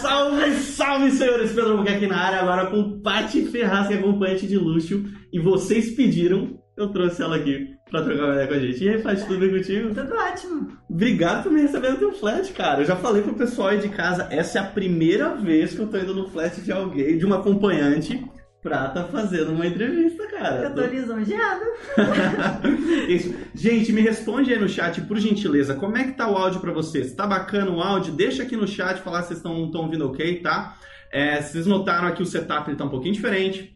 Salve, 0.00 0.52
salve, 0.56 1.10
senhores! 1.10 1.52
Pedro 1.52 1.72
Albuquerque 1.72 2.06
na 2.06 2.18
área, 2.18 2.40
agora 2.40 2.66
com 2.66 3.00
Paty 3.00 3.46
Ferraz, 3.46 3.88
que 3.88 3.94
é 3.94 3.98
acompanhante 3.98 4.46
de 4.46 4.58
luxo. 4.58 5.04
E 5.32 5.40
vocês 5.40 5.94
pediram, 5.94 6.58
eu 6.76 6.88
trouxe 6.88 7.22
ela 7.22 7.36
aqui 7.36 7.70
pra 7.90 8.02
trocar 8.02 8.24
uma 8.24 8.32
ideia 8.34 8.46
com 8.46 8.54
a 8.54 8.58
gente. 8.58 8.84
E 8.84 8.88
aí, 8.88 9.02
Paty, 9.02 9.26
tudo 9.26 9.40
bem 9.40 9.50
contigo? 9.50 9.94
Tudo 9.94 10.14
ótimo. 10.14 10.68
Obrigado 10.90 11.44
por 11.44 11.52
me 11.52 11.62
receber 11.62 11.92
no 11.92 11.98
teu 11.98 12.12
flat, 12.12 12.52
cara. 12.52 12.82
Eu 12.82 12.86
já 12.86 12.96
falei 12.96 13.22
pro 13.22 13.34
pessoal 13.34 13.68
aí 13.68 13.78
de 13.78 13.88
casa, 13.88 14.28
essa 14.30 14.58
é 14.58 14.62
a 14.62 14.66
primeira 14.66 15.34
vez 15.34 15.74
que 15.74 15.80
eu 15.80 15.86
tô 15.86 15.96
indo 15.96 16.14
no 16.14 16.28
flat 16.28 16.60
de 16.60 16.72
alguém, 16.72 17.16
de 17.16 17.24
uma 17.24 17.36
acompanhante, 17.36 18.22
pra 18.66 18.88
tá 18.88 19.04
fazendo 19.04 19.52
uma 19.52 19.64
entrevista, 19.64 20.26
cara. 20.26 20.64
Eu 20.64 20.74
tô 20.74 20.80
lisonjeada. 20.80 21.64
Isso. 23.08 23.32
Gente, 23.54 23.92
me 23.92 24.00
responde 24.00 24.52
aí 24.52 24.58
no 24.58 24.68
chat, 24.68 25.00
por 25.02 25.16
gentileza, 25.18 25.74
como 25.74 25.96
é 25.96 26.02
que 26.02 26.12
tá 26.12 26.28
o 26.28 26.36
áudio 26.36 26.60
pra 26.60 26.72
vocês? 26.72 27.12
Tá 27.12 27.28
bacana 27.28 27.70
o 27.70 27.80
áudio? 27.80 28.12
Deixa 28.12 28.42
aqui 28.42 28.56
no 28.56 28.66
chat 28.66 29.00
falar 29.00 29.22
se 29.22 29.28
vocês 29.28 29.38
estão 29.38 29.80
ouvindo 29.80 30.08
ok, 30.08 30.40
tá? 30.40 30.76
É, 31.12 31.40
vocês 31.40 31.64
notaram 31.64 32.08
aqui 32.08 32.22
o 32.22 32.26
setup 32.26 32.68
ele 32.68 32.76
tá 32.76 32.84
um 32.84 32.88
pouquinho 32.88 33.14
diferente. 33.14 33.75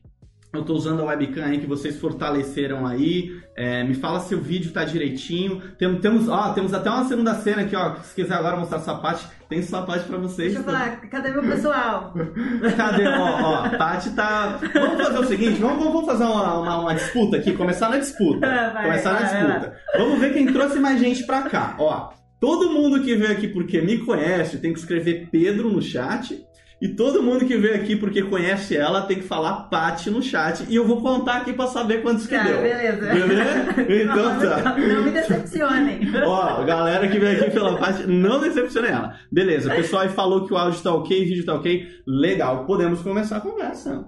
Eu 0.52 0.64
tô 0.64 0.74
usando 0.74 1.00
a 1.00 1.04
webcam 1.04 1.44
aí 1.44 1.60
que 1.60 1.66
vocês 1.66 1.96
fortaleceram 2.00 2.84
aí. 2.84 3.40
É, 3.54 3.84
me 3.84 3.94
fala 3.94 4.18
se 4.18 4.34
o 4.34 4.40
vídeo 4.40 4.72
tá 4.72 4.84
direitinho. 4.84 5.62
Tem, 5.78 5.94
temos, 6.00 6.28
ó, 6.28 6.52
temos 6.52 6.74
até 6.74 6.90
uma 6.90 7.04
segunda 7.04 7.34
cena 7.34 7.62
aqui, 7.62 7.76
ó. 7.76 7.94
Se 8.02 8.16
quiser 8.16 8.34
agora 8.34 8.56
mostrar 8.56 8.80
sua 8.80 8.98
parte, 8.98 9.24
tem 9.48 9.62
sua 9.62 9.82
parte 9.82 10.06
pra 10.06 10.18
vocês. 10.18 10.52
Deixa 10.52 10.58
eu 10.58 10.64
falar, 10.64 11.00
cadê 11.02 11.30
meu 11.30 11.42
pessoal? 11.42 12.12
Cadê? 12.76 13.06
Ó, 13.06 13.42
ó, 13.42 13.64
a 13.64 13.70
Paty 13.70 14.10
tá. 14.10 14.58
Vamos 14.74 15.00
fazer 15.00 15.18
o 15.18 15.24
seguinte, 15.24 15.60
vamos, 15.60 15.84
vamos 15.84 16.06
fazer 16.06 16.24
uma, 16.24 16.58
uma, 16.58 16.78
uma 16.80 16.94
disputa 16.94 17.36
aqui, 17.36 17.52
começar 17.52 17.88
na 17.88 17.98
disputa. 17.98 18.46
Vai, 18.72 18.84
começar 18.86 19.12
na 19.12 19.20
vai, 19.20 19.46
disputa. 19.46 19.76
Vamos 19.98 20.18
ver 20.18 20.32
quem 20.32 20.52
trouxe 20.52 20.80
mais 20.80 20.98
gente 20.98 21.24
pra 21.26 21.42
cá. 21.42 21.76
Ó, 21.78 22.10
todo 22.40 22.70
mundo 22.70 23.02
que 23.02 23.14
veio 23.14 23.30
aqui 23.30 23.46
porque 23.46 23.80
me 23.80 23.98
conhece 23.98 24.58
tem 24.58 24.72
que 24.72 24.80
escrever 24.80 25.28
Pedro 25.30 25.70
no 25.70 25.80
chat. 25.80 26.44
E 26.80 26.88
todo 26.88 27.22
mundo 27.22 27.44
que 27.44 27.56
veio 27.58 27.74
aqui 27.74 27.94
porque 27.94 28.22
conhece 28.22 28.74
ela 28.74 29.02
tem 29.02 29.18
que 29.18 29.22
falar 29.24 29.68
Paty 29.68 30.10
no 30.10 30.22
chat. 30.22 30.64
E 30.68 30.74
eu 30.76 30.86
vou 30.86 31.02
contar 31.02 31.38
aqui 31.38 31.52
pra 31.52 31.66
saber 31.66 32.00
quantos 32.00 32.26
que 32.26 32.34
Tá, 32.34 32.42
deu. 32.44 32.62
beleza. 32.62 33.06
Beleza? 33.06 34.02
Então 34.02 34.38
tá. 34.40 34.78
Não 34.78 35.02
me 35.04 35.10
decepcionem. 35.10 36.00
Ó, 36.24 36.64
galera 36.64 37.06
que 37.06 37.18
veio 37.18 37.40
aqui 37.42 37.50
pela 37.50 37.76
parte, 37.76 38.06
não 38.06 38.40
decepcione 38.40 38.88
ela. 38.88 39.14
Beleza, 39.30 39.70
o 39.70 39.76
pessoal 39.76 40.02
aí 40.02 40.08
falou 40.08 40.46
que 40.46 40.54
o 40.54 40.56
áudio 40.56 40.80
tá 40.82 40.94
ok, 40.94 41.22
o 41.22 41.24
vídeo 41.28 41.44
tá 41.44 41.54
ok. 41.54 41.86
Legal, 42.06 42.64
podemos 42.64 43.02
começar 43.02 43.36
a 43.36 43.40
conversa. 43.40 44.04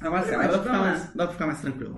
Agora 0.00 0.24
sim, 0.24 0.30
dá 0.30 0.48
pra 0.48 0.58
ficar 0.58 0.78
mais, 0.78 1.14
dá 1.14 1.24
pra 1.24 1.32
ficar 1.32 1.46
mais 1.46 1.60
tranquilo. 1.60 1.96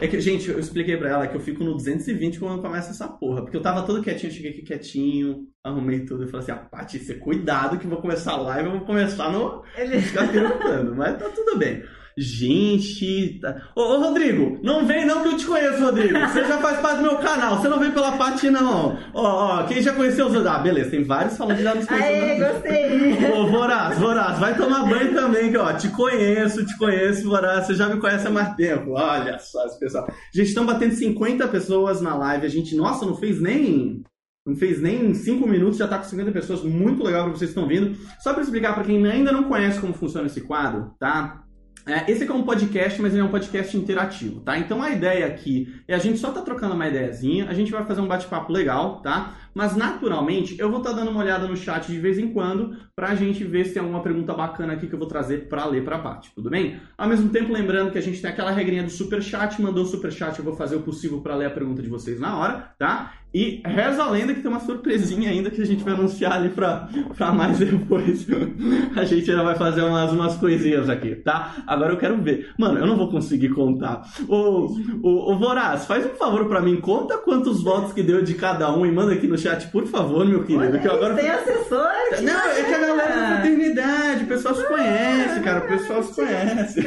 É 0.00 0.06
que, 0.06 0.20
gente, 0.20 0.48
eu 0.48 0.58
expliquei 0.60 0.96
pra 0.96 1.10
ela 1.10 1.26
que 1.26 1.36
eu 1.36 1.40
fico 1.40 1.64
no 1.64 1.72
220 1.72 2.38
quando 2.38 2.62
começa 2.62 2.90
essa 2.90 3.08
porra. 3.08 3.42
Porque 3.42 3.56
eu 3.56 3.62
tava 3.62 3.82
todo 3.82 4.02
quietinho, 4.02 4.30
eu 4.30 4.34
cheguei 4.34 4.52
aqui 4.52 4.62
quietinho, 4.62 5.48
arrumei 5.64 6.04
tudo 6.04 6.24
e 6.24 6.26
falei 6.26 6.42
assim: 6.42 6.52
ah, 6.52 6.68
Paty, 6.70 6.98
você 6.98 7.14
cuidado 7.14 7.78
que 7.78 7.84
eu 7.84 7.90
vou 7.90 8.00
começar 8.00 8.32
a 8.32 8.40
live, 8.40 8.68
eu 8.68 8.78
vou 8.78 8.86
começar 8.86 9.30
no. 9.30 9.64
Ele... 9.76 10.00
ficar 10.00 10.30
perguntando, 10.30 10.94
mas 10.94 11.18
tá 11.18 11.28
tudo 11.30 11.58
bem. 11.58 11.82
Gente, 12.16 13.38
tá... 13.40 13.70
ô, 13.74 13.80
ô, 13.80 14.00
Rodrigo, 14.00 14.58
não 14.62 14.86
vem 14.86 15.06
não 15.06 15.22
que 15.22 15.28
eu 15.28 15.36
te 15.36 15.46
conheço, 15.46 15.82
Rodrigo. 15.82 16.18
Você 16.28 16.44
já 16.44 16.58
faz 16.58 16.78
parte 16.80 16.98
do 16.98 17.02
meu 17.02 17.16
canal, 17.16 17.60
você 17.60 17.68
não 17.68 17.78
vem 17.78 17.90
pela 17.90 18.12
parte 18.12 18.50
não. 18.50 18.98
Ó, 19.14 19.60
ó, 19.60 19.62
quem 19.64 19.80
já 19.80 19.92
conheceu 19.92 20.26
os 20.26 20.46
Ah, 20.46 20.58
beleza, 20.58 20.90
tem 20.90 21.04
vários 21.04 21.36
falando 21.36 21.56
de 21.56 21.62
lá 21.62 21.74
nos 21.74 21.88
Aê, 21.88 22.38
gostei. 22.38 23.30
Ô, 23.32 23.46
Voraz, 23.46 23.98
Voraz, 23.98 24.38
vai 24.38 24.56
tomar 24.56 24.86
banho 24.86 25.14
também, 25.14 25.50
que 25.50 25.56
ó, 25.56 25.72
te 25.72 25.88
conheço, 25.88 26.64
te 26.64 26.76
conheço, 26.76 27.28
Voraz, 27.28 27.66
você 27.66 27.74
já 27.74 27.88
me 27.88 28.00
conhece 28.00 28.26
há 28.26 28.30
mais 28.30 28.54
tempo. 28.54 28.92
Olha 28.92 29.38
só 29.38 29.64
esse 29.66 29.78
pessoal. 29.78 30.06
Gente, 30.34 30.48
estão 30.48 30.66
batendo 30.66 30.94
50 30.94 31.48
pessoas 31.48 32.00
na 32.00 32.14
live, 32.14 32.46
a 32.46 32.50
gente, 32.50 32.74
nossa, 32.76 33.06
não 33.06 33.16
fez 33.16 33.40
nem 33.40 34.02
não 34.44 34.56
fez 34.56 34.82
nem 34.82 35.14
5 35.14 35.46
minutos, 35.46 35.78
já 35.78 35.86
tá 35.86 35.98
com 35.98 36.04
50 36.04 36.32
pessoas. 36.32 36.62
Muito 36.62 37.04
legal 37.04 37.30
que 37.30 37.38
vocês 37.38 37.50
estão 37.50 37.66
vindo. 37.66 37.96
Só 38.18 38.32
para 38.32 38.42
explicar 38.42 38.74
para 38.74 38.82
quem 38.82 39.04
ainda 39.06 39.30
não 39.30 39.44
conhece 39.44 39.80
como 39.80 39.94
funciona 39.94 40.26
esse 40.26 40.40
quadro, 40.40 40.92
tá? 40.98 41.41
É, 41.86 42.10
esse 42.10 42.22
aqui 42.22 42.32
é 42.32 42.34
um 42.34 42.44
podcast, 42.44 43.02
mas 43.02 43.12
ele 43.12 43.22
é 43.22 43.24
um 43.24 43.30
podcast 43.30 43.76
interativo, 43.76 44.40
tá? 44.40 44.56
Então 44.56 44.82
a 44.82 44.90
ideia 44.90 45.26
aqui 45.26 45.74
é 45.88 45.94
a 45.94 45.98
gente 45.98 46.18
só 46.18 46.30
tá 46.30 46.40
trocando 46.40 46.74
uma 46.74 46.86
ideiazinha, 46.86 47.48
a 47.48 47.54
gente 47.54 47.72
vai 47.72 47.84
fazer 47.84 48.00
um 48.00 48.06
bate-papo 48.06 48.52
legal, 48.52 49.00
tá? 49.00 49.34
Mas 49.52 49.74
naturalmente 49.76 50.56
eu 50.58 50.70
vou 50.70 50.78
estar 50.78 50.90
tá 50.90 50.96
dando 50.96 51.10
uma 51.10 51.20
olhada 51.20 51.46
no 51.46 51.56
chat 51.56 51.86
de 51.86 51.98
vez 51.98 52.18
em 52.18 52.32
quando 52.32 52.76
pra 52.94 53.14
gente 53.14 53.42
ver 53.44 53.66
se 53.66 53.74
tem 53.74 53.82
alguma 53.82 54.02
pergunta 54.02 54.32
bacana 54.32 54.74
aqui 54.74 54.86
que 54.86 54.94
eu 54.94 54.98
vou 54.98 55.08
trazer 55.08 55.48
pra 55.48 55.66
ler 55.66 55.84
pra 55.84 55.98
parte, 55.98 56.32
tudo 56.34 56.48
bem? 56.48 56.80
Ao 56.96 57.08
mesmo 57.08 57.30
tempo, 57.30 57.52
lembrando 57.52 57.90
que 57.90 57.98
a 57.98 58.02
gente 58.02 58.22
tem 58.22 58.30
aquela 58.30 58.52
regrinha 58.52 58.84
do 58.84 58.90
super 58.90 59.20
chat, 59.20 59.60
mandou 59.60 59.82
o 59.82 59.86
super 59.86 60.12
chat, 60.12 60.38
eu 60.38 60.44
vou 60.44 60.54
fazer 60.54 60.76
o 60.76 60.82
possível 60.82 61.20
pra 61.20 61.34
ler 61.34 61.46
a 61.46 61.50
pergunta 61.50 61.82
de 61.82 61.88
vocês 61.88 62.20
na 62.20 62.38
hora, 62.38 62.72
tá? 62.78 63.14
E 63.34 63.62
reza 63.64 64.02
a 64.02 64.10
lenda 64.10 64.34
que 64.34 64.40
tem 64.40 64.50
uma 64.50 64.60
surpresinha 64.60 65.30
ainda 65.30 65.50
que 65.50 65.62
a 65.62 65.66
gente 65.66 65.82
vai 65.82 65.94
anunciar 65.94 66.32
ali 66.32 66.48
pra, 66.50 66.88
pra 67.16 67.32
mais 67.32 67.58
depois. 67.58 68.26
a 68.96 69.04
gente 69.04 69.30
ainda 69.30 69.44
vai 69.44 69.54
fazer 69.54 69.82
umas, 69.82 70.12
umas 70.12 70.36
coisinhas 70.36 70.88
aqui, 70.88 71.14
tá? 71.16 71.54
Agora 71.66 71.92
eu 71.92 71.96
quero 71.96 72.20
ver. 72.20 72.50
Mano, 72.58 72.78
eu 72.78 72.86
não 72.86 72.96
vou 72.96 73.10
conseguir 73.10 73.50
contar. 73.50 74.02
Ô, 74.28 74.68
ô, 75.02 75.32
ô 75.32 75.38
Voraz, 75.38 75.86
faz 75.86 76.04
um 76.04 76.14
favor 76.14 76.46
pra 76.46 76.60
mim, 76.60 76.80
conta 76.80 77.18
quantos 77.18 77.62
votos 77.62 77.92
que 77.92 78.02
deu 78.02 78.22
de 78.22 78.34
cada 78.34 78.74
um 78.74 78.84
e 78.84 78.90
manda 78.90 79.12
aqui 79.12 79.26
no 79.26 79.38
chat, 79.38 79.68
por 79.68 79.86
favor, 79.86 80.26
meu 80.26 80.44
querido. 80.44 80.64
Olha, 80.64 80.78
que 80.78 80.88
agora... 80.88 81.14
Tem 81.14 81.30
assessor? 81.30 81.88
Não, 82.22 82.48
é 82.50 82.62
que 82.62 82.74
a 82.74 82.78
galera 82.78 83.14
da 83.14 83.26
fraternidade, 83.28 84.24
o 84.24 84.26
pessoal 84.26 84.54
se 84.54 84.66
conhece, 84.66 85.40
cara, 85.40 85.64
o 85.64 85.68
pessoal 85.68 86.02
se 86.02 86.14
conhece. 86.14 86.82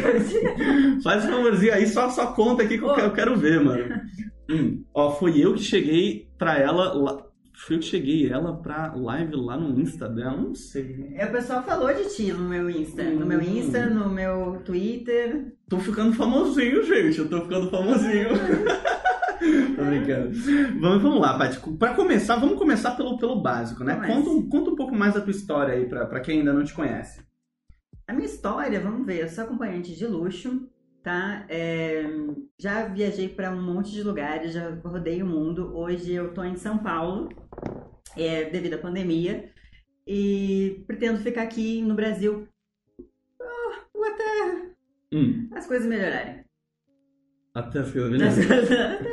Faz 1.03 1.25
um 1.25 1.29
favorzinho 1.29 1.73
aí, 1.73 1.87
só, 1.87 2.09
só 2.09 2.27
conta 2.27 2.63
aqui 2.63 2.77
que 2.77 2.83
eu 2.83 2.95
eu 3.05 3.11
quero 3.11 3.35
ver, 3.35 3.63
mano. 3.63 3.83
Hum, 4.49 4.83
ó, 4.93 5.11
foi 5.11 5.39
eu 5.39 5.53
que 5.53 5.63
cheguei 5.63 6.27
pra 6.37 6.57
ela. 6.59 6.93
lá- 6.93 7.25
Foi 7.57 7.77
eu 7.77 7.79
que 7.79 7.85
cheguei 7.85 8.29
ela 8.29 8.53
pra 8.57 8.93
live 8.93 9.35
lá 9.37 9.57
no 9.57 9.79
Insta 9.79 10.09
dela, 10.09 10.35
não 10.35 10.53
sei. 10.53 11.15
O 11.25 11.31
pessoal 11.31 11.63
falou 11.63 11.91
de 11.93 12.13
ti 12.13 12.31
no 12.33 12.49
meu 12.49 12.69
Insta. 12.69 13.01
No 13.03 13.25
meu 13.25 13.39
Hum. 13.39 13.43
Insta, 13.57 13.85
no 13.89 14.09
meu 14.09 14.61
Twitter. 14.65 15.55
Tô 15.69 15.79
ficando 15.79 16.11
famosinho, 16.13 16.83
gente. 16.83 17.17
Eu 17.19 17.29
tô 17.29 17.41
ficando 17.43 17.69
famosinho. 17.69 18.27
tô 19.75 19.83
brincando. 19.85 20.31
Vamos, 20.79 21.01
vamos 21.01 21.21
lá, 21.21 21.37
Paty. 21.37 21.59
Pra 21.77 21.93
começar, 21.93 22.35
vamos 22.35 22.57
começar 22.57 22.91
pelo, 22.91 23.17
pelo 23.17 23.41
básico, 23.41 23.83
né? 23.83 23.95
Conta, 24.05 24.29
um- 24.29 24.49
conta 24.49 24.69
um 24.71 24.75
pouco 24.75 24.93
mais 24.95 25.13
da 25.13 25.21
tua 25.21 25.31
história 25.31 25.73
aí 25.73 25.85
pra, 25.87 26.05
pra 26.05 26.19
quem 26.19 26.39
ainda 26.39 26.53
não 26.53 26.63
te 26.63 26.73
conhece. 26.73 27.21
A 28.07 28.13
minha 28.13 28.25
história, 28.27 28.79
vamos 28.79 29.05
ver, 29.05 29.21
eu 29.23 29.29
sou 29.29 29.43
acompanhante 29.45 29.95
de 29.95 30.05
luxo, 30.05 30.67
tá? 31.05 31.45
É, 31.47 32.03
já 32.57 32.87
viajei 32.87 33.29
para 33.29 33.51
um 33.51 33.61
monte 33.61 33.91
de 33.91 34.01
lugares, 34.01 34.53
já 34.53 34.71
rodei 34.83 35.21
o 35.21 35.25
mundo. 35.25 35.77
Hoje 35.77 36.13
eu 36.13 36.33
tô 36.33 36.43
em 36.43 36.55
São 36.55 36.79
Paulo, 36.79 37.29
é, 38.17 38.45
devido 38.49 38.73
à 38.73 38.77
pandemia, 38.79 39.53
e 40.07 40.83
pretendo 40.87 41.19
ficar 41.19 41.43
aqui 41.43 41.81
no 41.83 41.93
Brasil 41.93 42.47
ah, 43.39 43.85
até 44.13 44.75
Hum, 45.13 45.49
as 45.53 45.67
coisas 45.67 45.87
melhorarem. 45.87 46.44
Até 47.55 47.79
as 47.79 47.89
coisas 47.89 48.21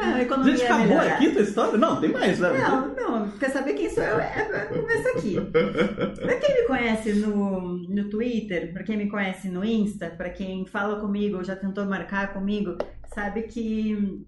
a 0.00 0.20
economia 0.20 0.56
Gente, 0.56 0.64
acabou 0.64 0.86
melhorar. 0.88 1.14
aqui 1.14 1.30
tua 1.30 1.42
história? 1.42 1.78
Não, 1.78 2.00
tem 2.00 2.10
mais, 2.10 2.40
né? 2.40 2.58
Não, 2.58 2.94
não, 2.94 3.30
quer 3.38 3.50
saber 3.50 3.74
quem 3.74 3.88
sou 3.88 4.02
eu? 4.02 4.18
É, 4.18 4.48
é, 4.52 4.64
começa 4.66 5.08
aqui. 5.10 5.36
Pra 5.40 6.36
quem 6.40 6.54
me 6.60 6.66
conhece 6.66 7.12
no, 7.12 7.78
no 7.78 8.10
Twitter, 8.10 8.72
pra 8.72 8.82
quem 8.82 8.96
me 8.96 9.08
conhece 9.08 9.48
no 9.48 9.64
Insta, 9.64 10.10
pra 10.10 10.28
quem 10.28 10.66
fala 10.66 10.98
comigo 10.98 11.36
ou 11.36 11.44
já 11.44 11.54
tentou 11.54 11.84
marcar 11.84 12.32
comigo, 12.32 12.76
sabe 13.14 13.42
que 13.42 14.26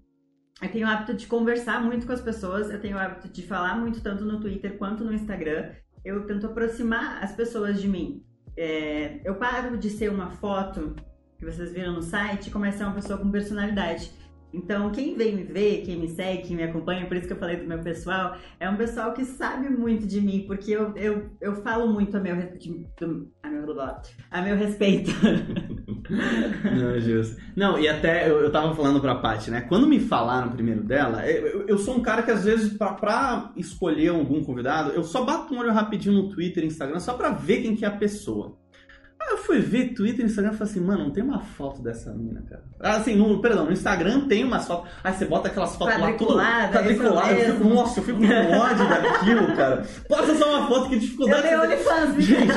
eu 0.61 0.71
tenho 0.71 0.87
o 0.87 0.89
hábito 0.89 1.13
de 1.13 1.27
conversar 1.27 1.83
muito 1.83 2.07
com 2.07 2.13
as 2.13 2.21
pessoas, 2.21 2.69
eu 2.69 2.79
tenho 2.79 2.95
o 2.95 2.99
hábito 2.99 3.27
de 3.27 3.41
falar 3.43 3.77
muito 3.77 4.01
tanto 4.01 4.23
no 4.23 4.39
Twitter 4.39 4.77
quanto 4.77 5.03
no 5.03 5.13
Instagram. 5.13 5.71
Eu 6.05 6.25
tento 6.25 6.45
aproximar 6.45 7.21
as 7.21 7.33
pessoas 7.33 7.81
de 7.81 7.89
mim. 7.89 8.23
É, 8.55 9.19
eu 9.25 9.35
paro 9.35 9.75
de 9.75 9.89
ser 9.89 10.09
uma 10.09 10.31
foto 10.31 10.95
que 11.37 11.45
vocês 11.45 11.71
viram 11.71 11.93
no 11.93 12.01
site 12.01 12.49
começo 12.49 12.75
a 12.75 12.77
ser 12.79 12.83
uma 12.85 12.93
pessoa 12.95 13.19
com 13.19 13.29
personalidade. 13.31 14.11
Então, 14.53 14.89
quem 14.89 15.17
vem 15.17 15.35
me 15.35 15.43
ver, 15.43 15.81
quem 15.81 15.97
me 15.99 16.07
segue, 16.07 16.43
quem 16.43 16.55
me 16.55 16.63
acompanha, 16.63 17.05
por 17.07 17.17
isso 17.17 17.27
que 17.27 17.33
eu 17.33 17.37
falei 17.37 17.57
do 17.57 17.67
meu 17.67 17.79
pessoal, 17.79 18.37
é 18.57 18.69
um 18.69 18.77
pessoal 18.77 19.11
que 19.11 19.25
sabe 19.25 19.67
muito 19.69 20.07
de 20.07 20.21
mim, 20.21 20.45
porque 20.47 20.71
eu, 20.71 20.95
eu, 20.95 21.29
eu 21.41 21.55
falo 21.61 21.91
muito 21.91 22.15
a 22.15 22.21
meu, 22.21 22.37
de- 22.57 22.87
do- 22.97 23.29
a 23.43 23.49
meu, 23.49 23.65
a 24.31 24.41
meu 24.41 24.55
respeito. 24.55 25.11
Não, 26.63 26.99
justo. 26.99 27.35
Não, 27.55 27.77
e 27.79 27.87
até 27.87 28.29
eu, 28.29 28.39
eu 28.39 28.51
tava 28.51 28.73
falando 28.75 29.01
pra 29.01 29.15
Paty, 29.15 29.51
né? 29.51 29.61
Quando 29.61 29.87
me 29.87 29.99
falaram 29.99 30.51
primeiro 30.51 30.83
dela, 30.83 31.27
eu, 31.29 31.65
eu- 31.67 31.77
sou 31.77 31.97
um 31.97 32.01
cara 32.01 32.23
que 32.23 32.31
às 32.31 32.45
vezes, 32.45 32.77
pra, 32.77 32.93
pra 32.93 33.51
escolher 33.57 34.09
algum 34.09 34.43
convidado, 34.43 34.91
eu 34.91 35.03
só 35.03 35.25
bato 35.25 35.53
um 35.53 35.59
olho 35.59 35.73
rapidinho 35.73 36.15
no 36.15 36.29
Twitter 36.29 36.63
Instagram 36.63 36.99
só 36.99 37.13
pra 37.15 37.29
ver 37.31 37.61
quem 37.61 37.75
que 37.75 37.83
é 37.83 37.87
a 37.87 37.91
pessoa. 37.91 38.57
Aí 39.27 39.31
eu 39.31 39.37
fui 39.39 39.59
ver 39.59 39.93
Twitter 39.95 40.23
e 40.23 40.27
Instagram 40.29 40.53
e 40.53 40.57
falei 40.57 40.71
assim, 40.71 40.79
mano, 40.81 41.03
não 41.05 41.11
tem 41.11 41.23
uma 41.23 41.39
foto 41.39 41.81
dessa 41.81 42.13
mina, 42.13 42.43
cara. 42.47 42.63
Ah, 42.79 42.97
Assim, 42.97 43.15
no, 43.15 43.41
perdão, 43.41 43.65
no 43.65 43.71
Instagram 43.71 44.27
tem 44.27 44.43
umas 44.43 44.67
fotos. 44.67 44.91
Aí 45.03 45.13
você 45.13 45.25
bota 45.25 45.47
aquelas 45.47 45.75
fotos 45.75 45.97
lá 45.99 46.13
tudo 46.13 46.35
Quadriculada, 46.35 46.77
quadriculada. 46.77 47.31
Eu 47.33 47.55
fico, 47.55 47.67
nossa, 47.69 47.99
eu 47.99 48.03
fico 48.03 48.19
com 48.19 48.57
ódio 48.57 48.87
daquilo, 48.87 49.55
cara. 49.55 49.83
Posta 50.07 50.35
só 50.35 50.57
uma 50.59 50.67
foto, 50.67 50.89
que 50.89 50.95
Eu 50.95 50.99
dificuldade. 50.99 51.41
tenho 51.41 51.59
você 51.59 52.05
me 52.15 52.21
Gente, 52.21 52.51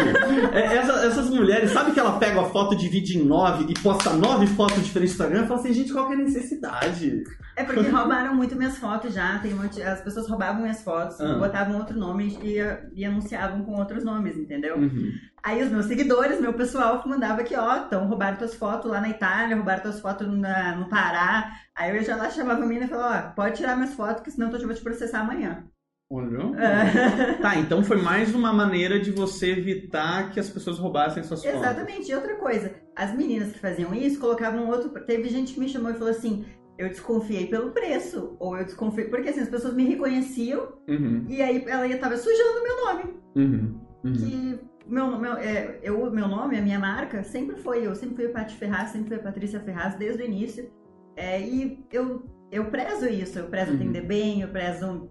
é, 0.53 0.77
essa- 0.77 1.07
essas 1.07 1.31
mulheres, 1.31 1.71
sabe 1.71 1.93
que 1.93 2.01
ela 2.01 2.19
pega 2.19 2.41
a 2.41 2.45
foto, 2.45 2.77
divide 2.77 3.19
em 3.19 3.25
nove 3.25 3.65
e 3.69 3.75
posta 3.83 4.11
nove 4.13 4.47
fotos 4.49 4.85
diferentes 4.85 5.17
no 5.17 5.25
Instagram? 5.25 5.41
Eu 5.43 5.47
falo 5.47 5.61
assim, 5.61 5.73
gente, 5.73 5.93
qual 5.93 6.07
que 6.07 6.13
é 6.13 6.17
a 6.17 6.19
necessidade? 6.19 7.25
É 7.57 7.65
porque 7.65 7.89
roubaram 7.89 8.35
muito 8.37 8.55
minhas 8.57 8.79
fotos 8.79 9.13
já. 9.15 9.39
Tem 9.39 9.53
uma, 9.53 9.65
as 9.65 10.01
pessoas 10.03 10.29
roubavam 10.29 10.63
minhas 10.63 10.83
fotos, 10.83 11.21
Ah. 11.21 11.39
botavam 11.39 11.77
outro 11.79 11.99
nome 11.99 12.39
e, 12.43 12.59
e 12.95 13.05
anunciavam 13.05 13.63
com 13.65 13.73
outros 13.77 14.05
nomes, 14.05 14.37
entendeu? 14.37 14.77
Uhum. 14.77 15.11
Aí 15.43 15.63
os 15.63 15.71
meus 15.71 15.87
seguidores, 15.87 16.41
meu 16.41 16.53
pessoal, 16.53 17.03
mandava 17.07 17.41
aqui, 17.43 17.55
ó, 17.57 17.77
então 17.87 18.07
roubaram 18.07 18.37
tuas 18.37 18.55
fotos 18.55 18.91
lá 18.91 19.01
na 19.01 19.09
Itália, 19.11 19.57
roubaram 19.57 19.83
tuas 19.83 20.01
fotos 20.01 20.27
na- 20.37 20.77
no 20.77 20.89
Pará. 20.89 21.53
Aí 21.75 21.97
eu 21.97 22.03
já 22.03 22.17
lá 22.17 22.29
chamava 22.31 22.63
a 22.63 22.67
menina 22.67 22.87
e 22.87 22.89
falava, 22.89 23.29
ó, 23.29 23.35
pode 23.35 23.57
tirar 23.57 23.77
minhas 23.77 23.95
fotos, 23.95 24.23
que 24.23 24.31
senão 24.31 24.51
eu 24.53 24.67
vou 24.67 24.75
te 24.75 24.83
processar 24.83 25.21
amanhã. 25.21 25.65
Olhou? 26.11 26.55
É. 26.57 27.39
Tá, 27.43 27.57
então 27.57 27.85
foi 27.85 28.01
mais 28.01 28.35
uma 28.35 28.53
maneira 28.53 28.99
de 28.99 29.11
você 29.13 29.53
evitar 29.53 30.31
que 30.31 30.41
as 30.41 30.49
pessoas 30.49 30.79
roubassem 30.79 31.23
suas 31.23 31.45
fotos. 31.45 31.59
Exatamente. 31.61 32.11
E 32.11 32.15
outra 32.15 32.35
coisa, 32.37 32.75
as 32.97 33.15
meninas 33.15 33.53
que 33.53 33.59
faziam 33.59 33.95
isso 33.95 34.19
colocavam 34.19 34.69
outro. 34.69 34.89
Teve 35.05 35.29
gente 35.29 35.53
que 35.55 35.61
me 35.61 35.69
chamou 35.69 35.91
e 35.91 35.95
falou 35.95 36.09
assim: 36.11 36.47
eu 36.79 36.89
desconfiei 36.89 37.47
pelo 37.47 37.73
preço. 37.73 38.37
Ou 38.41 38.57
eu 38.57 38.65
desconfiei. 38.65 39.09
Porque 39.09 39.29
assim, 39.29 39.41
as 39.41 39.51
pessoas 39.51 39.75
me 39.75 39.85
reconheciam 39.85 40.73
Uhum, 40.89 41.27
e 41.29 41.43
aí 41.43 41.63
ela 41.69 41.87
ia 41.87 41.99
tava 41.99 42.17
sujando 42.17 42.59
o 42.59 42.63
meu 42.63 42.85
nome. 42.87 43.21
uhum, 43.37 43.81
uhum. 44.05 44.13
Que 44.15 44.61
meu, 44.89 45.19
meu, 45.19 45.35
é, 45.35 45.79
eu, 45.83 46.11
meu 46.11 46.27
nome, 46.29 46.59
a 46.59 46.63
minha 46.63 46.79
marca, 46.79 47.23
sempre 47.23 47.57
foi 47.57 47.87
eu. 47.87 47.95
Sempre 47.95 48.17
fui 48.17 48.29
Paty 48.29 48.57
Ferraz, 48.57 48.91
sempre 48.91 49.09
fui 49.09 49.19
Patrícia 49.19 49.61
Ferraz 49.61 49.95
desde 49.97 50.23
o 50.23 50.27
início. 50.27 50.71
É, 51.17 51.41
e 51.41 51.85
eu, 51.93 52.25
eu 52.51 52.65
prezo 52.67 53.07
isso. 53.09 53.39
Eu 53.39 53.47
prezo 53.49 53.71
Uhum. 53.73 53.77
atender 53.77 54.03
bem, 54.07 54.41
eu 54.43 54.49
prezo 54.49 55.11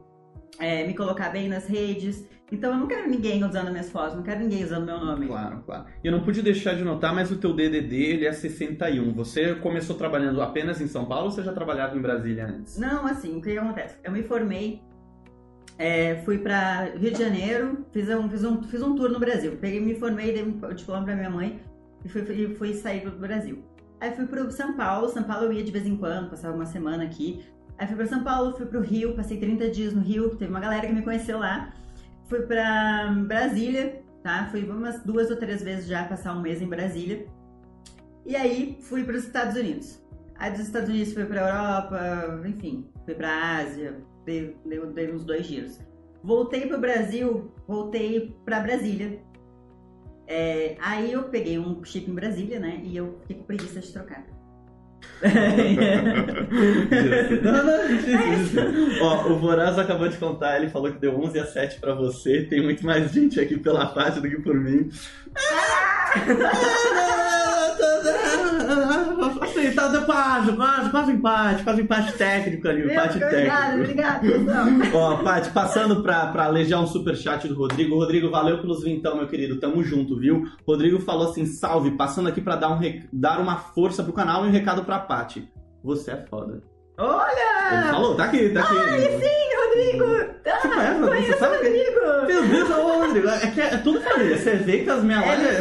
é, 0.59 0.85
me 0.87 0.93
colocar 0.95 1.29
bem 1.29 1.47
nas 1.47 1.67
redes. 1.67 2.27
Então 2.49 2.71
eu 2.71 2.77
não 2.77 2.87
quero 2.87 3.09
ninguém 3.09 3.43
usando 3.43 3.69
minhas 3.71 3.91
fotos, 3.91 4.15
não 4.15 4.23
quero 4.23 4.39
ninguém 4.39 4.63
usando 4.63 4.85
meu 4.85 4.97
nome. 4.99 5.27
Claro, 5.27 5.63
claro. 5.65 5.85
E 6.01 6.07
eu 6.07 6.13
não 6.13 6.21
pude 6.23 6.41
deixar 6.41 6.75
de 6.75 6.83
notar, 6.83 7.13
mas 7.13 7.29
o 7.29 7.35
teu 7.35 7.53
DDD 7.53 7.95
ele 7.95 8.25
é 8.25 8.31
61. 8.31 9.13
Você 9.15 9.55
começou 9.55 9.97
trabalhando 9.97 10.41
apenas 10.41 10.79
em 10.79 10.87
São 10.87 11.05
Paulo 11.05 11.25
ou 11.25 11.31
você 11.31 11.43
já 11.43 11.51
trabalhava 11.51 11.97
em 11.97 12.01
Brasília 12.01 12.45
antes? 12.47 12.77
Não, 12.79 13.05
assim, 13.05 13.37
o 13.37 13.41
que 13.41 13.57
acontece? 13.57 13.97
Eu 14.01 14.13
me 14.13 14.23
formei, 14.23 14.81
é, 15.77 16.15
fui 16.25 16.39
pra 16.39 16.85
Rio 16.95 17.11
de 17.11 17.19
Janeiro, 17.19 17.85
fiz 17.91 18.09
um, 18.09 18.27
fiz, 18.29 18.43
um, 18.43 18.63
fiz 18.63 18.81
um 18.81 18.95
tour 18.95 19.09
no 19.09 19.19
Brasil. 19.19 19.57
Peguei, 19.61 19.79
me 19.79 19.95
formei, 19.95 20.33
dei 20.33 20.43
o 20.43 20.73
diploma 20.73 21.03
pra 21.03 21.15
minha 21.15 21.29
mãe 21.29 21.61
e 22.03 22.09
fui, 22.09 22.25
fui, 22.25 22.55
fui 22.55 22.73
sair 22.73 23.01
pro 23.01 23.11
Brasil. 23.11 23.63
Aí 23.99 24.11
fui 24.11 24.25
pro 24.25 24.51
São 24.51 24.75
Paulo, 24.75 25.09
São 25.09 25.23
Paulo 25.23 25.45
eu 25.45 25.53
ia 25.53 25.63
de 25.63 25.71
vez 25.71 25.85
em 25.85 25.95
quando, 25.95 26.29
passava 26.29 26.55
uma 26.55 26.65
semana 26.65 27.03
aqui. 27.03 27.45
Aí 27.77 27.85
fui 27.85 27.95
pra 27.95 28.07
São 28.07 28.23
Paulo, 28.23 28.57
fui 28.57 28.65
pro 28.65 28.81
Rio, 28.81 29.15
passei 29.15 29.37
30 29.37 29.69
dias 29.69 29.93
no 29.93 30.01
Rio, 30.01 30.35
teve 30.35 30.49
uma 30.49 30.59
galera 30.59 30.87
que 30.87 30.93
me 30.93 31.03
conheceu 31.03 31.37
lá. 31.37 31.71
Fui 32.27 32.41
pra 32.41 33.13
Brasília, 33.27 34.01
tá? 34.23 34.47
Fui 34.51 34.63
umas 34.63 35.03
duas 35.03 35.29
ou 35.29 35.37
três 35.37 35.61
vezes 35.61 35.87
já 35.87 36.05
passar 36.05 36.35
um 36.35 36.41
mês 36.41 36.61
em 36.61 36.67
Brasília. 36.67 37.27
E 38.25 38.35
aí 38.35 38.77
fui 38.81 39.03
para 39.03 39.15
os 39.15 39.25
Estados 39.25 39.55
Unidos. 39.55 40.03
Aí 40.39 40.51
dos 40.51 40.61
Estados 40.61 40.89
Unidos 40.89 41.13
fui 41.13 41.25
pra 41.25 41.41
Europa, 41.41 42.41
enfim, 42.47 42.87
fui 43.05 43.15
pra 43.15 43.57
Ásia, 43.57 43.97
dei, 44.27 44.55
dei, 44.65 44.79
dei 44.93 45.11
uns 45.11 45.23
dois 45.23 45.45
giros. 45.47 45.79
Voltei 46.21 46.67
pro 46.67 46.79
Brasil, 46.79 47.51
voltei 47.65 48.35
pra 48.43 48.59
Brasília. 48.59 49.19
É, 50.27 50.75
aí 50.81 51.13
eu 51.13 51.23
peguei 51.23 51.57
um 51.57 51.81
chip 51.85 52.11
em 52.11 52.13
Brasília, 52.13 52.59
né? 52.59 52.81
E 52.83 52.97
eu 52.97 53.17
fiquei 53.21 53.37
com 53.37 53.43
preguiça 53.43 53.79
de 53.79 53.93
trocar. 53.93 54.25
Não, 57.43 57.63
não, 57.63 57.77
Ó, 59.01 59.29
o 59.29 59.39
Voraz 59.39 59.77
acabou 59.77 60.07
de 60.07 60.17
contar, 60.17 60.57
ele 60.57 60.69
falou 60.69 60.91
que 60.91 60.99
deu 60.99 61.17
11 61.19 61.39
a 61.39 61.45
7 61.45 61.79
pra 61.79 61.93
você. 61.93 62.43
Tem 62.43 62.61
muito 62.61 62.85
mais 62.85 63.11
gente 63.11 63.39
aqui 63.39 63.57
pela 63.57 63.85
parte 63.87 64.19
do 64.19 64.29
que 64.29 64.41
por 64.41 64.55
mim. 64.55 64.89
Tá 69.77 70.01
quase, 70.01 70.51
quase, 70.53 70.89
quase 70.89 71.11
empate, 71.11 71.63
quase 71.63 71.81
empate 71.81 72.13
técnico 72.13 72.67
ali, 72.67 72.81
Meu, 72.83 72.91
empate 72.91 73.19
técnico. 73.19 73.73
obrigada, 73.75 74.19
pessoal. 74.21 74.65
Ó, 74.93 75.15
Paty, 75.23 75.49
passando 75.51 76.01
pra, 76.01 76.27
pra 76.27 76.45
alejar 76.45 76.81
um 76.81 76.87
superchat 76.87 77.47
do 77.47 77.55
Rodrigo. 77.55 77.95
Rodrigo, 77.95 78.29
valeu 78.29 78.59
pelos 78.59 78.83
vintão, 78.83 79.15
meu 79.17 79.27
querido. 79.27 79.59
Tamo 79.59 79.83
junto, 79.83 80.17
viu? 80.19 80.45
Rodrigo 80.67 80.99
falou 80.99 81.29
assim: 81.29 81.45
salve, 81.45 81.91
passando 81.91 82.27
aqui 82.29 82.41
pra 82.41 82.55
dar, 82.55 82.69
um 82.69 82.77
rec- 82.77 83.07
dar 83.13 83.39
uma 83.39 83.57
força 83.57 84.03
pro 84.03 84.13
canal 84.13 84.45
e 84.45 84.49
um 84.49 84.51
recado 84.51 84.83
pra 84.83 84.99
Paty. 84.99 85.47
Você 85.83 86.11
é 86.11 86.17
foda. 86.29 86.53
Ele 86.99 87.07
Olha! 87.07 87.91
falou, 87.91 88.15
tá 88.15 88.23
aqui, 88.23 88.49
tá 88.49 88.61
aqui. 88.61 88.75
Ai, 88.75 89.01
sim, 89.01 89.55
Rodrigo! 89.55 90.05
Você 90.07 90.67
conhece, 90.67 90.87
Ah, 90.87 90.97
você 90.99 91.07
conheço 91.07 91.39
sabe 91.39 91.55
o 91.55 91.59
que- 91.59 91.67
Rodrigo! 91.67 92.27
Meu 92.27 92.47
Deus, 92.47 92.69
ô 92.71 92.99
Rodrigo, 93.05 93.27
é, 93.29 93.51
que 93.51 93.61
é 93.61 93.77
tudo 93.77 94.01
família. 94.01 94.37
Você 94.37 94.55
vê 94.55 94.79
que 94.79 94.89
as 94.89 95.03
minhas 95.03 95.23
É, 95.23 95.35
lives. 95.35 95.59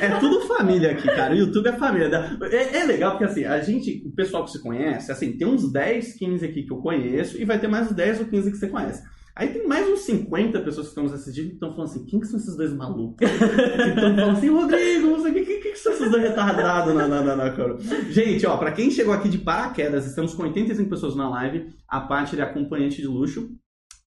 É, 0.00 0.18
tudo 0.18 0.40
família 0.46 0.92
aqui, 0.92 1.06
cara. 1.06 1.34
O 1.34 1.36
YouTube 1.36 1.68
é 1.68 1.72
família. 1.72 2.38
É, 2.50 2.78
é 2.78 2.84
legal 2.84 3.12
porque, 3.12 3.24
assim, 3.24 3.44
a 3.44 3.60
gente, 3.60 4.02
o 4.06 4.10
pessoal 4.10 4.44
que 4.44 4.50
se 4.50 4.62
conhece, 4.62 5.10
assim, 5.10 5.32
tem 5.32 5.46
uns 5.46 5.70
10, 5.70 6.14
15 6.14 6.44
aqui 6.44 6.62
que 6.62 6.72
eu 6.72 6.78
conheço 6.78 7.40
e 7.40 7.44
vai 7.44 7.58
ter 7.58 7.68
mais 7.68 7.88
uns 7.88 7.96
10 7.96 8.20
ou 8.20 8.26
15 8.26 8.50
que 8.50 8.56
você 8.56 8.68
conhece. 8.68 9.02
Aí 9.36 9.48
tem 9.48 9.66
mais 9.66 9.88
uns 9.88 10.00
50 10.02 10.60
pessoas 10.60 10.86
que 10.86 10.90
estão 10.90 11.04
nos 11.04 11.12
assistindo 11.12 11.48
que 11.48 11.54
estão 11.54 11.72
falando 11.72 11.90
assim: 11.90 12.06
quem 12.06 12.20
que 12.20 12.26
são 12.26 12.38
esses 12.38 12.56
dois 12.56 12.72
malucos? 12.72 13.16
Que 13.28 13.88
estão 13.88 14.14
falando 14.14 14.36
assim: 14.36 14.48
Rodrigo, 14.48 15.08
o 15.08 15.24
que, 15.24 15.44
que, 15.44 15.70
que 15.72 15.76
são 15.76 15.92
esses 15.92 16.08
dois 16.08 16.22
retardados 16.22 16.94
na, 16.94 17.08
na, 17.08 17.20
na, 17.20 17.36
na? 17.36 17.78
Gente, 18.10 18.46
ó, 18.46 18.56
pra 18.56 18.70
quem 18.70 18.92
chegou 18.92 19.12
aqui 19.12 19.28
de 19.28 19.38
paraquedas, 19.38 20.06
estamos 20.06 20.34
com 20.34 20.44
85 20.44 20.88
pessoas 20.88 21.16
na 21.16 21.28
live. 21.28 21.66
A 21.88 22.00
Paty 22.00 22.38
é 22.38 22.42
acompanhante 22.42 23.02
de 23.02 23.08
luxo 23.08 23.50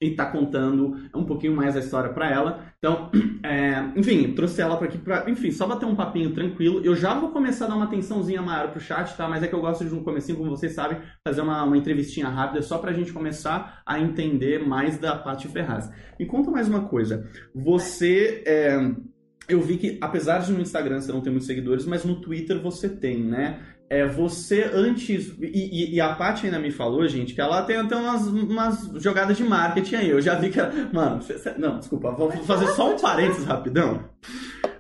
e 0.01 0.11
tá 0.11 0.27
contando 0.27 0.95
um 1.15 1.25
pouquinho 1.25 1.57
mais 1.57 1.75
a 1.75 1.81
história 1.81 2.13
pra 2.13 2.31
ela. 2.31 2.65
Então, 2.79 3.11
é, 3.43 3.93
enfim, 3.97 4.35
trouxe 4.35 4.61
ela 4.61 4.77
pra 4.77 4.87
aqui 4.87 4.99
pra, 4.99 5.29
enfim, 5.31 5.51
só 5.51 5.67
bater 5.67 5.87
um 5.87 5.97
papinho 5.97 6.35
tranquilo. 6.35 6.85
Eu 6.85 6.95
já 6.95 7.19
vou 7.19 7.31
começar 7.31 7.65
a 7.65 7.69
dar 7.69 7.77
uma 7.77 7.87
atençãozinha 7.87 8.43
maior 8.43 8.71
pro 8.71 8.81
chat, 8.81 9.17
tá? 9.17 9.27
Mas 9.29 9.43
é 9.43 9.49
que 9.49 9.55
eu 9.55 9.61
gosto 9.61 9.85
de 9.85 9.95
um 9.95 10.03
comecinho, 10.03 10.37
como 10.37 10.51
vocês 10.51 10.75
sabem, 10.75 10.99
fazer 11.27 11.41
uma, 11.41 11.65
uma 11.65 11.79
entrevistinha 11.79 12.29
rápida 12.29 12.61
só 12.61 12.77
pra 12.79 12.93
gente 12.93 13.13
começar 13.13 13.83
a 13.87 13.99
entender 13.99 14.67
mais 14.67 14.99
da 14.99 15.17
Paty 15.17 15.49
Ferraz. 15.49 15.91
Me 16.19 16.27
conta 16.27 16.51
mais 16.51 16.69
uma 16.69 16.89
coisa. 16.89 17.27
Você, 17.55 18.45
é, 18.47 18.79
eu 19.49 19.63
vi 19.63 19.79
que, 19.79 19.99
apesar 20.03 20.41
de 20.41 20.53
no 20.53 20.61
Instagram 20.61 21.01
você 21.01 21.13
não 21.13 21.23
ter 21.23 21.31
muitos 21.31 21.47
seguidores, 21.47 21.87
mas 21.87 22.05
no 22.05 22.21
Twitter 22.21 22.61
você 22.61 22.89
tem, 22.89 23.23
né? 23.25 23.61
É, 23.89 24.05
você 24.07 24.69
antes. 24.73 25.33
E, 25.41 25.47
e- 25.47 25.95
e 25.95 26.01
a 26.01 26.15
Paty 26.15 26.47
ainda 26.47 26.59
me 26.59 26.71
falou, 26.73 27.07
gente, 27.07 27.35
que 27.35 27.41
ela 27.41 27.63
tem 27.63 27.77
até 27.77 27.95
umas, 27.95 28.27
umas 28.27 28.91
jogadas 28.97 29.37
de 29.37 29.45
marketing 29.45 29.95
aí. 29.97 30.11
Eu 30.11 30.21
já 30.21 30.35
vi 30.35 30.51
que 30.51 30.59
ela. 30.59 30.73
Mano, 30.93 31.21
não, 31.59 31.79
desculpa, 31.79 32.11
vou 32.11 32.31
fazer 32.33 32.67
só 32.69 32.95
um 32.95 32.99
parênteses 32.99 33.45
rapidão. 33.45 34.05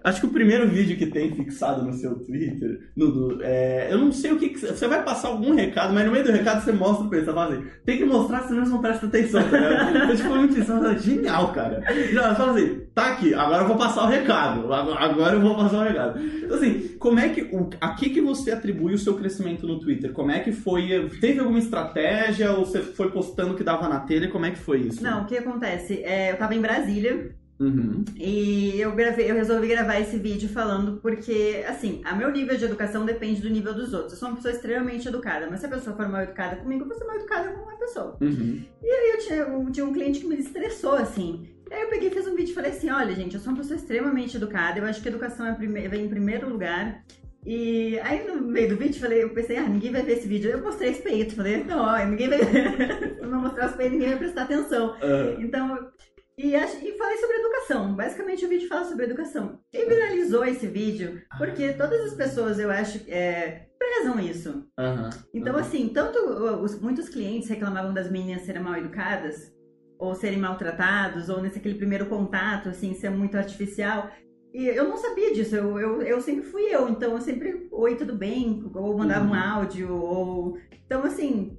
Acho 0.07 0.21
que 0.21 0.27
o 0.27 0.31
primeiro 0.31 0.69
vídeo 0.69 0.97
que 0.97 1.07
tem 1.07 1.35
fixado 1.35 1.83
no 1.85 1.93
seu 1.93 2.15
Twitter, 2.21 2.79
no- 2.97 3.39
é, 3.43 3.89
eu 3.91 3.99
não 3.99 4.13
sei 4.13 4.31
o 4.31 4.39
que, 4.39 4.51
que. 4.51 4.61
Você 4.61 4.87
vai 4.87 5.03
passar 5.03 5.29
algum 5.29 5.53
recado, 5.53 5.93
mas 5.93 6.07
no 6.07 6.13
meio 6.13 6.25
do 6.25 6.31
recado 6.31 6.65
você 6.65 6.71
mostra 6.71 7.09
pra 7.09 7.19
eles. 7.19 7.29
Você 7.29 7.35
fala 7.35 7.55
assim, 7.55 7.65
tem 7.85 7.99
que 7.99 8.05
mostrar, 8.05 8.43
senão 8.45 8.59
eles 8.59 8.71
não 8.71 8.81
prestam 8.81 9.09
atenção, 9.09 9.43
tá 9.43 9.59
ligado? 9.59 9.97
Então, 10.07 10.17
tipo, 10.17 10.29
muito 10.29 10.59
isso, 10.61 10.73
é 10.73 10.99
genial, 10.99 11.53
cara. 11.53 11.83
Já, 12.13 12.35
fala 12.37 12.53
assim, 12.53 12.83
tá 12.95 13.07
aqui, 13.15 13.35
agora 13.35 13.63
eu 13.65 13.67
vou 13.69 13.77
passar 13.77 14.05
o 14.05 14.09
recado. 14.09 14.73
Agora, 14.73 15.05
agora 15.05 15.35
eu 15.35 15.41
vou 15.41 15.57
passar 15.57 15.79
o 15.81 15.89
recado. 15.89 16.21
Então, 16.21 16.57
assim, 16.57 16.89
como 17.01 17.19
é 17.19 17.29
que. 17.31 17.43
O, 17.53 17.69
a 17.81 17.95
que, 17.95 18.11
que 18.11 18.21
você 18.21 18.53
atribui 18.53 18.95
o 18.95 18.99
seu 18.99 19.15
crescimento 19.15 19.67
no 19.67 19.81
Twitter? 19.81 20.13
Como 20.13 20.31
é 20.31 20.39
que 20.39 20.53
foi. 20.53 21.11
Teve 21.21 21.41
alguma 21.41 21.59
estratégia 21.59 22.53
ou 22.53 22.65
você 22.65 22.81
foi 22.81 23.11
postando 23.11 23.55
o 23.55 23.57
que 23.57 23.65
dava 23.65 23.89
na 23.89 23.99
telha? 24.01 24.29
Como 24.31 24.47
é 24.47 24.53
que 24.53 24.59
foi 24.59 24.83
isso? 24.83 25.03
Não, 25.03 25.23
o 25.23 25.27
que 25.27 25.37
acontece? 25.37 26.01
É, 26.05 26.31
eu 26.31 26.37
tava 26.37 26.55
em 26.55 26.61
Brasília 26.61 27.35
Uhum. 27.59 28.05
e 28.17 28.79
eu, 28.79 28.93
gravei, 28.93 29.31
eu 29.31 29.35
resolvi 29.35 29.69
gravar 29.69 29.99
esse 29.99 30.19
vídeo 30.19 30.49
falando 30.49 30.99
porque, 31.01 31.65
assim, 31.67 32.03
a 32.05 32.15
meu 32.15 32.31
nível 32.31 32.57
de 32.57 32.65
educação 32.67 33.07
depende 33.07 33.41
do 33.41 33.49
nível 33.49 33.73
dos 33.73 33.95
outros. 33.95 34.13
Eu 34.13 34.19
sou 34.19 34.29
uma 34.29 34.37
pessoa 34.37 34.53
extremamente 34.53 35.09
educada, 35.09 35.47
mas 35.51 35.61
se 35.61 35.67
a 35.67 35.69
pessoa 35.71 35.97
for 35.97 36.07
mal 36.09 36.23
educada 36.23 36.57
comigo, 36.57 36.83
eu 36.85 36.89
vou 36.89 36.97
ser 36.99 37.05
mal 37.05 37.17
educada 37.17 37.49
com 37.53 37.63
uma 37.63 37.79
pessoa. 37.79 38.17
Uhum. 38.21 38.63
E 38.83 38.87
aí 38.87 39.11
eu 39.15 39.19
tinha, 39.19 39.37
eu 39.39 39.73
tinha 39.73 39.87
um 39.87 39.93
cliente 39.93 40.21
que 40.21 40.27
me 40.27 40.37
estressou, 40.37 40.95
assim. 40.95 41.49
E 41.71 41.75
aí 41.75 41.83
eu 41.83 41.89
peguei 41.89 42.09
e 42.09 42.13
fiz 42.13 42.27
um 42.27 42.37
vídeo 42.37 42.53
e 42.53 42.55
falei 42.55 42.71
assim, 42.73 42.91
olha, 42.91 43.15
gente, 43.15 43.35
eu 43.35 43.41
sou 43.41 43.53
uma 43.53 43.59
pessoa 43.61 43.77
extremamente 43.77 44.37
educada, 44.37 44.79
eu 44.79 44.85
acho 44.85 45.01
que 45.01 45.09
a 45.09 45.11
educação 45.11 45.47
é 45.47 45.55
prime- 45.55 45.89
vem 45.89 46.05
em 46.05 46.09
primeiro 46.09 46.49
lugar. 46.49 47.03
E 47.45 47.99
aí 48.01 48.27
no 48.27 48.43
meio 48.43 48.69
do 48.71 48.77
vídeo, 48.77 49.01
falei, 49.01 49.23
eu 49.23 49.31
pensei, 49.31 49.57
ah, 49.57 49.69
ninguém 49.69 49.93
vai 49.93 50.03
ver 50.03 50.19
esse 50.19 50.27
vídeo. 50.29 50.51
Eu 50.51 50.63
mostrei 50.63 50.91
os 50.91 50.99
peitos, 50.99 51.35
falei, 51.37 51.65
não, 51.65 51.79
ó, 51.81 52.05
ninguém 52.05 52.29
vai 52.29 52.39
ver. 52.39 53.15
Se 53.17 53.21
eu 53.23 53.29
não 53.29 53.41
mostrar 53.41 53.71
os 53.71 53.77
peitos, 53.77 53.93
ninguém 53.95 54.11
vai 54.11 54.19
prestar 54.19 54.43
atenção. 54.43 54.95
Ah, 55.01 55.37
Então, 55.41 55.89
e, 56.39 56.55
ach- 56.55 56.83
e 56.83 56.93
falei 56.99 57.17
sobre 57.19 57.37
educação. 57.37 57.95
Basicamente, 57.95 58.45
o 58.45 58.49
vídeo 58.49 58.69
fala 58.69 58.85
sobre 58.85 59.05
educação. 59.07 59.61
E 59.73 59.85
viralizou 59.87 60.45
esse 60.45 60.67
vídeo 60.67 61.23
porque 61.39 61.73
todas 61.73 62.01
as 62.07 62.15
pessoas, 62.15 62.59
eu 62.59 62.71
acho, 62.71 63.01
é, 63.09 63.67
prezam 63.79 64.21
isso. 64.21 64.67
aham, 64.79 65.11
Então, 65.33 65.55
aham. 65.55 65.63
assim, 65.63 65.89
tanto 65.89 66.19
os, 66.19 66.81
muitos 66.81 67.09
clientes 67.09 67.49
reclamavam 67.49 67.95
das 67.95 68.11
meninas 68.11 68.43
serem 68.43 68.63
mal 68.63 68.77
educadas, 68.77 69.53
ou 69.99 70.15
serem 70.15 70.39
maltratados, 70.39 71.29
ou 71.31 71.41
nesse 71.41 71.59
aquele 71.59 71.77
primeiro 71.77 72.07
contato, 72.07 72.69
assim, 72.69 72.93
ser 72.95 73.11
muito 73.11 73.37
artificial. 73.37 74.11
E 74.53 74.67
eu 74.69 74.89
não 74.89 74.97
sabia 74.97 75.33
disso, 75.35 75.55
eu, 75.57 75.79
eu, 75.79 76.03
eu 76.03 76.21
sempre 76.21 76.45
fui 76.45 76.63
eu, 76.75 76.89
então 76.89 77.13
eu 77.13 77.21
sempre, 77.21 77.67
oi, 77.71 77.95
tudo 77.97 78.15
bem, 78.15 78.63
ou 78.75 78.97
mandava 78.97 79.25
um 79.27 79.29
Uhum. 79.31 79.35
áudio, 79.35 79.95
ou. 79.95 80.59
Então, 80.87 81.03
assim, 81.05 81.59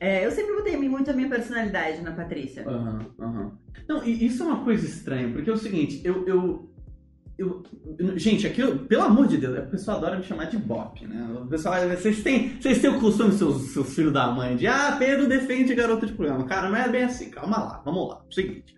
é, 0.00 0.24
eu 0.26 0.30
sempre 0.30 0.54
botei 0.56 0.76
muito 0.76 1.10
a 1.10 1.14
minha 1.14 1.28
personalidade 1.28 2.00
na 2.00 2.12
Patrícia. 2.12 2.66
Aham, 2.66 3.06
aham. 3.20 3.52
Não, 3.88 4.02
e 4.04 4.26
isso 4.26 4.42
é 4.42 4.46
uma 4.46 4.64
coisa 4.64 4.84
estranha, 4.86 5.28
porque 5.32 5.50
é 5.50 5.52
o 5.52 5.56
seguinte, 5.56 6.00
eu, 6.04 6.26
eu, 6.26 6.70
eu- 7.38 7.62
gente, 8.18 8.46
aqui, 8.46 8.60
eu- 8.60 8.78
pelo 8.80 9.02
amor 9.02 9.26
de 9.26 9.36
Deus, 9.36 9.58
o 9.58 9.70
pessoal 9.70 9.98
adora 9.98 10.16
me 10.18 10.22
chamar 10.24 10.46
de 10.46 10.56
Bop, 10.58 11.06
né? 11.06 11.28
O 11.42 11.46
pessoal, 11.46 11.74
vocês 11.88 12.22
têm, 12.22 12.58
vocês 12.60 12.80
têm 12.80 12.90
o 12.90 13.00
costume, 13.00 13.32
seus, 13.32 13.72
seus 13.72 13.94
filhos 13.94 14.12
da 14.12 14.30
mãe, 14.30 14.56
de 14.56 14.66
ah, 14.66 14.96
Pedro 14.98 15.28
defende 15.28 15.74
garota 15.74 16.06
de 16.06 16.12
programa. 16.12 16.44
Cara, 16.44 16.68
não 16.68 16.76
é 16.76 16.88
bem 16.88 17.04
assim, 17.04 17.30
calma 17.30 17.58
lá, 17.58 17.82
vamos 17.84 18.08
lá. 18.08 18.22
Seguinte. 18.30 18.74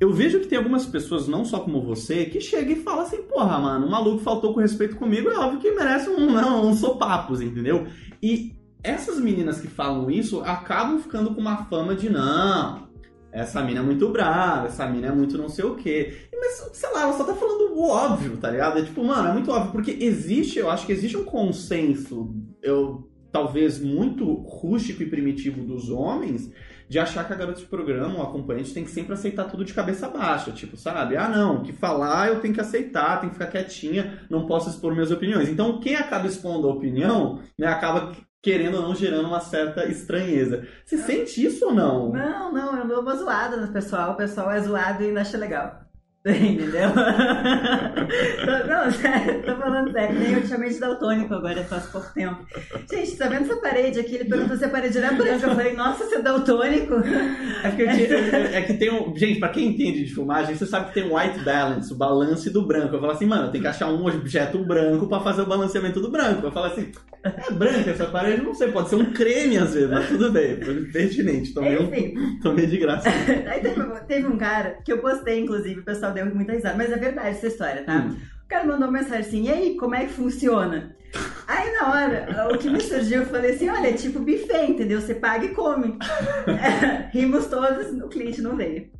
Eu 0.00 0.12
vejo 0.12 0.40
que 0.40 0.48
tem 0.48 0.58
algumas 0.58 0.84
pessoas, 0.84 1.28
não 1.28 1.44
só 1.44 1.60
como 1.60 1.80
você, 1.80 2.24
que 2.24 2.40
chegam 2.40 2.72
e 2.72 2.82
falam 2.82 3.02
assim, 3.02 3.22
porra, 3.22 3.58
mano, 3.58 3.86
o 3.86 3.90
maluco 3.90 4.18
faltou 4.24 4.52
com 4.52 4.60
respeito 4.60 4.96
comigo, 4.96 5.30
é 5.30 5.38
óbvio 5.38 5.60
que 5.60 5.70
merece 5.70 6.10
um, 6.10 6.30
não, 6.32 6.66
um 6.68 6.74
sopapos, 6.74 7.40
entendeu? 7.40 7.86
E 8.20 8.52
essas 8.84 9.18
meninas 9.18 9.60
que 9.60 9.66
falam 9.66 10.10
isso 10.10 10.42
acabam 10.42 11.00
ficando 11.00 11.34
com 11.34 11.40
uma 11.40 11.64
fama 11.64 11.94
de 11.94 12.10
não, 12.10 12.86
essa 13.32 13.60
mina 13.62 13.80
é 13.80 13.82
muito 13.82 14.08
brava, 14.10 14.68
essa 14.68 14.86
mina 14.86 15.08
é 15.08 15.12
muito 15.12 15.36
não 15.36 15.48
sei 15.48 15.64
o 15.64 15.74
quê. 15.74 16.28
Mas, 16.32 16.70
sei 16.72 16.92
lá, 16.92 17.02
ela 17.02 17.12
só 17.14 17.24
tá 17.24 17.34
falando 17.34 17.74
o 17.74 17.88
óbvio, 17.88 18.36
tá 18.36 18.50
ligado? 18.50 18.78
É 18.78 18.82
tipo, 18.82 19.02
mano, 19.02 19.28
é 19.28 19.32
muito 19.32 19.50
óbvio, 19.50 19.72
porque 19.72 19.96
existe, 20.00 20.58
eu 20.58 20.70
acho 20.70 20.86
que 20.86 20.92
existe 20.92 21.16
um 21.16 21.24
consenso, 21.24 22.32
eu 22.62 23.10
talvez 23.32 23.80
muito 23.80 24.32
rústico 24.32 25.02
e 25.02 25.10
primitivo 25.10 25.64
dos 25.64 25.90
homens, 25.90 26.52
de 26.88 26.98
achar 27.00 27.26
que 27.26 27.32
a 27.32 27.36
garota 27.36 27.58
de 27.58 27.66
programa, 27.66 28.20
o 28.20 28.22
acompanhante, 28.22 28.72
tem 28.72 28.84
que 28.84 28.90
sempre 28.90 29.14
aceitar 29.14 29.44
tudo 29.46 29.64
de 29.64 29.74
cabeça 29.74 30.06
baixa. 30.08 30.52
Tipo, 30.52 30.76
sabe? 30.76 31.16
Ah, 31.16 31.28
não, 31.28 31.56
o 31.56 31.62
que 31.62 31.72
falar 31.72 32.28
eu 32.28 32.38
tenho 32.38 32.54
que 32.54 32.60
aceitar, 32.60 33.18
tenho 33.18 33.32
que 33.32 33.38
ficar 33.38 33.50
quietinha, 33.50 34.24
não 34.30 34.46
posso 34.46 34.70
expor 34.70 34.92
minhas 34.92 35.10
opiniões. 35.10 35.48
Então, 35.48 35.80
quem 35.80 35.96
acaba 35.96 36.28
expondo 36.28 36.68
a 36.68 36.72
opinião, 36.72 37.40
né, 37.58 37.66
acaba 37.66 38.12
querendo 38.44 38.76
ou 38.76 38.82
não 38.82 38.94
gerando 38.94 39.26
uma 39.26 39.40
certa 39.40 39.86
estranheza. 39.86 40.68
Você 40.84 40.98
sente 40.98 41.42
isso 41.42 41.64
ou 41.64 41.74
não? 41.74 42.12
Não, 42.12 42.52
não, 42.52 42.78
eu 42.78 42.86
dou 42.86 43.00
uma 43.00 43.16
zoada 43.16 43.56
no 43.56 43.72
pessoal. 43.72 44.12
O 44.12 44.16
pessoal 44.16 44.50
é 44.50 44.60
zoado 44.60 45.02
e 45.02 45.16
acha 45.16 45.38
legal. 45.38 45.83
Entendeu? 46.26 46.88
não, 48.66 48.90
sério, 48.90 49.42
tô 49.42 49.56
falando 49.56 49.92
sério. 49.92 50.18
Nem 50.18 50.32
eu 50.32 50.46
chamei 50.46 50.70
de 50.70 50.80
daltônico 50.80 51.34
agora, 51.34 51.62
faz 51.64 51.84
pouco 51.88 52.10
tempo. 52.14 52.38
Gente, 52.90 53.14
tá 53.18 53.28
vendo 53.28 53.42
essa 53.42 53.56
parede 53.60 54.00
aqui? 54.00 54.14
Ele 54.14 54.24
perguntou 54.24 54.56
se 54.56 54.64
a 54.64 54.70
parede 54.70 54.96
era 54.96 55.12
branca. 55.12 55.46
Eu 55.46 55.54
falei, 55.54 55.74
nossa, 55.74 56.04
você 56.06 56.14
é 56.14 56.22
daltônico? 56.22 56.94
É 57.62 57.68
é- 57.68 58.56
é 58.56 58.62
que 58.62 58.72
tem 58.72 58.90
um. 58.90 59.14
Gente, 59.14 59.38
pra 59.38 59.50
quem 59.50 59.68
entende 59.68 60.02
de 60.02 60.14
filmagem, 60.14 60.54
você 60.56 60.64
sabe 60.64 60.88
que 60.88 60.94
tem 60.94 61.04
um 61.04 61.14
white 61.14 61.40
balance, 61.40 61.92
o 61.92 61.96
balance 61.96 62.48
do 62.48 62.66
branco. 62.66 62.96
Eu 62.96 63.00
falo 63.00 63.12
assim, 63.12 63.26
mano, 63.26 63.52
tem 63.52 63.60
que 63.60 63.66
achar 63.66 63.88
um 63.88 64.06
objeto 64.06 64.64
branco 64.64 65.06
pra 65.06 65.20
fazer 65.20 65.42
o 65.42 65.46
balanceamento 65.46 66.00
do 66.00 66.10
branco. 66.10 66.46
Eu 66.46 66.52
falo 66.52 66.66
assim, 66.68 66.90
é 67.22 67.52
branca 67.52 67.90
essa 67.90 68.06
parede? 68.06 68.42
Não 68.42 68.54
sei, 68.54 68.72
pode 68.72 68.88
ser 68.88 68.96
um 68.96 69.12
creme 69.12 69.58
às 69.58 69.74
vezes, 69.74 69.90
mas 69.90 70.08
tudo 70.08 70.32
bem, 70.32 70.58
pertinente. 70.90 71.52
Tomei, 71.52 71.78
um, 71.78 72.38
tomei 72.40 72.66
de 72.66 72.78
graça. 72.78 73.08
aí 73.46 73.60
teve, 73.60 73.82
teve 74.06 74.26
um 74.26 74.38
cara 74.38 74.78
que 74.84 74.90
eu 74.90 74.98
postei, 74.98 75.40
inclusive, 75.40 75.80
o 75.80 75.84
pessoal 75.84 76.13
deu 76.14 76.34
muita 76.34 76.52
risada. 76.52 76.76
Mas 76.76 76.90
é 76.90 76.96
verdade 76.96 77.30
essa 77.30 77.48
história, 77.48 77.84
tá? 77.84 77.96
Hum. 77.96 78.16
O 78.44 78.48
cara 78.48 78.64
mandou 78.64 78.88
uma 78.88 78.98
mensagem 78.98 79.20
assim, 79.20 79.42
e 79.44 79.50
aí, 79.50 79.76
como 79.76 79.94
é 79.94 80.04
que 80.06 80.12
funciona? 80.12 80.94
Aí 81.46 81.72
na 81.72 81.90
hora, 81.90 82.48
o 82.52 82.58
que 82.58 82.68
me 82.68 82.80
surgiu, 82.80 83.20
eu 83.20 83.26
falei 83.26 83.52
assim, 83.52 83.68
olha, 83.68 83.88
é 83.88 83.92
tipo 83.92 84.18
buffet, 84.18 84.70
entendeu? 84.70 85.00
Você 85.00 85.14
paga 85.14 85.44
e 85.44 85.54
come. 85.54 85.98
É, 86.46 87.08
rimos 87.10 87.46
todos, 87.46 87.90
o 88.02 88.08
cliente 88.08 88.42
não 88.42 88.56
veio. 88.56 88.90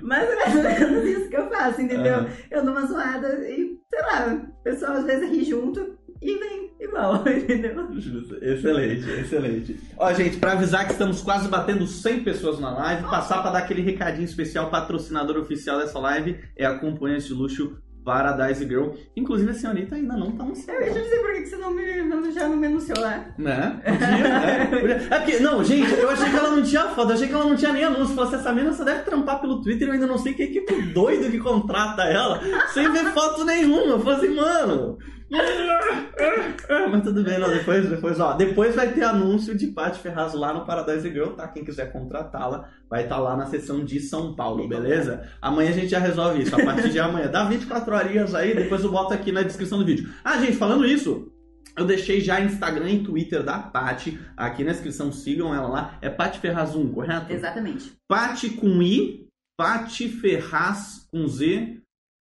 Mas 0.00 0.28
é 0.28 0.36
mais 0.36 0.56
ou 0.56 0.62
menos 0.62 1.04
isso 1.04 1.28
que 1.28 1.36
eu 1.36 1.48
faço, 1.48 1.80
entendeu? 1.80 2.14
Aham. 2.14 2.28
Eu 2.50 2.64
dou 2.64 2.72
uma 2.72 2.86
zoada 2.86 3.28
e, 3.48 3.78
sei 3.88 4.00
lá, 4.02 4.34
o 4.34 4.62
pessoal 4.62 4.92
às 4.92 5.04
vezes 5.04 5.30
ri 5.30 5.44
junto 5.44 5.98
e 6.22 6.34
vem 6.38 6.70
igual, 6.80 7.22
entendeu? 7.28 7.88
Justo. 7.98 8.36
Excelente, 8.42 9.08
excelente. 9.10 9.80
Ó, 9.96 10.12
gente, 10.12 10.36
pra 10.38 10.52
avisar 10.52 10.86
que 10.86 10.92
estamos 10.92 11.22
quase 11.22 11.48
batendo 11.48 11.86
100 11.86 12.24
pessoas 12.24 12.58
na 12.60 12.70
live, 12.70 13.04
passar 13.04 13.42
pra 13.42 13.50
dar 13.50 13.58
aquele 13.60 13.82
recadinho 13.82 14.24
especial, 14.24 14.70
patrocinador 14.70 15.36
oficial 15.38 15.78
dessa 15.78 15.98
live 15.98 16.38
é 16.56 16.64
a 16.66 16.70
acompanhante 16.70 17.26
de 17.28 17.34
luxo 17.34 17.76
Paradise 18.04 18.66
Girl. 18.66 18.92
Inclusive 19.14 19.50
a 19.50 19.54
senhorita 19.54 19.94
ainda 19.94 20.16
não 20.16 20.32
tá 20.32 20.42
no 20.42 20.56
céu. 20.56 20.74
Eu 20.80 20.94
já 20.94 21.04
sei 21.04 21.18
por 21.18 21.32
que 21.34 21.46
você 21.46 21.56
não 21.56 21.70
me, 21.70 22.02
não- 22.02 22.32
já 22.32 22.48
não 22.48 22.56
me 22.56 22.66
anunciou 22.66 22.98
lá. 22.98 23.26
Né? 23.38 23.80
Podia, 23.84 24.08
né? 24.08 25.06
É 25.10 25.18
porque, 25.18 25.38
não, 25.40 25.62
gente, 25.62 25.92
eu 25.92 26.08
achei 26.10 26.30
que 26.30 26.36
ela 26.36 26.50
não 26.50 26.62
tinha 26.62 26.82
foto, 26.88 27.10
eu 27.10 27.14
achei 27.14 27.28
que 27.28 27.34
ela 27.34 27.44
não 27.44 27.56
tinha 27.56 27.72
nem 27.74 27.84
anúncio. 27.84 28.14
Falei 28.14 28.28
assim, 28.30 28.40
essa 28.40 28.52
menina 28.54 28.72
só 28.72 28.84
deve 28.84 29.02
trampar 29.02 29.38
pelo 29.42 29.60
Twitter 29.60 29.86
eu 29.88 29.92
ainda 29.92 30.06
não 30.06 30.16
sei 30.16 30.32
que 30.32 30.42
equipe 30.44 30.80
doido 30.94 31.30
que 31.30 31.38
contrata 31.38 32.04
ela, 32.04 32.40
sem 32.72 32.90
ver 32.90 33.04
foto 33.12 33.44
nenhuma. 33.44 33.92
Eu 33.92 34.00
falei 34.00 34.18
assim, 34.18 34.34
mano. 34.34 34.96
Mas 36.90 37.02
tudo 37.02 37.22
bem, 37.22 37.38
não, 37.38 37.48
depois, 37.48 37.88
depois, 37.88 38.18
ó, 38.18 38.32
depois 38.34 38.74
vai 38.74 38.92
ter 38.92 39.02
anúncio 39.04 39.56
de 39.56 39.68
Paty 39.68 40.00
Ferraz 40.00 40.34
lá 40.34 40.52
no 40.52 40.64
Paradise 40.64 41.08
Girl, 41.08 41.30
tá? 41.30 41.46
Quem 41.48 41.64
quiser 41.64 41.92
contratá-la, 41.92 42.68
vai 42.88 43.04
estar 43.04 43.18
lá 43.18 43.36
na 43.36 43.46
seção 43.46 43.84
de 43.84 44.00
São 44.00 44.34
Paulo, 44.34 44.68
beleza? 44.68 45.28
Amanhã 45.40 45.70
a 45.70 45.74
gente 45.74 45.88
já 45.88 45.98
resolve 45.98 46.42
isso, 46.42 46.54
a 46.54 46.64
partir 46.64 46.90
de 46.90 46.98
amanhã. 47.00 47.28
Dá 47.28 47.44
24 47.44 47.94
horinhas 47.94 48.34
aí, 48.34 48.54
depois 48.54 48.82
eu 48.82 48.90
boto 48.90 49.14
aqui 49.14 49.30
na 49.30 49.42
descrição 49.42 49.78
do 49.78 49.84
vídeo. 49.84 50.10
Ah, 50.24 50.38
gente, 50.38 50.56
falando 50.56 50.84
isso, 50.84 51.32
eu 51.76 51.84
deixei 51.84 52.20
já 52.20 52.40
Instagram 52.40 52.90
e 52.90 53.02
Twitter 53.02 53.42
da 53.42 53.58
Paty 53.58 54.18
aqui 54.36 54.64
na 54.64 54.72
descrição, 54.72 55.12
sigam 55.12 55.54
ela 55.54 55.68
lá. 55.68 55.98
É 56.02 56.10
Paty 56.10 56.38
Ferraz 56.40 56.74
1, 56.74 56.92
correto? 56.92 57.32
Exatamente. 57.32 57.92
Paty 58.08 58.50
com 58.50 58.82
I, 58.82 59.26
Paty 59.56 60.08
Ferraz 60.08 61.06
com 61.10 61.26
Z, 61.26 61.79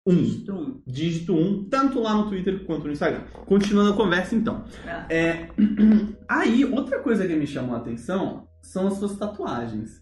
1. 0.05 0.43
Tum. 0.45 0.81
Dígito 0.85 1.33
1, 1.33 1.69
tanto 1.69 1.99
lá 1.99 2.13
no 2.13 2.29
Twitter 2.29 2.65
quanto 2.65 2.85
no 2.85 2.91
Instagram. 2.91 3.23
Continuando 3.45 3.93
a 3.93 3.95
conversa 3.95 4.35
então. 4.35 4.65
Ah. 4.85 5.05
É, 5.09 5.47
Aí, 6.27 6.65
outra 6.65 6.99
coisa 6.99 7.27
que 7.27 7.35
me 7.35 7.47
chamou 7.47 7.75
a 7.75 7.79
atenção 7.79 8.47
são 8.61 8.87
as 8.87 8.95
suas 8.95 9.17
tatuagens. 9.17 10.01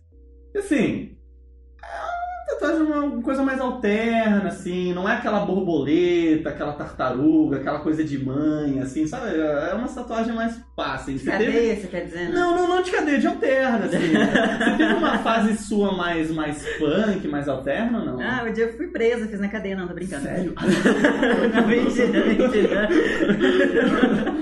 Assim, 0.55 1.17
uma 2.68 3.22
coisa 3.22 3.44
mais 3.44 3.60
alterna, 3.60 4.48
assim, 4.48 4.94
não 4.94 5.08
é 5.08 5.13
aquela 5.13 5.46
borboleta, 5.46 6.50
aquela 6.50 6.74
tartaruga, 6.74 7.58
aquela 7.58 7.80
coisa 7.80 8.03
de 8.03 8.24
mãe, 8.24 8.80
assim, 8.80 9.08
sabe? 9.08 9.36
É 9.39 9.74
uma 9.74 9.88
tatuagem 9.88 10.34
mais 10.34 10.60
fácil. 10.75 11.18
Você 11.18 11.32
teve... 11.32 11.46
Cadeia, 11.46 11.75
você 11.75 11.88
quer 11.88 12.06
dizer? 12.06 12.30
né? 12.30 12.32
Não, 12.34 12.56
não, 12.56 12.68
não 12.68 12.82
de 12.82 12.91
cadeia, 12.91 13.20
de 13.20 13.27
alterna, 13.27 13.86
assim. 13.86 13.98
Você 14.72 14.77
teve 14.77 14.94
uma 14.94 15.18
fase 15.20 15.58
sua 15.58 15.96
mais, 15.96 16.32
mais 16.32 16.63
punk, 16.77 17.27
mais 17.27 17.48
alterna 17.48 18.00
ou 18.00 18.06
não? 18.06 18.22
Ah, 18.22 18.46
o 18.48 18.53
dia 18.53 18.65
eu 18.65 18.77
fui 18.77 18.88
presa, 18.88 19.27
fiz 19.27 19.39
na 19.39 19.48
cadeia, 19.50 19.75
não, 19.75 19.88
tô 19.88 19.94
brincando. 19.94 20.24
Sério? 20.24 20.53
não, 21.53 21.68
mentira, 21.68 22.25
mentira. 22.25 22.89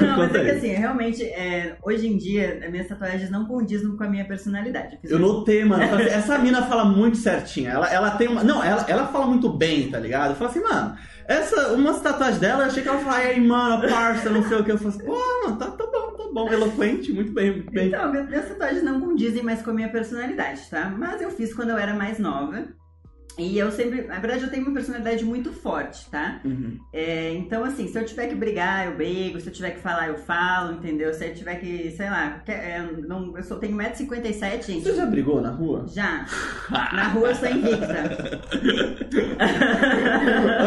Não, 0.00 0.18
mas 0.18 0.34
é 0.34 0.44
que 0.44 0.50
assim, 0.50 0.68
realmente, 0.68 1.22
é, 1.22 1.76
hoje 1.82 2.08
em 2.08 2.16
dia, 2.16 2.60
as 2.64 2.70
minhas 2.70 2.88
tatuagens 2.88 3.30
não 3.30 3.46
condizem 3.46 3.96
com 3.96 4.02
a 4.04 4.08
minha 4.08 4.24
personalidade. 4.24 4.98
Eu 5.04 5.18
uma- 5.18 5.28
notei, 5.28 5.64
mano. 5.64 5.82
Eu 5.82 5.94
assim, 5.94 6.04
Essa 6.06 6.38
mina 6.38 6.62
fala 6.62 6.84
muito 6.84 7.16
certinho. 7.44 7.70
Ela, 7.70 7.92
ela 7.92 8.10
tem 8.12 8.28
uma. 8.28 8.42
Não, 8.42 8.62
ela, 8.62 8.84
ela 8.88 9.06
fala 9.06 9.26
muito 9.26 9.48
bem, 9.48 9.90
tá 9.90 9.98
ligado? 9.98 10.30
Eu 10.30 10.36
falo 10.36 10.50
assim, 10.50 10.62
mano, 10.62 10.96
essa, 11.28 11.72
umas 11.72 12.00
tatuagens 12.00 12.40
dela, 12.40 12.64
eu 12.64 12.66
achei 12.66 12.82
que 12.82 12.88
ela 12.88 12.98
falava, 12.98 13.22
aí, 13.22 13.40
mano, 13.40 13.88
parça, 13.88 14.30
não 14.30 14.42
sei 14.48 14.58
o 14.58 14.64
que. 14.64 14.72
Eu 14.72 14.78
falei 14.78 14.96
assim, 14.96 15.06
pô, 15.06 15.18
mano, 15.44 15.56
tá, 15.56 15.66
tá 15.66 15.84
bom, 15.86 16.16
tá 16.16 16.24
bom. 16.32 16.52
Eloquente, 16.52 17.12
muito 17.12 17.32
bem, 17.32 17.52
muito 17.52 17.72
bem. 17.72 17.88
Então, 17.88 18.10
minhas 18.10 18.48
tatuagens 18.48 18.82
não 18.82 19.00
condizem 19.00 19.42
mais 19.42 19.62
com 19.62 19.70
a 19.70 19.74
minha 19.74 19.90
personalidade, 19.90 20.62
tá? 20.70 20.92
Mas 20.96 21.20
eu 21.20 21.30
fiz 21.30 21.54
quando 21.54 21.70
eu 21.70 21.78
era 21.78 21.94
mais 21.94 22.18
nova. 22.18 22.64
E 23.36 23.58
eu 23.58 23.70
sempre. 23.72 24.02
Na 24.02 24.18
verdade, 24.20 24.44
eu 24.44 24.50
tenho 24.50 24.62
uma 24.64 24.72
personalidade 24.74 25.24
muito 25.24 25.52
forte, 25.52 26.08
tá? 26.10 26.40
Uhum. 26.44 26.78
É, 26.92 27.32
então, 27.34 27.64
assim, 27.64 27.88
se 27.88 27.98
eu 27.98 28.04
tiver 28.04 28.28
que 28.28 28.34
brigar, 28.34 28.86
eu 28.86 28.94
brigo. 28.96 29.40
Se 29.40 29.48
eu 29.48 29.52
tiver 29.52 29.70
que 29.72 29.80
falar, 29.80 30.08
eu 30.08 30.18
falo, 30.18 30.74
entendeu? 30.74 31.12
Se 31.12 31.26
eu 31.26 31.34
tiver 31.34 31.56
que, 31.56 31.90
sei 31.90 32.08
lá, 32.08 32.40
que- 32.44 32.52
é, 32.52 32.88
não, 33.08 33.36
eu 33.36 33.42
só 33.42 33.56
tenho 33.56 33.76
1,57m, 33.76 34.62
gente. 34.64 34.82
Você 34.84 34.94
já 34.94 35.06
brigou 35.06 35.40
na 35.40 35.50
rua? 35.50 35.84
Já. 35.88 36.24
Na 36.70 37.08
rua 37.08 37.28
eu 37.30 37.34
sou 37.34 37.48
invicta. 37.48 38.04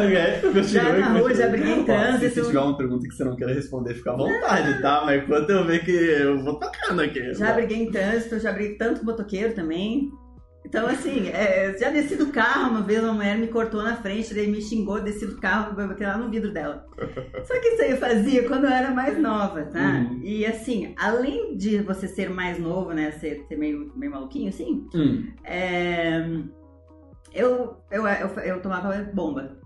ok, 0.03 0.41
continua. 0.41 0.63
Já 0.63 0.93
na 0.97 1.07
rua, 1.19 1.33
já 1.33 1.47
briguei 1.47 1.73
em 1.73 1.83
trânsito. 1.85 2.35
Se 2.35 2.47
tiver 2.47 2.59
uma 2.59 2.77
pergunta 2.77 3.07
que 3.07 3.13
você 3.15 3.23
não 3.23 3.35
queira 3.35 3.53
responder, 3.53 3.93
fica 3.93 4.11
à 4.11 4.15
vontade, 4.15 4.81
tá? 4.81 5.03
Mas 5.05 5.23
enquanto 5.23 5.49
eu 5.49 5.65
ver 5.65 5.83
que 5.83 5.91
eu 5.91 6.43
vou 6.43 6.59
tocando 6.59 7.01
aqui. 7.01 7.33
Já 7.33 7.53
briguei 7.53 7.83
em 7.83 7.91
trânsito, 7.91 8.39
já 8.39 8.51
briguei 8.51 8.75
tanto 8.77 8.99
com 8.99 9.05
motoqueiro 9.05 9.53
também. 9.53 10.11
Então, 10.67 10.85
assim, 10.85 11.29
é, 11.29 11.77
já 11.77 11.89
desci 11.89 12.17
do 12.17 12.27
carro 12.27 12.71
uma 12.71 12.81
vez, 12.81 13.01
uma 13.01 13.13
mulher 13.13 13.37
me 13.37 13.47
cortou 13.47 13.81
na 13.81 13.95
frente, 13.95 14.33
daí 14.33 14.47
me 14.47 14.61
xingou, 14.61 14.99
desci 14.99 15.25
do 15.25 15.37
carro, 15.37 15.73
botei 15.73 16.05
lá 16.05 16.17
no 16.17 16.29
vidro 16.29 16.51
dela. 16.51 16.85
Só 17.45 17.57
que 17.61 17.69
isso 17.69 17.81
aí 17.83 17.91
eu 17.91 17.97
fazia 17.97 18.45
quando 18.45 18.65
eu 18.65 18.69
era 18.69 18.91
mais 18.91 19.17
nova, 19.17 19.63
tá? 19.63 19.79
Uhum. 19.79 20.19
E 20.21 20.45
assim, 20.45 20.93
além 20.97 21.55
de 21.55 21.77
você 21.77 22.05
ser 22.05 22.29
mais 22.29 22.59
novo, 22.59 22.91
né, 22.91 23.11
ser, 23.11 23.45
ser 23.47 23.55
meio, 23.55 23.93
meio 23.95 24.11
maluquinho, 24.11 24.49
assim, 24.49 24.85
Hum, 24.93 25.31
é, 25.45 26.27
eu, 27.33 27.77
eu, 27.89 28.05
eu, 28.05 28.27
eu 28.43 28.61
tomava 28.61 28.93
bomba. 29.13 29.57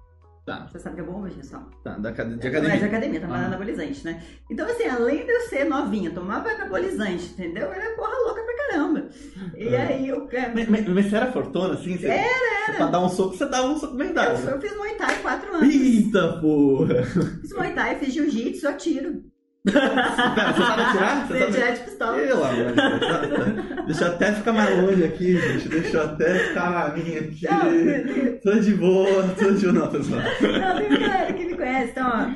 Tá, 0.46 0.68
Você 0.68 0.80
sabe 0.80 0.96
que 0.96 1.02
é 1.02 1.06
bomba, 1.06 1.30
pessoal? 1.30 1.70
tá. 1.84 1.98
Da, 1.98 2.12
de 2.12 2.22
É 2.22 2.24
de 2.36 2.48
academia. 2.48 2.86
academia, 2.86 3.22
tomava 3.22 3.44
Ah. 3.44 3.46
anabolizante, 3.48 4.04
né? 4.06 4.24
Então, 4.50 4.66
assim, 4.68 4.86
além 4.88 5.26
de 5.26 5.32
eu 5.32 5.42
ser 5.42 5.66
novinha, 5.66 6.12
tomava 6.12 6.50
anabolizante, 6.50 7.32
entendeu? 7.34 7.68
Eu 7.68 7.74
era 7.74 7.96
porra 7.96 8.16
louca 8.26 8.42
pra 8.44 8.58
caramba. 8.68 9.10
E 9.56 9.68
É. 9.68 9.82
aí 9.82 10.08
eu. 10.10 10.28
Mas, 10.54 10.68
mas- 10.70 10.88
mas 10.88 11.06
você 11.06 11.16
era 11.16 11.32
fortuna, 11.32 11.74
assim? 11.74 11.98
Você, 11.98 12.08
Era, 12.08 12.66
Você, 12.66 12.72
pra 12.74 12.86
dar 12.88 13.00
um 13.00 13.10
soco, 13.10 13.36
você 13.36 13.46
dava 13.48 13.68
um 13.68 13.78
soco 13.78 13.96
bem 13.96 14.14
dado. 14.14 14.40
Eu, 14.48 14.56
eu 14.56 14.62
fiz 14.62 14.76
Muay 14.78 14.96
Thai 14.96 15.20
quatro 15.22 15.56
anos. 15.56 15.74
Eita 15.74 16.38
porra! 16.40 17.04
Fiz 17.42 17.52
Muay 17.54 17.74
Thai, 17.74 17.96
fiz 17.98 18.14
jiu-jitsu, 18.14 18.68
atiro. 18.68 19.24
Pera, 19.64 20.54
você 20.54 20.62
sabe 20.64 20.82
atirar? 20.82 21.28
Você 21.28 21.34
Sei 21.34 21.40
sabe... 21.42 21.52
atirar 21.52 21.74
de 21.74 21.80
pistola. 21.84 22.18
Pelo 22.18 22.44
amor 22.44 22.72
de 22.72 22.74
Deus. 22.74 23.86
Deixa 23.86 24.06
eu 24.06 24.12
até 24.12 24.32
ficar 24.34 24.54
mais 24.54 24.82
longe 24.82 25.04
aqui, 25.04 25.38
gente. 25.38 25.70
Deixa 25.70 25.98
eu 25.98 26.04
até 26.04 26.34
ficar 26.40 26.72
na 26.72 26.90
minha 26.96 27.20
aqui. 27.20 27.46
Não, 27.46 28.38
Tô 28.40 28.60
de 28.60 28.74
boa, 28.74 29.24
tô 29.38 29.52
de 29.52 29.68
boa. 29.68 29.92
Não, 29.92 30.04
zoando. 30.04 30.24
Não, 30.42 30.78
tem 30.78 30.90
galera 31.00 31.34
que 31.34 31.46
me 31.46 31.56
conhece. 31.56 31.92
Então, 31.92 32.08
ó, 32.08 32.28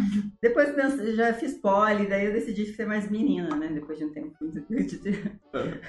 depois 0.42 0.72
que 0.72 0.80
eu 0.80 1.16
já 1.16 1.34
fiz 1.34 1.54
poli, 1.56 2.08
daí 2.08 2.26
eu 2.26 2.34
decidi 2.34 2.68
ser 2.68 2.86
mais 2.86 3.10
menina, 3.10 3.56
né? 3.56 3.70
Depois 3.74 3.98
de 3.98 4.06
um 4.06 4.12
tempo. 4.14 4.36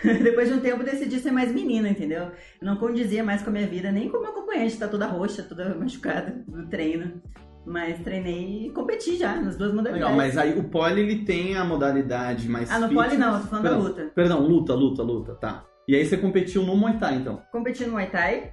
Depois 0.02 0.49
de 0.49 0.55
um 0.55 0.61
tempo 0.61 0.81
eu 0.83 0.87
decidi 0.87 1.19
ser 1.19 1.33
mais 1.33 1.52
menina, 1.52 1.88
entendeu? 1.88 2.23
Eu 2.23 2.66
não 2.66 2.76
condizia 2.76 3.23
mais 3.23 3.43
com 3.43 3.50
a 3.50 3.52
minha 3.52 3.66
vida, 3.66 3.93
nem 3.93 4.09
com 4.09 4.16
o 4.16 4.21
meu 4.23 4.31
acompanhante, 4.31 4.78
tá 4.78 4.88
toda 4.88 5.07
roxa, 5.07 5.43
toda 5.43 5.75
machucada 5.75 6.43
do 6.49 6.66
treino. 6.69 7.21
Mas 7.66 7.99
treinei 7.99 8.66
e 8.66 8.70
competi 8.70 9.16
já 9.16 9.35
nas 9.40 9.56
duas 9.58 9.75
modalidades. 9.75 10.00
Legal, 10.02 10.16
mas 10.16 10.38
aí 10.38 10.56
o 10.58 10.64
pole 10.64 11.00
ele 11.00 11.25
tem 11.25 11.56
a 11.56 11.64
modalidade 11.64 12.49
mais 12.49 12.70
Ah, 12.70 12.78
no 12.78 12.88
fitness. 12.88 13.06
pole 13.08 13.18
não, 13.18 13.35
eu 13.35 13.40
tô 13.40 13.46
falando 13.49 13.64
da 13.64 13.70
Perdão, 13.70 13.87
luta. 13.88 14.12
Perdão, 14.14 14.40
luta, 14.40 14.75
luta, 14.75 15.02
luta, 15.02 15.35
tá. 15.35 15.64
E 15.88 15.94
aí 15.96 16.04
você 16.04 16.16
competiu 16.16 16.62
no 16.62 16.76
Muay 16.76 16.96
Thai, 16.99 17.16
então. 17.16 17.42
Competi 17.50 17.85
no 17.85 17.92
Muay 17.92 18.06
Thai, 18.08 18.52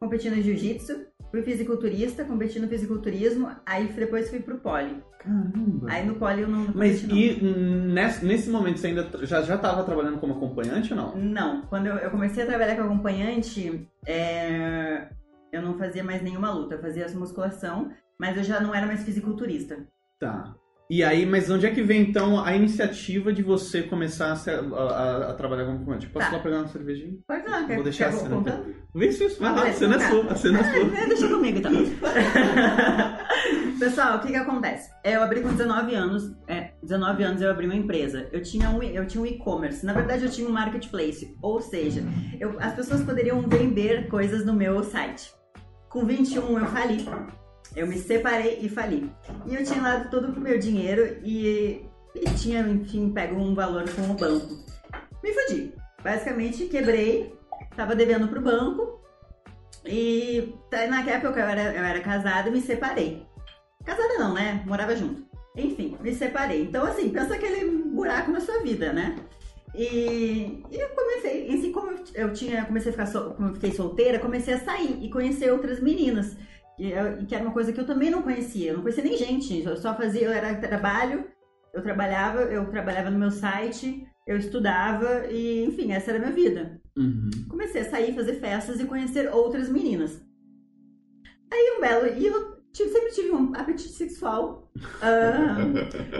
competi 0.00 0.30
no 0.30 0.40
Jiu-Jitsu, 0.40 0.94
fui 1.30 1.42
fisiculturista, 1.42 2.24
competi 2.24 2.60
no 2.60 2.68
fisiculturismo, 2.68 3.48
aí 3.66 3.88
depois 3.88 4.30
fui 4.30 4.38
pro 4.40 4.58
pole. 4.58 5.02
Caramba. 5.18 5.86
Aí 5.90 6.06
no 6.06 6.14
pole 6.14 6.42
eu 6.42 6.48
não 6.48 6.68
Mas 6.74 7.00
competi, 7.02 7.42
não. 7.42 7.50
e 7.50 7.92
nesse, 7.92 8.24
nesse 8.24 8.48
momento 8.50 8.78
você 8.78 8.86
ainda 8.88 9.08
já, 9.22 9.42
já 9.42 9.58
tava 9.58 9.82
trabalhando 9.82 10.18
como 10.18 10.34
acompanhante 10.34 10.92
ou 10.92 10.96
não? 10.96 11.16
Não, 11.16 11.62
quando 11.62 11.86
eu, 11.86 11.96
eu 11.96 12.10
comecei 12.10 12.44
a 12.44 12.46
trabalhar 12.46 12.76
com 12.76 12.82
acompanhante, 12.82 13.88
é, 14.06 15.08
eu 15.52 15.62
não 15.62 15.76
fazia 15.78 16.04
mais 16.04 16.22
nenhuma 16.22 16.52
luta, 16.52 16.74
eu 16.76 16.80
fazia 16.80 17.08
musculação, 17.08 17.90
mas 18.18 18.36
eu 18.36 18.44
já 18.44 18.60
não 18.60 18.74
era 18.74 18.86
mais 18.86 19.02
fisiculturista. 19.04 19.86
Tá. 20.20 20.54
E 20.88 21.02
aí, 21.02 21.26
mas 21.26 21.50
onde 21.50 21.66
é 21.66 21.70
que 21.72 21.82
vem 21.82 22.00
então 22.02 22.40
a 22.44 22.54
iniciativa 22.54 23.32
de 23.32 23.42
você 23.42 23.82
começar 23.82 24.30
a, 24.30 24.36
ser- 24.36 24.60
a- 24.60 24.78
a- 24.78 25.30
a 25.30 25.34
trabalhar 25.34 25.64
como 25.64 25.78
acompanhante? 25.78 26.06
Posso 26.08 26.30
Tá. 26.30 26.36
lá 26.36 26.42
pegar 26.42 26.58
uma 26.58 26.68
cervejinha? 26.68 27.18
Pode 27.26 27.44
não, 27.44 27.66
quer, 27.66 27.74
Vou 27.74 27.82
deixar 27.82 28.04
quer 28.04 28.10
a 28.14 28.18
cena 28.18 28.36
contando? 28.36 28.74
Isso, 28.94 29.24
isso, 29.24 29.40
vai 29.40 29.52
lá, 29.52 29.64
a 29.66 29.72
cena 29.72 29.96
é 29.96 29.98
tá. 29.98 30.08
sua, 30.10 30.24
a 30.30 30.34
cena 30.36 30.60
é 30.60 30.62
sua. 30.72 31.06
Deixa 31.08 31.28
comigo 31.28 31.58
então. 31.58 31.72
Pessoal, 33.80 34.16
o 34.16 34.20
que 34.20 34.28
que 34.28 34.36
acontece? 34.36 34.90
Eu 35.04 35.22
abri 35.22 35.40
com 35.40 35.48
19 35.48 35.94
anos, 35.94 36.32
é, 36.46 36.70
19 36.82 37.22
anos 37.24 37.42
eu 37.42 37.50
abri 37.50 37.66
uma 37.66 37.74
empresa. 37.74 38.28
Eu 38.32 38.40
tinha 38.42 38.70
um, 38.70 38.82
eu 38.82 39.06
tinha 39.06 39.22
um 39.22 39.26
e-commerce. 39.26 39.84
Na 39.84 39.92
verdade, 39.92 40.24
eu 40.24 40.30
tinha 40.30 40.48
um 40.48 40.52
marketplace. 40.52 41.36
Ou 41.42 41.60
seja, 41.60 42.02
eu- 42.40 42.56
as 42.60 42.74
pessoas 42.74 43.02
poderiam 43.02 43.42
vender 43.42 44.08
coisas 44.08 44.46
no 44.46 44.54
meu 44.54 44.82
site. 44.84 45.30
Com 45.88 46.04
21 46.06 46.58
eu 46.58 46.66
fali. 46.66 47.04
Eu 47.76 47.86
me 47.86 47.98
separei 47.98 48.58
e 48.62 48.70
fali. 48.70 49.12
E 49.46 49.54
eu 49.54 49.62
tinha 49.62 49.82
dado 49.82 50.10
todo 50.10 50.28
o 50.28 50.40
meu 50.40 50.58
dinheiro 50.58 51.18
e, 51.22 51.84
e 52.14 52.24
tinha, 52.30 52.60
enfim, 52.60 53.10
pego 53.10 53.38
um 53.38 53.54
valor 53.54 53.84
com 53.90 54.10
o 54.10 54.14
banco. 54.14 54.64
Me 55.22 55.32
fudi. 55.32 55.74
Basicamente, 56.02 56.64
quebrei, 56.66 57.36
tava 57.76 57.94
devendo 57.94 58.28
pro 58.28 58.40
banco. 58.40 58.98
E 59.84 60.54
tá, 60.70 60.86
na 60.86 61.02
época 61.02 61.38
eu 61.38 61.46
era, 61.46 61.62
eu 61.74 61.84
era 61.84 62.00
casada 62.00 62.48
e 62.48 62.52
me 62.52 62.62
separei. 62.62 63.26
Casada 63.84 64.14
não, 64.18 64.32
né? 64.32 64.62
Morava 64.66 64.96
junto. 64.96 65.26
Enfim, 65.54 65.98
me 66.00 66.14
separei. 66.14 66.62
Então, 66.62 66.84
assim, 66.84 67.10
pensa 67.10 67.34
aquele 67.34 67.70
buraco 67.88 68.30
na 68.30 68.40
sua 68.40 68.60
vida, 68.62 68.92
né? 68.92 69.16
E, 69.74 70.62
e 70.70 70.76
eu 70.76 70.88
comecei, 70.88 71.54
assim 71.54 71.70
como 71.70 71.94
eu, 72.14 72.32
tinha, 72.32 72.64
comecei 72.64 72.88
a 72.88 72.92
ficar, 72.92 73.06
sol, 73.06 73.34
como 73.34 73.48
eu 73.48 73.54
fiquei 73.54 73.72
solteira, 73.72 74.18
comecei 74.18 74.54
a 74.54 74.60
sair 74.60 74.98
e 75.02 75.10
conhecer 75.10 75.52
outras 75.52 75.80
meninas. 75.80 76.36
E, 76.78 77.24
que 77.26 77.34
era 77.34 77.44
uma 77.44 77.52
coisa 77.52 77.72
que 77.72 77.80
eu 77.80 77.86
também 77.86 78.10
não 78.10 78.22
conhecia. 78.22 78.70
Eu 78.70 78.74
não 78.76 78.82
conhecia 78.82 79.02
nem 79.04 79.16
gente. 79.16 79.62
Eu 79.64 79.76
só 79.76 79.94
fazia, 79.94 80.22
eu 80.26 80.32
era 80.32 80.54
trabalho, 80.56 81.24
eu 81.72 81.82
trabalhava, 81.82 82.40
eu 82.42 82.66
trabalhava 82.70 83.10
no 83.10 83.18
meu 83.18 83.30
site, 83.30 84.06
eu 84.26 84.36
estudava 84.36 85.26
e, 85.30 85.64
enfim, 85.64 85.92
essa 85.92 86.10
era 86.10 86.18
a 86.18 86.20
minha 86.22 86.32
vida 86.32 86.80
Uhum. 86.96 87.30
comecei 87.48 87.82
a 87.82 87.90
sair, 87.90 88.14
fazer 88.14 88.34
festas 88.40 88.80
e 88.80 88.84
conhecer 88.84 89.28
outras 89.32 89.68
meninas. 89.68 90.20
Aí 91.52 91.74
um 91.76 91.80
belo. 91.80 92.06
E 92.18 92.26
eu 92.26 92.56
tive- 92.72 92.90
sempre 92.90 93.10
tive 93.12 93.30
um 93.32 93.52
apetite 93.54 93.92
sexual. 93.92 94.70
ah, 95.02 95.56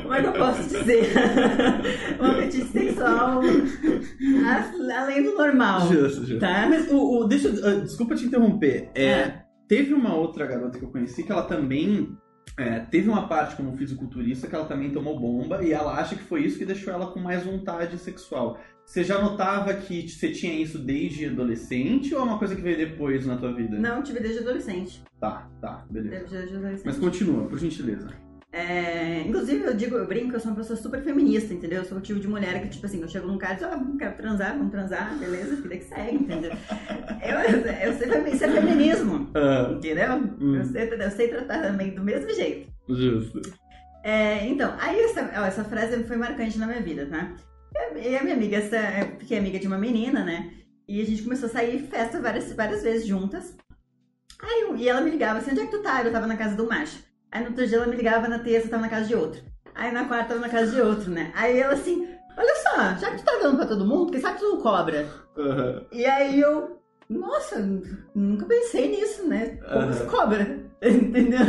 como 0.02 0.14
é 0.14 0.20
que 0.22 0.26
eu 0.28 0.32
posso 0.34 0.62
dizer? 0.68 1.12
um 2.20 2.24
apetite 2.26 2.66
sexual 2.68 3.40
a- 3.42 5.00
além 5.02 5.22
do 5.22 5.34
normal. 5.34 5.80
Justo, 5.92 6.20
justo. 6.24 6.38
Tá? 6.40 6.66
Mas 6.68 6.90
o, 6.90 6.96
o- 7.20 7.24
deixa, 7.24 7.48
eu- 7.48 7.66
ah, 7.66 7.80
desculpa 7.80 8.14
te 8.14 8.26
interromper. 8.26 8.90
É, 8.94 9.04
É. 9.04 9.45
Teve 9.68 9.94
uma 9.94 10.14
outra 10.14 10.46
garota 10.46 10.78
que 10.78 10.84
eu 10.84 10.90
conheci 10.90 11.22
que 11.22 11.32
ela 11.32 11.42
também 11.42 12.16
é, 12.56 12.80
teve 12.80 13.08
uma 13.08 13.28
parte 13.28 13.56
como 13.56 13.76
fisiculturista 13.76 14.46
que 14.46 14.54
ela 14.54 14.66
também 14.66 14.90
tomou 14.90 15.18
bomba 15.18 15.62
e 15.62 15.72
ela 15.72 15.92
acha 15.94 16.14
que 16.14 16.22
foi 16.22 16.44
isso 16.44 16.58
que 16.58 16.64
deixou 16.64 16.92
ela 16.92 17.08
com 17.08 17.20
mais 17.20 17.44
vontade 17.44 17.98
sexual. 17.98 18.58
Você 18.84 19.02
já 19.02 19.20
notava 19.20 19.74
que 19.74 20.08
você 20.08 20.30
tinha 20.30 20.54
isso 20.54 20.78
desde 20.78 21.26
adolescente 21.26 22.14
ou 22.14 22.20
é 22.20 22.24
uma 22.24 22.38
coisa 22.38 22.54
que 22.54 22.62
veio 22.62 22.76
depois 22.76 23.26
na 23.26 23.36
tua 23.36 23.52
vida? 23.52 23.76
Não, 23.76 24.02
tive 24.02 24.20
desde 24.20 24.40
adolescente. 24.40 25.02
Tá, 25.18 25.50
tá, 25.60 25.84
beleza. 25.90 26.20
Desde 26.20 26.56
adolescente. 26.56 26.86
Mas 26.86 26.96
continua, 26.96 27.48
por 27.48 27.58
gentileza. 27.58 28.25
É, 28.58 29.20
inclusive, 29.26 29.62
eu 29.64 29.74
digo, 29.74 29.96
eu 29.96 30.06
brinco 30.06 30.30
que 30.30 30.36
eu 30.36 30.40
sou 30.40 30.50
uma 30.50 30.56
pessoa 30.56 30.78
super 30.78 31.02
feminista, 31.02 31.52
entendeu? 31.52 31.80
Eu 31.80 31.84
sou 31.84 31.98
o 31.98 32.00
tipo 32.00 32.18
de 32.18 32.26
mulher 32.26 32.62
que, 32.62 32.68
tipo 32.70 32.86
assim, 32.86 33.02
eu 33.02 33.08
chego 33.08 33.26
num 33.26 33.36
cara 33.36 33.52
e 33.52 33.56
digo, 33.58 33.70
ah, 33.70 33.76
não 33.76 33.98
quero 33.98 34.16
transar, 34.16 34.56
vamos 34.56 34.72
transar, 34.72 35.14
beleza, 35.18 35.56
vida 35.56 35.76
que 35.76 35.84
segue, 35.84 36.14
entendeu? 36.16 36.52
Eu, 37.26 37.38
eu, 37.40 37.62
sei, 37.98 38.32
isso 38.32 38.44
é 38.44 38.48
feminismo, 38.48 39.28
Ah, 39.34 39.72
entendeu? 39.72 40.16
Hum. 40.40 40.54
Eu, 40.56 40.64
sei, 40.64 40.88
eu 40.90 41.10
sei 41.10 41.28
tratar 41.28 41.60
também 41.62 41.94
do 41.94 42.02
mesmo 42.02 42.32
jeito. 42.34 42.70
justo. 42.88 43.42
É, 44.04 44.46
então, 44.46 44.74
aí 44.78 45.00
essa, 45.00 45.22
ó, 45.36 45.44
essa 45.44 45.64
frase 45.64 46.04
foi 46.04 46.16
marcante 46.16 46.56
na 46.58 46.66
minha 46.66 46.80
vida, 46.80 47.06
tá? 47.06 47.34
E 48.00 48.16
a 48.16 48.22
minha 48.22 48.36
amiga, 48.36 48.56
essa, 48.58 48.76
eu 48.76 49.18
fiquei 49.18 49.38
amiga 49.38 49.58
de 49.58 49.66
uma 49.66 49.76
menina, 49.76 50.24
né? 50.24 50.50
E 50.88 51.02
a 51.02 51.04
gente 51.04 51.22
começou 51.22 51.48
a 51.48 51.52
sair 51.52 51.80
festa 51.90 52.20
várias, 52.20 52.52
várias 52.52 52.82
vezes 52.82 53.06
juntas. 53.06 53.56
Aí, 54.40 54.62
eu- 54.62 54.76
e 54.76 54.88
ela 54.88 55.00
me 55.00 55.10
ligava 55.10 55.40
assim, 55.40 55.50
onde 55.50 55.60
é 55.60 55.66
que 55.66 55.72
tu 55.72 55.82
tá? 55.82 56.02
Eu 56.04 56.12
tava 56.12 56.26
na 56.28 56.36
casa 56.36 56.54
do 56.56 56.66
macho. 56.68 56.98
Aí 57.36 57.42
no 57.42 57.50
outro 57.50 57.66
dia 57.66 57.76
ela 57.76 57.86
me 57.86 57.96
ligava 57.96 58.28
na 58.28 58.38
terça, 58.38 58.70
tava 58.70 58.80
na 58.80 58.88
casa 58.88 59.08
de 59.08 59.14
outro. 59.14 59.42
Aí 59.74 59.92
na 59.92 60.06
quarta 60.06 60.28
tava 60.28 60.40
na 60.40 60.48
casa 60.48 60.72
de 60.72 60.80
outro, 60.80 61.10
né? 61.10 61.30
Aí 61.34 61.58
ela 61.58 61.74
assim, 61.74 62.08
olha 62.34 62.54
só, 62.62 62.98
já 62.98 63.10
que 63.10 63.18
tu 63.18 63.24
tá 63.26 63.38
dando 63.42 63.58
pra 63.58 63.66
todo 63.66 63.86
mundo, 63.86 64.10
quem 64.10 64.22
sabe 64.22 64.38
tu 64.38 64.54
não 64.54 64.62
cobra? 64.62 65.06
Aham. 65.36 65.84
E 65.92 66.06
aí 66.06 66.40
eu, 66.40 66.80
nossa, 67.10 67.60
nunca 68.14 68.46
pensei 68.46 68.88
nisso, 68.88 69.28
né? 69.28 69.58
Como 69.70 69.82
Aham. 69.82 69.92
se 69.92 70.04
cobra? 70.04 70.66
Entendeu? 70.80 71.40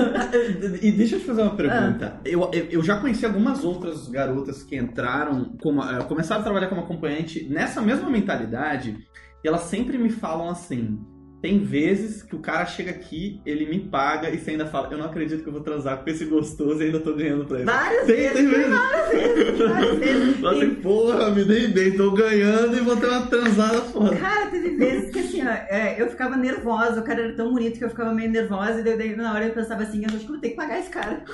E 0.81 0.91
deixa 0.91 1.15
eu 1.15 1.19
te 1.21 1.25
fazer 1.25 1.43
uma 1.43 1.55
pergunta. 1.55 2.19
Eu, 2.25 2.51
eu, 2.51 2.65
eu 2.65 2.83
já 2.83 2.99
conheci 2.99 3.25
algumas 3.25 3.63
outras 3.63 4.09
garotas 4.09 4.63
que 4.63 4.75
entraram, 4.75 5.55
como, 5.63 5.81
eh, 5.81 6.03
começaram 6.03 6.41
a 6.41 6.43
trabalhar 6.43 6.67
como 6.67 6.81
acompanhante 6.81 7.47
nessa 7.47 7.81
mesma 7.81 8.09
mentalidade, 8.09 8.97
e 9.41 9.47
elas 9.47 9.61
sempre 9.61 9.97
me 9.97 10.09
falam 10.09 10.49
assim. 10.49 10.99
Tem 11.41 11.59
vezes 11.59 12.23
que 12.23 12.35
o 12.35 12.39
cara 12.39 12.65
chega 12.65 12.89
aqui, 12.89 13.39
ele 13.45 13.65
me 13.67 13.79
paga 13.79 14.29
e 14.29 14.39
você 14.39 14.51
ainda 14.51 14.65
fala, 14.65 14.89
eu 14.91 14.97
não 14.97 15.05
acredito 15.05 15.43
que 15.43 15.47
eu 15.47 15.53
vou 15.53 15.61
transar 15.61 16.03
com 16.03 16.09
esse 16.09 16.25
gostoso 16.25 16.81
e 16.81 16.85
ainda 16.87 16.99
tô 16.99 17.13
ganhando 17.13 17.45
pra 17.45 17.57
ele. 17.57 17.65
Várias 17.65 18.05
Tem, 18.07 18.15
vezes, 18.15 18.33
tem 18.33 18.47
vezes. 18.47 18.69
várias 18.69 19.09
vezes, 19.11 19.59
várias 19.59 19.97
vezes. 19.99 20.43
Assim, 20.45 20.69
porra, 20.75 21.29
me 21.29 21.43
dei 21.45 21.67
bem, 21.67 21.91
tô 21.95 22.11
ganhando 22.11 22.75
e 22.75 22.79
vou 22.81 22.97
ter 22.97 23.05
uma 23.07 23.27
transada 23.27 23.81
foda. 23.81 24.15
Cara, 24.15 24.47
teve 24.47 24.75
vezes 24.77 25.11
que 25.11 25.19
assim, 25.19 25.43
ó, 25.45 25.49
é, 25.49 25.95
eu 26.01 26.09
ficava 26.09 26.35
nervosa, 26.35 27.01
o 27.01 27.03
cara 27.03 27.21
era 27.21 27.35
tão 27.35 27.53
bonito 27.53 27.77
que 27.77 27.85
eu 27.85 27.89
ficava 27.89 28.11
meio 28.13 28.31
nervosa, 28.31 28.79
e 28.79 28.83
daí, 28.83 28.97
daí 28.97 29.15
na 29.15 29.31
hora 29.33 29.45
eu 29.45 29.53
pensava 29.53 29.83
assim, 29.83 30.01
eu 30.01 30.07
acho 30.07 30.19
que 30.25 30.31
vou 30.31 30.39
ter 30.39 30.49
que 30.49 30.55
pagar 30.55 30.79
esse 30.79 30.89
cara. 30.89 31.21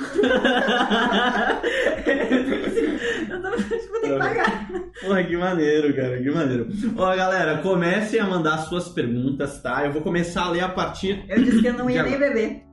eu 3.30 3.42
tava, 3.42 3.56
acho 3.56 3.68
que 3.70 3.88
vou 3.88 4.02
ter 4.02 4.10
que 4.12 4.18
pagar. 4.18 4.68
Porra, 5.02 5.24
que 5.24 5.38
maneiro, 5.38 5.96
cara, 5.96 6.22
que 6.22 6.30
maneiro. 6.30 6.68
Ó, 6.98 7.16
galera, 7.16 7.60
comecem 7.60 8.20
a 8.20 8.26
mandar 8.26 8.58
suas 8.60 8.90
perguntas, 8.90 9.62
tá? 9.62 9.86
Eu 9.86 9.93
vou 9.94 10.02
começar 10.02 10.44
a 10.44 10.50
ler 10.52 10.62
a 10.64 10.70
partir. 10.70 11.24
Eu 11.30 11.44
disse 11.44 11.62
que 11.62 11.68
eu 11.68 11.74
não 11.74 11.90
ia 11.90 12.04
nem 12.04 12.18
beber. 12.20 12.64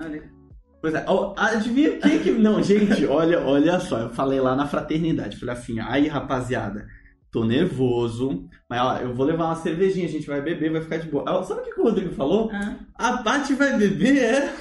Olha. 0.00 0.22
Pois 0.82 0.94
é, 0.94 1.04
adivinha 1.36 1.92
quem 1.98 2.18
que. 2.18 2.30
Não, 2.30 2.62
gente, 2.62 3.06
olha, 3.06 3.40
olha 3.40 3.80
só, 3.80 4.00
eu 4.00 4.10
falei 4.10 4.38
lá 4.38 4.54
na 4.54 4.66
fraternidade, 4.66 5.38
falei 5.38 5.54
assim, 5.54 5.80
aí 5.80 6.08
rapaziada, 6.08 6.86
tô 7.32 7.42
nervoso, 7.42 8.44
mas 8.68 8.80
ó, 8.82 8.96
eu 8.98 9.14
vou 9.14 9.24
levar 9.24 9.46
uma 9.46 9.56
cervejinha, 9.56 10.06
a 10.06 10.10
gente 10.10 10.26
vai 10.26 10.42
beber, 10.42 10.70
vai 10.70 10.82
ficar 10.82 10.98
de 10.98 11.08
boa. 11.08 11.24
Ó, 11.26 11.42
Sabe 11.42 11.60
o 11.60 11.64
que 11.64 11.72
que 11.72 11.80
o 11.80 11.84
Rodrigo 11.84 12.14
falou? 12.14 12.50
Ah, 12.52 12.74
A 12.98 13.16
Paty 13.22 13.54
vai 13.54 13.78
beber, 13.78 14.18
é. 14.18 14.52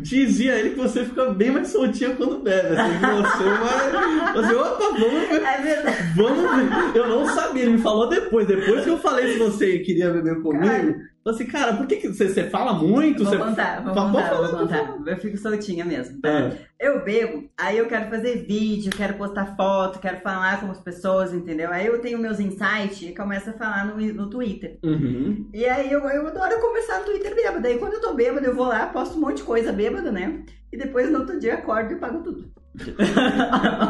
Dizia 0.00 0.58
ele 0.58 0.70
que 0.70 0.78
você 0.80 1.04
fica 1.04 1.30
bem 1.30 1.52
mais 1.52 1.68
soltinha 1.68 2.16
quando 2.16 2.42
bebe. 2.42 2.76
Assim, 2.76 2.98
que 2.98 3.06
você 3.06 3.44
vai. 3.44 4.32
Você, 4.34 4.54
opa, 4.54 4.84
vamos 4.98 5.28
ver. 5.28 5.42
é 5.42 5.62
verdade. 5.62 6.12
Vamos 6.16 6.50
ver. 6.92 6.96
Eu 6.98 7.08
não 7.08 7.26
sabia, 7.26 7.62
ele 7.62 7.72
me 7.74 7.78
falou 7.78 8.08
depois. 8.08 8.46
Depois 8.46 8.82
que 8.82 8.90
eu 8.90 8.98
falei 8.98 9.32
se 9.34 9.38
você 9.38 9.78
queria 9.78 10.10
beber 10.10 10.42
comigo, 10.42 10.66
Cara. 10.66 10.96
Eu 11.30 11.34
falei 11.34 11.46
assim, 11.46 11.46
cara, 11.46 11.76
por 11.76 11.86
que, 11.86 11.96
que 11.96 12.08
você, 12.08 12.28
você 12.28 12.50
fala 12.50 12.72
muito? 12.74 13.24
Vou 13.24 13.32
você... 13.32 13.38
contar, 13.38 13.82
vou 13.82 13.94
Pode 13.94 14.12
contar, 14.12 14.34
vou 14.34 14.58
contar. 14.58 14.98
Eu 15.06 15.16
fico 15.18 15.36
soltinha 15.38 15.84
mesmo. 15.84 16.20
tá? 16.20 16.28
É. 16.28 16.58
Eu 16.78 17.04
bebo, 17.04 17.48
aí 17.58 17.78
eu 17.78 17.86
quero 17.86 18.08
fazer 18.08 18.46
vídeo, 18.46 18.92
quero 18.96 19.14
postar 19.14 19.54
foto, 19.56 19.98
quero 19.98 20.20
falar 20.20 20.60
com 20.60 20.70
as 20.70 20.80
pessoas, 20.80 21.32
entendeu? 21.32 21.70
Aí 21.70 21.86
eu 21.86 22.00
tenho 22.00 22.18
meus 22.18 22.40
insights 22.40 23.02
e 23.02 23.14
começo 23.14 23.50
a 23.50 23.52
falar 23.52 23.86
no, 23.86 23.96
no 23.96 24.30
Twitter. 24.30 24.78
Uhum. 24.82 25.48
E 25.52 25.66
aí 25.66 25.90
eu, 25.90 26.00
eu 26.08 26.26
adoro 26.26 26.60
conversar 26.60 27.00
no 27.00 27.04
Twitter 27.04 27.34
bêbado. 27.34 27.66
Aí 27.66 27.78
quando 27.78 27.94
eu 27.94 28.00
tô 28.00 28.14
bêbado, 28.14 28.46
eu 28.46 28.54
vou 28.54 28.66
lá, 28.66 28.86
posto 28.86 29.16
um 29.16 29.20
monte 29.20 29.38
de 29.38 29.42
coisa 29.42 29.72
bêbado, 29.72 30.10
né? 30.10 30.42
E 30.72 30.76
depois 30.76 31.10
no 31.10 31.20
outro 31.20 31.38
dia 31.38 31.52
eu 31.52 31.58
acordo 31.58 31.92
e 31.92 31.98
pago 31.98 32.22
tudo. 32.22 32.50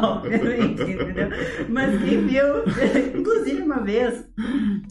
Obviamente, 0.03 0.83
entendeu? 0.83 1.29
Mas 1.69 2.03
quem 2.03 2.27
viu, 2.27 2.45
inclusive 3.19 3.63
uma 3.63 3.83
vez, 3.83 4.27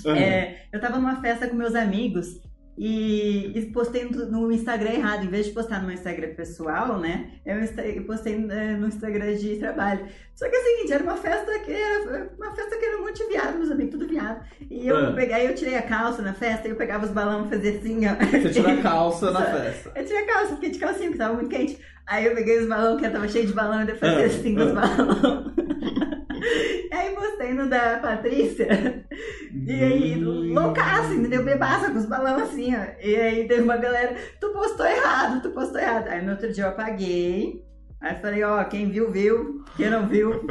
é, 0.06 0.68
eu 0.72 0.80
tava 0.80 0.98
numa 0.98 1.22
festa 1.22 1.48
com 1.48 1.56
meus 1.56 1.76
amigos 1.76 2.40
e, 2.82 3.72
postei 3.74 4.06
no, 4.06 4.50
Instagram 4.54 4.92
errado. 4.92 5.26
Em 5.26 5.28
vez 5.28 5.48
de 5.48 5.52
postar 5.52 5.82
no 5.82 5.88
meu 5.88 5.96
Instagram 5.96 6.34
pessoal, 6.34 6.98
né? 6.98 7.32
Eu, 7.46 7.58
postei 8.06 8.36
eh, 8.36 8.78
no 8.78 8.88
Instagram 8.88 9.36
de 9.36 9.58
trabalho. 9.58 10.06
Só 10.34 10.50
que 10.50 10.56
é 10.56 10.60
o 10.60 10.64
seguinte, 10.64 10.94
era 10.94 11.04
uma 11.04 11.18
festa 11.18 11.60
que 11.60 11.74
era 11.74 12.30
uma 12.38 12.56
festa 12.56 12.78
que 12.78 12.86
era 12.86 12.98
um 12.98 13.02
monte 13.02 13.18
de 13.22 13.26
viado, 13.30 13.58
meus 13.58 13.70
amigos, 13.70 13.92
tudo 13.92 14.08
viado. 14.08 14.46
E 14.72 14.88
eu 14.88 14.96
Ah. 14.96 15.12
peguei, 15.12 15.46
eu 15.46 15.56
tirei 15.56 15.76
a 15.76 15.82
calça 15.82 16.22
na 16.22 16.34
festa 16.34 16.70
e 16.70 16.72
eu 16.72 16.78
pegava 16.78 17.06
os 17.06 17.12
balões 17.12 17.48
e 17.48 17.50
fazia 17.50 17.78
assim, 17.78 18.00
ó. 18.08 18.16
Você 18.16 18.50
tira 18.50 18.72
a 18.72 18.78
calça 18.82 19.30
na 19.32 19.42
festa. 19.42 19.92
Eu 19.94 20.06
tirei 20.06 20.24
a 20.24 20.26
calça, 20.26 20.56
fiquei 20.56 20.70
de 20.70 20.80
calcinha, 20.80 21.08
porque 21.08 21.18
tava 21.18 21.34
muito 21.34 21.50
quente. 21.50 21.78
Aí 22.08 22.26
eu 22.28 22.34
peguei 22.34 22.60
os 22.60 22.68
balões, 22.70 22.98
que 23.02 23.06
eu 23.08 23.12
tava 23.12 23.28
cheio 23.28 23.46
de 23.46 23.54
balão, 23.54 23.84
e 23.84 23.90
eu 23.90 23.98
fazia 23.98 24.24
Ah, 24.24 24.26
assim 24.26 24.56
com 24.56 24.62
os 24.62 24.72
ah. 24.72 24.74
balões. 24.74 25.54
aí 26.96 27.16
postei 27.16 27.54
no 27.54 27.70
da 27.70 28.00
Patrícia. 28.00 29.06
E 29.66 29.72
aí, 29.84 30.24
Hum. 30.24 30.54
loucaça, 30.54 31.14
entendeu? 31.14 31.44
Bebaça 31.44 31.92
com 31.92 31.98
os 31.98 32.06
balões 32.06 32.44
assim, 32.44 32.76
ó. 32.76 32.82
E 33.02 33.16
aí 33.16 33.48
teve 33.48 33.62
uma 33.62 33.78
galera, 33.78 34.16
tu 34.40 34.50
postou 34.50 34.86
errado, 34.86 35.42
tu 35.42 35.52
postou 35.52 35.80
errado. 35.80 36.08
Aí 36.08 36.24
no 36.24 36.32
outro 36.32 36.52
dia 36.52 36.66
eu 36.66 36.70
apaguei. 36.70 37.64
Aí 38.02 38.16
falei, 38.16 38.44
ó, 38.44 38.64
quem 38.64 38.90
viu, 38.90 39.12
viu. 39.12 39.64
Quem 39.76 39.90
não 39.90 40.08
viu. 40.08 40.32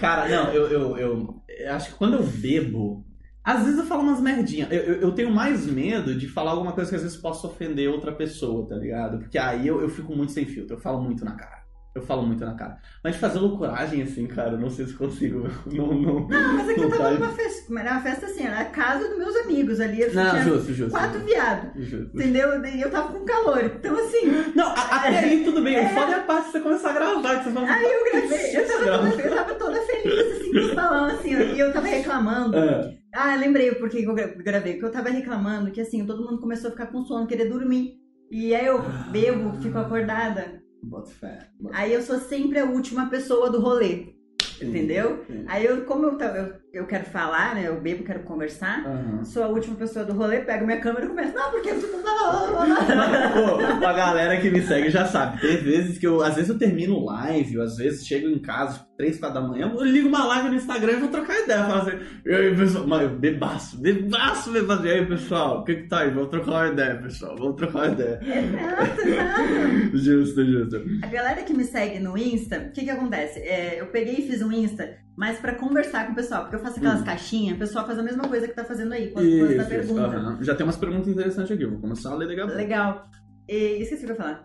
Cara, 0.00 0.28
não, 0.28 0.52
eu, 0.52 0.66
eu, 0.68 0.96
eu, 0.96 1.42
eu 1.48 1.72
acho 1.74 1.90
que 1.90 1.96
quando 1.98 2.14
eu 2.14 2.22
bebo, 2.22 3.04
às 3.42 3.62
vezes 3.64 3.78
eu 3.78 3.86
falo 3.86 4.02
umas 4.02 4.20
merdinhas. 4.20 4.70
Eu, 4.70 4.78
eu, 4.80 4.94
eu 5.02 5.12
tenho 5.12 5.30
mais 5.30 5.66
medo 5.66 6.14
de 6.14 6.28
falar 6.28 6.52
alguma 6.52 6.72
coisa 6.72 6.90
que 6.90 6.96
às 6.96 7.02
vezes 7.02 7.16
possa 7.16 7.46
ofender 7.46 7.90
outra 7.90 8.12
pessoa, 8.12 8.68
tá 8.68 8.76
ligado? 8.76 9.18
Porque 9.18 9.38
aí 9.38 9.66
eu, 9.66 9.80
eu 9.80 9.88
fico 9.88 10.14
muito 10.14 10.32
sem 10.32 10.44
filtro, 10.44 10.76
eu 10.76 10.80
falo 10.80 11.00
muito 11.02 11.24
na 11.24 11.32
cara. 11.32 11.65
Eu 11.96 12.02
falo 12.02 12.26
muito 12.26 12.44
na 12.44 12.54
cara. 12.54 12.76
Mas 13.02 13.14
de 13.14 13.20
fazer 13.20 13.38
loucuragem 13.38 14.02
assim, 14.02 14.26
cara, 14.26 14.50
eu 14.52 14.58
não 14.58 14.68
sei 14.68 14.86
se 14.86 14.92
consigo. 14.94 15.48
Não, 15.66 15.94
não. 15.94 16.28
Não, 16.28 16.52
mas 16.54 16.68
aqui 16.68 16.80
eu 16.80 16.88
Não 16.88 16.90
tava 16.90 17.04
faz. 17.04 17.18
numa 17.18 17.32
festa, 17.32 17.80
era 17.80 17.90
uma 17.92 18.00
festa 18.02 18.26
assim, 18.26 18.44
era 18.46 18.60
a 18.60 18.64
casa 18.66 19.08
dos 19.08 19.16
meus 19.18 19.34
amigos 19.36 19.80
ali. 19.80 20.04
assim, 20.04 20.14
Não, 20.14 20.38
justo, 20.42 20.74
justo. 20.74 20.90
quatro 20.92 21.20
viados. 21.20 21.70
Justo. 21.88 22.14
Entendeu? 22.14 22.64
E 22.66 22.80
eu 22.82 22.90
tava 22.90 23.12
com 23.12 23.24
calor. 23.24 23.64
Então, 23.64 23.94
assim, 23.96 24.26
Não, 24.54 24.68
até 24.72 25.18
aí 25.20 25.42
tudo 25.44 25.62
bem. 25.62 25.84
O 25.86 25.88
foda 25.88 26.12
é 26.12 26.14
a 26.16 26.22
parte 26.22 26.46
de 26.46 26.52
você 26.52 26.60
começar 26.60 26.90
a 26.90 26.92
gravar, 26.92 27.38
que 27.38 27.44
você 27.44 27.50
fala. 27.50 27.66
aí 27.72 27.84
eu 27.84 28.04
gravei. 28.12 28.56
Eu 28.56 28.66
tava, 28.68 29.10
toda, 29.10 29.22
eu 29.22 29.34
tava 29.34 29.54
toda 29.54 29.80
feliz, 29.80 30.32
assim, 30.36 30.52
com 30.52 30.58
os 30.58 30.74
balões, 30.74 31.12
assim, 31.14 31.30
e 31.54 31.58
eu 31.58 31.72
tava 31.72 31.86
reclamando. 31.86 32.56
É. 32.58 32.94
Ah, 33.14 33.34
lembrei 33.36 33.74
por 33.76 33.88
que 33.88 34.02
que 34.02 34.08
eu 34.08 34.14
gra- 34.14 34.34
gravei. 34.36 34.74
Porque 34.74 34.84
eu 34.86 34.92
tava 34.92 35.08
reclamando 35.08 35.70
que, 35.70 35.80
assim, 35.80 36.04
todo 36.04 36.24
mundo 36.24 36.40
começou 36.40 36.68
a 36.68 36.72
ficar 36.72 36.86
com 36.88 37.02
sono, 37.06 37.26
querer 37.26 37.48
dormir. 37.48 37.94
E 38.30 38.54
aí 38.54 38.66
eu 38.66 38.82
bebo, 39.10 39.54
fico 39.62 39.78
acordada. 39.78 40.60
Bota 40.82 41.10
fé. 41.10 41.38
Aí 41.72 41.92
eu 41.92 42.02
sou 42.02 42.18
sempre 42.18 42.58
a 42.58 42.64
última 42.64 43.08
pessoa 43.10 43.50
do 43.50 43.60
rolê, 43.60 44.14
entendeu? 44.62 45.24
Sim. 45.26 45.44
Aí 45.48 45.64
eu, 45.64 45.84
como 45.84 46.06
eu, 46.06 46.16
tava- 46.18 46.36
eu, 46.38 46.54
eu 46.76 46.86
quero 46.86 47.04
falar, 47.04 47.54
né? 47.54 47.64
Eu 47.66 47.80
bebo, 47.80 48.04
quero 48.04 48.20
conversar. 48.20 48.84
Aham. 48.86 49.24
Sou 49.24 49.42
a 49.42 49.48
última 49.48 49.74
pessoa 49.76 50.04
do 50.04 50.12
rolê, 50.12 50.40
pego 50.40 50.66
minha 50.66 50.80
câmera 50.80 51.06
e 51.06 51.08
começo. 51.08 51.34
Não, 51.34 51.50
porque 51.50 51.72
blá." 51.72 52.06
Pô, 53.80 53.86
a 53.86 53.92
galera 53.92 54.36
que 54.40 54.50
me 54.50 54.60
segue 54.60 54.90
já 54.90 55.06
sabe. 55.06 55.40
Tem 55.40 55.56
vezes 55.56 55.98
que 55.98 56.06
eu, 56.06 56.22
às 56.22 56.34
vezes 56.34 56.50
eu 56.50 56.58
termino 56.58 57.04
live, 57.04 57.58
ou 57.58 57.64
às 57.64 57.76
vezes 57.76 58.06
chego 58.06 58.28
em 58.28 58.38
casa, 58.38 58.74
tipo, 58.78 58.86
3, 58.96 59.18
4 59.18 59.40
da 59.40 59.46
manhã, 59.46 59.72
eu 59.74 59.84
ligo 59.84 60.08
uma 60.08 60.24
live 60.24 60.48
no 60.50 60.54
Instagram 60.54 60.92
e 60.92 60.96
vou 60.96 61.08
trocar 61.08 61.40
ideia. 61.40 61.64
Falo 61.64 61.80
assim, 61.82 61.98
e 62.24 62.34
aí, 62.34 62.56
pessoal, 62.56 62.86
mas 62.86 63.10
bebaço, 63.12 63.80
bebaço, 63.80 64.52
bebaço. 64.52 64.86
E 64.86 64.90
aí, 64.90 65.06
pessoal, 65.06 65.60
o 65.60 65.64
que 65.64 65.76
que 65.76 65.88
tá 65.88 66.00
aí? 66.00 66.10
Vamos 66.10 66.30
trocar 66.30 66.50
uma 66.50 66.68
ideia, 66.68 66.96
pessoal, 66.96 67.36
vamos 67.36 67.56
trocar 67.56 67.78
uma 67.78 67.92
ideia. 67.92 68.20
Exato, 68.22 69.08
exato. 69.08 69.96
Justo, 69.96 70.44
justo. 70.44 70.82
A 71.02 71.06
galera 71.06 71.42
que 71.42 71.54
me 71.54 71.64
segue 71.64 71.98
no 71.98 72.16
Insta, 72.16 72.68
o 72.68 72.72
que 72.72 72.84
que 72.84 72.90
acontece? 72.90 73.40
É, 73.40 73.80
eu 73.80 73.86
peguei 73.86 74.16
e 74.16 74.28
fiz 74.28 74.42
um 74.42 74.52
Insta, 74.52 74.96
mas 75.16 75.38
pra 75.38 75.54
conversar 75.54 76.06
com 76.06 76.12
o 76.12 76.14
pessoal, 76.14 76.42
porque 76.42 76.56
eu 76.56 76.60
faço 76.60 76.78
aquelas 76.78 77.00
Hum. 77.00 77.04
caixinhas, 77.04 77.56
o 77.56 77.58
pessoal 77.58 77.86
faz 77.86 77.98
a 77.98 78.02
mesma 78.02 78.28
coisa 78.28 78.46
que 78.46 78.54
tá 78.54 78.64
fazendo 78.64 78.92
aí, 78.92 79.10
quando 79.10 79.26
quando 79.26 79.46
Isso, 79.46 79.56
tá 79.56 79.62
isso, 79.62 79.68
pergunta. 79.70 80.02
aham. 80.02 80.38
Já 80.42 80.54
tem 80.54 80.66
umas 80.66 80.76
perguntas 80.76 81.08
interessantes 81.08 81.50
aqui, 81.52 81.62
eu 81.62 81.70
vou 81.70 81.80
começar 81.80 82.10
a 82.10 82.14
ler 82.14 82.36
pouco. 82.36 82.52
Legal. 82.54 83.04
E 83.48 83.82
esqueci 83.82 84.04
o 84.04 84.06
que 84.06 84.12
eu 84.12 84.16
ia 84.16 84.22
falar. 84.22 84.42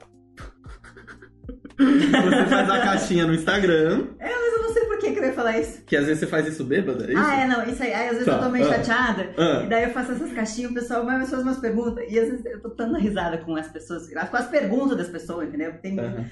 Você 1.77 2.45
faz 2.45 2.69
a 2.69 2.79
caixinha 2.81 3.25
no 3.25 3.33
Instagram, 3.33 4.07
É, 4.19 4.29
mas 4.29 4.53
eu 4.53 4.61
não 4.61 4.69
sei 4.73 4.85
por 4.85 4.97
que, 4.99 5.11
que 5.13 5.19
eu 5.19 5.23
ia 5.23 5.33
falar 5.33 5.57
isso. 5.59 5.81
que 5.85 5.95
às 5.95 6.05
vezes 6.05 6.19
você 6.19 6.27
faz 6.27 6.47
isso 6.47 6.63
bêbada, 6.63 7.05
é 7.05 7.13
isso? 7.13 7.17
Ah, 7.23 7.41
é, 7.41 7.47
não, 7.47 7.63
isso 7.67 7.81
aí. 7.81 7.91
Aí 7.93 8.05
às 8.07 8.11
vezes 8.11 8.25
Tá, 8.25 8.33
eu 8.33 8.39
tô 8.43 8.49
meio 8.49 8.65
ah. 8.65 8.73
chateada, 8.73 9.33
Ah. 9.37 9.63
e 9.65 9.69
daí 9.69 9.83
eu 9.85 9.89
faço 9.89 10.11
essas 10.11 10.31
caixinhas, 10.31 10.71
o 10.71 10.73
pessoal 10.75 11.03
vai 11.05 11.17
me 11.19 11.25
fazer 11.25 11.41
umas 11.43 11.57
perguntas, 11.57 12.05
e 12.11 12.19
às 12.19 12.29
vezes 12.29 12.45
eu 12.45 12.59
tô 12.61 12.69
dando 12.69 12.97
risada 12.99 13.37
com 13.39 13.55
as 13.55 13.67
pessoas, 13.67 14.07
com 14.29 14.37
as 14.37 14.47
perguntas 14.47 14.97
das 14.97 15.07
pessoas, 15.07 15.47
entendeu? 15.47 15.73
Tem, 15.81 15.99
Aham. 15.99 16.25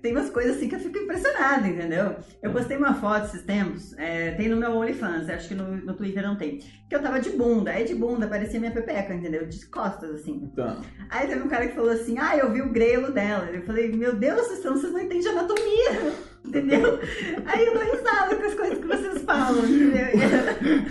Tem 0.00 0.12
umas 0.12 0.30
coisas 0.30 0.56
assim 0.56 0.68
que 0.68 0.74
eu 0.74 0.80
fico 0.80 0.96
impressionada, 0.98 1.66
entendeu? 1.68 2.16
Eu 2.42 2.50
postei 2.52 2.76
uma 2.76 2.94
foto 2.94 3.26
esses 3.26 3.42
tempos, 3.42 3.96
é, 3.98 4.30
tem 4.32 4.48
no 4.48 4.56
meu 4.56 4.72
OnlyFans, 4.76 5.28
acho 5.28 5.48
que 5.48 5.54
no, 5.54 5.76
no 5.76 5.94
Twitter 5.94 6.22
não 6.22 6.36
tem, 6.36 6.58
que 6.88 6.94
eu 6.94 7.02
tava 7.02 7.20
de 7.20 7.30
bunda, 7.30 7.70
aí 7.72 7.84
de 7.84 7.94
bunda 7.94 8.26
parecia 8.26 8.58
minha 8.60 8.72
pepeca, 8.72 9.12
entendeu? 9.14 9.46
De 9.46 9.66
costas, 9.66 10.10
assim. 10.14 10.48
Então, 10.52 10.80
Aí 11.10 11.26
teve 11.26 11.42
um 11.42 11.48
cara 11.48 11.66
que 11.68 11.74
falou 11.74 11.90
assim, 11.90 12.18
ah, 12.18 12.36
eu 12.36 12.50
vi 12.52 12.62
o 12.62 12.72
grelo 12.72 13.12
dela. 13.12 13.48
Eu 13.52 13.62
falei, 13.62 13.90
meu 13.92 14.14
Deus, 14.16 14.40
vocês, 14.40 14.58
estão- 14.58 14.72
vocês 14.76 14.92
não 14.92 15.00
entendem 15.00 15.20
de 15.20 15.28
anatomia, 15.28 16.14
entendeu? 16.44 16.98
Aí 17.46 17.64
eu 17.66 17.74
dou 17.74 17.82
risada 17.82 18.36
com 18.36 18.42
as 18.44 18.54
coisas 18.54 18.78
que 18.78 18.86
vocês 18.86 19.22
falam, 19.22 19.64
entendeu? 19.64 20.06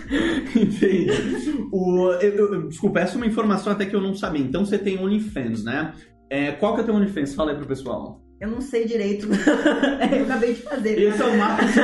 Entendi. 0.56 1.08
O, 1.72 2.12
eu, 2.22 2.54
eu- 2.54 2.68
desculpa, 2.68 3.00
essa 3.00 3.16
é 3.16 3.18
uma 3.18 3.26
informação 3.28 3.72
até 3.74 3.86
que 3.86 3.96
eu 3.96 4.02
não 4.02 4.14
sabia. 4.14 4.42
Então 4.44 4.66
você 4.66 4.78
tem 4.78 5.00
OnlyFans, 5.00 5.64
né? 5.64 5.94
É, 6.30 6.52
qual 6.54 6.74
que 6.74 6.82
é 6.82 6.84
o 6.84 6.86
teu 6.86 6.96
OnlyFans? 6.96 7.34
Fala 7.36 7.52
aí 7.52 7.58
pro 7.58 7.68
pessoal. 7.68 8.22
Eu 8.42 8.50
não 8.50 8.60
sei 8.60 8.86
direito, 8.86 9.28
eu 10.18 10.24
acabei 10.24 10.56
de 10.56 10.62
fazer. 10.64 11.00
Esse 11.00 11.22
é 11.22 11.26
o 11.26 11.38
marketing. 11.38 11.80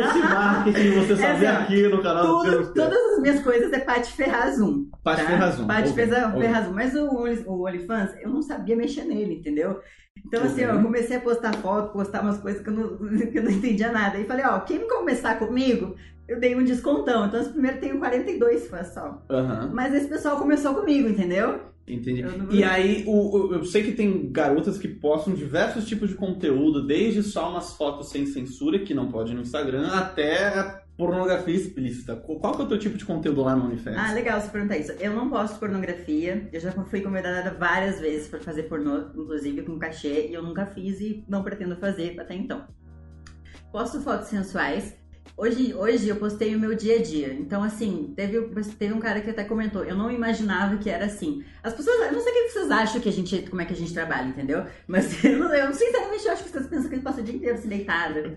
Esse 0.00 0.18
marketing 0.20 0.90
você 0.92 1.16
sabe 1.16 1.44
Essa- 1.44 1.58
aqui 1.58 1.82
no 1.88 2.02
canal 2.02 2.26
do 2.26 2.42
Tudo, 2.44 2.56
Pés. 2.56 2.68
todas 2.72 3.12
as 3.12 3.20
minhas 3.20 3.42
coisas 3.42 3.70
é 3.72 3.78
Paty 3.80 4.10
Ferrazum. 4.12 4.88
Paty 5.04 5.20
tá? 5.22 5.28
Ferrazum, 5.28 5.66
Paty 5.66 5.90
ok, 5.90 6.06
Ferra- 6.06 6.28
ok. 6.28 6.40
Ferrazum. 6.40 6.72
Mas 6.72 6.94
o, 6.94 7.06
o 7.46 7.66
OnlyFans, 7.66 8.10
eu 8.22 8.30
não 8.30 8.40
sabia 8.40 8.74
mexer 8.74 9.04
nele, 9.04 9.34
entendeu? 9.34 9.80
Então, 10.26 10.44
assim, 10.44 10.64
Ok. 10.64 10.68
ó, 10.68 10.72
eu 10.78 10.82
comecei 10.82 11.16
a 11.18 11.20
postar 11.20 11.54
foto, 11.56 11.92
postar 11.92 12.22
umas 12.22 12.38
coisas 12.38 12.62
que 12.62 12.68
eu 12.70 12.72
não, 12.72 12.96
que 13.30 13.38
eu 13.38 13.42
não 13.44 13.50
entendia 13.50 13.92
nada. 13.92 14.18
E 14.18 14.24
falei, 14.24 14.46
ó, 14.46 14.58
quem 14.60 14.88
começar 14.88 15.38
comigo, 15.38 15.94
eu 16.28 16.38
dei 16.40 16.54
um 16.56 16.64
descontão. 16.64 17.26
Então, 17.26 17.40
os 17.40 17.48
primeiros 17.48 17.80
tenho 17.80 17.98
42 17.98 18.68
fãs 18.68 18.92
só. 18.92 19.22
Aham, 19.30 19.70
Mas 19.72 19.94
esse 19.94 20.08
pessoal 20.08 20.36
começou 20.38 20.74
comigo, 20.74 21.08
entendeu? 21.08 21.60
entendi. 21.88 22.20
Não- 22.22 22.50
E 22.50 22.64
aí, 22.64 23.04
o, 23.06 23.12
o- 23.36 23.54
eu 23.54 23.64
sei 23.64 23.84
que 23.84 23.92
tem 23.92 24.28
garotas 24.32 24.76
que 24.76 24.88
postam 24.88 25.34
diversos 25.34 25.86
tipos 25.86 26.08
de 26.08 26.16
conteúdo, 26.16 26.84
desde 26.84 27.22
só 27.22 27.48
umas 27.50 27.74
fotos 27.74 28.08
sem 28.08 28.26
censura, 28.26 28.78
que 28.80 28.92
não 28.92 29.08
pode 29.08 29.32
no 29.32 29.40
Instagram, 29.42 29.86
até 29.92 30.48
a 30.48 30.82
pornografia 30.96 31.54
explícita. 31.54 32.16
Qual 32.16 32.54
que 32.56 32.62
é 32.62 32.64
o 32.64 32.68
teu 32.68 32.78
tipo 32.78 32.96
de 32.98 33.04
conteúdo 33.04 33.42
lá 33.42 33.54
no 33.54 33.66
OnlyFans? 33.66 33.96
Ah, 33.98 34.12
legal 34.12 34.40
você 34.40 34.48
perguntar 34.48 34.78
isso. 34.78 34.92
Eu 34.98 35.12
não 35.14 35.28
posto 35.30 35.60
pornografia. 35.60 36.48
Eu 36.52 36.58
já 36.58 36.72
fui 36.72 37.02
convidada 37.02 37.54
várias 37.56 38.00
vezes 38.00 38.26
para 38.26 38.40
fazer 38.40 38.64
pornô, 38.64 39.10
inclusive 39.14 39.62
com 39.62 39.78
cachê, 39.78 40.26
e 40.28 40.34
eu 40.34 40.42
nunca 40.42 40.66
fiz 40.66 41.00
e 41.00 41.22
não 41.28 41.44
pretendo 41.44 41.76
fazer 41.76 42.18
até 42.18 42.34
então. 42.34 42.64
Posto 43.70 44.00
fotos 44.00 44.28
sensuais. 44.28 44.96
Hoje, 45.36 45.74
hoje 45.74 46.08
eu 46.08 46.16
postei 46.16 46.54
o 46.54 46.58
meu 46.58 46.74
dia 46.74 46.96
a 46.98 47.02
dia. 47.02 47.32
Então, 47.32 47.62
assim, 47.62 48.12
teve, 48.16 48.40
teve 48.78 48.92
um 48.94 48.98
cara 49.00 49.20
que 49.20 49.30
até 49.30 49.44
comentou, 49.44 49.84
eu 49.84 49.94
não 49.96 50.10
imaginava 50.10 50.76
que 50.78 50.88
era 50.88 51.04
assim. 51.06 51.44
As 51.62 51.74
pessoas, 51.74 51.96
eu 52.06 52.12
não 52.12 52.20
sei 52.20 52.32
o 52.32 52.34
que 52.34 52.50
vocês 52.52 52.70
acham 52.70 53.00
que 53.00 53.08
a 53.08 53.12
gente, 53.12 53.42
como 53.50 53.60
é 53.60 53.64
que 53.64 53.72
a 53.72 53.76
gente 53.76 53.92
trabalha, 53.92 54.28
entendeu? 54.28 54.64
Mas 54.86 55.22
eu, 55.24 55.38
não- 55.38 55.54
eu 55.54 55.72
sinceramente 55.74 56.24
eu 56.26 56.32
acho 56.32 56.44
que 56.44 56.50
vocês 56.50 56.66
pensam 56.66 56.88
que 56.88 56.94
gente 56.96 57.04
passa 57.04 57.20
o 57.20 57.24
dia 57.24 57.34
inteiro 57.34 57.58
se 57.58 57.68
deitada. 57.68 58.36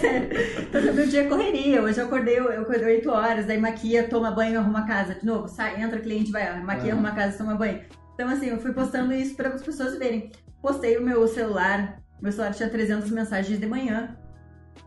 Sério. 0.00 0.28
Então, 0.60 0.94
meu 0.94 1.06
dia 1.06 1.22
é 1.22 1.28
correria. 1.28 1.82
Hoje 1.82 2.00
eu 2.00 2.06
acordei, 2.06 2.38
eu 2.38 2.60
acordei 2.62 2.96
8 2.96 3.10
horas, 3.10 3.46
daí 3.46 3.58
maquia, 3.58 4.06
toma 4.08 4.30
banho, 4.30 4.58
arruma 4.60 4.80
a 4.80 4.86
casa. 4.86 5.14
De 5.14 5.24
novo, 5.24 5.48
sai, 5.48 5.80
entra 5.82 5.98
cliente, 6.00 6.30
vai, 6.30 6.60
maquia, 6.62 6.90
Ah. 6.92 6.94
arruma 6.94 7.08
a 7.10 7.14
casa, 7.14 7.38
toma 7.38 7.54
banho. 7.54 7.80
Então, 8.14 8.28
assim, 8.28 8.48
eu 8.48 8.58
fui 8.58 8.72
postando 8.72 9.12
isso 9.14 9.34
para 9.34 9.48
as 9.48 9.62
pessoas 9.62 9.96
verem. 9.98 10.30
Postei 10.60 10.96
o 10.98 11.02
meu 11.02 11.26
celular, 11.26 11.98
meu 12.20 12.30
celular 12.30 12.52
tinha 12.54 12.68
300 12.68 13.10
mensagens 13.10 13.58
de 13.58 13.66
manhã. 13.66 14.16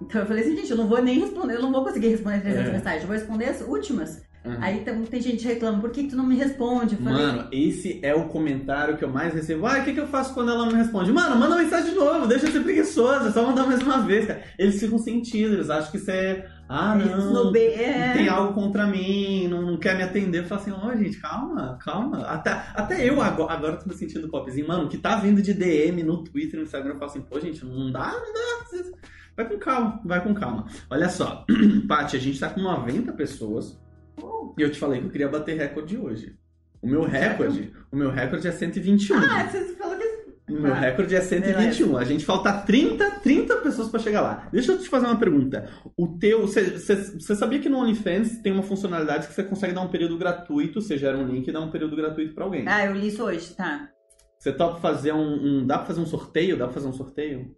Então 0.02 0.22
eu 0.22 0.28
falei 0.28 0.44
assim, 0.44 0.56
gente, 0.56 0.72
eu 0.72 0.78
não 0.78 0.88
vou 0.88 1.02
nem 1.02 1.20
responder, 1.20 1.56
eu 1.56 1.62
não 1.62 1.72
vou 1.72 1.84
conseguir 1.84 2.10
responder 2.10 2.42
300 2.42 2.68
É. 2.68 2.72
mensagens, 2.74 3.02
eu 3.02 3.08
vou 3.08 3.18
responder 3.18 3.46
as 3.46 3.62
últimas. 3.62 4.22
Uhum. 4.46 4.58
Aí 4.62 4.82
tem, 4.82 5.02
tem 5.06 5.22
gente 5.22 5.38
que 5.38 5.48
reclama, 5.48 5.80
por 5.80 5.90
que, 5.90 6.04
que 6.04 6.10
tu 6.10 6.16
não 6.16 6.26
me 6.26 6.36
responde? 6.36 6.96
Falei, 6.98 7.26
Mano, 7.26 7.48
esse 7.52 8.00
é 8.04 8.14
o 8.14 8.26
comentário 8.26 8.96
que 8.96 9.04
eu 9.04 9.10
mais 9.10 9.34
recebo. 9.34 9.66
Ah, 9.66 9.80
o 9.80 9.84
que, 9.84 9.94
que 9.94 10.00
eu 10.00 10.08
faço 10.08 10.36
quando 10.36 10.52
ela 10.52 10.66
não 10.66 10.72
me 10.72 10.78
responde? 10.78 11.12
Mano, 11.12 11.36
manda 11.36 11.56
mensagem 11.56 11.90
de 11.90 11.96
novo, 11.96 12.28
deixa 12.28 12.46
eu 12.46 12.52
ser 12.52 12.60
preguiçoso, 12.60 13.28
é 13.28 13.32
só 13.32 13.44
mandar 13.44 13.66
mais 13.66 13.82
uma 13.82 14.00
vez, 14.04 14.28
cara. 14.28 14.44
Eles 14.60 14.80
ficam 14.80 15.00
sentidos, 15.00 15.54
eles 15.54 15.70
acham 15.70 15.90
que 15.90 15.98
isso 15.98 16.12
é. 16.12 16.48
Ah, 16.70 16.96
não. 16.96 17.56
É. 17.56 18.14
Tem 18.14 18.28
algo 18.28 18.54
contra 18.54 18.86
mim, 18.86 19.48
não, 19.48 19.64
não 19.64 19.78
quer 19.78 19.96
me 19.98 20.04
atender. 20.04 20.40
Eu 20.40 20.46
falo 20.46 20.62
assim, 20.62 20.72
ó, 20.72 20.96
gente, 20.96 21.18
calma, 21.18 21.80
calma. 21.84 22.22
Até, 22.26 22.52
até 22.76 23.10
eu 23.10 23.22
agora, 23.22 23.54
agora 23.54 23.78
tô 23.78 23.90
me 23.90 23.96
sentindo 23.96 24.30
popzinho, 24.30 24.68
mano, 24.68 24.90
que 24.90 24.98
tá 24.98 25.16
vindo 25.16 25.42
de 25.42 25.54
DM 25.54 26.04
no 26.04 26.24
Twitter, 26.24 26.60
no 26.60 26.66
Instagram, 26.66 26.94
eu 26.94 27.00
falo 27.00 27.10
assim, 27.12 27.22
pô, 27.22 27.40
gente, 27.40 27.66
não 27.66 27.92
dá, 27.92 28.12
não 28.12 28.34
dá. 28.34 28.98
Vai 29.36 29.48
com 29.50 29.58
calma, 29.58 30.02
vai 30.06 30.24
com 30.24 30.34
calma. 30.34 30.66
Olha 30.90 31.10
só, 31.10 31.46
Paty, 31.88 32.16
a 32.16 32.20
gente 32.20 32.40
tá 32.40 32.50
com 32.50 32.62
90 32.62 33.12
pessoas. 33.14 33.78
E 34.58 34.62
eu 34.62 34.72
te 34.72 34.80
falei 34.80 35.02
que 35.02 35.08
eu 35.08 35.12
queria 35.12 35.28
bater 35.28 35.58
recorde 35.58 35.98
hoje. 35.98 36.36
O 36.82 36.88
meu 36.88 37.04
recorde, 37.04 37.74
o 37.92 37.96
meu 37.98 38.10
recorde 38.12 38.48
é 38.48 38.52
121. 38.52 39.18
Ah, 39.18 39.46
você 39.50 39.66
falou 39.76 39.98
que 39.98 40.54
O 40.54 40.62
meu 40.62 40.72
Ah, 40.74 40.80
recorde 40.80 41.16
é 41.16 41.20
121. 41.22 41.98
A 41.98 42.04
gente 42.06 42.24
falta 42.24 42.54
30, 42.54 43.10
30 43.22 43.58
pessoas 43.58 43.90
pra 43.90 44.00
chegar 44.00 44.22
lá. 44.22 44.48
Deixa 44.54 44.72
eu 44.72 44.80
te 44.80 44.88
fazer 44.88 45.08
uma 45.08 45.18
pergunta. 45.18 45.68
O 45.98 46.08
teu. 46.18 46.48
Você 46.48 47.36
sabia 47.36 47.60
que 47.60 47.68
no 47.68 47.80
OnlyFans 47.80 48.38
tem 48.42 48.54
uma 48.54 48.64
funcionalidade 48.64 49.28
que 49.28 49.34
você 49.34 49.44
consegue 49.44 49.74
dar 49.74 49.82
um 49.82 49.90
período 49.90 50.18
gratuito? 50.18 50.80
Você 50.80 50.98
gera 50.98 51.18
um 51.18 51.28
link 51.28 51.48
e 51.48 51.52
dá 51.52 51.60
um 51.60 51.72
período 51.72 51.96
gratuito 51.96 52.34
pra 52.34 52.46
alguém. 52.46 52.66
Ah, 52.68 52.86
eu 52.86 52.94
li 52.94 53.08
isso 53.08 53.24
hoje, 53.24 53.54
tá. 53.56 53.90
Você 54.40 54.54
topa 54.54 54.80
fazer 54.80 55.12
um, 55.14 55.34
um- 55.62 55.66
Dá 55.68 55.78
pra 55.80 55.88
fazer 55.88 56.00
um 56.00 56.06
sorteio? 56.06 56.56
Dá 56.56 56.66
pra 56.66 56.74
fazer 56.76 56.88
um 56.88 56.94
sorteio? 56.94 57.54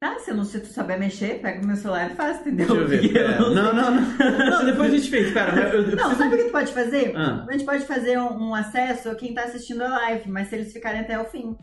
Tá, 0.00 0.16
se 0.20 0.30
eu 0.30 0.36
não 0.36 0.44
sei 0.44 0.60
tu 0.60 0.68
saber 0.68 0.96
mexer, 0.96 1.40
pega 1.42 1.60
o 1.60 1.66
meu 1.66 1.74
celular 1.74 2.08
e 2.12 2.14
faz, 2.14 2.40
entendeu? 2.40 2.66
Deixa 2.68 2.82
eu 2.82 2.86
ver. 2.88 3.04
Eu 3.04 3.12
pera. 3.12 3.40
não 3.40 3.52
Não, 3.54 3.74
não, 3.74 3.90
não. 3.90 4.50
Não, 4.50 4.64
depois 4.64 4.92
a 4.92 4.96
gente 4.96 5.10
fez. 5.10 5.32
Pera, 5.32 5.50
eu, 5.70 5.82
eu 5.82 5.82
Não, 5.82 5.90
preciso- 5.96 6.16
sabe 6.16 6.34
o 6.34 6.38
que 6.38 6.44
tu 6.44 6.52
pode 6.52 6.72
fazer? 6.72 7.12
Ah. 7.16 7.44
A 7.48 7.52
gente 7.52 7.64
pode 7.64 7.84
fazer 7.84 8.16
um, 8.16 8.50
um 8.50 8.54
acesso 8.54 9.10
a 9.10 9.14
quem 9.16 9.34
tá 9.34 9.42
assistindo 9.42 9.82
a 9.82 9.88
live, 9.88 10.30
mas 10.30 10.46
se 10.48 10.54
eles 10.54 10.72
ficarem 10.72 11.00
até 11.00 11.18
o 11.20 11.24
fim. 11.24 11.56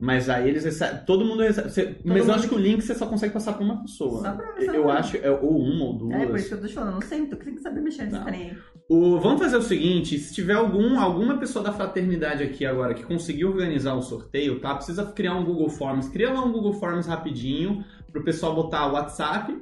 Mas 0.00 0.30
aí 0.30 0.48
eles 0.48 0.64
recebem. 0.64 1.04
Todo 1.04 1.24
mundo 1.26 1.42
recebe. 1.42 1.68
você- 1.68 1.96
mas 2.04 2.16
eu 2.18 2.24
mundo- 2.24 2.34
acho 2.34 2.48
que 2.48 2.54
o 2.54 2.58
link 2.58 2.80
você 2.80 2.94
só 2.94 3.06
consegue 3.06 3.34
passar 3.34 3.52
pra 3.52 3.62
uma 3.62 3.82
pessoa. 3.82 4.22
Só 4.22 4.32
pra 4.32 4.46
pessoa. 4.52 4.76
Eu 4.76 4.90
acho. 4.90 5.16
É, 5.18 5.30
ou 5.30 5.58
uma 5.60 5.84
ou 5.84 5.92
duas. 5.98 6.22
É, 6.22 6.26
por 6.26 6.36
isso 6.36 6.48
que 6.48 6.54
eu 6.54 6.60
tô 6.62 6.66
te 6.66 6.72
falando, 6.74 6.88
eu 6.90 6.94
não 7.00 7.06
sei, 7.06 7.26
tu 7.26 7.36
tem 7.36 7.54
que 7.54 7.60
saber 7.60 7.80
mexer 7.82 8.04
nesse 8.04 8.24
trem. 8.24 8.56
O- 8.88 9.20
vamos 9.20 9.40
fazer 9.42 9.56
o 9.58 9.62
seguinte: 9.62 10.18
se 10.18 10.34
tiver 10.34 10.54
algum, 10.54 10.98
alguma 10.98 11.36
pessoa 11.36 11.62
da 11.62 11.72
fraternidade 11.72 12.42
aqui 12.42 12.64
agora 12.64 12.94
que 12.94 13.02
conseguiu 13.02 13.50
organizar 13.50 13.94
o 13.94 14.00
sorteio, 14.02 14.58
tá? 14.58 14.74
Precisa 14.74 15.04
criar 15.04 15.34
um 15.34 15.44
Google 15.44 15.68
Forms. 15.68 16.08
Cria 16.08 16.32
lá 16.32 16.42
um 16.42 16.50
Google 16.50 16.72
Forms 16.72 17.06
rapidinho 17.06 17.84
pro 18.10 18.24
pessoal 18.24 18.54
botar 18.54 18.86
o 18.86 18.92
WhatsApp 18.94 19.54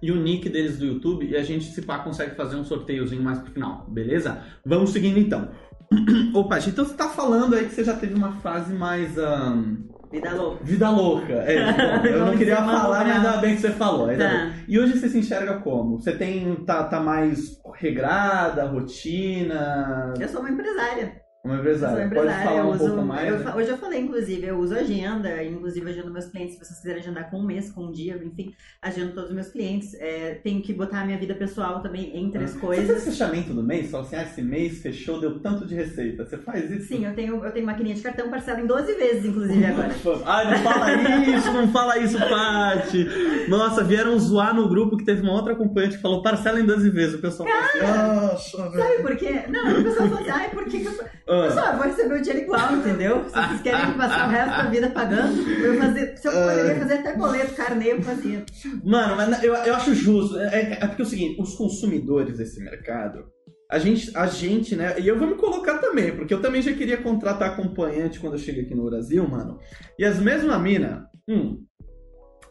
e 0.00 0.12
o 0.12 0.16
nick 0.16 0.48
deles 0.48 0.78
do 0.78 0.84
YouTube 0.86 1.26
e 1.26 1.34
a 1.36 1.42
gente, 1.42 1.64
se 1.64 1.82
pá, 1.82 1.98
consegue 1.98 2.36
fazer 2.36 2.56
um 2.56 2.64
sorteiozinho 2.64 3.22
mais 3.22 3.38
pro 3.40 3.50
final, 3.52 3.84
beleza? 3.88 4.42
Vamos 4.64 4.90
seguindo 4.90 5.18
então. 5.18 5.48
Ô, 6.34 6.44
Paty, 6.44 6.70
então 6.70 6.84
você 6.84 6.94
tá 6.94 7.08
falando 7.08 7.54
aí 7.54 7.66
que 7.66 7.74
você 7.74 7.84
já 7.84 7.94
teve 7.94 8.14
uma 8.14 8.32
fase 8.40 8.72
mais. 8.72 9.18
ahn, 9.18 9.76
Vida 10.10 10.30
louca. 10.34 10.64
Vida 10.64 10.90
louca. 10.90 11.32
É, 11.32 11.56
eu 12.12 12.26
não 12.26 12.36
queria 12.36 12.56
falar, 12.56 13.04
mas 13.04 13.16
ainda 13.16 13.36
bem 13.38 13.54
que 13.54 13.62
você 13.62 13.70
falou. 13.70 14.08
Tá. 14.08 14.52
E 14.68 14.78
hoje 14.78 14.98
você 14.98 15.08
se 15.08 15.18
enxerga 15.18 15.54
como? 15.60 15.98
Você 16.00 16.12
tem. 16.12 16.54
tá, 16.66 16.84
tá 16.84 17.00
mais 17.00 17.58
regrada, 17.74 18.66
rotina? 18.66 20.12
Eu 20.20 20.28
sou 20.28 20.40
uma 20.40 20.50
empresária. 20.50 21.21
Uma 21.44 21.54
Eu 21.54 21.60
empresária. 21.60 22.08
sou 22.08 22.14
Pode 22.22 22.32
falar 22.44 22.64
um 22.64 22.70
uso. 22.70 22.78
pouco 22.78 23.02
mais? 23.02 23.28
eu 23.28 23.38
né? 23.40 23.54
hoje 23.56 23.68
eu 23.70 23.76
falei, 23.78 24.00
inclusive, 24.00 24.46
eu 24.46 24.58
uso 24.58 24.74
agenda, 24.76 25.42
inclusive 25.42 25.90
agendo 25.90 26.12
meus 26.12 26.26
clientes, 26.26 26.54
se 26.54 26.64
vocês 26.64 26.78
quiserem 26.78 27.00
agendar 27.02 27.28
com 27.30 27.40
um 27.40 27.42
mês, 27.44 27.72
com 27.72 27.86
um 27.86 27.90
dia, 27.90 28.16
enfim, 28.22 28.54
agendo 28.80 29.12
todos 29.12 29.30
os 29.30 29.34
meus 29.34 29.48
clientes. 29.48 29.92
É, 29.94 30.34
tenho 30.44 30.62
que 30.62 30.72
botar 30.72 31.00
a 31.00 31.04
minha 31.04 31.18
vida 31.18 31.34
pessoal 31.34 31.82
também 31.82 32.16
entre 32.16 32.44
as 32.44 32.50
Você 32.52 32.58
faz 32.60 32.76
coisas. 32.76 33.04
fechamento 33.04 33.52
do 33.52 33.60
mês? 33.62 33.90
Fala 33.90 34.04
assim, 34.04 34.14
ah, 34.14 34.22
esse 34.22 34.40
mês 34.40 34.80
fechou, 34.82 35.20
deu 35.20 35.40
tanto 35.40 35.66
de 35.66 35.74
receita. 35.74 36.24
Você 36.24 36.38
faz 36.38 36.70
isso? 36.70 36.86
Sim, 36.86 37.06
eu 37.06 37.14
tenho, 37.14 37.44
eu 37.44 37.50
tenho 37.50 37.66
maquininha 37.66 37.96
de 37.96 38.02
cartão, 38.02 38.30
parcela 38.30 38.60
em 38.60 38.66
12 38.66 38.94
vezes, 38.94 39.24
inclusive, 39.24 39.64
agora. 39.64 39.88
Ai, 40.24 40.48
não 40.48 40.62
fala 40.62 40.92
isso, 41.26 41.52
não 41.52 41.68
fala 41.72 41.98
isso, 41.98 42.18
Paty. 42.20 43.08
Nossa, 43.48 43.82
vieram 43.82 44.16
zoar 44.16 44.54
no 44.54 44.68
grupo 44.68 44.96
que 44.96 45.04
teve 45.04 45.22
uma 45.22 45.32
outra 45.32 45.54
acompanhante 45.54 45.96
que 45.96 46.02
falou 46.02 46.22
parcela 46.22 46.60
em 46.60 46.64
12 46.66 46.88
vezes. 46.90 47.14
O 47.16 47.20
pessoal 47.20 47.48
falou 47.48 47.64
assim, 47.64 48.22
nossa, 48.22 48.70
velho. 48.70 48.82
Sabe 48.84 49.02
por 49.02 49.16
quê? 49.16 49.42
Não, 49.48 49.80
o 49.80 49.82
pessoal 49.82 50.08
fala 50.08 50.20
assim, 50.20 50.30
ai, 50.30 50.50
por 50.50 50.64
que 50.66 50.78
que 50.78 50.86
eu... 50.86 51.31
Ah. 51.32 51.48
Pessoal, 51.48 51.66
eu 51.72 51.76
vou 51.78 51.86
receber 51.86 52.14
o 52.14 52.22
dinheiro 52.22 52.44
igual, 52.44 52.72
entendeu? 52.74 53.24
Se 53.24 53.30
vocês 53.30 53.62
querem 53.62 53.92
passar 53.94 54.28
o 54.28 54.30
resto 54.30 54.50
da 54.62 54.70
vida 54.70 54.90
pagando, 54.90 55.40
eu 55.48 55.78
fazer, 55.78 56.16
se 56.18 56.28
eu 56.28 56.32
poderia 56.32 56.74
fazer 56.78 56.94
até 56.94 57.16
boleto, 57.16 57.54
carnê, 57.54 57.92
eu 57.92 58.02
fazia. 58.02 58.44
Mano, 58.84 59.16
mas 59.16 59.42
eu, 59.42 59.54
eu 59.54 59.74
acho 59.74 59.94
justo. 59.94 60.38
É, 60.38 60.46
é- 60.54 60.78
é 60.82 60.86
porque 60.86 61.02
é 61.02 61.04
o 61.04 61.08
seguinte, 61.08 61.40
os 61.40 61.54
consumidores 61.54 62.36
desse 62.36 62.60
mercado, 62.62 63.24
a 63.70 63.78
gente, 63.78 64.10
a 64.14 64.26
gente, 64.26 64.76
né? 64.76 64.96
E 65.00 65.08
eu 65.08 65.18
vou 65.18 65.26
me 65.28 65.34
colocar 65.36 65.78
também, 65.78 66.14
porque 66.14 66.34
eu 66.34 66.42
também 66.42 66.60
já 66.60 66.72
queria 66.74 66.98
contratar 66.98 67.50
acompanhante 67.52 68.20
quando 68.20 68.34
eu 68.34 68.38
cheguei 68.38 68.64
aqui 68.64 68.74
no 68.74 68.84
Brasil, 68.84 69.26
mano. 69.26 69.58
E 69.98 70.04
as 70.04 70.18
mesmas 70.20 70.60
minas, 70.60 71.00
hum, 71.26 71.58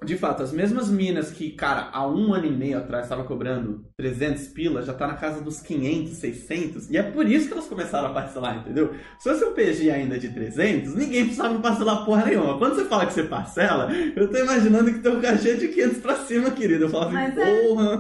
de 0.04 0.18
fato, 0.18 0.42
as 0.42 0.52
mesmas 0.52 0.90
minas 0.90 1.30
que, 1.30 1.52
cara, 1.52 1.90
há 1.94 2.08
um 2.08 2.34
ano 2.34 2.48
e 2.48 2.52
meio 2.52 2.80
atrás 2.80 3.04
estava 3.04 3.24
cobrando 3.24 3.86
300 3.96 4.48
pilas, 4.48 4.88
já 4.88 4.94
tá 4.94 5.06
na 5.06 5.14
casa 5.14 5.42
dos 5.42 5.62
500, 5.62 6.14
600. 6.14 6.90
E 6.90 6.98
é 6.98 7.04
por 7.04 7.28
isso 7.28 7.48
que 7.48 7.54
elas 7.54 7.68
começaram 7.68 8.08
a 8.08 8.14
parcelar, 8.14 8.58
entendeu? 8.58 8.96
Se 9.20 9.30
fosse 9.30 9.46
um 9.46 9.54
PG 9.54 9.92
ainda 9.92 10.18
de 10.18 10.30
300, 10.30 10.96
ninguém 10.96 11.26
precisava 11.26 11.60
parcelar 11.60 12.04
porra 12.04 12.26
nenhuma. 12.26 12.58
Quando 12.58 12.76
você 12.76 12.86
fala 12.86 13.06
que 13.06 13.14
você 13.14 13.24
parcela, 13.24 13.92
eu 14.16 14.28
tô 14.28 14.38
imaginando 14.40 14.92
que 14.92 15.00
tem 15.00 15.12
um 15.12 15.22
cachê 15.22 15.56
de 15.56 15.68
500 15.68 15.98
pra 16.00 16.16
cima, 16.16 16.50
querido. 16.50 16.86
Eu 16.86 16.90
falo 16.90 17.04
assim, 17.04 17.14
Mas 17.14 17.38
é. 17.38 17.62
porra, 17.68 17.98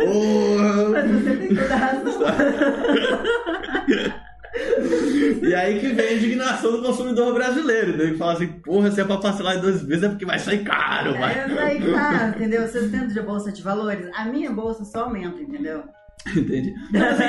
porra. 0.00 0.88
Mas 0.90 1.10
você 1.12 1.36
tem 1.36 1.48
toda 1.54 1.74
a 1.74 1.76
razão. 1.76 2.14
E 5.42 5.54
aí 5.54 5.80
que 5.80 5.88
vem 5.88 6.08
a 6.08 6.12
indignação 6.14 6.72
do 6.72 6.82
consumidor 6.82 7.34
brasileiro, 7.34 7.96
né? 7.96 8.12
Que 8.12 8.18
fala 8.18 8.34
assim, 8.34 8.46
porra, 8.46 8.90
se 8.90 9.00
é 9.00 9.04
pra 9.04 9.16
parcelar 9.18 9.56
em 9.56 9.60
duas 9.60 9.82
vezes 9.82 10.04
é 10.04 10.08
porque 10.08 10.24
vai 10.24 10.38
sair 10.38 10.62
caro, 10.64 11.12
vai. 11.18 11.38
É, 11.38 11.48
daí, 11.48 11.80
claro, 11.80 12.28
entendeu? 12.28 12.66
Vocês 12.66 12.90
dentro 12.90 13.12
de 13.12 13.20
bolsa 13.20 13.50
de 13.50 13.62
valores, 13.62 14.08
a 14.14 14.24
minha 14.26 14.50
bolsa 14.52 14.84
só 14.84 15.04
aumenta, 15.04 15.40
entendeu? 15.40 15.82
Entendi. 16.34 16.72
Não, 16.90 17.06
assim, 17.06 17.24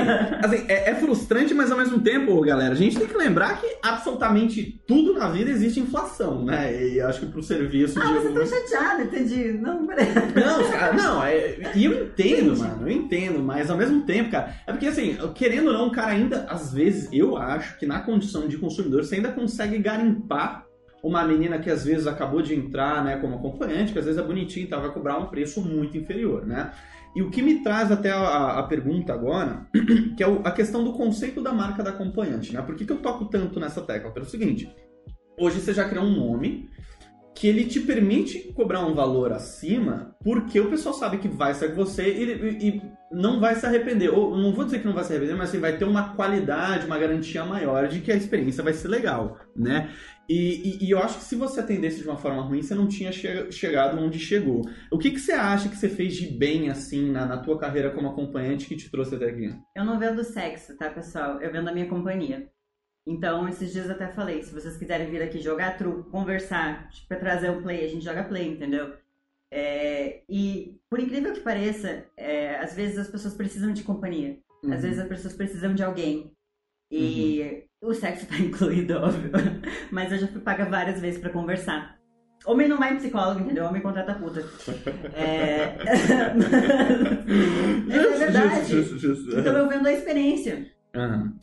assim, 0.55 0.65
é, 0.69 0.91
é 0.91 0.95
frustrante, 0.95 1.53
mas 1.53 1.69
ao 1.71 1.77
mesmo 1.77 1.99
tempo, 1.99 2.39
galera, 2.41 2.71
a 2.73 2.77
gente 2.77 2.97
tem 2.97 3.05
que 3.07 3.17
lembrar 3.17 3.59
que 3.59 3.67
absolutamente 3.83 4.81
tudo 4.87 5.13
na 5.13 5.29
vida 5.29 5.51
existe 5.51 5.79
inflação, 5.81 6.45
né? 6.45 6.87
E 6.93 7.01
acho 7.01 7.19
que 7.19 7.25
pro 7.25 7.43
serviço 7.43 7.99
Ah, 8.01 8.05
de. 8.05 8.13
mas 8.13 8.25
eu 8.25 8.33
tô 8.33 8.45
chateada, 8.45 9.03
entendi. 9.03 9.51
Não, 9.51 9.85
peraí. 9.85 10.07
Não, 10.35 10.71
cara, 10.71 10.93
não, 10.97 11.23
é, 11.23 11.71
e 11.75 11.85
eu 11.85 12.05
entendo, 12.05 12.55
Gente. 12.55 12.59
mano, 12.67 12.87
eu 12.89 12.91
entendo, 12.91 13.39
mas 13.43 13.69
ao 13.69 13.77
mesmo 13.77 14.01
tempo, 14.03 14.31
cara, 14.31 14.55
é 14.65 14.71
porque 14.71 14.87
assim, 14.87 15.17
querendo 15.33 15.67
ou 15.67 15.73
não, 15.73 15.87
o 15.87 15.91
cara 15.91 16.11
ainda, 16.13 16.45
às 16.49 16.71
vezes, 16.73 17.09
eu 17.11 17.35
acho 17.35 17.77
que 17.77 17.85
na 17.85 17.99
condição 17.99 18.47
de 18.47 18.57
consumidor, 18.57 19.03
você 19.03 19.15
ainda 19.15 19.31
consegue 19.31 19.77
garimpar 19.77 20.63
uma 21.03 21.23
menina 21.23 21.59
que 21.59 21.69
às 21.69 21.85
vezes 21.85 22.07
acabou 22.07 22.41
de 22.41 22.55
entrar, 22.55 23.03
né, 23.03 23.17
como 23.17 23.35
acompanhante, 23.35 23.91
que 23.93 23.99
às 23.99 24.05
vezes 24.05 24.19
é 24.19 24.23
bonitinha 24.23 24.65
e 24.65 24.69
tal, 24.69 24.81
vai 24.81 24.91
cobrar 24.91 25.19
um 25.19 25.25
preço 25.27 25.61
muito 25.61 25.95
inferior, 25.97 26.45
né? 26.47 26.71
E 27.15 27.21
o 27.21 27.29
que 27.29 27.41
me 27.41 27.63
traz 27.63 27.91
até 27.91 28.11
a, 28.11 28.59
a 28.59 28.63
pergunta 28.63 29.13
agora, 29.13 29.65
que 30.17 30.21
é 30.23 30.27
o- 30.27 30.41
a 30.43 30.51
questão 30.51 30.83
do 30.83 30.93
conceito 30.93 31.41
da 31.41 31.53
marca 31.53 31.81
da 31.81 31.91
acompanhante, 31.91 32.53
né? 32.53 32.61
Por 32.61 32.75
que, 32.75 32.85
que 32.85 32.91
eu 32.91 33.01
toco 33.01 33.25
tanto 33.25 33.59
nessa 33.59 33.81
tecla? 33.81 34.11
Pelo 34.11 34.25
seguinte, 34.25 34.69
hoje 35.39 35.59
você 35.61 35.73
já 35.73 35.87
criou 35.87 36.03
um 36.05 36.15
nome 36.15 36.69
que 37.35 37.47
ele 37.47 37.65
te 37.65 37.81
permite 37.81 38.53
cobrar 38.53 38.85
um 38.85 38.93
valor 38.95 39.33
acima, 39.33 40.15
porque 40.23 40.59
o 40.59 40.69
pessoal 40.69 40.95
sabe 40.95 41.17
que 41.17 41.27
vai 41.27 41.53
ser 41.53 41.69
com 41.69 41.75
você 41.75 42.03
e, 42.09 42.23
e- 42.31 42.69
e 42.69 42.81
não 43.11 43.39
vai 43.41 43.55
se 43.55 43.65
arrepender. 43.65 44.09
Ou 44.09 44.37
não 44.37 44.53
vou 44.53 44.65
dizer 44.65 44.79
que 44.79 44.85
não 44.85 44.93
vai 44.93 45.03
se 45.03 45.11
arrepender, 45.11 45.35
mas 45.35 45.49
assim, 45.49 45.59
vai 45.59 45.77
ter 45.77 45.85
uma 45.85 46.15
qualidade, 46.15 46.85
uma 46.85 46.97
garantia 46.97 47.45
maior 47.45 47.87
de 47.87 47.99
que 47.99 48.11
a 48.11 48.15
experiência 48.15 48.63
vai 48.63 48.73
ser 48.73 48.87
legal, 48.87 49.37
né? 49.55 49.89
E, 50.27 50.79
e- 50.81 50.85
e 50.87 50.91
eu 50.91 50.99
acho 50.99 51.17
que 51.19 51.23
se 51.25 51.35
você 51.35 51.59
atendesse 51.59 52.01
de 52.01 52.07
uma 52.07 52.17
forma 52.17 52.41
ruim, 52.41 52.61
você 52.61 52.73
não 52.73 52.87
tinha 52.87 53.11
che- 53.11 53.51
chegado 53.51 53.99
onde 53.99 54.17
chegou. 54.17 54.61
O 54.91 54.97
que, 54.97 55.11
que 55.11 55.19
você 55.19 55.33
acha 55.33 55.69
que 55.69 55.75
você 55.77 55.87
fez 55.89 56.15
de 56.15 56.27
bem, 56.27 56.69
assim, 56.69 57.11
na, 57.11 57.25
na 57.25 57.37
tua 57.37 57.59
carreira 57.59 57.91
como 57.91 58.07
acompanhante 58.07 58.65
que 58.65 58.75
te 58.75 58.89
trouxe 58.89 59.13
até 59.15 59.25
aqui? 59.25 59.53
Eu 59.75 59.85
não 59.85 59.99
vendo 59.99 60.23
sexo, 60.23 60.75
tá, 60.77 60.89
pessoal? 60.89 61.39
Eu 61.41 61.51
vendo 61.51 61.67
a 61.69 61.73
minha 61.73 61.87
companhia. 61.87 62.47
Então, 63.07 63.47
esses 63.47 63.71
dias 63.71 63.85
eu 63.85 63.91
até 63.91 64.07
falei, 64.07 64.41
se 64.41 64.53
vocês 64.53 64.77
quiserem 64.77 65.09
vir 65.09 65.21
aqui 65.21 65.39
jogar 65.39 65.77
truco, 65.77 66.09
conversar, 66.09 66.89
tipo, 66.89 67.07
pra 67.07 67.19
trazer 67.19 67.51
o 67.51 67.61
play, 67.61 67.85
a 67.85 67.87
gente 67.87 68.03
joga 68.03 68.23
play, 68.23 68.47
entendeu? 68.47 68.93
É, 69.51 70.21
e, 70.27 70.79
por 70.89 70.99
incrível 70.99 71.31
que 71.31 71.39
pareça, 71.39 72.05
é, 72.17 72.55
às 72.57 72.73
vezes 72.73 72.97
as 72.97 73.07
pessoas 73.07 73.35
precisam 73.35 73.71
de 73.71 73.83
companhia. 73.83 74.39
Uhum. 74.63 74.73
Às 74.73 74.81
vezes 74.81 74.99
as 74.99 75.07
pessoas 75.07 75.35
precisam 75.35 75.75
de 75.75 75.83
alguém. 75.83 76.31
E 76.91 77.63
o 77.81 77.93
sexo 77.93 78.25
tá 78.25 78.37
incluído, 78.41 78.97
óbvio. 78.97 79.31
Mas 79.91 80.11
eu 80.11 80.17
já 80.17 80.27
fui 80.27 80.41
paga 80.41 80.65
várias 80.65 80.99
vezes 80.99 81.19
pra 81.19 81.29
conversar. 81.29 81.95
Homem 82.45 82.67
não 82.67 82.77
vai 82.77 82.93
em 82.93 82.97
psicólogo, 82.97 83.39
entendeu? 83.39 83.65
Homem 83.65 83.81
contrata 83.81 84.13
puta. 84.13 84.45
É... 85.13 85.77
é 87.89 88.17
verdade. 88.17 88.75
Então 89.39 89.57
eu 89.57 89.69
vendo 89.69 89.87
a 89.87 89.93
experiência. 89.93 90.74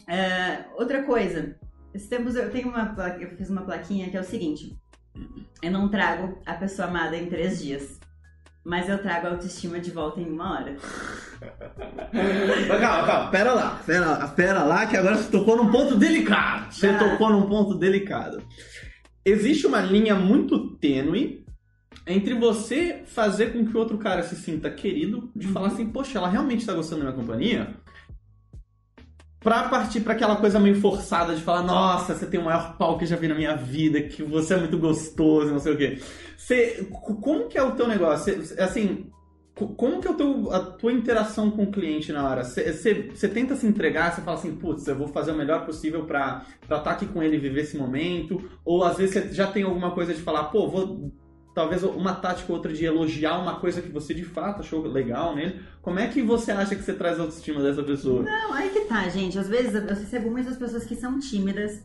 É, 0.09 0.65
outra 0.77 1.03
coisa, 1.03 1.57
esses 1.95 2.09
tempos 2.09 2.35
eu 2.35 2.51
tenho 2.51 2.69
uma 2.69 2.95
eu 3.21 3.31
fiz 3.37 3.51
uma 3.51 3.63
plaquinha 3.63 4.09
que 4.11 4.17
é 4.17 4.21
o 4.21 4.25
seguinte: 4.25 4.77
eu 5.63 5.71
não 5.71 5.89
trago 5.89 6.39
a 6.47 6.55
pessoa 6.55 6.89
amada 6.89 7.17
em 7.17 7.27
três 7.27 7.63
dias, 7.63 7.99
mas 8.65 8.89
eu 8.89 8.99
trago 9.03 9.27
a 9.27 9.31
autoestima 9.31 9.79
de 9.79 9.91
volta 9.91 10.21
em 10.21 10.31
uma 10.31 10.55
hora. 10.55 10.77
Calma, 12.81 13.07
calma, 13.07 13.31
pera 13.31 13.53
lá, 13.53 13.81
pera 13.85 14.07
lá, 14.07 14.29
pera 14.29 14.63
lá, 14.65 14.87
que 14.87 14.97
agora 14.97 15.17
você 15.17 15.31
tocou 15.31 15.57
num 15.57 15.71
ponto 15.71 15.97
delicado. 15.97 16.73
Você 16.73 16.89
Ah. 16.89 16.99
tocou 16.99 17.31
num 17.31 17.49
ponto 17.49 17.75
delicado. 17.75 18.43
Existe 19.25 19.67
uma 19.67 19.81
linha 19.81 20.15
muito 20.15 20.77
tênue 20.77 21.45
entre 22.07 22.35
você 22.35 23.03
fazer 23.07 23.53
com 23.53 23.65
que 23.65 23.77
o 23.77 23.79
outro 23.79 23.97
cara 23.99 24.23
se 24.25 24.35
sinta 24.35 24.69
querido, 24.71 25.31
de 25.37 25.47
falar 25.47 25.69
assim, 25.69 25.87
poxa, 25.87 26.19
ela 26.19 26.29
realmente 26.29 26.67
tá 26.67 26.73
gostando 26.73 27.05
da 27.05 27.11
minha 27.11 27.17
companhia, 27.21 27.75
pra 29.43 29.69
partir 29.69 30.01
pra 30.01 30.13
aquela 30.15 30.37
coisa 30.37 30.59
meio 30.61 30.81
forçada 30.81 31.35
de 31.35 31.43
falar, 31.43 31.63
nossa, 31.63 32.15
você 32.15 32.27
tem 32.27 32.41
o 32.41 32.45
maior 32.45 32.77
pau 32.77 32.97
que 32.97 33.05
eu 33.05 33.09
já 33.09 33.17
vi 33.17 33.29
na 33.29 33.35
minha 33.35 33.57
vida, 33.57 34.01
que 34.03 34.23
você 34.23 34.55
é 34.55 34.59
muito 34.59 34.79
gostoso, 34.79 35.53
não 35.53 35.59
sei 35.59 35.73
o 35.73 35.77
quê. 35.77 35.99
Você, 36.37 36.89
como 37.21 37.49
que 37.49 37.59
é 37.59 37.63
o 37.63 37.73
teu 37.73 37.87
negócio? 37.89 38.37
Você- 38.37 38.61
assim, 38.61 39.11
como 39.55 40.01
que 40.01 40.09
é 40.09 40.15
teu, 40.15 40.53
a 40.53 40.61
tua 40.61 40.93
interação 40.93 41.51
com 41.51 41.65
o 41.65 41.71
cliente 41.71 42.13
na 42.13 42.29
hora? 42.29 42.45
Você 42.45 43.29
tenta 43.29 43.55
se 43.55 43.67
entregar, 43.67 44.13
você 44.13 44.23
fala 44.23 44.39
assim, 44.39 44.55
putz, 44.55 44.87
eu 44.87 44.97
vou 44.97 45.09
fazer 45.09 45.33
o 45.33 45.37
melhor 45.37 45.67
possível 45.67 46.05
para 46.05 46.45
estar 46.63 46.81
tá 46.81 46.91
aqui 46.93 47.07
com 47.07 47.23
ele 47.23 47.37
e 47.37 47.41
viver 47.41 47.63
esse 47.63 47.77
momento? 47.77 48.51
Ou 48.65 48.83
às 48.85 48.97
vezes 48.97 49.15
você 49.15 49.33
já 49.35 49.47
tem 49.47 49.63
alguma 49.63 49.91
coisa 49.91 50.15
de 50.15 50.23
falar, 50.23 50.45
pô, 50.45 50.69
vou 50.69 51.13
talvez 51.55 51.83
uma 51.83 52.15
tática 52.15 52.51
ou 52.51 52.57
outra 52.57 52.73
de 52.73 52.85
elogiar 52.85 53.39
uma 53.39 53.61
coisa 53.61 53.83
que 53.83 53.91
você 53.91 54.15
de 54.15 54.25
fato 54.25 54.61
achou 54.61 54.83
legal 54.87 55.35
nele. 55.35 55.61
Como 55.81 55.99
é 55.99 56.09
que 56.09 56.23
você 56.23 56.53
acha 56.53 56.75
que 56.75 56.83
você 56.83 56.95
traz 56.95 57.19
a 57.19 57.23
autoestima 57.23 57.63
dessa 57.63 57.83
pessoa? 57.83 58.23
Não, 58.23 58.53
aí 58.53 58.71
que 58.71 58.81
tá, 58.83 59.09
gente. 59.09 59.39
Às 59.39 59.49
vezes 59.49 59.75
eu 59.75 59.87
recebo 59.87 60.31
muitas 60.31 60.57
pessoas 60.57 60.85
que 60.85 60.95
são 60.95 61.19
tímidas 61.19 61.83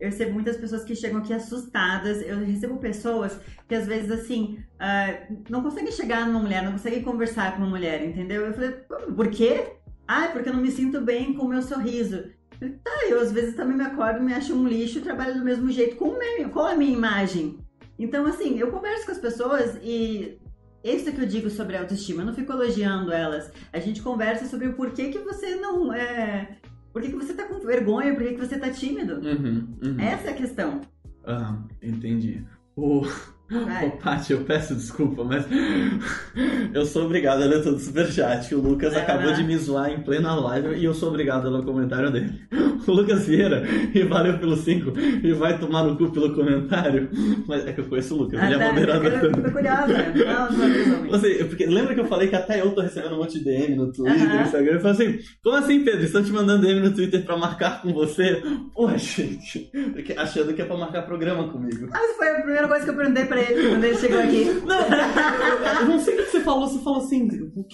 eu 0.00 0.10
recebo 0.10 0.32
muitas 0.32 0.56
pessoas 0.56 0.84
que 0.84 0.94
chegam 0.94 1.18
aqui 1.18 1.32
assustadas. 1.32 2.22
Eu 2.22 2.38
recebo 2.38 2.76
pessoas 2.78 3.38
que 3.66 3.74
às 3.74 3.86
vezes 3.86 4.10
assim 4.10 4.58
uh, 4.74 5.36
não 5.50 5.62
conseguem 5.62 5.90
chegar 5.90 6.26
numa 6.26 6.40
mulher, 6.40 6.62
não 6.62 6.72
conseguem 6.72 7.02
conversar 7.02 7.52
com 7.52 7.58
uma 7.58 7.70
mulher, 7.70 8.04
entendeu? 8.04 8.46
Eu 8.46 8.54
falei, 8.54 8.70
por 9.14 9.28
quê? 9.28 9.72
Ah, 10.06 10.28
porque 10.32 10.48
eu 10.48 10.54
não 10.54 10.62
me 10.62 10.70
sinto 10.70 11.00
bem 11.00 11.34
com 11.34 11.44
o 11.44 11.48
meu 11.48 11.62
sorriso. 11.62 12.16
Eu 12.16 12.58
falei, 12.58 12.74
tá, 12.82 13.06
eu 13.08 13.20
às 13.20 13.32
vezes 13.32 13.56
também 13.56 13.76
me 13.76 13.84
acordo, 13.84 14.22
me 14.22 14.32
acho 14.32 14.54
um 14.54 14.66
lixo 14.66 14.98
e 14.98 15.02
trabalho 15.02 15.34
do 15.34 15.44
mesmo 15.44 15.70
jeito 15.70 15.96
com, 15.96 16.10
o 16.10 16.50
com 16.50 16.60
a 16.60 16.76
minha 16.76 16.92
imagem. 16.92 17.58
Então, 17.98 18.26
assim, 18.26 18.58
eu 18.58 18.70
converso 18.70 19.06
com 19.06 19.12
as 19.12 19.18
pessoas 19.18 19.78
e 19.82 20.38
isso 20.84 21.12
que 21.12 21.20
eu 21.20 21.26
digo 21.26 21.50
sobre 21.50 21.76
autoestima, 21.76 22.22
eu 22.22 22.26
não 22.26 22.34
fico 22.34 22.52
elogiando 22.52 23.12
elas. 23.12 23.52
A 23.72 23.78
gente 23.80 24.00
conversa 24.00 24.46
sobre 24.46 24.68
o 24.68 24.74
porquê 24.74 25.08
que 25.08 25.18
você 25.18 25.56
não 25.56 25.92
é, 25.92 26.58
por 26.92 27.02
que, 27.02 27.10
que 27.10 27.16
você 27.16 27.34
tá 27.34 27.44
com 27.44 27.58
vergonha? 27.60 28.14
Por 28.14 28.22
que, 28.22 28.34
que 28.34 28.40
você 28.40 28.58
tá 28.58 28.70
tímido? 28.70 29.16
Uhum, 29.16 29.76
uhum. 29.84 30.00
Essa 30.00 30.28
é 30.28 30.30
a 30.30 30.36
questão. 30.36 30.80
Ah, 31.24 31.58
entendi. 31.82 32.44
O... 32.76 33.02
Ô, 33.50 33.90
Paty, 33.96 34.34
eu 34.34 34.40
peço 34.40 34.74
desculpa, 34.74 35.24
mas 35.24 35.46
eu 36.74 36.84
sou 36.84 37.06
obrigado 37.06 37.42
a 37.42 37.46
ler 37.46 37.62
todo 37.62 37.76
o 37.76 37.80
superchat. 37.80 38.54
O 38.54 38.60
Lucas 38.60 38.92
é, 38.92 39.00
acabou 39.00 39.30
né? 39.30 39.36
de 39.36 39.44
me 39.44 39.56
zoar 39.56 39.90
em 39.90 40.02
plena 40.02 40.34
live 40.34 40.76
e 40.76 40.84
eu 40.84 40.92
sou 40.92 41.08
obrigado 41.08 41.46
a 41.46 41.50
ler 41.50 41.60
o 41.60 41.64
comentário 41.64 42.10
dele. 42.10 42.32
O 42.86 42.92
Lucas 42.92 43.26
Vieira, 43.26 43.64
e 43.92 44.02
valeu 44.04 44.38
pelo 44.38 44.56
5, 44.56 44.92
e 45.22 45.32
vai 45.34 45.58
tomar 45.58 45.82
no 45.82 45.98
cu 45.98 46.10
pelo 46.10 46.34
comentário. 46.34 47.10
Mas 47.46 47.66
é 47.66 47.72
que 47.72 47.80
eu 47.80 47.84
conheço 47.84 48.14
o 48.14 48.18
Lucas, 48.22 48.40
ah, 48.40 48.46
ele 48.46 48.54
é 48.54 48.58
tá, 48.58 48.72
moderador. 48.72 49.12
Eu 49.12 49.42
tô 49.42 49.50
curiosa. 49.50 49.88
Não, 50.14 50.52
não, 50.52 51.10
Você, 51.10 51.44
porque, 51.44 51.66
lembra 51.66 51.92
que 51.92 52.00
eu 52.00 52.06
falei 52.06 52.28
que 52.28 52.36
até 52.36 52.62
eu 52.62 52.70
tô 52.70 52.80
recebendo 52.80 53.16
um 53.16 53.18
monte 53.18 53.40
de 53.40 53.44
DM 53.44 53.76
no 53.76 53.92
Twitter, 53.92 54.34
no 54.34 54.40
Instagram? 54.40 54.72
Eu 54.74 54.80
falei 54.80 54.92
assim: 54.92 55.18
como 55.42 55.56
assim, 55.56 55.84
Pedro? 55.84 56.04
Estão 56.04 56.22
te 56.22 56.32
mandando 56.32 56.66
DM 56.66 56.80
no 56.80 56.94
Twitter 56.94 57.22
pra 57.24 57.36
marcar 57.36 57.82
com 57.82 57.92
você? 57.92 58.42
Porra, 58.72 58.96
gente, 58.96 59.70
achando 60.16 60.54
que 60.54 60.62
é 60.62 60.64
pra 60.64 60.76
marcar 60.76 61.02
programa 61.02 61.48
comigo. 61.48 61.88
Ah, 61.92 62.14
foi 62.16 62.28
a 62.28 62.40
primeira 62.40 62.68
coisa 62.68 62.84
que 62.84 62.90
eu 62.90 62.96
perguntei 62.96 63.26
pra 63.26 63.37
pra 63.38 63.52
ele 63.52 63.68
quando 63.68 63.84
ele 63.84 63.96
chegou 63.96 64.18
aqui. 64.20 64.44
Não, 64.64 64.80
eu, 64.80 65.80
eu 65.80 65.86
não 65.86 65.98
sei 66.00 66.14
o 66.14 66.24
que 66.24 66.30
você 66.30 66.40
falou. 66.40 66.68
Você 66.68 66.78
falou 66.80 66.98
assim, 67.00 67.28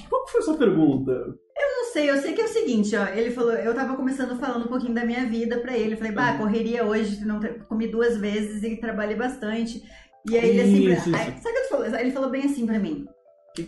qual 0.09 0.29
foi 0.29 0.41
a 0.41 0.45
sua 0.45 0.57
pergunta? 0.57 1.13
Eu 1.13 1.77
não 1.77 1.93
sei, 1.93 2.11
eu 2.11 2.17
sei 2.19 2.33
que 2.33 2.41
é 2.41 2.45
o 2.45 2.49
seguinte, 2.49 2.97
ó. 2.97 3.07
Ele 3.07 3.31
falou, 3.31 3.53
eu 3.53 3.75
tava 3.75 3.97
começando 3.97 4.39
falando 4.39 4.65
um 4.65 4.69
pouquinho 4.69 4.95
da 4.95 5.05
minha 5.05 5.27
vida 5.27 5.59
pra 5.59 5.77
ele. 5.77 5.95
Eu 5.95 5.99
falei, 5.99 6.13
bah, 6.13 6.37
correria 6.37 6.85
hoje, 6.85 7.25
não 7.25 7.41
comi 7.69 7.87
duas 7.89 8.19
vezes 8.19 8.63
e 8.63 8.77
trabalhei 8.77 9.17
bastante. 9.17 9.83
E 10.29 10.37
aí 10.37 10.51
ele 10.51 10.63
assim, 10.63 10.93
isso, 10.93 11.17
aí, 11.17 11.35
sabe 11.41 11.51
o 11.51 11.53
que 11.53 11.59
eu 11.59 11.69
falou? 11.69 11.87
Ele 11.87 12.11
falou 12.11 12.31
bem 12.31 12.45
assim 12.45 12.67
pra 12.67 12.79
mim. 12.79 13.07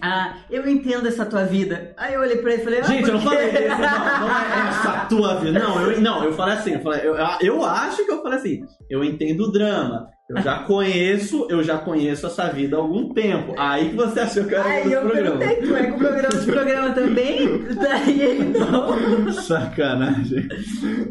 Ah, 0.03 0.39
eu 0.51 0.69
entendo 0.69 1.07
essa 1.07 1.25
tua 1.25 1.45
vida. 1.45 1.95
Aí 1.97 2.15
eu 2.15 2.21
olhei 2.21 2.39
pra 2.39 2.53
ele 2.53 2.63
e 2.63 2.65
falei, 2.65 2.81
ah, 2.81 2.85
Gente, 2.85 3.09
eu 3.09 3.15
não 3.15 3.21
falei 3.21 3.51
isso, 3.51 3.69
não, 3.69 3.79
não 3.79 4.37
é 4.37 4.69
essa 4.69 5.07
tua 5.09 5.35
vida. 5.37 5.59
Não, 5.61 5.81
eu, 5.81 6.01
não, 6.01 6.25
eu 6.25 6.33
falei 6.33 6.55
assim, 6.57 6.73
eu, 6.73 6.81
falei, 6.81 7.07
eu, 7.07 7.15
eu 7.41 7.65
acho 7.65 8.05
que 8.05 8.11
eu 8.11 8.21
falei 8.21 8.39
assim, 8.39 8.61
eu 8.91 9.05
entendo 9.05 9.45
o 9.45 9.53
drama. 9.53 10.11
Eu 10.29 10.43
já 10.43 10.59
conheço, 10.65 11.47
eu 11.49 11.63
já 11.63 11.79
conheço 11.79 12.27
essa 12.27 12.49
vida 12.49 12.77
há 12.77 12.81
algum 12.81 13.15
tempo. 13.15 13.55
Aí 13.57 13.91
que 13.91 13.95
você 13.95 14.19
achou 14.19 14.45
que 14.45 14.55
eu 14.55 14.59
era 14.59 14.69
Aí 14.69 14.93
eu 14.93 15.03
programa. 15.03 15.39
perguntei, 15.39 15.69
tu 15.69 15.77
é 15.77 15.87
com 15.87 15.99
programa 15.99 16.37
de 16.37 16.47
programa 16.53 16.91
também? 16.91 17.65
Daí 17.77 18.21
ele 18.21 18.45
não. 18.59 19.33
Sacanagem. 19.33 20.49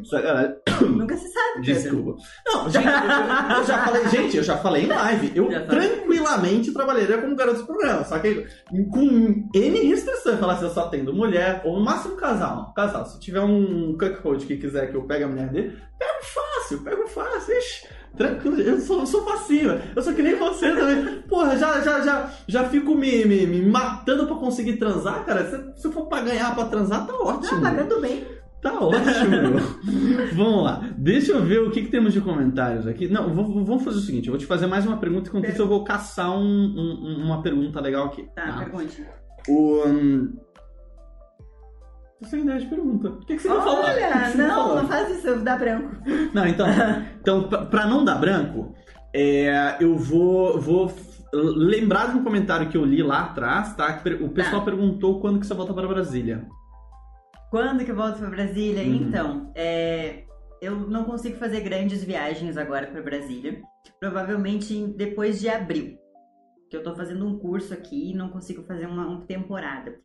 Sacanagem. 0.04 0.56
Nunca 0.82 1.16
se 1.16 1.30
sabe. 1.30 1.62
Desculpa. 1.62 2.22
Não, 2.46 2.70
gente, 2.70 2.86
eu, 2.86 3.58
eu, 3.58 3.64
já 3.64 3.86
falei, 3.86 4.08
gente, 4.10 4.38
eu 4.38 4.44
já 4.44 4.58
falei 4.58 4.84
em 4.84 4.88
live. 4.88 5.32
Eu 5.34 5.66
tranquilamente 5.66 6.74
trabalharia 6.74 7.18
como 7.18 7.38
garoto 7.38 7.62
de 7.62 7.66
programa. 7.66 8.04
Só 8.04 8.20
que 8.20 8.46
com 8.92 9.50
N 9.56 9.80
restrições. 9.88 10.40
Falar 10.42 10.54
assim, 10.56 10.66
eu 10.66 10.72
só 10.72 10.90
tendo 10.90 11.14
mulher, 11.14 11.62
ou 11.64 11.80
no 11.80 11.86
máximo 11.86 12.18
casal. 12.18 12.74
Casal. 12.76 13.06
Se 13.06 13.18
tiver 13.22 13.40
um 13.40 13.98
cuckold 13.98 14.46
que 14.46 14.58
quiser 14.58 14.92
que 14.92 14.98
eu 14.98 15.04
pegue 15.04 15.24
a 15.24 15.28
mulher 15.30 15.48
dele, 15.48 15.78
pego 15.98 16.20
fácil, 16.22 16.84
pego 16.84 17.08
fácil. 17.08 17.56
Ixi. 17.56 17.88
Tranquilo, 18.18 18.60
eu 18.60 18.80
sou, 18.80 19.06
sou 19.06 19.24
facinho. 19.24 19.80
Eu 19.96 20.02
sou 20.02 20.14
que 20.14 20.22
nem 20.22 20.36
você 20.36 20.74
também. 20.74 21.22
Porra, 21.24 21.58
já, 21.58 21.82
já, 21.82 22.02
já, 22.02 22.30
já 22.48 22.64
fico 22.70 22.96
me, 22.96 23.26
me, 23.26 23.46
me 23.46 23.62
matando 23.66 24.26
pra 24.26 24.36
conseguir 24.36 24.78
transar, 24.78 25.26
cara. 25.26 25.46
Se, 25.50 25.82
se 25.82 25.92
for 25.92 26.06
pra 26.08 26.22
ganhar 26.22 26.54
pra 26.56 26.66
transar, 26.66 27.06
tá 27.06 27.14
ótimo. 27.14 27.62
Tá 27.62 27.70
pagando 27.70 28.02
bem. 28.02 28.26
Tá 28.62 28.80
ótimo. 28.80 29.60
vamos 30.34 30.64
lá. 30.64 30.90
Deixa 30.98 31.34
eu 31.34 31.44
ver 31.44 31.60
o 31.60 31.70
que, 31.70 31.84
que 31.84 31.92
temos 31.92 32.14
de 32.14 32.22
comentários 32.22 32.88
aqui. 32.88 33.08
Não, 33.08 33.32
vamos 33.32 33.84
fazer 33.84 33.98
o 33.98 34.02
seguinte: 34.02 34.28
eu 34.28 34.32
vou 34.32 34.40
te 34.40 34.46
fazer 34.46 34.66
mais 34.66 34.86
uma 34.86 34.98
pergunta, 34.98 35.30
enquanto 35.30 35.50
isso 35.50 35.62
eu 35.62 35.68
vou 35.68 35.84
caçar 35.84 36.32
um, 36.32 36.42
um, 36.42 37.24
uma 37.26 37.42
pergunta 37.42 37.80
legal 37.80 38.08
aqui. 38.08 38.24
Tá, 38.36 38.48
tá? 38.48 38.58
pergunte. 38.58 39.06
O. 39.48 39.88
Um... 39.88 40.45
Tô 42.20 42.26
sem 42.26 42.42
ideia 42.42 42.60
de 42.60 42.68
pergunta. 42.68 43.10
O 43.10 43.20
que, 43.20 43.36
que 43.36 43.42
você 43.42 43.50
Olha, 43.50 43.60
vai 43.60 43.66
falar? 43.66 43.94
Olha, 43.94 44.36
não, 44.36 44.76
não 44.76 44.88
faz 44.88 45.18
isso, 45.18 45.36
dá 45.42 45.58
branco. 45.58 45.96
Não, 46.34 46.46
então, 46.48 46.68
então 47.20 47.50
pra 47.70 47.86
não 47.86 48.04
dar 48.06 48.16
branco, 48.16 48.74
é, 49.14 49.78
eu 49.80 49.96
vou, 49.98 50.60
vou 50.60 50.94
lembrar 51.34 52.12
de 52.12 52.18
um 52.18 52.24
comentário 52.24 52.70
que 52.70 52.78
eu 52.78 52.86
li 52.86 53.02
lá 53.04 53.24
atrás, 53.24 53.76
tá? 53.76 54.02
O 54.22 54.30
pessoal 54.30 54.60
tá. 54.62 54.66
perguntou 54.66 55.20
quando 55.20 55.40
que 55.40 55.48
você 55.48 55.54
volta 55.54 55.74
para 55.74 55.88
Brasília. 55.88 56.48
Quando 57.50 57.84
que 57.84 57.92
eu 57.92 57.96
volto 57.96 58.20
para 58.20 58.30
Brasília? 58.30 58.84
Uhum. 58.84 58.96
Então, 58.96 59.52
é, 59.56 60.24
eu 60.62 60.76
não 60.76 61.06
consigo 61.06 61.38
fazer 61.38 61.62
grandes 61.62 62.04
viagens 62.04 62.58
agora 62.58 62.88
para 62.88 63.02
Brasília. 63.02 63.62
Provavelmente 64.00 64.88
depois 64.98 65.40
de 65.40 65.50
abril. 65.50 65.98
Que 66.70 66.78
eu 66.78 66.84
tô 66.84 66.96
fazendo 66.96 67.26
um 67.26 67.38
curso 67.38 67.74
aqui 67.74 68.12
e 68.12 68.16
não 68.16 68.30
consigo 68.30 68.64
fazer 68.64 68.88
uma, 68.88 69.06
uma 69.08 69.26
temporada. 69.26 69.96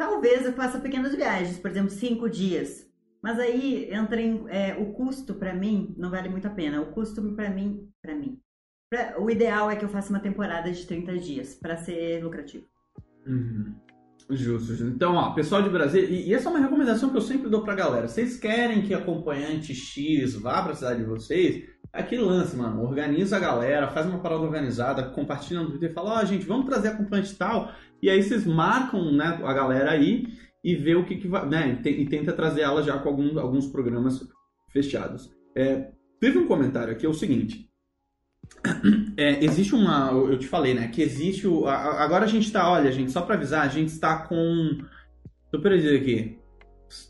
Talvez 0.00 0.46
eu 0.46 0.54
faça 0.54 0.80
pequenas 0.80 1.14
viagens, 1.14 1.58
por 1.58 1.70
exemplo, 1.70 1.90
cinco 1.90 2.26
dias. 2.26 2.90
Mas 3.22 3.38
aí 3.38 3.86
entra 3.92 4.18
em, 4.18 4.46
é, 4.48 4.74
o 4.74 4.94
custo 4.94 5.34
para 5.34 5.52
mim 5.52 5.94
não 5.98 6.08
vale 6.08 6.30
muito 6.30 6.46
a 6.46 6.50
pena. 6.50 6.80
O 6.80 6.86
custo 6.86 7.20
para 7.34 7.50
mim, 7.50 7.86
para 8.00 8.14
mim, 8.14 8.40
pra, 8.88 9.20
o 9.20 9.30
ideal 9.30 9.70
é 9.70 9.76
que 9.76 9.84
eu 9.84 9.90
faça 9.90 10.08
uma 10.08 10.18
temporada 10.18 10.72
de 10.72 10.86
30 10.86 11.18
dias 11.18 11.54
para 11.54 11.76
ser 11.76 12.24
lucrativo. 12.24 12.64
Uhum. 13.26 13.74
Justo, 14.30 14.74
justo. 14.74 14.86
Então, 14.86 15.16
ó, 15.16 15.34
pessoal 15.34 15.60
de 15.60 15.68
Brasília, 15.68 16.08
e, 16.08 16.28
e, 16.28 16.34
essa 16.34 16.48
é 16.48 16.50
uma 16.50 16.60
recomendação 16.60 17.10
que 17.10 17.18
eu 17.18 17.22
sempre 17.22 17.50
dou 17.50 17.62
pra 17.62 17.74
galera. 17.74 18.08
Vocês 18.08 18.38
querem 18.38 18.80
que 18.80 18.94
acompanhante 18.94 19.74
X 19.74 20.34
vá 20.36 20.62
pra 20.62 20.74
cidade 20.74 21.00
de 21.00 21.04
vocês? 21.04 21.68
Aquele 21.92 22.22
lance, 22.22 22.56
mano. 22.56 22.82
Organiza 22.82 23.36
a 23.36 23.40
galera, 23.40 23.88
faz 23.88 24.06
uma 24.06 24.20
parada 24.20 24.40
organizada, 24.40 25.10
compartilha 25.10 25.60
no 25.60 25.68
Twitter 25.68 25.90
e 25.90 25.92
fala, 25.92 26.14
ó, 26.14 26.22
oh, 26.22 26.24
gente, 26.24 26.46
vamos 26.46 26.64
trazer 26.64 26.88
acompanhante 26.88 27.36
tal. 27.36 27.70
E 28.02 28.08
aí 28.08 28.22
vocês 28.22 28.46
marcam 28.46 29.12
né, 29.12 29.40
a 29.42 29.52
galera 29.52 29.90
aí 29.90 30.26
e 30.64 30.74
vê 30.74 30.94
o 30.94 31.04
que, 31.04 31.16
que 31.16 31.28
vai. 31.28 31.46
Né, 31.46 31.80
e 31.84 32.06
tenta 32.06 32.32
trazer 32.32 32.62
ela 32.62 32.82
já 32.82 32.98
com 32.98 33.08
alguns, 33.08 33.36
alguns 33.36 33.66
programas 33.66 34.20
fechados. 34.72 35.30
É, 35.56 35.90
teve 36.20 36.38
um 36.38 36.46
comentário 36.46 36.92
aqui, 36.92 37.04
é 37.04 37.08
o 37.08 37.14
seguinte. 37.14 37.68
É, 39.16 39.44
existe 39.44 39.74
uma. 39.74 40.10
Eu 40.10 40.38
te 40.38 40.46
falei, 40.46 40.74
né? 40.74 40.88
Que 40.88 41.02
existe. 41.02 41.46
O, 41.46 41.66
agora 41.66 42.24
a 42.24 42.28
gente 42.28 42.50
tá. 42.50 42.70
Olha, 42.70 42.90
gente, 42.90 43.12
só 43.12 43.22
pra 43.22 43.36
avisar, 43.36 43.64
a 43.64 43.68
gente 43.68 43.88
está 43.88 44.26
com. 44.26 44.78
Tô 45.50 45.60
perdido 45.60 45.96
aqui. 45.96 46.38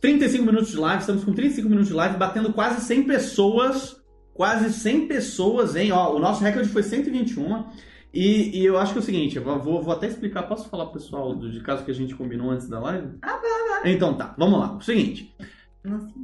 35 0.00 0.44
minutos 0.44 0.70
de 0.70 0.76
live, 0.76 1.00
estamos 1.00 1.24
com 1.24 1.32
35 1.32 1.68
minutos 1.68 1.88
de 1.88 1.94
live, 1.94 2.18
batendo 2.18 2.52
quase 2.52 2.84
100 2.84 3.04
pessoas. 3.04 4.00
Quase 4.34 4.72
100 4.72 5.08
pessoas, 5.08 5.76
hein? 5.76 5.92
Ó, 5.92 6.16
o 6.16 6.18
nosso 6.18 6.42
recorde 6.42 6.68
foi 6.68 6.82
121. 6.82 7.64
E, 8.12 8.60
e 8.60 8.64
eu 8.64 8.76
acho 8.76 8.92
que 8.92 8.98
é 8.98 9.02
o 9.02 9.04
seguinte, 9.04 9.36
eu 9.36 9.44
vou, 9.44 9.82
vou 9.82 9.92
até 9.92 10.08
explicar, 10.08 10.42
posso 10.42 10.68
falar 10.68 10.86
pro 10.86 10.94
pessoal 10.94 11.34
do 11.34 11.50
de 11.50 11.60
caso 11.60 11.84
que 11.84 11.90
a 11.90 11.94
gente 11.94 12.14
combinou 12.14 12.50
antes 12.50 12.68
da 12.68 12.80
live? 12.80 13.08
Ah, 13.22 13.36
vai, 13.36 13.68
vai. 13.82 13.92
Então 13.92 14.14
tá, 14.14 14.34
vamos 14.36 14.58
lá. 14.58 14.76
O 14.76 14.80
seguinte. 14.80 15.34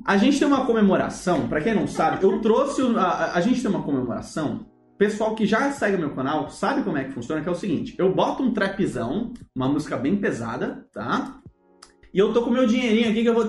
A 0.04 0.16
gente 0.18 0.38
tem 0.38 0.46
uma 0.46 0.66
comemoração, 0.66 1.48
para 1.48 1.60
quem 1.60 1.74
não 1.74 1.86
sabe, 1.86 2.22
eu 2.22 2.40
trouxe. 2.40 2.82
A, 2.96 3.32
a 3.34 3.40
gente 3.40 3.62
tem 3.62 3.70
uma 3.70 3.82
comemoração. 3.82 4.66
Pessoal 4.98 5.34
que 5.34 5.46
já 5.46 5.70
segue 5.72 5.96
meu 5.96 6.14
canal 6.14 6.48
sabe 6.48 6.82
como 6.82 6.96
é 6.96 7.04
que 7.04 7.12
funciona, 7.12 7.42
que 7.42 7.48
é 7.48 7.52
o 7.52 7.56
seguinte: 7.56 7.94
eu 7.98 8.12
boto 8.14 8.42
um 8.42 8.52
trapzão, 8.52 9.32
uma 9.54 9.68
música 9.68 9.96
bem 9.96 10.16
pesada, 10.16 10.86
tá? 10.92 11.40
E 12.12 12.18
eu 12.18 12.32
tô 12.32 12.42
com 12.42 12.50
meu 12.50 12.66
dinheirinho 12.66 13.10
aqui 13.10 13.22
que 13.22 13.28
eu 13.28 13.34
vou. 13.34 13.48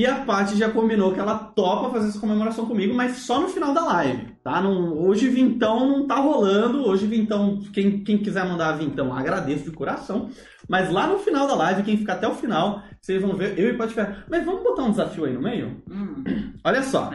E 0.00 0.06
a 0.06 0.14
Paty 0.14 0.56
já 0.56 0.70
combinou 0.70 1.12
que 1.12 1.20
ela 1.20 1.36
topa 1.36 1.90
fazer 1.90 2.08
essa 2.08 2.18
comemoração 2.18 2.64
comigo, 2.64 2.94
mas 2.94 3.18
só 3.18 3.38
no 3.38 3.50
final 3.50 3.74
da 3.74 3.84
live, 3.84 4.34
tá? 4.42 4.58
Não, 4.62 4.98
hoje 4.98 5.28
Vintão 5.28 5.86
não 5.86 6.06
tá 6.06 6.14
rolando. 6.14 6.88
Hoje 6.88 7.06
Vintão, 7.06 7.60
quem, 7.70 8.02
quem 8.02 8.16
quiser 8.16 8.46
mandar 8.46 8.78
Vintão, 8.78 9.14
agradeço 9.14 9.64
de 9.64 9.72
coração. 9.72 10.30
Mas 10.66 10.90
lá 10.90 11.06
no 11.06 11.18
final 11.18 11.46
da 11.46 11.54
live, 11.54 11.82
quem 11.82 11.98
ficar 11.98 12.14
até 12.14 12.26
o 12.26 12.34
final, 12.34 12.82
vocês 12.98 13.20
vão 13.20 13.36
ver, 13.36 13.58
eu 13.58 13.74
e 13.74 13.76
Paty 13.76 13.94
Mas 14.30 14.42
vamos 14.42 14.62
botar 14.62 14.84
um 14.84 14.90
desafio 14.90 15.26
aí 15.26 15.34
no 15.34 15.42
meio? 15.42 15.82
Hum. 15.90 16.24
Olha 16.64 16.82
só. 16.82 17.10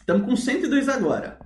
Estamos 0.00 0.26
com 0.26 0.36
102 0.36 0.90
agora. 0.90 1.38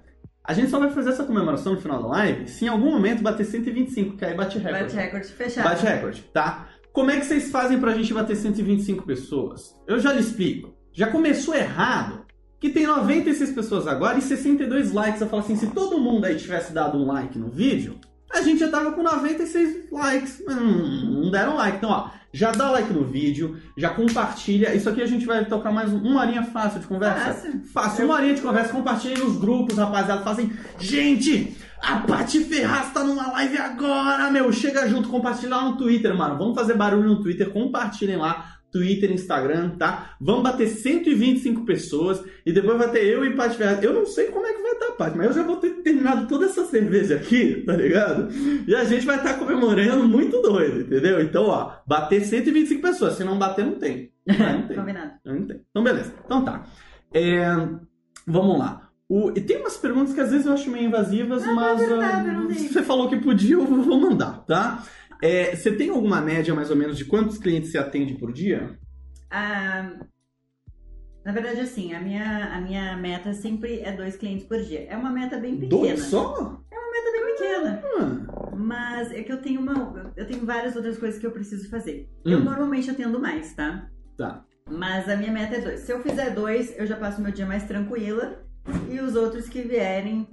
A 0.43 0.53
gente 0.55 0.71
só 0.71 0.81
vai 0.81 0.91
fazer 0.91 1.11
essa 1.11 1.23
comemoração 1.23 1.75
no 1.75 1.81
final 1.81 2.03
da 2.03 2.09
live 2.09 2.49
se 2.49 2.65
em 2.65 2.69
algum 2.69 2.91
momento 2.91 3.23
bater 3.23 3.47
125, 3.47 4.17
que 4.17 4.25
aí 4.25 4.35
bate 4.35 4.59
recorde. 4.59 4.83
Bate 4.87 4.97
recorde 4.97 5.29
fechado. 5.29 5.69
Bate 5.69 5.87
recorde, 5.87 6.23
tá? 6.35 6.67
Como 6.95 7.11
é 7.11 7.19
que 7.19 7.27
vocês 7.27 7.51
fazem 7.51 7.81
pra 7.81 7.93
gente 7.93 8.15
bater 8.15 8.37
125 8.37 9.05
pessoas? 9.05 9.75
Eu 9.85 9.99
já 9.99 10.13
lhe 10.13 10.21
explico. 10.21 10.77
Já 10.93 11.09
começou 11.09 11.53
errado 11.53 12.25
que 12.61 12.71
tem 12.71 12.87
96 12.87 13.51
pessoas 13.51 13.89
agora 13.89 14.17
e 14.17 14.23
62 14.23 14.93
likes. 14.93 15.21
Eu 15.21 15.29
falo 15.29 15.43
assim, 15.43 15.57
se 15.57 15.67
todo 15.67 15.99
mundo 15.99 16.25
aí 16.25 16.37
tivesse 16.37 16.73
dado 16.73 16.97
um 16.97 17.05
like 17.05 17.37
no 17.37 17.49
vídeo, 17.49 17.99
a 18.33 18.43
gente 18.43 18.61
já 18.61 18.69
tava 18.69 18.93
com 18.93 19.03
96 19.03 19.91
likes. 19.91 20.41
Mas 20.47 20.55
não, 20.55 21.23
não 21.23 21.31
deram 21.33 21.57
like. 21.57 21.79
Então, 21.79 21.91
ó, 21.91 22.11
já 22.33 22.53
dá 22.53 22.71
like 22.71 22.93
no 22.93 23.03
vídeo, 23.03 23.57
já 23.77 23.91
compartilha. 23.91 24.73
Isso 24.73 24.89
aqui 24.89 25.03
a 25.03 25.07
gente 25.07 25.27
vai 25.27 25.45
tocar 25.45 25.73
mais 25.73 25.93
uma 25.93 26.21
horinha 26.21 26.45
fácil 26.45 26.79
de 26.79 26.87
conversa. 26.87 27.35
Fácil. 27.35 27.61
Fácil, 27.73 28.05
uma 28.05 28.15
horinha 28.15 28.35
de 28.35 28.41
conversa. 28.41 28.73
Compartilha 28.73 29.19
nos 29.19 29.37
grupos, 29.37 29.79
rapaziada. 29.79 30.23
Fazem, 30.23 30.53
gente, 30.79 31.57
a 31.87 32.01
Paty 32.01 32.41
Ferraz 32.45 32.93
tá 32.93 33.05
numa 33.05 33.31
live 33.33 33.59
agora, 33.59 34.31
meu. 34.31 34.51
Chega 34.53 34.89
junto, 34.89 35.09
compartilha 35.09 35.57
lá 35.57 35.69
no 35.69 35.77
Twitter, 35.77 36.17
mano. 36.17 36.39
Vamos 36.39 36.55
fazer 36.55 36.75
barulho 36.75 37.09
no 37.09 37.23
Twitter, 37.23 37.51
compartilhem 37.51 38.17
lá. 38.17 38.53
Twitter, 38.73 39.13
Instagram, 39.13 39.77
tá? 39.77 40.17
Vamos 40.21 40.43
bater 40.43 40.67
125 40.67 41.65
pessoas 41.65 42.25
e 42.45 42.53
depois 42.53 42.77
vai 42.77 42.91
ter 42.91 43.05
eu 43.05 43.25
e 43.25 43.37
Paty 43.37 43.57
Ferraz. 43.57 43.81
Eu 43.81 43.93
não 43.93 44.05
sei 44.05 44.27
como 44.33 44.45
é 44.47 44.53
que 44.53 44.63
vai 44.63 44.73
estar, 44.73 44.91
Paty, 44.93 45.17
mas 45.17 45.29
eu 45.29 45.33
já 45.35 45.43
vou 45.45 45.59
ter 45.59 45.71
terminado 45.83 46.27
toda 46.27 46.47
essa 46.47 46.65
cerveja 46.65 47.15
aqui, 47.15 47.63
tá 47.65 47.77
ligado? 47.77 48.29
E 48.67 48.75
a 48.75 48.83
gente 48.83 49.07
vai 49.07 49.19
estar 49.19 49.35
comemorando 49.35 50.09
muito 50.09 50.43
doido, 50.43 50.81
entendeu? 50.81 51.21
Então, 51.23 51.45
ó, 51.45 51.77
bater 51.87 52.25
125 52.25 52.83
pessoas. 52.83 53.15
Se 53.15 53.23
não 53.23 53.39
bater, 53.39 53.65
não 53.65 53.79
tem. 53.79 54.13
Não 54.27 54.67
tem. 54.67 54.77
Combinado. 54.77 55.13
Não 55.25 55.47
tem. 55.47 55.61
Então, 55.71 55.85
beleza. 55.85 56.15
Então 56.25 56.45
tá. 56.45 56.65
É, 57.13 57.45
vamos 58.27 58.59
lá. 58.59 58.84
O, 59.17 59.31
e 59.31 59.41
tem 59.41 59.59
umas 59.59 59.77
perguntas 59.77 60.13
que 60.13 60.21
às 60.21 60.33
vezes 60.33 60.45
eu 60.45 60.53
acho 60.53 60.69
meio 60.69 60.89
invasivas, 60.89 61.47
Não, 61.47 61.55
mas 61.55 61.81
é 61.81 61.87
verdade, 61.87 62.29
eu 62.29 62.51
você 62.53 62.83
falou 62.83 63.09
que 63.09 63.17
podia, 63.17 63.55
eu 63.55 63.65
vou 63.65 64.01
mandar, 64.01 64.45
tá? 64.45 64.85
É, 65.23 65.55
você 65.55 65.71
tem 65.71 65.89
alguma 65.89 66.21
média 66.21 66.53
mais 66.53 66.69
ou 66.69 66.75
menos 66.75 66.99
de 66.99 67.05
quantos 67.05 67.39
clientes 67.39 67.71
você 67.71 67.79
atende 67.79 68.15
por 68.15 68.33
dia? 68.33 68.77
Ah, 69.31 69.89
na 71.25 71.31
verdade, 71.31 71.61
assim, 71.61 71.95
a 71.95 72.01
minha, 72.01 72.57
a 72.57 72.61
minha 72.61 72.97
meta 72.97 73.33
sempre 73.33 73.79
é 73.83 73.93
dois 73.93 74.17
clientes 74.17 74.47
por 74.47 74.59
dia. 74.61 74.85
É 74.91 74.97
uma 74.97 75.11
meta 75.11 75.39
bem 75.39 75.61
pequena. 75.61 75.69
Dois 75.69 76.01
só? 76.01 76.61
É 76.73 76.77
uma 76.77 76.91
meta 76.91 77.13
bem 77.13 77.35
pequena. 77.37 77.83
Ah, 77.97 78.57
Mas 78.57 79.13
é 79.13 79.23
que 79.23 79.31
eu 79.31 79.41
tenho 79.41 79.61
uma. 79.61 80.13
Eu 80.17 80.27
tenho 80.27 80.45
várias 80.45 80.75
outras 80.75 80.99
coisas 80.99 81.21
que 81.21 81.27
eu 81.27 81.31
preciso 81.31 81.71
fazer. 81.71 82.11
Eu 82.25 82.39
Hum. 82.39 82.45
normalmente 82.45 82.91
atendo 82.91 83.21
mais, 83.21 83.55
tá? 83.55 83.89
tá. 84.17 84.45
Mas 84.67 85.09
a 85.09 85.15
minha 85.15 85.31
meta 85.31 85.55
é 85.55 85.61
dois. 85.61 85.81
Se 85.81 85.93
eu 85.93 86.03
fizer 86.03 86.31
dois, 86.35 86.77
eu 86.77 86.85
já 86.85 86.97
passo 86.97 87.23
meu 87.23 87.31
dia 87.31 87.47
mais 87.47 87.63
tranquila. 87.63 88.44
E 88.91 88.99
os 89.01 89.15
outros 89.17 89.49
que 89.49 89.63
vierem, 89.63 90.27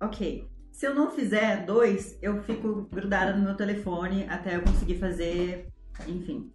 ok. 0.00 0.46
Se 0.72 0.86
eu 0.86 0.94
não 0.94 1.10
fizer 1.10 1.64
dois, 1.66 2.18
eu 2.22 2.42
fico 2.42 2.88
grudada 2.92 3.36
no 3.36 3.44
meu 3.44 3.54
telefone 3.54 4.24
até 4.28 4.56
eu 4.56 4.62
conseguir 4.62 4.96
fazer. 4.98 5.66
Enfim. 6.08 6.50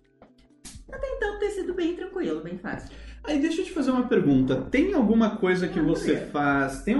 Até 0.91 1.07
então 1.15 1.39
tem 1.39 1.49
sido 1.51 1.73
bem 1.73 1.95
tranquilo, 1.95 2.41
bem 2.41 2.57
fácil. 2.57 2.89
Aí 3.23 3.39
deixa 3.41 3.61
eu 3.61 3.65
te 3.65 3.71
fazer 3.71 3.89
uma 3.91 4.07
pergunta. 4.07 4.55
Tem 4.69 4.93
alguma 4.93 5.35
coisa 5.37 5.67
que 5.67 5.79
Ah, 5.79 5.83
você 5.83 6.17
faz? 6.27 6.83
Tem, 6.83 6.95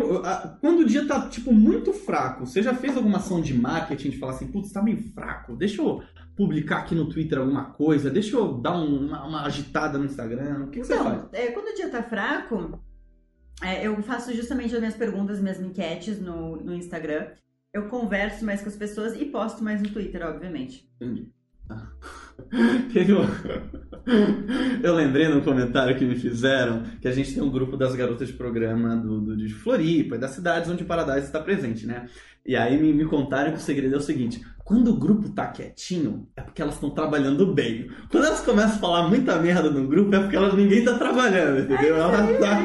quando 0.60 0.80
o 0.80 0.86
dia 0.86 1.08
tá, 1.08 1.28
tipo, 1.30 1.54
muito 1.54 1.94
fraco, 1.94 2.46
você 2.48 2.64
já 2.64 2.74
fez 2.74 2.98
alguma 2.98 3.18
ação 3.18 3.42
de 3.42 3.54
marketing 3.54 4.10
de 4.10 4.18
falar 4.18 4.34
assim, 4.34 4.48
putz, 4.48 4.72
tá 4.72 4.82
meio 4.82 4.98
fraco, 5.14 5.56
deixa 5.56 5.82
eu 5.84 6.02
publicar 6.36 6.80
aqui 6.80 6.96
no 6.96 7.08
Twitter 7.08 7.38
alguma 7.38 7.66
coisa, 7.66 8.10
deixa 8.10 8.36
eu 8.36 8.54
dar 8.58 8.76
um- 8.76 9.06
uma, 9.08 9.24
uma 9.26 9.46
agitada 9.46 9.98
no 10.00 10.06
Instagram? 10.06 10.66
O 10.66 10.68
que, 10.70 10.80
que 10.80 10.86
você 10.86 10.98
faz? 10.98 11.24
Então, 11.24 11.30
é, 11.34 11.48
quando 11.52 11.68
o 11.68 11.76
dia 11.76 11.90
tá 11.90 12.02
fraco, 12.02 12.80
é, 13.62 13.88
eu 13.88 14.02
faço 14.04 14.34
justamente 14.34 14.74
as 14.74 14.80
minhas 14.80 14.96
perguntas, 14.96 15.40
minhas 15.40 15.60
enquetes 15.60 16.20
no, 16.20 16.58
no 16.58 16.74
Instagram. 16.74 17.28
Eu 17.74 17.88
converso 17.88 18.46
mais 18.46 18.62
com 18.62 18.70
as 18.70 18.76
pessoas 18.76 19.20
e 19.20 19.26
posto 19.26 19.64
mais 19.64 19.82
no 19.82 19.90
Twitter, 19.90 20.26
obviamente. 20.26 20.90
Entendi. 20.96 21.30
Teve 22.94 23.14
um... 23.14 23.26
Eu 24.84 24.94
lembrei 24.94 25.28
no 25.28 25.42
comentário 25.42 25.98
que 25.98 26.06
me 26.06 26.16
fizeram 26.16 26.84
que 27.02 27.08
a 27.08 27.12
gente 27.12 27.34
tem 27.34 27.42
um 27.42 27.50
grupo 27.50 27.76
das 27.76 27.96
garotas 27.96 28.28
de 28.28 28.36
programa 28.36 28.96
do, 28.96 29.20
do, 29.20 29.38
de 29.38 29.52
Floripa 29.52 30.18
das 30.18 30.32
cidades 30.32 30.70
onde 30.70 30.86
Paradise 30.86 31.26
está 31.26 31.40
presente, 31.40 31.88
né? 31.88 32.08
E 32.46 32.56
aí 32.56 32.80
me, 32.80 32.94
me 32.94 33.06
contaram 33.06 33.52
que 33.52 33.58
o 33.58 33.62
segredo 33.62 33.96
é 33.96 33.98
o 33.98 34.02
seguinte: 34.02 34.46
quando 34.66 34.90
o 34.90 34.98
grupo 34.98 35.30
tá 35.30 35.46
quietinho, 35.46 36.28
é 36.36 36.42
porque 36.42 36.60
elas 36.60 36.74
estão 36.74 36.90
trabalhando 36.90 37.54
bem. 37.54 37.88
Quando 38.10 38.26
elas 38.26 38.42
começam 38.42 38.76
a 38.78 38.80
falar 38.80 39.08
muita 39.08 39.38
merda 39.40 39.70
no 39.70 39.88
grupo, 39.88 40.14
é 40.16 40.20
porque 40.20 40.36
elas, 40.36 40.56
ninguém 40.56 40.84
tá 40.84 40.98
trabalhando, 40.98 41.60
entendeu? 41.62 41.96
Ela 41.96 42.34
tá... 42.40 42.62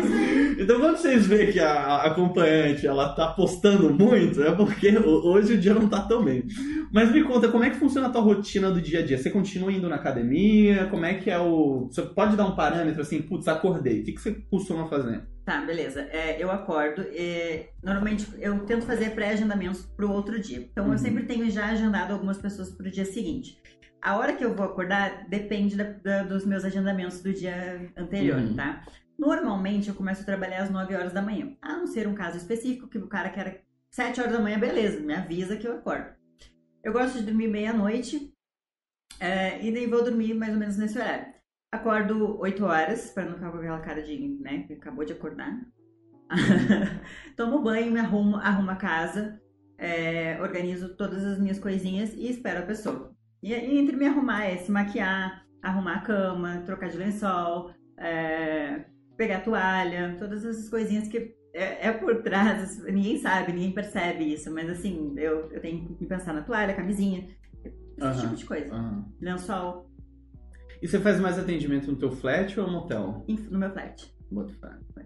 Então 0.59 0.81
quando 0.81 0.97
vocês 0.97 1.27
veem 1.27 1.53
que 1.53 1.61
a, 1.61 1.97
acompanhante 2.03 2.87
ela 2.87 3.11
tá 3.11 3.29
postando 3.29 3.93
muito, 3.93 4.43
é 4.43 4.51
porque 4.53 4.89
ho- 4.97 5.27
hoje 5.31 5.55
o 5.55 5.59
dia 5.59 5.75
não 5.75 5.89
tá 5.89 6.01
tão 6.03 6.25
bem. 6.25 6.45
Mas 6.93 7.13
me 7.13 7.23
conta, 7.23 7.49
como 7.49 7.65
é 7.65 7.71
que 7.71 7.77
funciona 7.79 8.09
a 8.09 8.11
tua 8.11 8.21
rotina 8.23 8.71
do 8.71 8.81
dia 8.81 9.01
a 9.01 9.03
dia? 9.05 9.19
Você 9.19 9.31
continua 9.31 9.71
indo 9.73 9.89
na 9.89 9.97
academia? 9.97 10.87
Como 10.87 11.05
é 11.05 11.15
que 11.15 11.31
é 11.31 11.39
o. 11.39 11.89
Você 11.91 12.03
pode 12.03 12.35
dar 12.37 12.47
um 12.47 12.57
parâmetro 12.57 13.01
assim, 13.03 13.23
putz, 13.23 13.47
acordei. 13.49 14.01
O 14.01 14.05
que, 14.05 14.13
que 14.13 14.21
você 14.21 14.33
costuma 14.51 14.87
fazer? 14.89 15.23
Tá, 15.45 15.63
beleza. 15.63 16.03
É, 16.13 16.43
eu 16.43 16.51
acordo. 16.51 17.03
e, 17.13 17.67
normalmente 17.83 18.27
eu 18.39 18.65
tento 18.67 18.85
fazer 18.87 19.11
pré-agendamentos 19.15 19.83
pro 19.97 20.11
outro 20.11 20.39
dia. 20.41 20.59
Então 20.71 20.87
Uhum. 20.87 20.93
eu 20.93 20.99
sempre 20.99 21.25
tenho 21.25 21.51
já 21.51 21.67
agendado 21.67 22.13
algumas 22.13 22.39
pessoas 22.39 22.71
pro 22.71 22.91
dia 22.91 23.05
seguinte. 23.05 23.61
A 24.03 24.17
hora 24.17 24.35
que 24.35 24.45
eu 24.45 24.55
vou 24.55 24.65
acordar 24.67 25.27
depende 25.29 25.77
da- 25.77 25.85
da- 25.93 26.23
dos 26.23 26.45
meus 26.47 26.65
agendamentos 26.65 27.21
do 27.23 27.33
dia 27.33 27.91
anterior, 27.97 28.39
Uhum. 28.39 28.55
tá? 28.55 28.85
Normalmente 29.19 29.89
eu 29.89 29.95
começo 29.95 30.23
a 30.23 30.25
trabalhar 30.25 30.63
às 30.63 30.71
9 30.71 30.95
horas 30.95 31.13
da 31.13 31.21
manhã. 31.21 31.55
A 31.61 31.77
não 31.77 31.87
ser 31.87 32.07
um 32.07 32.15
caso 32.15 32.37
específico 32.39 32.89
que 32.89 32.97
o 32.99 33.09
cara 33.09 33.29
quer 33.31 33.65
7 33.91 34.21
horas 34.21 34.33
da 34.33 34.39
manhã, 34.41 34.59
beleza, 34.59 35.01
me 35.01 35.13
avisa 35.15 35.57
que 35.57 35.67
eu 35.67 35.75
acordo. 35.75 36.15
Eu 36.83 36.93
gosto 36.93 37.19
de 37.19 37.25
dormir 37.27 37.49
meia-noite 37.49 38.33
é, 39.19 39.61
e 39.63 39.71
daí 39.73 39.87
vou 39.87 40.03
dormir 40.03 40.33
mais 40.33 40.53
ou 40.55 40.59
menos 40.59 40.77
nesse 40.79 40.99
horário. 40.99 41.27
Acordo 41.73 42.37
8 42.41 42.65
horas, 42.65 43.11
pra 43.11 43.25
não 43.25 43.35
ficar 43.35 43.53
com 43.53 43.59
aquela 43.59 43.81
cara 43.81 44.03
de, 44.03 44.19
né, 44.41 44.65
que 44.65 44.73
acabou 44.73 45.05
de 45.05 45.13
acordar. 45.13 45.61
Tomo 47.37 47.63
banho, 47.63 47.93
me 47.93 48.01
arrumo, 48.01 48.37
arrumo 48.37 48.71
a 48.73 48.77
casa, 48.77 49.41
é, 49.79 50.41
organizo 50.41 50.97
todas 50.97 51.25
as 51.25 51.39
minhas 51.39 51.61
coisinhas 51.61 52.13
e 52.15 52.29
espero 52.29 52.61
a 52.61 52.67
pessoa. 52.67 53.15
E, 53.41 53.53
e 53.53 53.79
entre 53.79 53.97
me 53.97 54.07
arrumar 54.07 54.47
é 54.47 54.57
se 54.57 54.71
maquiar, 54.71 55.47
arrumar 55.63 55.99
a 55.99 56.01
cama, 56.01 56.63
trocar 56.67 56.89
de 56.89 56.97
lençol, 56.97 57.71
é, 57.97 58.85
pegar 59.17 59.39
a 59.39 59.43
toalha, 59.43 60.17
todas 60.19 60.45
essas 60.45 60.69
coisinhas 60.69 61.07
que 61.07 61.37
é, 61.55 61.89
é 61.89 61.93
por 61.93 62.23
trás, 62.23 62.83
ninguém 62.85 63.19
sabe, 63.19 63.53
ninguém 63.53 63.73
percebe 63.73 64.33
isso, 64.33 64.53
mas 64.53 64.69
assim, 64.69 65.15
eu, 65.17 65.51
eu 65.53 65.61
tenho 65.61 65.95
que 65.95 66.07
pensar 66.07 66.33
na 66.33 66.43
toalha, 66.43 66.75
camisinha, 66.75 67.29
esse 67.65 68.07
Aham. 68.07 68.21
tipo 68.21 68.35
de 68.35 68.45
coisa. 68.45 69.05
Lençol 69.21 69.90
E 70.83 70.89
você 70.89 70.99
faz 70.99 71.21
mais 71.21 71.39
atendimento 71.39 71.91
no 71.91 71.97
teu 71.97 72.11
flat 72.11 72.59
ou 72.59 72.71
motel? 72.71 73.25
em- 73.29 73.37
no 73.51 73.59
meu 73.59 73.71
flat. 73.71 74.13
Bota 74.31 74.53
fé, 74.55 74.69
fé. 74.95 75.05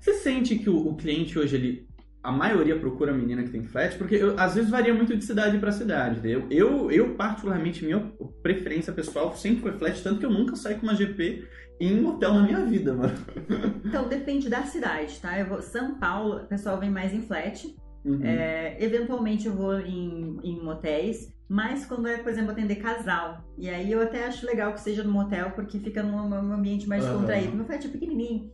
Você 0.00 0.14
sente 0.14 0.56
que 0.58 0.70
o, 0.70 0.76
o 0.88 0.96
cliente 0.96 1.38
hoje, 1.38 1.56
ele, 1.56 1.86
a 2.22 2.30
maioria 2.32 2.78
procura 2.78 3.12
menina 3.12 3.42
que 3.42 3.50
tem 3.50 3.62
flat? 3.64 3.96
Porque 3.98 4.14
eu- 4.16 4.38
às 4.38 4.54
vezes 4.54 4.70
varia 4.70 4.94
muito 4.94 5.16
de 5.16 5.24
cidade 5.24 5.58
pra 5.58 5.72
cidade. 5.72 6.20
né? 6.20 6.34
Eu, 6.34 6.46
eu, 6.50 6.90
eu, 6.90 7.14
particularmente, 7.14 7.84
minha 7.84 8.12
preferência 8.42 8.92
pessoal 8.92 9.34
sempre 9.36 9.60
foi 9.62 9.72
flat, 9.72 10.02
tanto 10.02 10.20
que 10.20 10.26
eu 10.26 10.30
nunca 10.30 10.56
saí 10.56 10.76
com 10.76 10.86
uma 10.86 10.94
GP 10.94 11.44
em 11.80 12.00
motel 12.00 12.32
na 12.34 12.42
minha 12.44 12.64
vida, 12.64 12.94
mano. 12.94 13.12
Então, 13.84 14.08
depende 14.08 14.48
da 14.48 14.62
cidade, 14.62 15.20
tá? 15.20 15.38
Eu 15.38 15.46
vou, 15.46 15.60
São 15.60 15.98
Paulo, 15.98 16.36
o 16.36 16.46
pessoal 16.46 16.78
vem 16.80 16.90
mais 16.90 17.12
em 17.12 17.20
flat. 17.22 17.74
Uhum. 18.04 18.24
É, 18.24 18.76
eventualmente 18.82 19.46
eu 19.46 19.54
vou 19.54 19.78
em, 19.78 20.38
em 20.42 20.60
motéis, 20.62 21.32
mas 21.52 21.84
quando 21.84 22.08
é, 22.08 22.16
por 22.16 22.30
exemplo, 22.32 22.52
atender 22.52 22.76
casal. 22.76 23.44
E 23.58 23.68
aí 23.68 23.92
eu 23.92 24.00
até 24.00 24.24
acho 24.24 24.46
legal 24.46 24.72
que 24.72 24.80
seja 24.80 25.04
no 25.04 25.12
motel, 25.12 25.50
porque 25.50 25.78
fica 25.78 26.02
num, 26.02 26.26
num 26.28 26.52
ambiente 26.52 26.88
mais 26.88 27.04
Aham. 27.04 27.12
descontraído. 27.12 27.54
Meu 27.56 27.66
flat 27.66 27.86
é 27.86 27.90
pequenininho. 27.90 28.50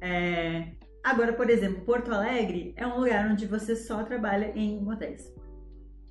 É, 0.00 0.68
Agora, 1.02 1.32
por 1.32 1.48
exemplo, 1.48 1.80
Porto 1.86 2.12
Alegre 2.12 2.74
é 2.76 2.86
um 2.86 2.98
lugar 2.98 3.30
onde 3.30 3.46
você 3.46 3.74
só 3.74 4.02
trabalha 4.02 4.52
em 4.54 4.78
motéis. 4.82 5.32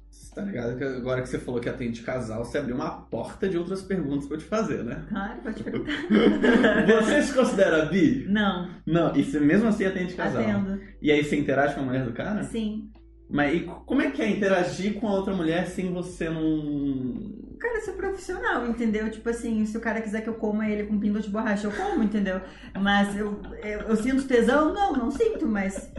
Você 0.10 0.34
Tá 0.34 0.42
ligado? 0.42 0.76
Que 0.76 0.84
agora 0.84 1.22
que 1.22 1.30
você 1.30 1.38
falou 1.38 1.62
que 1.62 1.70
atende 1.70 2.02
casal, 2.02 2.44
você 2.44 2.58
abriu 2.58 2.76
uma 2.76 3.02
porta 3.02 3.48
de 3.48 3.58
outras 3.58 3.84
perguntas 3.84 4.26
pra 4.28 4.38
eu 4.38 4.40
te 4.40 4.46
fazer, 4.48 4.84
né? 4.84 5.06
Claro, 5.10 5.42
pode 5.42 5.64
perguntar. 5.64 5.92
Você 7.04 7.22
se 7.22 7.34
considera 7.34 7.86
bi? 7.86 8.26
Não, 8.28 8.70
Não, 8.86 9.16
e 9.16 9.24
você 9.24 9.40
mesmo 9.40 9.68
assim 9.68 9.86
atende 9.86 10.16
casal. 10.16 10.42
atendo. 10.42 10.80
E 11.02 11.12
aí 11.12 11.24
você 11.24 11.38
interage 11.38 11.76
com 11.76 11.82
a 11.82 11.84
mulher 11.84 12.04
do 12.06 12.14
cara? 12.14 12.44
Sim. 12.44 12.90
Mas 13.30 13.56
e 13.56 13.60
como 13.86 14.02
é 14.02 14.10
que 14.10 14.22
é 14.22 14.30
interagir 14.30 15.00
com 15.00 15.08
a 15.08 15.14
outra 15.14 15.36
mulher 15.36 15.68
sem 15.68 15.92
você 15.92 16.30
não. 16.30 17.36
Cara, 17.60 17.80
isso 17.80 17.90
é 17.90 17.94
profissional, 17.94 18.68
entendeu? 18.68 19.10
Tipo 19.10 19.30
assim, 19.30 19.66
se 19.66 19.78
o 19.78 19.82
cara 19.82 20.02
quiser 20.02 20.22
que 20.22 20.30
eu 20.30 20.36
coma 20.36 20.70
ele 20.70 20.86
com 20.86 21.00
pingo 21.00 21.20
de 21.20 21.30
borracha, 21.30 21.68
eu 21.68 21.72
como, 21.72 22.04
entendeu? 22.04 22.40
Mas 22.80 23.18
eu, 23.18 23.42
eu, 23.64 23.80
eu 23.82 23.96
sinto 23.98 24.28
tesão? 24.28 24.74
Não, 24.74 24.94
não 24.94 25.12
sinto, 25.12 25.46
mas. 25.48 25.92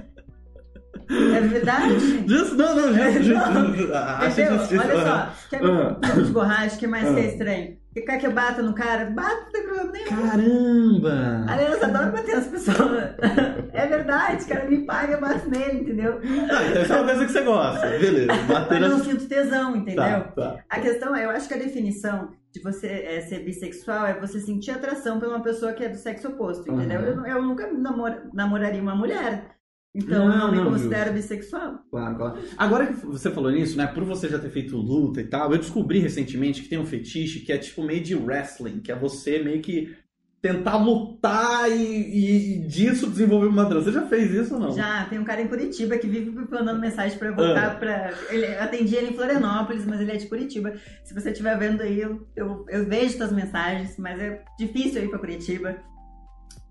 É 1.11 1.41
verdade. 1.41 2.25
Justo, 2.29 2.55
não, 2.57 2.75
não, 2.77 2.93
justo. 3.23 3.51
Não. 3.51 3.75
justo. 3.75 3.95
Acho 3.95 4.41
Entendeu? 4.41 4.59
Olha 4.81 5.07
só, 5.07 5.33
quer 5.51 5.61
pingo 5.61 6.23
de 6.23 6.33
borracha, 6.33 6.77
que 6.77 6.87
mais 6.87 7.09
que 7.09 7.17
Ah. 7.17 7.21
é 7.21 7.27
estranho? 7.29 7.79
Que 7.95 8.03
quer 8.03 8.19
que 8.19 8.27
eu 8.27 8.33
bata 8.33 8.63
no 8.63 8.75
cara? 8.75 9.07
Bata, 9.07 9.37
não 9.45 9.51
tem 9.51 9.63
problema 9.65 9.93
nenhum. 10.37 11.01
Caramba! 11.01 11.47
Aliás, 11.49 11.83
adoro 11.83 12.13
bater 12.13 12.37
nas 12.37 12.47
pessoas. 12.47 13.05
É 13.73 13.87
verdade, 13.87 14.45
o 14.45 14.49
cara 14.49 14.65
me 14.67 14.85
paga, 14.85 15.15
eu 15.15 15.21
bato 15.21 15.49
nele, 15.51 15.81
entendeu? 15.81 16.21
Ah, 16.51 16.65
então 16.71 16.83
isso 16.83 16.93
é 16.93 16.97
uma 16.97 17.05
coisa 17.07 17.27
que 17.27 17.33
você 17.33 17.41
gosta. 17.43 17.87
Beleza. 17.89 18.33
Bater 18.47 18.81
Mas 18.81 18.91
não 18.91 18.99
sinto 19.05 19.27
tesão, 19.27 19.77
entendeu? 19.77 19.97
Tá, 20.05 20.21
tá. 20.37 20.57
A 20.69 20.81
questão 20.81 21.17
é, 21.17 21.25
eu 21.25 21.31
acho 21.31 21.49
que 21.49 21.55
a 21.55 21.59
definição 21.59 22.29
de 22.53 22.61
você 22.63 22.87
é, 22.87 23.21
ser 23.23 23.41
bissexual 23.41 24.07
é 24.07 24.21
você 24.21 24.39
sentir 24.41 24.71
atração 24.71 25.19
por 25.19 25.29
uma 25.29 25.41
pessoa 25.43 25.73
que 25.73 25.83
é 25.85 25.89
do 25.89 25.97
sexo 25.97 26.29
oposto, 26.29 26.71
entendeu? 26.71 27.01
Uhum. 27.01 27.27
Eu, 27.27 27.37
eu 27.37 27.43
nunca 27.43 27.67
namor- 27.73 28.23
namoraria 28.33 28.83
uma 28.83 28.95
mulher. 28.95 29.45
Então 29.99 30.25
eu 30.25 30.29
Não, 30.31 30.39
não 30.39 30.51
me 30.53 30.57
não, 30.59 30.71
considero 30.73 31.13
bissexual. 31.13 31.81
Claro, 31.91 32.17
claro. 32.17 32.39
Agora 32.57 32.87
que 32.87 33.05
você 33.07 33.31
falou 33.31 33.51
nisso, 33.51 33.77
né? 33.77 33.87
Por 33.87 34.05
você 34.05 34.29
já 34.29 34.39
ter 34.39 34.51
feito 34.51 34.77
luta 34.77 35.21
e 35.21 35.25
tal, 35.25 35.51
eu 35.53 35.59
descobri 35.59 35.99
recentemente 35.99 36.63
que 36.63 36.69
tem 36.69 36.79
um 36.79 36.87
fetiche 36.87 37.41
que 37.41 37.53
é 37.53 37.59
tipo 37.59 37.83
meio 37.83 38.01
de 38.03 38.15
wrestling, 38.15 38.81
que 38.81 38.93
é 38.93 38.95
você 38.95 39.41
meio 39.43 39.61
que 39.61 39.97
tentar 40.41 40.77
lutar 40.77 41.69
e, 41.69 41.75
e- 41.75 42.59
disso 42.69 43.11
desenvolver 43.11 43.49
uma 43.49 43.65
dança. 43.65 43.87
Você 43.87 43.93
já 43.93 44.07
fez 44.07 44.31
isso 44.33 44.55
ou 44.55 44.61
não? 44.61 44.71
Já, 44.71 45.05
tem 45.07 45.19
um 45.19 45.25
cara 45.25 45.43
em 45.43 45.49
Curitiba 45.49 45.99
que 45.99 46.07
vive 46.07 46.31
me 46.31 46.47
mandando 46.49 46.79
mensagem 46.81 47.19
pra 47.19 47.29
eu 47.31 47.35
voltar 47.35 47.73
Ah. 47.73 47.75
pra. 47.75 48.13
Ele 48.31 48.47
atendia 48.57 49.01
ele 49.01 49.11
em 49.11 49.15
Florianópolis, 49.15 49.85
mas 49.85 50.01
ele 50.01 50.13
é 50.13 50.17
de 50.17 50.29
Curitiba. 50.29 50.75
Se 51.03 51.13
você 51.13 51.31
estiver 51.33 51.59
vendo 51.59 51.81
aí, 51.83 52.01
eu, 52.01 52.25
eu, 52.37 52.65
eu 52.69 52.87
vejo 52.87 53.17
suas 53.17 53.33
mensagens, 53.33 53.97
mas 53.99 54.21
é 54.21 54.41
difícil 54.57 55.01
eu 55.01 55.07
ir 55.07 55.11
pra 55.11 55.19
Curitiba. 55.19 55.77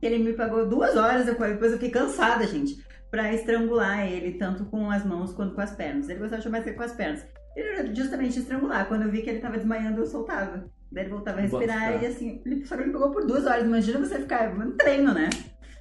Ele 0.02 0.20
me 0.20 0.32
pagou 0.34 0.66
duas 0.70 0.96
horas, 0.96 1.28
eu, 1.28 1.34
depois 1.34 1.72
eu 1.72 1.78
fiquei 1.78 1.90
cansada, 1.90 2.46
gente, 2.48 2.78
pra 3.10 3.34
estrangular 3.34 4.06
ele, 4.06 4.38
tanto 4.38 4.66
com 4.66 4.90
as 4.92 5.06
mãos 5.06 5.34
quanto 5.34 5.56
com 5.56 5.62
as 5.62 5.72
pernas. 5.72 6.10
Ele 6.10 6.20
gostava 6.20 6.42
de 6.42 6.44
chamar 6.44 6.64
com 6.64 6.84
as 6.84 6.94
pernas. 6.94 7.26
Ele 7.56 7.68
era 7.70 7.96
justamente 7.96 8.40
estrangular. 8.40 8.88
Quando 8.88 9.04
eu 9.04 9.12
vi 9.12 9.22
que 9.22 9.30
ele 9.30 9.40
tava 9.40 9.58
desmaiando, 9.58 10.02
eu 10.02 10.06
soltava. 10.06 10.66
Daí 10.92 11.04
ele 11.04 11.12
voltava 11.12 11.40
a 11.40 11.42
respirar 11.42 11.94
Bota. 11.94 12.06
e 12.06 12.08
assim, 12.08 12.42
ele, 12.46 12.66
só 12.66 12.76
que 12.76 12.84
ele 12.84 12.92
pegou 12.92 13.12
por 13.12 13.26
duas 13.26 13.46
horas. 13.46 13.66
Imagina 13.66 14.00
você 14.00 14.20
ficar 14.20 14.56
no 14.56 14.74
treino, 14.74 15.14
né? 15.14 15.30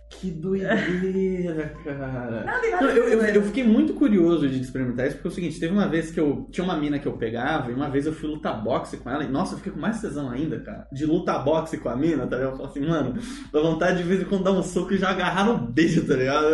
Que 0.08 0.30
doideira, 0.30 1.74
cara. 1.84 2.46
Não, 2.80 2.88
eu, 2.90 3.08
eu, 3.08 3.20
eu 3.22 3.42
fiquei 3.42 3.64
muito 3.64 3.92
curioso 3.94 4.48
de 4.48 4.60
experimentar 4.60 5.06
isso, 5.06 5.16
porque 5.16 5.28
é 5.28 5.30
o 5.30 5.34
seguinte, 5.34 5.58
teve 5.58 5.72
uma 5.72 5.88
vez 5.88 6.12
que 6.12 6.20
eu 6.20 6.48
tinha 6.50 6.64
uma 6.64 6.76
mina 6.76 6.98
que 6.98 7.06
eu 7.06 7.14
pegava, 7.14 7.70
e 7.70 7.74
uma 7.74 7.90
vez 7.90 8.06
eu 8.06 8.12
fui 8.12 8.28
lutar 8.28 8.62
boxe 8.62 8.96
com 8.98 9.10
ela, 9.10 9.24
e 9.24 9.28
nossa, 9.28 9.54
eu 9.54 9.58
fiquei 9.58 9.72
com 9.72 9.80
mais 9.80 10.00
tesão 10.00 10.30
ainda, 10.30 10.60
cara, 10.60 10.86
de 10.92 11.04
lutar 11.04 11.44
boxe 11.44 11.76
com 11.78 11.88
a 11.88 11.96
mina, 11.96 12.24
tá 12.26 12.36
ligado? 12.36 12.52
Eu 12.52 12.56
falo 12.56 12.68
assim, 12.68 12.86
mano, 12.86 13.14
dá 13.52 13.60
vontade 13.60 13.98
de 13.98 14.04
vez 14.04 14.22
em 14.22 14.24
quando 14.24 14.44
dar 14.44 14.52
um 14.52 14.62
soco 14.62 14.94
e 14.94 14.98
já 14.98 15.10
agarrar 15.10 15.44
no 15.44 15.58
beijo, 15.58 16.06
tá 16.06 16.14
ligado? 16.14 16.46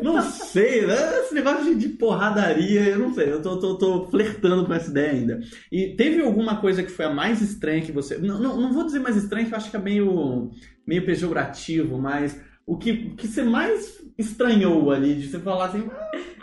Não 0.00 0.22
sei, 0.22 0.86
né? 0.86 1.18
Esse 1.18 1.34
negócio 1.34 1.64
de, 1.64 1.74
de 1.74 1.88
porradaria, 1.90 2.90
eu 2.90 2.98
não 3.00 3.12
sei, 3.12 3.30
eu 3.30 3.42
tô, 3.42 3.58
tô, 3.58 3.76
tô 3.76 4.06
flertando 4.06 4.64
com 4.64 4.72
essa 4.72 4.90
ideia 4.90 5.10
ainda. 5.10 5.40
E 5.70 5.94
teve 5.96 6.22
alguma 6.22 6.56
coisa 6.56 6.82
que 6.82 6.90
foi 6.90 7.06
a 7.06 7.12
mais 7.12 7.42
estranha 7.42 7.82
que 7.82 7.92
você. 7.92 8.18
Não, 8.18 8.40
não, 8.40 8.60
não 8.60 8.72
vou 8.72 8.86
dizer 8.86 9.00
mais 9.00 9.16
estranha, 9.16 9.46
que 9.46 9.52
eu 9.52 9.56
acho 9.56 9.70
que 9.70 9.76
é 9.76 9.80
meio, 9.80 10.52
meio 10.86 11.04
pejorativo, 11.04 11.98
mas 11.98 12.40
o 12.66 12.76
que, 12.76 12.90
o 13.12 13.16
que 13.16 13.26
você 13.28 13.42
mais 13.42 14.02
estranhou 14.18 14.90
ali, 14.90 15.14
de 15.16 15.28
você 15.28 15.38
falar 15.38 15.66
assim, 15.66 15.88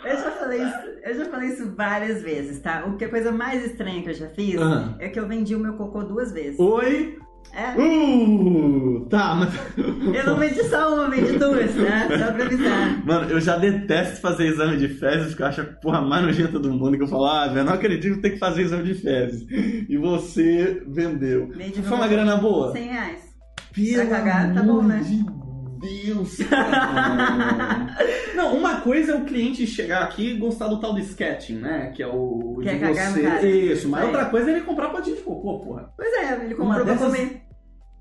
Eu 0.04 0.16
já 0.16 0.30
falei 0.32 0.62
isso, 0.62 0.76
eu 1.04 1.14
já 1.14 1.24
falei 1.26 1.48
isso 1.48 1.74
várias 1.76 2.22
vezes, 2.22 2.60
tá? 2.60 2.84
O 2.86 2.96
que 2.96 3.04
a 3.04 3.08
coisa 3.08 3.30
mais 3.32 3.64
estranha 3.64 4.02
que 4.02 4.10
eu 4.10 4.14
já 4.14 4.28
fiz 4.28 4.60
Ah. 4.60 4.94
é 4.98 5.08
que 5.08 5.18
eu 5.18 5.26
vendi 5.28 5.54
o 5.54 5.58
meu 5.60 5.74
cocô 5.74 6.02
duas 6.02 6.32
vezes. 6.32 6.58
oi, 6.60 7.16
É. 7.54 7.78
uh, 7.78 9.06
tá, 9.10 9.34
mas. 9.34 9.50
Eu 10.16 10.26
não 10.26 10.36
vendi 10.36 10.62
só 10.64 10.94
uma, 10.94 11.08
vendi 11.10 11.38
duas, 11.38 11.74
né? 11.74 12.08
Só 12.18 12.32
pra 12.32 12.44
avisar. 12.44 13.06
Mano, 13.06 13.30
eu 13.30 13.40
já 13.40 13.56
detesto 13.56 14.20
fazer 14.20 14.46
exame 14.46 14.76
de 14.76 14.88
fezes, 14.88 15.28
porque 15.28 15.42
eu 15.42 15.46
acho 15.46 15.60
a 15.60 15.64
porra 15.64 16.00
mais 16.00 16.24
nojenta 16.24 16.58
do 16.58 16.72
mundo. 16.72 16.96
Que 16.96 17.02
eu 17.02 17.08
falo, 17.08 17.26
ah, 17.26 17.48
velho, 17.48 17.64
não 17.66 17.74
acredito 17.74 18.16
que 18.16 18.22
tem 18.22 18.32
que 18.32 18.38
fazer 18.38 18.62
exame 18.62 18.84
de 18.84 18.94
fezes. 18.94 19.46
E 19.88 19.96
você 19.98 20.82
vendeu. 20.88 21.48
Vendi 21.54 21.82
Foi 21.82 21.96
uma 21.96 22.08
grana 22.08 22.36
boa? 22.36 22.72
100 22.72 22.88
reais. 22.88 23.20
Pelo 23.74 23.94
Pra 23.94 24.06
cagar, 24.06 24.54
tá 24.54 24.62
bom, 24.62 24.82
né? 24.82 25.00
de 25.04 25.24
Deus, 25.82 26.36
cara. 26.48 27.96
Não, 28.34 28.56
uma 28.56 28.80
coisa 28.80 29.12
é 29.12 29.14
o 29.16 29.24
cliente 29.24 29.66
chegar 29.66 30.04
aqui 30.04 30.30
e 30.30 30.38
gostar 30.38 30.68
do 30.68 30.80
tal 30.80 30.94
de 30.94 31.02
sketching, 31.02 31.56
né? 31.58 31.92
Que 31.94 32.02
é 32.02 32.06
o 32.06 32.58
Quer 32.62 32.74
de 32.74 32.80
cagar 32.80 33.08
no 33.10 33.16
você. 33.16 33.22
cara. 33.22 33.46
Isso, 33.46 33.88
mas 33.88 34.02
É. 34.02 34.06
outra 34.06 34.24
coisa 34.26 34.50
é 34.50 34.54
ele 34.54 34.64
comprar 34.64 34.88
potinho 34.90 35.16
de 35.16 35.22
cocô, 35.22 35.60
porra. 35.60 35.92
Pois 35.96 36.12
é, 36.14 36.44
ele 36.44 36.54
Uma 36.54 36.66
comprou 36.66 36.84
pra 36.84 36.94
dessas- 36.94 37.06
comer. 37.16 37.42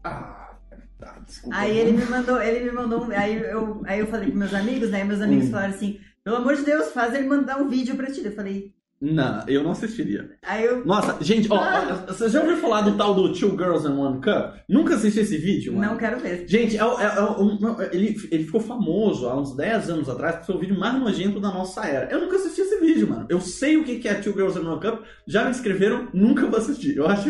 Ah, 0.03 0.51
tá, 0.99 1.19
desculpa. 1.25 1.57
Aí 1.57 1.77
ele 1.77 1.91
me 1.93 2.05
mandou, 2.05 2.41
ele 2.41 2.65
me 2.65 2.71
mandou, 2.71 3.03
um- 3.05 3.11
aí 3.11 3.35
eu, 3.37 3.81
aí 3.85 3.99
eu 3.99 4.07
falei 4.07 4.31
com 4.31 4.37
meus 4.37 4.53
amigos, 4.53 4.89
né? 4.89 5.03
Meus 5.03 5.21
amigos 5.21 5.47
Hum. 5.47 5.51
falaram 5.51 5.73
assim, 5.73 5.99
pelo 6.23 6.37
amor 6.37 6.55
de 6.55 6.63
Deus, 6.63 6.91
faz 6.91 7.13
ele 7.13 7.27
mandar 7.27 7.57
um 7.59 7.67
vídeo 7.67 7.95
pra 7.95 8.11
ti. 8.11 8.23
Eu 8.23 8.31
falei, 8.35 8.71
Não, 9.01 9.43
eu 9.47 9.63
não 9.63 9.71
assistiria. 9.71 10.29
aí 10.43 10.63
eu, 10.63 10.85
Nossa, 10.85 11.17
gente, 11.21 11.51
ó, 11.51 11.55
ó, 11.55 11.95
você 12.07 12.29
já 12.29 12.39
ouviu 12.39 12.57
falar 12.57 12.81
do 12.81 12.95
tal 12.95 13.15
do 13.15 13.33
Two 13.33 13.57
Girls 13.57 13.87
and 13.87 13.95
One 13.95 14.21
Cup? 14.21 14.57
Nunca 14.69 14.93
assisti 14.93 15.21
esse 15.21 15.37
vídeo, 15.37 15.73
mano. 15.73 15.93
não 15.93 15.97
quero 15.97 16.19
ver. 16.19 16.47
Gente, 16.47 16.77
é, 16.77 16.81
é, 16.81 16.83
é 16.83 17.15
não, 17.15 17.81
ele, 17.91 18.15
ele 18.31 18.43
ficou 18.43 18.61
famoso 18.61 19.27
há 19.27 19.35
uns 19.35 19.55
10 19.55 19.89
anos 19.89 20.07
atrás 20.07 20.35
por 20.35 20.45
ser 20.45 20.51
o 20.51 20.59
vídeo 20.59 20.79
mais 20.79 20.99
nojento 20.99 21.39
da 21.39 21.49
nossa 21.49 21.83
era. 21.83 22.11
Eu 22.11 22.21
nunca 22.21 22.35
assisti 22.35 22.61
esse 22.61 22.79
vídeo, 22.79 23.09
mano. 23.09 23.25
Eu 23.27 23.41
sei 23.41 23.75
o 23.77 23.83
que 23.83 24.07
é 24.07 24.13
Two 24.13 24.33
Girls 24.33 24.59
and 24.59 24.69
One 24.69 24.79
Cup, 24.79 25.01
já 25.25 25.45
me 25.45 25.49
inscreveram, 25.49 26.07
nunca 26.13 26.45
vou 26.45 26.59
assistir. 26.59 26.95
Eu 26.95 27.07
acho. 27.07 27.29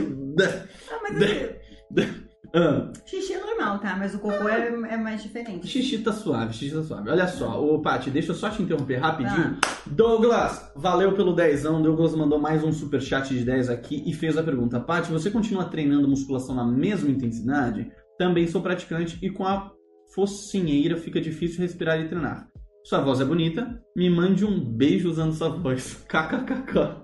Ah, 0.91 0.99
mas 1.03 1.15
assim, 1.15 2.30
Ah, 2.53 2.91
xixi 3.05 3.33
é 3.33 3.39
normal, 3.39 3.79
tá? 3.79 3.95
Mas 3.97 4.13
o 4.13 4.19
cocô 4.19 4.47
é, 4.49 4.67
é 4.67 4.97
mais 4.97 5.23
diferente. 5.23 5.67
xixi 5.67 5.99
tá 5.99 6.11
suave, 6.11 6.53
xixi 6.53 6.75
tá 6.75 6.83
suave. 6.83 7.09
Olha 7.09 7.27
só, 7.27 7.63
ô 7.63 7.81
Paty, 7.81 8.09
deixa 8.09 8.31
eu 8.31 8.35
só 8.35 8.49
te 8.49 8.61
interromper 8.61 8.97
rapidinho. 8.97 9.57
Ah. 9.65 9.77
Douglas, 9.85 10.71
valeu 10.75 11.13
pelo 11.13 11.33
dezão. 11.33 11.81
Douglas 11.81 12.13
mandou 12.13 12.39
mais 12.39 12.63
um 12.63 12.71
superchat 12.71 13.33
de 13.33 13.43
10 13.43 13.69
aqui 13.69 14.03
e 14.05 14.13
fez 14.13 14.37
a 14.37 14.43
pergunta. 14.43 14.79
Paty, 14.79 15.11
você 15.11 15.31
continua 15.31 15.65
treinando 15.65 16.07
musculação 16.07 16.53
na 16.53 16.65
mesma 16.65 17.09
intensidade? 17.09 17.91
Também 18.17 18.47
sou 18.47 18.61
praticante 18.61 19.17
e 19.21 19.29
com 19.29 19.45
a 19.45 19.71
focinheira 20.13 20.97
fica 20.97 21.21
difícil 21.21 21.61
respirar 21.61 21.99
e 21.99 22.07
treinar. 22.07 22.47
Sua 22.83 22.99
voz 22.99 23.21
é 23.21 23.25
bonita, 23.25 23.79
me 23.95 24.09
mande 24.09 24.43
um 24.43 24.59
beijo 24.59 25.09
usando 25.09 25.33
sua 25.33 25.49
voz. 25.49 26.03
KKKK. 26.09 27.00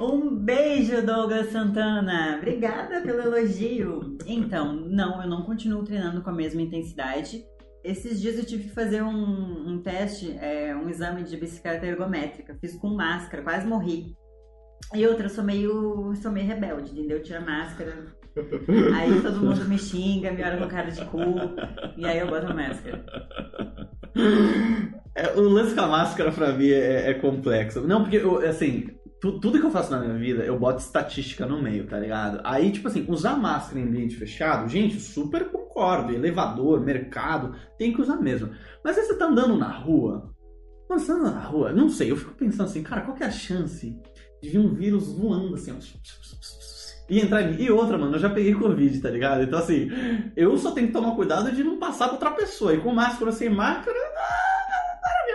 Um 0.00 0.36
beijo, 0.36 1.04
Douglas 1.04 1.50
Santana. 1.50 2.36
Obrigada 2.38 3.00
pelo 3.00 3.20
elogio. 3.20 4.16
Então, 4.26 4.74
não, 4.74 5.22
eu 5.22 5.28
não 5.28 5.42
continuo 5.42 5.84
treinando 5.84 6.22
com 6.22 6.30
a 6.30 6.34
mesma 6.34 6.62
intensidade. 6.62 7.44
Esses 7.82 8.20
dias 8.20 8.38
eu 8.38 8.44
tive 8.44 8.64
que 8.64 8.74
fazer 8.74 9.02
um, 9.02 9.68
um 9.68 9.82
teste, 9.82 10.36
é, 10.40 10.74
um 10.74 10.88
exame 10.88 11.22
de 11.22 11.36
bicicleta 11.36 11.86
ergométrica. 11.86 12.56
Fiz 12.60 12.74
com 12.76 12.88
máscara, 12.88 13.42
quase 13.42 13.66
morri. 13.66 14.16
E 14.94 15.06
outra, 15.06 15.26
eu 15.26 15.30
sou 15.30 15.44
meio, 15.44 16.14
sou 16.16 16.30
meio 16.30 16.46
rebelde, 16.46 16.92
entendeu? 16.92 17.22
Tira 17.22 17.38
a 17.38 17.44
máscara. 17.44 18.06
Aí 18.94 19.22
todo 19.22 19.40
mundo 19.40 19.64
me 19.66 19.78
xinga, 19.78 20.32
me 20.32 20.42
olha 20.42 20.58
com 20.58 20.68
cara 20.68 20.90
de 20.90 21.04
cu. 21.04 21.18
E 21.96 22.04
aí 22.04 22.18
eu 22.18 22.26
boto 22.26 22.46
a 22.46 22.54
máscara. 22.54 23.04
É, 25.14 25.32
o 25.36 25.42
lance 25.42 25.74
com 25.74 25.80
a 25.80 25.86
máscara 25.86 26.32
pra 26.32 26.52
mim 26.52 26.70
é, 26.70 27.10
é 27.10 27.14
complexo. 27.14 27.80
Não, 27.86 28.02
porque, 28.02 28.20
assim, 28.48 28.88
tu- 29.24 29.40
tudo 29.40 29.58
que 29.58 29.64
eu 29.64 29.70
faço 29.70 29.90
na 29.90 30.00
minha 30.00 30.18
vida, 30.18 30.44
eu 30.44 30.58
boto 30.58 30.80
estatística 30.80 31.46
no 31.46 31.62
meio, 31.62 31.86
tá 31.86 31.98
ligado? 31.98 32.42
Aí, 32.44 32.70
tipo 32.70 32.88
assim, 32.88 33.06
usar 33.08 33.36
máscara 33.36 33.80
em 33.80 33.84
ambiente 33.84 34.16
fechado, 34.16 34.68
gente, 34.68 35.00
super 35.00 35.48
concordo. 35.50 36.12
Elevador, 36.12 36.82
mercado, 36.82 37.54
tem 37.78 37.94
que 37.94 38.02
usar 38.02 38.16
mesmo. 38.16 38.50
Mas 38.84 38.98
aí 38.98 39.04
você 39.04 39.16
tá 39.16 39.24
andando 39.24 39.56
na 39.56 39.70
rua, 39.70 40.30
você 40.86 41.06
tá 41.06 41.14
andando 41.14 41.34
na 41.36 41.40
rua, 41.42 41.72
não 41.72 41.88
sei, 41.88 42.10
eu 42.10 42.16
fico 42.18 42.34
pensando 42.34 42.66
assim, 42.68 42.82
cara, 42.82 43.00
qual 43.00 43.16
que 43.16 43.24
é 43.24 43.26
a 43.26 43.30
chance 43.30 43.98
de 44.42 44.48
vir 44.50 44.58
um 44.58 44.74
vírus 44.74 45.10
voando 45.16 45.54
assim, 45.54 45.72
ó, 45.72 45.76
e 47.08 47.20
entrar 47.20 47.42
em 47.42 47.56
mim? 47.56 47.62
E 47.62 47.70
outra, 47.70 47.96
mano, 47.96 48.16
eu 48.16 48.18
já 48.18 48.28
peguei 48.28 48.54
Covid, 48.54 49.00
tá 49.00 49.08
ligado? 49.08 49.42
Então, 49.42 49.58
assim, 49.58 49.88
eu 50.36 50.56
só 50.58 50.70
tenho 50.72 50.88
que 50.88 50.92
tomar 50.92 51.14
cuidado 51.16 51.50
de 51.50 51.64
não 51.64 51.78
passar 51.78 52.06
pra 52.06 52.14
outra 52.14 52.30
pessoa. 52.32 52.74
E 52.74 52.80
com 52.80 52.92
máscara 52.94 53.32
sem 53.32 53.48
máscara, 53.48 53.98
ah, 53.98 54.53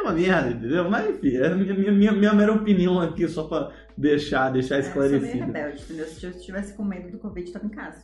a 0.09 0.13
mesma 0.13 0.33
merda, 0.33 0.49
entendeu? 0.51 0.89
Mas 0.89 1.09
enfim, 1.09 1.35
é 1.37 1.47
a 1.47 1.55
minha, 1.55 1.73
minha, 1.73 1.91
minha, 1.91 2.11
minha 2.11 2.33
mera 2.33 2.53
opinião 2.53 2.99
aqui, 2.99 3.27
só 3.27 3.43
pra 3.43 3.71
deixar, 3.97 4.49
deixar 4.51 4.75
É, 4.75 4.79
eu 4.79 4.83
sou 4.83 5.01
meio 5.01 5.15
esclarecido. 5.15 5.45
rebelde, 5.45 5.81
entendeu? 5.83 6.05
Se 6.07 6.25
eu 6.25 6.29
estivesse 6.31 6.73
com 6.75 6.83
medo 6.83 7.11
do 7.11 7.17
Covid, 7.19 7.47
eu 7.47 7.53
tava 7.53 7.65
em 7.65 7.69
casa. 7.69 8.03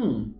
Hum. 0.00 0.34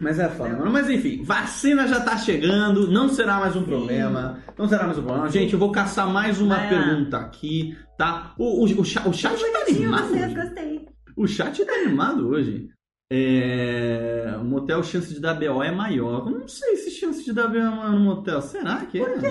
Mas 0.00 0.18
é 0.18 0.28
foda, 0.28 0.56
mano. 0.56 0.72
Mas 0.72 0.90
enfim, 0.90 1.22
vacina 1.22 1.86
já 1.86 2.00
tá 2.00 2.16
chegando, 2.16 2.90
não 2.90 3.08
será 3.08 3.38
mais 3.38 3.54
um 3.54 3.60
Sim. 3.60 3.66
problema. 3.66 4.40
Não 4.58 4.66
será 4.66 4.84
mais 4.86 4.98
um 4.98 5.02
problema. 5.02 5.28
Gente, 5.28 5.52
eu 5.52 5.58
vou 5.58 5.70
caçar 5.70 6.08
mais 6.08 6.40
uma 6.40 6.56
Vai 6.56 6.64
lá. 6.64 6.68
pergunta 6.84 7.16
aqui, 7.18 7.76
tá? 7.96 8.34
O, 8.36 8.64
o, 8.64 8.66
o, 8.66 8.80
o 8.80 8.84
chat 8.84 9.08
tá 9.52 9.60
animado 9.68 10.08
vocês, 10.08 10.24
hoje. 10.24 10.34
gostei. 10.34 10.88
O 11.16 11.26
chat 11.28 11.64
tá 11.64 11.72
animado 11.74 12.28
hoje. 12.28 12.68
É... 13.12 14.34
O 14.40 14.44
motel, 14.44 14.82
chance 14.82 15.14
de 15.14 15.20
dar 15.20 15.34
BO 15.34 15.62
é 15.62 15.70
maior. 15.70 16.26
Eu 16.28 16.40
não 16.40 16.48
sei 16.48 16.76
se 16.76 16.90
chance 16.90 17.24
de 17.24 17.32
dar 17.32 17.46
BO 17.46 17.58
é 17.58 17.70
maior 17.70 17.92
no 17.92 18.00
motel. 18.00 18.40
Será 18.42 18.84
que 18.86 19.00
é? 19.00 19.04
Por 19.04 19.20
quê? 19.20 19.28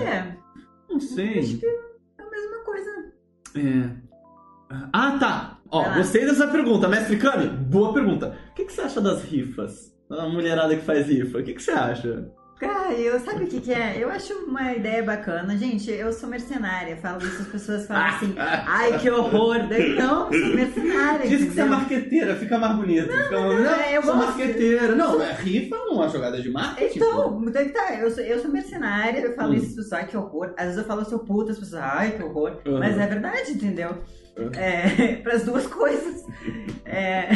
Não 0.88 1.00
sei. 1.00 1.38
Acho 1.38 1.58
que 1.58 1.66
é 1.66 2.22
a 2.22 2.30
mesma 2.30 2.58
coisa. 2.64 2.90
É. 3.56 4.04
Ah, 4.92 5.18
tá. 5.18 5.58
Ó, 5.70 5.82
lá. 5.82 5.96
gostei 5.96 6.24
dessa 6.24 6.46
pergunta, 6.48 6.88
mestre 6.88 7.16
Kami. 7.16 7.48
Boa 7.48 7.92
pergunta. 7.92 8.38
O 8.50 8.54
que, 8.54 8.64
que 8.64 8.72
você 8.72 8.82
acha 8.82 9.00
das 9.00 9.22
rifas? 9.24 9.94
A 10.10 10.28
mulherada 10.28 10.76
que 10.76 10.84
faz 10.84 11.08
rifa. 11.08 11.38
O 11.38 11.42
que, 11.42 11.54
que 11.54 11.62
você 11.62 11.72
acha? 11.72 12.30
Cara, 12.66 12.92
eu 12.92 13.20
sabe 13.20 13.44
o 13.44 13.46
que, 13.46 13.60
que 13.60 13.72
é? 13.72 13.96
Eu 13.98 14.08
acho 14.10 14.32
uma 14.46 14.72
ideia 14.72 15.02
bacana. 15.02 15.56
Gente, 15.56 15.90
eu 15.90 16.12
sou 16.12 16.28
mercenária. 16.28 16.96
Falo 16.96 17.18
isso, 17.22 17.42
as 17.42 17.48
pessoas 17.48 17.86
falam 17.86 18.06
assim, 18.06 18.34
ai 18.38 18.98
que 18.98 19.10
horror. 19.10 19.66
Daí, 19.68 19.94
não, 19.94 20.32
sou 20.32 20.54
mercenária. 20.54 21.28
Diz 21.28 21.44
que 21.44 21.50
você 21.50 21.60
é 21.60 21.64
marqueteira, 21.64 22.36
fica 22.36 22.58
mais 22.58 22.76
bonito. 22.76 23.10
fica 23.10 23.40
mais... 23.40 23.60
não, 23.60 23.74
é, 23.74 23.96
eu 23.96 24.02
sou 24.02 24.14
gosto. 24.14 24.26
marqueteira. 24.26 24.94
Não, 24.94 25.22
é 25.22 25.32
rifa 25.32 25.76
não 25.76 25.94
uma 25.94 26.08
jogada 26.08 26.40
de 26.40 26.50
marketing. 26.50 26.98
Então, 26.98 27.52
tá, 27.72 27.94
eu 27.94 28.10
sou, 28.10 28.22
eu 28.22 28.38
sou 28.40 28.50
mercenária, 28.50 29.20
eu 29.20 29.34
falo 29.34 29.52
Hum. 29.52 29.56
isso, 29.56 29.66
as 29.66 29.74
pessoas, 29.74 29.92
ai 29.92 30.06
que 30.06 30.16
horror. 30.16 30.54
Às 30.56 30.64
vezes 30.66 30.78
eu 30.78 30.84
falo, 30.84 31.00
eu 31.00 31.04
sou 31.04 31.18
puta, 31.20 31.52
as 31.52 31.58
pessoas, 31.58 31.82
ai 31.82 32.12
que 32.12 32.22
horror. 32.22 32.60
Uhum. 32.66 32.78
Mas 32.78 32.98
é 32.98 33.06
verdade, 33.06 33.52
entendeu? 33.52 34.02
Uhum. 34.36 34.50
É, 34.54 35.16
para 35.22 35.34
as 35.34 35.44
duas 35.44 35.66
coisas. 35.66 36.24
É... 36.84 37.28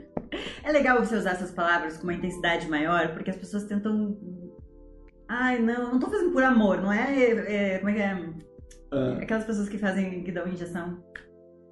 é 0.62 0.72
legal 0.72 0.98
você 0.98 1.16
usar 1.16 1.32
essas 1.32 1.50
palavras 1.50 1.96
com 1.96 2.04
uma 2.04 2.14
intensidade 2.14 2.68
maior, 2.68 3.12
porque 3.12 3.30
as 3.30 3.36
pessoas 3.36 3.64
tentam. 3.64 4.16
Ai, 5.32 5.60
não, 5.60 5.92
não 5.92 5.98
tô 6.00 6.08
fazendo 6.10 6.32
por 6.32 6.42
amor, 6.42 6.82
não 6.82 6.92
é. 6.92 7.22
é, 7.74 7.78
como 7.78 7.90
é 7.90 7.94
que 7.94 8.00
é? 8.00 8.24
Ah, 8.92 9.18
Aquelas 9.22 9.44
pessoas 9.44 9.68
que 9.68 9.78
fazem, 9.78 10.24
que 10.24 10.32
dão 10.32 10.48
injeção. 10.48 10.98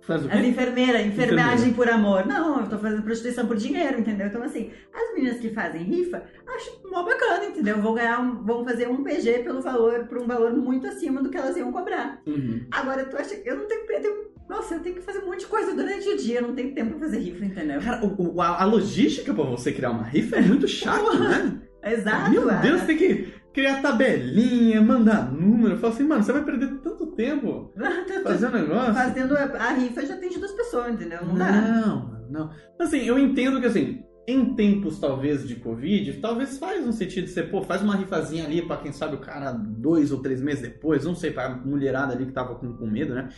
faz 0.06 0.24
o 0.24 0.28
As 0.28 0.40
quê? 0.40 0.46
enfermeiras, 0.46 1.04
enfermagem 1.04 1.70
Enfermeira. 1.70 1.74
por 1.76 1.88
amor. 1.90 2.24
Não, 2.26 2.60
eu 2.60 2.68
tô 2.68 2.78
fazendo 2.78 3.02
prostituição 3.02 3.46
por 3.48 3.56
dinheiro, 3.56 3.98
entendeu? 3.98 4.28
Então, 4.28 4.42
assim, 4.44 4.70
as 4.94 5.12
meninas 5.14 5.40
que 5.40 5.50
fazem 5.50 5.82
rifa, 5.82 6.22
acho 6.54 6.80
mó 6.88 7.02
bacana, 7.02 7.46
entendeu? 7.46 7.82
Vão 7.82 7.94
ganhar, 7.94 8.20
um- 8.20 8.44
vão 8.44 8.64
fazer 8.64 8.88
um 8.88 9.02
PG 9.02 9.40
pelo 9.40 9.60
valor, 9.60 10.06
por 10.06 10.18
um 10.18 10.26
valor 10.28 10.52
muito 10.54 10.86
acima 10.86 11.20
do 11.20 11.28
que 11.28 11.36
elas 11.36 11.56
iam 11.56 11.72
cobrar. 11.72 12.22
Uhum. 12.28 12.64
Agora, 12.70 13.04
tu 13.06 13.16
acha 13.16 13.34
que 13.34 13.48
eu 13.50 13.56
não 13.56 13.66
tenho, 13.66 13.80
eu 13.90 14.00
tenho- 14.02 14.28
Nossa, 14.48 14.76
eu 14.76 14.80
tenho 14.80 14.94
que 14.94 15.02
fazer 15.02 15.18
um 15.18 15.26
monte 15.26 15.40
de 15.40 15.46
coisa 15.46 15.74
durante 15.74 16.08
o 16.08 16.16
dia, 16.16 16.38
eu 16.38 16.46
não 16.48 16.54
tenho 16.54 16.72
tempo 16.74 16.92
pra 16.92 17.00
fazer 17.00 17.18
rifa, 17.18 17.44
entendeu? 17.44 17.80
Cara, 17.82 18.02
o- 18.06 18.34
o- 18.36 18.40
a, 18.40 18.62
a 18.62 18.64
logística 18.64 19.34
pra 19.34 19.44
você 19.44 19.72
criar 19.72 19.90
uma 19.90 20.04
rifa 20.04 20.36
é 20.36 20.40
muito 20.40 20.66
chata, 20.66 21.02
né? 21.18 21.60
Exato, 21.84 22.30
Meu. 22.30 22.48
Deus, 22.60 22.82
tem 22.82 22.96
que 22.96 23.28
criar 23.58 23.82
tabelinha, 23.82 24.80
mandar 24.80 25.32
número. 25.32 25.74
Eu 25.74 25.78
falo 25.78 25.92
assim, 25.92 26.04
mano, 26.04 26.22
você 26.22 26.32
vai 26.32 26.44
perder 26.44 26.68
tanto 26.82 27.06
tempo 27.08 27.72
fazendo 28.22 28.52
negócio. 28.58 28.94
Fazendo 28.94 29.36
a, 29.36 29.72
rifa 29.72 30.06
já 30.06 30.16
tem 30.16 30.30
de 30.30 30.38
duas 30.38 30.52
pessoas, 30.52 30.92
entendeu? 30.94 31.24
Não 31.24 31.34
dá. 31.34 31.50
Não, 31.52 32.20
não. 32.30 32.50
Assim, 32.78 32.98
eu 32.98 33.18
entendo 33.18 33.60
que 33.60 33.66
assim, 33.66 34.02
em 34.28 34.54
tempos 34.54 34.98
talvez 35.00 35.46
de 35.46 35.56
Covid, 35.56 36.12
talvez 36.20 36.58
faz 36.58 36.86
um 36.86 36.92
sentido 36.92 37.24
de 37.24 37.30
você, 37.30 37.42
pô, 37.42 37.62
faz 37.62 37.82
uma 37.82 37.96
rifazinha 37.96 38.44
ali 38.44 38.62
pra 38.62 38.76
quem 38.76 38.92
sabe 38.92 39.16
o 39.16 39.20
cara 39.20 39.50
dois 39.52 40.12
ou 40.12 40.20
três 40.22 40.40
meses 40.40 40.62
depois, 40.62 41.04
não 41.04 41.14
sei, 41.16 41.30
pra 41.32 41.48
mulherada 41.50 42.12
ali 42.12 42.26
que 42.26 42.32
tava 42.32 42.54
com, 42.54 42.72
com 42.74 42.86
medo, 42.86 43.14
né? 43.14 43.28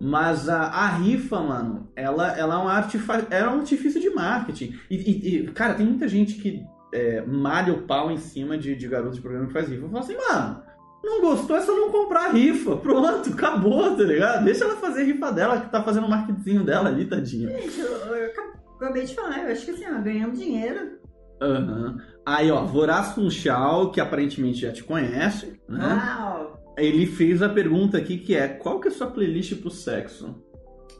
Mas 0.00 0.48
a, 0.48 0.60
a 0.62 0.88
rifa, 0.88 1.40
mano, 1.40 1.90
ela, 1.96 2.36
ela 2.38 2.54
é, 2.54 2.58
um 2.58 2.68
artifa- 2.68 3.26
é 3.30 3.46
um 3.48 3.60
artifício 3.60 4.00
de 4.00 4.10
marketing. 4.10 4.74
E, 4.90 4.96
e- 4.96 5.36
e, 5.38 5.46
cara, 5.52 5.74
tem 5.74 5.86
muita 5.86 6.06
gente 6.06 6.34
que 6.34 6.62
é, 6.96 7.22
malha 7.26 7.74
o 7.74 7.82
pau 7.82 8.10
em 8.10 8.16
cima 8.16 8.56
de, 8.56 8.74
de 8.74 8.88
garotos 8.88 9.16
de 9.16 9.22
programa 9.22 9.46
que 9.46 9.52
faz 9.52 9.68
rifa. 9.68 9.84
Eu 9.84 9.90
falo 9.90 10.02
assim, 10.02 10.16
mano, 10.16 10.62
não 11.04 11.20
gostou, 11.20 11.56
é 11.56 11.60
só 11.60 11.72
não 11.76 11.90
comprar 11.90 12.32
rifa. 12.32 12.76
Pronto, 12.76 13.28
acabou, 13.30 13.94
tá 13.94 14.02
ligado? 14.02 14.44
Deixa 14.44 14.64
ela 14.64 14.76
fazer 14.76 15.02
a 15.02 15.04
rifa 15.04 15.30
dela, 15.30 15.60
que 15.60 15.70
tá 15.70 15.82
fazendo 15.82 16.06
o 16.06 16.10
marketingzinho 16.10 16.64
dela 16.64 16.88
ali, 16.88 17.04
tadinha. 17.04 17.50
Gente, 17.50 17.78
eu, 17.78 17.86
eu 17.86 18.30
acabei 18.76 19.04
de 19.04 19.14
falar, 19.14 19.44
eu 19.44 19.52
acho 19.52 19.66
que 19.66 19.72
assim, 19.72 19.84
ó, 19.86 20.00
ganhando 20.00 20.32
dinheiro. 20.32 20.98
Aham. 21.40 21.98
Aí, 22.24 22.50
ó, 22.50 22.64
Voraz 22.64 23.12
Funchal, 23.12 23.90
que 23.90 24.00
aparentemente 24.00 24.60
já 24.60 24.72
te 24.72 24.82
conhece, 24.82 25.60
né? 25.68 26.00
Uau! 26.18 26.64
Ele 26.78 27.06
fez 27.06 27.42
a 27.42 27.48
pergunta 27.48 27.98
aqui 27.98 28.16
que 28.16 28.34
é: 28.34 28.48
qual 28.48 28.80
que 28.80 28.88
é 28.88 28.90
a 28.90 28.94
sua 28.94 29.06
playlist 29.06 29.54
pro 29.60 29.70
sexo? 29.70 30.42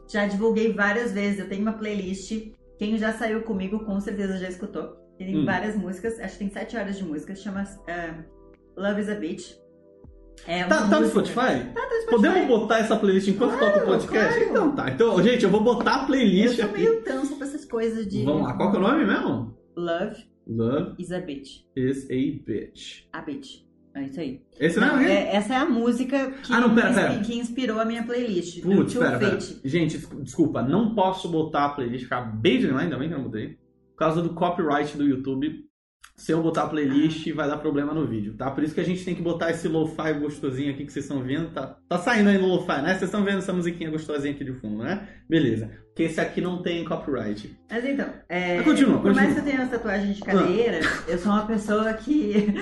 Já 0.08 0.26
divulguei 0.26 0.72
várias 0.72 1.12
vezes, 1.12 1.40
eu 1.40 1.48
tenho 1.48 1.62
uma 1.62 1.72
playlist. 1.72 2.52
Quem 2.78 2.98
já 2.98 3.12
saiu 3.14 3.42
comigo 3.42 3.80
com 3.80 3.98
certeza 3.98 4.38
já 4.38 4.48
escutou. 4.48 5.05
Tem 5.18 5.36
Hum. 5.36 5.44
várias 5.44 5.74
músicas, 5.76 6.18
acho 6.20 6.32
que 6.34 6.38
tem 6.40 6.50
sete 6.50 6.76
horas 6.76 6.98
de 6.98 7.04
música, 7.04 7.34
chama 7.34 7.64
eh, 7.86 8.14
Love 8.76 9.00
is 9.00 9.08
a 9.08 9.14
Bitch. 9.14 9.52
É 10.46 10.64
Tá, 10.64 10.86
tá 10.88 11.00
no 11.00 11.06
Spotify? 11.08 11.34
Tá, 11.34 11.46
tá 11.74 11.80
no 11.82 12.02
Spotify. 12.02 12.10
Podemos 12.10 12.46
botar 12.46 12.78
essa 12.80 12.96
playlist 12.96 13.28
enquanto 13.28 13.56
Claro, 13.58 13.72
toca 13.72 13.84
o 13.84 13.88
podcast? 13.88 14.34
claro. 14.34 14.50
Então 14.50 14.74
tá. 14.74 14.90
Então, 14.90 15.22
gente, 15.22 15.44
eu 15.44 15.50
vou 15.50 15.62
botar 15.62 15.96
a 15.96 16.00
Eu 16.02 16.06
playlist 16.06 16.56
sou 16.56 16.64
aqui. 16.66 16.74
meio 16.74 17.02
tanso 17.02 17.36
pra 17.36 17.46
essas 17.46 17.64
coisas 17.64 18.06
de. 18.06 18.22
Vamos 18.24 18.42
lá, 18.42 18.52
qual 18.54 18.70
que 18.70 18.76
é 18.76 18.80
o 18.80 18.82
nome 18.82 19.04
mesmo? 19.06 19.56
Love 19.76 20.24
Love 20.46 20.94
is 20.98 21.10
a 21.10 21.20
Bitch. 21.20 21.62
is 21.74 22.04
a 22.10 22.14
bitch. 22.14 23.04
A 23.12 23.20
Bitch. 23.22 23.64
É 23.94 24.02
isso 24.02 24.20
aí. 24.20 24.42
Esse 24.60 24.78
não, 24.78 24.88
Não, 24.88 24.98
é? 25.00 25.10
é- 25.10 25.36
essa 25.36 25.54
é 25.54 25.56
a 25.56 25.64
música 25.64 26.30
que, 26.30 26.52
Ah, 26.52 26.60
não, 26.60 26.74
pera, 26.74 26.92
pera. 26.92 27.18
que 27.20 27.34
inspirou 27.34 27.80
a 27.80 27.84
minha 27.86 28.02
playlist. 28.04 28.60
Putz, 28.62 28.92
pera, 28.94 29.18
pera. 29.18 29.38
Gente, 29.64 29.96
des- 29.96 30.08
desculpa, 30.22 30.62
não 30.62 30.94
posso 30.94 31.30
botar 31.30 31.64
a 31.64 31.68
playlist, 31.70 32.04
acabei 32.04 32.58
de 32.58 32.66
lembrar, 32.66 32.82
ainda 32.82 32.98
bem 32.98 33.08
que 33.08 33.14
eu 33.14 33.18
não 33.18 33.24
botei. 33.24 33.58
Por 33.96 34.00
causa 34.00 34.20
do 34.20 34.34
copyright 34.34 34.94
do 34.94 35.04
YouTube. 35.04 35.64
Se 36.14 36.30
eu 36.30 36.42
botar 36.42 36.66
playlist, 36.68 37.30
vai 37.32 37.48
dar 37.48 37.56
problema 37.56 37.94
no 37.94 38.06
vídeo, 38.06 38.34
tá? 38.36 38.50
Por 38.50 38.62
isso 38.62 38.74
que 38.74 38.80
a 38.80 38.84
gente 38.84 39.02
tem 39.02 39.14
que 39.14 39.22
botar 39.22 39.50
esse 39.50 39.66
lo-fi 39.68 40.12
gostosinho 40.20 40.70
aqui 40.72 40.84
que 40.84 40.92
vocês 40.92 41.06
estão 41.06 41.22
vendo. 41.22 41.50
Tá, 41.50 41.78
tá 41.88 41.98
saindo 41.98 42.28
aí 42.28 42.38
no 42.38 42.46
lo-fi, 42.46 42.82
né? 42.82 42.90
Vocês 42.90 43.04
estão 43.04 43.24
vendo 43.24 43.38
essa 43.38 43.54
musiquinha 43.54 43.90
gostosinha 43.90 44.34
aqui 44.34 44.44
de 44.44 44.52
fundo, 44.52 44.84
né? 44.84 45.08
Beleza. 45.28 45.85
Porque 45.96 46.02
esse 46.10 46.20
aqui 46.20 46.42
não 46.42 46.60
tem 46.60 46.84
copyright. 46.84 47.58
Mas 47.70 47.82
então, 47.82 48.06
é, 48.28 48.56
Mas 48.56 48.66
continua, 48.66 49.00
por 49.00 49.14
mais 49.14 49.32
que 49.32 49.40
eu 49.40 49.44
tenha 49.44 49.62
uma 49.62 49.66
tatuagem 49.66 50.12
de 50.12 50.20
cadeira, 50.20 50.80
eu 51.08 51.18
sou 51.18 51.32
uma 51.32 51.46
pessoa 51.46 51.90
que. 51.94 52.54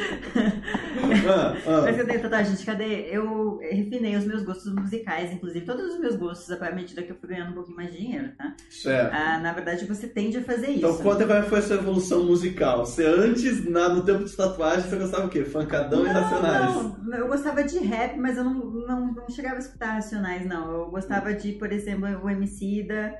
Ah, 1.28 1.56
ah. 1.66 1.80
Mas 1.82 1.96
que 1.96 2.02
eu 2.02 2.06
tenho 2.06 2.22
tatuagem 2.22 2.54
de 2.54 2.64
cadeira, 2.64 3.08
eu 3.08 3.58
refinei 3.72 4.14
os 4.16 4.24
meus 4.24 4.44
gostos 4.44 4.72
musicais, 4.72 5.32
inclusive 5.32 5.64
todos 5.66 5.94
os 5.94 6.00
meus 6.00 6.14
gostos, 6.14 6.48
à 6.62 6.70
medida 6.70 7.02
que 7.02 7.10
eu 7.10 7.16
fui 7.16 7.28
ganhando 7.28 7.50
um 7.50 7.54
pouquinho 7.54 7.76
mais 7.76 7.90
de 7.90 7.98
dinheiro, 7.98 8.30
tá? 8.38 8.54
Certo. 8.70 9.12
Ah, 9.12 9.38
na 9.40 9.52
verdade, 9.52 9.84
você 9.84 10.06
tende 10.06 10.38
a 10.38 10.42
fazer 10.42 10.68
isso. 10.68 10.78
Então 10.78 10.96
conta 10.98 11.26
qual 11.26 11.42
foi 11.42 11.58
a 11.58 11.62
sua 11.62 11.76
evolução 11.76 12.24
musical. 12.24 12.86
Você 12.86 13.04
antes, 13.04 13.68
na- 13.68 13.88
no 13.88 14.04
tempo 14.04 14.22
de 14.24 14.36
tatuagem, 14.36 14.88
você 14.88 14.96
gostava 14.96 15.26
o 15.26 15.28
quê? 15.28 15.44
Funkadão 15.44 16.06
e 16.06 16.08
Racionais. 16.08 16.74
Não, 17.02 17.18
eu 17.18 17.26
gostava 17.26 17.64
de 17.64 17.78
rap, 17.80 18.16
mas 18.16 18.36
eu 18.36 18.44
não, 18.44 18.54
não, 18.54 19.12
não 19.12 19.28
chegava 19.28 19.56
a 19.56 19.58
escutar 19.58 19.94
Racionais, 19.94 20.46
não. 20.46 20.70
Eu 20.70 20.90
gostava 20.90 21.34
de, 21.34 21.52
por 21.52 21.72
exemplo, 21.72 22.06
o 22.22 22.30
Emicida, 22.30 23.12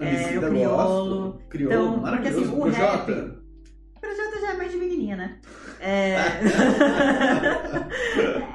é, 0.00 0.14
Emicida 0.14 0.46
o 0.46 0.50
Criolo. 0.50 0.76
gosto. 0.76 1.42
Criolo, 1.48 1.72
Então, 1.74 1.88
porque, 1.92 2.04
maravilhoso. 2.10 2.40
assim, 2.44 2.52
o 2.52 2.60
Projota. 2.60 3.12
rap- 3.12 3.40
O 3.96 4.00
projeto 4.00 4.40
já 4.40 4.50
é 4.52 4.56
mais 4.56 4.72
de 4.72 4.78
menininha, 4.78 5.16
né? 5.16 5.38
É... 5.80 6.16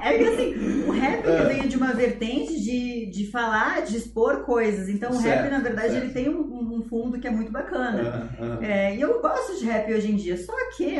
é 0.04 0.18
que 0.18 0.24
assim, 0.24 0.82
o 0.86 0.90
rap 0.92 1.24
ele 1.24 1.36
É. 1.36 1.44
vem 1.44 1.68
de 1.68 1.76
uma 1.76 1.92
vertente 1.92 2.60
de, 2.60 3.06
de 3.10 3.30
falar, 3.30 3.82
de 3.82 3.96
expor 3.96 4.44
coisas. 4.44 4.88
Então 4.88 5.10
o 5.10 5.18
rap, 5.18 5.22
Certo, 5.42 5.50
na 5.50 5.58
verdade, 5.60 5.92
certo. 5.92 6.04
ele 6.04 6.12
tem 6.12 6.28
um, 6.28 6.74
um 6.76 6.82
fundo 6.82 7.18
que 7.18 7.26
é 7.26 7.30
muito 7.30 7.50
bacana. 7.52 8.30
Ah, 8.40 8.58
ah. 8.60 8.64
É, 8.64 8.96
e 8.96 9.00
eu 9.00 9.20
gosto 9.20 9.58
de 9.58 9.64
rap 9.66 9.92
hoje 9.92 10.12
em 10.12 10.16
dia, 10.16 10.36
só 10.36 10.52
que 10.76 10.98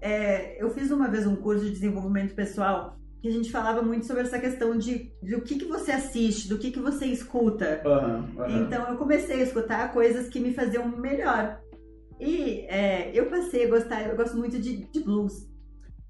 é, 0.00 0.62
eu 0.62 0.70
fiz 0.70 0.90
uma 0.90 1.08
vez 1.08 1.26
um 1.26 1.36
curso 1.36 1.64
de 1.64 1.70
desenvolvimento 1.72 2.34
pessoal 2.34 2.96
que 3.20 3.28
a 3.28 3.30
gente 3.32 3.50
falava 3.50 3.82
muito 3.82 4.06
sobre 4.06 4.22
essa 4.22 4.38
questão 4.38 4.76
de 4.78 5.12
do 5.22 5.40
que, 5.42 5.58
que 5.58 5.66
você 5.66 5.92
assiste, 5.92 6.48
do 6.48 6.58
que, 6.58 6.70
que 6.70 6.78
você 6.80 7.06
escuta. 7.06 7.82
Aham, 7.84 8.28
aham. 8.38 8.62
Então 8.66 8.88
eu 8.88 8.96
comecei 8.96 9.40
a 9.40 9.44
escutar 9.44 9.92
coisas 9.92 10.28
que 10.28 10.40
me 10.40 10.52
faziam 10.54 10.88
melhor. 10.88 11.60
E 12.18 12.66
é, 12.68 13.10
eu 13.14 13.26
passei 13.30 13.66
a 13.66 13.70
gostar, 13.70 14.06
eu 14.08 14.16
gosto 14.16 14.36
muito 14.36 14.58
de, 14.58 14.84
de 14.86 15.00
blues. 15.00 15.48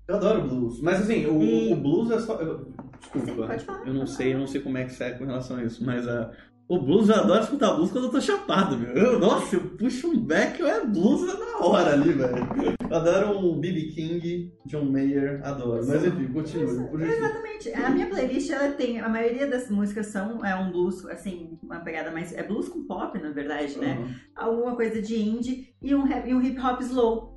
Eu 0.08 0.16
adoro 0.16 0.42
blues. 0.48 0.80
Mas 0.80 1.00
assim, 1.02 1.26
o, 1.26 1.40
E- 1.42 1.72
o 1.72 1.76
blues 1.76 2.10
é 2.10 2.18
só. 2.20 2.34
eu- 2.40 2.66
Sim, 3.12 3.20
Desculpa. 3.20 3.46
pode 3.46 3.64
falar. 3.64 3.86
eu 3.88 3.94
não 3.94 4.06
sei, 4.06 4.34
eu 4.34 4.38
não 4.38 4.46
sei 4.46 4.60
como 4.60 4.76
é 4.78 4.84
que 4.84 4.92
você 4.92 5.04
é 5.04 5.10
com 5.12 5.24
relação 5.24 5.56
a 5.56 5.64
isso, 5.64 5.84
mas 5.84 6.06
ah, 6.06 6.30
o 6.70 6.78
blues 6.78 7.08
eu 7.08 7.16
adoro 7.16 7.42
escutar 7.42 7.74
blues 7.74 7.90
quando 7.90 8.04
eu 8.04 8.10
tô 8.12 8.20
chapado, 8.20 8.78
meu. 8.78 8.90
Eu- 8.94 9.18
nossa, 9.18 9.56
eu 9.56 9.60
puxo 9.70 10.06
um 10.06 10.20
back, 10.20 10.60
eu 10.60 10.68
é 10.68 10.86
blues 10.86 11.26
na 11.26 11.66
hora 11.66 11.94
ali, 11.94 12.12
velho. 12.12 12.46
Eu 12.88 12.96
adoro 12.96 13.36
um 13.40 13.58
B.B. 13.58 13.86
King, 13.86 14.54
John 14.66 14.84
Mayer, 14.84 15.40
adoro. 15.44 15.84
Mas 15.84 16.04
enfim, 16.04 16.28
continua. 16.32 16.84
por 16.84 17.02
isso. 17.02 17.12
Exatamente. 17.12 17.72
A 17.74 17.90
minha 17.90 18.08
playlist, 18.08 18.50
ela 18.50 18.70
tem. 18.70 19.00
A 19.00 19.08
maioria 19.08 19.48
das 19.48 19.68
músicas 19.68 20.06
são 20.06 20.46
é 20.46 20.54
um 20.54 20.70
blues, 20.70 21.04
assim, 21.06 21.58
uma 21.60 21.80
pegada 21.80 22.12
mais. 22.12 22.32
É 22.32 22.44
blues 22.44 22.68
com 22.68 22.84
pop, 22.84 23.18
na 23.18 23.32
verdade, 23.32 23.76
né? 23.76 23.98
Aham. 23.98 24.14
alguma 24.36 24.76
coisa 24.76 25.02
de 25.02 25.20
indie 25.20 25.74
e 25.82 25.92
um, 25.92 26.04
rap, 26.04 26.28
e 26.30 26.32
um 26.32 26.40
hip 26.40 26.56
hop 26.60 26.80
slow. 26.82 27.36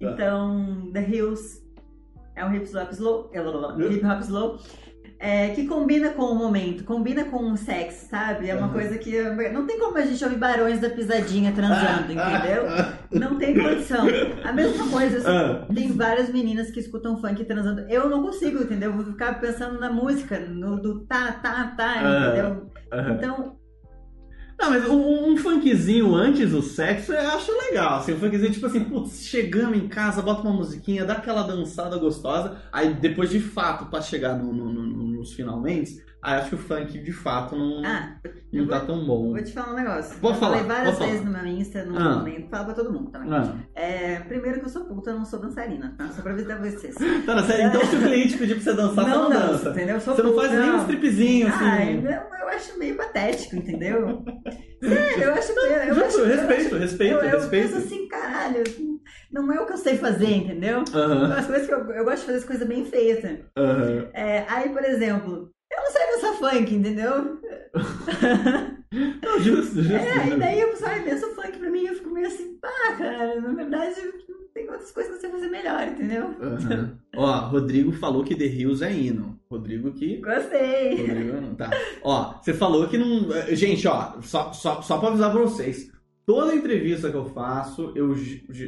Tá. 0.00 0.12
Então, 0.12 0.92
The 0.92 1.04
Hills 1.10 1.60
é 2.36 2.44
um 2.44 2.54
hip 2.54 2.64
hop 2.76 2.92
slow, 2.92 3.28
hip 3.90 4.06
hop 4.06 4.20
slow 4.22 4.60
é, 5.20 5.48
que 5.48 5.66
combina 5.66 6.10
com 6.10 6.22
o 6.22 6.34
momento, 6.34 6.84
combina 6.84 7.24
com 7.24 7.50
o 7.52 7.56
sexo, 7.56 8.06
sabe? 8.08 8.48
É 8.48 8.54
uma 8.54 8.66
Aham. 8.66 8.72
coisa 8.72 8.98
que 8.98 9.20
não 9.52 9.66
tem 9.66 9.78
como 9.78 9.98
a 9.98 10.02
gente 10.02 10.22
ouvir 10.24 10.36
barões 10.38 10.78
da 10.80 10.88
pisadinha 10.90 11.50
transando, 11.52 12.12
entendeu? 12.12 12.64
Não 13.10 13.36
tem 13.36 13.58
condição. 13.58 14.06
A 14.44 14.52
mesma 14.52 14.86
coisa, 14.88 15.18
assim, 15.18 15.28
Ah. 15.28 15.66
tem 15.74 15.92
várias 15.92 16.30
meninas 16.30 16.70
que 16.70 16.78
escutam 16.80 17.20
funk 17.20 17.44
transando. 17.44 17.80
Eu 17.88 18.08
não 18.08 18.22
consigo, 18.22 18.62
entendeu? 18.62 18.90
Eu 18.90 18.96
vou 18.96 19.06
ficar 19.06 19.40
pensando 19.40 19.80
na 19.80 19.90
música, 19.90 20.38
no 20.38 20.80
do 20.80 21.00
tá, 21.00 21.32
tá, 21.32 21.74
tá, 21.76 21.94
Ah. 21.98 22.26
entendeu? 22.28 22.70
Então, 23.14 23.57
Não, 24.58 24.70
mas 24.70 24.84
um, 24.88 25.32
um 25.32 25.36
funkzinho 25.36 26.14
antes 26.14 26.50
do 26.50 26.60
sexo 26.62 27.12
eu 27.12 27.28
acho 27.30 27.52
legal. 27.52 27.98
Assim, 27.98 28.12
um 28.14 28.18
funkzinho 28.18 28.52
tipo 28.52 28.66
assim, 28.66 28.82
putz, 28.84 29.24
chegamos 29.26 29.78
em 29.78 29.88
casa, 29.88 30.20
bota 30.20 30.42
uma 30.42 30.52
musiquinha, 30.52 31.04
dá 31.04 31.14
aquela 31.14 31.42
dançada 31.42 31.96
gostosa. 31.96 32.60
Aí 32.72 32.92
depois 32.94 33.30
de 33.30 33.38
fato, 33.40 33.86
pra 33.86 34.02
chegar 34.02 34.36
no, 34.36 34.52
no- 34.52 34.72
no- 34.72 35.04
nos 35.18 35.32
finalmente, 35.32 36.02
aí 36.22 36.34
acho 36.38 36.48
que 36.50 36.54
o 36.54 36.58
funk 36.58 36.98
de 36.98 37.12
fato 37.12 37.56
não, 37.56 37.82
Ah, 37.84 38.16
não 38.52 38.62
eu 38.64 38.68
tá 38.68 38.78
vou, 38.78 38.86
tão 38.86 39.06
bom. 39.06 39.32
vou 39.32 39.42
te 39.42 39.52
falar 39.52 39.72
um 39.72 39.76
negócio. 39.76 40.18
Pode 40.20 40.34
eu 40.34 40.40
falar, 40.40 40.58
falei 40.58 40.68
várias 40.76 40.98
vezes 40.98 41.24
no 41.24 41.30
meu 41.32 41.46
Insta, 41.46 41.84
no 41.84 41.98
Ah. 41.98 42.16
momento, 42.18 42.48
falo 42.50 42.64
pra 42.66 42.74
todo 42.74 42.92
mundo 42.92 43.10
também. 43.10 43.32
Ah, 43.32 43.54
É, 43.74 44.20
primeiro 44.20 44.58
que 44.60 44.64
eu 44.66 44.68
sou 44.70 44.84
puta, 44.84 45.10
eu 45.10 45.18
não 45.18 45.24
sou 45.24 45.40
dançarina, 45.40 45.94
tá? 45.96 46.08
Só 46.08 46.22
pra 46.22 46.32
avisar 46.32 46.58
vocês. 46.60 46.94
tá, 47.26 47.34
na 47.34 47.42
série, 47.44 47.62
então 47.64 47.84
se 47.84 47.96
o 47.96 48.00
cliente 48.00 48.36
pedir 48.38 48.54
pra 48.54 48.62
você 48.64 48.74
dançar, 48.74 49.04
você 49.04 49.10
não 49.10 49.30
dança. 49.30 49.70
entendeu? 49.70 49.94
Eu 49.96 50.00
sou 50.00 50.14
Você 50.16 50.22
não 50.22 50.30
puta, 50.32 50.48
faz 50.48 50.60
nem 50.60 50.70
um 50.70 50.78
stripzinho 50.78 51.48
assim. 51.48 51.64
Ai, 51.64 51.94
não, 52.00 52.10
eu 52.40 52.48
acho 52.48 52.78
meio 52.78 52.96
patético, 52.96 53.56
entendeu? 53.56 54.24
Sério, 54.82 55.22
eu 55.24 55.34
acho 55.34 55.54
meio. 55.54 55.68
Eu 55.72 55.94
Justo, 55.94 56.06
acho, 56.06 56.24
respeito, 56.24 56.74
eu, 56.74 56.80
respeito, 56.80 57.14
eu, 57.14 57.20
eu 57.22 57.38
respeito. 57.40 57.68
penso 57.72 57.78
assim, 57.86 58.08
caralho, 58.08 58.62
não 59.32 59.52
é 59.52 59.60
o 59.60 59.66
que 59.66 59.72
eu 59.72 59.76
sei 59.76 59.96
fazer, 59.96 60.30
entendeu? 60.36 60.84
Aham, 60.94 61.32
As 61.32 61.46
coisas 61.46 61.66
que 61.66 61.74
eu, 61.74 61.90
eu 61.90 62.04
gosto 62.04 62.20
de 62.20 62.26
fazer 62.26 62.38
as 62.38 62.44
coisas 62.44 62.66
bem 62.68 62.84
feitas. 62.84 63.40
aham. 63.56 64.08
É, 64.14 64.44
aí, 64.48 64.68
por 64.70 64.84
exemplo, 64.84 65.50
eu 65.78 65.82
não 65.82 65.90
sei 65.90 66.06
dançar 66.06 66.34
funk, 66.34 66.74
entendeu? 66.74 67.40
Não, 68.90 69.38
justo, 69.40 69.82
justo. 69.82 69.92
É, 69.94 70.14
justo. 70.14 70.34
e 70.34 70.38
daí 70.38 70.60
eu 70.60 70.68
pensa 71.04 71.26
o 71.26 71.34
funk 71.34 71.58
pra 71.58 71.70
mim 71.70 71.84
eu 71.84 71.94
fico 71.94 72.10
meio 72.10 72.26
assim, 72.26 72.54
pá, 72.54 72.94
cara, 72.96 73.38
na 73.38 73.52
verdade 73.52 74.00
tem 74.58 74.68
outras 74.68 74.90
coisas 74.90 75.14
que 75.14 75.20
você 75.20 75.28
fazer 75.28 75.48
melhor, 75.48 75.86
entendeu? 75.86 76.34
Aham. 76.40 76.98
Ó, 77.16 77.48
Rodrigo 77.48 77.92
falou 77.92 78.24
que 78.24 78.34
The 78.34 78.46
Hills 78.46 78.84
é 78.84 78.92
hino. 78.92 79.38
Rodrigo 79.48 79.92
que. 79.92 80.16
Gostei. 80.16 80.96
Rodrigo 80.96 81.40
não 81.40 81.54
tá. 81.54 81.70
Ó, 82.02 82.34
você 82.42 82.52
falou 82.52 82.88
que 82.88 82.98
não. 82.98 83.28
Gente, 83.54 83.86
ó, 83.86 84.20
só, 84.20 84.52
só, 84.52 84.82
só 84.82 84.98
pra 84.98 85.08
avisar 85.08 85.30
pra 85.30 85.40
vocês. 85.40 85.90
Toda 86.26 86.54
entrevista 86.54 87.10
que 87.10 87.16
eu 87.16 87.24
faço, 87.26 87.92
eu. 87.94 88.14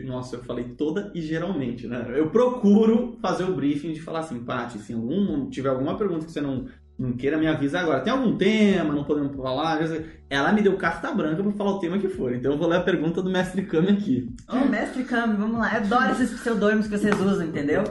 Nossa, 0.07 0.37
eu 0.37 0.45
falei 0.45 0.65
toda 0.77 1.13
e 1.15 1.21
geralmente, 1.21 1.87
né? 1.87 2.07
Eu 2.15 2.31
procuro 2.31 3.19
fazer 3.21 3.45
o 3.45 3.55
briefing 3.55 3.93
de 3.93 4.01
falar 4.01 4.21
assim, 4.21 4.43
Paty, 4.45 4.79
se 4.79 4.95
algum, 4.95 5.51
tiver 5.51 5.69
alguma 5.69 5.97
pergunta 5.99 6.25
que 6.25 6.33
você 6.33 6.41
não, 6.41 6.67
não 7.01 7.13
queira, 7.13 7.39
me 7.39 7.47
avisa 7.47 7.81
agora. 7.81 8.01
Tem 8.01 8.13
algum 8.13 8.37
tema, 8.37 8.93
não 8.93 9.05
podemos 9.05 9.35
falar? 9.35 9.81
Ela 10.29 10.53
me 10.53 10.61
deu 10.61 10.77
carta 10.77 11.11
branca 11.11 11.43
pra 11.43 11.53
falar 11.53 11.71
o 11.71 11.79
tema 11.79 11.99
que 11.99 12.11
for. 12.11 12.35
Então 12.35 12.53
eu 12.53 12.59
vou 12.59 12.69
ler 12.69 12.77
a 12.77 12.83
pergunta 12.83 13.23
do 13.23 13.31
mestre 13.31 13.63
Kami 13.63 13.89
aqui. 13.89 14.29
Ô, 14.47 14.69
mestre 14.69 15.05
Kami, 15.05 15.35
vamos 15.35 15.59
lá. 15.59 15.73
Eu 15.73 15.79
adoro 15.79 16.13
esses 16.13 16.39
pseudônimos 16.39 16.89
que 16.89 16.99
vocês 16.99 17.19
usam, 17.19 17.47
entendeu? 17.47 17.85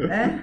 É? 0.00 0.38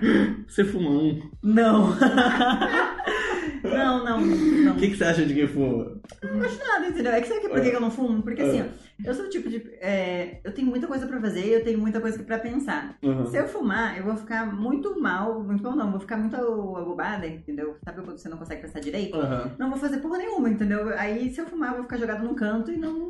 Você 0.47 0.63
fuma 0.63 0.91
um. 0.91 1.19
Não. 1.41 1.95
não, 3.63 4.03
não, 4.03 4.21
não. 4.21 4.73
O 4.73 4.77
que, 4.77 4.89
que 4.89 4.97
você 4.97 5.03
acha 5.03 5.25
de 5.25 5.33
quem 5.33 5.47
fuma? 5.47 5.99
Não 6.23 6.39
gosto 6.39 6.65
nada, 6.65 6.87
entendeu? 6.87 7.11
É 7.11 7.21
que 7.21 7.27
sabe 7.27 7.47
por 7.47 7.61
que 7.61 7.69
eu 7.69 7.81
não 7.81 7.91
fumo? 7.91 8.21
Porque 8.21 8.41
assim, 8.41 8.61
ó, 8.61 8.65
eu 9.03 9.13
sou 9.13 9.25
o 9.25 9.29
tipo 9.29 9.49
de. 9.49 9.57
é, 9.79 10.39
eu 10.43 10.53
tenho 10.53 10.67
muita 10.67 10.87
coisa 10.87 11.07
pra 11.07 11.19
fazer 11.19 11.45
e 11.45 11.53
eu 11.53 11.63
tenho 11.63 11.79
muita 11.79 11.99
coisa 11.99 12.21
pra 12.23 12.39
pensar. 12.39 12.97
Uhum. 13.01 13.25
Se 13.27 13.37
eu 13.37 13.47
fumar, 13.47 13.97
eu 13.97 14.03
vou 14.03 14.15
ficar 14.15 14.45
muito 14.45 14.99
mal, 14.99 15.43
muito 15.43 15.63
mal 15.63 15.75
não, 15.75 15.91
vou 15.91 15.99
ficar 15.99 16.17
muito 16.17 16.35
abobada, 16.35 17.27
entendeu? 17.27 17.75
Sabe 17.83 18.01
quando 18.01 18.17
você 18.17 18.29
não 18.29 18.37
consegue 18.37 18.61
pensar 18.61 18.79
direito? 18.79 19.17
Aham. 19.17 19.51
Não 19.57 19.69
vou 19.69 19.79
fazer 19.79 19.97
porra 19.97 20.17
nenhuma, 20.17 20.49
entendeu? 20.49 20.89
Aí 20.97 21.29
se 21.33 21.41
eu 21.41 21.45
fumar, 21.45 21.69
eu 21.69 21.75
vou 21.75 21.83
ficar 21.83 21.97
jogado 21.97 22.23
num 22.23 22.35
canto 22.35 22.71
e 22.71 22.77
não. 22.77 23.09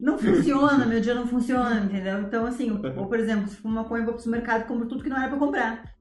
Não 0.00 0.16
funciona, 0.16 0.86
meu 0.86 1.00
dia 1.00 1.12
não 1.12 1.26
funciona, 1.26 1.80
entendeu? 1.80 2.20
Então, 2.20 2.46
assim, 2.46 2.70
ou 2.70 3.06
por 3.08 3.18
exemplo, 3.18 3.48
se 3.48 3.56
fumar 3.56 3.82
maconha, 3.82 4.02
eu 4.02 4.04
vou 4.04 4.14
pro 4.14 4.22
supermercado 4.22 4.62
e 4.62 4.66
compro 4.66 4.86
tudo 4.86 5.02
que 5.02 5.08
não 5.10 5.18
era 5.18 5.28
pra 5.28 5.38
comprar. 5.38 5.97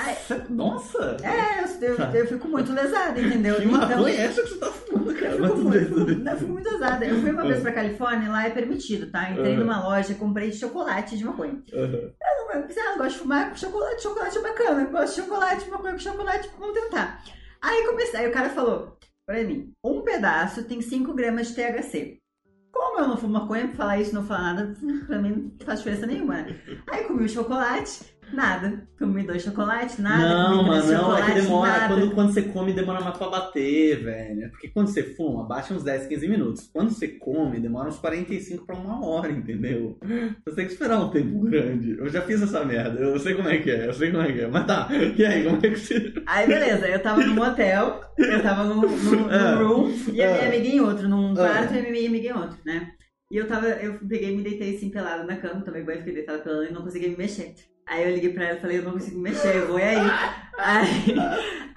Ai, 0.00 0.16
Nossa! 0.48 1.16
é, 1.24 1.64
eu, 1.64 1.88
eu, 1.96 1.96
eu 2.14 2.26
fico 2.28 2.46
muito 2.46 2.72
lesada, 2.72 3.20
entendeu? 3.20 3.56
Que 3.56 3.64
Então, 3.64 3.78
maconha 3.78 4.14
é 4.14 4.20
essa 4.26 4.42
que 4.42 4.48
você 4.50 4.58
tá 4.58 4.66
fumando, 4.70 5.14
cara? 5.14 5.34
eu 5.34 5.44
fico, 5.46 5.56
muito, 5.58 6.28
eu 6.28 6.36
fico 6.38 6.52
muito 6.52 6.70
lesada. 6.70 7.04
Eu 7.04 7.20
fui 7.20 7.30
uma 7.32 7.42
vez 7.44 7.60
pra 7.60 7.72
Califórnia, 7.72 8.30
lá 8.30 8.46
é 8.46 8.50
permitido, 8.50 9.10
tá? 9.10 9.30
Entrei 9.30 9.54
Uhum. 9.54 9.60
numa 9.60 9.82
loja, 9.82 10.14
comprei 10.14 10.52
chocolate 10.52 11.18
de 11.18 11.24
maconha. 11.24 11.60
Aham. 11.74 12.12
Eu 12.54 12.62
pensei, 12.62 12.82
ah, 12.82 12.92
eu 12.92 12.98
gosto 12.98 13.12
de 13.12 13.18
fumar 13.18 13.50
com 13.50 13.56
chocolate, 13.56 14.02
chocolate 14.02 14.38
é 14.38 14.40
bacana. 14.42 14.82
Eu 14.82 14.90
gosto 14.90 15.14
de 15.16 15.20
chocolate, 15.22 15.68
maconha 15.70 15.92
com 15.94 15.98
chocolate, 15.98 16.50
vamos 16.58 16.74
tentar. 16.80 17.22
Aí 17.60 17.86
comecei, 17.86 18.20
aí 18.20 18.28
o 18.28 18.32
cara 18.32 18.50
falou 18.50 18.96
pra 19.26 19.42
mim, 19.44 19.72
um 19.84 20.00
pedaço 20.02 20.62
tem 20.64 20.80
5 20.80 21.12
gramas 21.12 21.48
de 21.48 21.54
THC. 21.56 22.18
Como 22.72 23.00
eu 23.00 23.08
não 23.08 23.16
fumo 23.16 23.32
maconha, 23.34 23.68
falar 23.68 23.98
isso 24.00 24.14
não 24.14 24.24
falar 24.24 24.54
nada, 24.54 24.74
pra 25.06 25.18
mim 25.18 25.52
não 25.58 25.66
faz 25.66 25.80
diferença 25.80 26.06
nenhuma. 26.06 26.34
né? 26.42 26.56
Aí 26.88 27.04
comi 27.04 27.24
o 27.24 27.28
chocolate, 27.28 28.00
nada. 28.32 28.86
Comi 28.98 29.22
dois 29.24 29.42
chocolates, 29.42 29.98
nada. 29.98 30.28
Não, 30.50 30.56
comi 30.58 30.68
mano, 30.68 30.92
não, 30.92 31.16
é 31.18 31.22
que 31.26 31.40
demora. 31.40 31.70
nada. 31.70 31.94
Quando, 31.94 32.10
quando 32.14 32.32
você 32.32 32.42
come, 32.42 32.72
demora 32.72 33.00
mais 33.00 33.16
pra 33.16 33.28
bater, 33.28 34.02
velho. 34.02 34.50
Porque 34.50 34.68
quando 34.68 34.88
você 34.88 35.02
fuma, 35.02 35.44
baixa 35.46 35.72
uns 35.74 35.84
10, 35.84 36.06
15 36.06 36.28
minutos. 36.28 36.70
Quando 36.72 36.90
você 36.90 37.08
come, 37.08 37.60
demora 37.60 37.88
uns 37.88 37.98
45 37.98 38.66
pra 38.66 38.76
uma 38.76 39.04
hora, 39.06 39.30
entendeu? 39.30 39.98
Você 40.44 40.56
tem 40.56 40.66
que 40.66 40.72
esperar 40.72 40.98
um 41.00 41.10
tempo 41.10 41.38
grande. 41.40 41.96
Eu 41.98 42.08
já 42.08 42.22
fiz 42.22 42.42
essa 42.42 42.64
merda, 42.64 43.00
eu 43.00 43.18
sei 43.18 43.34
como 43.34 43.48
é 43.48 43.58
que 43.58 43.70
é, 43.70 43.86
eu 43.86 43.92
sei 43.94 44.10
como 44.10 44.22
é 44.22 44.32
que 44.32 44.40
é. 44.40 44.48
Mas 44.48 44.66
tá, 44.66 44.88
e 45.16 45.24
aí, 45.24 45.44
como 45.44 45.56
é 45.56 45.60
que 45.70 45.76
você. 45.76 46.12
Aí 46.26 46.46
beleza, 46.46 46.86
eu 46.88 47.00
tava 47.00 47.24
num 47.24 47.40
hotel, 47.40 48.00
eu 48.18 48.42
tava 48.42 48.64
num, 48.64 48.80
num, 48.80 49.30
É. 49.30 49.54
room 49.54 49.90
e 50.12 50.22
a 50.22 50.26
minha 50.26 50.38
É. 50.42 50.46
amiga 50.48 50.68
em 50.68 50.80
outro, 50.80 51.08
num 51.08 51.32
É. 51.32 51.36
quarto 51.36 51.74
e 51.74 51.78
a 51.78 51.90
minha 51.90 52.08
amiga 52.08 52.28
em 52.28 52.32
outro, 52.32 52.58
né? 52.64 52.92
E 53.30 53.36
eu 53.36 53.46
tava, 53.46 53.66
eu 53.68 53.98
peguei 54.08 54.32
e 54.32 54.36
me 54.36 54.42
deitei 54.42 54.74
assim 54.76 54.90
pelada 54.90 55.22
na 55.24 55.36
cama, 55.36 55.60
também 55.60 55.84
banho, 55.84 55.98
fiquei 55.98 56.14
deitada 56.14 56.38
pelada 56.38 56.64
e 56.66 56.72
não 56.72 56.82
conseguia 56.82 57.08
me 57.10 57.16
mexer. 57.16 57.54
Aí 57.88 58.04
eu 58.04 58.14
liguei 58.14 58.32
pra 58.32 58.44
ela 58.44 58.58
e 58.58 58.60
falei, 58.60 58.78
eu 58.78 58.82
não 58.82 58.92
consigo 58.92 59.16
me 59.16 59.30
mexer, 59.30 59.56
eu 59.56 59.68
vou 59.68 59.78
e 59.78 59.82
aí. 59.82 59.96
Aí, 60.58 61.14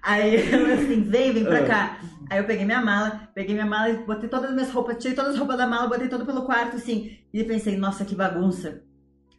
aí 0.02 0.54
ela 0.54 0.74
assim, 0.74 1.02
vem, 1.04 1.32
vem 1.32 1.46
pra 1.46 1.60
É. 1.60 1.66
cá. 1.66 1.98
Aí 2.30 2.40
eu 2.40 2.46
peguei 2.46 2.66
minha 2.66 2.82
mala, 2.82 3.30
peguei 3.34 3.54
minha 3.54 3.66
mala 3.66 3.90
e 3.90 3.98
botei 3.98 4.30
todas 4.30 4.50
as 4.50 4.56
minhas 4.56 4.72
roupas, 4.72 4.98
tirei 4.98 5.16
todas 5.16 5.34
as 5.34 5.38
roupas 5.38 5.58
da 5.58 5.68
mala, 5.68 5.88
botei 5.88 6.08
tudo 6.08 6.26
pelo 6.26 6.44
quarto, 6.46 6.78
assim. 6.78 7.18
E 7.34 7.44
pensei, 7.44 7.78
nossa, 7.78 8.06
que 8.06 8.16
bagunça. 8.16 8.82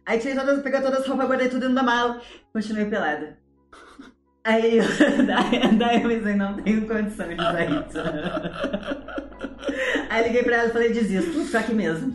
Aí 0.04 0.18
tirei 0.18 0.34
todas, 0.36 0.62
peguei 0.62 0.80
todas 0.80 1.00
as 1.00 1.06
roupas, 1.06 1.26
guardei 1.26 1.48
tudo 1.48 1.60
dentro 1.60 1.74
da 1.74 1.82
mala, 1.82 2.20
continuei 2.52 2.86
pelada. 2.86 3.38
Aí 4.44 4.78
eu, 4.78 4.84
daí, 5.26 5.76
daí 5.78 6.02
eu 6.02 6.08
pensei, 6.08 6.34
não 6.34 6.54
tenho 6.56 6.86
condições 6.88 7.28
de 7.28 7.34
usar 7.34 7.64
isso. 7.64 7.98
Aí 10.10 10.24
liguei 10.24 10.42
pra 10.42 10.56
ela 10.56 10.68
e 10.68 10.72
falei, 10.72 10.92
desisto, 10.92 11.32
vou 11.32 11.44
ficar 11.44 11.60
aqui 11.60 11.72
mesmo. 11.74 12.12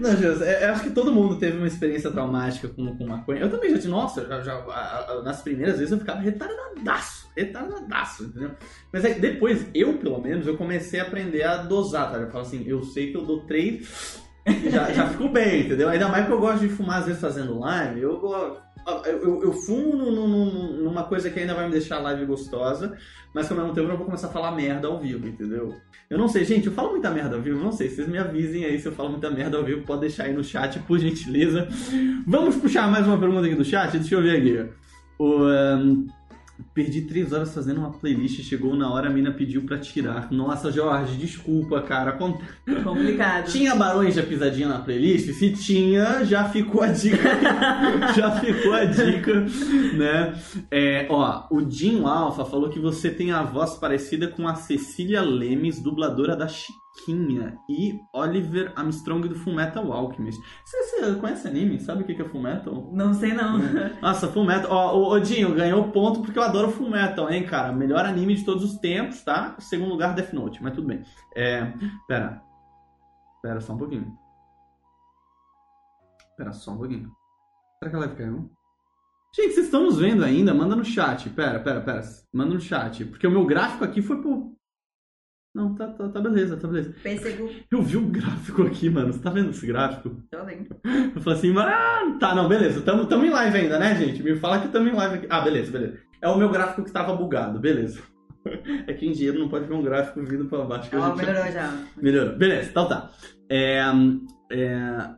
Não, 0.00 0.16
Jesus, 0.16 0.40
é- 0.42 0.64
eu 0.66 0.72
acho 0.72 0.84
que 0.84 0.90
todo 0.90 1.12
mundo 1.12 1.36
teve 1.36 1.58
uma 1.58 1.66
experiência 1.66 2.10
traumática 2.10 2.68
com, 2.68 2.96
com 2.96 3.06
maconha. 3.06 3.40
Eu 3.40 3.50
também 3.50 3.70
já 3.70 3.76
tive, 3.76 3.88
nossa, 3.90 4.24
já, 4.26 4.40
já- 4.40 4.54
a- 4.54 5.06
a- 5.18 5.22
nas 5.22 5.42
primeiras 5.42 5.76
vezes 5.78 5.92
eu 5.92 5.98
ficava 5.98 6.20
retardadaço, 6.20 7.28
retardadaço, 7.36 8.24
entendeu? 8.24 8.52
Mas 8.92 9.04
aí, 9.04 9.14
depois, 9.14 9.66
eu 9.74 9.98
pelo 9.98 10.20
menos, 10.22 10.46
eu 10.46 10.56
comecei 10.56 11.00
a 11.00 11.02
aprender 11.02 11.42
a 11.42 11.56
dosar, 11.58 12.10
tá? 12.12 12.18
Eu 12.18 12.30
falo 12.30 12.42
assim, 12.44 12.64
eu 12.66 12.82
sei 12.82 13.10
que 13.10 13.16
eu 13.18 13.26
dou 13.26 13.40
três, 13.44 14.22
já, 14.70 14.90
já 14.92 15.06
fico 15.08 15.28
bem, 15.28 15.66
entendeu? 15.66 15.88
Ainda 15.90 16.08
mais 16.08 16.24
que 16.26 16.32
eu 16.32 16.40
gosto 16.40 16.60
de 16.60 16.68
fumar 16.70 17.00
às 17.00 17.06
vezes 17.06 17.20
fazendo 17.20 17.58
live, 17.58 18.00
eu 18.00 18.18
gosto. 18.18 18.62
Eu, 19.04 19.18
eu- 19.18 19.42
eu 19.42 19.52
fumo 19.52 19.94
num- 19.96 20.10
num- 20.28 20.82
numa 20.84 21.04
coisa 21.04 21.28
que 21.30 21.38
ainda 21.38 21.54
vai 21.54 21.66
me 21.66 21.72
deixar 21.72 21.96
a 21.96 22.00
live 22.00 22.24
gostosa, 22.24 22.96
mas 23.34 23.46
que 23.46 23.52
ao 23.52 23.58
mesmo 23.58 23.74
tempo 23.74 23.88
eu 23.90 23.96
vou 23.96 24.06
começar 24.06 24.28
a 24.28 24.30
falar 24.30 24.52
merda 24.52 24.88
ao 24.88 24.98
vivo, 24.98 25.26
entendeu? 25.28 25.74
Eu 26.08 26.16
não 26.16 26.26
sei, 26.28 26.44
gente, 26.44 26.66
eu 26.68 26.72
falo 26.72 26.92
muita 26.92 27.10
merda 27.10 27.36
ao 27.36 27.42
vivo, 27.42 27.62
não 27.62 27.70
sei, 27.72 27.90
vocês 27.90 28.08
me 28.08 28.16
avisem 28.18 28.64
aí 28.64 28.78
se 28.78 28.86
eu 28.86 28.92
falo 28.92 29.10
muita 29.10 29.30
merda 29.30 29.58
ao 29.58 29.64
vivo, 29.64 29.82
pode 29.84 30.00
deixar 30.02 30.24
aí 30.24 30.32
no 30.32 30.42
chat, 30.42 30.78
por 30.80 30.98
gentileza. 30.98 31.68
Vamos 32.26 32.56
puxar 32.56 32.90
mais 32.90 33.06
uma 33.06 33.18
pergunta 33.18 33.46
aqui 33.46 33.54
do 33.54 33.64
chat? 33.64 33.92
Deixa 33.98 34.14
eu 34.14 34.22
ver 34.22 34.38
aqui. 34.38 34.70
O, 35.18 35.42
ahn, 35.44 36.06
perdi 36.78 37.02
três 37.02 37.32
horas 37.32 37.52
fazendo 37.52 37.78
uma 37.78 37.90
playlist, 37.90 38.40
chegou 38.44 38.76
na 38.76 38.88
hora, 38.88 39.08
a 39.08 39.12
mina 39.12 39.32
pediu 39.32 39.62
pra 39.62 39.78
tirar. 39.78 40.30
Nossa, 40.30 40.70
Jorge, 40.70 41.16
desculpa, 41.16 41.82
cara. 41.82 42.10
Aconte- 42.10 42.44
Complicado. 42.84 43.46
Tinha 43.50 43.74
Barões 43.74 44.14
da 44.14 44.22
Pisadinha 44.22 44.68
na 44.68 44.78
playlist? 44.78 45.32
Se 45.32 45.50
tinha, 45.50 46.24
já 46.24 46.44
ficou 46.48 46.80
a 46.82 46.86
dica. 46.86 47.18
já 48.16 48.30
ficou 48.30 48.72
a 48.72 48.84
dica, 48.84 49.40
né? 49.96 50.38
É, 50.70 51.06
ó, 51.10 51.48
o 51.50 51.68
Jim 51.68 52.04
Alpha 52.04 52.44
falou 52.44 52.68
que 52.70 52.78
você 52.78 53.10
tem 53.10 53.32
a 53.32 53.42
voz 53.42 53.74
parecida 53.74 54.28
com 54.28 54.46
a 54.46 54.54
Cecília 54.54 55.20
Lemes, 55.20 55.82
dubladora 55.82 56.36
da 56.36 56.46
Chiquinha, 56.46 56.78
e 57.68 58.00
Oliver 58.12 58.72
Armstrong 58.76 59.28
do 59.28 59.34
Fullmetal 59.34 59.92
Alchemist. 59.92 60.40
Você, 60.64 61.00
você 61.00 61.14
conhece 61.14 61.48
anime? 61.48 61.80
Sabe 61.80 62.02
o 62.02 62.06
que 62.06 62.20
é 62.20 62.24
Fullmetal? 62.24 62.90
Não 62.92 63.14
sei 63.14 63.32
não. 63.32 63.58
Nossa, 64.02 64.28
Fullmetal. 64.28 64.70
Ó, 64.70 64.98
o, 64.98 65.12
o 65.12 65.20
Dinho 65.20 65.54
ganhou 65.54 65.90
ponto 65.90 66.20
porque 66.20 66.38
eu 66.38 66.42
adoro 66.42 66.70
Fullmetal, 66.70 67.30
hein, 67.30 67.46
cara? 67.46 67.72
Melhor 67.72 68.04
anime 68.04 68.34
de 68.34 68.44
todos 68.44 68.64
os 68.64 68.78
tempos, 68.78 69.22
tá? 69.22 69.56
Segundo 69.58 69.90
lugar, 69.90 70.14
Death 70.14 70.32
Note, 70.32 70.62
mas 70.62 70.74
tudo 70.74 70.88
bem. 70.88 71.02
É. 71.34 71.72
Pera. 72.06 72.42
Pera 73.42 73.60
só 73.60 73.72
um 73.72 73.78
pouquinho. 73.78 74.16
Pera 76.36 76.52
só 76.52 76.72
um 76.72 76.78
pouquinho. 76.78 77.10
Será 77.78 77.90
que 77.90 77.96
a 77.96 78.00
live 78.00 78.16
caiu? 78.16 78.50
Gente, 79.34 79.54
vocês 79.54 79.66
estão 79.66 79.84
nos 79.84 79.98
vendo 79.98 80.24
ainda? 80.24 80.54
Manda 80.54 80.74
no 80.74 80.84
chat. 80.84 81.28
Pera, 81.30 81.60
pera, 81.60 81.80
pera. 81.80 82.02
Manda 82.32 82.54
no 82.54 82.60
chat. 82.60 83.04
Porque 83.04 83.26
o 83.26 83.30
meu 83.30 83.44
gráfico 83.44 83.84
aqui 83.84 84.02
foi 84.02 84.20
pro. 84.20 84.57
Não, 85.58 85.74
tá, 85.74 85.88
tá, 85.88 86.08
tá 86.08 86.20
beleza, 86.20 86.56
tá 86.56 86.68
beleza. 86.68 86.94
Pêssego, 87.02 87.50
Eu 87.68 87.82
vi 87.82 87.96
um 87.96 88.08
gráfico 88.08 88.62
aqui, 88.62 88.88
mano. 88.88 89.12
Você 89.12 89.18
tá 89.18 89.28
vendo 89.28 89.50
esse 89.50 89.66
gráfico? 89.66 90.22
tô 90.30 90.44
bem. 90.44 90.68
Eu 91.16 91.20
falei 91.20 91.36
assim, 91.36 91.52
ah, 91.58 92.16
tá, 92.20 92.32
não, 92.32 92.48
beleza, 92.48 92.80
tamo, 92.82 93.06
tamo 93.06 93.24
em 93.24 93.30
live 93.30 93.58
ainda, 93.58 93.76
né, 93.76 93.96
gente? 93.96 94.22
Me 94.22 94.36
fala 94.36 94.60
que 94.60 94.68
tamo 94.68 94.88
em 94.88 94.94
live 94.94 95.16
aqui. 95.16 95.26
Ah, 95.28 95.40
beleza, 95.40 95.72
beleza. 95.72 95.98
É 96.22 96.28
o 96.28 96.38
meu 96.38 96.48
gráfico 96.48 96.84
que 96.84 96.92
tava 96.92 97.16
bugado, 97.16 97.58
beleza. 97.58 98.00
É 98.86 98.94
que 98.94 99.04
em 99.04 99.12
dinheiro 99.12 99.38
não 99.38 99.48
pode 99.48 99.66
ver 99.66 99.74
um 99.74 99.82
gráfico 99.82 100.22
vindo 100.22 100.46
pra 100.46 100.64
baixo. 100.64 100.88
Ó, 100.94 101.08
gente 101.08 101.26
melhorou 101.26 101.50
já. 101.52 101.76
Melhorou. 102.00 102.36
Beleza, 102.36 102.70
então 102.70 102.88
tá. 102.88 103.10
É, 103.50 103.82
é, 104.50 105.10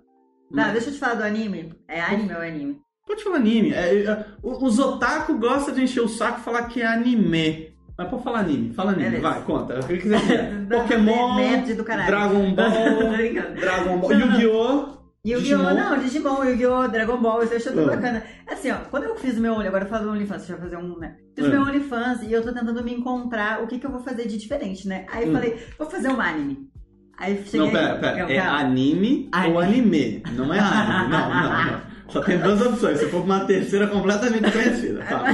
Tá, 0.52 0.72
deixa 0.72 0.88
eu 0.88 0.94
te 0.94 0.98
falar 0.98 1.14
do 1.14 1.22
anime. 1.22 1.72
É 1.86 2.00
anime 2.00 2.34
ou 2.34 2.40
anime? 2.40 2.80
Pode 3.06 3.22
falar 3.22 3.36
anime. 3.36 3.72
É, 3.72 4.02
é, 4.04 4.26
os 4.42 4.78
otaku 4.80 5.38
gostam 5.38 5.74
de 5.74 5.82
encher 5.82 6.00
o 6.00 6.08
saco 6.08 6.40
e 6.40 6.42
falar 6.42 6.64
que 6.64 6.82
é 6.82 6.86
anime. 6.86 7.69
Mas 8.00 8.08
pode 8.08 8.22
falar 8.24 8.38
anime. 8.40 8.72
Fala 8.72 8.92
anime. 8.92 9.04
Beleza. 9.10 9.28
Vai, 9.28 9.42
conta. 9.42 9.78
O 9.78 9.86
que 9.86 9.96
quiser. 9.98 10.52
Pokémon, 10.70 11.34
Nerd 11.36 11.74
do 11.74 11.84
caralho. 11.84 12.06
Dragon 12.06 12.50
Ball. 12.56 13.54
Dragon 13.56 13.98
Ball. 13.98 14.12
Yu-Gi-Oh! 14.12 14.88
Yu-Gi-Oh! 15.22 15.74
Não, 15.74 15.98
Digimon, 15.98 16.44
Yu-Gi-Oh! 16.44 16.88
Dragon 16.88 17.18
Ball, 17.18 17.42
isso 17.42 17.52
eu 17.52 17.56
achei 17.58 17.72
tudo 17.72 17.90
Ah. 17.92 17.96
bacana. 17.96 18.22
Assim, 18.50 18.70
ó, 18.70 18.76
quando 18.90 19.04
eu 19.04 19.16
fiz 19.16 19.36
o 19.36 19.40
meu 19.42 19.60
agora 19.60 19.84
eu 19.84 19.88
falo 19.88 20.04
do 20.04 20.10
OnlyFans, 20.12 20.38
deixa 20.38 20.54
eu 20.54 20.58
fazer 20.58 20.76
um, 20.78 20.98
né? 20.98 21.16
Fiz 21.36 21.44
o 21.44 21.48
Ah. 21.48 21.50
meu 21.50 21.60
OnlyFans 21.62 22.22
e 22.22 22.32
eu 22.32 22.42
tô 22.42 22.52
tentando 22.54 22.82
me 22.82 22.94
encontrar 22.94 23.62
o 23.62 23.66
que 23.66 23.78
que 23.78 23.84
eu 23.86 23.90
vou 23.90 24.00
fazer 24.00 24.26
de 24.26 24.38
diferente, 24.38 24.88
né? 24.88 25.04
Aí 25.12 25.24
eu 25.24 25.30
Hum. 25.30 25.34
falei, 25.34 25.58
vou 25.78 25.90
fazer 25.90 26.08
um 26.08 26.18
anime. 26.22 26.70
Aí 27.18 27.36
cheguei... 27.44 27.60
Não, 27.60 27.70
pera, 27.70 27.96
pera. 27.98 28.18
Eu, 28.20 28.28
É 28.30 28.36
calma. 28.40 28.58
anime 28.60 29.28
ou 29.50 29.58
anime? 29.60 30.22
Não 30.32 30.54
é 30.54 30.58
anime. 30.58 31.10
Não, 31.10 31.28
não, 31.28 31.64
não. 31.72 31.80
Só 32.08 32.20
tem 32.22 32.38
duas 32.38 32.60
opções. 32.62 32.98
Se 32.98 33.06
for 33.08 33.22
uma 33.22 33.40
terceira 33.44 33.86
completamente 33.86 34.50
conhecida. 34.50 35.04
Fala, 35.04 35.28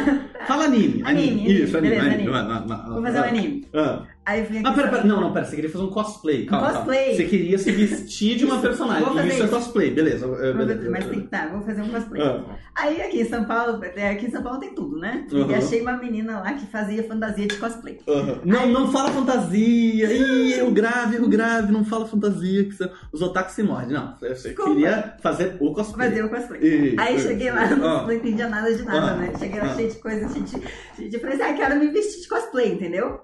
Fala 0.47 0.65
anime. 0.65 1.03
Anime, 1.05 1.63
Isso, 1.63 1.77
anime. 1.77 1.97
beleza, 1.97 2.15
anime. 2.15 2.33
anime. 2.37 2.67
Vai. 2.69 2.87
Vou 2.89 3.03
fazer 3.03 3.21
um 3.21 3.25
anime. 3.25 3.67
Ah. 3.75 4.03
Aí 4.27 4.41
eu 4.41 4.47
vim 4.47 4.59
aqui... 4.59 4.67
Ah, 4.67 4.73
pera, 4.73 4.89
pera. 4.89 5.05
Não, 5.05 5.21
não, 5.21 5.33
pera. 5.33 5.45
Você 5.47 5.55
queria 5.55 5.71
fazer 5.71 5.85
um 5.85 5.91
cosplay. 5.91 6.47
Calma, 6.47 6.67
calma. 6.67 6.79
cosplay. 6.81 7.15
Você 7.15 7.25
queria 7.27 7.59
se 7.59 7.71
vestir 7.71 8.37
de 8.37 8.45
uma 8.45 8.59
personagem. 8.61 9.07
Isso 9.09 9.19
é 9.21 9.27
isso. 9.29 9.49
cosplay. 9.49 9.91
Beleza. 9.93 10.27
beleza. 10.27 10.91
Mas 10.91 11.07
tem 11.07 11.21
que 11.21 11.29
tá, 11.29 11.47
vou 11.47 11.63
fazer 11.63 11.81
um 11.83 11.89
cosplay. 11.89 12.21
Ah. 12.23 12.43
Aí 12.75 13.01
aqui 13.01 13.21
em 13.21 13.25
São 13.25 13.45
Paulo, 13.45 13.81
é, 13.85 14.11
aqui 14.11 14.27
em 14.27 14.31
São 14.31 14.43
Paulo 14.43 14.59
tem 14.59 14.75
tudo, 14.75 14.99
né? 14.99 15.25
Uhum. 15.31 15.49
E 15.51 15.55
achei 15.55 15.81
uma 15.81 15.97
menina 15.97 16.41
lá 16.41 16.53
que 16.55 16.67
fazia 16.67 17.05
fantasia 17.05 17.47
de 17.47 17.57
cosplay. 17.57 18.01
Aham. 18.09 18.41
Não, 18.45 18.67
não 18.67 18.91
fala 18.91 19.11
fantasia. 19.11 20.13
Ih, 20.13 20.55
erro 20.55 20.73
grave, 20.73 21.17
erro 21.17 21.29
grave. 21.29 21.71
Não 21.73 21.85
fala 21.85 22.05
fantasia. 22.07 22.65
Que 22.65 22.73
você- 22.75 22.91
os 23.13 23.23
otakus 23.23 23.55
se 23.55 23.63
mordem. 23.63 23.93
Não, 23.93 24.15
você 24.19 24.53
queria 24.53 25.15
fazer 25.23 25.57
o 25.61 25.73
cosplay. 25.73 26.09
Fazer 26.09 26.25
o 26.25 26.29
cosplay. 26.29 26.61
Isso, 26.63 27.01
Aí 27.01 27.19
cheguei 27.21 27.51
lá, 27.53 27.63
Ah. 27.63 27.77
não, 27.77 28.03
não 28.07 28.13
entendia 28.13 28.49
nada 28.49 28.75
de 28.75 28.83
nada, 28.83 29.13
Ah. 29.13 29.17
né? 29.17 29.33
Cheguei 29.39 29.61
lá 29.61 29.67
Ah. 29.67 29.75
cheio 29.77 29.91
de 29.91 29.97
coisa, 29.99 30.29
cheio 30.29 30.45
de, 30.45 30.51
cheio 30.51 31.09
de... 31.11 31.15
Eu 31.17 31.21
falei 31.21 31.37
assim, 31.37 31.45
ah, 31.45 31.55
quero 31.55 31.79
me 31.79 31.87
vestir 31.89 32.23
de 32.23 32.29
cosplay, 32.29 32.73
entendeu? 32.73 33.21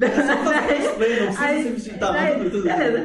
É 0.00 0.08
cosplay, 0.82 1.20
não 1.20 1.26
precisa 1.26 1.44
Aí- 1.44 1.80
se. 1.80 1.90
Tá, 1.98 2.12
aí. 2.12 2.32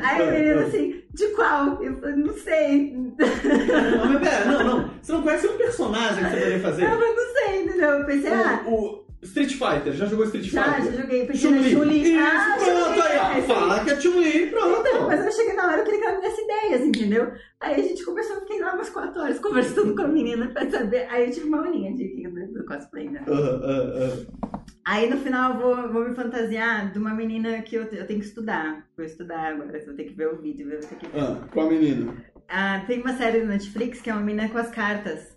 Aí 0.04 0.22
a 0.22 0.32
menina 0.32 0.62
Ah, 0.62 0.66
assim, 0.66 1.04
de 1.14 1.28
qual? 1.30 1.84
Eu 1.84 2.00
falei, 2.00 2.16
não 2.16 2.34
sei. 2.34 2.94
Não, 2.96 4.06
mas 4.14 4.30
pera, 4.30 4.46
não, 4.46 4.64
não. 4.64 4.90
Você 5.02 5.12
não 5.12 5.22
conhece 5.22 5.48
um 5.48 5.58
personagem 5.58 6.24
que 6.24 6.30
você 6.30 6.36
poderia 6.38 6.60
fazer? 6.60 6.84
Eu 6.86 6.90
falei, 6.90 7.14
não 7.16 7.34
sei, 7.34 7.64
entendeu? 7.64 7.90
Eu 7.90 8.06
pensei, 8.06 8.32
ah, 8.34 8.64
O, 8.68 8.72
o 8.72 9.04
Street 9.24 9.52
Fighter. 9.54 9.94
Já 9.94 10.06
jogou 10.06 10.26
Street 10.26 10.46
já, 10.46 10.64
Fighter? 10.76 10.92
já 10.94 11.02
joguei. 11.02 11.26
Pensei 11.26 11.50
Chun-Li. 11.50 11.72
Chun-Li. 11.72 12.02
Isso, 12.14 12.20
Ah, 12.20 12.58
pronto, 12.60 13.02
aí, 13.02 13.18
ó. 13.18 13.38
é. 13.38 13.42
Fala 13.42 13.84
que 13.84 13.90
é 13.92 14.00
Chun-Li, 14.02 14.48
pronto. 14.48 14.80
Então, 14.88 15.08
mas 15.08 15.26
eu 15.26 15.32
cheguei 15.32 15.54
na 15.54 15.68
hora, 15.68 15.78
eu 15.80 15.84
queria 15.86 16.00
que 16.00 16.06
ela 16.06 16.16
me 16.18 16.22
desse 16.22 16.42
ideias, 16.42 16.82
entendeu? 16.82 17.32
Aí 17.62 17.76
a 17.76 17.84
gente 17.84 18.04
eu 18.34 18.40
fiquei 18.42 18.60
lá 18.60 18.74
umas 18.74 18.90
quatro 18.90 19.22
horas 19.22 19.40
conversando 19.40 19.96
com 19.96 20.02
a 20.02 20.08
menina 20.08 20.48
pra 20.48 20.70
saber. 20.70 21.08
Aí 21.10 21.26
eu 21.28 21.32
tive 21.32 21.48
uma 21.48 21.60
aulinha 21.66 21.94
de, 21.94 22.28
do, 22.54 22.66
cosplay, 22.66 23.10
né? 23.10 23.24
Ah, 23.28 23.32
ah, 23.64 24.10
ah. 24.44 24.60
Aí 24.86 25.10
no 25.10 25.18
final 25.18 25.54
eu 25.54 25.60
vou, 25.60 25.94
vou 25.94 26.10
me 26.10 26.16
fantasiar 26.16 26.92
de 26.92 27.00
uma 27.00 27.14
menina 27.14 27.62
que 27.62 27.76
eu, 27.76 27.84
eu 27.84 28.06
tenho 28.06 28.20
que 28.20 28.26
estudar. 28.26 28.86
Vou 28.98 29.06
estudar 29.06 29.54
agora, 29.54 29.84
vou 29.86 29.96
ter 29.96 30.04
que 30.04 30.14
ver 30.14 30.28
o 30.28 30.42
vídeo, 30.42 30.70
vou 30.70 30.80
ter 30.80 30.96
que 30.96 31.08
ver. 31.08 31.20
Ah, 31.20 31.48
qual 31.52 31.70
menina? 31.70 32.14
Ah, 32.50 32.84
tem 32.86 33.02
uma 33.02 33.14
série 33.14 33.40
na 33.40 33.54
Netflix 33.54 34.02
que 34.02 34.10
é 34.10 34.14
uma 34.14 34.22
menina 34.22 34.50
com 34.50 34.58
as 34.58 34.70
cartas. 34.70 35.33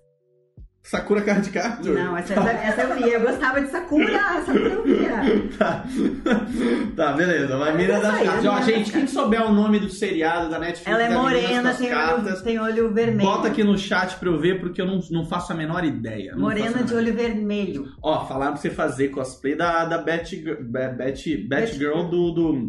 Sakura 0.86 1.20
Card 1.22 1.50
Captor? 1.50 1.94
Não, 1.94 2.16
essa, 2.16 2.34
essa 2.34 2.82
eu 2.82 2.96
via. 2.96 3.14
Eu 3.14 3.20
gostava 3.20 3.60
de 3.60 3.68
Sakura, 3.70 4.18
Sakura 4.46 4.68
eu 4.68 4.84
via. 4.84 5.16
Tá. 5.58 5.84
tá, 6.94 7.12
beleza. 7.12 7.56
Vai 7.56 7.70
Mas 7.72 7.76
mira 7.80 7.94
é 7.94 8.00
das 8.00 8.22
cartas. 8.22 8.44
né? 8.44 8.50
Ó, 8.50 8.60
gente, 8.62 8.92
quem 8.92 9.06
souber 9.06 9.42
o 9.44 9.52
nome 9.52 9.80
do 9.80 9.88
seriado 9.88 10.48
da 10.48 10.58
Netflix, 10.58 10.86
Ela 10.86 11.02
é 11.02 11.08
da 11.08 11.18
morena, 11.18 11.74
tem 11.74 11.88
cartas, 11.88 12.34
olho, 12.34 12.42
tem 12.44 12.58
olho 12.60 12.92
vermelho. 12.92 13.28
bota 13.28 13.48
aqui 13.48 13.64
no 13.64 13.76
chat 13.76 14.16
pra 14.16 14.28
eu 14.28 14.38
ver, 14.38 14.60
porque 14.60 14.80
eu 14.80 14.86
não, 14.86 15.00
não 15.10 15.24
faço 15.24 15.52
a 15.52 15.56
menor 15.56 15.84
ideia. 15.84 16.36
Morena 16.36 16.82
de 16.82 16.94
olho 16.94 17.14
vermelho. 17.14 17.88
Ó, 18.02 18.24
falaram 18.26 18.52
pra 18.52 18.60
você 18.60 18.70
fazer 18.70 19.08
cosplay 19.08 19.56
da, 19.56 19.84
da 19.84 19.98
Batgirl 19.98 20.62
Bat, 20.62 20.96
Bat, 20.96 21.36
Batgirl 21.48 22.02
do, 22.04 22.30
do, 22.32 22.66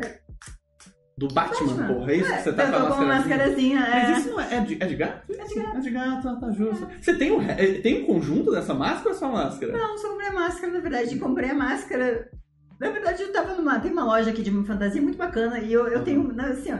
do 1.18 1.28
Batman, 1.30 1.68
Batman. 1.74 1.88
porra. 1.88 2.11
É 2.11 2.15
isso 2.18 2.32
que 2.32 2.41
você 2.43 2.53
tá 2.53 2.63
eu 2.65 2.72
tô 2.72 2.88
com 2.88 2.93
uma 2.93 3.05
mascarazinha? 3.05 3.80
É. 3.80 4.09
Mas 4.09 4.18
isso 4.20 4.30
não 4.30 4.39
é, 4.39 4.55
é, 4.55 4.59
de, 4.61 4.84
é 4.84 4.86
de 4.86 4.95
gato? 4.95 5.22
É 5.34 5.43
de 5.45 5.55
gato. 5.55 5.78
É 5.78 5.80
de 5.80 5.89
gato, 5.89 6.39
tá 6.39 6.51
justo. 6.51 6.88
Você 7.01 7.15
tem 7.15 7.32
um, 7.32 7.38
re- 7.39 7.82
tem 7.82 8.03
um 8.03 8.05
conjunto 8.05 8.51
dessa 8.51 8.74
máscara 8.74 9.09
ou 9.09 9.15
só 9.15 9.32
máscara? 9.32 9.74
Não, 9.76 9.97
só 9.97 10.09
comprei 10.09 10.28
a 10.30 10.34
máscara, 10.34 10.72
na 10.74 10.80
verdade. 10.80 11.18
Comprei 11.18 11.49
a 11.49 11.55
máscara. 11.55 12.30
Na 12.80 12.89
verdade, 12.91 13.24
eu 13.24 13.32
tava 13.34 13.55
numa. 13.55 13.80
Tem 13.80 13.91
uma 13.91 14.03
loja 14.05 14.30
aqui 14.30 14.43
de 14.43 14.51
fantasia 14.63 15.01
muito 15.01 15.18
bacana 15.18 15.57
e 15.59 15.74
eu, 15.74 15.88
eu 15.88 16.03
tenho. 16.03 16.32
não, 16.32 16.45
Assim, 16.45 16.72
ó. 16.72 16.78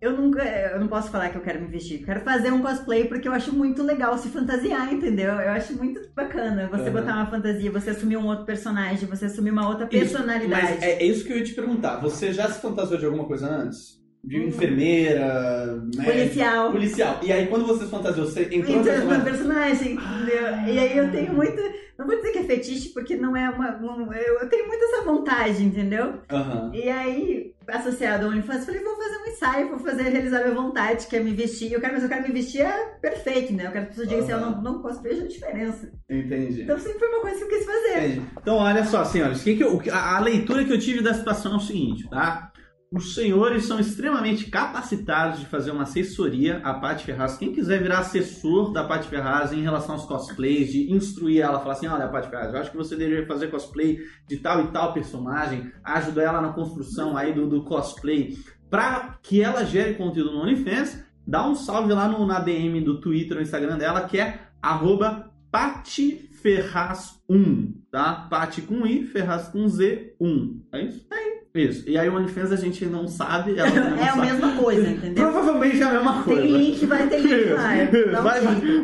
Eu 0.00 0.16
nunca. 0.16 0.42
Eu 0.44 0.78
não 0.78 0.86
posso 0.86 1.10
falar 1.10 1.30
que 1.30 1.36
eu 1.36 1.42
quero 1.42 1.60
me 1.60 1.66
vestir. 1.66 2.00
Eu 2.00 2.06
quero 2.06 2.20
fazer 2.20 2.52
um 2.52 2.62
cosplay 2.62 3.06
porque 3.08 3.26
eu 3.26 3.32
acho 3.32 3.52
muito 3.54 3.82
legal 3.82 4.16
se 4.16 4.28
fantasiar, 4.28 4.92
entendeu? 4.92 5.30
Eu 5.30 5.50
acho 5.50 5.76
muito 5.76 6.08
bacana 6.14 6.68
você 6.68 6.84
Aham. 6.84 6.92
botar 6.92 7.14
uma 7.14 7.26
fantasia, 7.26 7.70
você 7.70 7.90
assumir 7.90 8.16
um 8.16 8.26
outro 8.26 8.44
personagem, 8.46 9.08
você 9.08 9.26
assumir 9.26 9.50
uma 9.50 9.68
outra 9.68 9.86
Isso, 9.86 10.12
personalidade. 10.12 10.48
Mas 10.48 10.82
é, 10.82 11.02
é 11.02 11.04
isso 11.04 11.24
que 11.24 11.32
eu 11.32 11.38
ia 11.38 11.44
te 11.44 11.54
perguntar. 11.54 11.96
Você 12.00 12.32
já 12.32 12.48
se 12.48 12.60
fantasiou 12.60 12.98
de 12.98 13.06
alguma 13.06 13.26
coisa 13.26 13.48
antes? 13.48 13.97
De 14.24 14.36
enfermeira, 14.42 15.76
médico, 15.94 16.04
Policial. 16.04 16.72
policial. 16.72 17.20
E 17.22 17.32
aí 17.32 17.46
quando 17.46 17.64
você 17.66 17.86
fantasiou, 17.86 18.26
você 18.26 18.42
entrou 18.52 18.76
no 18.76 18.80
Então, 18.80 18.82
meu 18.82 19.24
personagem? 19.24 19.24
personagem, 19.24 19.92
entendeu? 19.94 20.74
E 20.74 20.78
aí 20.78 20.98
eu 20.98 21.10
tenho 21.10 21.32
muito. 21.32 21.60
Não 21.98 22.06
vou 22.06 22.14
dizer 22.16 22.30
que 22.32 22.38
é 22.38 22.44
fetiche, 22.44 22.90
porque 22.90 23.16
não 23.16 23.36
é 23.36 23.48
uma. 23.50 23.76
um- 23.76 24.12
eu, 24.12 24.48
tenho 24.48 24.66
muito 24.68 24.84
essa 24.84 25.02
vontade, 25.02 25.64
entendeu? 25.64 26.20
Aham. 26.30 26.70
E 26.74 26.88
aí, 26.88 27.52
associado 27.66 28.24
ao 28.26 28.30
OnlyFans, 28.30 28.66
falei, 28.66 28.82
vou 28.82 28.96
fazer 28.96 29.16
um 29.16 29.26
ensaio, 29.32 29.68
vou 29.70 29.78
fazer 29.80 30.02
realizar 30.04 30.42
minha 30.42 30.54
vontade, 30.54 31.06
que 31.08 31.16
é 31.16 31.20
me 31.20 31.32
vestir. 31.32 31.72
Eu 31.72 31.80
quero, 31.80 31.94
mas 31.94 32.02
eu 32.04 32.08
quero 32.08 32.22
me 32.26 32.32
vestir 32.32 32.60
é 32.62 32.86
perfeito, 33.00 33.52
né? 33.52 33.66
Eu 33.66 33.72
quero 33.72 33.86
que 33.86 33.90
as 33.90 33.96
pessoas 33.96 34.08
digam 34.08 34.22
assim, 34.24 34.32
eu 34.32 34.40
não, 34.40 34.62
não 34.62 34.82
posso 34.82 35.02
ver 35.02 35.22
a 35.22 35.26
diferença. 35.26 35.90
Entendi. 36.08 36.62
Então 36.62 36.78
sempre 36.78 36.98
foi 37.00 37.08
uma 37.08 37.20
coisa 37.20 37.36
que 37.38 37.44
eu 37.44 37.48
quis 37.48 37.64
fazer. 37.66 37.98
Entendi. 37.98 38.22
Então, 38.42 38.56
olha 38.58 38.84
só, 38.84 39.04
senhores, 39.04 39.42
que 39.42 39.56
que 39.56 39.64
eu- 39.64 39.80
a, 39.92 40.16
a 40.16 40.20
leitura 40.20 40.64
que 40.64 40.72
eu 40.72 40.78
tive 40.78 41.02
da 41.02 41.14
situação 41.14 41.54
é 41.54 41.56
o 41.56 41.60
seguinte, 41.60 42.08
tá? 42.08 42.52
Os 42.90 43.14
senhores 43.14 43.66
são 43.66 43.78
extremamente 43.78 44.50
capacitados 44.50 45.40
de 45.40 45.46
fazer 45.46 45.72
uma 45.72 45.82
assessoria 45.82 46.56
à 46.64 46.72
Paty 46.72 47.04
Ferraz. 47.04 47.36
Quem 47.36 47.52
quiser 47.52 47.82
virar 47.82 47.98
assessor 47.98 48.72
da 48.72 48.82
Paty 48.82 49.08
Ferraz 49.08 49.52
em 49.52 49.60
relação 49.60 49.94
aos 49.94 50.06
cosplays, 50.06 50.72
de 50.72 50.90
instruir 50.90 51.42
ela, 51.42 51.60
falar 51.60 51.74
assim, 51.74 51.86
olha, 51.86 52.08
Paty 52.08 52.30
Ferraz, 52.30 52.54
eu 52.54 52.60
acho 52.60 52.70
que 52.70 52.78
você 52.78 52.96
deveria 52.96 53.26
fazer 53.26 53.48
cosplay 53.48 53.98
de 54.26 54.38
tal 54.38 54.64
e 54.64 54.68
tal 54.68 54.94
personagem, 54.94 55.70
ajudar 55.84 56.22
ela 56.22 56.40
na 56.40 56.54
construção 56.54 57.14
aí 57.14 57.34
do, 57.34 57.46
do 57.46 57.62
cosplay, 57.62 58.38
para 58.70 59.18
que 59.22 59.42
ela 59.42 59.66
gere 59.66 59.92
conteúdo 59.92 60.32
no 60.32 60.40
OnlyFans, 60.40 61.04
dá 61.26 61.46
um 61.46 61.54
salve 61.54 61.92
lá 61.92 62.08
no, 62.08 62.26
na 62.26 62.40
DM 62.40 62.80
do 62.80 63.02
Twitter, 63.02 63.36
no 63.36 63.42
Instagram 63.42 63.76
dela, 63.76 64.08
que 64.08 64.18
é 64.18 64.48
arroba 64.62 65.30
patiferraz1, 65.52 67.74
tá? 67.90 68.26
Pati 68.30 68.62
com 68.62 68.86
I, 68.86 69.04
Ferraz 69.04 69.48
com 69.48 69.68
Z, 69.68 70.14
1. 70.18 70.62
É 70.72 70.84
isso? 70.84 71.06
É 71.12 71.28
isso. 71.28 71.37
E 71.86 71.98
aí 71.98 72.08
o 72.08 72.14
OnlyFans 72.16 72.52
a 72.52 72.56
gente 72.56 72.84
não 72.86 73.06
sabe. 73.08 73.58
Ela 73.58 73.68
não 73.90 73.96
É 73.98 74.08
a 74.08 74.14
sabe. 74.14 74.26
mesma 74.26 74.52
coisa, 74.56 74.88
entendeu? 74.88 75.24
Provavelmente 75.30 75.80
é 75.80 75.84
a 75.84 75.92
mesma 75.92 76.22
coisa. 76.22 76.42
Tem 76.42 76.56
link, 76.56 76.86
vai 76.86 77.08
ter 77.08 77.18
link 77.20 77.50
lá. 77.52 77.76
Jeito. 77.76 78.22
vai, 78.22 78.40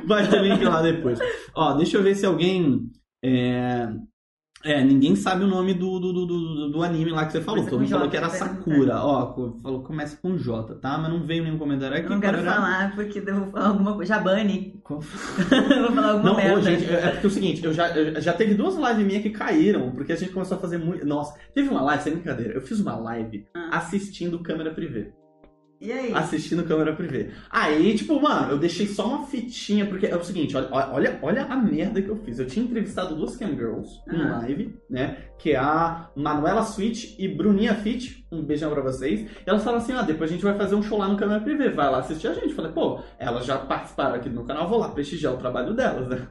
vai 0.06 0.28
ter 0.28 0.42
link 0.42 0.64
lá 0.64 0.82
depois. 0.82 1.18
Ó, 1.54 1.74
deixa 1.74 1.96
eu 1.96 2.02
ver 2.02 2.14
se 2.14 2.26
alguém. 2.26 2.80
É, 3.24 3.88
é, 4.64 4.82
ninguém 4.82 5.14
sabe 5.14 5.44
o 5.44 5.46
nome 5.46 5.74
do, 5.74 5.98
do, 6.00 6.12
do, 6.12 6.26
do, 6.26 6.70
do 6.70 6.82
anime 6.82 7.10
lá 7.10 7.26
que 7.26 7.32
você 7.32 7.40
falou. 7.40 7.64
Começa 7.64 7.70
Todo 7.70 7.80
mundo 7.80 7.88
com 7.88 7.94
falou 7.94 8.08
J, 8.08 8.10
que 8.10 8.16
era. 8.16 8.30
Sakura. 8.30 8.96
Ó, 9.02 9.34
falou 9.62 9.80
que 9.80 9.86
começa 9.86 10.16
com 10.16 10.36
J, 10.36 10.74
tá? 10.76 10.98
Mas 10.98 11.10
não 11.12 11.24
veio 11.26 11.44
nenhum 11.44 11.58
comentário 11.58 11.96
aqui. 11.96 12.06
Eu 12.06 12.10
não 12.10 12.20
quero 12.20 12.38
parará. 12.38 12.54
falar, 12.56 12.94
porque 12.94 13.18
eu 13.18 13.34
vou 13.36 13.50
falar 13.50 13.66
alguma 13.68 13.94
coisa. 13.94 14.14
Eu 15.74 15.82
vou 15.82 15.92
falar 15.92 16.10
alguma 16.12 16.30
Não, 16.30 16.36
merda. 16.36 16.58
ô, 16.58 16.60
gente, 16.62 16.84
é 16.84 16.94
é 16.94 17.10
porque 17.10 17.26
é 17.26 17.28
o 17.28 17.32
seguinte, 17.32 17.64
eu 17.64 17.72
já, 17.72 17.88
eu 17.96 18.20
já 18.20 18.32
teve 18.32 18.54
duas 18.54 18.74
lives 18.76 19.06
minhas 19.06 19.22
que 19.22 19.30
caíram, 19.30 19.90
porque 19.92 20.12
a 20.12 20.16
gente 20.16 20.32
começou 20.32 20.56
a 20.56 20.60
fazer 20.60 20.78
muito. 20.78 21.06
Nossa, 21.06 21.38
teve 21.54 21.68
uma 21.68 21.82
live, 21.82 22.02
sem 22.02 22.12
brincadeira, 22.14 22.54
eu 22.54 22.60
fiz 22.62 22.80
uma 22.80 22.96
live 22.96 23.46
Ah. 23.54 23.78
assistindo 23.78 24.38
câmera 24.40 24.72
privê. 24.74 25.12
E 25.80 25.92
aí? 25.92 26.12
Assistindo 26.14 26.64
câmera 26.64 26.94
privê. 26.94 27.30
Aí, 27.50 27.94
tipo, 27.94 28.20
mano, 28.20 28.52
eu 28.52 28.58
deixei 28.58 28.86
só 28.86 29.06
uma 29.06 29.26
fitinha, 29.26 29.84
porque 29.86 30.06
é 30.06 30.16
o 30.16 30.24
seguinte, 30.24 30.56
olha, 30.56 30.68
olha, 30.72 31.18
olha 31.20 31.44
a 31.44 31.56
merda 31.56 32.00
que 32.00 32.08
eu 32.08 32.16
fiz. 32.16 32.38
Eu 32.38 32.46
tinha 32.46 32.64
entrevistado 32.64 33.14
duas 33.14 33.36
camgirls 33.36 33.88
em 34.10 34.20
Ah. 34.22 34.38
live, 34.38 34.74
né? 34.88 35.18
Que 35.38 35.50
é 35.52 35.56
a 35.56 36.08
Manuela 36.16 36.62
Switch 36.62 37.14
e 37.18 37.28
Bruninha 37.28 37.74
Fit. 37.74 38.23
Um 38.34 38.42
beijão 38.42 38.70
pra 38.70 38.82
vocês. 38.82 39.20
E 39.20 39.26
elas 39.46 39.62
falaram 39.62 39.82
assim: 39.82 39.92
ah, 39.92 40.02
depois 40.02 40.30
a 40.30 40.32
gente 40.32 40.44
vai 40.44 40.54
fazer 40.56 40.74
um 40.74 40.82
show 40.82 40.98
lá 40.98 41.08
no 41.08 41.16
câmera 41.16 41.40
privê. 41.40 41.70
Vai 41.70 41.90
lá 41.90 41.98
assistir 41.98 42.28
a 42.28 42.34
gente. 42.34 42.48
Eu 42.48 42.54
falei, 42.54 42.72
pô, 42.72 43.00
elas 43.18 43.46
já 43.46 43.58
participaram 43.58 44.14
aqui 44.14 44.28
do 44.28 44.34
meu 44.34 44.44
canal, 44.44 44.68
vou 44.68 44.78
lá 44.78 44.88
prestigiar 44.88 45.34
o 45.34 45.36
trabalho 45.36 45.74
delas, 45.74 46.08
né? 46.08 46.26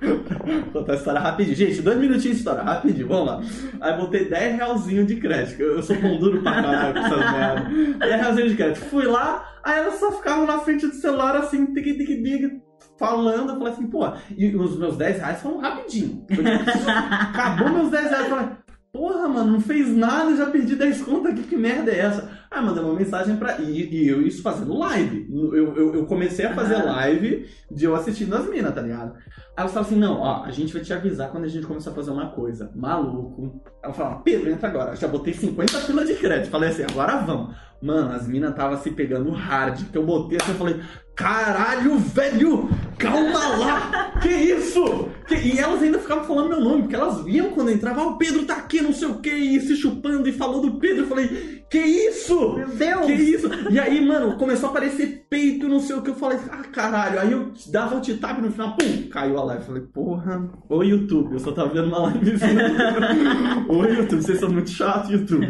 Contar 0.72 0.92
a 0.92 0.96
história 0.96 1.20
rapidinho. 1.20 1.56
Gente, 1.56 1.82
dois 1.82 1.98
minutinhos 1.98 2.36
de 2.36 2.42
história, 2.42 2.62
rapidinho, 2.62 3.08
vamos 3.08 3.26
lá. 3.26 3.40
Aí 3.80 3.96
botei 3.96 4.28
10 4.28 4.56
realzinho 4.56 5.06
de 5.06 5.16
crédito. 5.16 5.60
Eu 5.60 5.82
sou 5.82 5.96
pão 5.96 6.18
duro 6.18 6.42
pra 6.42 6.62
caralho 6.62 6.94
com 6.94 7.00
essas 7.00 7.32
merdas. 7.32 7.98
10 7.98 8.20
realzinho 8.20 8.48
de 8.48 8.56
crédito. 8.56 8.84
Fui 8.86 9.04
lá, 9.04 9.44
aí 9.62 9.78
elas 9.78 9.94
só 9.94 10.12
ficavam 10.12 10.46
na 10.46 10.58
frente 10.58 10.86
do 10.86 10.94
celular 10.94 11.36
assim, 11.36 11.66
tic 11.74 11.84
tic 11.84 12.06
tic 12.06 12.62
falando. 13.00 13.50
Eu 13.50 13.58
falei 13.58 13.72
assim, 13.72 13.86
pô, 13.86 14.12
e 14.36 14.54
os 14.54 14.78
meus 14.78 14.96
10 14.96 15.16
reais 15.16 15.40
foram 15.40 15.58
rapidinho. 15.58 16.24
Tipo, 16.28 16.42
Acabou 16.88 17.70
meus 17.70 17.90
10 17.90 18.10
reais. 18.10 18.24
Eu 18.24 18.30
falei, 18.30 18.48
porra, 18.92 19.28
mano, 19.28 19.52
não 19.52 19.60
fez 19.60 19.88
nada, 19.88 20.36
já 20.36 20.50
perdi 20.50 20.76
10 20.76 21.02
contas 21.02 21.32
aqui, 21.32 21.42
que 21.44 21.56
merda 21.56 21.90
é 21.90 21.98
essa? 22.00 22.39
Aí 22.50 22.64
mandei 22.64 22.82
uma 22.82 22.94
mensagem 22.94 23.36
pra. 23.36 23.60
E, 23.60 23.94
e 23.94 24.08
eu 24.08 24.26
isso 24.26 24.42
fazendo 24.42 24.76
live. 24.76 25.28
Eu, 25.32 25.76
eu, 25.76 25.94
eu 25.94 26.06
comecei 26.06 26.46
a 26.46 26.54
fazer 26.54 26.82
live 26.82 27.48
de 27.70 27.84
eu 27.84 27.94
assistindo 27.94 28.34
as 28.34 28.48
minas, 28.48 28.74
tá 28.74 28.82
ligado? 28.82 29.14
Aí 29.14 29.64
ela 29.64 29.68
fala 29.68 29.86
assim: 29.86 29.96
não, 29.96 30.18
ó, 30.18 30.42
a 30.42 30.50
gente 30.50 30.72
vai 30.72 30.82
te 30.82 30.92
avisar 30.92 31.30
quando 31.30 31.44
a 31.44 31.48
gente 31.48 31.64
começar 31.64 31.92
a 31.92 31.94
fazer 31.94 32.10
uma 32.10 32.30
coisa. 32.30 32.72
Maluco. 32.74 33.62
Ela 33.82 33.94
fala, 33.94 34.16
Pedro, 34.16 34.50
entra 34.50 34.68
agora. 34.68 34.96
Já 34.96 35.06
botei 35.06 35.32
50 35.32 35.78
filas 35.80 36.08
de 36.08 36.14
crédito. 36.14 36.50
Falei 36.50 36.70
assim, 36.70 36.82
agora 36.82 37.18
vamos. 37.18 37.54
Mano, 37.80 38.12
as 38.12 38.26
minas 38.26 38.54
tava 38.54 38.76
se 38.76 38.90
pegando 38.90 39.30
hard. 39.30 39.88
Que 39.90 39.96
eu 39.96 40.04
botei 40.04 40.36
assim, 40.36 40.50
eu 40.50 40.58
falei, 40.58 40.80
caralho, 41.14 41.98
velho! 41.98 42.68
Calma 42.98 43.56
lá! 43.56 44.12
Que 44.20 44.28
isso? 44.28 45.08
Que... 45.26 45.34
E 45.34 45.58
elas 45.58 45.82
ainda 45.82 45.98
ficavam 45.98 46.24
falando 46.24 46.48
meu 46.48 46.60
nome, 46.60 46.82
porque 46.82 46.94
elas 46.94 47.22
viam 47.24 47.50
quando 47.50 47.70
entrava, 47.70 48.02
ah, 48.02 48.06
o 48.08 48.18
Pedro 48.18 48.44
tá 48.44 48.56
aqui, 48.56 48.80
não 48.80 48.92
sei 48.92 49.08
o 49.08 49.18
que, 49.18 49.30
e 49.30 49.60
se 49.60 49.76
chupando 49.76 50.28
e 50.28 50.32
falou 50.32 50.60
do 50.60 50.78
Pedro. 50.78 51.04
Eu 51.04 51.08
falei, 51.08 51.64
que 51.70 51.78
isso? 51.78 52.38
Meu 52.56 52.68
Deus! 52.68 53.06
Que 53.06 53.12
isso? 53.12 53.48
E 53.70 53.78
aí, 53.78 54.04
mano, 54.04 54.36
começou 54.36 54.68
a 54.68 54.70
aparecer 54.70 55.26
peito, 55.28 55.68
não 55.68 55.80
sei 55.80 55.96
o 55.96 56.02
que. 56.02 56.10
Eu 56.10 56.14
falei, 56.14 56.38
ah, 56.50 56.64
caralho. 56.72 57.20
Aí 57.20 57.32
eu 57.32 57.52
dava 57.70 57.96
o 57.96 58.18
tap 58.18 58.40
no 58.40 58.50
final, 58.50 58.76
pum, 58.76 59.08
caiu 59.10 59.38
a 59.38 59.44
live. 59.44 59.62
Eu 59.62 59.66
falei, 59.66 59.82
porra, 59.82 60.50
ô 60.68 60.82
YouTube, 60.82 61.32
eu 61.32 61.38
só 61.38 61.52
tava 61.52 61.70
vendo 61.70 61.88
uma 61.88 62.02
live. 62.02 62.32
ô 63.68 63.84
YouTube, 63.84 64.22
vocês 64.22 64.38
são 64.38 64.50
muito 64.50 64.70
chatos, 64.70 65.10
YouTube. 65.10 65.46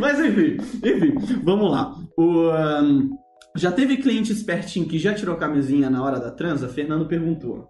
Mas 0.00 0.18
enfim, 0.20 0.56
enfim, 0.82 1.40
vamos 1.42 1.70
lá. 1.70 1.94
O. 2.16 2.50
Um... 2.50 3.22
Já 3.54 3.70
teve 3.70 3.98
cliente 3.98 4.32
espertinho 4.32 4.88
que 4.88 4.98
já 4.98 5.14
tirou 5.14 5.34
a 5.34 5.38
camisinha 5.38 5.90
na 5.90 6.02
hora 6.02 6.18
da 6.18 6.30
transa? 6.30 6.68
Fernando 6.68 7.06
perguntou. 7.06 7.68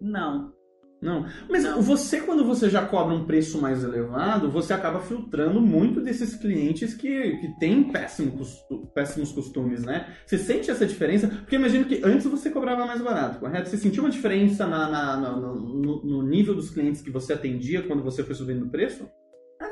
Não. 0.00 0.52
Não. 1.04 1.26
Mas 1.50 1.64
não. 1.64 1.82
você, 1.82 2.22
quando 2.22 2.42
você 2.46 2.70
já 2.70 2.86
cobra 2.86 3.14
um 3.14 3.26
preço 3.26 3.60
mais 3.60 3.84
elevado, 3.84 4.50
você 4.50 4.72
acaba 4.72 5.00
filtrando 5.00 5.60
muito 5.60 6.00
desses 6.00 6.34
clientes 6.34 6.94
que, 6.94 7.36
que 7.36 7.58
têm 7.60 7.84
péssimos, 7.84 8.58
péssimos 8.94 9.30
costumes, 9.30 9.84
né? 9.84 10.14
Você 10.24 10.38
sente 10.38 10.70
essa 10.70 10.86
diferença? 10.86 11.28
Porque 11.28 11.56
imagino 11.56 11.84
que 11.84 12.00
antes 12.02 12.26
você 12.26 12.48
cobrava 12.48 12.86
mais 12.86 13.02
barato, 13.02 13.38
correto? 13.38 13.68
Você 13.68 13.76
sentiu 13.76 14.02
uma 14.02 14.10
diferença 14.10 14.66
na, 14.66 14.88
na, 14.90 15.16
na 15.18 15.36
no, 15.36 16.02
no 16.02 16.22
nível 16.22 16.54
dos 16.54 16.70
clientes 16.70 17.02
que 17.02 17.10
você 17.10 17.34
atendia 17.34 17.82
quando 17.82 18.02
você 18.02 18.24
foi 18.24 18.34
subindo 18.34 18.64
o 18.64 18.70
preço? 18.70 19.06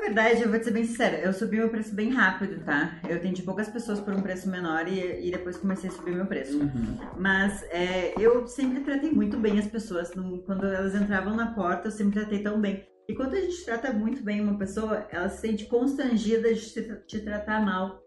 Na 0.03 0.07
verdade, 0.07 0.43
eu 0.43 0.49
vou 0.49 0.59
te 0.59 0.65
ser 0.65 0.71
bem 0.71 0.83
sincera, 0.83 1.17
eu 1.19 1.31
subi 1.31 1.55
meu 1.55 1.69
preço 1.69 1.95
bem 1.95 2.09
rápido, 2.09 2.61
tá? 2.65 2.99
Eu 3.07 3.15
atendi 3.15 3.41
poucas 3.41 3.69
pessoas 3.69 4.01
por 4.01 4.13
um 4.13 4.21
preço 4.21 4.49
menor 4.49 4.85
e, 4.85 5.29
e 5.29 5.31
depois 5.31 5.55
comecei 5.55 5.89
a 5.89 5.93
subir 5.93 6.13
meu 6.13 6.25
preço. 6.25 6.59
Uhum. 6.59 6.97
Mas 7.17 7.63
é, 7.69 8.13
eu 8.19 8.45
sempre 8.45 8.81
tratei 8.81 9.11
muito 9.11 9.37
bem 9.37 9.57
as 9.57 9.67
pessoas. 9.67 10.11
Quando 10.45 10.65
elas 10.65 10.93
entravam 10.93 11.33
na 11.33 11.53
porta, 11.53 11.87
eu 11.87 11.91
sempre 11.91 12.19
tratei 12.19 12.43
tão 12.43 12.59
bem. 12.59 12.85
E 13.07 13.15
quando 13.15 13.35
a 13.35 13.39
gente 13.39 13.63
trata 13.63 13.93
muito 13.93 14.21
bem 14.21 14.41
uma 14.41 14.57
pessoa, 14.57 15.07
ela 15.09 15.29
se 15.29 15.39
sente 15.39 15.67
constrangida 15.67 16.53
de 16.53 16.73
te, 16.73 16.95
te 17.07 17.19
tratar 17.21 17.65
mal. 17.65 18.03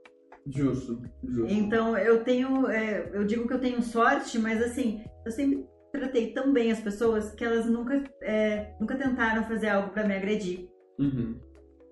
Justo, 0.46 1.02
justo. 1.24 1.50
Então 1.50 1.96
eu 1.96 2.22
tenho, 2.22 2.68
é, 2.68 3.10
eu 3.14 3.24
digo 3.24 3.48
que 3.48 3.54
eu 3.54 3.60
tenho 3.60 3.80
sorte, 3.80 4.38
mas 4.38 4.62
assim, 4.62 5.02
eu 5.24 5.32
sempre 5.32 5.66
tratei 5.90 6.34
tão 6.34 6.52
bem 6.52 6.70
as 6.70 6.80
pessoas 6.80 7.32
que 7.32 7.42
elas 7.42 7.64
nunca, 7.64 8.04
é, 8.20 8.74
nunca 8.78 8.96
tentaram 8.96 9.44
fazer 9.44 9.70
algo 9.70 9.88
para 9.94 10.06
me 10.06 10.14
agredir. 10.14 10.68
Uhum. 10.98 11.40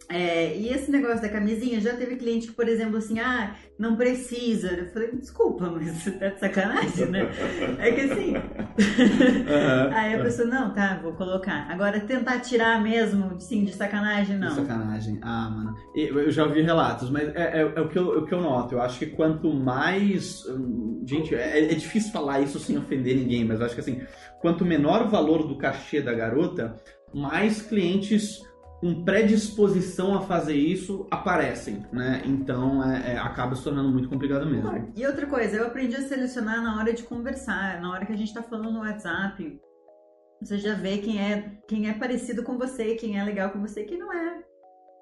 É, 0.09 0.55
e 0.57 0.69
esse 0.69 0.91
negócio 0.91 1.23
da 1.23 1.29
camisinha, 1.31 1.81
já 1.81 1.97
teve 1.97 2.17
cliente 2.17 2.49
que, 2.49 2.53
por 2.53 2.69
exemplo, 2.69 2.99
assim, 2.99 3.19
ah, 3.21 3.55
não 3.79 3.97
precisa. 3.97 4.69
Eu 4.69 4.87
falei, 4.93 5.13
desculpa, 5.13 5.71
mas 5.71 5.91
você 5.91 6.11
tá 6.19 6.29
de 6.29 6.41
sacanagem, 6.41 7.07
né? 7.07 7.31
É 7.79 7.91
que 7.91 8.01
assim. 8.03 8.35
Uhum. 8.35 9.95
Aí 9.95 10.15
a 10.15 10.23
pessoa, 10.23 10.47
não, 10.47 10.75
tá, 10.75 11.01
vou 11.03 11.15
colocar. 11.15 11.71
Agora, 11.71 12.01
tentar 12.01 12.41
tirar 12.41 12.83
mesmo, 12.83 13.41
sim, 13.41 13.65
de 13.65 13.73
sacanagem, 13.73 14.37
não. 14.37 14.49
De 14.49 14.55
sacanagem. 14.57 15.19
Ah, 15.23 15.49
mano. 15.51 15.75
Eu 15.95 16.31
já 16.31 16.45
ouvi 16.45 16.61
relatos, 16.61 17.09
mas 17.09 17.35
é, 17.35 17.61
é, 17.61 17.73
é 17.75 17.81
o, 17.81 17.89
que 17.89 17.99
eu, 17.99 18.15
é 18.15 18.19
o 18.19 18.27
que 18.27 18.35
eu 18.35 18.43
noto. 18.43 18.75
Eu 18.75 18.83
acho 18.83 18.99
que 18.99 19.07
quanto 19.07 19.53
mais. 19.55 20.45
Hum, 20.47 21.03
gente, 21.07 21.35
é, 21.35 21.73
é 21.73 21.75
difícil 21.75 22.13
falar 22.13 22.41
isso 22.41 22.59
sem 22.59 22.77
ofender 22.77 23.17
ninguém, 23.17 23.45
mas 23.45 23.59
eu 23.59 23.67
acho 23.67 23.75
que 23.75 23.81
assim, 23.81 24.03
quanto 24.41 24.67
menor 24.67 25.07
o 25.07 25.09
valor 25.09 25.49
do 25.49 25.57
cachê 25.57 26.03
da 26.03 26.13
garota, 26.13 26.77
mais 27.13 27.63
clientes 27.63 28.43
com 28.85 29.03
predisposição 29.03 30.15
a 30.15 30.21
fazer 30.21 30.55
isso 30.55 31.07
aparecem, 31.11 31.87
né? 31.91 32.21
Então 32.27 32.85
é, 32.85 33.13
é, 33.13 33.19
acaba 33.19 33.57
se 33.57 33.65
tornando 33.65 33.89
muito 33.89 34.11
complicado 34.11 34.45
mesmo. 34.45 34.93
E 34.95 35.07
outra 35.07 35.27
coisa, 35.27 35.57
eu 35.57 35.67
aprendi 35.67 35.97
a 35.97 36.03
selecionar 36.03 36.63
na 36.63 36.77
hora 36.77 36.93
de 36.93 37.03
conversar, 37.03 37.81
na 37.81 37.91
hora 37.91 38.05
que 38.05 38.13
a 38.13 38.17
gente 38.17 38.35
tá 38.35 38.43
falando 38.43 38.73
no 38.73 38.81
WhatsApp. 38.81 39.59
Você 40.43 40.59
já 40.59 40.75
vê 40.75 40.99
quem 40.99 41.19
é, 41.19 41.59
quem 41.67 41.89
é 41.89 41.95
parecido 41.95 42.43
com 42.43 42.59
você, 42.59 42.95
quem 42.95 43.19
é 43.19 43.25
legal 43.25 43.49
com 43.49 43.61
você 43.63 43.85
quem 43.85 43.99
não 43.99 44.13
é. 44.13 44.45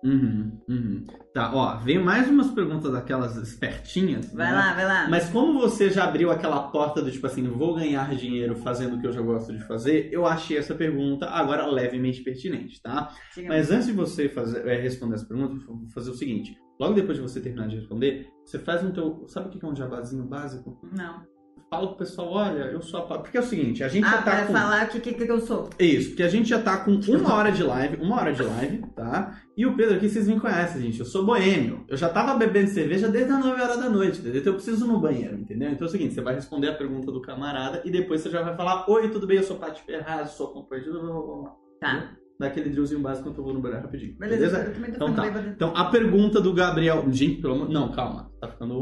Uhum, 0.05 0.61
uhum. 0.68 1.05
Tá, 1.32 1.55
ó, 1.55 1.78
veio 1.78 2.05
mais 2.05 2.28
umas 2.28 2.50
perguntas 2.50 2.92
daquelas 2.92 3.36
espertinhas. 3.36 4.32
Vai 4.32 4.50
né? 4.50 4.53
lá, 4.53 4.74
vai 4.74 4.84
lá. 4.84 5.09
Mas 5.09 5.30
como 5.30 5.61
você 5.61 5.90
já 5.90 6.05
abriu 6.05 6.30
aquela 6.30 6.68
porta 6.70 7.00
do 7.00 7.11
tipo 7.11 7.26
assim, 7.26 7.46
vou 7.48 7.74
ganhar 7.74 8.14
dinheiro 8.16 8.57
fazendo 8.57 8.96
o 8.96 9.00
que 9.00 9.07
eu 9.07 9.12
já 9.12 9.20
gosto 9.20 9.53
de 9.53 9.64
fazer, 9.64 10.09
eu 10.12 10.26
achei 10.26 10.59
essa 10.59 10.74
pergunta 10.74 11.26
agora 11.26 11.66
levemente 11.66 12.22
pertinente, 12.22 12.82
tá? 12.82 13.11
Sim, 13.30 13.46
Mas 13.46 13.70
antes 13.70 13.86
de 13.86 13.92
você 13.92 14.28
fazer, 14.28 14.66
é, 14.66 14.80
responder 14.80 15.14
essa 15.14 15.26
pergunta, 15.26 15.64
vou 15.66 15.88
fazer 15.94 16.11
o 16.11 16.14
seguinte. 16.14 16.57
Logo 16.80 16.94
depois 16.94 17.16
de 17.16 17.22
você 17.22 17.40
terminar 17.40 17.68
de 17.68 17.76
responder, 17.76 18.28
você 18.44 18.59
faz 18.59 18.82
um 18.82 18.90
teu. 18.90 19.24
Sabe 19.28 19.46
o 19.46 19.50
que 19.50 19.64
é 19.64 19.68
um 19.68 19.76
jabazinho 19.76 20.24
básico? 20.24 20.80
Não 20.92 21.32
fala 21.72 21.88
pro 21.88 21.96
pessoal, 21.96 22.30
olha, 22.30 22.64
eu 22.64 22.82
sou 22.82 23.00
a... 23.00 23.18
Porque 23.18 23.38
é 23.38 23.40
o 23.40 23.44
seguinte, 23.44 23.82
a 23.82 23.88
gente 23.88 24.05
ah, 24.05 24.11
já 24.11 24.16
tá 24.18 24.30
para 24.30 24.46
com... 24.46 24.53
falar 24.53 24.84
o 24.84 24.88
que, 24.88 25.00
que, 25.00 25.24
que 25.24 25.32
eu 25.32 25.40
sou. 25.40 25.70
Isso, 25.78 26.11
porque 26.11 26.22
a 26.22 26.28
gente 26.28 26.48
já 26.48 26.61
tá 26.61 26.76
com 26.76 26.90
uma 26.90 27.34
hora 27.34 27.50
de 27.50 27.62
live, 27.62 27.96
uma 27.96 28.16
hora 28.16 28.32
de 28.32 28.42
live, 28.42 28.82
tá? 28.94 29.40
E 29.57 29.64
o 29.64 29.74
Pedro 29.74 29.96
aqui, 29.96 30.09
vocês 30.09 30.28
me 30.28 30.38
conhecem, 30.38 30.82
gente, 30.82 31.00
eu 31.00 31.07
sou 31.07 31.24
boêmio. 31.24 31.84
Eu 31.88 31.96
já 31.96 32.11
tava 32.11 32.34
bebendo 32.34 32.68
cerveja 32.68 33.09
desde 33.09 33.32
as 33.32 33.42
9 33.42 33.62
horas 33.62 33.78
da 33.78 33.88
noite, 33.88 34.20
entendeu? 34.20 34.40
Então 34.40 34.53
eu 34.53 34.57
preciso 34.57 34.84
ir 34.84 34.88
no 34.88 35.00
banheiro, 35.00 35.38
entendeu? 35.38 35.70
Então 35.70 35.86
é 35.86 35.88
o 35.88 35.90
seguinte, 35.90 36.12
você 36.12 36.20
vai 36.20 36.34
responder 36.34 36.68
a 36.68 36.74
pergunta 36.74 37.11
do 37.11 37.22
camarada 37.22 37.80
e 37.84 37.90
depois 37.90 38.20
você 38.20 38.28
já 38.28 38.42
vai 38.42 38.55
falar, 38.55 38.84
oi, 38.90 39.09
tudo 39.09 39.26
bem, 39.26 39.38
eu 39.38 39.42
sou 39.42 39.57
Paty 39.57 39.82
Ferraz, 39.82 40.30
sou 40.32 40.48
companheiro... 40.48 41.50
Tá 41.80 42.12
daquele 42.43 42.70
drillzinho 42.70 43.01
básico 43.01 43.28
enquanto 43.28 43.38
eu 43.38 43.45
vou 43.45 43.55
no 43.55 43.61
banheiro 43.61 43.84
rapidinho. 43.84 44.14
Beleza? 44.18 44.59
Beleza? 44.59 44.88
então, 44.88 45.14
tá. 45.14 45.26
então 45.26 45.72
a 45.74 45.84
pergunta 45.86 46.40
do 46.40 46.53
Gabriel. 46.53 47.05
Gente, 47.11 47.40
pelo 47.40 47.55
amor. 47.55 47.70
Não, 47.70 47.93
calma. 47.93 48.30
Tá 48.40 48.49
ficando 48.49 48.74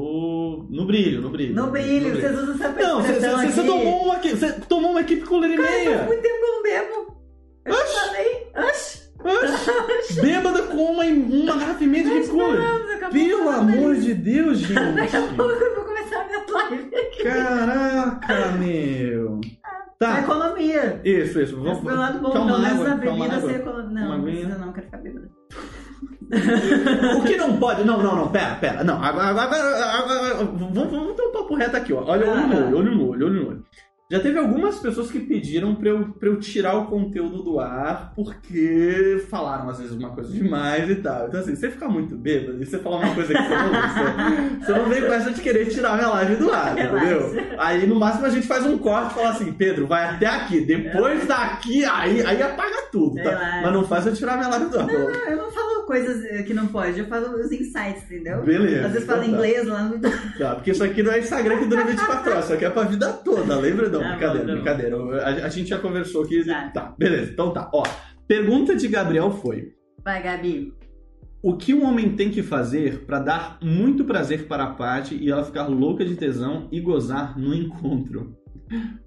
no 0.70 0.86
brilho, 0.86 1.20
no 1.20 1.30
brilho. 1.30 1.54
No 1.54 1.70
brilho, 1.70 2.08
no 2.08 2.10
brilho. 2.10 2.20
vocês 2.20 2.38
usam 2.38 2.54
essa 2.54 2.68
Não, 2.72 3.02
você, 3.02 3.14
você, 3.14 3.46
você 3.46 3.62
tomou 3.62 4.04
uma 4.04 4.18
Você 4.18 4.52
tomou 4.60 4.90
uma 4.90 5.00
equipe 5.02 5.22
com 5.22 5.44
e 5.44 5.56
meia. 5.56 5.98
Faz 5.98 6.08
muito 6.08 6.22
tempo 6.22 6.38
que 6.38 6.44
eu 6.44 6.52
não 6.52 6.62
bebo. 6.62 7.20
Eu 7.66 7.74
Oxi. 7.74 7.94
falei. 7.94 8.50
Oxi. 8.56 9.10
Oxi. 9.22 10.20
Bêbada 10.22 10.62
com 10.62 10.76
uma, 10.76 11.04
uma 11.04 11.56
garrafa 11.58 11.84
e 11.84 11.86
meia 11.86 12.22
de 12.22 12.28
cooler. 12.28 12.60
Pelo 13.12 13.48
amor 13.50 13.96
de 13.96 14.14
Deus, 14.14 14.58
gente. 14.60 14.74
Daqui 14.74 15.16
a 15.16 15.22
pouco 15.22 15.52
eu 15.52 15.74
vou 15.74 15.84
começar 15.84 16.22
a 16.22 16.26
minha 16.26 16.44
live 16.48 16.96
aqui. 16.96 17.22
Caraca, 17.22 18.52
meu. 18.52 19.40
Tá. 20.00 20.14
A 20.14 20.20
economia. 20.20 20.98
Isso, 21.04 21.38
isso. 21.42 21.56
Vamos, 21.60 21.76
Esse 21.76 21.94
lado 21.94 22.20
bom, 22.20 22.30
pelo 22.30 22.58
menos 22.58 22.88
na 22.88 22.94
bebida 22.94 23.40
ser 23.42 23.56
economia. 23.56 24.48
Não, 24.48 24.58
não 24.58 24.66
não, 24.66 24.72
quero 24.72 24.86
ficar 24.86 24.96
bêbada. 24.96 25.30
o 27.18 27.22
que 27.22 27.36
não 27.36 27.58
pode. 27.58 27.84
Não, 27.84 28.02
não, 28.02 28.16
não, 28.16 28.28
pera, 28.32 28.54
pera. 28.54 28.82
Não, 28.82 28.94
agora. 28.94 29.28
agora, 29.28 29.42
agora, 29.44 29.98
agora 29.98 30.34
vamos, 30.44 30.90
vamos 30.90 31.16
ter 31.16 31.22
um 31.22 31.32
papo 31.32 31.54
reto 31.54 31.76
aqui, 31.76 31.92
ó. 31.92 32.02
Olha, 32.02 32.30
olho 32.30 32.46
no 32.46 32.56
olho, 32.56 32.76
olho 32.78 32.94
no 32.94 33.10
olho, 33.10 33.26
olho 33.26 33.42
no 33.42 33.48
olho. 33.50 33.66
Já 34.10 34.18
teve 34.18 34.40
algumas 34.40 34.80
pessoas 34.80 35.08
que 35.08 35.20
pediram 35.20 35.72
pra 35.76 35.88
eu, 35.88 36.08
pra 36.18 36.28
eu 36.28 36.40
tirar 36.40 36.74
o 36.74 36.86
conteúdo 36.86 37.44
do 37.44 37.60
ar 37.60 38.12
porque 38.16 39.24
falaram 39.30 39.70
às 39.70 39.78
vezes 39.78 39.92
uma 39.92 40.10
coisa 40.10 40.32
demais 40.32 40.90
e 40.90 40.96
tal. 40.96 41.28
Então, 41.28 41.38
assim, 41.38 41.54
você 41.54 41.70
ficar 41.70 41.88
muito 41.88 42.16
bêbado 42.16 42.60
e 42.60 42.66
você 42.66 42.78
falar 42.78 42.96
uma 42.96 43.14
coisa 43.14 43.32
que 43.32 43.40
você 43.40 43.54
não 43.54 43.70
você, 43.70 44.66
você 44.66 44.72
não 44.72 44.88
vem 44.88 45.00
com 45.02 45.12
essa 45.12 45.30
de 45.30 45.40
querer 45.40 45.66
tirar 45.66 45.92
a 45.92 45.94
minha 45.94 46.08
live 46.08 46.36
do 46.36 46.50
ar, 46.50 46.72
entendeu? 46.72 47.34
Aí 47.56 47.86
no 47.86 47.94
máximo 47.94 48.26
a 48.26 48.30
gente 48.30 48.48
faz 48.48 48.66
um 48.66 48.78
corte 48.78 49.12
e 49.12 49.14
fala 49.14 49.30
assim: 49.30 49.52
Pedro, 49.52 49.86
vai 49.86 50.04
até 50.04 50.26
aqui. 50.26 50.60
Depois 50.60 51.24
daqui, 51.28 51.84
aí, 51.84 52.26
aí 52.26 52.42
apaga 52.42 52.88
tudo, 52.90 53.14
tá? 53.22 53.60
Mas 53.62 53.72
não 53.72 53.86
faz 53.86 54.06
eu 54.06 54.12
tirar 54.12 54.34
a 54.34 54.36
minha 54.38 54.48
live 54.48 54.66
do 54.70 54.80
ar. 54.80 54.86
Não, 54.88 55.08
não, 55.08 55.28
eu 55.28 55.36
não 55.36 55.52
falo 55.52 55.70
coisas 55.90 56.24
eh, 56.24 56.44
que 56.44 56.54
não 56.54 56.68
pode, 56.68 57.00
eu 57.00 57.06
falo 57.06 57.34
os 57.36 57.50
insights, 57.50 58.04
entendeu? 58.04 58.42
Beleza. 58.42 58.86
Às 58.86 58.92
vezes 58.92 59.06
falo 59.06 59.24
então, 59.24 59.32
tá. 59.32 59.36
inglês 59.36 59.66
lá 59.66 59.82
no. 59.82 60.00
Tá, 60.00 60.54
porque 60.54 60.70
isso 60.70 60.84
aqui 60.84 61.02
não 61.02 61.12
é 61.12 61.18
Instagram 61.18 61.58
que 61.58 61.66
dura 61.66 61.84
24 61.84 62.30
horas, 62.30 62.44
isso 62.44 62.54
aqui 62.54 62.64
é 62.64 62.70
pra 62.70 62.84
vida 62.84 63.12
toda, 63.12 63.56
lembra? 63.56 63.88
Não, 63.88 63.99
não 64.00 64.10
brincadeira, 64.10 64.46
não. 64.46 64.54
brincadeira. 64.54 65.22
A, 65.22 65.28
a, 65.46 65.48
gente 65.48 65.68
já 65.68 65.78
conversou 65.78 66.24
aqui. 66.24 66.44
Tá. 66.44 66.70
tá, 66.70 66.94
beleza. 66.98 67.32
Então 67.32 67.52
tá. 67.52 67.70
Ó, 67.72 67.82
pergunta 68.26 68.74
de 68.74 68.88
Gabriel 68.88 69.30
foi: 69.30 69.72
Vai, 70.04 70.22
Gabi. 70.22 70.72
O 71.42 71.56
que 71.56 71.72
um 71.72 71.86
homem 71.86 72.14
tem 72.14 72.30
que 72.30 72.42
fazer 72.42 73.06
para 73.06 73.18
dar 73.18 73.58
muito 73.62 74.04
prazer 74.04 74.46
para 74.46 74.64
a 74.64 74.74
Paty 74.74 75.16
e 75.16 75.30
ela 75.30 75.42
ficar 75.42 75.66
louca 75.68 76.04
de 76.04 76.14
tesão 76.14 76.68
e 76.70 76.80
gozar 76.80 77.38
no 77.38 77.54
encontro? 77.54 78.36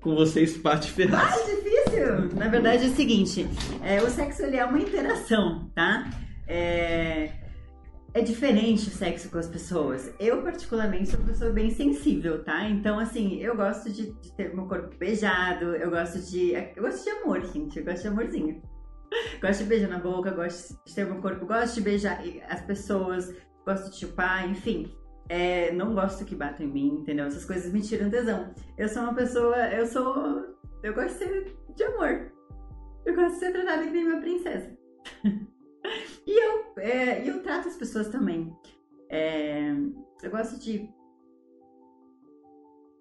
Com 0.01 0.15
vocês, 0.15 0.57
Paty 0.57 0.89
Ferraz. 0.89 1.31
Ah, 1.31 1.45
difícil! 1.45 2.35
Na 2.35 2.47
verdade 2.47 2.85
é 2.85 2.87
o 2.87 2.95
seguinte: 2.95 3.47
é, 3.83 4.01
o 4.01 4.09
sexo 4.09 4.43
ele 4.43 4.57
é 4.57 4.65
uma 4.65 4.79
interação, 4.79 5.69
tá? 5.75 6.09
É, 6.47 7.29
é 8.13 8.21
diferente 8.21 8.87
o 8.87 8.91
sexo 8.91 9.29
com 9.29 9.39
as 9.39 9.47
pessoas. 9.47 10.13
Eu, 10.19 10.43
particularmente, 10.43 11.09
sou 11.09 11.19
uma 11.19 11.29
pessoa 11.29 11.51
bem 11.51 11.71
sensível, 11.71 12.43
tá? 12.43 12.69
Então, 12.69 12.99
assim, 12.99 13.39
eu 13.41 13.55
gosto 13.55 13.91
de, 13.91 14.11
de 14.11 14.31
ter 14.33 14.53
meu 14.53 14.67
corpo 14.67 14.95
beijado, 14.97 15.75
eu 15.75 15.89
gosto 15.89 16.19
de. 16.19 16.53
Eu 16.75 16.83
gosto 16.83 17.03
de 17.03 17.09
amor, 17.09 17.41
gente. 17.41 17.79
Eu 17.79 17.85
gosto 17.85 18.03
de 18.03 18.07
amorzinho. 18.07 18.61
gosto 19.41 19.63
de 19.63 19.69
beijar 19.69 19.89
na 19.89 19.97
boca, 19.97 20.29
gosto 20.29 20.79
de 20.85 20.93
ter 20.93 21.05
meu 21.05 21.21
corpo, 21.21 21.45
gosto 21.45 21.75
de 21.75 21.81
beijar 21.81 22.21
as 22.49 22.61
pessoas, 22.61 23.33
gosto 23.65 23.89
de 23.89 23.97
chupar, 23.97 24.47
enfim. 24.47 24.95
É, 25.29 25.71
não 25.71 25.95
gosto 25.95 26.25
que 26.25 26.35
batam 26.35 26.67
em 26.67 26.69
mim, 26.69 26.87
entendeu? 26.99 27.25
Essas 27.25 27.45
coisas 27.45 27.73
me 27.73 27.81
tiram 27.81 28.11
tesão. 28.11 28.53
Eu 28.77 28.87
sou 28.89 29.03
uma 29.03 29.15
pessoa, 29.15 29.57
eu 29.73 29.87
sou. 29.87 30.53
Eu 30.83 30.93
gosto 30.93 31.17
de 31.17 31.25
ser 31.25 31.55
de 31.75 31.83
amor. 31.83 32.31
Eu 33.05 33.15
gosto 33.15 33.33
de 33.33 33.39
ser 33.39 33.51
tratada 33.53 33.83
que 33.83 33.89
nem 33.89 34.05
uma 34.05 34.21
princesa. 34.21 34.77
e 36.25 36.31
eu, 36.31 36.73
é, 36.77 37.29
eu 37.29 37.41
trato 37.41 37.67
as 37.67 37.75
pessoas 37.75 38.09
também. 38.09 38.55
É, 39.09 39.71
eu 40.21 40.31
gosto 40.31 40.59
de. 40.59 40.89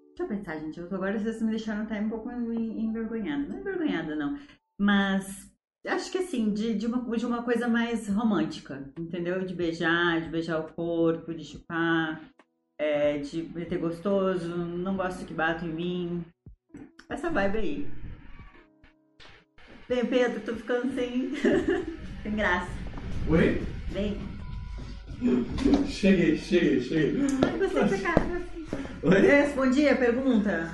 Deixa 0.09 0.23
eu 0.23 0.29
pensar, 0.29 0.59
gente. 0.59 0.81
Agora 0.81 1.19
vocês 1.19 1.41
me 1.41 1.51
deixaram 1.51 1.83
até 1.83 2.01
um 2.01 2.09
pouco 2.09 2.31
envergonhada. 2.31 3.47
Não 3.49 3.61
envergonhada, 3.61 4.15
não. 4.15 4.39
Mas 4.79 5.51
acho 5.87 6.11
que 6.13 6.19
assim, 6.19 6.53
de, 6.53 6.75
de, 6.75 6.87
uma, 6.87 7.17
de 7.17 7.27
uma 7.27 7.43
coisa 7.43 7.67
mais 7.67 8.09
romântica, 8.09 8.93
entendeu? 8.99 9.45
De 9.45 9.55
beijar, 9.55 10.21
de 10.21 10.29
beijar 10.29 10.61
o 10.61 10.73
corpo, 10.73 11.33
de 11.35 11.45
chupar, 11.45 12.21
é, 12.79 13.19
de 13.19 13.43
ter 13.43 13.79
gostoso. 13.79 14.55
Não 14.57 14.97
gosto 14.97 15.25
que 15.25 15.33
batam 15.33 15.69
em 15.69 15.73
mim. 15.73 16.25
Essa 17.09 17.31
vibe 17.31 17.59
aí. 17.59 18.02
Vem, 19.93 20.07
Pedro, 20.07 20.41
tô 20.41 20.55
ficando 20.55 20.95
sem, 20.95 21.33
sem 22.23 22.33
graça. 22.35 22.67
Oi? 23.29 23.61
Vem. 23.91 24.17
Cheguei, 25.87 26.39
cheguei, 26.39 26.81
cheguei. 26.81 27.21
Onde 27.21 27.59
você 27.69 27.89
fica? 27.99 28.15
Oi? 29.03 29.21
Respondi 29.21 29.87
a 29.91 29.95
pergunta. 29.97 30.71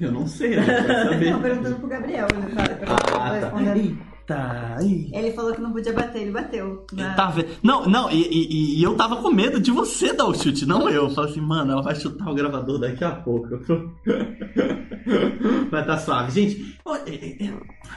Eu 0.00 0.12
não 0.12 0.26
sei, 0.26 0.56
né? 0.56 0.64
Saber. 0.64 1.30
Não, 1.30 1.42
perguntando 1.42 1.76
pro 1.76 1.88
Gabriel. 1.88 2.26
Ele, 2.32 2.54
fala, 2.54 2.68
Ah, 2.86 3.28
tá. 3.28 3.34
respondendo. 3.34 3.98
Eita, 4.32 4.76
aí. 4.78 5.10
ele 5.12 5.32
falou 5.32 5.52
que 5.54 5.60
não 5.60 5.72
podia 5.72 5.92
bater, 5.92 6.22
ele 6.22 6.30
bateu. 6.32 6.86
Na- 6.92 7.14
Tá 7.14 7.26
vendo? 7.30 7.48
Não, 7.62 7.86
não, 7.86 8.10
e, 8.10 8.22
e- 8.22 8.78
e 8.78 8.82
eu 8.82 8.96
tava 8.96 9.16
com 9.16 9.30
medo 9.30 9.60
de 9.60 9.70
você 9.70 10.12
dar 10.12 10.26
o 10.26 10.34
chute, 10.34 10.66
não 10.66 10.88
eu. 10.88 11.04
Eu 11.04 11.10
falei 11.10 11.30
assim, 11.30 11.40
mano, 11.40 11.72
ela 11.72 11.82
vai 11.82 11.94
chutar 11.94 12.28
o 12.30 12.34
gravador 12.34 12.78
daqui 12.78 13.04
a 13.04 13.10
pouco. 13.12 13.48
Vai 15.70 15.84
tá 15.84 15.98
suave. 15.98 16.30
Gente, 16.30 16.78
é, 17.06 17.14
é, 17.14 17.46
é, 17.48 17.54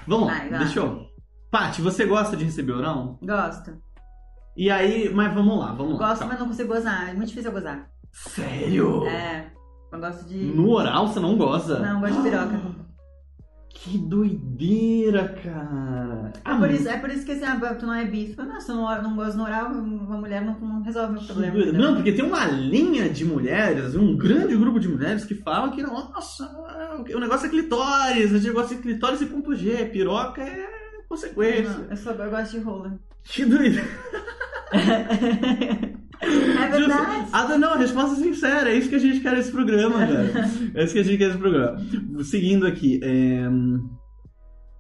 vamos 0.07 0.27
lá, 0.27 0.33
Vai, 0.37 0.49
vai. 0.49 0.59
deixa 0.59 0.79
eu. 0.79 1.05
Paty, 1.51 1.81
você 1.81 2.05
gosta 2.05 2.35
de 2.35 2.43
receber 2.45 2.73
orão? 2.73 3.19
Gosto. 3.21 3.71
E 4.57 4.69
aí, 4.71 5.13
mas 5.13 5.33
vamos 5.33 5.59
lá, 5.59 5.73
vamos 5.73 5.99
lá. 5.99 6.09
Gosto, 6.09 6.21
Tá. 6.21 6.27
mas 6.27 6.39
não 6.39 6.47
consigo 6.47 6.73
gozar. 6.73 7.09
É 7.09 7.13
muito 7.13 7.27
difícil 7.29 7.51
eu 7.51 7.55
gozar. 7.55 7.87
Sério? 8.11 9.05
É. 9.05 9.51
Eu 9.91 9.99
gosto 9.99 10.27
de. 10.27 10.37
No 10.37 10.71
oral 10.71 11.07
você 11.07 11.19
não 11.19 11.37
goza? 11.37 11.79
Não, 11.79 11.95
eu 11.95 11.99
gosto 12.01 12.23
de 12.23 12.29
piroca. 12.29 12.61
Que 13.77 13.97
doideira, 13.97 15.27
cara. 15.43 16.31
É 16.43 16.55
por 16.57 16.71
isso, 16.71 16.89
é 16.89 16.97
por 16.97 17.09
isso 17.11 17.25
que 17.25 17.33
assim, 17.33 17.43
ah, 17.43 17.75
tu 17.75 17.85
não 17.85 17.93
é 17.93 18.05
bispo. 18.05 18.41
Não, 18.41 18.59
se 18.59 18.71
eu 18.71 18.75
não, 18.75 19.03
não 19.03 19.15
gosto 19.15 19.37
no 19.37 19.43
oral, 19.43 19.67
uma 19.71 20.17
mulher 20.17 20.43
não, 20.43 20.57
não 20.59 20.81
resolve 20.81 21.11
meu 21.13 21.21
Que 21.21 21.27
problema. 21.27 21.53
doido. 21.53 21.77
Não, 21.77 21.93
porque 21.95 22.11
tem 22.13 22.25
uma 22.25 22.45
linha 22.45 23.09
de 23.09 23.25
mulheres, 23.25 23.93
um 23.95 24.17
grande 24.17 24.55
grupo 24.55 24.79
de 24.79 24.87
mulheres 24.87 25.25
que 25.25 25.35
falam 25.35 25.71
que, 25.71 25.83
nossa, 25.83 26.49
o 27.13 27.19
negócio 27.19 27.47
é 27.47 27.49
clitóris, 27.49 28.31
o 28.31 28.47
negócio 28.47 28.77
é 28.77 28.81
clitóris 28.81 29.21
e 29.21 29.25
ponto 29.27 29.53
G, 29.53 29.85
piroca 29.87 30.41
é 30.41 30.67
consequência. 31.07 31.69
Não, 31.69 31.85
eu, 31.89 31.97
só, 31.97 32.11
eu 32.11 32.29
gosto 32.29 32.51
de 32.57 32.59
rola. 32.63 32.99
Que 33.23 33.45
doido. 33.45 33.81
É 36.21 36.67
verdade. 36.69 37.29
Ah, 37.31 37.57
não, 37.57 37.77
resposta 37.77 38.15
sincera, 38.15 38.69
é 38.69 38.75
isso 38.75 38.89
que 38.89 38.95
a 38.95 38.99
gente 38.99 39.19
quer 39.19 39.33
nesse 39.33 39.51
programa, 39.51 39.99
cara. 39.99 40.49
É 40.73 40.83
isso 40.83 40.93
que 40.93 40.99
a 40.99 41.03
gente 41.03 41.17
quer 41.17 41.27
nesse 41.27 41.39
programa. 41.39 41.77
Seguindo 42.23 42.65
aqui, 42.65 42.99
é... 43.03 43.49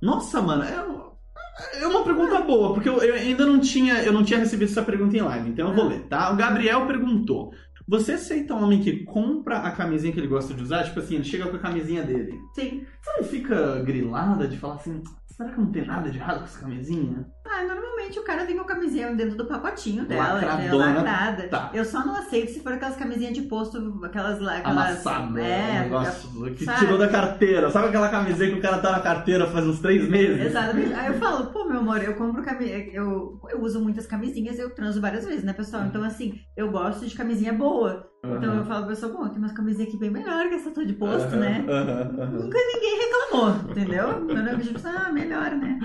Nossa, 0.01 0.41
mano, 0.41 0.63
é... 0.63 1.81
é 1.81 1.87
uma 1.87 2.03
pergunta 2.03 2.41
boa, 2.41 2.73
porque 2.73 2.89
eu, 2.89 2.97
eu 3.01 3.15
ainda 3.15 3.45
não 3.45 3.59
tinha, 3.59 4.03
eu 4.03 4.13
não 4.13 4.23
tinha 4.23 4.39
recebido 4.39 4.69
essa 4.69 4.83
pergunta 4.83 5.15
em 5.17 5.21
live, 5.21 5.49
então 5.49 5.69
eu 5.69 5.75
vou 5.75 5.87
ler, 5.87 6.01
tá? 6.07 6.31
O 6.31 6.35
Gabriel 6.35 6.85
perguntou: 6.85 7.53
Você 7.87 8.13
aceita 8.13 8.53
um 8.53 8.63
homem 8.63 8.81
que 8.81 9.03
compra 9.03 9.59
a 9.59 9.71
camisinha 9.71 10.11
que 10.11 10.19
ele 10.19 10.27
gosta 10.27 10.53
de 10.53 10.63
usar? 10.63 10.83
Tipo 10.83 10.99
assim, 10.99 11.15
ele 11.15 11.23
chega 11.23 11.47
com 11.47 11.55
a 11.55 11.59
camisinha 11.59 12.03
dele. 12.03 12.39
Sim. 12.55 12.83
Você 13.01 13.11
não 13.17 13.23
fica 13.23 13.79
grilada 13.83 14.47
de 14.47 14.57
falar 14.57 14.75
assim, 14.75 15.03
será 15.27 15.51
que 15.51 15.59
não 15.59 15.71
tem 15.71 15.85
nada 15.85 16.09
de 16.09 16.17
errado 16.17 16.39
com 16.39 16.45
essa 16.45 16.59
camisinha? 16.59 17.27
Ah, 17.47 17.63
normalmente 17.63 18.17
o 18.19 18.23
cara 18.23 18.43
vem 18.43 18.55
com 18.57 18.63
a 18.63 18.67
camisinha 18.67 19.13
dentro 19.15 19.37
do 19.37 19.45
pacotinho 19.45 20.03
dela, 20.05 20.39
entendeu? 20.43 20.77
Lacradona. 20.77 20.93
lacrada. 20.95 21.47
Tá. 21.47 21.69
Eu 21.73 21.85
só 21.85 22.03
não 22.03 22.15
aceito 22.15 22.51
se 22.51 22.59
for 22.59 22.73
aquelas 22.73 22.95
camisinhas 22.95 23.33
de 23.33 23.43
posto, 23.43 23.99
aquelas 24.03 24.39
lá. 24.41 24.57
Aquelas, 24.57 25.05
Amassada, 25.05 25.39
É, 25.39 25.79
um 25.79 25.83
negócio 25.83 26.55
que 26.55 26.65
sabe? 26.65 26.79
tirou 26.79 26.97
da 26.97 27.07
carteira. 27.07 27.69
Sabe 27.69 27.89
aquela 27.89 28.09
camisinha 28.09 28.49
que 28.49 28.57
o 28.57 28.61
cara 28.61 28.79
tá 28.79 28.91
na 28.93 28.99
carteira 28.99 29.45
faz 29.47 29.65
uns 29.65 29.79
três 29.79 30.09
meses? 30.09 30.47
Exatamente. 30.47 30.93
Aí 30.93 31.07
eu 31.07 31.19
falo, 31.19 31.45
pô, 31.51 31.65
meu 31.65 31.79
amor, 31.79 32.01
eu 32.03 32.15
compro 32.15 32.43
camisinha. 32.43 32.77
Eu, 32.91 33.39
eu 33.49 33.61
uso 33.61 33.79
muitas 33.79 34.07
camisinhas, 34.07 34.57
eu 34.57 34.71
transo 34.71 34.99
várias 34.99 35.23
vezes, 35.23 35.43
né, 35.43 35.53
pessoal? 35.53 35.85
Então, 35.85 36.03
assim, 36.03 36.33
eu 36.57 36.71
gosto 36.71 37.05
de 37.05 37.15
camisinha 37.15 37.53
boa. 37.53 37.74
Então 38.23 38.55
eu 38.55 38.65
falo 38.65 38.85
pra 38.85 38.87
pessoa, 38.87 39.13
bom, 39.13 39.29
tem 39.29 39.37
umas 39.37 39.51
camisinhas 39.51 39.89
aqui 39.89 39.99
bem 39.99 40.09
melhor 40.09 40.49
que 40.49 40.55
essa 40.55 40.71
tua 40.71 40.85
de 40.85 40.93
posto, 40.93 41.27
Aham, 41.27 41.39
né? 41.39 41.65
aham. 41.69 42.31
Nunca 42.31 42.57
ninguém 42.57 42.99
reclamou, 42.99 43.71
entendeu? 43.71 44.21
Meu 44.21 44.43
nego 44.43 44.61
tipo, 44.61 44.79
ah, 44.83 45.11
melhor, 45.11 45.51
né? 45.51 45.79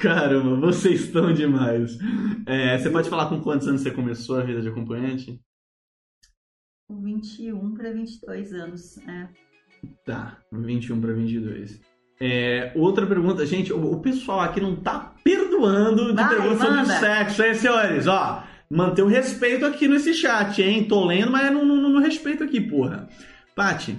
Caramba, 0.00 0.56
vocês 0.56 1.02
estão 1.02 1.32
demais. 1.32 1.98
É, 2.46 2.78
você 2.78 2.88
pode 2.88 3.10
falar 3.10 3.28
com 3.28 3.40
quantos 3.40 3.68
anos 3.68 3.82
você 3.82 3.90
começou 3.90 4.38
a 4.38 4.42
vida 4.44 4.62
de 4.62 4.68
acompanhante? 4.68 5.38
Com 6.88 7.02
21 7.02 7.74
pra 7.74 7.92
22 7.92 8.52
anos, 8.54 8.98
é. 9.06 9.28
Tá, 10.06 10.38
21 10.50 11.00
para 11.00 11.12
22. 11.12 11.80
É, 12.20 12.72
outra 12.74 13.06
pergunta, 13.06 13.44
gente, 13.46 13.72
o, 13.72 13.92
o 13.92 14.00
pessoal 14.00 14.40
aqui 14.40 14.60
não 14.60 14.74
tá 14.74 15.14
perdoando 15.22 16.06
de 16.08 16.14
Vai, 16.14 16.28
perguntas 16.28 16.60
sobre 16.60 16.84
sexo, 16.86 17.42
hein, 17.44 17.54
senhores? 17.54 18.06
Ó, 18.06 18.42
manter 18.70 19.02
o 19.02 19.06
respeito 19.06 19.64
aqui 19.64 19.88
nesse 19.88 20.12
chat, 20.14 20.60
hein? 20.62 20.84
Tô 20.84 21.04
lendo, 21.06 21.30
mas 21.32 21.52
não, 21.52 21.64
não, 21.64 21.76
não 21.76 22.00
respeito 22.00 22.44
aqui, 22.44 22.60
porra. 22.60 23.08
Paty, 23.54 23.98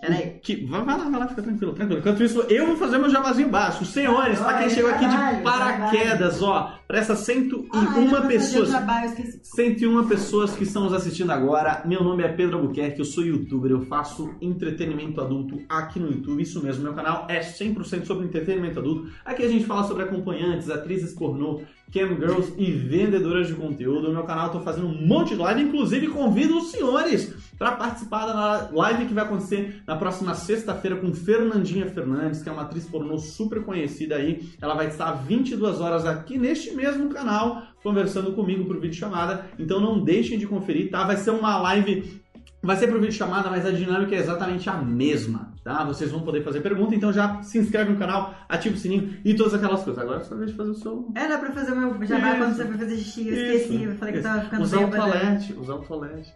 Peraí. 0.00 0.38
que, 0.42 0.64
vai, 0.64 0.82
vai 0.82 0.96
lá, 0.98 1.08
vai 1.10 1.20
lá, 1.20 1.28
fica 1.28 1.42
tranquilo, 1.42 1.72
tranquilo. 1.74 2.00
Enquanto 2.00 2.22
isso, 2.22 2.40
eu 2.48 2.66
vou 2.68 2.76
fazer 2.76 2.96
meu 2.96 3.10
javazinho 3.10 3.48
básico. 3.50 3.84
Senhores, 3.84 4.38
pra 4.38 4.58
quem 4.58 4.70
chegou 4.70 4.90
aqui 4.90 5.04
de 5.06 5.42
paraquedas, 5.42 6.42
ó, 6.42 6.78
pra 6.86 6.98
essas 6.98 7.18
101 7.20 8.16
Ah, 8.16 8.22
pessoas. 8.22 8.70
trabalho, 8.70 9.06
eu 9.06 9.10
esqueci. 9.10 9.40
101 9.42 10.08
pessoas 10.08 10.52
que 10.52 10.62
estão 10.64 10.84
nos 10.84 10.94
assistindo 10.94 11.30
agora. 11.30 11.82
Meu 11.84 12.02
nome 12.02 12.22
é 12.22 12.28
Pedro 12.28 12.58
Albuquerque, 12.58 12.98
eu 12.98 13.04
sou 13.04 13.24
youtuber, 13.24 13.70
eu 13.70 13.82
faço 13.82 14.34
entretenimento 14.40 15.20
adulto 15.20 15.60
aqui 15.68 15.98
no 16.00 16.10
YouTube. 16.10 16.42
Isso 16.42 16.62
mesmo, 16.62 16.82
meu 16.82 16.94
canal 16.94 17.26
é 17.28 17.40
100% 17.40 18.06
sobre 18.06 18.24
entretenimento 18.26 18.78
adulto. 18.78 19.10
Aqui 19.24 19.42
a 19.42 19.48
gente 19.48 19.66
fala 19.66 19.84
sobre 19.84 20.04
acompanhantes, 20.04 20.70
atrizes 20.70 21.12
pornô, 21.12 21.60
cam 21.92 22.16
girls 22.16 22.52
e 22.56 22.70
vendedoras 22.70 23.48
de 23.48 23.54
conteúdo. 23.54 24.08
No 24.08 24.14
meu 24.14 24.24
canal 24.24 24.50
tô 24.50 24.60
fazendo 24.60 24.86
um 24.86 25.06
monte 25.06 25.30
de 25.30 25.36
live, 25.36 25.62
inclusive 25.62 26.08
convido 26.08 26.58
os 26.58 26.70
senhores 26.70 27.34
para 27.58 27.72
participar 27.72 28.26
da 28.26 28.70
live 28.72 29.06
que 29.06 29.14
vai 29.14 29.24
acontecer 29.24 29.82
na 29.86 29.96
próxima 29.96 30.34
sexta-feira 30.34 30.96
com 30.96 31.12
Fernandinha 31.12 31.86
Fernandes, 31.86 32.42
que 32.42 32.48
é 32.48 32.52
uma 32.52 32.62
atriz 32.62 32.86
pornô 32.86 33.18
super 33.18 33.62
conhecida 33.64 34.16
aí. 34.16 34.48
Ela 34.60 34.74
vai 34.74 34.86
estar 34.86 35.12
22 35.12 35.80
horas 35.80 36.06
aqui 36.06 36.38
neste 36.38 36.74
mesmo 36.74 37.10
canal 37.10 37.62
conversando 37.82 38.32
comigo 38.32 38.64
por 38.64 38.80
vídeo 38.80 38.96
chamada. 38.96 39.46
Então 39.58 39.80
não 39.80 40.02
deixem 40.02 40.38
de 40.38 40.46
conferir, 40.46 40.90
tá? 40.90 41.04
Vai 41.04 41.16
ser 41.16 41.30
uma 41.30 41.58
live 41.58 42.20
Vai 42.62 42.76
ser 42.76 42.88
por 42.88 43.00
vídeo 43.00 43.12
chamada, 43.12 43.48
mas 43.48 43.64
a 43.64 43.70
dinâmica 43.70 44.14
é 44.14 44.18
exatamente 44.18 44.68
a 44.68 44.76
mesma, 44.76 45.49
tá? 45.70 45.84
Vocês 45.84 46.10
vão 46.10 46.20
poder 46.22 46.42
fazer 46.42 46.60
pergunta, 46.60 46.94
então 46.94 47.12
já 47.12 47.40
se 47.42 47.58
inscreve 47.58 47.92
no 47.92 47.98
canal, 47.98 48.34
ativa 48.48 48.74
o 48.74 48.78
sininho 48.78 49.16
e 49.24 49.34
todas 49.34 49.54
aquelas 49.54 49.82
coisas. 49.84 50.02
Agora 50.02 50.20
é 50.20 50.24
só 50.24 50.34
vez 50.34 50.50
de 50.50 50.56
fazer 50.56 50.70
o 50.70 50.74
seu. 50.74 51.08
Era 51.14 51.38
pra 51.38 51.52
fazer 51.52 51.72
o 51.72 51.76
meu 51.76 52.06
jabá 52.06 52.30
Isso. 52.30 52.38
quando 52.38 52.56
você 52.56 52.66
foi 52.66 52.78
fazer 52.78 52.96
xixi, 52.96 53.28
eu 53.28 53.34
esqueci. 53.34 53.74
Isso, 53.76 53.84
Eu 53.84 53.94
falei 53.96 54.12
que 54.14 54.20
isso. 54.20 54.28
tava 54.28 54.40
ficando 54.42 54.62
Usar 54.62 54.80
o 54.80 54.90
toalete, 54.90 55.52
usar 55.54 55.74
o 55.74 55.78
toalete. 55.82 56.34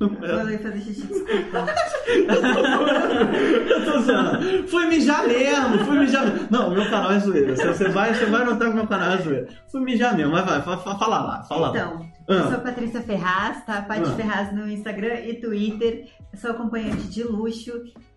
Eu 0.00 0.10
falei 0.10 0.58
fazer 0.58 0.80
xixi, 0.80 1.06
desculpa. 1.06 1.66
Eu 3.68 3.84
tô 3.84 4.00
zoando. 4.00 4.68
Fui 4.68 4.86
mijar 4.86 5.26
mesmo, 5.26 5.78
fui 5.84 5.98
mijar 5.98 6.26
mesmo. 6.26 6.48
Não, 6.50 6.70
meu 6.70 6.84
canal 6.90 7.12
é 7.12 7.18
zoeira. 7.20 7.54
Você, 7.56 7.66
você 7.68 7.88
vai, 7.88 8.12
você 8.14 8.26
vai 8.26 8.44
notar 8.44 8.68
que 8.68 8.74
meu 8.74 8.86
canal 8.86 9.12
é 9.12 9.18
zoeira. 9.22 9.48
Fui 9.70 9.80
mijar 9.80 10.16
mesmo, 10.16 10.32
mas 10.32 10.44
vai, 10.44 10.62
fa- 10.62 10.78
fa- 10.78 10.98
fala 10.98 11.18
lá, 11.18 11.42
fala 11.44 11.68
lá. 11.70 11.78
Então, 11.78 12.06
eu 12.28 12.38
Ah. 12.44 12.50
sou 12.50 12.60
Patrícia 12.60 13.00
Ferraz, 13.02 13.64
tá? 13.64 13.82
Paty 13.82 14.02
Ah. 14.10 14.14
Ferraz 14.16 14.52
no 14.54 14.68
Instagram 14.68 15.20
e 15.20 15.34
Twitter. 15.40 16.08
Eu 16.32 16.38
sou 16.38 16.50
acompanhante 16.50 17.02
de 17.08 17.22
luxo 17.22 17.72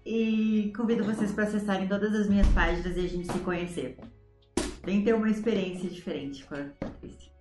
e 0.06 0.74
convido 0.76 1.04
vocês 1.04 1.32
para 1.32 1.44
acessarem 1.44 1.88
todas 1.88 2.14
as 2.16 2.28
minhas 2.28 2.48
páginas 2.48 2.98
e 2.98 3.02
a 3.02 3.08
gente 3.08 3.32
se 3.32 3.40
conhecer. 3.40 3.98
Vem 4.84 5.04
ter 5.04 5.14
uma 5.14 5.30
experiência 5.30 5.90
diferente 5.90 6.44
com 6.46 6.56
a 6.56 6.60
Patrícia. 6.80 7.32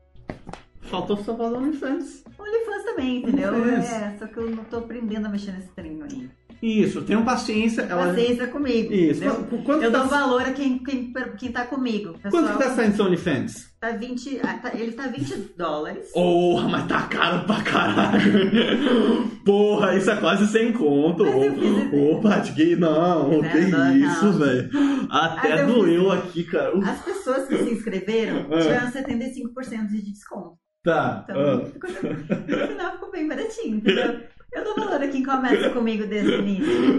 Faltou 0.91 1.17
só 1.19 1.37
falar 1.37 1.51
no 1.51 1.67
OnlyFans. 1.67 2.25
OnlyFans 2.39 2.85
também, 2.85 3.19
entendeu? 3.19 3.53
OnlyFans. 3.55 3.93
É, 3.93 4.17
só 4.19 4.27
que 4.27 4.37
eu 4.39 4.51
não 4.51 4.65
tô 4.65 4.77
aprendendo 4.79 5.27
a 5.27 5.29
mexer 5.29 5.53
nesse 5.53 5.69
treino 5.69 6.05
aí. 6.05 6.29
Isso, 6.63 7.03
tenham 7.03 7.23
paciência. 7.23 7.83
Ela... 7.83 8.07
Paciência 8.07 8.47
comigo. 8.47 8.91
Isso. 8.91 9.21
Quanto 9.63 9.83
Eu 9.85 9.93
tá... 9.93 9.99
dou 9.99 10.09
valor 10.09 10.41
a 10.41 10.53
quem, 10.53 10.79
quem, 10.79 11.13
quem 11.39 11.53
tá 11.53 11.67
comigo. 11.67 12.15
Pessoal, 12.15 12.43
Quanto 12.45 12.57
que 12.57 12.65
tá 12.65 12.71
saindo 12.71 12.97
seu 12.97 13.05
OnlyFans? 13.05 13.77
tá 13.79 13.91
20, 13.91 14.41
ah, 14.43 14.55
tá- 14.55 14.73
ele 14.75 14.93
tá 14.93 15.07
20 15.07 15.53
dólares. 15.57 16.11
Porra, 16.13 16.67
mas 16.69 16.87
tá 16.89 17.03
caro 17.03 17.45
pra 17.47 17.63
caralho. 17.63 19.29
Porra, 19.45 19.97
isso 19.97 20.11
é 20.11 20.17
quase 20.17 20.47
sem 20.47 20.73
conto. 20.73 21.25
Ô, 21.25 22.21
Paty, 22.23 22.55
que 22.55 22.75
não, 22.75 23.39
Mas 23.43 23.53
que 23.53 23.59
é 23.59 23.65
dó, 23.71 23.89
isso, 23.91 24.25
não. 24.25 24.39
velho. 24.39 24.71
Até 25.11 25.67
doeu 25.67 26.11
aqui, 26.11 26.43
cara. 26.45 26.73
As 26.79 27.03
pessoas 27.03 27.47
que 27.49 27.57
se 27.59 27.71
inscreveram 27.71 28.47
Ah. 28.51 28.61
tiveram 28.61 28.91
75% 28.91 29.87
de 29.89 30.03
desconto. 30.03 30.57
Tá. 30.87 31.25
Então, 31.25 31.37
ah. 31.41 31.67
ficou, 31.67 31.91
no 31.91 32.69
final 32.69 32.93
ficou 32.93 33.11
bem 33.11 33.27
baratinho, 33.27 33.79
entendeu? 33.79 34.21
Eu 34.53 34.65
dou 34.65 34.77
valor 34.77 35.03
a 35.03 35.09
quem 35.09 35.25
começa 35.25 35.71
comigo 35.71 36.07
desde 36.07 36.31
o 36.31 36.39
início. 36.39 36.99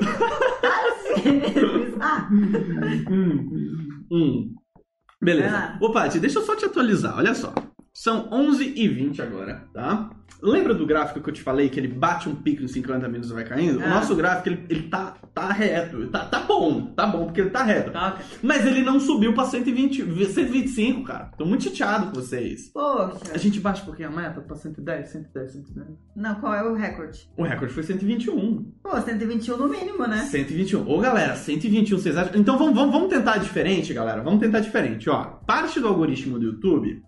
Assim, 0.62 1.98
ah, 2.02 2.28
Hum, 3.10 4.06
hum. 4.12 4.56
Beleza. 5.22 5.50
Vai 5.50 5.60
lá. 5.60 5.80
Ô, 5.82 5.92
Paty, 5.94 6.20
deixa 6.20 6.40
eu 6.40 6.44
só 6.44 6.54
te 6.54 6.66
atualizar. 6.66 7.18
Olha 7.18 7.34
só. 7.34 7.54
São 8.00 8.30
11h20 8.30 9.20
agora, 9.22 9.64
tá? 9.74 10.12
Lembra 10.40 10.72
do 10.76 10.86
gráfico 10.86 11.20
que 11.20 11.30
eu 11.32 11.34
te 11.34 11.42
falei 11.42 11.68
que 11.68 11.80
ele 11.80 11.88
bate 11.88 12.30
um 12.30 12.36
pico 12.36 12.62
em 12.62 12.68
50 12.68 13.08
minutos 13.08 13.32
e 13.32 13.34
vai 13.34 13.44
caindo? 13.44 13.80
O 13.80 13.84
Ah. 13.84 13.88
nosso 13.90 14.16
gráfico, 14.16 14.50
ele, 14.50 14.66
ele 14.70 14.84
tá, 14.84 15.16
tá 15.34 15.52
reto. 15.52 16.06
Tá, 16.10 16.26
tá 16.26 16.42
bom, 16.42 16.94
tá 16.96 17.08
bom, 17.08 17.26
porque 17.26 17.42
ele 17.42 17.50
tá 17.50 17.64
reto. 17.64 17.90
toca. 17.92 18.20
Mas 18.44 18.68
ele 18.68 18.84
não 18.84 19.00
subiu 19.00 19.34
pra 19.34 19.46
120, 19.46 20.04
125, 20.28 21.06
cara. 21.06 21.32
Tô 21.36 21.44
muito 21.44 21.64
chateado 21.64 22.12
com 22.12 22.14
vocês. 22.22 22.70
A 22.76 22.80
Poxa. 22.80 23.38
gente 23.40 23.60
baixa 23.60 23.82
um 23.82 23.86
pouquinho 23.86 24.10
a 24.10 24.12
meta 24.12 24.42
pra 24.42 24.56
110, 24.56 25.10
110, 25.10 25.52
110. 25.54 25.88
Não, 26.16 26.36
qual 26.36 26.54
é 26.54 26.64
o 26.64 26.76
recorde? 26.76 27.28
O 27.36 27.42
recorde 27.42 27.74
foi 27.74 27.82
121. 27.82 28.64
Pô, 28.84 29.02
121 29.02 29.58
no 29.58 29.68
mínimo, 29.68 30.06
né? 30.06 30.18
121. 30.18 30.88
Ô, 30.88 31.00
galera, 31.00 31.36
121, 31.36 31.98
vocês 31.98 32.16
acham? 32.16 32.40
Então 32.40 32.60
vamos, 32.60 32.76
vamos, 32.76 32.94
vamos 32.94 33.10
tentar 33.10 33.38
diferente, 33.40 33.92
galera. 33.92 34.22
Vamos 34.22 34.40
tentar 34.40 34.60
diferente, 34.60 35.10
ó. 35.10 35.24
Parte 35.48 35.80
do 35.80 35.88
algoritmo 35.88 36.38
do 36.38 36.46
YouTube. 36.46 37.02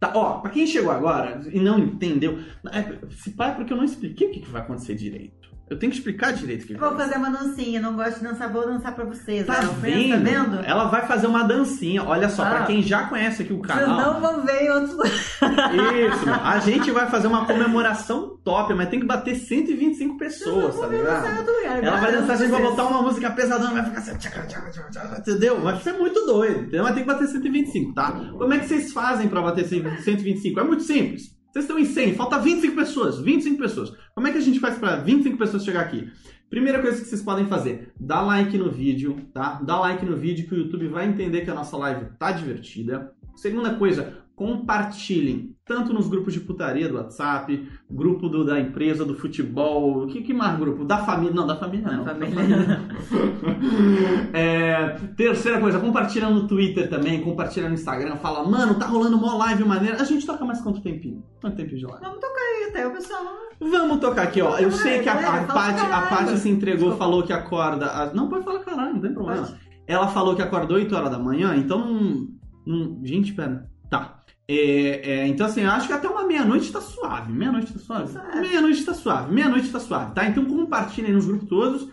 Tá, 0.00 0.12
ó, 0.14 0.38
pra 0.40 0.50
quem 0.50 0.66
chegou 0.66 0.92
agora 0.92 1.40
e 1.50 1.58
não 1.58 1.78
entendeu, 1.78 2.38
é, 2.72 3.06
se 3.10 3.34
é 3.38 3.50
porque 3.50 3.72
eu 3.72 3.76
não 3.76 3.84
expliquei 3.84 4.28
o 4.28 4.30
que, 4.30 4.40
que 4.40 4.50
vai 4.50 4.62
acontecer 4.62 4.94
direito. 4.94 5.47
Eu 5.70 5.78
tenho 5.78 5.92
que 5.92 5.98
explicar 5.98 6.32
direito 6.32 6.66
que, 6.66 6.74
Vou 6.74 6.96
fazer 6.96 7.16
uma 7.16 7.30
dancinha, 7.30 7.80
não 7.80 7.94
gosto 7.94 8.18
de 8.20 8.24
dançar, 8.24 8.50
vou 8.50 8.66
dançar 8.66 8.94
pra 8.94 9.04
vocês. 9.04 9.46
Tá 9.46 9.60
né? 9.60 9.68
O 9.68 9.74
Fred, 9.74 10.12
vendo? 10.16 10.24
Tá 10.24 10.30
vendo? 10.56 10.60
Ela 10.66 10.84
vai 10.86 11.06
fazer 11.06 11.26
uma 11.26 11.42
dancinha. 11.44 12.02
Olha 12.04 12.28
só, 12.28 12.42
Ah. 12.44 12.50
pra 12.50 12.66
quem 12.66 12.82
já 12.82 13.04
conhece 13.04 13.42
aqui 13.42 13.52
o 13.52 13.60
canal. 13.60 13.96
não 14.14 14.20
vão 14.20 14.44
ver 14.46 14.62
em 14.62 14.70
outros. 14.70 14.94
Isso, 14.94 16.30
a 16.42 16.58
gente 16.60 16.90
vai 16.90 17.06
fazer 17.08 17.26
uma 17.26 17.44
comemoração 17.44 18.38
top, 18.42 18.72
mas 18.74 18.88
tem 18.88 19.00
que 19.00 19.06
bater 19.06 19.34
125 19.36 20.16
pessoas, 20.16 20.78
tá 20.78 20.86
ligado? 20.86 21.46
lugar. 21.46 21.82
Ela 21.84 21.96
vai 21.96 22.12
Garanto 22.12 22.20
dançar, 22.20 22.36
a 22.36 22.38
gente 22.38 22.50
vai 22.50 22.62
botar 22.62 22.84
uma 22.84 23.02
música 23.02 23.30
pesadona, 23.30 23.72
vai 23.72 23.84
ficar 23.84 23.98
assim, 23.98 24.16
tchaca, 24.18 24.42
tchaca, 24.46 24.70
tchaca, 24.70 25.18
entendeu? 25.18 25.60
Vai 25.60 25.76
ser 25.80 25.92
muito 25.92 26.24
doido, 26.24 26.60
entendeu? 26.60 26.82
Mas 26.84 26.94
tem 26.94 27.02
que 27.04 27.08
bater 27.08 27.28
125, 27.28 27.94
tá? 27.94 28.12
Como 28.38 28.52
é 28.54 28.58
que 28.58 28.66
vocês 28.66 28.92
fazem 28.92 29.28
pra 29.28 29.42
bater 29.42 29.66
125? 29.66 30.60
É 30.60 30.64
muito 30.64 30.82
simples. 30.82 31.36
Vocês 31.50 31.64
estão 31.64 31.78
em 31.78 31.84
100, 31.84 32.14
falta 32.14 32.38
25 32.38 32.76
pessoas, 32.76 33.18
25 33.18 33.58
pessoas. 33.58 33.92
Como 34.14 34.26
é 34.26 34.32
que 34.32 34.38
a 34.38 34.42
gente 34.42 34.60
faz 34.60 34.78
pra 34.78 34.96
25 34.96 35.38
pessoas 35.38 35.64
chegar 35.64 35.80
aqui? 35.80 36.10
Primeira 36.50 36.80
coisa 36.80 37.00
que 37.00 37.08
vocês 37.08 37.22
podem 37.22 37.46
fazer, 37.46 37.92
dá 37.98 38.20
like 38.20 38.56
no 38.56 38.70
vídeo, 38.70 39.16
tá? 39.32 39.60
Dá 39.62 39.78
like 39.80 40.04
no 40.04 40.16
vídeo 40.16 40.46
que 40.46 40.54
o 40.54 40.58
YouTube 40.58 40.88
vai 40.88 41.06
entender 41.06 41.42
que 41.42 41.50
a 41.50 41.54
nossa 41.54 41.76
live 41.76 42.06
tá 42.18 42.32
divertida. 42.32 43.12
Segunda 43.34 43.74
coisa, 43.74 44.18
compartilhem, 44.38 45.56
tanto 45.66 45.92
nos 45.92 46.06
grupos 46.06 46.32
de 46.32 46.38
putaria 46.38 46.88
do 46.88 46.94
WhatsApp, 46.94 47.68
grupo 47.90 48.28
do- 48.28 48.44
da 48.44 48.60
empresa, 48.60 49.04
do 49.04 49.16
futebol, 49.16 50.06
que, 50.06 50.22
que 50.22 50.32
mais 50.32 50.56
grupo? 50.56 50.84
Da 50.84 50.98
família, 50.98 51.34
não, 51.34 51.44
da 51.44 51.56
família 51.56 51.90
não. 51.90 52.04
Da 52.04 52.14
família 52.14 52.80
É, 54.32 54.96
terceira 55.16 55.60
coisa, 55.60 55.80
compartilha 55.80 56.30
no 56.30 56.46
Twitter 56.46 56.88
também, 56.88 57.20
compartilha 57.20 57.68
no 57.68 57.74
Instagram, 57.74 58.16
fala, 58.16 58.48
mano, 58.48 58.74
tá 58.78 58.86
rolando 58.86 59.16
uma 59.16 59.34
live 59.34 59.64
maneira. 59.64 60.00
A 60.00 60.04
gente 60.04 60.24
toca 60.24 60.44
mais 60.44 60.60
quanto 60.60 60.80
tempinho? 60.80 61.22
Quanto 61.40 61.56
tempinho 61.56 61.78
de 61.80 61.86
live? 61.86 62.00
Vamos 62.04 62.20
tocar 62.20 62.40
aí 62.40 62.68
até 62.70 62.86
o 62.86 62.92
pessoal. 62.92 63.22
Vamos 63.60 63.98
tocar 63.98 64.22
aqui, 64.22 64.40
ó. 64.40 64.56
Eu 64.58 64.70
sei 64.70 65.00
que 65.00 65.08
a, 65.08 65.14
a 65.14 65.18
fala 65.18 65.46
Paty, 65.46 65.80
a. 65.92 66.02
Paty 66.02 66.38
se 66.38 66.48
entregou, 66.48 66.96
falou 66.96 67.24
que 67.24 67.32
acorda. 67.32 67.86
às- 67.86 68.14
Não, 68.14 68.28
pode 68.28 68.44
falar 68.44 68.60
caralho, 68.60 68.94
não 68.94 69.00
tem 69.00 69.12
problema. 69.12 69.48
Ela 69.86 70.06
falou 70.06 70.36
que 70.36 70.42
acordou 70.42 70.76
8 70.76 70.94
horas 70.94 71.10
da 71.10 71.18
manhã, 71.18 71.56
então 71.56 72.28
não- 72.64 73.00
gente, 73.04 73.32
pera. 73.32 73.68
Tá. 73.90 74.17
É, 74.50 74.54
é, 74.54 75.26
então, 75.28 75.46
assim, 75.46 75.60
eu 75.60 75.70
acho 75.70 75.86
que 75.86 75.92
até 75.92 76.08
uma 76.08 76.26
meia-noite 76.26 76.72
tá 76.72 76.80
suave. 76.80 77.30
Meia-noite 77.30 77.70
tá 77.70 77.78
suave? 77.78 78.12
Suave. 78.12 78.40
Meia-noite 78.40 78.82
tá 78.82 78.94
suave. 78.94 79.34
Meia-noite 79.34 79.68
tá 79.68 79.78
suave, 79.78 80.14
tá? 80.14 80.26
Então 80.26 80.42
compartilhem 80.46 81.12
nos 81.12 81.26
grupos 81.26 81.48
todos. 81.50 81.88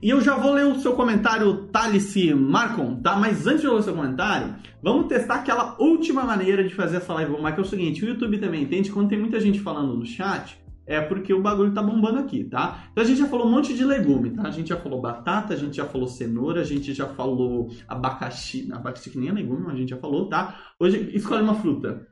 E 0.00 0.08
eu 0.08 0.20
já 0.20 0.36
vou 0.36 0.52
ler 0.52 0.66
o 0.66 0.78
seu 0.78 0.92
comentário, 0.92 1.64
Thalice 1.72 2.32
Marcon, 2.32 3.00
tá? 3.02 3.16
Mas 3.16 3.44
antes 3.44 3.62
de 3.62 3.66
eu 3.66 3.72
ler 3.72 3.80
o 3.80 3.82
seu 3.82 3.94
comentário, 3.94 4.54
vamos 4.80 5.08
testar 5.08 5.36
aquela 5.36 5.74
última 5.80 6.22
maneira 6.22 6.62
de 6.62 6.72
fazer 6.72 6.98
essa 6.98 7.12
live 7.12 7.32
bombar, 7.32 7.54
que 7.54 7.60
é 7.60 7.64
o 7.64 7.66
seguinte: 7.66 8.04
o 8.04 8.08
YouTube 8.08 8.38
também 8.38 8.62
entende 8.62 8.92
quando 8.92 9.08
tem 9.08 9.18
muita 9.18 9.40
gente 9.40 9.58
falando 9.58 9.96
no 9.96 10.06
chat. 10.06 10.56
É 10.86 11.00
porque 11.00 11.34
o 11.34 11.42
bagulho 11.42 11.74
tá 11.74 11.82
bombando 11.82 12.20
aqui, 12.20 12.44
tá? 12.44 12.84
Então 12.92 13.02
a 13.02 13.06
gente 13.06 13.18
já 13.18 13.26
falou 13.26 13.46
um 13.46 13.50
monte 13.50 13.74
de 13.74 13.84
legume, 13.84 14.30
tá? 14.30 14.42
A 14.42 14.50
gente 14.50 14.68
já 14.68 14.76
falou 14.76 15.00
batata, 15.00 15.52
a 15.52 15.56
gente 15.56 15.76
já 15.76 15.84
falou 15.84 16.06
cenoura, 16.06 16.60
a 16.60 16.64
gente 16.64 16.94
já 16.94 17.06
falou 17.06 17.68
abacaxi. 17.88 18.68
Abacaxi 18.72 19.10
que 19.10 19.18
nem 19.18 19.28
é 19.28 19.32
legume, 19.32 19.64
mas 19.64 19.74
a 19.74 19.78
gente 19.78 19.90
já 19.90 19.96
falou, 19.96 20.28
tá? 20.28 20.54
Hoje, 20.78 21.10
escolhe 21.12 21.42
uma 21.42 21.54
fruta. 21.54 22.06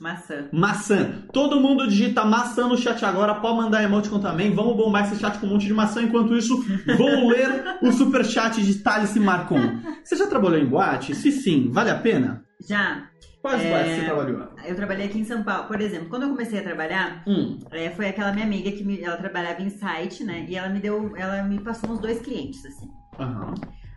Maçã. 0.00 0.48
Maçã. 0.52 1.22
Todo 1.32 1.60
mundo 1.60 1.86
digita 1.86 2.24
maçã 2.24 2.66
no 2.66 2.76
chat 2.76 3.04
agora. 3.04 3.34
Pode 3.34 3.56
mandar 3.56 3.82
emoticon 3.82 4.18
também. 4.18 4.52
Vamos 4.52 4.76
bombar 4.76 5.04
esse 5.04 5.20
chat 5.20 5.38
com 5.38 5.46
um 5.46 5.50
monte 5.50 5.66
de 5.66 5.74
maçã. 5.74 6.02
Enquanto 6.02 6.36
isso, 6.36 6.64
vou 6.96 7.08
ler 7.30 7.78
o 7.80 7.92
super 7.92 8.24
chat 8.24 8.62
de 8.62 8.74
Thales 8.76 9.16
Marcon. 9.16 9.80
Você 10.02 10.16
já 10.16 10.26
trabalhou 10.26 10.58
em 10.58 10.66
boate? 10.66 11.14
Se 11.14 11.30
sim, 11.30 11.70
vale 11.70 11.90
a 11.90 11.98
pena? 11.98 12.44
Já. 12.68 13.08
Quais 13.44 13.62
É. 13.62 13.68
boates 13.68 13.92
você 13.96 14.04
trabalhou? 14.06 14.48
Eu 14.64 14.74
trabalhei 14.74 15.04
aqui 15.06 15.18
em 15.18 15.24
São 15.24 15.42
Paulo. 15.44 15.68
Por 15.68 15.78
exemplo, 15.78 16.08
quando 16.08 16.22
eu 16.22 16.30
comecei 16.30 16.58
a 16.58 16.62
trabalhar, 16.62 17.22
Hum. 17.26 17.58
é, 17.70 17.90
foi 17.90 18.08
aquela 18.08 18.32
minha 18.32 18.46
amiga 18.46 18.72
que 18.72 18.82
me- 18.82 19.02
ela 19.02 19.18
trabalhava 19.18 19.60
em 19.60 19.68
site, 19.68 20.24
né? 20.24 20.46
E 20.48 20.56
ela 20.56 20.70
me 20.70 20.80
deu, 20.80 21.14
ela 21.14 21.42
me 21.42 21.60
passou 21.60 21.90
uns 21.90 21.98
dois 21.98 22.20
clientes, 22.22 22.64
assim. 22.64 22.90
Aham. 23.20 23.52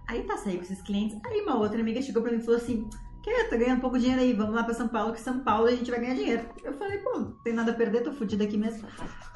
Aí 0.06 0.24
tá, 0.24 0.36
saí 0.36 0.58
com 0.58 0.64
esses 0.64 0.82
clientes. 0.82 1.18
Aí 1.26 1.40
uma 1.44 1.56
outra 1.58 1.80
amiga 1.80 2.02
chegou 2.02 2.22
pra 2.22 2.30
mim 2.34 2.40
e 2.40 2.42
falou 2.42 2.58
assim: 2.58 2.90
Quer, 3.28 3.50
tá 3.50 3.58
ganhando 3.58 3.82
pouco 3.82 4.00
dinheiro 4.00 4.22
aí, 4.22 4.32
vamos 4.32 4.56
lá 4.56 4.64
pra 4.64 4.74
São 4.74 4.88
Paulo, 4.88 5.12
que 5.12 5.20
São 5.20 5.40
Paulo 5.40 5.68
a 5.68 5.72
gente 5.72 5.92
vai 5.92 6.00
ganhar 6.00 6.16
dinheiro. 6.16 6.46
Eu 6.64 6.72
falei, 6.72 7.00
pô, 7.00 7.20
não 7.20 7.32
tem 7.44 7.52
nada 7.52 7.72
a 7.72 7.76
perder, 7.76 8.02
tô 8.02 8.14
fudida 8.14 8.46
aqui 8.46 8.56
mesmo. 8.56 8.88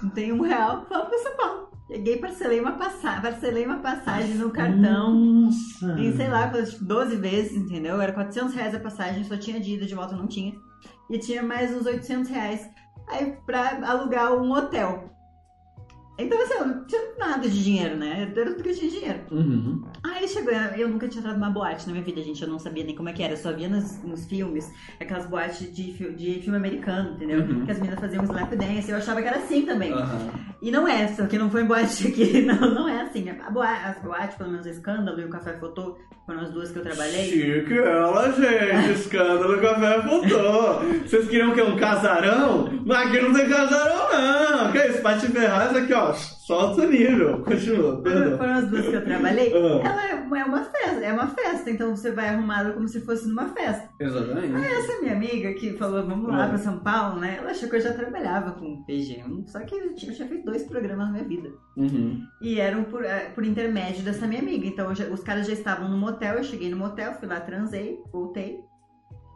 Não 0.01 0.09
tem 0.09 0.31
um 0.31 0.39
real, 0.39 0.85
vamos 0.89 1.09
pra 1.09 1.17
São 1.17 1.35
Paulo. 1.35 1.69
Peguei, 1.89 2.15
parcelei 2.15 2.61
uma 2.61 2.71
passagem, 2.77 3.21
parcelei 3.21 3.65
uma 3.65 3.79
passagem 3.79 4.35
no 4.35 4.49
cartão. 4.49 5.13
Nossa. 5.13 5.99
Em, 5.99 6.15
sei 6.15 6.29
lá, 6.29 6.47
quase 6.47 6.81
12 6.81 7.17
vezes, 7.17 7.57
entendeu? 7.57 7.99
Era 7.99 8.13
400 8.13 8.53
reais 8.53 8.73
a 8.73 8.79
passagem, 8.79 9.25
só 9.25 9.35
tinha 9.35 9.59
de 9.59 9.73
ida, 9.73 9.85
de 9.85 9.93
volta 9.93 10.15
não 10.15 10.25
tinha. 10.25 10.53
E 11.09 11.19
tinha 11.19 11.43
mais 11.43 11.75
uns 11.75 11.85
800 11.85 12.31
reais 12.31 12.65
aí 13.09 13.35
pra 13.45 13.85
alugar 13.85 14.33
um 14.33 14.53
hotel. 14.53 15.11
Então, 16.17 16.41
assim, 16.41 16.53
eu 16.53 16.65
não 16.65 16.85
tinha 16.85 17.01
nada 17.17 17.49
de 17.49 17.61
dinheiro, 17.61 17.97
né? 17.97 18.31
Era 18.33 18.51
tudo 18.51 18.63
que 18.63 18.69
eu 18.69 18.75
tinha 18.75 18.89
dinheiro. 18.89 19.19
Uhum. 19.31 19.83
Aí 20.03 20.27
chegou, 20.27 20.51
eu 20.51 20.89
nunca 20.89 21.07
tinha 21.07 21.19
entrado 21.19 21.37
numa 21.37 21.51
boate 21.51 21.85
na 21.85 21.93
minha 21.93 22.03
vida, 22.03 22.21
gente. 22.23 22.41
Eu 22.41 22.49
não 22.49 22.57
sabia 22.57 22.83
nem 22.83 22.95
como 22.95 23.09
é 23.09 23.13
que 23.13 23.21
era. 23.21 23.33
Eu 23.33 23.37
só 23.37 23.53
via 23.53 23.69
nos, 23.69 24.01
nos 24.03 24.25
filmes, 24.25 24.71
aquelas 24.99 25.27
boates 25.27 25.71
de, 25.73 25.91
de 25.91 26.41
filme 26.41 26.57
americano, 26.57 27.11
entendeu? 27.11 27.41
Uhum. 27.41 27.65
Que 27.65 27.71
as 27.71 27.77
meninas 27.77 27.99
faziam 27.99 28.23
slap 28.23 28.51
dance. 28.55 28.89
Eu 28.89 28.97
achava 28.97 29.21
que 29.21 29.27
era 29.27 29.37
assim 29.37 29.63
também. 29.63 29.93
Aham. 29.93 30.29
E 30.61 30.71
não 30.71 30.87
é, 30.87 31.07
só 31.07 31.25
que 31.27 31.37
não 31.37 31.51
foi 31.51 31.61
em 31.61 31.65
boate 31.65 32.07
aqui. 32.09 32.41
Não, 32.41 32.73
não 32.73 32.89
é 32.89 33.01
assim. 33.01 33.29
A 33.29 33.49
boate, 33.51 33.85
as 33.85 34.01
boates, 34.01 34.37
pelo 34.37 34.49
menos 34.49 34.65
o 34.65 34.69
Escândalo 34.69 35.19
e 35.19 35.25
o 35.25 35.29
Café 35.29 35.53
Fotô, 35.53 35.97
foram 36.25 36.41
as 36.41 36.51
duas 36.51 36.71
que 36.71 36.79
eu 36.79 36.83
trabalhei. 36.83 37.25
Chique 37.29 37.77
ela, 37.77 38.31
gente. 38.31 38.91
Escândalo 38.99 39.61
café 39.61 40.01
voltou. 40.01 40.81
Vocês 41.05 41.27
queriam 41.27 41.53
que 41.53 41.61
um 41.61 41.75
casarão? 41.75 42.69
Mas 42.85 43.07
aqui 43.07 43.19
não 43.19 43.33
tem 43.33 43.49
casarão, 43.49 44.07
não. 44.11 44.71
Que 44.71 44.79
isso? 44.87 45.01
Pati 45.01 45.27
Ferraz 45.27 45.75
aqui, 45.75 45.93
ó. 45.93 46.13
Solta 46.45 46.81
o 46.81 46.89
nível. 46.89 47.43
Continua. 47.43 47.91
Foram, 47.97 48.01
Perdão. 48.01 48.37
foram 48.39 48.53
as 48.53 48.67
duas 48.67 48.87
que 48.87 48.93
eu 48.95 49.05
trabalhei. 49.05 49.53
Ah. 49.53 49.87
Ela 49.87 50.09
é 50.09 50.13
uma, 50.15 50.39
é 50.39 50.43
uma 50.43 50.63
festa, 50.63 50.99
é 51.05 51.13
uma 51.13 51.27
festa, 51.27 51.69
então 51.69 51.95
você 51.95 52.11
vai 52.11 52.29
arrumada 52.29 52.73
como 52.73 52.87
se 52.87 52.99
fosse 53.01 53.27
numa 53.27 53.49
festa. 53.49 53.87
Exatamente. 53.99 54.65
Essa 54.65 55.01
minha 55.01 55.13
amiga 55.13 55.53
que 55.53 55.77
falou, 55.77 56.03
vamos 56.05 56.27
lá 56.29 56.45
Ah. 56.45 56.49
pra 56.49 56.57
São 56.57 56.79
Paulo, 56.79 57.19
né? 57.19 57.35
Ela 57.37 57.51
achou 57.51 57.69
que 57.69 57.75
eu 57.75 57.81
já 57.81 57.93
trabalhava 57.93 58.53
com 58.53 58.83
PG. 58.85 59.23
Só 59.45 59.59
que 59.59 59.75
eu 59.75 59.93
tinha, 59.93 60.11
eu 60.11 60.15
tinha 60.15 60.27
feito 60.27 60.43
dois 60.45 60.63
programas 60.63 61.07
na 61.07 61.11
minha 61.13 61.25
vida. 61.25 61.49
Uhum. 61.77 62.19
E 62.41 62.59
eram 62.59 62.85
por, 62.85 63.05
eh, 63.05 63.31
por 63.35 63.45
intermédio 63.45 64.03
dessa 64.03 64.25
minha 64.25 64.41
amiga. 64.41 64.65
Então 64.65 64.95
já- 64.95 65.05
os 65.09 65.21
caras 65.21 65.45
já 65.45 65.53
estavam 65.53 65.89
no 65.89 65.97
motel, 65.97 66.35
eu 66.37 66.43
cheguei 66.43 66.71
no 66.71 66.77
motel, 66.77 67.13
fui 67.13 67.27
lá, 67.27 67.39
transei, 67.39 67.99
voltei. 68.11 68.57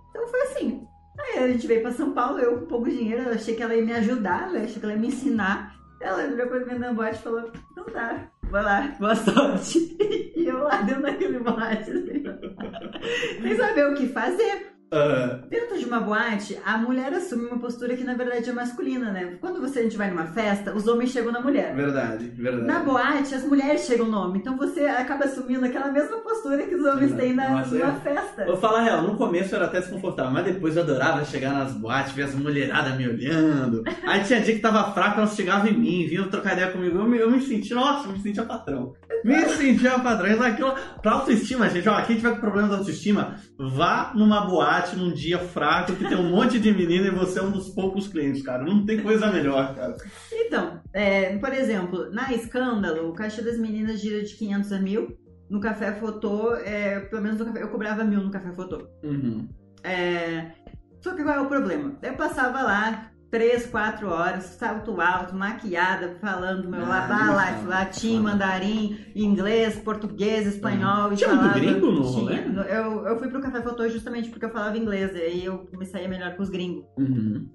Então 0.09 0.27
foi 0.27 0.41
assim. 0.41 0.81
Aí 1.19 1.43
a 1.43 1.47
gente 1.49 1.67
veio 1.67 1.81
pra 1.81 1.91
São 1.91 2.11
Paulo, 2.13 2.39
eu 2.39 2.59
com 2.61 2.65
pouco 2.65 2.89
dinheiro, 2.89 3.23
eu 3.23 3.33
achei 3.33 3.55
que 3.55 3.61
ela 3.63 3.75
ia 3.75 3.85
me 3.85 3.93
ajudar, 3.93 4.53
eu 4.53 4.63
achei 4.63 4.79
que 4.79 4.83
ela 4.85 4.93
ia 4.93 4.99
me 4.99 5.07
ensinar. 5.07 5.74
Ela 6.05 6.27
virou 6.27 6.45
pra 6.45 6.59
mim 6.59 6.77
na 6.77 6.93
boate 6.93 7.15
e 7.15 7.23
falou, 7.23 7.51
então 7.71 7.83
tá, 7.85 8.29
vai 8.43 8.63
lá, 8.63 8.95
boa 8.99 9.15
sorte. 9.15 9.97
E 10.35 10.47
eu 10.47 10.59
lá 10.59 10.81
dentro 10.81 11.01
daquele 11.01 11.39
boate, 11.39 11.89
assim, 11.89 12.21
sem 13.41 13.55
saber 13.57 13.87
o 13.87 13.95
que 13.95 14.07
fazer. 14.09 14.74
Ah, 14.91 15.39
Dentro 15.49 15.77
de 15.77 15.85
uma 15.85 15.99
boate, 15.99 16.57
a 16.65 16.77
mulher 16.77 17.11
assume 17.13 17.45
uma 17.45 17.57
postura 17.59 17.95
que 17.95 18.03
na 18.03 18.13
verdade 18.13 18.49
é 18.49 18.53
masculina, 18.53 19.11
né? 19.11 19.37
Quando 19.41 19.59
você, 19.59 19.79
a 19.79 19.83
gente 19.83 19.97
vai 19.97 20.09
numa 20.09 20.27
festa, 20.27 20.73
os 20.73 20.87
homens 20.87 21.11
chegam 21.11 21.31
na 21.31 21.41
mulher. 21.41 21.75
verdade, 21.75 22.27
verdade. 22.35 22.65
Na 22.65 22.79
boate, 22.79 23.33
as 23.35 23.43
mulheres 23.43 23.81
chegam 23.85 24.05
no 24.07 24.17
homem. 24.17 24.39
Então 24.41 24.55
você 24.57 24.81
acaba 24.85 25.25
assumindo 25.25 25.65
aquela 25.65 25.91
mesma 25.91 26.17
postura 26.17 26.63
que 26.63 26.75
os 26.75 26.85
homens 26.85 27.13
têm 27.13 27.33
na, 27.33 27.49
Nossa, 27.49 27.75
numa 27.75 27.87
é. 27.97 27.99
festa. 27.99 28.45
Vou 28.45 28.57
falar 28.57 28.79
a 28.79 28.83
real, 28.83 29.01
no 29.01 29.15
começo 29.15 29.53
eu 29.53 29.57
era 29.57 29.65
até 29.67 29.79
desconfortável, 29.79 30.31
mas 30.31 30.45
depois 30.45 30.75
eu 30.75 30.83
adorava 30.83 31.25
chegar 31.25 31.51
nas 31.53 31.73
boates, 31.73 32.13
ver 32.13 32.23
as 32.23 32.35
mulheradas 32.35 32.95
me 32.95 33.07
olhando. 33.07 33.83
Aí 34.05 34.23
tinha 34.23 34.39
dia 34.41 34.53
que 34.55 34.61
tava 34.61 34.91
fraco, 34.93 35.19
elas 35.19 35.35
chegavam 35.35 35.67
em 35.67 35.77
mim, 35.77 36.07
vinham 36.07 36.29
trocar 36.29 36.53
ideia 36.53 36.71
comigo. 36.71 36.97
Eu 36.97 37.05
me, 37.07 37.17
eu 37.17 37.29
me 37.31 37.41
senti, 37.41 37.73
nossa, 37.73 38.07
eu 38.07 38.13
me 38.13 38.19
sentia 38.19 38.43
patrão. 38.43 38.93
Me 39.23 39.41
sentia 39.49 39.97
patrão. 39.99 40.41
Aquilo, 40.41 40.73
pra 41.01 41.13
autoestima, 41.13 41.69
gente, 41.69 41.87
ó, 41.89 41.99
quem 42.03 42.15
tiver 42.17 42.31
com 42.35 42.39
problema 42.41 42.67
de 42.69 42.75
autoestima, 42.75 43.35
vá 43.57 44.11
numa 44.15 44.41
boate 44.45 44.74
num 44.95 45.11
dia 45.11 45.39
fraco 45.39 45.95
que 45.95 46.07
tem 46.07 46.17
um 46.17 46.29
monte 46.29 46.59
de 46.59 46.71
menina 46.73 47.07
e 47.07 47.11
você 47.11 47.39
é 47.39 47.43
um 47.43 47.51
dos 47.51 47.69
poucos 47.69 48.07
clientes, 48.07 48.41
cara. 48.41 48.63
Não 48.63 48.85
tem 48.85 49.01
coisa 49.01 49.31
melhor, 49.31 49.75
cara. 49.75 49.95
Então, 50.31 50.81
é, 50.93 51.37
por 51.37 51.53
exemplo, 51.53 52.09
na 52.11 52.31
Escândalo, 52.33 53.09
o 53.09 53.13
caixa 53.13 53.41
das 53.41 53.57
meninas 53.57 53.99
gira 53.99 54.21
de 54.23 54.35
500 54.35 54.71
a 54.71 54.79
1000. 54.79 55.17
No 55.49 55.59
Café 55.59 55.93
Fotô, 55.93 56.55
é, 56.55 57.01
pelo 57.01 57.21
menos 57.21 57.37
no 57.37 57.45
café, 57.45 57.61
eu 57.61 57.69
cobrava 57.69 58.03
mil 58.03 58.19
no 58.19 58.31
Café 58.31 58.51
Fotô. 58.51 58.87
Uhum. 59.03 59.47
É, 59.83 60.51
só 60.99 61.13
que 61.13 61.23
qual 61.23 61.35
é 61.35 61.41
o 61.41 61.47
problema? 61.47 61.95
Eu 62.01 62.15
passava 62.15 62.63
lá 62.63 63.11
três, 63.29 63.65
quatro 63.65 64.09
horas, 64.09 64.43
salto 64.43 64.99
alto, 65.01 65.35
maquiada, 65.35 66.17
falando 66.21 66.69
meu 66.69 66.81
Ah, 66.85 67.33
latim, 67.67 68.19
mandarim, 68.19 68.97
inglês, 69.15 69.75
português, 69.75 70.47
espanhol. 70.47 71.13
Tinha 71.15 71.33
muito 71.33 71.53
gringo 71.53 71.91
no 71.91 72.01
Tinha. 72.03 72.47
rolê? 72.47 72.71
Eu, 72.71 73.05
eu 73.07 73.19
fui 73.19 73.27
pro 73.29 73.41
Café 73.41 73.61
Fotô 73.61 73.87
justamente 73.89 74.29
porque 74.29 74.45
eu 74.45 74.51
falava 74.51 74.77
inglês, 74.77 75.13
e 75.15 75.19
aí 75.19 75.45
eu 75.45 75.67
me 75.77 75.85
saía 75.85 76.07
melhor 76.07 76.35
com 76.35 76.43
os 76.43 76.49
gringos. 76.49 76.85
Uhum. 76.97 77.49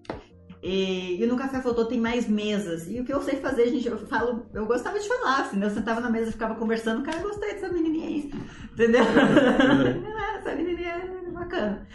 E, 0.63 1.23
e 1.23 1.27
no 1.27 1.37
Café 1.37 1.61
Fotô 1.61 1.87
tem 1.87 1.99
mais 1.99 2.29
mesas. 2.29 2.87
E 2.91 3.01
o 3.01 3.05
que 3.05 3.13
eu 3.13 3.23
sei 3.23 3.37
fazer, 3.37 3.69
gente, 3.69 3.89
eu 3.89 3.97
falo, 3.97 4.47
eu 4.53 4.67
gostava 4.67 4.99
de 4.99 5.09
falar, 5.09 5.41
assim, 5.41 5.63
eu 5.63 5.71
sentava 5.71 6.01
na 6.01 6.11
mesa 6.11 6.29
e 6.29 6.33
ficava 6.33 6.55
conversando, 6.55 7.03
cara, 7.03 7.19
gostei 7.21 7.55
dessa 7.55 7.73
menininha 7.73 8.07
aí, 8.09 8.31
entendeu? 8.73 9.03
Ah, 9.03 10.37
essa 10.39 10.55
menininha 10.55 10.91
é 10.91 11.31
bacana. 11.31 11.87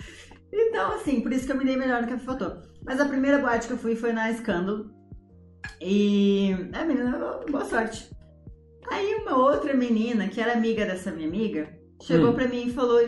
Então, 0.57 0.93
assim, 0.93 1.21
por 1.21 1.31
isso 1.33 1.45
que 1.45 1.51
eu 1.51 1.57
me 1.57 1.65
dei 1.65 1.75
melhor 1.75 2.01
no 2.01 2.07
Café 2.07 2.23
Fotô. 2.23 2.51
Mas 2.85 2.99
a 2.99 3.05
primeira 3.05 3.39
boate 3.39 3.67
que 3.67 3.73
eu 3.73 3.77
fui 3.77 3.95
foi 3.95 4.13
na 4.13 4.31
Escândalo. 4.31 4.91
E, 5.81 6.51
é, 6.73 6.85
menina, 6.85 7.17
boa 7.49 7.65
sorte. 7.65 8.09
Aí 8.89 9.15
uma 9.15 9.37
outra 9.37 9.73
menina, 9.73 10.27
que 10.27 10.39
era 10.39 10.53
amiga 10.53 10.85
dessa 10.85 11.11
minha 11.11 11.27
amiga, 11.27 11.67
chegou 12.01 12.29
Hum. 12.29 12.33
pra 12.35 12.47
mim 12.47 12.67
e 12.67 12.73
falou, 12.73 13.01
e, 13.01 13.07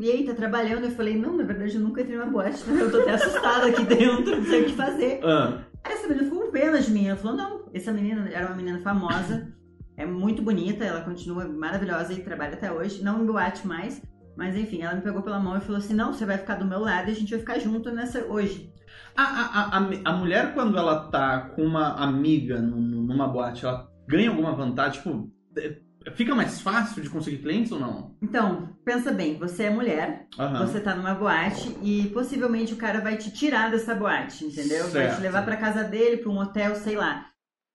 e 0.00 0.10
aí, 0.10 0.24
tá 0.24 0.32
trabalhando? 0.34 0.84
Eu 0.84 0.92
falei, 0.92 1.16
não, 1.18 1.36
na 1.36 1.44
verdade 1.44 1.74
eu 1.74 1.80
nunca 1.80 2.00
entrei 2.02 2.16
numa 2.16 2.30
boate, 2.30 2.64
né? 2.70 2.82
eu 2.82 2.90
tô 2.90 3.00
até 3.00 3.14
assustada 3.14 3.66
aqui 3.66 3.82
dentro, 3.84 4.36
não 4.36 4.44
sei 4.44 4.62
o 4.62 4.64
que 4.66 4.72
fazer. 4.74 5.20
Ah, 5.24 5.64
Aí 5.84 5.92
essa 5.92 6.06
menina 6.06 6.24
ficou 6.28 6.44
com 6.46 6.50
pena 6.52 6.80
de 6.80 6.90
mim. 6.90 7.06
Ela 7.08 7.16
falou, 7.16 7.36
não, 7.36 7.64
essa 7.74 7.90
menina 7.92 8.28
era 8.32 8.46
uma 8.46 8.56
menina 8.56 8.78
famosa, 8.80 9.52
é 9.96 10.06
muito 10.06 10.40
bonita, 10.42 10.84
ela 10.84 11.00
continua 11.00 11.44
maravilhosa 11.46 12.12
e 12.12 12.22
trabalha 12.22 12.54
até 12.54 12.70
hoje, 12.70 13.02
não 13.02 13.22
em 13.22 13.26
boate 13.26 13.66
mais. 13.66 14.00
Mas 14.38 14.56
enfim, 14.56 14.82
ela 14.82 14.94
me 14.94 15.00
pegou 15.02 15.20
pela 15.20 15.40
mão 15.40 15.58
e 15.58 15.60
falou 15.60 15.78
assim, 15.78 15.94
não, 15.94 16.12
você 16.12 16.24
vai 16.24 16.38
ficar 16.38 16.54
do 16.54 16.64
meu 16.64 16.78
lado 16.78 17.08
e 17.08 17.10
a 17.10 17.14
gente 17.14 17.30
vai 17.30 17.40
ficar 17.40 17.58
junto 17.58 17.90
nessa 17.90 18.20
hoje. 18.24 18.72
A, 19.16 19.22
a, 19.24 19.78
a, 19.78 19.90
a 20.04 20.12
mulher, 20.12 20.54
quando 20.54 20.78
ela 20.78 21.10
tá 21.10 21.40
com 21.56 21.64
uma 21.64 21.94
amiga 21.96 22.60
num- 22.62 23.02
numa 23.02 23.26
boate, 23.26 23.64
ela 23.66 23.90
ganha 24.06 24.30
alguma 24.30 24.54
vantagem? 24.54 25.00
Tipo, 25.02 25.28
é- 25.58 25.80
fica 26.14 26.36
mais 26.36 26.60
fácil 26.60 27.02
de 27.02 27.10
conseguir 27.10 27.38
clientes 27.38 27.72
ou 27.72 27.80
não? 27.80 28.16
Então, 28.22 28.76
pensa 28.84 29.10
bem, 29.10 29.36
você 29.36 29.64
é 29.64 29.70
mulher, 29.70 30.28
Aham. 30.38 30.64
você 30.64 30.78
tá 30.80 30.94
numa 30.94 31.14
boate 31.14 31.76
e 31.82 32.08
possivelmente 32.10 32.72
o 32.72 32.76
cara 32.78 33.00
vai 33.00 33.16
te 33.16 33.32
tirar 33.32 33.72
dessa 33.72 33.92
boate, 33.92 34.44
entendeu? 34.44 34.82
Vai 34.84 34.90
Certo. 34.92 35.16
te 35.16 35.22
levar 35.22 35.44
pra 35.44 35.56
casa 35.56 35.82
dele, 35.82 36.18
pra 36.18 36.30
um 36.30 36.38
hotel, 36.38 36.76
sei 36.76 36.94
lá. 36.94 37.26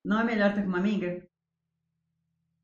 Não 0.05 0.17
é 0.21 0.23
melhor 0.23 0.51
estar 0.51 0.61
com 0.61 0.69
uma 0.69 0.77
amiga? 0.77 1.21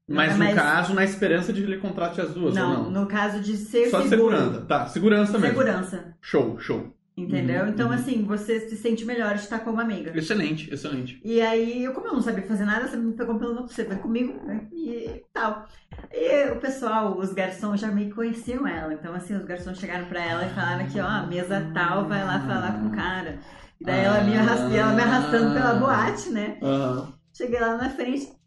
Mas 0.10 0.38
Não, 0.38 0.48
no 0.48 0.56
caso, 0.56 0.94
na 0.94 1.04
esperança 1.04 1.54
de 1.54 1.62
ele 1.62 1.78
contrate 1.78 2.20
as 2.20 2.34
duas, 2.34 2.56
Não, 2.56 2.86
ou 2.86 2.92
não? 2.92 3.02
no 3.02 3.08
caso 3.08 3.40
de 3.40 3.56
ser 3.58 3.90
Só 3.90 4.02
seguro. 4.02 4.36
segurança. 4.36 4.62
Tá, 4.66 4.86
segurança 4.88 5.32
mesmo. 5.38 5.48
Segurança, 5.58 6.16
Show, 6.22 6.58
show. 6.60 6.94
entendeu? 7.16 7.64
Uhum, 7.64 7.70
então, 7.70 7.88
uhum. 7.88 7.94
assim, 7.94 8.24
você 8.26 8.60
se 8.62 8.76
sente 8.78 9.06
melhor 9.06 9.36
de 9.36 9.42
estar 9.42 9.60
com 9.60 9.72
uma 9.72 9.84
amiga. 9.84 10.18
Excelente, 10.18 10.74
excelente. 10.74 11.22
E 11.24 11.40
aí, 11.42 11.84
eu, 11.84 11.94
como 11.94 12.08
eu 12.08 12.14
não 12.14 12.22
sabia 12.22 12.44
fazer 12.44 12.66
nada, 12.66 12.88
você 12.88 12.98
me 12.98 13.14
pegou 13.14 13.38
pelo 13.38 13.68
você 13.68 13.86
foi 13.86 13.98
comigo, 13.98 14.34
né? 14.46 14.68
E 14.72 15.22
tal. 15.34 15.66
E 16.12 16.50
o 16.52 16.56
pessoal, 16.60 17.18
os 17.18 17.34
garçons 17.34 17.80
já 17.80 17.90
meio 17.90 18.16
conheciam 18.16 18.66
ela. 18.68 18.94
Então, 18.94 19.14
assim, 19.14 19.36
os 19.36 19.46
garçons 19.46 19.78
chegaram 19.78 20.06
pra 20.06 20.24
ela 20.24 20.46
e 20.46 20.50
falaram 20.56 20.88
que, 20.88 21.00
ó, 21.00 21.06
a 21.06 21.28
mesa 21.28 21.70
tal 21.74 22.08
vai 22.08 22.24
lá 22.26 22.40
falar 22.40 22.80
com 22.80 22.88
o 22.88 22.92
cara. 22.92 23.38
E 23.80 23.86
daí 23.86 24.04
ela 24.04 24.24
me, 24.24 24.36
arrast... 24.38 24.72
e 24.72 24.76
ela 24.78 24.94
me 24.94 25.02
arrastando 25.02 25.54
pela 25.54 25.74
boate, 25.76 26.30
né? 26.30 26.58
Aham. 26.64 27.14
Cheguei 27.34 27.60
lá 27.60 27.78
na 27.78 27.90
frente. 27.90 28.39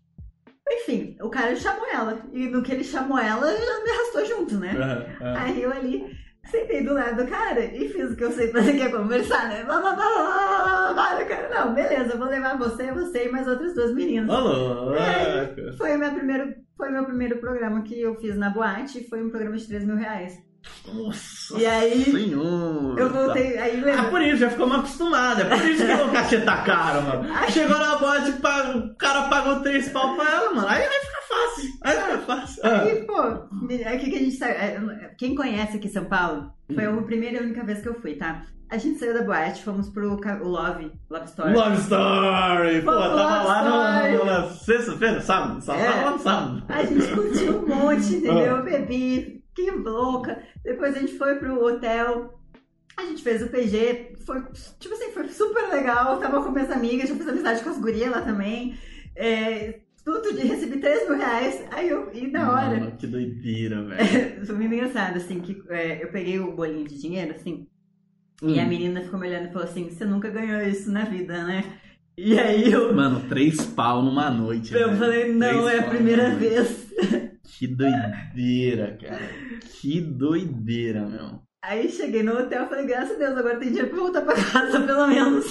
Enfim, 0.74 1.16
o 1.20 1.28
cara 1.28 1.54
chamou 1.56 1.86
ela. 1.92 2.22
E 2.32 2.48
no 2.48 2.62
que 2.62 2.72
ele 2.72 2.84
chamou 2.84 3.18
ela, 3.18 3.50
ela 3.50 3.84
me 3.84 3.90
arrastou 3.90 4.24
junto, 4.24 4.58
né? 4.58 4.72
aham, 4.76 5.06
aham. 5.20 5.38
Aí 5.38 5.62
eu 5.62 5.70
ali 5.70 6.22
sentei 6.44 6.82
do 6.84 6.94
lado 6.94 7.22
do 7.24 7.30
cara 7.30 7.64
e 7.64 7.88
fiz 7.88 8.10
o 8.10 8.16
que 8.16 8.24
eu 8.24 8.32
sei 8.32 8.48
fazer, 8.48 8.74
que 8.74 8.82
é 8.82 8.90
conversar, 8.90 9.48
né? 9.48 9.64
Blá, 9.64 9.80
blá, 9.80 9.94
blá, 9.94 10.04
blá, 10.04 10.92
blá, 10.92 11.14
blá. 11.14 11.24
Cara, 11.24 11.48
não, 11.48 11.74
beleza, 11.74 12.16
vou 12.16 12.26
levar 12.28 12.58
você, 12.58 12.90
você 12.92 13.26
e 13.26 13.30
mais 13.30 13.46
outras 13.46 13.74
duas 13.74 13.94
meninas. 13.94 14.28
Alô, 14.28 14.94
É. 14.94 15.72
Foi, 15.78 15.94
o 15.94 15.98
meu 15.98 16.12
primeiro, 16.12 16.54
foi 16.76 16.90
meu 16.90 17.04
primeiro 17.04 17.38
programa 17.38 17.82
que 17.82 18.00
eu 18.00 18.14
fiz 18.16 18.36
na 18.36 18.50
boate 18.50 19.08
foi 19.08 19.22
um 19.22 19.30
programa 19.30 19.56
de 19.56 19.66
3 19.68 19.84
mil 19.84 19.96
reais. 19.96 20.36
Nossa 20.93 21.59
E 21.59 21.66
aí, 21.66 22.05
senhora. 22.05 23.01
Eu 23.01 23.10
voltei, 23.10 23.59
aí 23.59 23.80
Ah, 23.80 23.84
lembra? 23.86 24.10
por 24.10 24.22
isso, 24.22 24.36
já 24.39 24.51
ficou 24.51 24.66
mal 24.66 24.78
acostumada. 24.80 25.43
É 25.43 25.44
por 25.59 25.68
isso 25.68 25.84
que 25.86 25.93
o 25.93 26.12
cachê 26.12 26.40
tá 26.40 26.62
caro, 26.62 27.02
mano. 27.02 27.51
Chegou 27.51 27.78
na 27.78 27.97
boate, 27.97 28.30
o 28.30 28.97
cara 28.97 29.28
pagou 29.28 29.60
três 29.60 29.89
pau 29.90 30.14
pra 30.16 30.30
ela, 30.30 30.55
mano. 30.55 30.68
Aí 30.68 30.82
vai 30.86 31.01
ficar 31.01 31.22
fácil. 31.28 31.70
Aí 31.82 31.97
fica 32.01 32.18
fácil. 32.18 32.62
Ah. 32.64 32.80
Aí, 32.82 33.05
pô, 33.06 33.66
me- 33.66 33.84
aqui 33.84 34.10
que 34.10 34.16
a 34.16 34.18
gente 34.18 34.44
é, 34.44 34.80
Quem 35.18 35.34
conhece 35.34 35.76
aqui 35.76 35.89
São 35.89 36.05
Paulo, 36.05 36.51
foi 36.72 36.84
a 36.84 37.02
primeira 37.02 37.39
e 37.39 37.40
única 37.47 37.64
vez 37.64 37.80
que 37.80 37.89
eu 37.89 38.01
fui, 38.01 38.14
tá? 38.14 38.43
A 38.70 38.78
gente 38.78 38.98
saiu 38.98 39.12
da 39.12 39.22
boate, 39.22 39.62
fomos 39.62 39.90
pro 39.90 40.12
o 40.14 40.48
Love, 40.48 40.90
Love 41.10 41.26
Story. 41.26 41.52
Love 41.52 41.76
Story! 41.82 42.80
Pô, 42.82 42.90
Vamos 42.90 43.16
tava 43.20 43.43
Love 43.43 43.48
lá 43.48 44.09
no- 44.10 44.24
na 44.24 44.48
sexta-feira, 44.48 45.20
sábado? 45.20 45.60
Sábado, 45.60 46.16
É. 46.16 46.18
sábado. 46.18 46.62
A 46.70 46.82
gente 46.82 47.06
curtiu 47.14 47.59
um 47.59 47.66
monte, 47.68 48.14
entendeu? 48.14 48.56
Ah. 48.56 48.59
Eu 48.59 48.64
bebi, 48.64 49.41
que 49.54 49.70
louca. 49.70 50.42
Depois 50.64 50.96
a 50.96 51.00
gente 51.00 51.16
foi 51.18 51.36
pro 51.36 51.62
hotel. 51.64 52.38
A 52.96 53.02
gente 53.06 53.22
fez 53.22 53.42
o 53.42 53.48
PG, 53.48 54.16
foi, 54.26 54.42
tipo 54.78 54.94
assim, 54.94 55.10
foi 55.12 55.26
super 55.28 55.68
legal. 55.70 56.18
Tava 56.18 56.42
com 56.42 56.50
minhas 56.50 56.70
amigas, 56.70 57.08
já 57.08 57.14
fiz 57.14 57.26
amizade 57.28 57.62
com 57.62 57.70
as 57.70 57.78
gurias 57.78 58.10
lá 58.10 58.20
também. 58.20 58.76
É, 59.16 59.80
tudo 60.04 60.32
de 60.34 60.46
recebi 60.46 60.78
3 60.78 61.08
mil 61.08 61.16
reais. 61.18 61.64
Aí 61.70 61.88
eu, 61.88 62.10
e 62.12 62.26
na 62.28 62.52
hora, 62.52 62.78
Mano, 62.80 62.92
que 62.98 63.06
doideira, 63.06 63.82
velho. 63.82 64.44
foi 64.46 64.54
muito 64.56 64.74
engraçado, 64.74 65.16
assim, 65.16 65.40
que 65.40 65.62
é, 65.70 66.02
eu 66.04 66.08
peguei 66.08 66.38
o 66.38 66.52
bolinho 66.52 66.86
de 66.86 67.00
dinheiro, 67.00 67.32
assim, 67.32 67.66
e 68.42 68.58
Hum. 68.58 68.60
a 68.60 68.64
menina 68.66 69.00
ficou 69.02 69.18
me 69.20 69.28
olhando 69.28 69.46
e 69.48 69.52
falou 69.52 69.68
assim, 69.68 69.88
você 69.88 70.04
nunca 70.04 70.28
ganhou 70.28 70.60
isso 70.62 70.90
na 70.90 71.04
vida, 71.04 71.44
né? 71.44 71.64
E 72.18 72.38
aí 72.38 72.70
eu, 72.72 72.92
Mano, 72.92 73.22
três 73.28 73.64
pau 73.64 74.02
numa 74.02 74.28
noite. 74.30 74.74
eu 74.74 74.88
velho. 74.88 74.98
falei, 74.98 75.32
não, 75.32 75.62
Três 75.62 75.66
é 75.66 75.78
a 75.78 75.82
primeira 75.88 76.34
vez. 76.34 76.81
Que 77.62 77.68
doideira, 77.68 78.98
cara. 79.01 79.30
Que 79.80 80.01
doideira, 80.01 81.06
meu. 81.06 81.40
Aí 81.64 81.89
cheguei 81.89 82.20
no 82.20 82.36
hotel 82.36 82.64
e 82.64 82.68
falei, 82.68 82.86
graças 82.86 83.14
a 83.14 83.18
Deus, 83.20 83.39
agora 83.39 83.56
tem 83.56 83.68
dinheiro 83.68 83.89
pra 83.89 83.98
voltar 84.01 84.22
pra 84.22 84.34
casa, 84.34 84.80
pelo 84.82 85.06
menos. 85.06 85.47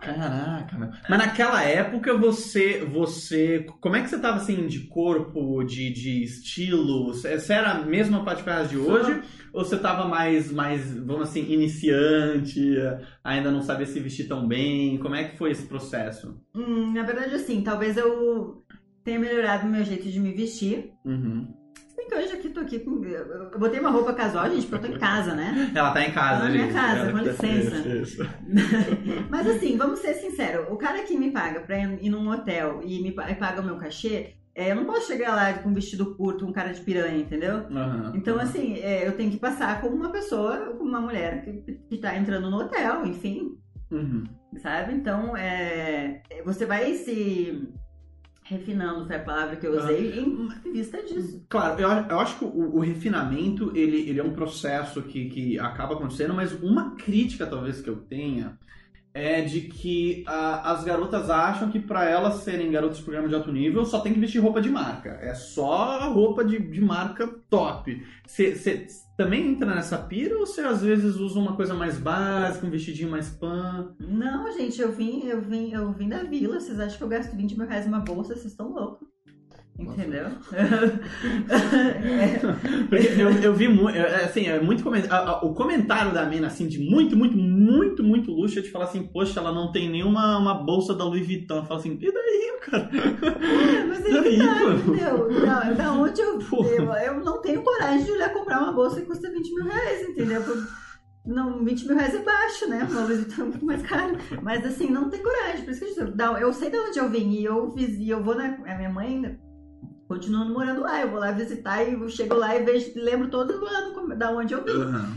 Caraca, 0.00 0.76
meu. 0.76 0.90
Mas 1.08 1.18
naquela 1.20 1.62
época 1.62 2.18
você. 2.18 2.84
você. 2.84 3.64
Como 3.80 3.94
é 3.94 4.02
que 4.02 4.10
você 4.10 4.18
tava 4.18 4.38
assim 4.38 4.66
de 4.66 4.80
corpo, 4.88 5.62
de, 5.62 5.92
de 5.92 6.24
estilo? 6.24 7.14
Você 7.14 7.52
era 7.52 7.70
a 7.70 7.82
mesma 7.86 8.24
Patifaras 8.24 8.68
de 8.68 8.76
hoje? 8.76 9.22
Ou 9.52 9.64
você 9.64 9.78
tava 9.78 10.08
mais, 10.08 10.50
mais, 10.50 10.92
vamos 10.92 11.28
assim, 11.28 11.52
iniciante, 11.52 12.74
ainda 13.22 13.52
não 13.52 13.62
sabia 13.62 13.86
se 13.86 14.00
vestir 14.00 14.26
tão 14.26 14.48
bem? 14.48 14.98
Como 14.98 15.14
é 15.14 15.22
que 15.22 15.38
foi 15.38 15.52
esse 15.52 15.66
processo? 15.66 16.42
Hum, 16.52 16.92
na 16.92 17.04
verdade, 17.04 17.36
assim, 17.36 17.62
talvez 17.62 17.96
eu 17.96 18.64
tenha 19.04 19.18
melhorado 19.18 19.66
o 19.66 19.70
meu 19.70 19.84
jeito 19.84 20.08
de 20.08 20.18
me 20.20 20.32
vestir. 20.32 20.92
Uhum. 21.04 21.54
Que 22.08 22.16
hoje 22.18 22.32
aqui 22.32 22.48
tô 22.50 22.60
aqui 22.60 22.80
com. 22.80 23.02
Eu 23.04 23.58
botei 23.58 23.78
uma 23.80 23.88
roupa 23.88 24.12
casual, 24.12 24.50
gente, 24.50 24.66
porque 24.66 24.86
eu 24.86 24.90
tô 24.90 24.96
em 24.96 24.98
casa, 25.00 25.34
né? 25.34 25.70
Ela 25.74 25.92
tá 25.92 26.02
em 26.02 26.12
casa, 26.12 26.40
Tá 26.40 26.44
na 26.46 26.50
minha 26.50 26.64
gente. 26.64 26.74
casa, 26.74 26.98
Ela- 26.98 27.12
com 27.12 27.18
licença. 27.18 27.76
Isso, 27.88 28.20
isso. 28.22 28.28
Mas 29.30 29.46
assim, 29.46 29.76
vamos 29.78 30.00
ser 30.00 30.14
sinceros, 30.14 30.66
o 30.68 30.76
cara 30.76 31.04
que 31.04 31.16
me 31.16 31.30
paga 31.30 31.60
pra 31.60 31.78
ir 31.78 32.10
num 32.10 32.28
hotel 32.28 32.80
e 32.84 33.00
me 33.00 33.12
pa- 33.12 33.32
paga 33.36 33.60
o 33.60 33.64
meu 33.64 33.76
cachê, 33.76 34.34
é, 34.54 34.72
eu 34.72 34.76
não 34.76 34.84
posso 34.84 35.06
chegar 35.06 35.34
lá 35.34 35.54
com 35.54 35.70
um 35.70 35.74
vestido 35.74 36.14
curto, 36.16 36.44
um 36.44 36.52
cara 36.52 36.72
de 36.74 36.80
piranha, 36.82 37.16
entendeu? 37.18 37.54
Aham. 37.70 38.12
Então, 38.16 38.38
assim, 38.38 38.74
é, 38.80 39.06
eu 39.06 39.12
tenho 39.16 39.30
que 39.30 39.38
passar 39.38 39.80
como 39.80 39.94
uma 39.96 40.10
pessoa, 40.10 40.74
como 40.76 40.90
uma 40.90 41.00
mulher 41.00 41.42
que, 41.44 41.72
que 41.88 41.96
tá 41.98 42.14
entrando 42.18 42.50
no 42.50 42.58
hotel, 42.58 43.06
enfim, 43.06 43.56
Uhum. 43.90 44.24
sabe? 44.58 44.92
Então, 44.92 45.34
é, 45.36 46.20
você 46.44 46.66
vai 46.66 46.94
se 46.94 47.68
refinando 48.52 49.06
foi 49.06 49.16
a 49.16 49.22
palavra 49.22 49.56
que 49.56 49.66
eu 49.66 49.76
usei 49.76 50.20
em 50.20 50.72
vista 50.72 51.02
disso. 51.02 51.44
Claro, 51.48 51.80
eu, 51.80 51.88
eu 51.88 52.20
acho 52.20 52.38
que 52.38 52.44
o, 52.44 52.76
o 52.76 52.80
refinamento 52.80 53.72
ele, 53.76 54.08
ele 54.08 54.20
é 54.20 54.24
um 54.24 54.32
processo 54.32 55.02
que, 55.02 55.28
que 55.28 55.58
acaba 55.58 55.94
acontecendo, 55.94 56.34
mas 56.34 56.52
uma 56.52 56.94
crítica 56.94 57.46
talvez 57.46 57.80
que 57.80 57.88
eu 57.88 57.96
tenha 57.96 58.58
é 59.14 59.42
de 59.42 59.62
que 59.62 60.24
ah, 60.26 60.72
as 60.72 60.84
garotas 60.84 61.28
acham 61.28 61.70
que 61.70 61.78
para 61.78 62.04
elas 62.08 62.36
serem 62.36 62.70
garotas 62.70 62.98
de 62.98 63.02
programa 63.02 63.28
de 63.28 63.34
alto 63.34 63.52
nível 63.52 63.84
só 63.84 64.00
tem 64.00 64.12
que 64.12 64.20
vestir 64.20 64.40
roupa 64.40 64.60
de 64.60 64.70
marca. 64.70 65.18
É 65.20 65.34
só 65.34 66.10
roupa 66.10 66.44
de, 66.44 66.58
de 66.58 66.80
marca 66.80 67.26
top. 67.50 68.02
Você 68.26 68.86
também 69.16 69.48
entra 69.48 69.74
nessa 69.74 69.98
pira 69.98 70.38
ou 70.38 70.46
você 70.46 70.62
às 70.62 70.82
vezes 70.82 71.16
usa 71.16 71.38
uma 71.38 71.54
coisa 71.54 71.74
mais 71.74 71.98
básica, 71.98 72.66
um 72.66 72.70
vestidinho 72.70 73.10
mais 73.10 73.28
pan? 73.28 73.94
Não, 74.00 74.50
gente, 74.52 74.80
eu 74.80 74.90
vim, 74.92 75.26
eu 75.26 75.40
vim, 75.40 75.72
eu 75.72 75.92
vim 75.92 76.08
da 76.08 76.22
vila. 76.22 76.58
Vocês 76.58 76.80
acham 76.80 76.96
que 76.96 77.04
eu 77.04 77.08
gasto 77.08 77.36
20 77.36 77.58
mil 77.58 77.66
reais 77.66 77.86
numa 77.86 78.00
bolsa? 78.00 78.34
Vocês 78.34 78.46
estão 78.46 78.72
loucos. 78.72 79.12
Entendeu? 79.78 80.26
eu, 83.18 83.30
eu 83.42 83.54
vi 83.54 83.68
muito, 83.68 83.98
assim, 83.98 84.46
é 84.46 84.60
muito 84.60 84.82
comentário. 84.82 85.46
O 85.46 85.54
comentário 85.54 86.12
da 86.12 86.26
mina, 86.26 86.48
assim, 86.48 86.68
de 86.68 86.78
muito, 86.78 87.16
muito, 87.16 87.34
muito, 87.36 88.04
muito 88.04 88.30
luxo, 88.30 88.58
é 88.58 88.62
de 88.62 88.70
falar 88.70 88.84
assim, 88.84 89.04
poxa, 89.04 89.40
ela 89.40 89.50
não 89.50 89.72
tem 89.72 89.88
nenhuma 89.88 90.36
uma 90.38 90.52
bolsa 90.54 90.94
da 90.94 91.04
Louis 91.04 91.26
Vuitton. 91.26 91.64
Fala 91.64 91.80
assim, 91.80 91.98
e 92.00 92.12
daí, 92.12 92.58
cara? 92.60 92.90
É, 92.92 93.84
mas 93.84 94.04
é 94.04 94.10
daí, 94.20 94.36
tá, 94.38 94.74
entendeu? 94.74 95.30
Não, 95.30 95.74
da 95.74 95.92
onde 95.92 96.20
eu, 96.20 96.38
eu, 96.40 96.92
eu 96.92 97.24
não 97.24 97.40
tenho 97.40 97.62
coragem 97.62 98.04
de 98.04 98.12
olhar 98.12 98.30
comprar 98.32 98.60
uma 98.60 98.72
bolsa 98.72 99.00
que 99.00 99.06
custa 99.06 99.30
20 99.30 99.54
mil 99.54 99.64
reais, 99.64 100.06
entendeu? 100.08 100.42
Não, 101.24 101.64
20 101.64 101.86
mil 101.86 101.96
reais 101.96 102.14
é 102.14 102.18
baixo, 102.18 102.68
né? 102.68 102.86
Uma 102.90 103.04
Louis 103.04 103.20
Vuitton 103.20 103.42
é 103.42 103.46
muito 103.46 103.64
mais 103.64 103.80
caro. 103.82 104.18
Mas 104.42 104.66
assim, 104.66 104.90
não 104.90 105.08
tem 105.08 105.22
coragem. 105.22 105.64
Por 105.64 105.70
isso 105.70 105.80
que 105.80 106.00
eu, 106.00 106.08
eu, 106.08 106.36
eu 106.36 106.52
sei 106.52 106.70
de 106.70 106.76
onde 106.76 106.98
eu 106.98 107.08
vim 107.08 107.30
e 107.30 107.44
eu 107.44 107.70
fiz, 107.70 107.96
e 107.96 108.10
eu 108.10 108.22
vou 108.22 108.34
na. 108.34 108.58
A 108.66 108.76
minha 108.76 108.90
mãe 108.90 109.40
continuando 110.12 110.52
morando 110.52 110.82
lá. 110.82 111.00
Eu 111.00 111.10
vou 111.10 111.18
lá 111.18 111.32
visitar 111.32 111.82
e 111.82 112.10
chego 112.10 112.34
lá 112.34 112.54
e 112.54 112.64
vejo, 112.64 112.92
lembro 112.96 113.30
todo 113.30 113.66
ano 113.66 114.14
da 114.14 114.30
onde 114.30 114.52
eu 114.52 114.62
vim. 114.62 114.72
Uhum. 114.72 115.14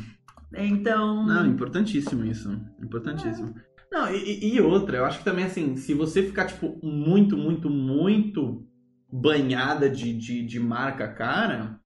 Então. 0.55 1.25
Não, 1.25 1.45
importantíssimo 1.45 2.23
isso. 2.25 2.49
Importantíssimo. 2.81 3.53
É. 3.57 3.75
Não, 3.91 4.13
e, 4.13 4.55
e, 4.55 4.61
outra, 4.61 4.97
eu 4.97 5.05
acho 5.05 5.19
que 5.19 5.25
também 5.25 5.45
assim, 5.45 5.75
se 5.75 5.93
você 5.93 6.23
ficar, 6.23 6.45
tipo, 6.45 6.79
muito, 6.83 7.37
muito, 7.37 7.69
muito 7.69 8.65
banhada 9.11 9.89
de, 9.89 10.13
de, 10.13 10.45
de 10.45 10.59
marca 10.59 11.07
cara, 11.07 11.79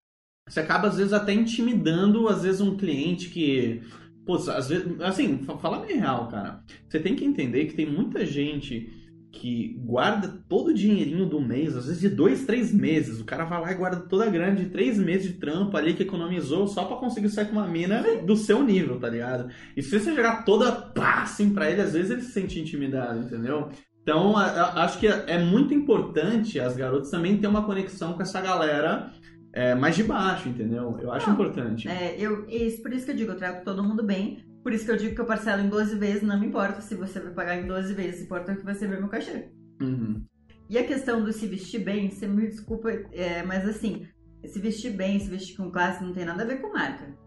você 0.47 0.59
acaba, 0.59 0.87
às 0.87 0.97
vezes, 0.97 1.13
até 1.13 1.33
intimidando, 1.33 2.27
às 2.27 2.43
vezes, 2.43 2.61
um 2.61 2.77
cliente 2.77 3.29
que. 3.29 3.81
Pô, 4.25 4.35
às 4.35 4.69
vezes. 4.69 5.01
Assim, 5.01 5.43
fala 5.59 5.79
bem 5.79 5.97
real, 5.97 6.27
cara. 6.27 6.63
Você 6.87 6.99
tem 6.99 7.15
que 7.15 7.25
entender 7.25 7.65
que 7.65 7.75
tem 7.75 7.91
muita 7.91 8.23
gente 8.25 8.98
que 9.31 9.75
guarda 9.85 10.27
todo 10.49 10.69
o 10.69 10.73
dinheirinho 10.73 11.25
do 11.25 11.39
mês, 11.39 11.75
às 11.75 11.85
vezes 11.85 12.01
de 12.01 12.09
dois, 12.09 12.45
três 12.45 12.73
meses. 12.73 13.19
O 13.19 13.25
cara 13.25 13.45
vai 13.45 13.61
lá 13.61 13.71
e 13.71 13.75
guarda 13.75 13.97
toda 13.97 14.25
a 14.25 14.29
grana 14.29 14.55
de 14.55 14.69
três 14.69 14.97
meses 14.97 15.27
de 15.27 15.33
trampo 15.33 15.77
ali 15.77 15.93
que 15.93 16.03
economizou 16.03 16.67
só 16.67 16.85
para 16.85 16.97
conseguir 16.97 17.29
sair 17.29 17.45
com 17.45 17.53
uma 17.53 17.67
mina 17.67 18.03
do 18.25 18.35
seu 18.35 18.63
nível, 18.63 18.99
tá 18.99 19.07
ligado? 19.07 19.51
E 19.77 19.83
se 19.83 19.99
você 19.99 20.15
jogar 20.15 20.43
toda 20.43 20.71
pá, 20.71 21.23
assim 21.23 21.53
pra 21.53 21.69
ele, 21.69 21.81
às 21.81 21.93
vezes 21.93 22.09
ele 22.09 22.21
se 22.21 22.31
sente 22.31 22.59
intimidado, 22.59 23.19
entendeu? 23.19 23.69
Então, 24.01 24.35
acho 24.35 24.97
que 24.97 25.05
é 25.05 25.37
muito 25.37 25.73
importante 25.73 26.59
as 26.59 26.75
garotas 26.75 27.11
também 27.11 27.37
ter 27.37 27.47
uma 27.47 27.63
conexão 27.63 28.13
com 28.13 28.23
essa 28.23 28.41
galera 28.41 29.11
é, 29.53 29.75
mais 29.75 29.95
de 29.95 30.03
baixo, 30.03 30.49
entendeu? 30.49 30.97
Eu 30.99 31.11
acho 31.11 31.27
Não, 31.27 31.33
importante. 31.33 31.87
É, 31.87 32.15
eu, 32.17 32.47
isso, 32.49 32.81
por 32.81 32.91
isso 32.93 33.05
que 33.05 33.11
eu 33.11 33.15
digo, 33.15 33.31
eu 33.31 33.37
trago 33.37 33.63
todo 33.63 33.83
mundo 33.83 34.03
bem, 34.03 34.43
por 34.63 34.73
isso 34.73 34.85
que 34.85 34.91
eu 34.91 34.97
digo 34.97 35.15
que 35.15 35.21
eu 35.21 35.25
parcelo 35.25 35.61
em 35.61 35.69
12 35.69 35.95
vezes, 35.95 36.21
não 36.21 36.39
me 36.39 36.47
importa 36.47 36.81
se 36.81 36.95
você 36.95 37.19
vai 37.19 37.33
pagar 37.33 37.57
em 37.57 37.67
12 37.67 37.93
vezes, 37.93 38.23
importa 38.23 38.55
que 38.55 38.65
você 38.65 38.87
vê 38.87 38.97
meu 38.97 39.09
cachê. 39.09 39.49
Uhum. 39.81 40.25
E 40.69 40.77
a 40.77 40.85
questão 40.85 41.23
do 41.23 41.33
se 41.33 41.47
vestir 41.47 41.83
bem, 41.83 42.11
você 42.11 42.27
me 42.27 42.47
desculpa, 42.47 42.91
é, 43.11 43.41
mas 43.43 43.67
assim, 43.67 44.05
se 44.45 44.59
vestir 44.59 44.91
bem, 44.91 45.19
se 45.19 45.29
vestir 45.29 45.57
com 45.57 45.71
classe 45.71 46.03
não 46.03 46.13
tem 46.13 46.25
nada 46.25 46.43
a 46.43 46.45
ver 46.45 46.61
com 46.61 46.71
marca, 46.71 47.17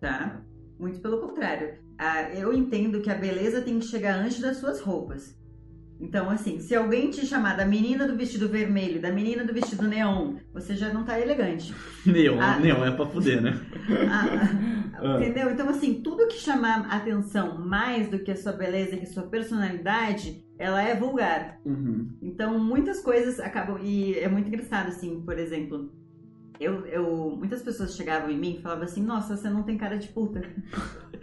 tá? 0.00 0.42
Muito 0.78 1.00
pelo 1.00 1.20
contrário. 1.20 1.78
Ah, 1.96 2.32
eu 2.32 2.52
entendo 2.52 3.00
que 3.00 3.10
a 3.10 3.14
beleza 3.14 3.62
tem 3.62 3.78
que 3.78 3.86
chegar 3.86 4.18
antes 4.18 4.40
das 4.40 4.56
suas 4.56 4.80
roupas. 4.80 5.37
Então, 6.00 6.30
assim, 6.30 6.60
se 6.60 6.74
alguém 6.74 7.10
te 7.10 7.26
chamar 7.26 7.56
da 7.56 7.64
menina 7.64 8.06
do 8.06 8.16
vestido 8.16 8.48
vermelho, 8.48 9.00
da 9.00 9.10
menina 9.10 9.44
do 9.44 9.52
vestido 9.52 9.86
neon, 9.88 10.36
você 10.52 10.76
já 10.76 10.92
não 10.92 11.04
tá 11.04 11.18
elegante. 11.18 11.74
Neon, 12.06 12.40
ah, 12.40 12.58
neon 12.58 12.84
é 12.84 12.90
pra 12.90 13.06
fuder, 13.06 13.42
né? 13.42 13.60
Ah, 14.10 14.26
ah, 15.00 15.16
entendeu? 15.16 15.50
Então, 15.50 15.68
assim, 15.68 16.02
tudo 16.02 16.28
que 16.28 16.36
chamar 16.36 16.86
atenção 16.90 17.58
mais 17.58 18.08
do 18.08 18.18
que 18.18 18.30
a 18.30 18.36
sua 18.36 18.52
beleza, 18.52 18.96
que 18.96 19.04
a 19.04 19.12
sua 19.12 19.24
personalidade, 19.24 20.44
ela 20.58 20.82
é 20.82 20.94
vulgar. 20.94 21.58
Uhum. 21.64 22.10
Então, 22.20 22.58
muitas 22.58 23.00
coisas 23.00 23.40
acabam. 23.40 23.78
E 23.82 24.14
é 24.18 24.28
muito 24.28 24.48
engraçado, 24.48 24.88
assim, 24.88 25.22
por 25.22 25.38
exemplo. 25.38 25.90
Eu, 26.60 26.84
eu, 26.86 27.36
muitas 27.38 27.62
pessoas 27.62 27.94
chegavam 27.94 28.30
em 28.30 28.36
mim 28.36 28.56
e 28.58 28.62
falavam 28.62 28.84
assim: 28.84 29.02
Nossa, 29.02 29.36
você 29.36 29.48
não 29.48 29.62
tem 29.62 29.78
cara 29.78 29.96
de 29.96 30.08
puta. 30.08 30.42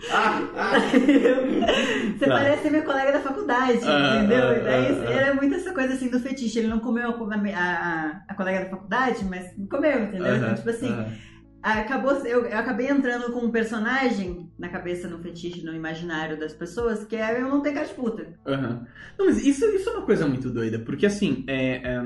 Ah, 0.09 0.41
ah. 0.55 0.79
você 2.17 2.25
tá. 2.25 2.35
parece 2.35 2.69
minha 2.69 2.83
colega 2.83 3.11
da 3.11 3.19
faculdade, 3.19 3.79
ah, 3.83 4.17
entendeu? 4.17 4.43
Ah, 4.43 4.59
Daí, 4.63 5.05
ah, 5.07 5.11
era 5.11 5.33
muito 5.33 5.55
essa 5.55 5.73
coisa 5.73 5.93
assim 5.93 6.09
do 6.09 6.21
fetiche. 6.21 6.59
Ele 6.59 6.69
não 6.69 6.79
comeu 6.79 7.09
a, 7.09 7.13
a, 7.13 8.21
a 8.27 8.33
colega 8.33 8.65
da 8.65 8.69
faculdade, 8.69 9.25
mas 9.25 9.53
comeu, 9.69 10.03
entendeu? 10.03 10.35
Então, 10.37 10.55
tipo 10.55 10.69
assim. 10.69 10.89
Acabou, 11.61 12.11
eu, 12.27 12.45
eu 12.45 12.57
acabei 12.59 12.87
entrando 12.87 13.33
com 13.33 13.39
um 13.39 13.49
personagem 13.49 14.51
na 14.57 14.69
cabeça, 14.69 15.07
no 15.07 15.17
fetiche, 15.17 15.65
no 15.65 15.73
imaginário 15.73 16.39
das 16.39 16.53
pessoas, 16.53 17.03
que 17.05 17.15
é 17.15 17.41
eu 17.41 17.49
não 17.49 17.59
ter 17.59 17.73
cara 17.73 17.87
de 17.87 17.93
puta. 17.95 18.27
Não, 19.17 19.25
mas 19.25 19.43
isso, 19.43 19.65
isso 19.71 19.89
é 19.89 19.93
uma 19.93 20.05
coisa 20.05 20.27
muito 20.27 20.51
doida, 20.51 20.77
porque 20.77 21.07
assim, 21.07 21.43
é, 21.47 21.77
é 21.77 22.03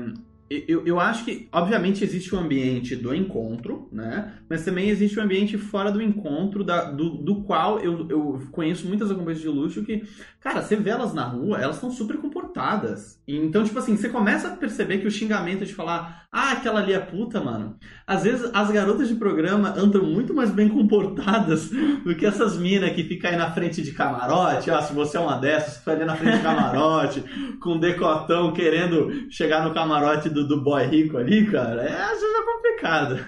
eu, 0.50 0.84
eu 0.84 0.98
acho 0.98 1.24
que, 1.24 1.48
obviamente, 1.52 2.02
existe 2.02 2.34
o 2.34 2.38
ambiente 2.38 2.96
do 2.96 3.14
encontro, 3.14 3.88
né? 3.92 4.34
Mas 4.48 4.64
também 4.64 4.88
existe 4.88 5.16
o 5.16 5.22
ambiente 5.22 5.56
fora 5.56 5.92
do 5.92 6.02
encontro, 6.02 6.64
da, 6.64 6.90
do, 6.90 7.10
do 7.18 7.42
qual 7.44 7.78
eu, 7.78 8.08
eu 8.10 8.42
conheço 8.50 8.88
muitas 8.88 9.12
acompanhantes 9.12 9.42
de 9.42 9.48
luxo 9.48 9.84
que, 9.84 10.02
cara, 10.40 10.60
você 10.60 10.74
vê 10.74 10.90
elas 10.90 11.14
na 11.14 11.22
rua, 11.22 11.60
elas 11.60 11.76
estão 11.76 11.88
super 11.88 12.16
comportadas. 12.16 13.20
Então, 13.28 13.62
tipo 13.62 13.78
assim, 13.78 13.96
você 13.96 14.08
começa 14.08 14.48
a 14.48 14.56
perceber 14.56 14.98
que 14.98 15.06
o 15.06 15.10
xingamento 15.10 15.64
de 15.64 15.72
falar, 15.72 16.26
ah, 16.32 16.52
aquela 16.52 16.80
ali 16.80 16.92
é 16.94 16.98
puta, 16.98 17.40
mano. 17.40 17.76
Às 18.04 18.24
vezes 18.24 18.50
as 18.52 18.70
garotas 18.72 19.08
de 19.08 19.14
programa 19.14 19.72
andam 19.76 20.02
muito 20.02 20.34
mais 20.34 20.50
bem 20.50 20.68
comportadas 20.68 21.70
do 22.04 22.14
que 22.16 22.26
essas 22.26 22.56
minas 22.56 22.92
que 22.92 23.04
ficam 23.04 23.30
aí 23.30 23.36
na 23.36 23.52
frente 23.52 23.82
de 23.82 23.92
camarote. 23.92 24.70
Ah, 24.70 24.82
se 24.82 24.92
você 24.92 25.16
é 25.16 25.20
uma 25.20 25.36
dessas, 25.36 25.74
você 25.74 25.78
fica 25.78 25.92
ali 25.92 26.04
na 26.04 26.16
frente 26.16 26.38
de 26.38 26.42
camarote, 26.42 27.24
com 27.62 27.78
decotão, 27.78 28.52
querendo 28.52 29.30
chegar 29.30 29.64
no 29.64 29.72
camarote 29.72 30.28
do 30.28 30.39
do, 30.42 30.48
do 30.48 30.62
boy 30.62 30.84
rico 30.84 31.16
ali, 31.16 31.46
cara, 31.50 31.82
é, 31.82 32.02
às 32.02 32.20
vezes 32.20 32.34
é 32.34 32.42
complicado. 32.44 33.20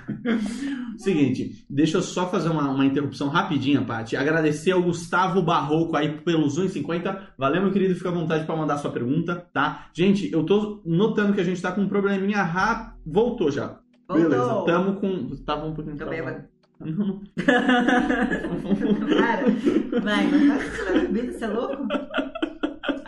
Seguinte, 0.99 1.65
deixa 1.69 1.99
eu 1.99 2.03
só 2.03 2.29
fazer 2.29 2.49
uma, 2.49 2.71
uma 2.71 2.85
interrupção 2.85 3.29
rapidinha, 3.29 3.83
Paty. 3.83 4.17
Agradecer 4.17 4.73
ao 4.73 4.83
Gustavo 4.83 5.43
Barroco 5.43 5.97
aí 5.97 6.21
pelos 6.21 6.59
1,50. 6.59 7.19
Valeu, 7.37 7.63
meu 7.63 7.73
querido, 7.73 7.95
fica 7.95 8.09
à 8.09 8.13
vontade 8.13 8.45
para 8.45 8.57
mandar 8.57 8.79
sua 8.79 8.91
pergunta, 8.91 9.47
tá? 9.53 9.89
Gente, 9.95 10.31
eu 10.33 10.45
tô 10.45 10.81
notando 10.85 11.33
que 11.33 11.41
a 11.41 11.45
gente 11.45 11.61
tá 11.61 11.73
com 11.73 11.83
um 11.83 11.89
probleminha 11.89 12.43
rápido. 12.43 12.93
Voltou 13.07 13.51
já. 13.51 13.79
Voltou. 14.09 14.29
Beleza, 14.29 14.65
tamo 14.65 14.95
com. 15.01 15.37
Tava 15.45 15.67
um 15.67 15.75
pouquinho 15.75 15.97
travado. 15.97 16.45
Não. 16.83 17.23
Cara, 19.19 19.45
vai, 20.03 20.27
não 20.27 20.59
tá 20.59 20.93
bebida, 20.93 21.33
você 21.33 21.45
é 21.45 21.49
louco? 21.49 21.87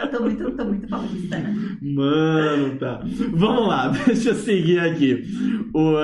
tô 0.09 0.23
muito, 0.23 0.51
tô 0.53 0.65
muito 0.65 0.89
paulista, 0.89 1.39
né? 1.39 1.79
Mano, 1.83 2.79
tá. 2.79 3.01
Vamos 3.33 3.69
lá, 3.69 3.89
deixa 4.07 4.31
eu 4.31 4.35
seguir 4.35 4.81
aqui. 4.81 5.25
O. 5.73 5.97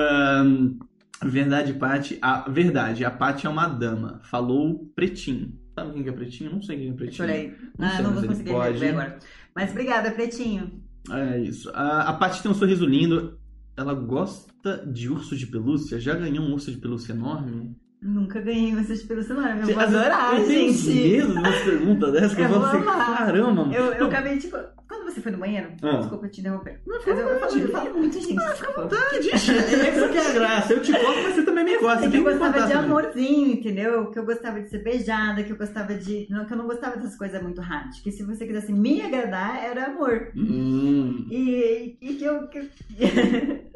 Um, 0.43 0.79
verdade, 1.23 1.73
Paty. 1.73 2.17
A 2.21 2.49
verdade, 2.49 3.05
a 3.05 3.11
Paty 3.11 3.47
é 3.47 3.49
uma 3.49 3.67
dama. 3.67 4.19
Falou 4.23 4.91
pretinho. 4.95 5.53
Sabe 5.73 5.93
quem 5.93 6.07
é 6.07 6.11
pretinho? 6.11 6.51
Não 6.51 6.61
sei 6.61 6.77
quem 6.77 6.89
é 6.89 6.93
pretinho. 6.93 7.23
Olha 7.27 7.33
aí. 7.33 7.55
Não, 7.77 7.87
ah, 7.87 7.91
sei, 7.91 8.03
não 8.03 8.13
vou 8.13 8.23
conseguir 8.23 8.51
pode... 8.51 8.77
ver 8.77 8.89
agora. 8.89 9.19
Mas 9.55 9.71
obrigada, 9.71 10.11
pretinho. 10.11 10.81
É 11.09 11.39
isso. 11.39 11.69
A, 11.73 12.09
a 12.09 12.13
Paty 12.13 12.41
tem 12.41 12.51
um 12.51 12.55
sorriso 12.55 12.85
lindo. 12.85 13.39
Ela 13.75 13.93
gosta 13.93 14.85
de 14.85 15.09
urso 15.09 15.35
de 15.35 15.47
pelúcia? 15.47 15.99
Já 15.99 16.13
ganhou 16.13 16.43
um 16.43 16.53
urso 16.53 16.71
de 16.71 16.77
pelúcia 16.77 17.13
enorme? 17.13 17.75
Nunca 18.01 18.41
ganhei 18.41 18.73
uma 18.73 18.81
de 18.81 18.97
celular, 18.97 19.59
eu 19.59 19.75
vou 19.75 19.79
adorar, 19.79 20.39
eu 20.39 20.45
gente. 20.47 20.89
Eu 20.89 21.27
tenho 21.27 21.41
medo 21.41 21.63
pergunta 21.63 22.11
dessa, 22.11 22.35
que 22.35 22.41
eu, 22.41 22.45
eu 22.45 22.59
vou 22.59 22.65
assim, 22.65 22.83
caramba, 22.83 23.53
mano. 23.53 23.73
Eu, 23.73 23.93
eu 23.93 24.07
acabei, 24.07 24.39
tipo, 24.39 24.57
quando 24.87 25.05
você 25.05 25.21
foi 25.21 25.31
no 25.31 25.37
banheiro, 25.37 25.69
ah. 25.83 25.97
desculpa 25.97 26.27
te 26.27 26.41
interromper. 26.41 26.81
Não, 26.87 26.95
eu, 26.95 27.15
eu, 27.15 27.39
falo, 27.39 27.57
eu 27.59 27.69
falo 27.69 27.97
muito, 27.99 28.19
gente. 28.19 28.39
Ah, 28.39 28.55
fica 28.55 28.69
à 28.71 28.81
vontade, 28.81 29.29
Essa 29.29 30.09
que 30.09 30.17
é 30.17 30.27
a 30.27 30.33
graça. 30.33 30.73
Eu 30.73 30.81
te 30.81 30.91
conto, 30.91 31.23
mas 31.23 31.35
você 31.35 31.43
também 31.43 31.63
me 31.63 31.77
gosta. 31.77 32.09
Que 32.09 32.17
eu 32.17 32.23
gostava 32.23 32.65
de 32.65 32.73
amorzinho, 32.73 33.53
entendeu? 33.53 34.07
Que 34.07 34.17
eu 34.17 34.25
gostava 34.25 34.59
de 34.59 34.69
ser 34.69 34.83
beijada, 34.83 35.43
que 35.43 35.51
eu 35.51 35.57
gostava 35.57 35.93
de... 35.93 36.25
Não, 36.27 36.45
que 36.45 36.53
eu 36.53 36.57
não 36.57 36.65
gostava 36.65 36.97
dessas 36.97 37.15
coisas 37.15 37.39
muito 37.43 37.61
hard. 37.61 38.01
Que 38.01 38.11
se 38.11 38.23
você 38.23 38.47
quisesse 38.47 38.73
me 38.73 38.99
agradar, 39.01 39.63
era 39.63 39.85
amor. 39.85 40.31
Hum. 40.35 41.27
E, 41.29 41.97
e 42.01 42.15
que 42.15 42.23
eu... 42.23 42.47
Que... 42.47 42.67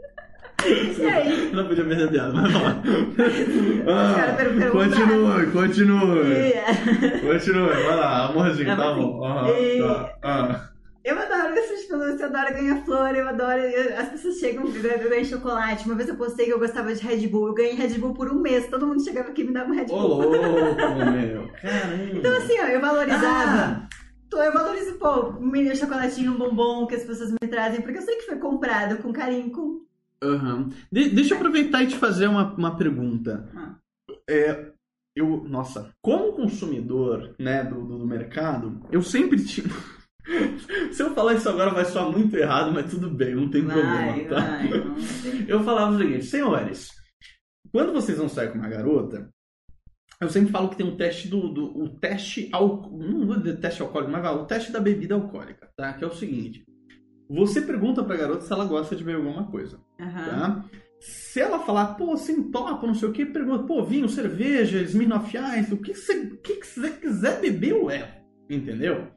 E 0.67 1.05
aí? 1.05 1.51
Não 1.53 1.67
podia 1.67 1.83
perder 1.85 2.03
a 2.05 2.07
piada, 2.07 2.33
mas 2.33 2.51
vamos 2.51 2.67
lá. 2.67 2.81
Ah, 3.87 4.71
continue, 4.71 5.51
continue. 5.51 6.31
E... 6.31 7.19
Continue, 7.21 7.67
vai 7.69 7.95
lá, 7.95 8.25
amorzinho, 8.29 8.75
tá 8.75 8.93
bom. 8.93 9.47
e... 9.49 9.79
tá. 9.81 10.13
Ah. 10.23 10.69
Eu 11.03 11.19
adoro 11.19 11.53
essas 11.53 11.87
Você 11.87 12.23
adora 12.23 12.51
ganhar 12.51 12.83
flor, 12.83 13.15
eu 13.15 13.27
adoro. 13.27 13.61
eu- 13.61 13.95
as 13.95 14.09
pessoas 14.09 14.39
chegam, 14.39 14.65
eu 14.65 15.07
ganhei 15.09 15.23
chocolate. 15.23 15.85
Uma 15.85 15.93
vez 15.93 16.09
eu 16.09 16.15
postei 16.15 16.47
que 16.47 16.53
eu 16.53 16.57
gostava 16.57 16.95
de 16.95 17.05
Red 17.05 17.27
Bull. 17.27 17.49
Eu 17.49 17.53
ganhei 17.53 17.75
Red 17.75 17.99
Bull 17.99 18.15
por 18.15 18.31
um 18.31 18.41
mês. 18.41 18.67
Todo 18.67 18.87
mundo 18.87 19.03
chegava 19.03 19.29
aqui 19.29 19.43
e 19.43 19.45
me 19.45 19.53
dava 19.53 19.69
um 19.71 19.75
Red 19.75 19.85
Ô, 19.91 19.99
Bull. 19.99 20.07
louco, 20.07 20.35
meu. 21.13 21.47
Caramba. 21.61 22.03
Então, 22.11 22.35
assim, 22.37 22.59
ó, 22.59 22.65
eu 22.65 22.81
valorizava. 22.81 23.87
Ah, 24.37 24.45
eu 24.45 24.51
valorizo, 24.51 24.95
pô, 24.95 25.29
um 25.39 25.45
mini 25.45 25.75
chocolatinho, 25.75 26.31
um 26.33 26.37
bombom 26.37 26.87
que 26.87 26.95
as 26.95 27.03
pessoas 27.03 27.31
me 27.31 27.47
trazem, 27.47 27.81
porque 27.81 27.99
eu 27.99 28.01
sei 28.01 28.15
que 28.17 28.25
foi 28.25 28.37
comprado 28.37 28.97
com 28.97 29.13
carinho, 29.13 29.51
com. 29.51 29.84
Aham. 30.23 30.69
De- 30.91 31.09
deixa 31.09 31.33
eu 31.33 31.37
aproveitar 31.37 31.83
e 31.83 31.87
te 31.87 31.95
fazer 31.95 32.27
uma, 32.27 32.53
uma 32.53 32.77
pergunta. 32.77 33.49
Ah. 33.55 33.75
É, 34.29 34.71
eu, 35.15 35.43
nossa, 35.43 35.91
como 36.01 36.33
consumidor 36.33 37.35
né, 37.39 37.63
do, 37.63 37.85
do, 37.85 37.99
do 37.99 38.07
mercado, 38.07 38.81
eu 38.91 39.01
sempre 39.01 39.43
tinha. 39.43 39.67
Se 40.91 41.03
eu 41.03 41.13
falar 41.13 41.35
isso 41.35 41.47
agora 41.47 41.69
vai 41.71 41.85
soar 41.85 42.11
muito 42.11 42.35
errado, 42.35 42.71
mas 42.73 42.89
tudo 42.89 43.09
bem, 43.11 43.35
não 43.35 43.47
tem 43.49 43.63
problema, 43.63 44.11
Vai, 44.11 44.25
tá? 44.27 44.39
vai. 44.39 44.69
Eu 45.47 45.63
falava 45.63 45.93
o 45.95 45.99
seguinte, 45.99 46.25
senhores, 46.25 46.89
quando 47.71 47.93
vocês 47.93 48.17
vão 48.17 48.27
sair 48.27 48.51
com 48.51 48.57
uma 48.57 48.67
garota, 48.67 49.29
eu 50.19 50.27
sempre 50.29 50.51
falo 50.51 50.69
que 50.69 50.77
tem 50.77 50.85
um 50.85 50.95
teste 50.97 51.27
do. 51.27 51.49
do 51.49 51.77
o 51.77 51.89
teste 51.99 52.49
al, 52.53 52.89
Não 52.91 53.27
vou 53.27 53.37
dizer 53.37 53.59
teste 53.59 53.81
alcoólico, 53.83 54.11
mas 54.11 54.21
vai, 54.23 54.33
o 54.33 54.45
teste 54.45 54.71
da 54.71 54.79
bebida 54.79 55.13
alcoólica, 55.13 55.69
tá? 55.77 55.93
Que 55.93 56.03
é 56.03 56.07
o 56.07 56.13
seguinte. 56.13 56.63
Você 57.29 57.61
pergunta 57.61 58.03
pra 58.03 58.17
garota 58.17 58.41
se 58.45 58.53
ela 58.53 58.65
gosta 58.65 58.95
de 58.95 59.03
beber 59.03 59.17
alguma 59.25 59.45
coisa, 59.45 59.79
Aham. 59.99 60.25
tá? 60.25 60.65
Se 60.99 61.39
ela 61.39 61.59
falar, 61.59 61.95
pô, 61.95 62.15
sim, 62.17 62.49
topa, 62.51 62.85
não 62.87 62.93
sei 62.95 63.09
o 63.09 63.11
que, 63.11 63.25
pergunta, 63.25 63.63
pô, 63.65 63.83
vinho, 63.83 64.07
cerveja, 64.09 64.81
Smirnoff 64.81 65.35
Ice, 65.59 65.73
o 65.73 65.77
que 65.77 65.93
você 65.93 66.27
que 66.37 66.65
você 66.65 66.89
quiser 66.91 67.41
beber, 67.41 67.83
levo. 67.83 68.07
Entendeu? 68.49 69.07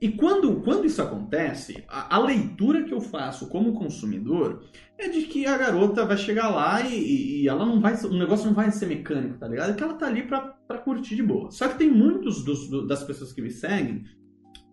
E 0.00 0.10
quando, 0.12 0.60
quando 0.62 0.86
isso 0.86 1.02
acontece, 1.02 1.82
a, 1.88 2.16
a 2.16 2.18
leitura 2.20 2.84
que 2.84 2.92
eu 2.94 3.00
faço 3.00 3.48
como 3.48 3.74
consumidor 3.74 4.62
é 4.96 5.08
de 5.08 5.22
que 5.22 5.44
a 5.46 5.58
garota 5.58 6.06
vai 6.06 6.16
chegar 6.16 6.48
lá 6.48 6.80
e, 6.82 7.42
e 7.42 7.48
ela 7.48 7.66
não 7.66 7.80
vai. 7.80 7.94
O 8.04 8.16
negócio 8.16 8.46
não 8.46 8.54
vai 8.54 8.70
ser 8.70 8.86
mecânico, 8.86 9.38
tá 9.38 9.48
ligado? 9.48 9.70
É 9.72 9.74
que 9.74 9.82
ela 9.82 9.94
tá 9.94 10.06
ali 10.06 10.22
pra, 10.22 10.40
pra 10.40 10.78
curtir 10.78 11.16
de 11.16 11.22
boa. 11.22 11.50
Só 11.50 11.66
que 11.68 11.78
tem 11.78 11.90
muitos 11.90 12.44
dos- 12.44 12.68
do- 12.70 12.86
das 12.86 13.02
pessoas 13.02 13.32
que 13.32 13.42
me 13.42 13.50
seguem 13.50 14.04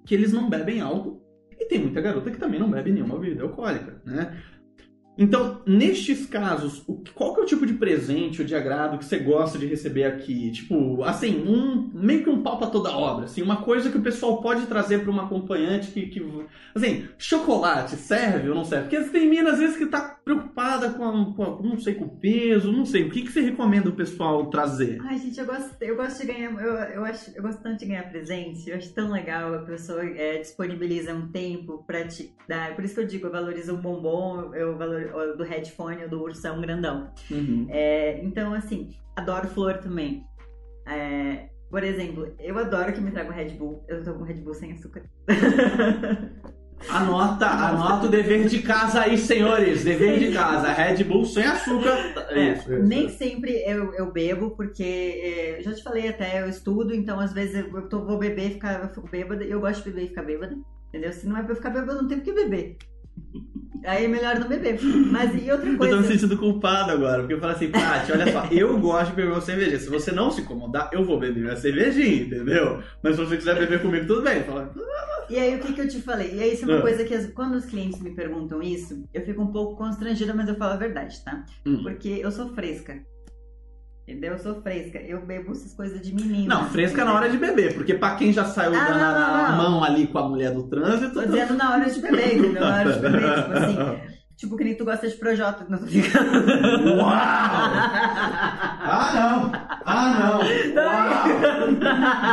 que 0.05 0.13
eles 0.13 0.31
não 0.31 0.47
bebem 0.49 0.79
álcool. 0.79 1.24
E 1.59 1.65
tem 1.65 1.79
muita 1.79 2.01
garota 2.01 2.29
que 2.31 2.37
também 2.37 2.59
não 2.59 2.69
bebe 2.69 2.91
nenhuma 2.91 3.17
bebida 3.17 3.43
alcoólica, 3.43 4.01
né? 4.05 4.41
Então, 5.17 5.61
nestes 5.65 6.25
casos, 6.25 6.85
qual 7.13 7.33
que 7.33 7.39
é 7.41 7.43
o 7.43 7.47
tipo 7.47 7.65
de 7.65 7.73
presente 7.73 8.41
ou 8.41 8.47
de 8.47 8.53
agrado 8.55 8.97
que 8.97 9.05
você 9.05 9.17
gosta 9.17 9.57
de 9.57 9.65
receber 9.65 10.03
aqui? 10.03 10.51
Tipo, 10.51 11.03
assim, 11.03 11.43
um 11.47 11.89
meio 11.93 12.23
que 12.23 12.29
um 12.29 12.41
pau 12.43 12.57
pra 12.57 12.67
toda 12.67 12.89
obra, 12.91 13.25
assim, 13.25 13.41
uma 13.41 13.57
coisa 13.57 13.89
que 13.89 13.97
o 13.97 14.01
pessoal 14.01 14.41
pode 14.41 14.65
trazer 14.65 14.99
para 14.99 15.11
uma 15.11 15.23
acompanhante 15.25 15.91
que, 15.91 16.07
que 16.07 16.45
assim, 16.73 17.07
chocolate 17.17 17.95
serve 17.95 18.49
ou 18.49 18.55
não 18.55 18.65
serve? 18.65 18.89
Porque 18.89 19.09
tem 19.09 19.29
mina 19.29 19.51
às 19.51 19.59
vezes 19.59 19.77
que 19.77 19.85
tá 19.85 20.01
preocupada 20.23 20.89
com, 20.89 21.03
a- 21.05 21.35
com 21.35 21.63
não 21.63 21.79
sei, 21.79 21.93
com 21.95 22.05
o 22.05 22.17
peso, 22.17 22.71
não 22.71 22.85
sei. 22.85 23.03
O 23.03 23.09
que 23.09 23.21
que 23.21 23.31
você 23.31 23.41
recomenda 23.41 23.89
o 23.89 23.95
pessoal 23.95 24.49
trazer? 24.49 24.97
Ai, 25.03 25.17
gente, 25.17 25.39
eu 25.39 25.45
gosto, 25.45 25.75
eu 25.81 25.95
gosto 25.95 26.21
de 26.21 26.27
ganhar. 26.27 26.51
Eu, 26.61 26.73
eu, 26.73 27.05
acho, 27.05 27.31
eu 27.35 27.41
gosto 27.41 27.61
tanto 27.63 27.79
de 27.79 27.85
ganhar 27.85 28.09
presente. 28.09 28.69
Eu 28.69 28.75
acho 28.75 28.93
tão 28.93 29.11
legal 29.11 29.53
a 29.53 29.59
pessoa 29.59 30.03
é, 30.03 30.39
disponibiliza 30.39 31.13
um 31.13 31.27
tempo 31.29 31.83
pra 31.87 32.05
te 32.07 32.33
dar. 32.49 32.75
Por 32.75 32.83
isso 32.83 32.95
que 32.95 32.99
eu 33.01 33.07
digo, 33.07 33.27
eu 33.27 33.31
valorizo 33.31 33.73
o 33.75 33.77
bombom, 33.77 34.53
eu 34.53 34.77
valorizo 34.77 35.04
do 35.37 35.43
headphone, 35.43 36.03
o 36.05 36.09
do 36.09 36.21
ursão 36.21 36.59
grandão. 36.61 37.11
Uhum. 37.31 37.67
É, 37.69 38.19
então, 38.23 38.53
assim, 38.53 38.89
adoro 39.15 39.47
flor 39.47 39.77
também. 39.77 40.23
É, 40.87 41.49
por 41.69 41.83
exemplo, 41.83 42.33
eu 42.39 42.57
adoro 42.57 42.93
que 42.93 43.01
me 43.01 43.11
tragam 43.11 43.33
Red 43.33 43.49
Bull. 43.49 43.83
Eu 43.87 44.03
tô 44.03 44.13
com 44.13 44.23
Red 44.23 44.35
Bull 44.41 44.53
sem 44.53 44.71
açúcar. 44.71 45.03
Anota, 46.89 47.47
anota 47.47 48.05
o 48.05 48.09
dever 48.09 48.47
de 48.47 48.61
casa 48.61 49.01
aí, 49.01 49.17
senhores. 49.17 49.83
Dever 49.83 50.19
de 50.19 50.31
casa. 50.33 50.67
Red 50.71 51.03
Bull 51.05 51.25
sem 51.25 51.43
açúcar. 51.43 51.97
É, 52.29 52.51
Isso, 52.53 52.73
isso. 52.73 52.83
Nem 52.83 53.09
sempre 53.09 53.63
eu, 53.65 53.93
eu 53.93 54.11
bebo, 54.11 54.51
porque 54.51 54.83
é, 54.83 55.61
já 55.63 55.73
te 55.73 55.81
falei 55.81 56.09
até, 56.09 56.41
eu 56.41 56.49
estudo, 56.49 56.93
então 56.93 57.19
às 57.19 57.33
vezes 57.33 57.55
eu, 57.55 57.89
tô- 57.89 58.05
vou 58.05 58.19
beber 58.19 58.47
e 58.51 58.53
ficar, 58.55 58.83
eu 58.83 58.89
fico 58.89 59.09
bêbada, 59.09 59.43
e 59.43 59.49
eu 59.49 59.59
gosto 59.61 59.83
de 59.83 59.89
beber 59.89 60.05
e 60.05 60.07
ficar 60.09 60.23
bêbada, 60.23 60.55
entendeu? 60.89 61.11
Se 61.13 61.25
não 61.27 61.37
é 61.37 61.41
pra 61.43 61.53
eu 61.53 61.55
ficar 61.55 61.69
bêbada, 61.71 61.93
eu 61.93 62.01
não 62.01 62.07
tenho 62.09 62.21
que 62.21 62.33
beber. 62.33 62.77
Aí 63.85 64.05
é 64.05 64.07
melhor 64.07 64.39
não 64.39 64.47
beber. 64.47 64.79
Mas 65.11 65.31
e 65.35 65.51
outra 65.51 65.67
Eu 65.69 65.77
tô 65.77 65.83
me 65.85 65.91
coisa. 65.91 66.03
sentindo 66.03 66.37
culpado 66.37 66.91
agora, 66.91 67.19
porque 67.19 67.33
eu 67.35 67.39
falo 67.39 67.53
assim, 67.53 67.69
Paty, 67.69 68.11
olha 68.11 68.31
só, 68.31 68.45
eu 68.51 68.77
gosto 68.79 69.09
de 69.11 69.15
beber 69.15 69.31
uma 69.31 69.41
cervejinha. 69.41 69.79
Se 69.79 69.89
você 69.89 70.11
não 70.11 70.31
se 70.31 70.41
incomodar, 70.41 70.89
eu 70.93 71.03
vou 71.05 71.19
beber 71.19 71.41
minha 71.41 71.55
cervejinha, 71.55 72.23
entendeu? 72.23 72.81
Mas 73.03 73.15
se 73.15 73.21
você 73.25 73.37
quiser 73.37 73.57
beber 73.57 73.81
comigo, 73.81 74.05
tudo 74.07 74.21
bem. 74.21 74.43
Fala, 74.43 74.73
E 75.29 75.37
aí 75.39 75.55
o 75.55 75.59
que, 75.59 75.73
que 75.73 75.81
eu 75.81 75.87
te 75.87 76.01
falei? 76.01 76.35
E 76.35 76.39
aí 76.41 76.53
isso 76.53 76.65
é 76.65 76.67
uma 76.67 76.77
Ah. 76.79 76.81
coisa 76.81 77.03
que 77.03 77.13
as- 77.13 77.27
quando 77.33 77.55
os 77.55 77.65
clientes 77.65 77.99
me 78.01 78.11
perguntam 78.11 78.61
isso, 78.61 79.03
eu 79.13 79.21
fico 79.25 79.41
um 79.41 79.51
pouco 79.51 79.75
constrangida, 79.75 80.33
mas 80.33 80.47
eu 80.47 80.55
falo 80.55 80.73
a 80.73 80.77
verdade, 80.77 81.19
tá? 81.23 81.43
Hum. 81.65 81.81
Porque 81.83 82.09
eu 82.09 82.31
sou 82.31 82.53
fresca. 82.53 82.99
Entendeu? 84.07 84.33
Eu 84.33 84.39
sou 84.39 84.61
fresca. 84.61 84.99
Eu 84.99 85.25
bebo 85.25 85.51
essas 85.51 85.73
coisas 85.73 85.99
de 85.99 86.13
menina. 86.13 86.53
Não, 86.55 86.69
fresca 86.69 87.03
na 87.03 87.13
hora 87.13 87.27
de 87.27 87.37
beber, 87.37 87.73
porque 87.73 87.95
pra 87.95 88.15
quem 88.15 88.31
já 88.31 88.45
saiu 88.45 88.75
Ah, 88.75 88.85
da- 88.85 88.93
não, 88.93 89.11
não, 89.19 89.49
não. 89.51 89.57
mão 89.71 89.83
ali 89.83 90.05
com 90.05 90.19
a 90.19 90.29
mulher 90.29 90.51
do 90.51 90.63
trânsito. 90.63 91.13
Tô 91.13 91.21
dizendo 91.25 91.55
na 91.55 91.71
hora 91.71 91.89
de 91.89 91.99
beber, 91.99 92.37
entendeu? 92.37 92.61
Na 92.61 92.75
hora 92.75 92.93
de 92.93 92.99
beber, 92.99 93.19
tipo 93.43 93.53
assim. 93.53 93.77
Tipo, 94.37 94.57
que 94.57 94.63
nem 94.65 94.75
tu 94.75 94.83
gosta 94.85 95.07
de 95.07 95.15
Projota, 95.15 95.65
não 95.69 95.77
tô 95.79 95.85
brincando. 95.85 96.29
Uau! 96.97 97.09
Ah, 98.87 99.11
não! 99.15 99.51
Ah, 99.85 100.13
não! 100.19 100.39
Uau! 100.39 101.67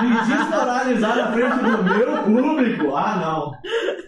Me 0.03 0.21
desmoralizar 0.27 1.17
na 1.17 1.33
frente 1.33 1.57
do 1.59 1.83
meu 1.85 2.23
público! 2.23 2.95
Ah, 2.97 3.17
não! 3.17 3.53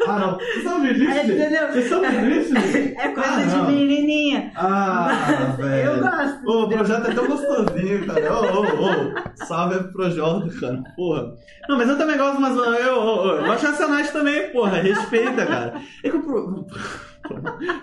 Ah, 0.07 0.19
não! 0.19 0.39
Vocês 0.39 0.63
são 0.63 0.77
É, 0.77 0.81
milícios? 0.81 1.25
entendeu? 1.31 1.69
Vocês 1.69 1.89
são 1.89 2.01
milícios? 2.01 2.59
É 2.97 3.09
coisa 3.09 3.31
Ah, 3.31 3.45
de 3.67 3.73
menininha. 3.73 4.53
Ah, 4.57 5.09
eu 5.59 5.65
velho! 5.65 6.01
gosto. 6.01 6.47
Ô, 6.49 6.63
o 6.65 6.69
Projota 6.69 7.11
é 7.11 7.15
tão 7.15 7.27
gostosinho, 7.27 8.07
cara. 8.07 8.33
Ô, 8.33 8.45
ô, 8.45 8.63
ô. 8.63 9.45
Salve 9.47 9.79
pro 9.85 9.93
Projota, 9.93 10.49
cara. 10.61 10.83
Porra. 10.97 11.33
Não, 11.69 11.79
mas 11.79 11.89
eu 11.89 11.97
também 11.99 12.17
gosto, 12.19 12.41
mas 12.41 12.57
eu, 12.57 12.65
eu, 12.65 12.75
eu, 12.75 13.27
eu 13.37 13.45
gosto 13.47 13.61
de 13.61 13.67
Racionais 13.67 14.11
também, 14.11 14.51
porra. 14.51 14.77
Respeita, 14.81 15.47
cara. 15.47 15.75
É 16.03 16.11
que 16.11 16.17
eu... 16.17 16.67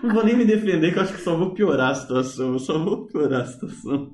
Não 0.04 0.14
vou 0.14 0.24
nem 0.24 0.36
me 0.36 0.46
defender, 0.46 0.92
que 0.92 1.00
eu 1.00 1.04
acho 1.04 1.14
que 1.14 1.22
só 1.22 1.36
vou 1.36 1.52
piorar 1.52 1.92
a 1.92 1.96
situação. 1.96 2.54
Eu 2.54 2.60
só 2.60 2.78
vou 2.78 3.08
piorar 3.08 3.42
a 3.42 3.46
situação. 3.46 4.12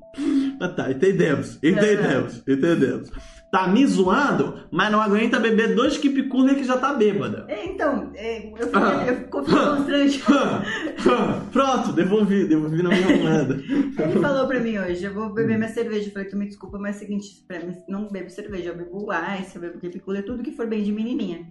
Mas 0.60 0.74
tá, 0.74 0.90
entendemos. 0.90 1.58
Entendemos. 1.62 2.42
Entendemos. 2.48 3.10
Tá 3.50 3.66
me 3.66 3.86
zoando, 3.86 4.60
mas 4.70 4.92
não 4.92 5.00
aguenta 5.00 5.40
beber 5.40 5.74
dois 5.74 5.98
cooler 6.30 6.54
que 6.54 6.64
já 6.64 6.76
tá 6.76 6.92
bêbada. 6.92 7.46
É, 7.48 7.64
então, 7.64 8.10
é, 8.14 8.46
eu 8.48 8.68
Ah. 8.74 8.98
fico, 9.00 9.08
eu 9.10 9.16
fico 9.16 9.30
constrangida. 9.30 10.62
Pronto, 11.50 11.92
devolvi, 11.92 12.46
devolvi 12.46 12.82
na 12.82 12.90
minha 12.90 13.16
moeda. 13.16 13.54
Ele 13.54 14.20
falou 14.20 14.46
pra 14.46 14.60
mim 14.60 14.76
hoje, 14.76 15.02
eu 15.04 15.14
vou 15.14 15.32
beber 15.32 15.56
minha 15.56 15.70
cerveja. 15.70 16.08
Eu 16.08 16.12
falei, 16.12 16.28
tu 16.28 16.36
me 16.36 16.46
desculpa, 16.46 16.78
mas 16.78 16.96
é 16.96 16.98
o 16.98 17.00
seguinte, 17.00 17.44
pra 17.48 17.58
mim 17.60 17.74
não 17.88 18.08
bebo 18.08 18.28
cerveja, 18.28 18.68
eu 18.70 18.76
bebo 18.76 19.08
ice, 19.40 19.56
eu 19.56 19.62
bebo 19.62 19.80
capicula, 19.80 20.22
tudo 20.22 20.42
que 20.42 20.52
for 20.52 20.66
bem 20.66 20.82
de 20.82 20.92
menininha. 20.92 21.46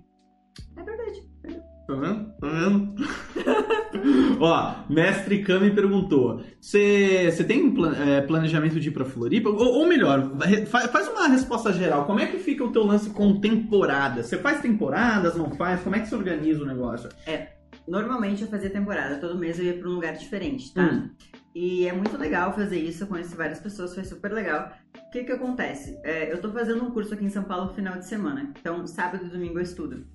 É 0.78 0.84
verdade. 0.84 1.24
Tá 1.88 1.94
vendo? 1.96 2.32
Tá 2.40 2.48
vendo? 2.48 2.96
Ó, 4.42 4.76
Mestre 4.90 5.42
Kami 5.44 5.72
perguntou: 5.72 6.44
Você 6.60 7.32
tem 7.48 7.74
plan- 7.74 7.96
é, 7.96 8.22
planejamento 8.22 8.80
de 8.80 8.90
ir 8.90 8.92
pra 8.92 9.06
Floripa? 9.06 9.50
Ou, 9.50 9.80
ou 9.80 9.88
melhor, 9.88 10.32
fa- 10.68 10.88
faz 10.90 11.08
uma 11.08 11.28
resposta 11.30 11.72
geral. 11.72 12.06
Como 12.06 12.20
é 12.20 12.26
que 12.28 12.38
fica 12.40 12.64
o 12.64 12.72
teu 12.72 12.84
lance 12.86 13.10
com 13.12 13.40
temporada? 13.40 14.22
Você 14.22 14.38
faz 14.38 14.60
temporadas, 14.62 15.36
não 15.36 15.50
faz? 15.52 15.82
Como 15.82 15.96
é 15.96 16.00
que 16.02 16.08
você 16.08 16.16
organiza 16.16 16.62
o 16.62 16.68
negócio? 16.68 17.10
Normalmente 17.88 18.42
eu 18.42 18.50
fazia 18.50 18.70
temporada, 18.70 19.16
todo 19.16 19.38
mês 19.40 19.58
eu 19.58 19.66
ia 19.66 19.74
pra 19.78 19.88
um 19.90 19.94
lugar 19.94 20.14
diferente, 20.14 20.74
tá? 20.74 20.84
Hum. 20.84 21.10
E 21.56 21.88
é 21.88 21.94
muito 21.94 22.18
legal 22.18 22.54
fazer 22.54 22.78
isso, 22.78 23.04
eu 23.04 23.08
conheci 23.08 23.34
várias 23.36 23.60
pessoas, 23.62 23.96
foi 23.96 24.04
super 24.04 24.32
legal. 24.34 24.74
O 25.08 25.10
que 25.12 25.24
que 25.24 25.32
acontece? 25.32 25.98
É, 26.04 26.32
eu 26.32 26.42
tô 26.42 26.52
fazendo 26.52 26.84
um 26.84 26.92
curso 26.92 27.14
aqui 27.14 27.24
em 27.24 27.30
São 27.30 27.44
Paulo 27.46 27.68
no 27.68 27.74
final 27.74 27.98
de 27.98 28.06
semana, 28.06 28.52
então 28.60 28.86
sábado 28.86 29.26
e 29.26 29.30
domingo 29.30 29.58
eu 29.58 29.64
estudo. 29.64 30.06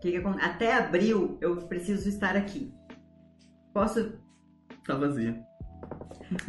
Que 0.00 0.16
Até 0.40 0.74
abril 0.74 1.38
eu 1.40 1.56
preciso 1.66 2.08
estar 2.08 2.36
aqui. 2.36 2.72
Posso 3.72 4.12
Tá 4.86 4.96
vazia. 4.96 5.40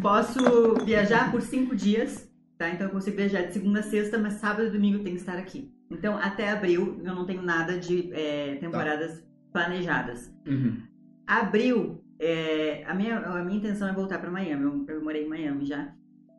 Posso 0.02 0.84
viajar 0.86 1.32
por 1.32 1.42
cinco 1.42 1.76
dias, 1.76 2.30
tá? 2.58 2.70
Então 2.70 2.88
eu 2.88 2.92
consigo 2.92 3.18
viajar 3.18 3.44
de 3.44 3.54
segunda 3.54 3.80
a 3.80 3.84
sexta, 3.84 4.18
mas 4.18 4.34
sábado 4.34 4.68
e 4.68 4.72
domingo 4.72 4.98
eu 4.98 5.04
tenho 5.04 5.16
que 5.16 5.22
estar 5.22 5.38
aqui. 5.38 5.72
Então 5.90 6.18
até 6.18 6.50
abril 6.50 7.00
eu 7.04 7.16
não 7.16 7.26
tenho 7.26 7.42
nada 7.42 7.78
de 7.78 8.12
é, 8.14 8.56
temporadas 8.56 9.24
planejadas. 9.52 10.34
Uhum. 10.48 10.82
Abril, 11.28 12.04
é, 12.20 12.84
a, 12.86 12.94
minha, 12.94 13.20
a 13.20 13.44
minha 13.44 13.58
intenção 13.58 13.88
é 13.88 13.94
voltar 13.94 14.20
para 14.20 14.32
Miami. 14.32 14.64
Eu, 14.64 14.86
eu 14.88 15.04
morei 15.04 15.26
em 15.26 15.30
Miami 15.30 15.66
já. 15.66 15.94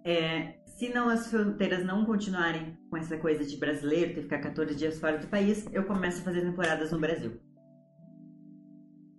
É, 0.05 0.55
se 0.83 0.89
não 0.89 1.09
as 1.09 1.29
fronteiras 1.29 1.85
não 1.85 2.05
continuarem 2.05 2.77
com 2.91 2.97
essa 2.97 3.17
coisa 3.17 3.45
de 3.45 3.57
brasileiro, 3.57 4.09
ter 4.09 4.15
que 4.17 4.23
ficar 4.23 4.41
14 4.41 4.75
dias 4.75 4.99
fora 4.99 5.17
do 5.17 5.29
país, 5.29 5.65
eu 5.73 5.85
começo 5.85 6.21
a 6.21 6.25
fazer 6.25 6.41
temporadas 6.41 6.91
no 6.91 6.99
Brasil. 6.99 7.41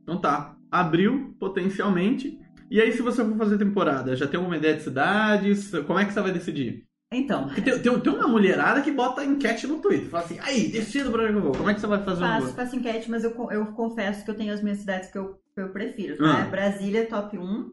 Então 0.01 0.19
tá. 0.19 0.57
Abril, 0.69 1.33
potencialmente. 1.39 2.37
E 2.69 2.81
aí, 2.81 2.91
se 2.91 3.01
você 3.01 3.23
for 3.23 3.37
fazer 3.37 3.57
temporada, 3.57 4.13
já 4.13 4.27
tem 4.27 4.37
alguma 4.37 4.57
ideia 4.57 4.75
de 4.75 4.81
cidades? 4.81 5.71
Como 5.87 5.97
é 5.97 6.03
que 6.03 6.11
você 6.11 6.19
vai 6.19 6.33
decidir? 6.33 6.83
Então, 7.13 7.47
tem, 7.47 7.63
tem, 7.63 7.99
tem 7.99 8.13
uma 8.13 8.27
mulherada 8.27 8.81
que 8.81 8.91
bota 8.91 9.23
enquete 9.23 9.65
no 9.65 9.79
Twitter. 9.79 10.09
Fala 10.09 10.25
assim, 10.25 10.39
aí, 10.41 10.67
decido 10.67 11.13
pra 11.13 11.23
onde 11.23 11.33
eu 11.33 11.41
vou. 11.43 11.53
Como 11.53 11.69
é 11.69 11.73
que 11.73 11.79
você 11.79 11.87
vai 11.87 12.03
fazer 12.03 12.25
um 12.25 12.27
faço, 12.27 12.45
voo? 12.47 12.55
faço 12.55 12.75
enquete, 12.75 13.09
mas 13.09 13.23
eu, 13.23 13.31
eu 13.51 13.67
confesso 13.67 14.25
que 14.25 14.31
eu 14.31 14.35
tenho 14.35 14.53
as 14.53 14.61
minhas 14.61 14.79
cidades 14.79 15.09
que 15.09 15.17
eu, 15.17 15.39
que 15.55 15.61
eu 15.61 15.69
prefiro, 15.69 16.17
tá? 16.17 16.43
Ah. 16.43 16.45
Brasília, 16.45 17.05
top 17.05 17.37
1, 17.37 17.71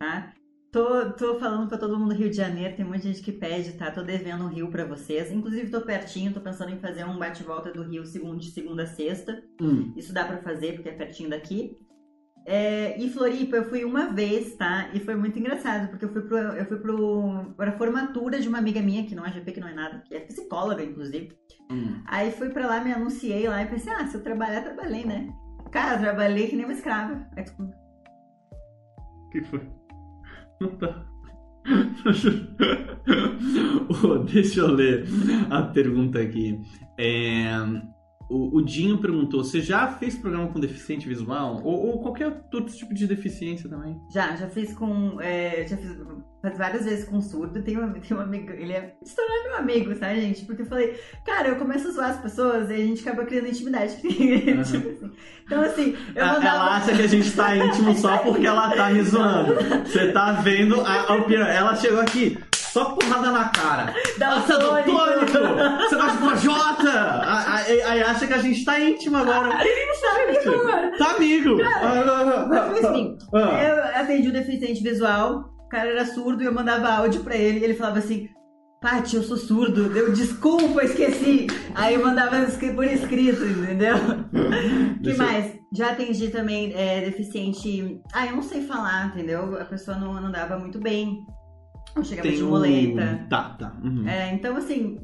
tá? 0.00 0.32
Tô, 0.72 1.10
tô 1.12 1.38
falando 1.40 1.68
pra 1.68 1.76
todo 1.76 1.98
mundo 1.98 2.14
Rio 2.14 2.30
de 2.30 2.36
Janeiro, 2.36 2.76
tem 2.76 2.84
muita 2.84 3.04
gente 3.04 3.22
que 3.22 3.32
pede, 3.32 3.72
tá? 3.72 3.90
Tô 3.90 4.02
devendo 4.02 4.44
um 4.44 4.48
Rio 4.48 4.70
pra 4.70 4.84
vocês. 4.84 5.32
Inclusive, 5.32 5.68
tô 5.68 5.80
pertinho, 5.80 6.32
tô 6.32 6.40
pensando 6.40 6.72
em 6.72 6.78
fazer 6.78 7.04
um 7.04 7.18
bate-volta 7.18 7.72
do 7.72 7.82
Rio 7.82 8.06
segundo, 8.06 8.38
de 8.38 8.52
segunda 8.52 8.84
a 8.84 8.86
sexta. 8.86 9.42
Hum. 9.60 9.92
Isso 9.96 10.12
dá 10.12 10.24
pra 10.24 10.38
fazer, 10.38 10.74
porque 10.74 10.88
é 10.88 10.92
pertinho 10.92 11.28
daqui. 11.28 11.76
É, 12.46 12.96
e 12.98 13.10
Floripa, 13.10 13.56
eu 13.56 13.68
fui 13.68 13.84
uma 13.84 14.12
vez, 14.12 14.54
tá? 14.54 14.90
E 14.94 15.00
foi 15.00 15.16
muito 15.16 15.38
engraçado, 15.38 15.88
porque 15.88 16.04
eu 16.04 16.12
fui, 16.12 16.22
pro, 16.22 16.36
eu 16.36 16.64
fui 16.64 16.78
pro, 16.78 17.52
pra 17.56 17.72
formatura 17.72 18.40
de 18.40 18.48
uma 18.48 18.58
amiga 18.58 18.80
minha, 18.80 19.04
que 19.04 19.14
não 19.14 19.26
é 19.26 19.32
GP, 19.32 19.52
que 19.52 19.60
não 19.60 19.68
é 19.68 19.74
nada, 19.74 20.02
que 20.06 20.14
é 20.14 20.20
psicóloga, 20.20 20.84
inclusive. 20.84 21.36
Hum. 21.70 22.00
Aí 22.06 22.30
fui 22.30 22.48
pra 22.48 22.66
lá, 22.66 22.80
me 22.82 22.92
anunciei 22.92 23.48
lá 23.48 23.62
e 23.62 23.66
pensei, 23.66 23.92
ah, 23.92 24.06
se 24.06 24.16
eu 24.16 24.22
trabalhar, 24.22 24.62
trabalhei, 24.62 25.04
né? 25.04 25.28
Cara, 25.72 25.98
trabalhei 25.98 26.46
que 26.46 26.56
nem 26.56 26.64
uma 26.64 26.74
escrava. 26.74 27.26
Aí, 27.36 27.44
tipo, 27.44 27.62
O 27.64 29.30
que 29.30 29.42
foi? 29.42 29.79
Deixa 34.32 34.60
eu 34.60 34.68
ler 34.68 35.06
a 35.48 35.62
pergunta 35.62 36.20
aqui. 36.20 36.60
É, 36.98 37.48
o, 38.30 38.56
o 38.58 38.62
Dinho 38.62 38.98
perguntou: 38.98 39.42
você 39.44 39.60
já 39.60 39.88
fez 39.88 40.16
programa 40.16 40.48
com 40.48 40.60
deficiente 40.60 41.08
visual? 41.08 41.60
Ou, 41.64 41.88
ou 41.88 42.00
qualquer 42.00 42.26
outro 42.52 42.74
tipo 42.74 42.94
de 42.94 43.06
deficiência 43.06 43.68
também? 43.68 44.00
já, 44.12 44.36
já 44.36 44.48
fiz 44.48 44.72
com. 44.74 45.20
é, 45.20 45.66
já 45.66 45.76
fiz 45.76 45.96
faz 46.42 46.56
várias 46.56 46.84
vezes 46.84 47.04
com 47.04 47.20
surdo. 47.20 47.62
Tem 47.62 47.78
um, 47.78 47.92
tem 47.92 48.16
um 48.16 48.20
amigo, 48.20 48.50
ele 48.52 48.72
é 48.72 48.94
se 49.02 49.14
tornou 49.14 49.42
meu 49.44 49.58
amigo, 49.58 49.94
sabe, 49.94 50.20
gente? 50.22 50.44
Porque 50.46 50.62
eu 50.62 50.66
falei, 50.66 50.98
cara, 51.24 51.48
eu 51.48 51.56
começo 51.56 51.88
a 51.88 51.90
zoar 51.90 52.10
as 52.10 52.20
pessoas 52.20 52.70
e 52.70 52.74
a 52.74 52.78
gente 52.78 53.06
acaba 53.06 53.26
criando 53.26 53.48
intimidade. 53.48 53.96
Tipo 54.00 54.60
assim. 54.60 55.10
Então, 55.44 55.60
assim, 55.62 55.96
eu 56.14 56.22
Ela- 56.22 56.32
mandava. 56.34 56.56
Ela 56.56 56.76
acha 56.76 56.96
que 56.96 57.02
a 57.02 57.06
gente 57.06 57.30
tá 57.36 57.56
íntimo 57.56 57.94
só 57.94 58.18
porque 58.18 58.46
ela 58.46 58.70
tá 58.74 58.90
me 58.90 59.02
zoando. 59.02 59.54
Você 59.84 60.12
tá 60.12 60.32
vendo 60.32 60.80
a, 60.80 61.12
a 61.12 61.16
opinião. 61.16 61.46
Ela 61.46 61.74
chegou 61.76 62.00
aqui, 62.00 62.38
só 62.72 62.84
porrada 62.94 63.30
na 63.30 63.48
cara. 63.48 63.94
Nossa, 64.18 64.58
Daltônico. 64.58 64.92
doutor! 65.32 65.78
Você 65.88 65.96
gosta 65.96 66.36
de 66.36 66.44
Jota? 66.44 67.22
Aí 67.86 68.02
acha 68.02 68.26
que 68.26 68.32
a 68.34 68.38
gente 68.38 68.64
tá 68.64 68.78
íntimo 68.80 69.16
agora. 69.16 69.50
Sabe, 70.00 70.56
mano? 70.64 70.98
Tá 70.98 71.10
amigo. 71.16 71.56
Mas, 72.48 72.84
enfim, 72.84 73.18
Ah. 73.34 73.62
Eu 73.62 73.84
atendi 74.02 74.28
o 74.28 74.32
deficiente 74.32 74.82
visual, 74.82 75.44
o 75.64 75.68
cara 75.68 75.88
era 75.90 76.06
surdo 76.06 76.42
e 76.42 76.46
eu 76.46 76.54
mandava 76.54 76.88
áudio 76.88 77.22
pra 77.22 77.36
ele 77.36 77.60
e 77.60 77.64
ele 77.64 77.74
falava 77.74 77.98
assim. 77.98 78.28
Paty, 78.80 79.16
eu 79.16 79.22
sou 79.22 79.36
surdo, 79.36 79.90
deu 79.90 80.10
desculpa, 80.10 80.82
esqueci. 80.82 81.46
Aí 81.74 81.96
eu 81.96 82.02
mandava 82.02 82.36
por 82.74 82.84
escrito, 82.86 83.44
entendeu? 83.44 83.94
que 85.04 85.10
eu- 85.10 85.18
mais? 85.18 85.52
Já 85.70 85.90
atendi 85.90 86.28
também 86.28 86.72
é, 86.74 87.02
deficiente. 87.02 88.00
Ah, 88.14 88.26
eu 88.26 88.36
não 88.36 88.42
sei 88.42 88.62
falar, 88.66 89.08
entendeu? 89.08 89.60
A 89.60 89.66
pessoa 89.66 89.98
não 89.98 90.14
não 90.14 90.28
andava 90.28 90.58
muito 90.58 90.80
bem. 90.80 91.18
Eu 91.96 92.04
chegava 92.04 92.28
de 92.28 92.42
um- 92.44 92.48
muleta. 92.50 93.26
Tá, 93.28 93.50
tá. 93.58 93.76
uhum. 93.82 94.08
É, 94.08 94.32
então, 94.32 94.56
assim, 94.56 95.00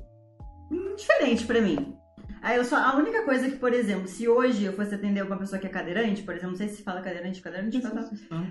diferente 0.96 1.44
pra 1.46 1.60
mim. 1.60 1.94
Aí 2.42 2.56
eu 2.58 2.64
só. 2.64 2.76
A 2.76 2.94
única 2.96 3.24
coisa 3.24 3.50
que, 3.50 3.56
por 3.56 3.72
exemplo, 3.72 4.06
se 4.06 4.28
hoje 4.28 4.64
eu 4.64 4.72
fosse 4.72 4.94
atender 4.94 5.22
uma 5.24 5.36
pessoa 5.36 5.58
que 5.58 5.66
é 5.66 5.70
cadeirante, 5.70 6.22
por 6.22 6.32
exemplo, 6.32 6.50
não 6.50 6.56
sei 6.56 6.68
se 6.68 6.82
fala 6.82 7.00
cadeirante, 7.00 7.40
cadeirante, 7.40 7.80
fala- 7.80 8.08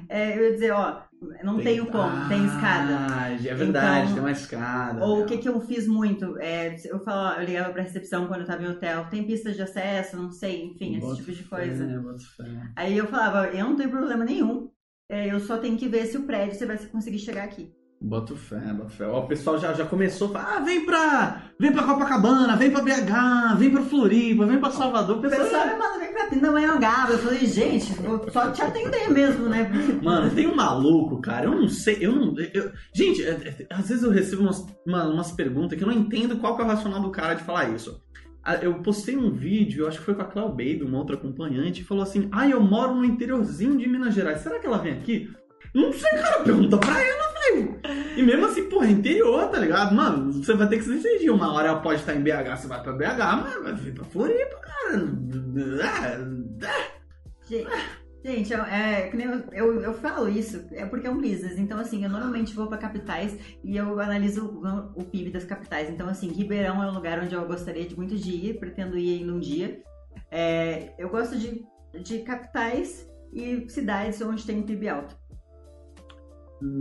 é, 0.10 0.38
eu 0.38 0.44
ia 0.44 0.52
dizer, 0.54 0.72
ó, 0.72 1.02
não 1.44 1.60
tenho 1.60 1.86
como, 1.86 2.28
tem 2.28 2.44
escada. 2.46 2.98
Ah, 3.10 3.30
é 3.32 3.54
verdade, 3.54 4.04
Então, 4.04 4.14
tem 4.16 4.20
uma 4.24 4.32
escada. 4.32 5.06
Ou 5.06 5.22
o 5.22 5.26
que, 5.26 5.38
que 5.38 5.48
eu 5.48 5.62
fiz 5.62 5.88
muito? 5.88 6.38
É, 6.40 6.76
eu 6.86 7.00
falo, 7.06 7.40
eu 7.40 7.46
ligava 7.46 7.72
pra 7.72 7.84
recepção 7.84 8.28
quando 8.28 8.42
eu 8.42 8.48
tava 8.48 8.64
em 8.64 8.68
hotel, 8.68 9.06
tem 9.10 9.26
pistas 9.26 9.56
de 9.56 9.62
acesso, 9.62 10.18
não 10.18 10.30
sei, 10.32 10.66
enfim, 10.66 10.98
esse 10.98 11.06
Bota 11.06 11.16
tipo 11.18 11.32
de 11.32 11.44
fé, 11.44 11.56
coisa. 11.56 11.86
bota 12.02 12.24
fé. 12.36 12.62
Aí 12.76 12.98
eu 12.98 13.08
falava, 13.08 13.48
eu 13.48 13.64
não 13.66 13.76
tenho 13.78 13.90
problema 13.92 14.26
nenhum. 14.26 14.70
é, 15.08 15.32
eu 15.32 15.40
só 15.40 15.58
tenho 15.58 15.78
que 15.78 15.88
ver 15.88 16.06
se 16.08 16.18
o 16.18 16.24
prédio 16.24 16.56
você 16.58 16.66
vai 16.66 16.78
conseguir 16.78 17.20
chegar 17.20 17.44
aqui. 17.46 17.72
Boto 18.02 18.36
fé, 18.36 18.60
boto 18.74 18.92
fé. 18.92 19.06
Ó, 19.08 19.22
o 19.22 19.28
pessoal 19.28 19.58
já, 19.58 19.74
já 19.74 19.86
começou 19.86 20.28
a 20.28 20.32
falar, 20.32 20.58
ah, 20.58 20.60
vem 20.60 20.86
pra, 20.86 21.42
vem 21.60 21.72
pra 21.72 21.84
Copacabana, 21.84 22.56
vem 22.56 22.70
pra 22.70 22.82
BH, 22.82 23.56
vem 23.58 23.72
pra 23.72 23.82
Floripa, 23.82 24.46
vem 24.46 24.60
pra 24.60 24.70
Salvador. 24.70 25.18
O 25.18 25.22
pessoal, 25.22 25.42
pessoal 25.44 25.66
me 26.00 26.06
vir 26.06 26.14
pra 26.14 26.26
Pindamonhangaba. 26.28 27.14
Eu 27.14 27.18
falei, 27.20 27.46
gente, 27.46 27.94
vou 27.94 28.30
só 28.32 28.52
te 28.52 28.62
atender 28.62 29.10
mesmo, 29.10 29.48
né? 29.50 29.72
Mano, 30.04 30.30
tem 30.30 30.46
um 30.46 30.56
maluco, 30.56 31.20
cara. 31.22 31.46
Eu 31.46 31.56
não 31.56 31.68
sei, 31.70 31.98
eu 32.02 32.12
não. 32.12 32.36
eu- 32.54 32.72
gente, 32.94 33.24
é- 33.24 33.30
é- 33.70 33.74
às 33.74 33.88
vezes 33.88 34.04
eu 34.04 34.12
recebo 34.12 34.44
umas, 34.44 34.64
uma- 34.86 35.06
umas 35.08 35.32
perguntas 35.32 35.76
que 35.78 35.84
eu 35.84 35.88
não 35.88 35.96
entendo 35.96 36.38
qual 36.38 36.56
que 36.56 36.62
é 36.62 36.66
o 36.66 36.68
racional 36.68 37.00
do 37.02 37.10
cara 37.12 37.34
de 37.34 37.44
falar 37.44 37.70
isso. 37.70 38.00
Eu 38.62 38.76
postei 38.84 39.18
um 39.18 39.32
vídeo, 39.32 39.84
eu 39.84 39.88
acho 39.88 39.98
que 40.00 40.06
foi 40.06 40.14
com 40.14 40.22
a 40.22 40.26
Cléo 40.26 40.50
Baby, 40.50 40.84
uma 40.84 41.00
outra 41.00 41.16
acompanhante, 41.16 41.82
e 41.82 41.86
falou 41.86 42.04
assim: 42.04 42.30
Ah, 42.32 42.48
eu 42.48 42.62
moro 42.62 42.94
no 42.94 43.04
interiorzinho 43.04 43.76
de 43.78 43.88
Minas 43.90 44.14
Gerais. 44.14 44.42
Será 44.42 44.60
que 44.60 44.68
ela 44.68 44.78
vem 44.78 44.94
aqui? 44.94 45.28
Não 45.74 45.92
sei, 45.92 46.12
cara, 46.12 46.42
pergunta 46.44 46.78
pra 46.78 47.02
ela, 47.04 47.34
velho. 47.52 47.80
E 48.18 48.24
mesmo 48.24 48.46
assim, 48.46 48.70
porra, 48.70 48.88
interior, 48.88 49.50
tá 49.50 49.60
ligado? 49.60 49.94
Mano, 49.96 50.34
você 50.34 50.54
vai 50.54 50.68
ter 50.68 50.78
que 50.78 50.84
se 50.84 50.94
decidir. 50.94 51.30
Uma 51.30 51.54
hora 51.54 51.70
ela 51.70 51.82
pode 51.82 52.00
estar 52.00 52.16
em 52.16 52.22
BH, 52.22 52.58
você 52.58 52.68
vai 52.68 52.82
pra 52.82 52.94
BH, 52.94 53.44
mas 53.44 53.64
vai 53.64 53.74
vir 53.74 53.94
pra 53.94 54.06
Floripa, 54.06 54.56
cara. 54.58 55.10
Ah, 55.84 56.46
Gente, 57.48 57.70
gente, 58.24 58.54
eu, 58.54 58.64
é, 58.64 59.12
eu, 59.14 59.44
eu, 59.52 59.82
eu 59.82 59.94
falo 59.94 60.28
isso, 60.28 60.66
é 60.72 60.84
porque 60.86 61.06
é 61.06 61.12
um 61.12 61.22
business. 61.22 61.60
Então, 61.60 61.80
assim, 61.80 62.04
eu 62.04 62.10
normalmente 62.10 62.56
vou 62.56 62.68
pra 62.68 62.78
capitais 62.78 63.38
e 63.64 63.78
eu 63.78 64.00
analiso 64.00 64.46
o, 64.46 65.00
o 65.00 65.04
PIB 65.04 65.30
das 65.30 65.44
capitais. 65.44 65.90
Então, 65.90 66.08
assim, 66.10 66.30
Ribeirão 66.30 66.84
é 66.84 66.90
um 66.90 66.94
lugar 66.94 67.20
onde 67.20 67.36
eu 67.36 67.46
gostaria 67.46 67.86
de 67.86 67.96
muito 67.96 68.16
de 68.16 68.32
ir, 68.32 68.60
pretendo 68.60 68.98
ir 68.98 69.20
ainda 69.20 69.34
um 69.34 69.40
dia. 69.40 69.80
É, 70.32 70.94
eu 70.98 71.10
gosto 71.10 71.38
de, 71.38 71.64
de 72.02 72.20
capitais 72.20 73.08
e 73.32 73.70
cidades 73.70 74.20
onde 74.22 74.46
tem 74.46 74.60
um 74.60 74.64
PIB 74.64 74.88
alto. 74.88 75.16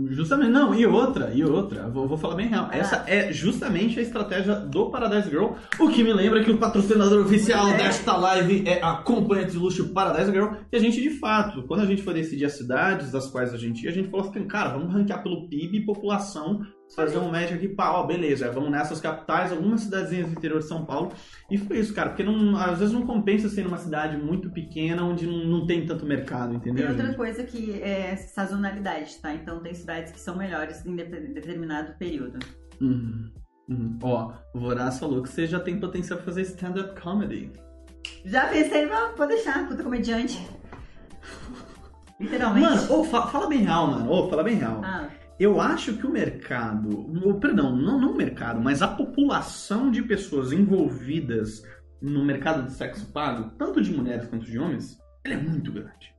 Justamente, 0.09 0.51
não, 0.51 0.73
e 0.73 0.85
outra, 0.85 1.31
e 1.33 1.43
outra, 1.43 1.89
vou, 1.89 2.07
vou 2.07 2.17
falar 2.17 2.35
bem 2.35 2.47
real. 2.47 2.69
Ah. 2.71 2.77
Essa 2.77 3.03
é 3.07 3.31
justamente 3.31 3.99
a 3.99 4.01
estratégia 4.01 4.55
do 4.55 4.89
Paradise 4.89 5.29
Girl, 5.29 5.53
o 5.79 5.89
que 5.89 6.03
me 6.03 6.13
lembra 6.13 6.43
que 6.43 6.49
o 6.51 6.57
patrocinador 6.57 7.25
oficial 7.25 7.67
É. 7.69 7.77
desta 7.77 8.15
live 8.15 8.63
é 8.65 8.81
a 8.81 8.93
companhia 8.93 9.45
de 9.45 9.57
luxo 9.57 9.89
Paradise 9.93 10.31
Girl. 10.31 10.53
E 10.71 10.75
a 10.77 10.79
gente, 10.79 11.01
de 11.01 11.09
fato, 11.19 11.63
quando 11.63 11.81
a 11.81 11.85
gente 11.85 12.01
foi 12.01 12.13
decidir 12.13 12.45
as 12.45 12.53
cidades 12.57 13.11
das 13.11 13.27
quais 13.27 13.53
a 13.53 13.57
gente 13.57 13.83
ia, 13.83 13.89
a 13.89 13.93
gente 13.93 14.09
falou 14.09 14.29
assim, 14.29 14.47
cara, 14.47 14.69
vamos 14.71 14.93
ranquear 14.93 15.21
pelo 15.21 15.47
PIB 15.49 15.77
e 15.79 15.85
população, 15.85 16.61
fazer 16.93 17.17
um 17.17 17.31
médio 17.31 17.55
aqui, 17.55 17.67
pá, 17.67 17.91
ó, 17.91 18.03
beleza, 18.05 18.51
vamos 18.51 18.69
nessas 18.69 18.99
capitais, 19.01 19.51
algumas 19.51 19.81
cidadezinhas 19.81 20.27
do 20.27 20.33
interior 20.33 20.59
de 20.59 20.65
São 20.67 20.85
Paulo. 20.85 21.11
E 21.49 21.57
foi 21.57 21.79
isso, 21.79 21.93
cara, 21.93 22.09
porque 22.09 22.23
não, 22.23 22.55
às 22.57 22.79
vezes 22.79 22.93
não 22.93 23.05
compensa 23.05 23.49
ser 23.49 23.63
numa 23.63 23.77
cidade 23.77 24.17
muito 24.17 24.49
pequena, 24.51 25.03
onde 25.03 25.25
não, 25.25 25.45
não 25.45 25.65
tem 25.65 25.85
tanto 25.85 26.05
mercado, 26.05 26.53
entendeu? 26.53 26.87
outra 26.89 27.05
gente? 27.07 27.15
coisa 27.17 27.43
que 27.43 27.81
é 27.81 28.15
sazonalidade, 28.15 29.15
tá? 29.17 29.33
Então, 29.33 29.59
tem 29.61 29.73
cidades 29.73 30.11
que 30.11 30.19
são 30.19 30.37
melhores 30.37 30.85
em 30.85 30.95
de- 30.95 31.03
determinado 31.05 31.93
período. 31.97 32.39
Uhum. 32.81 33.31
Uhum. 33.67 33.97
Ó, 34.03 34.33
o 34.53 34.59
Voraz 34.59 34.99
falou 34.99 35.23
que 35.23 35.29
você 35.29 35.47
já 35.47 35.59
tem 35.59 35.79
potencial 35.79 36.17
pra 36.17 36.25
fazer 36.25 36.43
stand-up 36.43 36.99
comedy. 37.01 37.51
Já 38.23 38.47
pensei, 38.47 38.85
ah, 38.91 39.11
pode 39.17 39.33
deixar, 39.33 39.67
puta 39.67 39.83
comediante. 39.83 40.39
Literalmente. 42.19 42.65
Mano, 42.67 42.93
ô, 42.93 43.03
fa- 43.03 43.27
fala 43.27 43.47
bem 43.47 43.59
real, 43.59 43.87
mano. 43.87 44.09
Ô, 44.11 44.29
fala 44.29 44.43
bem 44.43 44.55
real. 44.55 44.81
Ah, 44.83 45.09
Eu 45.39 45.59
acho 45.59 45.97
que 45.97 46.07
o 46.07 46.11
mercado, 46.11 46.89
o- 46.89 47.39
perdão, 47.39 47.75
não, 47.75 47.99
não 47.99 48.11
o 48.13 48.17
mercado, 48.17 48.61
mas 48.61 48.81
a 48.81 48.87
população 48.87 49.91
de 49.91 50.01
pessoas 50.01 50.51
envolvidas 50.53 51.61
no 52.01 52.23
mercado 52.23 52.63
de 52.65 52.71
sexo 52.71 53.11
pago, 53.11 53.51
tanto 53.57 53.81
de 53.81 53.91
mulheres 53.91 54.27
quanto 54.27 54.45
de 54.45 54.57
homens, 54.57 54.97
ele 55.25 55.33
é 55.33 55.37
muito 55.37 55.71
grande. 55.71 56.13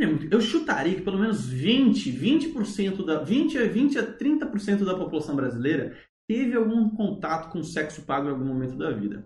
É 0.00 0.06
muito- 0.06 0.32
eu 0.32 0.40
chutaria 0.40 0.94
que 0.94 1.02
pelo 1.02 1.18
menos 1.18 1.48
20, 1.48 2.10
20% 2.10 3.04
da 3.04 3.22
20 3.22 3.58
a 3.58 3.64
20 3.66 3.98
a 3.98 4.02
30% 4.06 4.84
da 4.84 4.94
população 4.96 5.36
brasileira 5.36 5.94
teve 6.26 6.54
algum 6.56 6.88
contato 6.90 7.50
com 7.50 7.62
sexo 7.62 8.02
pago 8.02 8.28
em 8.28 8.30
algum 8.30 8.44
momento 8.44 8.76
da 8.76 8.90
vida. 8.90 9.24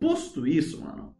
Posto 0.00 0.46
isso, 0.46 0.82
mano, 0.82 1.14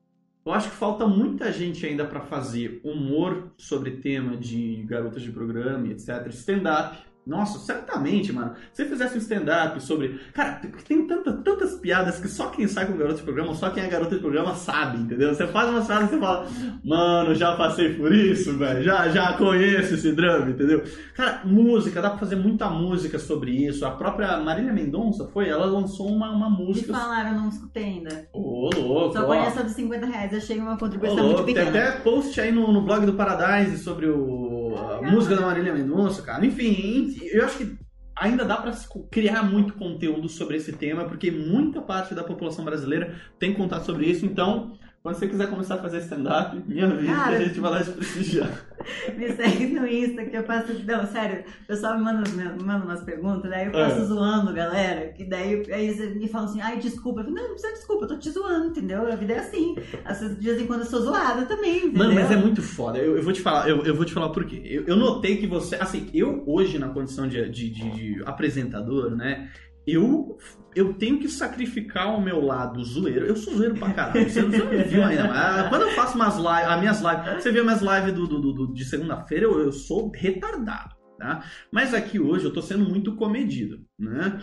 eu 0.45 0.53
acho 0.53 0.71
que 0.71 0.77
falta 0.77 1.07
muita 1.07 1.51
gente 1.53 1.85
ainda 1.87 2.05
pra 2.05 2.21
fazer 2.21 2.81
humor 2.85 3.53
sobre 3.57 3.93
tema 3.93 4.37
de 4.37 4.83
garotas 4.87 5.23
de 5.23 5.33
programa, 5.33 5.89
etc. 5.89 6.27
Stand-up. 6.29 6.99
Nossa, 7.27 7.59
certamente, 7.59 8.33
mano. 8.33 8.55
Se 8.73 8.83
você 8.85 8.91
fizesse 8.91 9.15
um 9.15 9.19
stand-up 9.19 9.83
sobre. 9.83 10.21
Cara, 10.35 10.61
tem 10.87 11.07
tanta, 11.07 11.33
tantas 11.33 11.75
piadas 11.77 12.21
que 12.21 12.29
só 12.29 12.49
quem 12.49 12.69
sai 12.69 12.87
com 12.87 12.97
garota 12.97 13.17
de 13.17 13.23
programa, 13.23 13.55
só 13.55 13.71
quem 13.71 13.83
é 13.83 13.89
garota 13.89 14.15
de 14.15 14.21
programa 14.21 14.55
sabe, 14.55 14.99
entendeu? 14.99 15.35
Você 15.35 15.47
faz 15.47 15.71
umas 15.71 15.87
piadas 15.87 16.09
e 16.09 16.11
você 16.15 16.19
fala, 16.21 16.47
mano, 16.85 17.35
já 17.35 17.57
passei 17.57 17.95
por 17.95 18.13
isso, 18.13 18.57
velho. 18.59 18.83
Já, 18.83 19.09
já 19.09 19.33
conheço 19.35 19.95
esse 19.95 20.13
drama, 20.13 20.51
entendeu? 20.51 20.83
Cara, 21.15 21.41
música, 21.45 22.03
dá 22.03 22.11
pra 22.11 22.19
fazer 22.19 22.37
muita 22.37 22.69
música 22.69 23.19
sobre 23.19 23.53
isso. 23.53 23.87
A 23.87 23.93
própria 23.93 24.39
Marília 24.39 24.73
Mendonça 24.73 25.27
foi, 25.33 25.49
ela 25.49 25.65
lançou 25.65 26.09
uma, 26.09 26.31
uma 26.31 26.51
me 26.51 26.65
música. 26.65 26.93
falaram, 26.93 27.31
eu 27.31 27.41
não 27.41 27.49
escutei 27.49 27.85
ainda. 27.85 28.29
Ô, 28.33 28.69
louco, 28.77 29.17
Só 29.17 29.25
conheço 29.25 29.61
a 29.61 29.63
dos 29.63 29.73
50 29.73 30.07
reais, 30.07 30.35
achei 30.35 30.59
uma 30.59 30.77
contribuição 30.77 31.17
muito 31.17 31.29
louco, 31.39 31.45
tem 31.47 31.55
pequena. 31.55 31.71
até 31.71 31.99
post 32.01 32.39
aí 32.41 32.53
no, 32.53 32.71
no 32.73 32.83
blog 32.83 33.07
do 33.07 33.15
Paradise 33.15 33.79
sobre 33.79 34.07
o, 34.07 34.75
a 34.77 35.03
música 35.11 35.37
da 35.37 35.43
Marília 35.43 35.73
Mendonça, 35.73 36.21
cara. 36.23 36.45
Enfim, 36.45 37.14
eu 37.33 37.45
acho 37.45 37.59
que 37.59 37.79
ainda 38.17 38.45
dá 38.45 38.57
para 38.57 38.73
criar 39.11 39.43
muito 39.43 39.75
conteúdo 39.75 40.29
sobre 40.29 40.57
esse 40.57 40.73
tema, 40.73 41.05
porque 41.05 41.31
muita 41.31 41.81
parte 41.81 42.15
da 42.15 42.23
população 42.23 42.65
brasileira 42.65 43.21
tem 43.39 43.53
contato 43.53 43.85
sobre 43.85 44.07
isso. 44.07 44.25
Então, 44.25 44.79
quando 45.05 45.17
você 45.17 45.29
quiser 45.29 45.51
começar 45.51 45.75
a 45.75 45.79
fazer 45.83 45.99
stand-up, 45.99 46.57
me 46.67 46.81
avisa 46.83 47.13
Cara, 47.15 47.37
que 47.37 47.43
a 47.43 47.47
gente 47.47 47.61
vai 47.61 47.71
lá 47.73 47.85
te 47.85 47.91
prestigiar. 47.91 48.49
Me 49.17 49.33
segue 49.33 49.67
no 49.67 49.87
Insta 49.87 50.25
que 50.25 50.35
eu 50.37 50.45
faço. 50.45 50.73
Não, 50.85 51.07
sério, 51.07 51.45
o 51.63 51.67
pessoal 51.67 51.97
me 51.99 52.05
manda, 52.05 52.29
me 52.31 52.63
manda 52.63 52.85
umas 52.85 53.03
perguntas, 53.03 53.51
daí 53.51 53.67
eu 53.67 53.73
faço 53.73 54.01
É. 54.01 54.05
zoando, 54.05 54.53
galera. 54.53 55.09
Que 55.13 55.25
daí 55.25 55.63
aí 55.73 55.89
eles 55.89 56.17
me 56.17 56.27
falam 56.29 56.49
assim, 56.49 56.61
ai, 56.61 56.79
desculpa. 56.79 57.21
Eu 57.21 57.25
falo, 57.25 57.37
não, 57.37 57.43
não 57.45 57.51
precisa 57.53 57.73
de 57.73 57.79
desculpa, 57.79 58.05
eu 58.05 58.09
tô 58.09 58.19
te 58.19 58.31
zoando, 58.31 58.67
entendeu? 58.69 59.07
A 59.11 59.17
vida 59.17 59.35
é 59.35 59.39
assim. 59.41 59.75
Às 60.07 60.21
vezes, 60.21 60.39
de 60.39 60.45
vez 60.45 60.61
em 60.63 60.67
quando 60.67 60.81
eu 60.81 60.87
sou 60.87 61.01
zoada 61.03 61.45
também, 61.47 61.79
entendeu? 61.79 61.99
Mano, 61.99 62.15
mas 62.15 62.31
é 62.31 62.37
muito 62.37 62.63
foda. 62.63 62.99
Eu, 62.99 63.17
eu 63.17 63.23
vou 63.23 63.33
te 63.33 63.41
falar, 63.43 63.69
eu, 63.69 63.83
eu 63.85 63.95
vou 63.95 64.05
te 64.07 64.13
falar 64.13 64.31
por 64.31 64.45
quê. 64.45 64.61
Eu, 64.65 64.85
eu 64.87 64.97
notei 64.97 65.37
que 65.39 65.47
você. 65.47 65.77
Assim, 65.77 66.09
eu 66.15 66.43
hoje, 66.47 66.79
na 66.79 66.89
condição 66.89 67.27
de, 67.29 67.47
de, 67.51 67.71
de- 67.71 67.91
de 67.91 68.23
apresentador, 68.27 69.15
né? 69.17 69.51
Eu, 69.87 70.37
eu 70.75 70.95
tenho 70.95 71.19
que 71.19 71.29
sacrificar 71.29 72.15
o 72.17 72.21
meu 72.21 72.41
lado 72.45 72.83
zoeiro. 72.85 73.27
Eu 73.27 73.37
sou 73.37 73.55
zoeiro 73.55 73.75
pra 73.77 73.93
caralho. 73.93 74.29
Você, 74.29 74.43
você 74.43 74.59
não 74.59 74.85
viu 74.89 75.03
ainda. 75.05 75.29
Mas 75.29 75.69
quando 75.69 75.83
eu 75.83 75.91
faço 75.91 76.15
umas 76.17 76.37
lives, 76.37 76.69
as 76.69 76.81
minhas 76.81 77.01
lives. 77.01 77.43
Você 77.43 77.53
vê 77.53 77.63
minhas 77.63 77.81
lives 77.83 78.13
do- 78.13 78.27
do- 78.27 78.53
do- 78.53 78.73
de 78.75 78.85
segunda-feira, 78.85 79.45
eu, 79.45 79.59
eu 79.61 79.73
sou 79.73 80.11
retardado. 80.15 80.95
Tá? 81.19 81.45
Mas 81.73 81.95
aqui 81.95 82.19
hoje 82.19 82.45
eu 82.45 82.53
tô 82.53 82.61
sendo 82.61 82.85
muito 82.89 83.15
comedido, 83.15 83.79
né? 83.99 84.41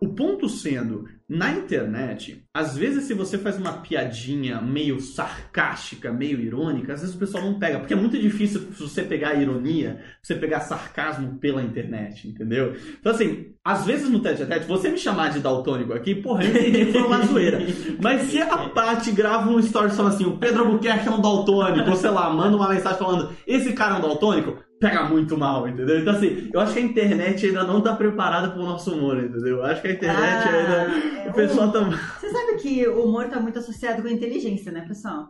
O 0.00 0.14
ponto 0.14 0.48
sendo, 0.48 1.04
na 1.28 1.52
internet, 1.52 2.44
às 2.52 2.76
vezes 2.76 3.04
se 3.04 3.14
você 3.14 3.38
faz 3.38 3.56
uma 3.56 3.72
piadinha 3.78 4.60
meio 4.60 5.00
sarcástica, 5.00 6.12
meio 6.12 6.38
irônica, 6.38 6.92
às 6.92 7.00
vezes 7.00 7.16
o 7.16 7.18
pessoal 7.18 7.42
não 7.42 7.58
pega, 7.58 7.78
porque 7.78 7.94
é 7.94 7.96
muito 7.96 8.18
difícil 8.18 8.68
você 8.78 9.02
pegar 9.02 9.34
ironia, 9.34 10.02
você 10.22 10.34
pegar 10.34 10.60
sarcasmo 10.60 11.38
pela 11.38 11.62
internet, 11.62 12.28
entendeu? 12.28 12.76
Então 13.00 13.12
assim, 13.12 13.54
às 13.64 13.86
vezes 13.86 14.10
no 14.10 14.20
tete 14.20 14.42
a 14.42 14.46
tete, 14.46 14.66
você 14.66 14.90
me 14.90 14.98
chamar 14.98 15.30
de 15.30 15.40
daltônico 15.40 15.94
aqui, 15.94 16.14
porra, 16.14 16.44
eu 16.44 16.50
entendi 16.50 16.86
que 16.86 16.92
foi 16.92 17.02
uma 17.02 17.24
zoeira. 17.24 17.58
Mas 18.02 18.22
se 18.22 18.42
a 18.42 18.68
Paty 18.68 19.10
grava 19.12 19.48
um 19.48 19.58
story 19.60 19.88
e 19.88 19.96
fala 19.96 20.10
assim, 20.10 20.26
o 20.26 20.36
Pedro 20.36 20.64
Albuquerque 20.64 21.08
é 21.08 21.10
um 21.10 21.22
daltônico, 21.22 21.88
ou 21.88 21.96
sei 21.96 22.10
lá, 22.10 22.28
manda 22.28 22.54
uma 22.54 22.68
mensagem 22.68 22.98
falando, 22.98 23.34
esse 23.46 23.72
cara 23.72 23.94
é 23.94 23.98
um 23.98 24.02
daltônico, 24.02 24.62
pega 24.84 25.04
muito 25.04 25.36
mal, 25.38 25.66
entendeu? 25.66 25.98
Então 26.00 26.14
assim, 26.14 26.50
eu 26.52 26.60
acho 26.60 26.74
que 26.74 26.78
a 26.78 26.82
internet 26.82 27.46
ainda 27.46 27.64
não 27.64 27.80
tá 27.80 27.96
preparada 27.96 28.50
pro 28.50 28.62
nosso 28.62 28.92
humor, 28.92 29.16
entendeu? 29.16 29.56
Eu 29.58 29.64
acho 29.64 29.80
que 29.80 29.88
a 29.88 29.92
internet 29.92 30.48
ainda... 30.48 30.86
Ah, 31.26 31.30
O 31.30 31.32
pessoal 31.32 31.72
tá... 31.72 31.80
Você 32.20 32.30
sabe 32.30 32.56
que 32.58 32.86
o 32.86 33.04
humor 33.04 33.28
tá 33.28 33.40
muito 33.40 33.58
associado 33.58 34.02
com 34.02 34.08
inteligência, 34.08 34.70
né, 34.70 34.82
pessoal? 34.86 35.28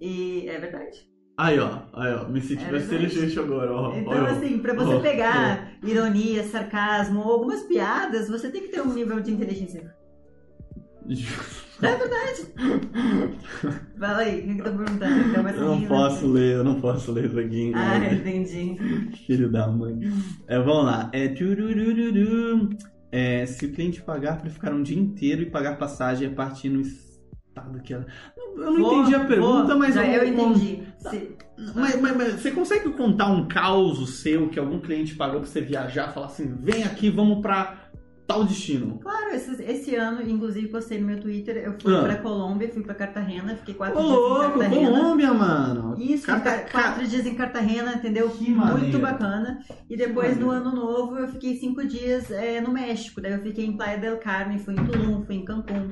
E 0.00 0.48
é 0.48 0.58
verdade. 0.58 1.06
Aí, 1.36 1.58
ó, 1.58 1.82
aí, 1.92 2.14
ó, 2.14 2.28
me 2.28 2.40
senti 2.40 2.64
É 2.64 2.70
mais 2.70 2.86
inteligente 2.86 3.38
agora, 3.38 3.72
ó. 3.72 3.94
Então, 3.94 4.12
ó, 4.12 4.22
ó. 4.22 4.26
assim, 4.26 4.58
pra 4.58 4.74
você 4.74 4.94
ó, 4.94 5.00
pegar 5.00 5.72
ironia, 5.84 6.42
sarcasmo 6.44 7.20
ou 7.20 7.32
algumas 7.32 7.62
piadas, 7.62 8.28
você 8.28 8.50
tem 8.50 8.62
que 8.62 8.68
ter 8.68 8.80
um 8.80 8.92
nível 8.92 9.20
de 9.20 9.32
inteligência. 9.32 9.94
É 11.80 11.94
verdade. 11.96 12.52
Fala 13.98 14.18
aí, 14.18 14.40
o 14.40 14.42
que 14.46 14.54
que 14.56 14.62
tá 14.62 14.70
perguntando? 14.70 15.34
Tá 15.34 15.42
mais 15.42 15.56
Eu 15.56 15.64
não 15.64 15.82
posso 15.82 16.26
ler, 16.26 16.56
eu 16.56 16.64
não 16.64 16.80
posso 16.80 17.12
ler 17.12 17.26
isso 17.26 17.38
aqui. 17.38 17.72
Ah, 17.74 17.98
né? 17.98 18.14
entendi. 18.14 18.76
Filho 19.26 19.50
da 19.50 19.68
mãe. 19.68 19.98
É, 20.46 20.58
vamos 20.58 20.84
lá. 20.86 21.10
É. 21.12 21.32
É, 23.10 23.46
se 23.46 23.64
o 23.66 23.72
cliente 23.72 24.02
pagar 24.02 24.38
para 24.38 24.50
ficar 24.50 24.72
um 24.72 24.82
dia 24.82 24.98
inteiro 24.98 25.42
e 25.42 25.46
pagar 25.46 25.78
passagem 25.78 26.28
a 26.28 26.30
partir 26.30 26.68
no 26.68 26.80
estado 26.80 27.80
que 27.82 27.94
ela. 27.94 28.06
Eu 28.36 28.70
não 28.72 28.80
Vou- 28.80 28.94
entendi 29.00 29.14
a 29.14 29.24
pergunta, 29.24 29.66
vou, 29.68 29.78
mas 29.78 29.94
já 29.94 30.06
eu 30.06 30.36
vamos- 30.36 30.60
entendi. 30.62 30.82
Se- 30.98 31.36
Mas, 31.74 32.00
mas- 32.00 32.16
mas 32.16 32.32
você 32.34 32.50
consegue 32.52 32.90
contar 32.90 33.28
um 33.32 33.48
caos 33.48 34.20
seu 34.20 34.48
que 34.48 34.58
algum 34.60 34.78
cliente 34.78 35.14
pagou 35.16 35.40
pra 35.40 35.48
você 35.48 35.60
viajar, 35.60 36.12
falar 36.12 36.26
assim, 36.26 36.54
vem 36.62 36.84
aqui, 36.84 37.08
vamos 37.10 37.40
pra 37.40 37.87
tal 38.28 38.44
destino? 38.44 38.98
Claro, 39.00 39.30
esse, 39.34 39.62
esse 39.62 39.94
ano, 39.96 40.20
inclusive, 40.22 40.68
postei 40.68 41.00
no 41.00 41.06
meu 41.06 41.18
Twitter, 41.18 41.56
eu 41.56 41.74
fui 41.80 41.96
Ah. 41.96 42.02
pra 42.02 42.16
Colômbia, 42.18 42.68
fui 42.70 42.82
pra 42.82 42.94
Cartagena, 42.94 43.56
fiquei 43.56 43.74
Ô, 43.74 43.78
quatro 43.78 43.98
dias 43.98 44.10
em 44.10 44.14
louco, 44.14 44.58
Cartagena. 44.58 44.90
Colômbia, 45.00 45.34
mano. 45.34 45.94
Isso, 45.98 46.26
Carta- 46.26 46.58
quatro 46.70 47.06
dias 47.08 47.26
em 47.26 47.34
Cartagena, 47.34 47.94
entendeu? 47.94 48.28
Que 48.30 48.50
Muito 48.50 48.58
maneiro. 48.72 48.98
bacana. 49.00 49.58
E 49.90 49.96
depois, 49.96 50.38
no 50.38 50.50
ano 50.50 50.70
novo, 50.72 51.16
eu 51.16 51.26
fiquei 51.28 51.56
cinco 51.56 51.84
dias 51.86 52.30
é, 52.30 52.60
no 52.60 52.70
México. 52.70 53.20
Daí 53.20 53.32
eu 53.32 53.42
fiquei 53.42 53.64
em 53.64 53.76
Playa 53.76 53.96
del 53.98 54.18
Carmen, 54.18 54.58
fui 54.58 54.74
em 54.74 54.84
Tulum, 54.84 55.24
fui 55.24 55.34
em 55.36 55.44
Cancún. 55.44 55.90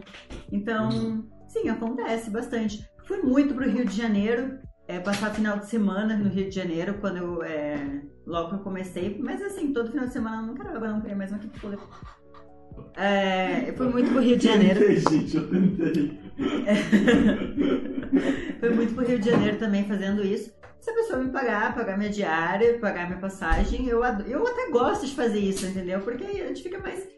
Então, 0.53 0.91
Uhum. 0.91 1.27
sim, 1.49 1.69
acontece 1.71 2.29
bastante. 2.31 2.87
Fui 3.07 3.23
muito 3.23 3.55
pro 3.55 3.69
Rio 3.69 3.85
de 3.87 3.97
Janeiro, 3.97 4.59
é, 4.87 5.01
passar 5.01 5.31
final 5.35 5.59
de 5.59 5.67
semana 5.71 6.17
no 6.17 6.29
Rio 6.29 6.49
de 6.51 6.55
Janeiro, 6.55 6.99
quando 7.01 7.17
eu, 7.17 7.43
é, 7.43 8.03
logo 8.27 8.57
eu 8.57 8.59
comecei. 8.61 9.19
Mas 9.21 9.41
assim, 9.43 9.73
todo 9.73 9.91
final 9.91 10.07
de 10.07 10.13
semana 10.13 10.43
eu 10.43 10.47
não 10.49 10.55
quero 10.55 10.77
água, 10.77 10.89
não 10.89 11.01
queria 11.01 11.17
mais 11.17 11.31
uma 11.31 11.39
aqui 11.39 11.49
é, 12.97 13.69
eu 13.69 13.75
fui 13.75 13.89
muito 13.89 14.11
pro 14.11 14.21
Rio 14.21 14.37
de 14.37 14.45
Janeiro. 14.45 14.81
Tentei, 14.87 15.19
gente, 15.19 15.37
eu 15.37 15.51
tentei. 15.51 16.19
Fui 18.61 18.71
muito 18.71 18.95
pro 18.95 19.07
Rio 19.07 19.19
de 19.19 19.31
Janeiro 19.31 19.59
também 19.59 19.85
fazendo 19.85 20.25
isso. 20.25 20.53
Se 20.81 20.91
a 20.91 20.95
pessoa 20.95 21.19
me 21.19 21.31
pagar, 21.31 21.75
pagar 21.75 21.99
minha 21.99 22.11
diária, 22.11 22.79
pagar 22.79 23.07
minha 23.09 23.19
passagem, 23.21 23.87
eu, 23.89 24.03
ado- 24.03 24.25
eu 24.25 24.47
até 24.47 24.71
gosto 24.71 25.07
de 25.07 25.15
fazer 25.15 25.41
isso, 25.41 25.67
entendeu? 25.67 26.01
Porque 26.01 26.23
aí 26.25 26.41
a 26.43 26.47
gente 26.49 26.63
fica 26.63 26.79
mais, 26.79 27.09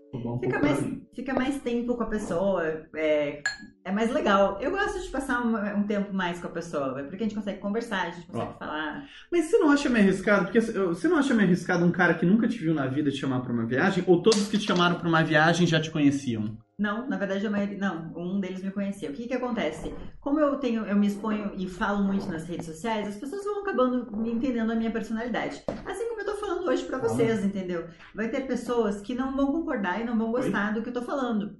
fica 0.40 0.58
mais, 0.58 0.84
fica 1.14 1.34
mais 1.34 1.60
tempo 1.60 1.94
com 1.94 2.02
a 2.02 2.06
pessoa, 2.06 2.64
é, 2.94 3.42
é 3.84 3.92
mais 3.92 4.10
legal. 4.10 4.58
Eu 4.60 4.70
gosto 4.70 5.00
de 5.02 5.08
passar 5.10 5.44
um, 5.44 5.54
um 5.80 5.82
tempo 5.86 6.14
mais 6.14 6.40
com 6.40 6.46
a 6.46 6.50
pessoa, 6.50 6.94
porque 7.02 7.16
a 7.16 7.26
gente 7.26 7.34
consegue 7.34 7.58
conversar, 7.60 8.06
a 8.06 8.10
gente 8.10 8.26
consegue 8.26 8.52
Ó. 8.54 8.58
falar. 8.58 9.04
Mas 9.30 9.46
você 9.46 9.58
não 9.58 9.70
acha 9.70 9.90
meio 9.90 10.04
arriscado? 10.06 10.44
Porque 10.46 10.60
você 10.60 11.08
não 11.08 11.18
acha 11.18 11.34
meio 11.34 11.46
arriscado 11.48 11.84
um 11.84 11.92
cara 11.92 12.14
que 12.14 12.24
nunca 12.24 12.48
te 12.48 12.56
viu 12.58 12.72
na 12.72 12.86
vida 12.86 13.10
te 13.10 13.18
chamar 13.18 13.40
pra 13.40 13.52
uma 13.52 13.66
viagem? 13.66 14.02
Ou 14.06 14.22
todos 14.22 14.48
que 14.48 14.56
te 14.56 14.66
chamaram 14.66 14.96
pra 14.98 15.08
uma 15.08 15.22
viagem 15.22 15.66
já 15.66 15.78
te 15.80 15.90
conheciam? 15.90 16.56
Não, 16.78 17.08
na 17.08 17.16
verdade 17.16 17.44
a 17.44 17.50
maioria, 17.50 17.76
não, 17.76 18.12
um 18.16 18.38
deles 18.38 18.62
me 18.62 18.70
conhecia. 18.70 19.10
O 19.10 19.12
que 19.12 19.26
que 19.26 19.34
acontece? 19.34 19.92
Como 20.20 20.38
eu 20.38 20.58
tenho, 20.58 20.86
eu 20.86 20.94
me 20.94 21.08
exponho 21.08 21.52
e 21.56 21.68
falo 21.68 22.04
muito 22.04 22.26
nas 22.30 22.46
redes 22.46 22.66
sociais, 22.66 23.08
as 23.08 23.16
pessoas 23.16 23.44
vão 23.44 23.62
acabando 23.62 24.16
me 24.16 24.30
entendendo 24.30 24.70
a 24.70 24.76
minha 24.76 24.90
personalidade. 24.92 25.64
Assim 25.84 26.08
como 26.08 26.20
eu 26.20 26.24
tô 26.24 26.36
falando 26.36 26.68
hoje 26.68 26.84
pra 26.84 26.98
vocês, 26.98 27.44
entendeu? 27.44 27.88
Vai 28.14 28.28
ter 28.28 28.46
pessoas 28.46 29.00
que 29.00 29.12
não 29.12 29.34
vão 29.36 29.50
concordar 29.50 30.00
e 30.00 30.04
não 30.04 30.16
vão 30.16 30.30
gostar 30.30 30.72
do 30.72 30.80
que 30.82 30.90
eu 30.90 30.92
tô 30.94 31.02
falando. 31.02 31.58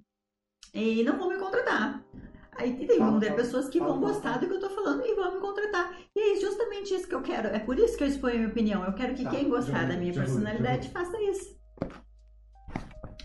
E 0.73 1.03
não 1.03 1.19
vão 1.19 1.29
me 1.31 1.39
contratar. 1.39 2.05
Aí 2.53 2.87
tem 2.87 2.99
vão 2.99 3.19
ter 3.19 3.35
pessoas 3.35 3.69
que 3.69 3.81
vão 3.81 4.01
gostar 4.01 4.39
do 4.39 4.47
que 4.47 4.55
eu 4.55 4.61
tô 4.61 4.71
falando 4.71 5.05
e 5.05 5.15
vão 5.17 5.35
me 5.35 5.41
contratar. 5.41 5.97
E 6.15 6.37
é 6.37 6.41
justamente 6.41 6.95
isso 6.95 7.09
que 7.09 7.15
eu 7.15 7.23
quero. 7.23 7.49
É 7.49 7.59
por 7.59 7.77
isso 7.79 7.97
que 7.97 8.05
eu 8.05 8.09
exponho 8.09 8.35
a 8.35 8.39
minha 8.39 8.49
opinião. 8.51 8.85
Eu 8.85 8.93
quero 8.93 9.15
que 9.15 9.25
Tá, 9.25 9.31
quem 9.31 9.49
gostar 9.49 9.89
da 9.89 9.97
minha 9.97 10.13
personalidade 10.13 10.91
faça 10.91 11.21
isso. 11.23 11.58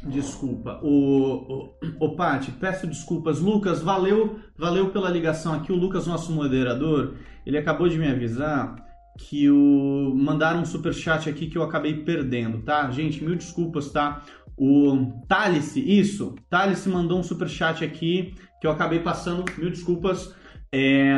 Desculpa. 0.06 0.80
O, 0.84 1.70
o, 2.02 2.06
o 2.06 2.16
Paty, 2.16 2.52
peço 2.52 2.86
desculpas. 2.86 3.40
Lucas, 3.40 3.82
valeu, 3.82 4.40
valeu 4.58 4.90
pela 4.90 5.10
ligação 5.10 5.54
aqui. 5.54 5.72
O 5.72 5.76
Lucas, 5.78 6.06
nosso 6.06 6.32
moderador, 6.32 7.16
ele 7.46 7.58
acabou 7.58 7.88
de 7.88 7.98
me 7.98 8.08
avisar 8.08 8.76
que 9.18 9.50
o 9.50 10.14
mandaram 10.16 10.62
um 10.62 10.66
superchat 10.66 11.30
aqui 11.30 11.48
que 11.48 11.58
eu 11.58 11.64
acabei 11.64 12.04
perdendo, 12.04 12.62
tá? 12.64 12.90
Gente, 12.92 13.24
mil 13.24 13.36
desculpas, 13.36 13.92
tá? 13.92 14.24
O 14.58 15.24
Thalice, 15.28 15.80
isso, 15.80 16.36
Thalice 16.50 16.90
mandou 16.90 17.20
um 17.20 17.24
superchat 17.24 17.84
aqui 17.84 18.36
que 18.60 18.68
eu 18.68 18.72
acabei 18.72 19.00
passando, 19.00 19.46
mil 19.58 19.70
desculpas. 19.70 20.34
É, 20.72 21.16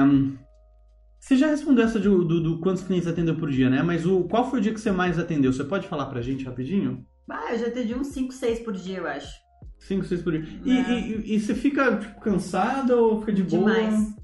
Você 1.19 1.37
já 1.37 1.47
respondeu 1.47 1.85
essa 1.85 1.99
do, 1.99 2.23
do, 2.23 2.41
do 2.41 2.59
quantos 2.59 2.83
clientes 2.83 3.07
atendeu 3.07 3.35
por 3.35 3.49
dia, 3.49 3.69
né? 3.69 3.81
Mas 3.81 4.05
o 4.05 4.25
qual 4.25 4.49
foi 4.49 4.59
o 4.59 4.61
dia 4.61 4.73
que 4.73 4.79
você 4.79 4.91
mais 4.91 5.17
atendeu? 5.17 5.51
Você 5.51 5.63
pode 5.63 5.87
falar 5.87 6.05
pra 6.05 6.21
gente 6.21 6.45
rapidinho? 6.45 7.05
Ah, 7.29 7.53
eu 7.53 7.59
já 7.59 7.67
atendi 7.67 7.93
uns 7.95 8.07
5, 8.07 8.31
6 8.33 8.59
por 8.59 8.73
dia, 8.73 8.97
eu 8.99 9.07
acho. 9.07 9.43
Cinco, 9.79 10.05
seis 10.05 10.21
por 10.21 10.31
dia. 10.31 10.59
E, 10.65 10.71
É. 10.77 10.99
e- 10.99 11.35
e 11.35 11.39
você 11.39 11.53
fica 11.53 11.97
tipo, 11.97 12.19
cansada 12.21 12.95
ou 12.95 13.19
fica 13.19 13.33
de 13.33 13.43
boa? 13.43 13.71
Demais. 13.73 14.15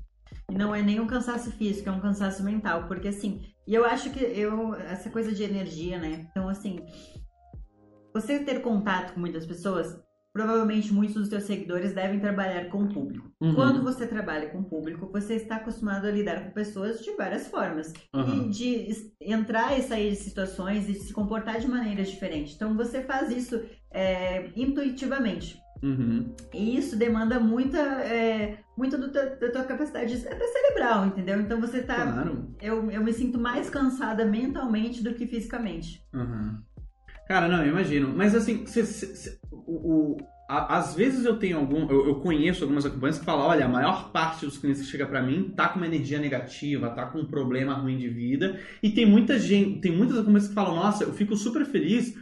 E 0.49 0.55
não 0.55 0.73
é 0.73 0.81
nem 0.81 0.99
um 0.99 1.05
cansaço 1.07 1.51
físico, 1.51 1.87
é 1.89 1.91
um 1.91 1.99
cansaço 1.99 2.43
mental. 2.43 2.87
Porque 2.87 3.09
assim, 3.09 3.41
e 3.67 3.73
eu 3.75 3.85
acho 3.85 4.09
que 4.11 4.19
eu. 4.23 4.73
Essa 4.75 5.09
coisa 5.09 5.31
de 5.31 5.43
energia, 5.43 5.99
né? 5.99 6.27
Então, 6.31 6.47
assim. 6.49 6.77
Você 8.13 8.39
ter 8.39 8.61
contato 8.61 9.13
com 9.13 9.19
muitas 9.19 9.45
pessoas, 9.45 9.97
provavelmente 10.33 10.93
muitos 10.93 11.15
dos 11.15 11.27
seus 11.27 11.43
seguidores 11.43 11.93
devem 11.93 12.19
trabalhar 12.19 12.69
com 12.69 12.83
o 12.83 12.87
público. 12.87 13.29
Uhum. 13.41 13.53
Quando 13.53 13.83
você 13.83 14.07
trabalha 14.07 14.49
com 14.49 14.59
o 14.59 14.63
público, 14.63 15.09
você 15.11 15.35
está 15.35 15.57
acostumado 15.57 16.07
a 16.07 16.11
lidar 16.11 16.45
com 16.45 16.51
pessoas 16.51 17.01
de 17.01 17.11
várias 17.15 17.47
formas. 17.47 17.91
Aham. 18.13 18.45
E 18.45 18.49
de 18.49 19.11
entrar 19.19 19.77
e 19.77 19.81
sair 19.81 20.11
de 20.11 20.17
situações 20.17 20.87
e 20.89 20.93
se 20.93 21.13
comportar 21.13 21.59
de 21.59 21.67
maneiras 21.67 22.09
diferentes. 22.09 22.55
Então 22.55 22.75
você 22.75 23.01
faz 23.01 23.29
isso 23.29 23.61
é, 23.91 24.49
intuitivamente. 24.55 25.61
Uhum. 25.83 26.33
E 26.53 26.77
isso 26.77 26.95
demanda 26.95 27.39
muita, 27.39 27.79
é, 27.79 28.59
muito 28.77 28.97
do 28.97 29.11
da 29.11 29.51
tua 29.51 29.63
capacidade 29.63 30.15
até 30.27 30.47
cerebral, 30.47 31.07
entendeu? 31.07 31.41
Então 31.41 31.59
você 31.59 31.81
tá. 31.81 31.95
Claro. 31.95 32.55
Eu, 32.61 32.91
eu 32.91 33.03
me 33.03 33.11
sinto 33.11 33.39
mais 33.39 33.69
cansada 33.69 34.23
mentalmente 34.23 35.03
do 35.03 35.13
que 35.13 35.25
fisicamente. 35.25 36.05
Uhum. 36.13 36.61
Cara, 37.31 37.47
não, 37.47 37.63
eu 37.63 37.69
imagino. 37.71 38.13
Mas 38.13 38.35
assim, 38.35 38.65
cê- 38.65 38.83
cê- 38.85 39.15
cê- 39.15 39.39
o, 39.51 40.15
o- 40.15 40.17
a- 40.49 40.77
às 40.79 40.93
vezes 40.93 41.23
eu 41.23 41.37
tenho 41.37 41.57
algum. 41.57 41.89
Eu, 41.89 42.07
eu 42.07 42.15
conheço 42.15 42.63
algumas 42.63 42.85
acompanhantes 42.85 43.19
que 43.19 43.25
falam: 43.25 43.45
olha, 43.45 43.65
a 43.65 43.69
maior 43.69 44.11
parte 44.11 44.45
dos 44.45 44.57
clientes 44.57 44.81
que 44.81 44.89
chega 44.89 45.05
pra 45.05 45.21
mim 45.21 45.53
tá 45.55 45.69
com 45.69 45.77
uma 45.79 45.85
energia 45.87 46.19
negativa, 46.19 46.89
tá 46.89 47.05
com 47.05 47.19
um 47.19 47.25
problema 47.25 47.73
ruim 47.73 47.97
de 47.97 48.09
vida. 48.09 48.59
E 48.83 48.89
tem 48.91 49.05
muita 49.05 49.39
gente, 49.39 49.79
tem 49.79 49.91
muitas 49.95 50.17
acompanhantes 50.17 50.49
que 50.49 50.53
falam: 50.53 50.75
nossa, 50.75 51.05
eu 51.05 51.13
fico 51.13 51.35
super 51.37 51.65
feliz. 51.65 52.13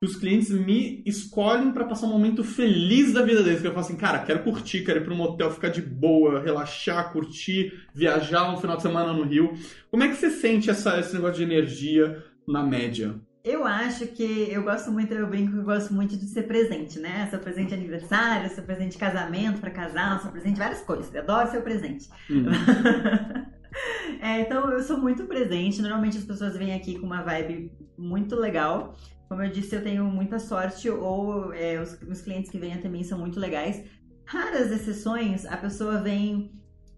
que 0.00 0.06
os 0.06 0.14
clientes 0.16 0.50
me 0.50 1.02
escolhem 1.04 1.72
para 1.72 1.84
passar 1.86 2.06
um 2.06 2.10
momento 2.10 2.44
feliz 2.44 3.12
da 3.12 3.22
vida 3.22 3.42
deles. 3.42 3.60
Que 3.60 3.66
eu 3.66 3.72
falo 3.72 3.84
assim, 3.86 3.96
cara, 3.96 4.20
quero 4.20 4.44
curtir, 4.44 4.84
quero 4.84 5.00
ir 5.00 5.04
para 5.04 5.14
um 5.14 5.16
motel, 5.16 5.50
ficar 5.50 5.68
de 5.70 5.82
boa, 5.82 6.40
relaxar, 6.42 7.10
curtir, 7.12 7.72
viajar 7.94 8.52
um 8.52 8.56
final 8.58 8.76
de 8.76 8.82
semana 8.82 9.12
no 9.12 9.24
Rio. 9.24 9.52
Como 9.90 10.04
é 10.04 10.08
que 10.08 10.14
você 10.16 10.30
sente 10.30 10.70
essa, 10.70 11.00
esse 11.00 11.12
negócio 11.14 11.36
de 11.38 11.42
energia 11.42 12.22
na 12.46 12.62
média? 12.62 13.14
Eu 13.44 13.66
acho 13.66 14.06
que 14.06 14.48
eu 14.50 14.62
gosto 14.62 14.90
muito, 14.90 15.12
eu 15.12 15.26
brinco 15.26 15.52
que 15.52 15.58
eu 15.58 15.64
gosto 15.64 15.92
muito 15.92 16.16
de 16.16 16.24
ser 16.24 16.44
presente, 16.44 16.98
né? 16.98 17.28
Sou 17.30 17.38
presente 17.38 17.68
de 17.68 17.74
aniversário, 17.74 18.48
sou 18.48 18.64
presente 18.64 18.92
de 18.92 18.98
casamento 18.98 19.60
para 19.60 19.70
casar, 19.70 20.18
sou 20.22 20.30
presente 20.30 20.54
de 20.54 20.60
várias 20.60 20.80
coisas. 20.80 21.12
Eu 21.12 21.20
adoro 21.20 21.50
ser 21.50 21.60
presente. 21.60 22.08
Hum. 22.30 22.46
é, 24.22 24.40
então 24.40 24.70
eu 24.70 24.82
sou 24.82 24.96
muito 24.96 25.26
presente. 25.26 25.82
Normalmente 25.82 26.16
as 26.16 26.24
pessoas 26.24 26.56
vêm 26.56 26.74
aqui 26.74 26.98
com 26.98 27.04
uma 27.04 27.20
vibe 27.20 27.70
muito 27.98 28.34
legal. 28.34 28.96
Como 29.28 29.42
eu 29.42 29.50
disse, 29.50 29.76
eu 29.76 29.82
tenho 29.82 30.04
muita 30.06 30.38
sorte, 30.38 30.88
ou 30.88 31.52
é, 31.52 31.78
os, 31.78 32.00
os, 32.00 32.22
clientes 32.22 32.50
que 32.50 32.58
vêm 32.58 32.72
até 32.72 32.88
mim 32.88 33.04
são 33.04 33.18
muito 33.18 33.38
legais. 33.38 33.84
Raras 34.24 34.72
exceções, 34.72 35.44
a 35.44 35.58
pessoa 35.58 35.98
vem 35.98 36.50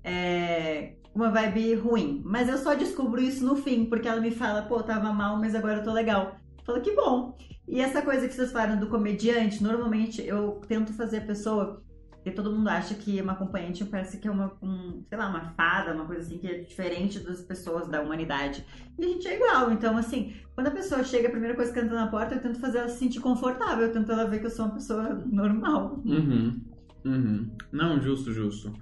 é, 0.04 0.94
uma 1.16 1.30
vibe 1.30 1.74
ruim. 1.74 2.22
Mas 2.24 2.48
eu 2.48 2.58
só 2.58 2.74
descubro 2.74 3.20
isso 3.20 3.44
no 3.44 3.56
fim, 3.56 3.86
porque 3.86 4.06
ela 4.06 4.20
me 4.20 4.30
fala, 4.30 4.62
pô, 4.62 4.82
tava 4.82 5.12
mal, 5.12 5.38
mas 5.38 5.54
agora 5.54 5.78
eu 5.78 5.82
tô 5.82 5.92
legal. 5.92 6.36
Fala 6.64 6.80
que 6.80 6.94
bom. 6.94 7.36
E 7.66 7.80
essa 7.80 8.02
coisa 8.02 8.28
que 8.28 8.34
vocês 8.34 8.52
falaram 8.52 8.78
do 8.78 8.88
comediante, 8.88 9.62
normalmente 9.62 10.22
eu 10.22 10.60
tento 10.68 10.92
fazer 10.92 11.18
a 11.18 11.26
pessoa. 11.26 11.82
Porque 12.10 12.30
todo 12.32 12.52
mundo 12.52 12.68
acha 12.68 12.94
que 12.94 13.20
uma 13.20 13.32
acompanhante 13.32 13.84
parece 13.84 14.18
que 14.18 14.26
é 14.26 14.30
uma, 14.30 14.52
um, 14.60 15.02
sei 15.08 15.16
lá, 15.16 15.28
uma 15.28 15.52
fada, 15.54 15.94
uma 15.94 16.04
coisa 16.04 16.22
assim 16.22 16.38
que 16.38 16.48
é 16.48 16.58
diferente 16.58 17.20
das 17.20 17.40
pessoas 17.40 17.88
da 17.88 18.02
humanidade. 18.02 18.64
E 18.98 19.04
a 19.04 19.08
gente 19.08 19.26
é 19.28 19.36
igual. 19.36 19.70
Então, 19.70 19.96
assim, 19.96 20.34
quando 20.54 20.66
a 20.66 20.72
pessoa 20.72 21.04
chega, 21.04 21.28
a 21.28 21.30
primeira 21.30 21.54
coisa 21.54 21.72
que 21.72 21.78
entra 21.78 21.94
na 21.94 22.08
porta, 22.08 22.34
eu 22.34 22.42
tento 22.42 22.60
fazer 22.60 22.78
ela 22.78 22.88
se 22.88 22.98
sentir 22.98 23.20
confortável. 23.20 23.86
Eu 23.86 23.92
tento 23.92 24.10
ela 24.10 24.26
ver 24.26 24.40
que 24.40 24.46
eu 24.46 24.50
sou 24.50 24.66
uma 24.66 24.74
pessoa 24.74 25.24
normal. 25.24 26.02
Uhum. 26.04 26.60
Uhum. 27.04 27.50
Não, 27.72 28.00
justo, 28.00 28.32
justo. 28.32 28.72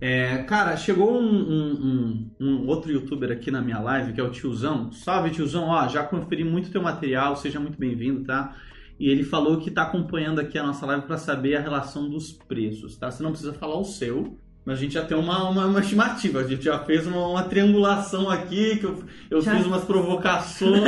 É, 0.00 0.38
cara, 0.44 0.76
chegou 0.78 1.20
um, 1.20 1.28
um, 1.28 2.30
um, 2.40 2.46
um, 2.46 2.66
outro 2.66 2.90
youtuber 2.90 3.30
aqui 3.30 3.50
na 3.50 3.60
minha 3.60 3.78
live, 3.78 4.14
que 4.14 4.20
é 4.20 4.24
o 4.24 4.30
Tiozão. 4.30 4.90
Salve, 4.92 5.30
Tiozão. 5.30 5.64
Ó, 5.68 5.88
já 5.88 6.02
conferi 6.02 6.42
muito 6.42 6.70
teu 6.70 6.80
material, 6.80 7.36
seja 7.36 7.60
muito 7.60 7.78
bem-vindo, 7.78 8.24
tá? 8.24 8.56
E 8.98 9.10
ele 9.10 9.22
falou 9.22 9.58
que 9.58 9.70
tá 9.70 9.82
acompanhando 9.82 10.40
aqui 10.40 10.58
a 10.58 10.62
nossa 10.62 10.86
live 10.86 11.06
para 11.06 11.18
saber 11.18 11.56
a 11.56 11.60
relação 11.60 12.08
dos 12.08 12.32
preços, 12.32 12.96
tá? 12.96 13.10
Você 13.10 13.22
não 13.22 13.30
precisa 13.30 13.52
falar 13.52 13.78
o 13.78 13.84
seu, 13.84 14.38
mas 14.64 14.78
a 14.78 14.80
gente 14.80 14.94
já 14.94 15.04
tem 15.04 15.18
uma, 15.18 15.50
uma, 15.50 15.66
uma 15.66 15.80
estimativa. 15.80 16.40
A 16.40 16.46
gente 16.46 16.64
já 16.64 16.78
fez 16.78 17.06
uma, 17.06 17.26
uma 17.26 17.42
triangulação 17.42 18.30
aqui, 18.30 18.76
que 18.76 18.84
eu, 18.84 19.02
eu 19.30 19.42
fiz 19.42 19.66
umas 19.66 19.84
provocações 19.84 20.82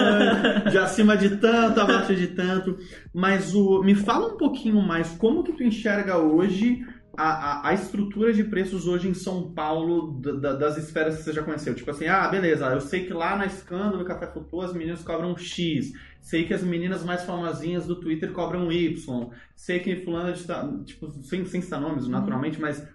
de 0.71 0.79
acima 0.79 1.19
de 1.19 1.37
tanto, 1.37 1.81
abaixo 1.81 2.15
de 2.15 2.29
tanto. 2.29 2.79
Mas 3.15 3.55
o, 3.55 3.83
me 3.83 3.95
fala 3.95 4.35
um 4.35 4.37
pouquinho 4.39 4.81
mais 4.81 5.11
como 5.19 5.43
que 5.43 5.53
tu 5.53 5.63
enxerga 5.63 6.17
hoje 6.17 6.83
a, 7.17 7.25
a, 7.25 7.69
a, 7.69 7.75
estrutura 7.75 8.33
de 8.33 8.45
preços 8.45 8.87
hoje 8.87 9.09
em 9.09 9.15
São 9.15 9.53
Paulo 9.53 10.21
da, 10.21 10.55
das 10.55 10.77
esferas 10.79 11.17
que 11.17 11.23
você 11.23 11.33
já 11.33 11.43
conheceu? 11.43 11.75
Tipo 11.75 11.91
assim, 11.91 12.07
ah, 12.07 12.29
beleza, 12.29 12.67
eu 12.67 12.81
sei 12.81 13.07
que 13.07 13.13
lá 13.13 13.37
na 13.37 13.47
Escândalo 13.47 14.05
Café 14.05 14.27
Futu 14.27 14.61
as 14.61 14.73
meninas 14.73 15.03
cobram 15.03 15.37
X, 15.37 15.93
sei 16.21 16.45
que 16.45 16.55
as 16.55 16.63
meninas 16.63 17.05
mais 17.05 17.25
famosinhas 17.25 17.87
do 17.87 18.01
Twitter 18.01 18.33
cobram 18.33 18.73
Y, 18.73 19.31
sei 19.55 19.81
que 19.81 19.97
fulana 19.97 20.33
de 20.33 20.45
tipo, 20.85 21.11
sem, 21.23 21.45
sem 21.45 21.61
citar 21.61 21.81
nomes, 21.81 22.05
uhum. 22.05 22.13
naturalmente, 22.13 22.61
mas 22.61 22.87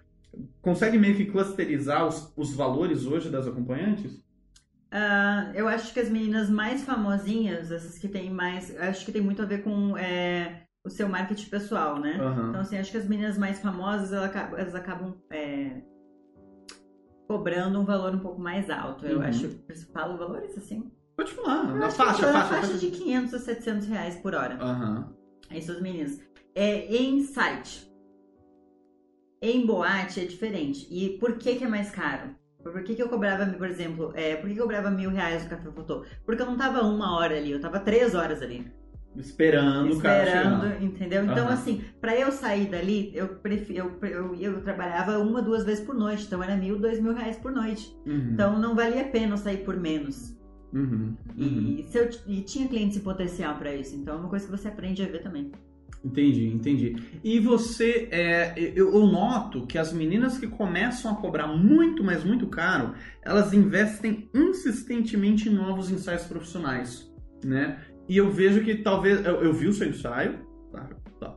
consegue 0.60 0.98
meio 0.98 1.16
que 1.16 1.26
clusterizar 1.26 2.06
os, 2.06 2.32
os 2.36 2.54
valores 2.54 3.06
hoje 3.06 3.28
das 3.28 3.46
acompanhantes? 3.46 4.14
Uh, 4.90 5.52
eu 5.54 5.68
acho 5.68 5.92
que 5.92 6.00
as 6.00 6.08
meninas 6.08 6.48
mais 6.48 6.82
famosinhas, 6.82 7.70
essas 7.70 7.98
que 7.98 8.08
têm 8.08 8.30
mais. 8.30 8.74
Acho 8.78 9.04
que 9.04 9.12
tem 9.12 9.20
muito 9.20 9.42
a 9.42 9.44
ver 9.44 9.62
com. 9.62 9.96
É 9.98 10.62
o 10.88 10.90
seu 10.90 11.08
marketing 11.08 11.48
pessoal, 11.48 12.00
né? 12.00 12.18
Uhum. 12.20 12.48
Então, 12.48 12.60
assim, 12.60 12.78
acho 12.78 12.90
que 12.90 12.96
as 12.96 13.06
meninas 13.06 13.38
mais 13.38 13.60
famosas, 13.60 14.12
elas 14.12 14.74
acabam 14.74 15.14
é, 15.30 15.82
cobrando 17.28 17.78
um 17.78 17.84
valor 17.84 18.14
um 18.14 18.18
pouco 18.18 18.40
mais 18.40 18.68
alto. 18.70 19.06
Eu 19.06 19.18
uhum. 19.18 19.24
acho, 19.24 19.50
falo 19.92 20.18
valores 20.18 20.56
assim? 20.56 20.90
Pode 21.14 21.32
falar, 21.32 21.74
na 21.74 21.90
faixa, 21.90 22.22
faixa, 22.22 22.32
faixa, 22.32 22.66
faixa 22.66 22.78
de 22.78 22.90
500 22.90 23.34
a 23.34 23.38
700 23.38 23.88
reais 23.88 24.16
por 24.16 24.34
hora. 24.34 24.58
Uhum. 24.64 25.04
Essas 25.50 25.80
meninas. 25.80 26.20
É, 26.54 26.86
em 26.94 27.22
site. 27.22 27.88
Em 29.40 29.64
boate 29.64 30.20
é 30.20 30.24
diferente. 30.24 30.86
E 30.90 31.18
por 31.18 31.34
que 31.34 31.56
que 31.56 31.64
é 31.64 31.68
mais 31.68 31.90
caro? 31.90 32.34
Por 32.62 32.82
que, 32.82 32.94
que 32.94 33.02
eu 33.02 33.08
cobrava, 33.08 33.46
por 33.46 33.68
exemplo, 33.68 34.12
é, 34.14 34.36
por 34.36 34.48
que, 34.48 34.54
que 34.54 34.60
eu 34.60 34.64
cobrava 34.64 34.90
mil 34.90 35.10
reais 35.10 35.44
no 35.44 35.50
café 35.50 35.70
fotô? 35.70 36.04
Porque 36.24 36.42
eu 36.42 36.46
não 36.46 36.56
tava 36.56 36.82
uma 36.82 37.16
hora 37.16 37.36
ali, 37.36 37.52
eu 37.52 37.60
tava 37.60 37.78
três 37.78 38.14
horas 38.14 38.42
ali. 38.42 38.70
Esperando, 39.16 39.96
o 39.96 40.00
cara 40.00 40.24
Esperando, 40.24 40.84
entendeu? 40.84 41.24
Então, 41.24 41.46
uhum. 41.46 41.52
assim, 41.52 41.82
para 42.00 42.16
eu 42.16 42.30
sair 42.30 42.66
dali, 42.66 43.10
eu, 43.14 43.28
prefiro, 43.28 43.96
eu, 44.02 44.08
eu, 44.08 44.34
eu, 44.34 44.60
trabalhava 44.62 45.18
uma, 45.18 45.42
duas 45.42 45.64
vezes 45.64 45.84
por 45.84 45.94
noite. 45.94 46.24
Então, 46.26 46.42
era 46.42 46.56
mil, 46.56 46.78
dois 46.78 47.00
mil 47.00 47.14
reais 47.14 47.36
por 47.36 47.50
noite. 47.50 47.92
Uhum. 48.06 48.30
Então, 48.32 48.58
não 48.58 48.74
valia 48.74 49.02
a 49.02 49.08
pena 49.08 49.34
eu 49.34 49.38
sair 49.38 49.64
por 49.64 49.76
menos. 49.76 50.36
Uhum. 50.72 51.16
E, 51.36 51.84
se 51.88 51.98
eu, 51.98 52.10
e 52.26 52.42
tinha 52.42 52.68
clientes 52.68 52.96
em 52.96 53.00
potencial 53.00 53.56
para 53.56 53.74
isso. 53.74 53.96
Então, 53.96 54.16
é 54.16 54.18
uma 54.18 54.28
coisa 54.28 54.44
que 54.44 54.50
você 54.50 54.68
aprende 54.68 55.02
a 55.02 55.06
ver 55.06 55.22
também. 55.22 55.50
Entendi, 56.04 56.46
entendi. 56.46 56.96
E 57.24 57.40
você, 57.40 58.08
é, 58.12 58.54
eu, 58.56 58.94
eu, 58.94 59.06
noto 59.06 59.66
que 59.66 59.76
as 59.76 59.92
meninas 59.92 60.38
que 60.38 60.46
começam 60.46 61.10
a 61.10 61.16
cobrar 61.16 61.48
muito, 61.48 62.04
mas 62.04 62.22
muito 62.24 62.46
caro, 62.46 62.94
elas 63.22 63.52
investem 63.52 64.28
insistentemente 64.32 65.48
em 65.48 65.52
novos 65.52 65.90
ensaios 65.90 66.22
profissionais, 66.24 67.12
né? 67.44 67.80
E 68.08 68.16
eu 68.16 68.30
vejo 68.30 68.64
que 68.64 68.76
talvez. 68.76 69.24
Eu, 69.24 69.42
eu 69.42 69.52
vi 69.52 69.68
o 69.68 69.72
seu 69.72 69.88
ensaio, 69.88 70.38
tá, 70.72 70.88
tá, 71.20 71.34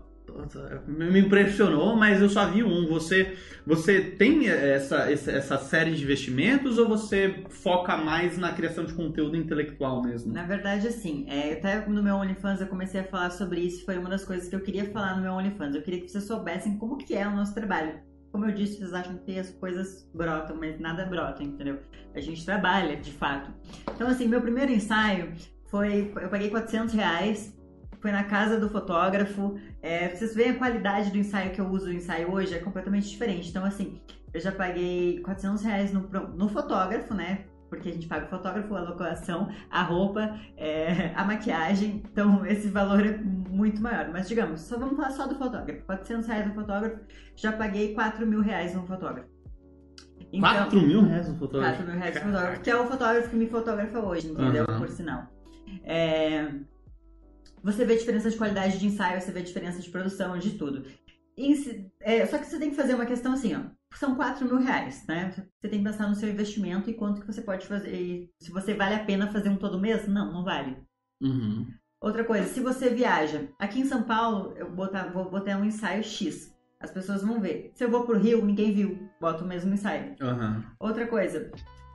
me 0.88 1.20
impressionou, 1.20 1.96
mas 1.96 2.22
eu 2.22 2.30
só 2.30 2.50
vi 2.50 2.64
um. 2.64 2.88
Você, 2.88 3.36
você 3.66 4.02
tem 4.02 4.48
essa, 4.48 5.12
essa 5.12 5.58
série 5.58 5.94
de 5.94 6.04
investimentos 6.04 6.78
ou 6.78 6.88
você 6.88 7.44
foca 7.50 7.98
mais 7.98 8.38
na 8.38 8.54
criação 8.54 8.86
de 8.86 8.94
conteúdo 8.94 9.36
intelectual 9.36 10.02
mesmo? 10.02 10.34
Na 10.34 10.46
verdade, 10.46 10.88
assim, 10.88 11.26
é, 11.28 11.54
até 11.54 11.86
no 11.88 12.02
meu 12.02 12.16
OnlyFans 12.16 12.62
eu 12.62 12.68
comecei 12.68 13.02
a 13.02 13.04
falar 13.04 13.32
sobre 13.32 13.60
isso, 13.60 13.86
foi 13.86 13.98
uma 13.98 14.10
das 14.10 14.24
coisas 14.24 14.48
que 14.48 14.56
eu 14.56 14.62
queria 14.62 14.86
falar 14.86 15.16
no 15.18 15.22
meu 15.22 15.34
OnlyFans. 15.34 15.76
Eu 15.76 15.82
queria 15.82 16.02
que 16.02 16.10
vocês 16.10 16.24
soubessem 16.24 16.78
como 16.78 16.98
que 16.98 17.14
é 17.14 17.28
o 17.28 17.36
nosso 17.36 17.54
trabalho. 17.54 18.00
Como 18.32 18.46
eu 18.46 18.54
disse, 18.54 18.78
vocês 18.78 18.94
acham 18.94 19.18
que 19.18 19.38
as 19.38 19.50
coisas 19.52 20.10
brotam, 20.14 20.56
mas 20.56 20.80
nada 20.80 21.06
brota, 21.06 21.44
entendeu? 21.44 21.80
A 22.16 22.22
gente 22.22 22.46
trabalha, 22.46 22.96
de 22.96 23.12
fato. 23.12 23.52
Então, 23.94 24.08
assim, 24.08 24.26
meu 24.26 24.42
primeiro 24.42 24.72
ensaio 24.72 25.34
foi, 25.72 26.14
eu 26.22 26.30
paguei 26.30 26.50
400 26.50 26.94
reais, 26.94 27.58
foi 28.02 28.12
na 28.12 28.26
casa 28.26 28.60
do 28.60 28.70
fotógrafo. 28.70 29.58
É, 29.82 30.10
vocês 30.10 30.36
veem 30.36 30.52
a 30.52 30.58
qualidade 30.58 31.10
do 31.12 31.18
ensaio 31.18 31.52
que 31.52 31.62
eu 31.62 31.68
uso, 31.68 31.88
o 31.88 31.94
ensaio 31.94 32.30
hoje 32.30 32.54
é 32.54 32.60
completamente 32.60 33.10
diferente. 33.10 33.50
Então, 33.50 33.64
assim, 33.64 34.02
eu 34.34 34.42
já 34.42 34.52
paguei 34.52 35.22
400 35.22 35.64
reais 35.64 35.94
no, 35.94 36.02
no 36.02 36.50
fotógrafo, 36.50 37.14
né? 37.14 37.46
Porque 37.70 37.88
a 37.88 37.94
gente 37.94 38.06
paga 38.06 38.26
o 38.26 38.30
fotógrafo, 38.30 38.76
a 38.76 38.82
locação, 38.82 39.50
a 39.70 39.82
roupa, 39.82 40.38
é, 40.58 41.14
a 41.16 41.24
maquiagem. 41.24 42.04
Então, 42.12 42.46
esse 42.46 42.68
valor 42.68 43.06
é 43.06 43.18
muito 43.18 43.82
maior. 43.82 44.10
Mas, 44.12 44.28
digamos, 44.28 44.60
só 44.60 44.78
vamos 44.78 44.98
falar 44.98 45.12
só 45.12 45.26
do 45.26 45.36
fotógrafo. 45.36 45.86
400 45.86 46.28
reais 46.28 46.48
no 46.48 46.54
fotógrafo, 46.54 47.00
já 47.34 47.54
paguei 47.54 47.94
4 47.94 48.28
mil 48.28 48.42
reais 48.42 48.76
no 48.76 48.86
fotógrafo. 48.86 49.30
Então, 50.34 50.50
4 50.50 50.82
mil 50.82 51.02
reais 51.04 51.30
no 51.30 51.36
fotógrafo? 51.38 51.78
4 51.78 51.92
mil 51.92 52.02
reais 52.02 52.16
no 52.16 52.22
fotógrafo, 52.22 52.62
que 52.62 52.70
é 52.70 52.76
o 52.76 52.88
fotógrafo 52.88 53.30
que 53.30 53.36
me 53.38 53.48
fotografa 53.48 54.00
hoje, 54.00 54.32
entendeu? 54.32 54.66
Uhum. 54.70 54.80
Por 54.80 54.90
sinal. 54.90 55.41
É, 55.84 56.52
você 57.64 57.86
vê 57.86 57.96
diferença 57.96 58.30
de 58.30 58.38
qualidade 58.38 58.80
de 58.80 58.88
ensaio, 58.88 59.22
você 59.22 59.32
vê 59.32 59.42
diferença 59.42 59.80
de 59.80 59.90
produção, 59.90 60.38
de 60.38 60.52
tudo. 60.52 60.86
E, 61.38 61.90
é, 62.00 62.26
só 62.26 62.38
que 62.38 62.46
você 62.46 62.60
tem 62.60 62.70
que 62.70 62.76
fazer 62.76 62.96
uma 62.96 63.06
questão 63.06 63.34
assim, 63.34 63.56
ó. 63.56 63.62
São 63.96 64.16
4 64.16 64.46
mil 64.46 64.58
reais, 64.58 65.06
né? 65.08 65.32
Você 65.32 65.68
tem 65.68 65.80
que 65.80 65.86
pensar 65.86 66.08
no 66.08 66.16
seu 66.16 66.30
investimento 66.30 66.90
e 66.90 66.94
quanto 66.94 67.22
que 67.22 67.28
você 67.28 67.42
pode 67.42 67.68
fazer. 67.68 68.30
se 68.40 68.52
você 68.52 68.74
vale 68.74 68.96
a 68.96 69.04
pena 69.04 69.32
fazer 69.32 69.50
um 69.50 69.58
todo 69.58 69.80
mês? 69.80 70.08
Não, 70.08 70.32
não 70.32 70.44
vale. 70.44 70.78
Uhum. 71.22 71.68
Outra 72.00 72.24
coisa, 72.24 72.48
se 72.48 72.60
você 72.62 72.90
viaja, 72.90 73.48
aqui 73.60 73.82
em 73.82 73.86
São 73.86 74.04
Paulo, 74.04 74.54
eu 74.56 74.72
botar, 74.72 75.12
vou 75.12 75.30
botar 75.30 75.58
um 75.58 75.66
ensaio 75.66 76.04
X. 76.04 76.52
As 76.80 76.90
pessoas 76.90 77.22
vão 77.22 77.40
ver. 77.40 77.72
Se 77.76 77.84
eu 77.84 77.92
vou 77.92 78.06
pro 78.06 78.18
Rio, 78.18 78.44
ninguém 78.44 78.74
viu. 78.74 79.08
Boto 79.20 79.44
o 79.44 79.48
mesmo 79.48 79.72
ensaio. 79.72 80.16
Uhum. 80.20 80.64
Outra 80.80 81.06
coisa, 81.06 81.52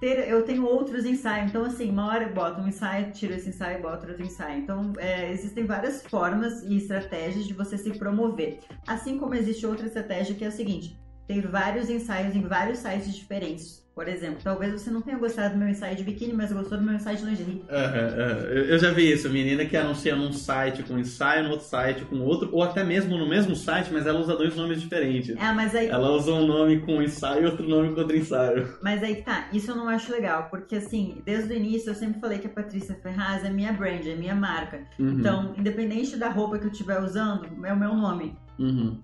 ter, 0.06 0.28
eu 0.28 0.44
tenho 0.44 0.64
outros 0.64 1.04
ensaios. 1.04 1.50
Então, 1.50 1.64
assim, 1.64 1.90
uma 1.90 2.06
hora 2.06 2.24
eu 2.24 2.32
boto 2.32 2.60
um 2.60 2.68
ensaio, 2.68 3.10
tiro 3.10 3.34
esse 3.34 3.48
ensaio 3.48 3.82
boto 3.82 4.06
outro 4.06 4.22
ensaio. 4.22 4.60
Então, 4.60 4.92
é, 4.98 5.32
existem 5.32 5.64
várias 5.64 6.02
formas 6.06 6.62
e 6.62 6.76
estratégias 6.76 7.44
de 7.44 7.52
você 7.52 7.76
se 7.76 7.90
promover. 7.98 8.60
Assim 8.86 9.18
como 9.18 9.34
existe 9.34 9.66
outra 9.66 9.86
estratégia 9.86 10.34
que 10.36 10.44
é 10.44 10.48
a 10.48 10.52
seguinte: 10.52 10.96
ter 11.26 11.46
vários 11.48 11.90
ensaios 11.90 12.36
em 12.36 12.42
vários 12.42 12.78
sites 12.78 13.14
diferentes. 13.14 13.84
Por 13.96 14.06
exemplo, 14.08 14.40
talvez 14.44 14.72
você 14.74 14.90
não 14.90 15.00
tenha 15.00 15.16
gostado 15.16 15.54
do 15.54 15.58
meu 15.58 15.68
ensaio 15.70 15.96
de 15.96 16.04
biquíni, 16.04 16.34
mas 16.34 16.52
gostou 16.52 16.76
do 16.76 16.84
meu 16.84 16.94
ensaio 16.96 17.16
de 17.16 17.24
lingerie. 17.24 17.62
Aham, 17.70 18.08
aham. 18.08 18.40
Eu 18.50 18.64
eu 18.66 18.78
já 18.78 18.90
vi 18.90 19.10
isso, 19.10 19.30
menina 19.30 19.64
que 19.64 19.74
anuncia 19.74 20.14
num 20.14 20.34
site 20.34 20.82
com 20.82 20.98
ensaio, 20.98 21.44
no 21.44 21.50
outro 21.52 21.66
site 21.66 22.04
com 22.04 22.16
outro, 22.20 22.50
ou 22.52 22.62
até 22.62 22.84
mesmo 22.84 23.16
no 23.16 23.26
mesmo 23.26 23.56
site, 23.56 23.90
mas 23.90 24.06
ela 24.06 24.20
usa 24.20 24.36
dois 24.36 24.54
nomes 24.54 24.82
diferentes. 24.82 25.34
Ah, 25.40 25.54
mas 25.54 25.74
aí, 25.74 25.86
Ela 25.88 26.10
usa 26.10 26.30
um 26.30 26.46
nome 26.46 26.80
com 26.80 27.02
ensaio 27.02 27.44
e 27.44 27.46
outro 27.46 27.66
nome 27.66 27.94
com 27.94 28.00
outro 28.02 28.14
ensaio. 28.14 28.68
mas 28.82 29.02
aí 29.02 29.14
que 29.16 29.22
tá. 29.22 29.48
Isso 29.50 29.70
eu 29.70 29.76
não 29.76 29.88
acho 29.88 30.12
legal, 30.12 30.48
porque 30.50 30.76
assim, 30.76 31.22
desde 31.24 31.54
o 31.54 31.56
início 31.56 31.88
eu 31.90 31.94
sempre 31.94 32.20
falei 32.20 32.38
que 32.38 32.46
a 32.48 32.50
Patrícia 32.50 32.94
Ferraz 33.02 33.44
é 33.46 33.48
minha 33.48 33.72
brand, 33.72 34.04
é 34.06 34.14
minha 34.14 34.34
marca. 34.34 34.82
Uhum, 34.98 35.12
Então, 35.12 35.54
independente 35.56 36.18
da 36.18 36.28
roupa 36.28 36.58
que 36.58 36.66
eu 36.66 36.70
estiver 36.70 37.00
usando, 37.00 37.46
é 37.64 37.72
o 37.72 37.76
meu 37.78 37.94
nome. 37.94 38.36
uhum. 38.58 39.00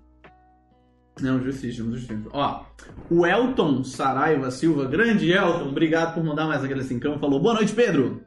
Não, 1.20 1.43
justíssimo, 1.43 1.93
justíssimo. 1.93 2.30
Ó, 2.32 2.64
o 3.10 3.26
Elton 3.26 3.84
Saraiva 3.84 4.51
Silva, 4.51 4.86
grande 4.86 5.30
Elton, 5.30 5.68
obrigado 5.68 6.14
por 6.14 6.24
mandar 6.24 6.47
mais 6.47 6.64
aquele 6.64 6.82
cincão, 6.82 7.18
falou, 7.18 7.40
boa 7.40 7.55
noite, 7.55 7.72
Pedro! 7.72 8.22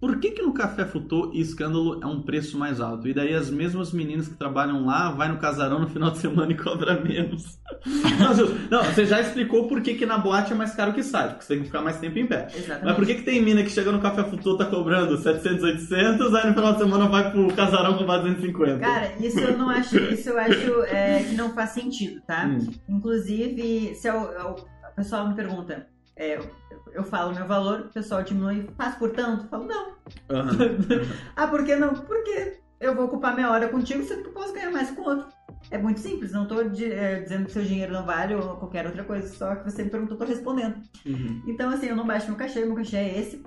Por 0.00 0.20
que 0.20 0.30
que 0.30 0.42
no 0.42 0.54
Café 0.54 0.84
Futô 0.84 1.32
e 1.34 1.40
Escândalo 1.40 1.98
é 2.00 2.06
um 2.06 2.22
preço 2.22 2.56
mais 2.56 2.80
alto? 2.80 3.08
E 3.08 3.12
daí 3.14 3.34
as 3.34 3.50
mesmas 3.50 3.92
meninas 3.92 4.28
que 4.28 4.34
trabalham 4.36 4.86
lá 4.86 5.10
vai 5.10 5.28
no 5.28 5.38
casarão 5.38 5.80
no 5.80 5.88
final 5.88 6.12
de 6.12 6.18
semana 6.18 6.52
e 6.52 6.56
cobra 6.56 7.00
menos. 7.00 7.58
não, 8.70 8.84
você 8.84 9.04
já 9.04 9.20
explicou 9.20 9.66
por 9.66 9.80
que 9.82 9.94
que 9.94 10.06
na 10.06 10.16
boate 10.18 10.52
é 10.52 10.54
mais 10.56 10.72
caro 10.74 10.92
que 10.92 11.02
sai, 11.02 11.30
porque 11.30 11.42
você 11.44 11.54
tem 11.54 11.58
que 11.60 11.66
ficar 11.66 11.82
mais 11.82 11.98
tempo 11.98 12.16
em 12.16 12.26
pé. 12.26 12.46
Exatamente. 12.54 12.84
Mas 12.84 12.94
por 12.94 13.06
que 13.06 13.14
que 13.16 13.22
tem 13.22 13.42
mina 13.42 13.62
que 13.64 13.70
chega 13.70 13.90
no 13.90 14.00
Café 14.00 14.22
Futô 14.22 14.56
tá 14.56 14.66
cobrando 14.66 15.16
700, 15.16 15.64
800, 15.64 16.34
aí 16.34 16.46
no 16.48 16.54
final 16.54 16.72
de 16.74 16.78
semana 16.78 17.08
vai 17.08 17.30
pro 17.32 17.52
casarão 17.54 17.98
com 17.98 18.04
250? 18.04 18.78
Cara, 18.78 19.12
isso 19.20 19.40
eu 19.40 19.58
não 19.58 19.68
acho, 19.68 19.96
isso 19.98 20.28
eu 20.30 20.38
acho 20.38 20.82
é, 20.84 21.24
que 21.24 21.34
não 21.34 21.52
faz 21.54 21.70
sentido, 21.70 22.20
tá? 22.24 22.46
Hum. 22.46 22.68
Inclusive, 22.88 23.94
se 23.96 24.06
eu- 24.08 24.14
eu- 24.14 24.50
o 24.54 24.94
pessoal 24.96 25.28
me 25.28 25.34
pergunta, 25.34 25.86
é, 26.18 26.36
eu, 26.36 26.50
eu 26.92 27.04
falo 27.04 27.34
meu 27.34 27.46
valor, 27.46 27.80
o 27.80 27.88
pessoal 27.92 28.22
diminui, 28.22 28.68
faz 28.76 28.96
por 28.96 29.10
tanto? 29.12 29.44
Eu 29.44 29.48
falo, 29.48 29.66
não. 29.66 29.94
Aham. 30.30 30.58
Ah, 31.36 31.46
por 31.46 31.64
que 31.64 31.76
não? 31.76 31.94
Porque 31.94 32.58
eu 32.80 32.94
vou 32.94 33.06
ocupar 33.06 33.34
minha 33.34 33.50
hora 33.50 33.68
contigo, 33.68 34.02
sendo 34.04 34.22
que 34.22 34.28
eu 34.28 34.32
posso 34.32 34.52
ganhar 34.52 34.70
mais 34.70 34.90
com 34.90 35.02
outro. 35.02 35.26
É 35.70 35.78
muito 35.78 36.00
simples, 36.00 36.32
não 36.32 36.46
de- 36.70 36.92
é, 36.92 37.20
dizendo 37.20 37.46
que 37.46 37.52
seu 37.52 37.62
dinheiro 37.64 37.92
não 37.92 38.04
vale 38.04 38.34
ou 38.34 38.56
qualquer 38.56 38.86
outra 38.86 39.04
coisa, 39.04 39.28
só 39.28 39.56
que 39.56 39.70
você 39.70 39.82
me 39.84 39.90
perguntou, 39.90 40.14
eu 40.14 40.18
tô 40.20 40.24
respondendo. 40.24 40.76
Uhum. 41.04 41.42
Então, 41.46 41.70
assim, 41.70 41.86
eu 41.88 41.96
não 41.96 42.06
baixo 42.06 42.28
meu 42.28 42.36
cachê, 42.36 42.64
meu 42.64 42.76
cachê 42.76 42.96
é 42.96 43.18
esse. 43.18 43.42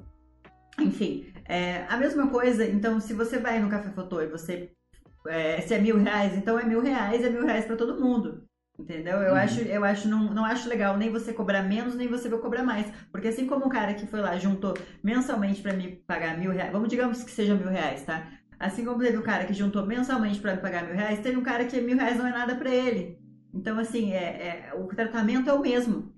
Enfim, 0.79 1.31
é, 1.45 1.85
a 1.89 1.97
mesma 1.97 2.27
coisa, 2.27 2.65
então, 2.65 2.99
se 2.99 3.13
você 3.13 3.37
vai 3.39 3.59
no 3.59 3.69
Café 3.69 3.89
Fotô 3.91 4.21
e 4.21 4.27
você. 4.27 4.71
é, 5.27 5.61
se 5.61 5.73
é 5.73 5.79
mil 5.79 5.97
reais, 5.97 6.35
então 6.35 6.57
é 6.59 6.63
mil 6.65 6.81
reais, 6.81 7.23
é 7.23 7.29
mil 7.29 7.45
reais 7.45 7.65
pra 7.65 7.75
todo 7.75 7.99
mundo. 7.99 8.43
Entendeu? 8.81 9.17
Eu 9.17 9.31
Uhum. 9.33 9.37
acho, 9.39 9.61
eu 9.61 9.83
acho 9.83 10.07
não, 10.09 10.33
não 10.33 10.43
acho 10.43 10.67
legal 10.67 10.97
nem 10.97 11.11
você 11.11 11.31
cobrar 11.31 11.61
menos, 11.61 11.93
nem 11.95 12.07
você 12.07 12.27
vai 12.27 12.39
cobrar 12.39 12.63
mais. 12.63 12.91
Porque 13.11 13.27
assim 13.27 13.45
como 13.45 13.65
o 13.65 13.69
cara 13.69 13.93
que 13.93 14.07
foi 14.07 14.19
lá 14.21 14.37
juntou 14.37 14.73
mensalmente 15.03 15.61
pra 15.61 15.71
me 15.73 15.87
pagar 16.07 16.37
mil 16.37 16.51
reais, 16.51 16.71
vamos 16.71 16.89
digamos 16.89 17.23
que 17.23 17.29
seja 17.31 17.53
mil 17.53 17.69
reais, 17.69 18.03
tá? 18.03 18.27
Assim 18.59 18.83
como 18.83 18.99
teve 18.99 19.17
o 19.17 19.23
cara 19.23 19.45
que 19.45 19.53
juntou 19.53 19.85
mensalmente 19.85 20.39
pra 20.39 20.55
me 20.55 20.61
pagar 20.61 20.83
mil 20.85 20.95
reais, 20.95 21.19
teve 21.19 21.37
um 21.37 21.43
cara 21.43 21.65
que 21.65 21.79
mil 21.79 21.95
reais 21.95 22.17
não 22.17 22.25
é 22.27 22.31
nada 22.31 22.55
pra 22.55 22.69
ele. 22.69 23.17
Então, 23.53 23.77
assim, 23.79 24.13
é, 24.13 24.69
é- 24.71 24.73
o 24.75 24.85
tratamento 24.87 25.49
é 25.49 25.53
o 25.53 25.61
mesmo. 25.61 26.11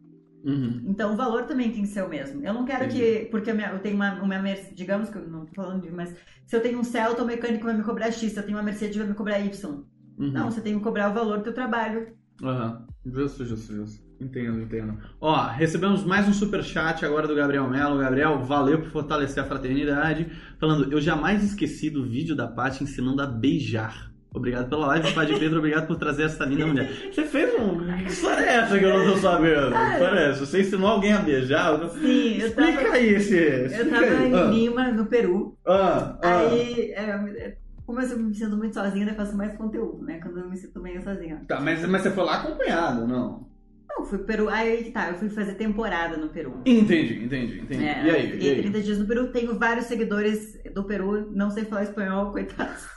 Uhum. 0.45 0.83
Então 0.87 1.13
o 1.13 1.17
valor 1.17 1.43
também 1.43 1.71
tem 1.71 1.81
que 1.83 1.87
ser 1.87 2.03
o 2.03 2.09
mesmo. 2.09 2.45
Eu 2.45 2.53
não 2.53 2.65
quero 2.65 2.85
Entendi. 2.85 2.99
que. 2.99 3.25
Porque 3.31 3.51
minha- 3.53 3.71
eu 3.71 3.79
tenho 3.79 3.95
uma, 3.95 4.21
uma 4.21 4.39
Mercedes, 4.39 4.75
digamos 4.75 5.09
que 5.09 5.17
eu 5.17 5.27
não 5.27 5.45
tô 5.45 5.53
falando 5.53 5.81
de, 5.81 5.89
mas 5.91 6.13
se 6.45 6.55
eu 6.55 6.61
tenho 6.61 6.79
um 6.79 6.83
Celta, 6.83 7.23
o 7.23 7.25
mecânico 7.25 7.63
vai 7.65 7.73
me 7.75 7.83
cobrar 7.83 8.11
X, 8.11 8.31
se 8.33 8.37
eu 8.39 8.43
tenho 8.43 8.57
uma 8.57 8.63
Mercedes, 8.63 8.97
vai 8.97 9.07
me 9.07 9.13
cobrar 9.13 9.39
Y. 9.39 9.83
Uhum. 10.17 10.31
Não, 10.31 10.51
você 10.51 10.61
tem 10.61 10.77
que 10.77 10.83
cobrar 10.83 11.09
o 11.09 11.13
valor 11.13 11.37
do 11.39 11.43
teu 11.45 11.53
trabalho. 11.53 12.13
Aham. 12.41 12.85
Justo, 13.05 13.45
justo, 13.45 13.73
justo. 13.73 14.03
Entendo, 14.19 14.61
entendo. 14.61 14.97
Ó, 15.19 15.47
recebemos 15.47 16.03
mais 16.05 16.27
um 16.27 16.33
superchat 16.33 17.05
agora 17.05 17.27
do 17.27 17.35
Gabriel 17.35 17.69
Melo. 17.69 17.99
Gabriel, 17.99 18.39
valeu 18.39 18.79
por 18.81 18.89
fortalecer 18.91 19.43
a 19.43 19.45
fraternidade. 19.45 20.27
Falando, 20.59 20.91
eu 20.91 21.01
jamais 21.01 21.43
esqueci 21.43 21.89
do 21.89 22.05
vídeo 22.05 22.35
da 22.35 22.47
Paty 22.47 22.83
ensinando 22.83 23.21
a 23.21 23.25
beijar. 23.27 24.11
Obrigado 24.33 24.67
pela 24.69 24.87
live, 24.87 25.13
Padre 25.13 25.37
Pedro. 25.37 25.59
Obrigado 25.59 25.85
por 25.85 25.95
trazer 25.97 26.23
essa 26.23 26.43
linda 26.45 26.65
mulher. 26.65 26.89
Você 27.11 27.23
fez 27.25 27.53
um. 27.59 27.85
Que 27.97 28.05
história 28.05 28.43
é 28.43 28.55
essa 28.55 28.79
que 28.79 28.85
eu 28.85 28.97
não 28.97 29.13
tô 29.13 29.17
sabendo? 29.19 29.71
Que 29.71 29.91
história 29.93 30.19
é 30.19 30.29
essa? 30.31 30.45
Você 30.45 30.61
ensinou 30.61 30.87
alguém 30.87 31.13
a 31.13 31.19
beijar? 31.19 31.79
Eu- 31.79 31.89
Sim, 31.89 32.37
eu 32.39 32.47
Explica 32.47 32.81
tava, 32.83 32.95
aí 32.95 33.09
esse. 33.09 33.35
eu 33.37 33.65
explica 33.67 33.89
tava 33.91 34.05
aí. 34.21 34.31
em 34.33 34.49
Lima, 34.51 34.91
no 34.91 35.05
Peru. 35.05 35.55
Ah, 35.67 36.17
ah, 36.23 36.37
Aí, 36.49 36.91
é, 36.93 37.57
como 37.85 37.99
eu 38.01 38.19
me 38.19 38.33
sinto 38.33 38.55
muito 38.57 38.73
sozinha, 38.73 39.07
eu 39.07 39.15
faço 39.15 39.35
mais 39.35 39.55
conteúdo, 39.57 40.03
né? 40.03 40.19
Quando 40.19 40.39
eu 40.39 40.49
me 40.49 40.57
sinto 40.57 40.79
meio 40.81 41.01
sozinha. 41.03 41.43
Tá, 41.47 41.59
mas, 41.59 41.85
mas 41.87 42.01
você 42.01 42.11
foi 42.11 42.23
lá 42.23 42.35
acompanhado, 42.41 43.07
não? 43.07 43.51
Não, 43.89 44.05
fui 44.05 44.17
pro 44.17 44.27
Peru. 44.27 44.49
Aí 44.49 44.85
que 44.85 44.91
tá, 44.91 45.09
eu 45.09 45.15
fui 45.15 45.29
fazer 45.29 45.55
temporada 45.55 46.17
no 46.17 46.29
Peru. 46.29 46.61
Entendi, 46.65 47.23
entendi, 47.23 47.59
entendi. 47.59 47.83
É, 47.83 48.05
e 48.05 48.09
aí? 48.09 48.31
Fiquei 48.31 48.49
E 48.49 48.55
aí? 48.55 48.61
30 48.61 48.81
dias 48.81 48.99
no 48.99 49.05
Peru, 49.07 49.31
tenho 49.31 49.57
vários 49.59 49.85
seguidores 49.85 50.57
do 50.73 50.83
Peru, 50.85 51.31
não 51.31 51.49
sei 51.51 51.65
falar 51.65 51.83
espanhol, 51.83 52.31
coitados. 52.31 52.87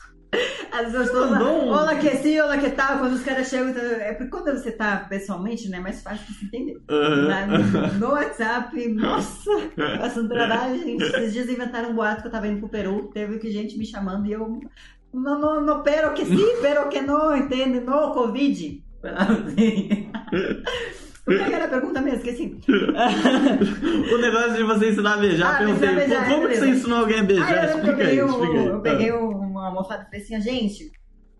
Mandou 1.31 1.65
um- 1.65 1.69
olá 1.69 1.95
que 1.97 2.11
sim, 2.17 2.39
olá 2.41 2.59
que 2.59 2.71
tal, 2.71 2.99
quando 2.99 3.13
os 3.15 3.23
caras 3.23 3.49
chegam, 3.49 3.71
então, 3.71 3.83
é 3.83 4.13
porque 4.13 4.31
quando 4.31 4.53
você 4.53 4.71
tá 4.73 5.07
pessoalmente, 5.09 5.69
né, 5.69 5.79
é 5.79 5.81
mais 5.81 6.03
fácil 6.03 6.27
de 6.27 6.35
se 6.35 6.45
entender. 6.47 6.77
Na- 6.89 7.47
no, 7.47 8.09
WhatsApp, 8.11 8.89
nossa, 8.89 9.51
um 10.21 10.29
trabalho, 10.29 10.79
gente. 10.79 11.03
Esses 11.03 11.33
dias 11.33 11.49
inventaram 11.49 11.91
um 11.91 11.95
boato 11.95 12.23
que 12.23 12.29
eu 12.29 12.33
tava 12.33 12.47
indo 12.49 12.61
pro 12.61 12.69
Peru, 12.69 13.11
teve 13.13 13.39
que 13.39 13.51
gente 13.51 13.77
me 13.79 13.87
chamando 13.87 14.27
e 14.27 14.33
eu. 14.33 14.61
No, 15.15 15.39
no, 15.39 15.61
no 15.63 15.83
pero 15.83 16.13
que 16.13 16.25
sim, 16.27 16.57
pero 16.61 16.89
que 16.89 17.01
não, 17.01 17.35
entende? 17.37 17.81
No 17.81 18.13
Covid. 18.13 18.83
Assim. 19.03 20.11
O 21.29 21.31
que 21.33 21.43
era 21.55 21.65
a 21.65 21.69
pergunta 21.69 22.01
mesmo? 22.01 22.19
Esqueci. 22.19 22.57
o 22.69 24.19
negócio 24.19 24.55
de 24.55 24.63
você 24.63 24.91
ensinar 24.91 25.15
a 25.15 25.17
beijar, 25.17 25.55
Ah, 25.55 25.59
perguntei, 25.59 25.89
beijar, 25.93 26.25
como 26.29 26.37
que 26.43 26.47
beleza. 26.47 26.61
você 26.65 26.71
ensinou 26.71 26.99
alguém 27.01 27.17
a 27.17 27.21
Ah, 27.21 27.25
beijar? 27.25 27.49
que 27.49 27.55
eu 27.55 27.65
explica 27.65 27.91
aí, 27.91 27.97
peguei, 28.07 28.23
um, 28.23 28.29
explica 28.29 28.53
aí. 28.61 28.67
eu 28.67 28.81
peguei 28.81 29.13
um- 29.13 29.46
uma 29.67 29.79
almofada 29.79 30.03
e 30.03 30.05
falei 30.07 30.21
assim, 30.23 30.41
gente. 30.41 30.93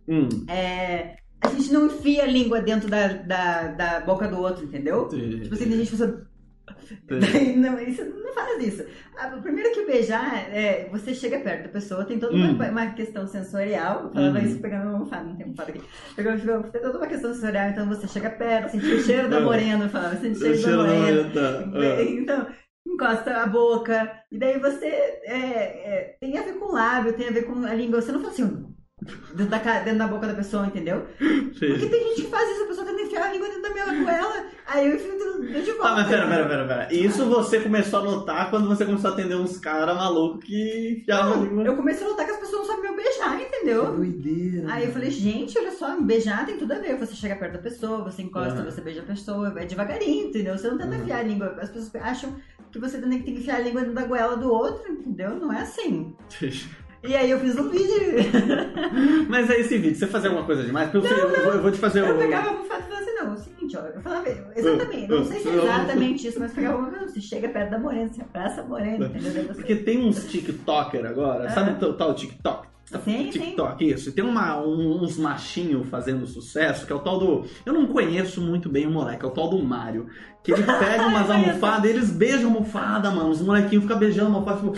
Hum. 0.09 0.29
é, 0.49 1.17
a 1.41 1.49
gente 1.49 1.73
não 1.73 1.87
enfia 1.87 2.23
a 2.23 2.27
língua 2.27 2.61
dentro 2.61 2.89
da, 2.89 3.09
da, 3.09 3.69
da 3.69 4.01
boca 4.01 4.27
do 4.29 4.39
outro, 4.41 4.65
entendeu? 4.65 5.09
Tipo 5.09 5.55
assim, 5.55 5.73
a 5.73 5.77
gente 5.77 5.97
faz. 5.97 6.15
Daí, 7.07 7.57
não, 7.57 7.79
isso, 7.81 8.05
não 8.05 8.33
faz 8.35 8.63
isso. 8.65 8.85
Ah, 9.17 9.29
primeiro 9.43 9.73
que 9.73 9.85
beijar, 9.87 10.49
é, 10.53 10.89
você 10.91 11.15
chega 11.15 11.39
perto 11.41 11.65
da 11.65 11.69
pessoa, 11.69 12.05
tem 12.05 12.19
toda 12.19 12.35
uma, 12.35 12.49
Hum. 12.49 12.71
uma 12.71 12.87
questão 12.93 13.27
sensorial. 13.27 14.05
Eu 14.05 14.11
falava 14.13 14.39
Uhum. 14.39 14.45
isso 14.45 14.59
pegando 14.61 14.83
uma 14.85 14.93
almofada, 14.95 15.25
não 15.25 15.35
tem 15.37 15.45
almofada 15.45 15.71
aqui. 15.71 15.81
Pegando, 16.15 16.71
tem 16.71 16.81
toda 16.83 16.99
uma 16.99 17.07
questão 17.07 17.33
sensorial, 17.35 17.69
então 17.71 17.89
você 17.89 18.07
chega 18.09 18.31
perto, 18.31 18.71
sente 18.73 18.87
o 18.87 19.03
cheiro 19.03 19.29
da 19.29 19.39
Ah. 19.39 19.41
morena, 19.43 19.85
eu 19.85 19.89
falava, 19.89 20.17
sente 20.17 20.37
o 20.39 20.41
cheiro, 20.41 20.61
da 20.63 20.77
morena. 20.77 21.23
morena, 21.25 21.31
tá. 21.33 22.03
Então, 22.03 22.47
encosta 22.87 23.43
a 23.43 23.47
boca, 23.47 24.11
e 24.31 24.39
daí 24.39 24.59
você 24.59 24.87
é, 24.87 25.25
é, 25.27 26.17
tem 26.21 26.39
a 26.39 26.43
ver 26.43 26.55
com 26.55 26.67
o 26.67 26.73
lábio, 26.73 27.13
tem 27.13 27.29
a 27.29 27.33
ver 27.33 27.43
com 27.43 27.65
a 27.65 27.75
língua. 27.75 28.01
Você 28.01 28.13
não 28.13 28.21
fala 28.21 28.33
assim, 28.33 28.67
dentro 29.35 29.51
da, 29.51 29.59
dentro 29.81 29.99
da 29.99 30.09
boca 30.09 30.27
da 30.27 30.35
pessoa, 30.35 30.67
entendeu? 30.67 31.07
Porque 31.19 31.81
Sim. 31.81 31.89
tem 31.89 32.09
gente 32.09 32.23
que 32.23 32.29
faz 32.31 32.51
isso, 32.51 32.65
a 32.65 32.67
pessoa 32.67 32.87
tenta 32.87 33.03
enfiar 33.03 33.29
a 33.29 33.33
língua 33.33 33.49
dentro 33.49 33.63
da 33.63 33.71
minha 33.71 34.03
goela, 34.03 34.47
aí 34.67 34.87
eu 34.89 34.97
enfio 34.97 35.17
dentro 35.41 35.63
de 35.63 35.73
volta. 35.73 35.89
Tá, 35.89 35.95
mas 35.95 36.09
pera, 36.09 36.27
pera, 36.27 36.49
pera, 36.49 36.67
pera. 36.67 36.95
Isso 36.95 37.25
você 37.27 37.61
começou 37.61 38.01
a 38.01 38.05
notar 38.05 38.51
quando 38.51 38.69
você 38.69 38.85
começou 38.85 39.11
a 39.11 39.13
atender 39.13 39.37
uns 39.37 39.59
caras 39.59 39.97
malucos 39.97 40.45
que 40.45 40.99
enfiavam 41.01 41.35
a 41.35 41.45
língua. 41.45 41.65
Eu 41.65 41.77
comecei 41.77 42.07
a 42.07 42.11
notar 42.11 42.27
que 42.27 42.33
as 42.33 42.39
pessoas 42.39 42.67
não 42.67 42.75
sabem 42.75 42.91
me 42.91 42.97
beijar, 42.97 43.41
entendeu? 43.41 43.97
doideira. 43.97 44.73
Aí 44.73 44.87
eu 44.87 44.93
falei, 44.93 45.11
gente, 45.11 45.59
olha 45.59 45.73
só, 45.73 46.01
beijar 46.01 46.47
tem 46.47 46.59
tudo 46.59 46.73
a 46.73 46.79
ver. 46.79 46.97
Você 46.97 47.15
chega 47.15 47.37
perto 47.37 47.55
da 47.55 47.59
pessoa, 47.59 48.05
você 48.05 48.23
encosta, 48.23 48.61
Aham. 48.61 48.71
você 48.71 48.81
beija 48.81 49.01
a 49.01 49.05
pessoa, 49.05 49.55
é 49.57 49.67
devagarinho, 49.67 50.29
entendeu? 50.29 50.57
Você 50.57 50.69
não 50.69 50.79
tenta 50.79 50.95
Aham. 50.95 51.03
enfiar 51.03 51.19
a 51.21 51.23
língua. 51.23 51.57
As 51.61 51.71
pessoas 51.71 51.95
acham 52.03 52.37
que 52.77 52.81
você 52.91 52.99
tem 52.99 53.23
que 53.23 53.31
enfiar 53.33 53.57
a 53.57 53.61
língua 53.61 53.81
dentro 53.81 53.95
da 53.95 54.05
goela 54.05 54.37
do 54.37 54.51
outro, 54.53 54.91
entendeu? 54.93 55.31
Não 55.37 55.53
é 55.53 55.63
assim. 55.63 56.15
E 57.05 57.15
aí 57.15 57.31
eu 57.31 57.39
fiz 57.41 57.57
um 57.57 57.69
vídeo. 57.69 57.87
Mas 59.29 59.51
aí 59.51 59.61
esse 59.61 59.79
vídeo, 59.79 59.97
você 59.97 60.07
fazia 60.07 60.29
alguma 60.31 60.45
coisa 60.47 60.63
demais? 60.65 60.91
Porque 60.91 61.07
eu, 61.07 61.11
sei- 61.11 61.23
eu 61.39 61.45
vou, 61.45 61.53
eu 61.55 61.63
vou 61.63 61.71
te 61.71 61.79
fazer 61.79 62.01
Eu 62.01 62.15
o. 62.15 62.19
pegava 62.19 62.49
a 62.49 62.51
almofada 62.53 62.81
e 62.81 62.85
falava 62.85 63.03
assim, 63.03 63.15
não, 63.15 63.31
é 63.31 63.35
o 63.35 63.37
seguinte, 63.37 63.77
ó, 63.77 63.81
eu 63.81 64.01
falava, 64.01 64.29
exatamente, 64.57 65.09
não 65.09 65.25
sei 65.25 65.41
se 65.41 65.49
é 65.49 65.51
Eu- 65.51 65.55
eu- 65.57 65.63
exatamente 65.65 66.29
isso, 66.29 66.41
mas 66.41 66.53
pegava 66.53 66.79
uma 66.79 66.91
você 67.07 67.21
chega 67.21 67.49
perto 67.49 67.71
da 67.71 67.79
morena, 67.79 68.09
você 68.13 68.23
abraça 68.23 68.61
a 68.61 68.65
morena, 68.65 69.07
entendeu? 69.07 69.45
Porque 69.55 69.77
tem 69.77 70.05
uns 70.05 70.25
TikToker 70.27 71.07
agora, 71.07 71.49
sabe 71.51 71.85
o 71.85 71.93
tal 71.95 72.15
TikTok? 72.15 72.67
Ah. 72.93 73.01
Sim, 73.05 73.33
sim. 73.33 73.41
TikTok, 73.41 73.85
isso. 73.85 74.09
E 74.09 74.13
tem 74.13 74.25
uma, 74.25 74.61
um- 74.61 75.03
uns 75.03 75.19
machinhos 75.19 75.89
fazendo 75.89 76.27
sucesso, 76.27 76.87
que 76.87 76.93
é 76.93 76.97
o 76.97 77.01
tal 77.01 77.19
do. 77.19 77.45
Eu 77.65 77.73
não 77.73 77.87
conheço 77.87 78.41
muito 78.41 78.69
bem 78.69 78.87
o 78.87 78.91
moleque, 78.91 79.25
é 79.25 79.29
o 79.29 79.33
tal 79.33 79.49
do 79.51 79.63
Mário. 79.63 80.07
Que 80.45 80.53
ele 80.53 80.63
pega 80.63 81.07
umas 81.09 81.29
almofadas, 81.31 81.91
eles 81.91 82.11
beijam 82.11 82.51
a 82.51 82.55
almofada, 82.55 83.11
mano. 83.11 83.31
Os 83.31 83.41
molequinhos 83.43 83.83
ficam 83.85 83.99
beijando 83.99 84.31
a 84.31 84.35
almofada, 84.35 84.61
tipo. 84.61 84.77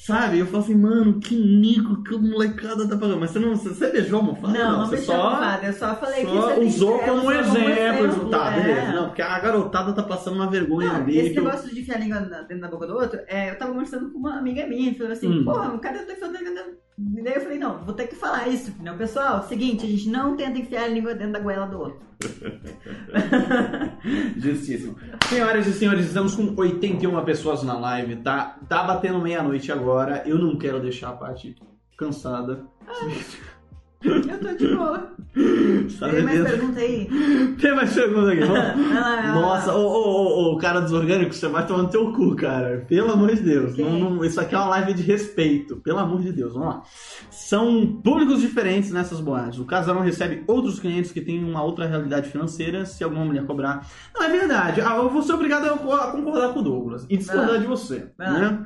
Sabe? 0.00 0.38
Eu 0.38 0.46
falo 0.46 0.62
assim, 0.64 0.74
mano, 0.74 1.20
que 1.20 1.34
nico 1.36 2.02
que 2.02 2.16
molecada 2.16 2.88
tá 2.88 2.98
fazendo. 2.98 3.20
Mas 3.20 3.30
você 3.30 3.38
não. 3.38 3.54
Você, 3.56 3.68
você 3.70 3.90
beijou 3.90 4.18
a 4.18 4.22
almofada? 4.22 4.58
Não, 4.58 4.72
não, 4.72 4.86
você 4.86 4.96
beijei 4.96 5.14
a 5.14 5.18
almofada, 5.18 5.66
eu 5.66 5.72
só 5.74 5.96
falei 5.96 6.24
que 6.24 6.30
só 6.30 6.40
você 6.42 6.54
tem 6.54 6.68
usou 6.68 6.98
que- 6.98 7.04
como 7.06 7.32
exemplo. 7.32 8.30
Tá, 8.30 8.52
é. 8.54 8.60
beleza. 8.62 8.92
Não, 8.92 9.06
porque 9.06 9.22
a 9.22 9.38
garotada 9.38 9.92
tá 9.94 10.02
passando 10.02 10.34
uma 10.36 10.50
vergonha 10.50 10.88
Não, 10.92 10.96
ali. 10.96 11.18
esse 11.18 11.30
que 11.30 11.38
eu- 11.38 11.44
negócio 11.44 11.74
de 11.74 11.80
enfiar 11.80 11.96
a 11.96 12.00
língua 12.00 12.20
dentro 12.20 12.60
da 12.60 12.68
boca 12.68 12.86
do 12.86 12.94
outro, 12.94 13.20
é, 13.26 13.50
eu 13.50 13.58
tava 13.58 13.72
conversando 13.72 14.10
com 14.10 14.18
uma 14.18 14.38
amiga 14.38 14.66
minha, 14.66 14.94
falou 14.94 15.12
assim, 15.12 15.28
Hum. 15.28 15.44
porra, 15.44 15.78
cadê 15.78 15.98
o 16.00 16.06
teu 16.06 16.16
E 16.98 17.22
daí 17.22 17.34
eu 17.34 17.40
falei, 17.40 17.58
não, 17.58 17.84
vou 17.84 17.94
ter 17.94 18.08
que 18.08 18.16
falar 18.16 18.48
isso. 18.48 18.74
Não, 18.80 18.98
pessoal, 18.98 19.46
seguinte, 19.46 19.86
a 19.86 19.88
gente 19.88 20.08
não 20.08 20.36
tenta 20.36 20.58
enfiar 20.58 20.84
a 20.84 20.88
língua 20.88 21.14
dentro 21.14 21.34
da 21.34 21.38
goela 21.38 21.66
do 21.66 21.78
outro. 21.78 22.00
Justíssimo. 24.36 24.96
Senhoras 25.28 25.68
e 25.68 25.72
senhores, 25.72 26.06
estamos 26.06 26.34
com 26.34 26.52
81 26.56 27.24
pessoas 27.24 27.62
na 27.62 27.78
live, 27.78 28.16
tá? 28.16 28.58
Tá 28.68 28.82
batendo 28.82 29.20
meia-noite 29.20 29.70
agora. 29.70 30.24
Eu 30.26 30.38
não 30.38 30.58
quero 30.58 30.80
deixar 30.80 31.10
a 31.10 31.16
parte 31.16 31.54
cansada. 31.96 32.66
Eu 34.04 34.38
tô 34.40 34.54
de 34.54 34.74
boa. 34.76 35.12
Tem 35.34 36.22
mais 36.22 36.42
pergunta 36.48 36.80
aí? 36.80 37.08
Tem 37.60 37.74
mais 37.74 37.92
pergunta 37.94 38.32
aqui. 38.32 38.40
Nossa, 39.34 39.74
ô, 39.74 39.80
ô, 39.86 40.50
ô, 40.50 40.52
ô, 40.52 40.58
cara 40.58 40.80
dos 40.80 40.92
orgânicos, 40.92 41.36
você 41.38 41.48
vai 41.48 41.66
tomar 41.66 41.82
no 41.82 41.88
teu 41.88 42.12
cu, 42.12 42.34
cara. 42.36 42.84
Pelo 42.88 43.12
amor 43.12 43.34
de 43.34 43.42
Deus. 43.42 43.72
Ok. 43.72 43.84
Não- 43.84 44.10
não- 44.10 44.24
isso 44.24 44.40
aqui 44.40 44.54
é 44.54 44.58
uma 44.58 44.68
live 44.68 44.94
de 44.94 45.02
respeito. 45.02 45.76
Pelo 45.76 45.98
amor 45.98 46.20
de 46.22 46.32
Deus, 46.32 46.54
vamos 46.54 46.68
lá. 46.68 46.82
São 47.30 48.00
públicos 48.04 48.40
diferentes 48.40 48.90
nessas 48.92 49.20
boates. 49.20 49.58
O 49.58 49.64
casarão 49.64 50.00
recebe 50.00 50.42
outros 50.46 50.78
clientes 50.78 51.10
que 51.12 51.20
têm 51.20 51.42
uma 51.44 51.62
outra 51.62 51.86
realidade 51.86 52.28
financeira 52.30 52.84
se 52.86 53.02
alguma 53.02 53.24
mulher 53.24 53.44
cobrar. 53.46 53.86
Não, 54.14 54.22
é 54.24 54.28
verdade. 54.28 54.80
Ah, 54.80 54.96
Eu 54.96 55.10
vou 55.10 55.22
ser 55.22 55.32
obrigado 55.32 55.66
a 55.66 56.10
concordar 56.12 56.52
com 56.52 56.60
o 56.60 56.62
Douglas 56.62 57.06
e 57.10 57.16
discordar 57.16 57.50
lá. 57.52 57.56
de 57.58 57.66
você. 57.66 58.06
Lá. 58.18 58.32
Né? 58.32 58.64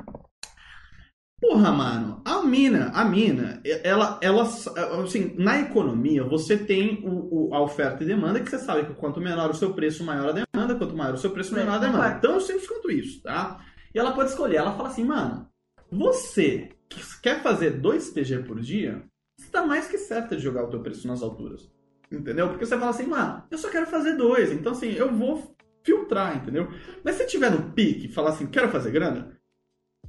Porra, 1.43 1.73
mano, 1.73 2.23
a 2.25 2.41
mina, 2.45 2.91
a 2.95 3.05
mina, 3.05 3.61
ela, 3.83 4.17
ela, 4.23 4.43
assim, 4.45 5.35
na 5.37 5.61
economia 5.61 6.23
você 6.23 6.57
tem 6.57 7.03
o, 7.05 7.49
o- 7.49 7.55
a 7.55 7.61
oferta 7.61 8.05
e 8.05 8.07
demanda, 8.07 8.39
que 8.39 8.49
você 8.49 8.61
sabe 8.61 8.87
que 8.87 8.95
quanto 8.95 9.21
menor 9.21 9.51
o 9.51 9.55
seu 9.55 9.75
preço, 9.75 10.05
maior 10.05 10.29
a 10.29 10.33
demanda, 10.45 10.77
quanto 10.77 10.97
maior 10.97 11.15
o 11.15 11.19
seu 11.19 11.31
preço, 11.33 11.53
menor 11.53 11.75
a 11.75 11.79
demanda. 11.79 12.21
Tão 12.21 12.39
simples 12.41 12.69
quanto 12.69 12.93
isso, 12.93 13.21
tá? 13.23 13.61
E 13.93 13.99
ela 13.99 14.13
pode 14.13 14.31
escolher, 14.31 14.57
ela 14.59 14.77
fala 14.77 14.89
assim, 14.89 15.05
mano, 15.05 15.49
você 15.91 16.69
que 16.89 17.01
quer 17.21 17.43
fazer 17.43 17.71
dois 17.71 18.09
PG 18.11 18.45
por 18.45 18.61
dia, 18.61 19.03
você 19.37 19.49
tá 19.51 19.67
mais 19.67 19.89
que 19.89 19.99
certa 19.99 20.37
de 20.37 20.43
jogar 20.43 20.63
o 20.65 20.71
teu 20.71 20.81
preço 20.81 21.09
nas 21.09 21.23
alturas. 21.23 21.69
Entendeu? 22.11 22.51
Porque 22.51 22.65
você 22.65 22.79
fala 22.79 22.91
assim, 22.91 23.07
mano, 23.07 23.43
eu 23.51 23.59
só 23.59 23.69
quero 23.69 23.87
fazer 23.87 24.17
dois, 24.17 24.53
então 24.53 24.73
assim, 24.73 24.93
eu 24.93 25.11
vou 25.13 25.57
filtrar, 25.83 26.37
entendeu? 26.37 26.69
Mas 27.03 27.17
se 27.17 27.27
tiver 27.27 27.51
no 27.51 27.73
pique 27.73 28.07
e 28.07 28.13
falar 28.13 28.31
assim, 28.31 28.47
quero 28.47 28.69
fazer 28.69 28.93
grana, 28.93 29.37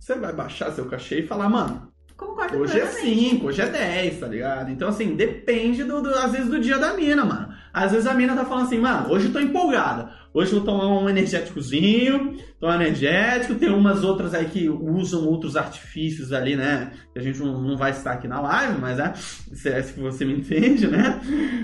você 0.04 0.16
vai 0.16 0.34
baixar 0.34 0.72
seu 0.72 0.86
cachê 0.86 1.20
e 1.20 1.28
falar, 1.28 1.48
mano, 1.50 1.92
Concordo 2.18 2.58
hoje 2.58 2.80
é 2.80 2.86
plenamente. 2.86 3.30
5, 3.32 3.48
hoje 3.48 3.62
é 3.62 3.66
10, 3.68 4.20
tá 4.20 4.28
ligado? 4.28 4.70
Então, 4.72 4.88
assim, 4.90 5.16
depende, 5.16 5.84
do, 5.84 6.02
do- 6.02 6.10
às 6.14 6.32
vezes, 6.32 6.48
do 6.48 6.60
dia 6.60 6.78
da 6.78 6.94
mina, 6.94 7.26
mano. 7.26 7.54
Às 7.74 7.92
vezes 7.92 8.06
a 8.06 8.14
mina 8.14 8.36
tá 8.36 8.46
falando 8.46 8.66
assim, 8.66 8.78
mano, 8.78 9.10
hoje 9.12 9.28
eu 9.28 9.34
tô 9.34 9.40
empolgada. 9.40 10.12
Hoje 10.32 10.52
eu 10.52 10.58
vou 10.60 10.66
tomar 10.66 10.88
um 10.88 11.10
energéticozinho, 11.10 12.38
tomar 12.60 12.78
um 12.78 12.82
energético. 12.82 13.56
Tem 13.56 13.70
umas 13.70 14.04
outras 14.04 14.34
aí 14.34 14.46
que 14.46 14.70
usam 14.70 15.26
outros 15.26 15.56
artifícios 15.56 16.32
ali, 16.34 16.56
né? 16.56 16.92
Que 17.14 17.20
a 17.20 17.22
gente 17.22 17.40
não, 17.40 17.60
não 17.62 17.78
vai 17.78 17.92
estar 17.92 18.12
aqui 18.12 18.28
na 18.28 18.40
live, 18.42 18.80
mas 18.80 19.00
é, 19.00 19.14
se 19.16 19.70
é 19.70 19.82
se 19.82 20.00
você 20.00 20.24
me 20.26 20.34
entende, 20.40 20.86
né? 20.88 21.20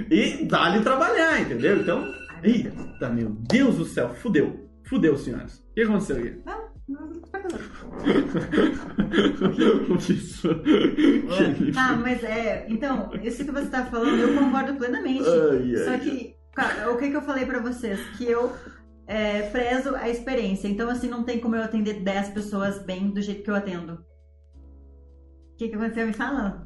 E 0.10 0.45
dá-lhe 0.45 0.82
trabalhar, 0.82 1.40
entendeu? 1.41 1.78
Então, 1.80 2.03
eita, 2.44 3.10
meu 3.10 3.30
Deus 3.30 3.76
do 3.76 3.86
céu, 3.86 4.10
fudeu. 4.16 4.68
Fudeu, 4.84 5.16
senhoras. 5.16 5.60
O 5.60 5.74
que 5.76 5.82
aconteceu 5.82 6.18
aqui? 6.18 6.40
Não, 6.44 6.68
Isso. 10.10 10.49
Tá, 11.74 11.95
mas 11.95 12.24
é. 12.24 12.66
Então, 12.70 13.11
isso 13.24 13.44
que 13.45 13.52
você 13.52 13.68
tá 13.68 13.86
falando, 13.86 14.20
eu 14.20 14.36
concordo 14.38 14.76
plenamente. 14.76 15.24
Ai, 15.28 15.76
ai, 15.76 15.84
Só 15.86 15.98
que, 15.98 16.36
cara, 16.53 16.91
o 16.91 16.98
que, 16.98 17.10
que 17.10 17.16
eu 17.16 17.22
falei 17.22 17.45
pra 17.45 17.60
vocês? 17.60 17.99
Que 18.18 18.26
eu 18.26 18.52
é, 19.07 19.44
prezo 19.49 19.95
a 19.95 20.10
experiência. 20.10 20.68
Então, 20.68 20.90
assim, 20.90 21.10
não 21.10 21.24
tem 21.24 21.40
como 21.40 21.56
eu 21.56 21.64
atender 21.64 22.02
10 22.02 22.30
pessoas 22.30 22.80
bem 22.84 23.10
do 23.10 23.22
jeito 23.22 23.44
que 23.44 23.52
eu 23.52 23.56
atendo. 23.56 23.94
O 23.94 25.57
que, 25.57 25.68
que 25.68 25.76
aconteceu? 25.76 26.07
Me 26.07 26.14
fala. 26.14 26.64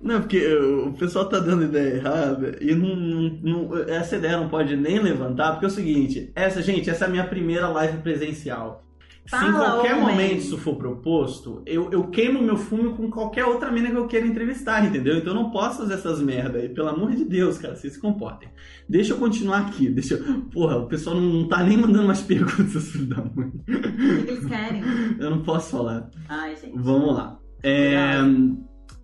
Não, 0.00 0.20
porque 0.20 0.46
o 0.54 0.92
pessoal 0.92 1.28
tá 1.28 1.40
dando 1.40 1.64
ideia 1.64 1.96
errada 1.96 2.56
e 2.60 2.72
não, 2.72 2.94
não- 2.94 3.40
não- 3.42 3.78
essa 3.88 4.16
ideia 4.16 4.36
não 4.36 4.48
pode 4.48 4.76
nem 4.76 5.00
levantar, 5.00 5.50
porque 5.52 5.64
é 5.64 5.68
o 5.68 5.72
seguinte, 5.72 6.30
essa, 6.36 6.62
gente, 6.62 6.88
essa 6.88 7.06
é 7.06 7.08
a 7.08 7.10
minha 7.10 7.26
primeira 7.26 7.66
live 7.68 7.98
presencial. 7.98 8.84
Se 9.28 9.36
em 9.36 9.52
Fala, 9.52 9.72
qualquer 9.72 9.94
homem. 9.94 10.06
momento 10.08 10.38
isso 10.38 10.56
for 10.56 10.76
proposto, 10.76 11.62
eu, 11.66 11.90
eu 11.92 12.04
queimo 12.04 12.40
meu 12.40 12.56
fumo 12.56 12.96
com 12.96 13.10
qualquer 13.10 13.44
outra 13.44 13.70
mina 13.70 13.90
que 13.90 13.96
eu 13.96 14.06
queira 14.06 14.26
entrevistar, 14.26 14.82
entendeu? 14.86 15.18
Então 15.18 15.34
eu 15.34 15.42
não 15.42 15.50
posso 15.50 15.80
fazer 15.80 15.94
essas 15.94 16.18
merda 16.22 16.58
aí. 16.58 16.70
Pelo 16.70 16.88
amor 16.88 17.10
de 17.10 17.26
Deus, 17.26 17.58
cara, 17.58 17.76
vocês 17.76 17.92
se 17.92 18.00
comportem. 18.00 18.48
Deixa 18.88 19.12
eu 19.12 19.18
continuar 19.18 19.66
aqui. 19.66 19.90
Deixa 19.90 20.14
eu... 20.14 20.40
Porra, 20.50 20.78
o 20.78 20.86
pessoal 20.86 21.14
não 21.20 21.46
tá 21.46 21.62
nem 21.62 21.76
mandando 21.76 22.06
mais 22.06 22.22
perguntas, 22.24 22.88
filho 22.90 23.06
da 23.06 23.16
mãe. 23.16 23.48
O 23.48 23.64
que, 23.64 24.22
que 24.24 24.30
eles 24.30 24.46
querem? 24.46 24.82
Eu 25.18 25.28
não 25.28 25.42
posso 25.42 25.72
falar. 25.72 26.08
Ai, 26.26 26.56
gente. 26.56 26.72
Vamos 26.74 27.14
lá. 27.14 27.38
É, 27.62 28.16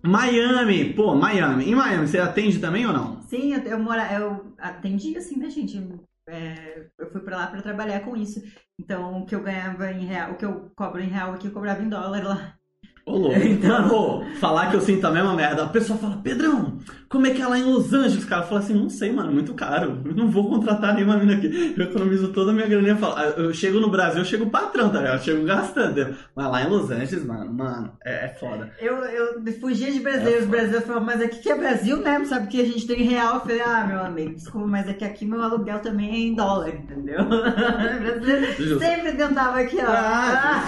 Miami, 0.03 0.93
pô, 0.93 1.13
Miami. 1.13 1.69
Em 1.69 1.75
Miami, 1.75 2.07
você 2.07 2.17
atende 2.17 2.57
também 2.57 2.85
ou 2.87 2.93
não? 2.93 3.21
Sim, 3.27 3.53
eu, 3.53 3.59
eu, 3.59 3.79
mora, 3.79 4.11
eu 4.11 4.53
atendi 4.57 5.15
assim, 5.17 5.37
né, 5.37 5.51
gente? 5.51 5.79
É, 6.27 6.89
eu 6.97 7.11
fui 7.11 7.21
pra 7.21 7.37
lá 7.37 7.47
pra 7.47 7.61
trabalhar 7.61 8.01
com 8.03 8.15
isso. 8.17 8.41
Então, 8.79 9.21
o 9.21 9.25
que 9.25 9.35
eu 9.35 9.43
ganhava 9.43 9.91
em 9.91 10.05
real, 10.05 10.31
o 10.33 10.37
que 10.37 10.45
eu 10.45 10.71
cobro 10.75 11.01
em 11.01 11.07
real 11.09 11.33
aqui, 11.33 11.47
eu 11.47 11.53
cobrava 11.53 11.81
em 11.83 11.89
dólar 11.89 12.23
lá. 12.25 12.59
Ô, 13.05 13.17
louco. 13.17 13.37
Então- 13.45 13.87
Pô, 13.87 14.23
falar 14.39 14.69
que 14.69 14.75
eu 14.75 14.81
sinto 14.81 15.05
a 15.05 15.11
mesma 15.11 15.33
merda. 15.33 15.63
A 15.63 15.67
pessoa 15.69 15.97
fala, 15.99 16.17
Pedrão, 16.23 16.79
como 17.07 17.27
é 17.27 17.29
que 17.31 17.41
é 17.41 17.47
lá 17.47 17.57
em 17.57 17.63
Los 17.63 17.93
Angeles? 17.93 18.23
O 18.23 18.27
cara 18.27 18.41
fala 18.43 18.59
assim, 18.61 18.73
não 18.73 18.89
sei, 18.89 19.11
mano, 19.11 19.31
muito 19.31 19.53
caro. 19.53 20.01
Eu 20.03 20.15
não 20.15 20.27
vou 20.29 20.49
contratar 20.49 20.93
nenhuma 20.95 21.15
mina 21.17 21.35
aqui. 21.35 21.75
Eu 21.77 21.83
economizo 21.85 22.29
toda 22.29 22.49
a 22.51 22.53
minha. 22.53 22.65
Eu, 22.67 22.97
falo, 22.97 23.13
"Ah, 23.15 23.33
eu 23.37 23.53
chego 23.53 23.79
no 23.79 23.89
Brasil, 23.91 24.19
eu 24.21 24.25
chego 24.25 24.49
patrão, 24.49 24.89
tá 24.89 24.97
ligado? 24.99 25.17
Eu 25.17 25.23
chego 25.23 25.45
gastando. 25.45 26.15
Mas 26.35 26.51
lá 26.51 26.63
em 26.63 26.69
Los 26.69 26.89
Angeles, 26.89 27.23
mano, 27.25 27.53
mano, 27.53 27.91
é, 28.03 28.25
é 28.25 28.29
foda. 28.39 28.71
Eu, 28.79 28.95
eu 29.05 29.35
fugia 29.61 29.91
de 29.91 29.99
brasileiros, 29.99 30.43
os 30.45 30.49
brasileiros 30.49 30.85
falavam, 30.87 31.05
mas 31.05 31.21
aqui 31.21 31.39
que 31.39 31.49
é 31.51 31.55
Brasil, 31.57 31.97
né? 31.97 32.17
Não 32.17 32.25
sabe 32.25 32.47
que 32.47 32.59
a 32.59 32.65
gente 32.65 32.87
tem 32.87 33.03
real. 33.03 33.35
Eu 33.35 33.41
falei, 33.41 33.61
ah, 33.61 33.85
meu 33.87 33.99
amigo, 33.99 34.33
desculpa, 34.33 34.67
mas 34.67 34.89
é 34.89 34.93
que 34.93 35.05
aqui 35.05 35.25
meu 35.25 35.41
aluguel 35.41 35.79
também 35.79 36.09
é 36.09 36.17
em 36.17 36.33
dólar, 36.35 36.69
entendeu? 36.69 37.19
Sempre 38.79 39.11
tentava 39.13 39.59
aqui, 39.59 39.77
ó. 39.77 39.85
Ah, 39.87 40.63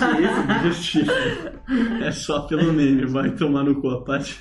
justiça, 0.63 0.63
justiça. 0.63 1.53
É 2.27 2.33
só 2.33 2.41
pelo 2.41 2.73
meme, 2.73 3.05
vai 3.05 3.31
tomar 3.31 3.63
no 3.63 3.79
cu 3.79 3.89
a 3.89 4.03
parte. 4.03 4.37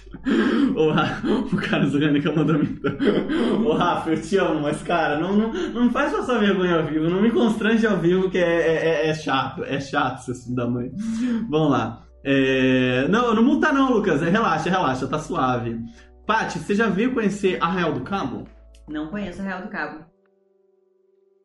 O, 0.75 0.91
Ra- 0.91 1.23
o 1.53 1.57
Carlos 1.57 1.95
Orgânica 1.95 2.33
mandou 2.33 2.59
me. 2.59 2.77
Ô 3.65 3.75
Rafa, 3.75 4.11
eu 4.11 4.21
te 4.21 4.37
amo, 4.39 4.61
mas 4.63 4.83
cara, 4.83 5.21
não, 5.21 5.37
não, 5.37 5.53
não 5.53 5.91
faz 5.91 6.13
passar 6.13 6.41
vergonha 6.41 6.79
ao 6.79 6.85
vivo, 6.87 7.09
não 7.09 7.23
me 7.23 7.31
constrange 7.31 7.87
ao 7.87 7.97
vivo, 7.99 8.29
que 8.29 8.39
é, 8.39 9.05
é, 9.05 9.09
é 9.09 9.15
chato, 9.15 9.63
é 9.63 9.79
chato, 9.79 10.19
seu 10.25 10.35
filho 10.35 10.57
da 10.57 10.67
mãe. 10.69 10.91
Vamos 11.49 11.71
lá. 11.71 12.03
É... 12.25 13.07
Não, 13.09 13.33
não 13.33 13.43
multa 13.45 13.73
não, 13.73 13.93
Lucas, 13.93 14.21
é, 14.21 14.29
relaxa, 14.31 14.69
relaxa, 14.69 15.07
tá 15.07 15.21
suave. 15.21 15.79
Paty, 16.27 16.59
você 16.59 16.75
já 16.75 16.89
veio 16.89 17.15
conhecer 17.15 17.57
Arraial 17.63 17.93
do 17.93 18.01
Cabo? 18.01 18.49
Não 18.89 19.07
conheço 19.07 19.41
a 19.43 19.45
Real 19.45 19.63
do 19.63 19.69
Cabo. 19.69 20.05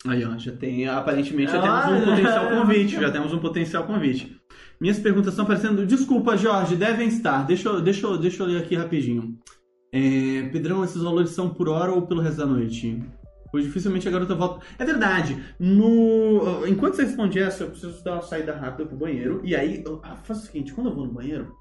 Aí, 0.07 0.25
ó, 0.25 0.35
já 0.39 0.51
tem, 0.53 0.87
aparentemente 0.87 1.51
já 1.51 1.59
Ah, 1.63 1.83
temos 1.85 2.01
um 2.01 2.05
potencial 2.09 2.49
convite, 2.49 2.99
já 2.99 3.11
temos 3.11 3.33
um 3.33 3.37
potencial 3.39 3.83
convite. 3.83 4.40
Minhas 4.81 4.97
perguntas 4.99 5.33
estão 5.33 5.45
aparecendo. 5.45 5.85
Desculpa, 5.85 6.35
Jorge, 6.35 6.75
devem 6.75 7.07
estar. 7.07 7.45
Deixa 7.45 7.69
eu, 7.69 7.79
deixa 7.81 8.07
eu, 8.07 8.17
deixa 8.17 8.41
eu 8.41 8.47
ler 8.47 8.57
aqui 8.63 8.75
rapidinho. 8.75 9.37
É, 9.93 10.49
Pedrão, 10.51 10.83
esses 10.83 11.01
valores 11.03 11.29
são 11.29 11.49
por 11.49 11.69
hora 11.69 11.91
ou 11.91 12.01
pelo 12.07 12.19
resto 12.19 12.37
da 12.37 12.47
noite? 12.47 12.99
Pois 13.51 13.63
dificilmente 13.65 14.07
a 14.07 14.11
garota 14.11 14.33
volta. 14.33 14.65
É 14.79 14.83
verdade. 14.85 15.37
No... 15.59 16.65
Enquanto 16.67 16.95
você 16.95 17.03
responde 17.03 17.37
essa, 17.37 17.63
eu 17.63 17.69
preciso 17.69 18.03
dar 18.03 18.13
uma 18.13 18.21
saída 18.23 18.55
rápida 18.55 18.87
pro 18.87 18.97
banheiro. 18.97 19.39
E 19.43 19.55
aí, 19.55 19.83
eu- 19.85 19.99
ah, 20.03 20.15
faz 20.23 20.39
o 20.39 20.45
seguinte: 20.47 20.73
quando 20.73 20.87
eu 20.89 20.95
vou 20.95 21.05
no 21.05 21.11
banheiro, 21.13 21.53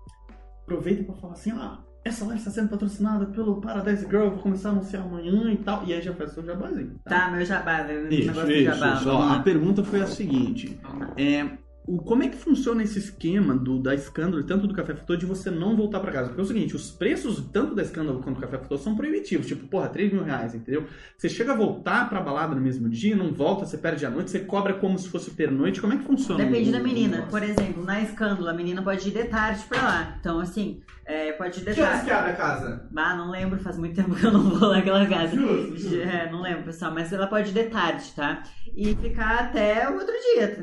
aproveita 0.63 1.03
pra 1.05 1.15
falar 1.17 1.33
assim: 1.35 1.51
ah, 1.51 1.79
essa 2.05 2.25
live 2.25 2.39
está 2.39 2.51
sendo 2.51 2.69
patrocinada 2.71 3.27
pelo 3.27 3.61
Paradise 3.61 4.07
Girl, 4.09 4.29
vou 4.31 4.39
começar 4.39 4.69
a 4.71 4.73
anunciar 4.73 5.03
amanhã 5.03 5.53
e 5.53 5.57
tal. 5.59 5.85
E 5.85 5.93
aí 5.93 6.01
já 6.01 6.15
faz 6.15 6.31
o 6.31 6.35
seu 6.35 6.45
jabazinho. 6.47 6.95
Tá, 7.05 7.31
meu 7.33 7.45
jabá, 7.45 7.83
meu 7.83 8.09
Isso, 8.09 8.31
isso, 8.31 8.63
jabá. 8.65 8.95
isso. 8.95 9.11
Ó. 9.11 9.23
A 9.33 9.41
pergunta 9.41 9.83
foi 9.85 10.01
a 10.01 10.07
seguinte: 10.07 10.79
é, 11.17 11.59
o, 11.87 11.99
como 11.99 12.23
é 12.23 12.29
que 12.29 12.37
funciona 12.37 12.83
esse 12.83 12.99
esquema 12.99 13.57
do, 13.57 13.79
da 13.79 13.95
escândalo 13.95 14.41
e 14.43 14.47
tanto 14.47 14.67
do 14.67 14.75
Café 14.75 14.95
Futuro 14.95 15.19
de 15.19 15.27
você 15.27 15.51
não 15.51 15.75
voltar 15.77 15.99
pra 16.01 16.13
casa? 16.13 16.29
Porque 16.29 16.41
é 16.41 16.45
o 16.45 16.47
seguinte: 16.47 16.77
os 16.77 16.91
preços 16.91 17.41
tanto 17.53 17.75
da 17.75 17.83
escândalo 17.83 18.21
quanto 18.23 18.37
do 18.37 18.41
Café 18.43 18.59
Futuro 18.59 18.81
são 18.81 18.95
proibitivos. 18.95 19.47
Tipo, 19.47 19.67
porra, 19.67 19.89
3 19.89 20.13
mil 20.13 20.23
reais, 20.23 20.55
entendeu? 20.55 20.85
Você 21.17 21.29
chega 21.29 21.53
a 21.53 21.57
voltar 21.57 22.09
pra 22.09 22.21
balada 22.21 22.55
no 22.55 22.61
mesmo 22.61 22.89
dia, 22.89 23.17
não 23.17 23.33
volta, 23.33 23.65
você 23.65 23.79
perde 23.79 24.05
a 24.07 24.11
noite, 24.11 24.31
você 24.31 24.41
cobra 24.41 24.75
como 24.75 24.99
se 24.99 25.09
fosse 25.09 25.31
pernoite. 25.33 25.81
Como 25.81 25.93
é 25.93 25.97
que 25.97 26.05
funciona? 26.05 26.45
Depende 26.45 26.69
o- 26.69 26.73
da 26.73 26.81
menina. 26.81 27.27
Por 27.31 27.43
exemplo, 27.43 27.83
na 27.85 28.01
escândalo, 28.03 28.49
a 28.49 28.53
menina 28.55 28.83
pode 28.83 29.09
ir 29.09 29.13
de 29.13 29.25
tarde 29.25 29.65
pra 29.69 29.83
lá. 29.83 30.17
Então, 30.21 30.39
assim, 30.39 30.81
é, 31.07 31.33
pode 31.33 31.61
ir 31.61 31.65
de 31.65 31.75
Que 31.75 31.81
horas 31.81 31.93
tarde. 31.95 32.07
que 32.07 32.13
abre 32.13 32.31
a 32.33 32.37
casa? 32.37 32.89
Ah, 32.97 33.17
não 33.17 33.31
lembro, 33.31 33.59
faz 33.59 33.77
muito 33.79 33.97
tempo 33.97 34.15
que 34.15 34.25
eu 34.25 34.33
não 34.33 34.51
vou 34.51 34.71
naquela 34.71 35.07
casa. 35.07 35.35
Justo, 35.35 35.77
justo. 35.79 35.97
É, 35.97 36.31
não 36.31 36.43
lembro, 36.43 36.65
pessoal, 36.65 36.93
mas 36.93 37.13
ela 37.13 37.27
pode 37.27 37.51
ir 37.51 37.55
de 37.55 37.65
tarde, 37.65 38.13
tá? 38.15 38.43
E 38.77 38.95
ficar 38.97 39.39
até 39.41 39.89
o 39.89 39.95
outro 39.95 40.13
dia. 40.35 40.57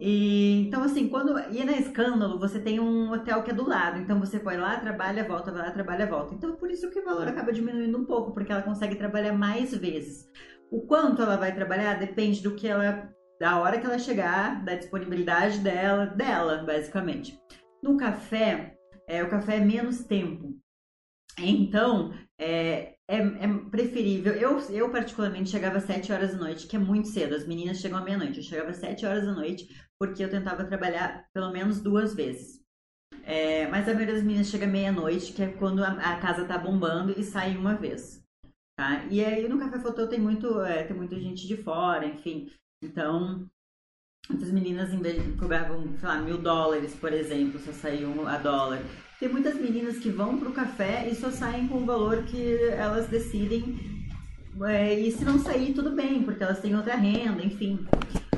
E, 0.00 0.66
então, 0.66 0.82
assim, 0.84 1.08
quando 1.08 1.36
ir 1.52 1.64
na 1.64 1.72
escândalo, 1.72 2.38
você 2.38 2.60
tem 2.60 2.78
um 2.78 3.10
hotel 3.12 3.42
que 3.42 3.50
é 3.50 3.54
do 3.54 3.68
lado. 3.68 3.98
Então, 3.98 4.20
você 4.20 4.38
vai 4.38 4.56
lá, 4.56 4.78
trabalha, 4.78 5.24
volta, 5.24 5.50
vai 5.50 5.62
lá, 5.62 5.70
trabalha, 5.72 6.06
volta. 6.06 6.34
Então, 6.34 6.54
por 6.54 6.70
isso 6.70 6.88
que 6.90 7.00
o 7.00 7.04
valor 7.04 7.26
acaba 7.26 7.52
diminuindo 7.52 7.98
um 7.98 8.04
pouco, 8.04 8.32
porque 8.32 8.52
ela 8.52 8.62
consegue 8.62 8.94
trabalhar 8.94 9.32
mais 9.32 9.74
vezes. 9.74 10.28
O 10.70 10.82
quanto 10.82 11.22
ela 11.22 11.36
vai 11.36 11.52
trabalhar 11.54 11.94
depende 11.98 12.42
do 12.42 12.54
que 12.54 12.68
ela. 12.68 13.10
da 13.40 13.58
hora 13.58 13.78
que 13.78 13.86
ela 13.86 13.98
chegar, 13.98 14.64
da 14.64 14.74
disponibilidade 14.74 15.58
dela, 15.60 16.06
dela, 16.06 16.58
basicamente. 16.64 17.40
No 17.82 17.96
café, 17.96 18.76
é, 19.08 19.22
o 19.22 19.30
café 19.30 19.56
é 19.56 19.60
menos 19.60 20.04
tempo. 20.04 20.56
Então, 21.38 22.12
é, 22.38 22.94
é, 23.08 23.16
é 23.16 23.58
preferível. 23.70 24.34
Eu, 24.34 24.58
eu, 24.70 24.90
particularmente, 24.90 25.50
chegava 25.50 25.78
às 25.78 25.84
7 25.84 26.12
horas 26.12 26.32
da 26.32 26.38
noite, 26.38 26.66
que 26.66 26.76
é 26.76 26.78
muito 26.78 27.08
cedo. 27.08 27.34
As 27.34 27.46
meninas 27.46 27.80
chegam 27.80 27.98
à 27.98 28.02
meia-noite. 28.02 28.38
Eu 28.38 28.44
chegava 28.44 28.70
às 28.70 28.76
7 28.76 29.06
horas 29.06 29.24
da 29.24 29.32
noite, 29.32 29.68
porque 29.98 30.22
eu 30.22 30.30
tentava 30.30 30.64
trabalhar 30.64 31.26
pelo 31.32 31.50
menos 31.50 31.80
duas 31.80 32.14
vezes. 32.14 32.62
É, 33.24 33.66
mas 33.68 33.88
a 33.88 33.94
maioria 33.94 34.14
das 34.14 34.22
meninas 34.22 34.48
chega 34.48 34.66
meia-noite, 34.66 35.32
que 35.32 35.42
é 35.42 35.52
quando 35.52 35.82
a, 35.82 35.92
a, 35.92 36.20
casa 36.20 36.46
tá 36.46 36.58
bombando, 36.58 37.18
e 37.18 37.22
sai 37.22 37.56
uma 37.56 37.74
vez. 37.74 38.22
Tá? 38.78 39.04
E 39.10 39.24
aí 39.24 39.48
no 39.48 39.58
Café 39.58 39.80
Fotô 39.80 40.06
tem, 40.06 40.20
muito, 40.20 40.60
é, 40.62 40.84
tem 40.84 40.96
muita 40.96 41.18
gente 41.18 41.46
de 41.46 41.56
fora, 41.56 42.06
enfim. 42.06 42.50
Então, 42.82 43.48
muitas 44.28 44.50
meninas 44.50 44.92
em 44.92 45.00
vez 45.00 45.22
de 45.22 45.32
cobravam, 45.32 45.84
sei 45.98 46.08
lá, 46.08 46.20
mil 46.20 46.38
dólares, 46.38 46.94
por 46.94 47.12
exemplo, 47.12 47.58
só 47.60 47.72
saíam 47.72 48.26
a 48.26 48.36
dólar. 48.36 48.80
Tem 49.18 49.28
muitas 49.28 49.56
meninas 49.56 49.98
que 49.98 50.10
vão 50.10 50.38
pro 50.38 50.52
café 50.52 51.08
e 51.08 51.14
só 51.14 51.30
saem 51.30 51.66
com 51.66 51.78
o 51.78 51.86
valor 51.86 52.22
que 52.24 52.56
elas 52.70 53.08
decidem. 53.08 53.76
É, 54.64 54.98
e 54.98 55.10
se 55.10 55.24
não 55.24 55.38
sair, 55.38 55.72
tudo 55.72 55.90
bem, 55.90 56.22
porque 56.22 56.42
elas 56.42 56.60
têm 56.60 56.76
outra 56.76 56.96
renda, 56.96 57.44
enfim. 57.44 57.86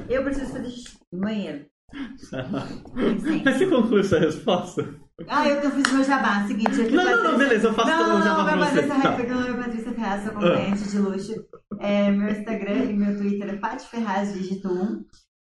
Eu 0.08 0.22
preciso 0.22 0.52
fazer 0.52 0.70
xixi 0.70 0.98
no 1.12 1.20
banheiro. 1.20 1.66
Mas 3.44 3.56
você 3.56 3.66
conclui 3.66 4.00
essa 4.00 4.18
resposta? 4.18 4.94
Ah, 5.28 5.46
eu, 5.48 5.56
eu 5.56 5.70
fiz 5.70 5.92
meu 5.92 6.04
jabá. 6.04 6.46
Seguinte, 6.46 6.80
aqui 6.80 6.92
não, 6.92 7.04
não, 7.04 7.32
não, 7.32 7.38
beleza, 7.38 7.68
eu 7.68 7.74
faço 7.74 7.88
não, 7.88 8.20
o 8.20 8.22
jabá 8.22 8.44
pra 8.44 8.56
você. 8.56 8.82
Não, 8.82 8.98
não, 8.98 9.16
meu 9.16 9.28
nome 9.28 9.50
é 9.50 9.64
Patrícia 9.64 9.92
Ferraz, 9.92 10.22
sou 10.22 10.30
acompanhante 10.30 10.82
ah. 10.82 10.90
de 10.90 10.98
luxo. 10.98 11.46
É, 11.78 12.10
meu 12.10 12.28
Instagram 12.30 12.84
e 12.84 12.92
meu 12.94 13.16
Twitter 13.18 13.48
é 13.48 13.56
Pat 13.56 13.80
Ferraz 13.82 14.32
Digito 14.32 14.68
1. 14.68 15.04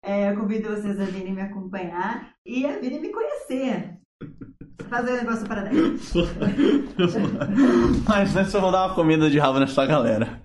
É, 0.06 0.30
eu 0.30 0.36
convido 0.36 0.68
vocês 0.68 1.00
a 1.00 1.04
virem 1.04 1.34
me 1.34 1.42
acompanhar 1.42 2.30
e 2.46 2.64
a 2.64 2.78
virem 2.78 3.00
me 3.00 3.08
conhecer. 3.08 3.98
Fazer 4.88 5.14
um 5.14 5.16
negócio 5.16 5.44
para 5.48 5.68
Mas 8.08 8.36
antes 8.36 8.54
eu 8.54 8.60
vou 8.60 8.70
dar 8.70 8.86
uma 8.86 8.94
comida 8.94 9.28
de 9.28 9.36
rabo 9.36 9.58
nessa 9.58 9.84
galera. 9.84 10.40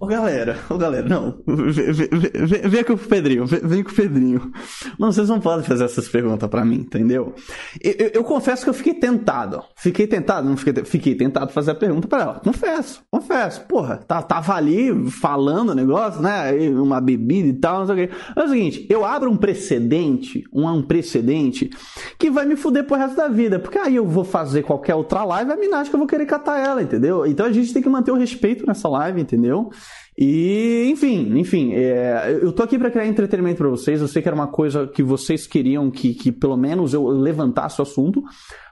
Ô 0.00 0.06
galera, 0.06 0.58
ô 0.68 0.76
galera, 0.76 1.08
não. 1.08 1.38
Vem, 1.46 2.68
vem 2.68 2.84
com 2.84 2.94
o 2.94 2.98
Pedrinho, 2.98 3.46
vem, 3.46 3.84
com 3.84 3.90
o 3.92 3.94
Pedrinho. 3.94 4.52
Mano, 4.98 5.12
vocês 5.12 5.28
não 5.28 5.38
podem 5.38 5.64
fazer 5.64 5.84
essas 5.84 6.08
perguntas 6.08 6.48
para 6.48 6.64
mim, 6.64 6.78
entendeu? 6.78 7.34
Eu, 7.80 7.92
eu, 7.92 8.10
eu, 8.14 8.24
confesso 8.24 8.64
que 8.64 8.70
eu 8.70 8.74
fiquei 8.74 8.94
tentado. 8.94 9.62
Fiquei 9.76 10.08
tentado, 10.08 10.48
não 10.48 10.56
fiquei, 10.56 10.84
fiquei 10.84 11.14
tentado 11.14 11.52
fazer 11.52 11.70
a 11.70 11.74
pergunta 11.74 12.08
para 12.08 12.22
ela. 12.22 12.40
Confesso, 12.40 13.02
confesso. 13.08 13.60
Porra, 13.66 13.98
tá, 13.98 14.20
tava 14.22 14.54
ali 14.54 15.08
falando 15.08 15.70
o 15.70 15.74
negócio, 15.74 16.20
né? 16.20 16.50
Uma 16.70 17.00
bebida 17.00 17.48
e 17.48 17.52
tal, 17.52 17.80
não 17.80 17.86
sei 17.86 17.94
o 17.94 18.08
quê. 18.08 18.14
É 18.34 18.42
o 18.42 18.48
seguinte, 18.48 18.86
eu 18.90 19.04
abro 19.04 19.30
um 19.30 19.36
precedente, 19.36 20.44
um, 20.52 20.66
um 20.68 20.82
precedente, 20.82 21.70
que 22.18 22.28
vai 22.28 22.44
me 22.44 22.56
fuder 22.56 22.84
pro 22.84 22.96
resto 22.96 23.16
da 23.16 23.28
vida. 23.28 23.60
Porque 23.60 23.78
aí 23.78 23.94
eu 23.94 24.06
vou 24.06 24.24
fazer 24.24 24.62
qualquer 24.62 24.96
outra 24.96 25.24
live, 25.24 25.52
a 25.52 25.56
mina 25.56 25.76
acha 25.76 25.90
que 25.90 25.94
eu 25.94 26.00
vou 26.00 26.08
querer 26.08 26.26
catar 26.26 26.58
ela, 26.58 26.82
entendeu? 26.82 27.24
Então 27.24 27.46
a 27.46 27.52
gente 27.52 27.72
tem 27.72 27.80
que 27.80 27.88
manter 27.88 28.10
o 28.10 28.16
respeito 28.16 28.66
nessa 28.66 28.88
live, 28.88 29.27
entendeu? 29.34 29.70
E, 30.16 30.88
enfim, 30.90 31.38
enfim, 31.38 31.72
é, 31.74 32.38
eu 32.42 32.52
tô 32.52 32.62
aqui 32.62 32.78
para 32.78 32.90
criar 32.90 33.06
entretenimento 33.06 33.58
para 33.58 33.68
vocês. 33.68 34.00
Eu 34.00 34.08
sei 34.08 34.20
que 34.20 34.28
era 34.28 34.34
uma 34.34 34.48
coisa 34.48 34.86
que 34.86 35.02
vocês 35.02 35.46
queriam 35.46 35.90
que, 35.90 36.14
que 36.14 36.32
pelo 36.32 36.56
menos 36.56 36.94
eu 36.94 37.06
levantasse 37.06 37.80
o 37.80 37.82
assunto, 37.82 38.22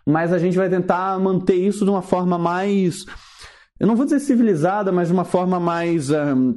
mas 0.05 0.33
a 0.33 0.39
gente 0.39 0.57
vai 0.57 0.69
tentar 0.69 1.19
manter 1.21 1.55
isso 1.55 1.85
de 1.85 1.91
uma 1.91 2.03
forma 2.03 2.39
mais. 2.39 3.05
Eu 3.79 3.87
não 3.87 3.95
vou 3.95 4.07
dizer 4.07 4.21
civilizada, 4.21 4.91
mas 4.91 5.09
de 5.09 5.15
uma 5.15 5.25
forma 5.25 5.61
mais 5.61 6.11
um, 6.11 6.55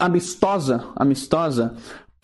amistosa, 0.00 0.84
amistosa, 0.96 1.74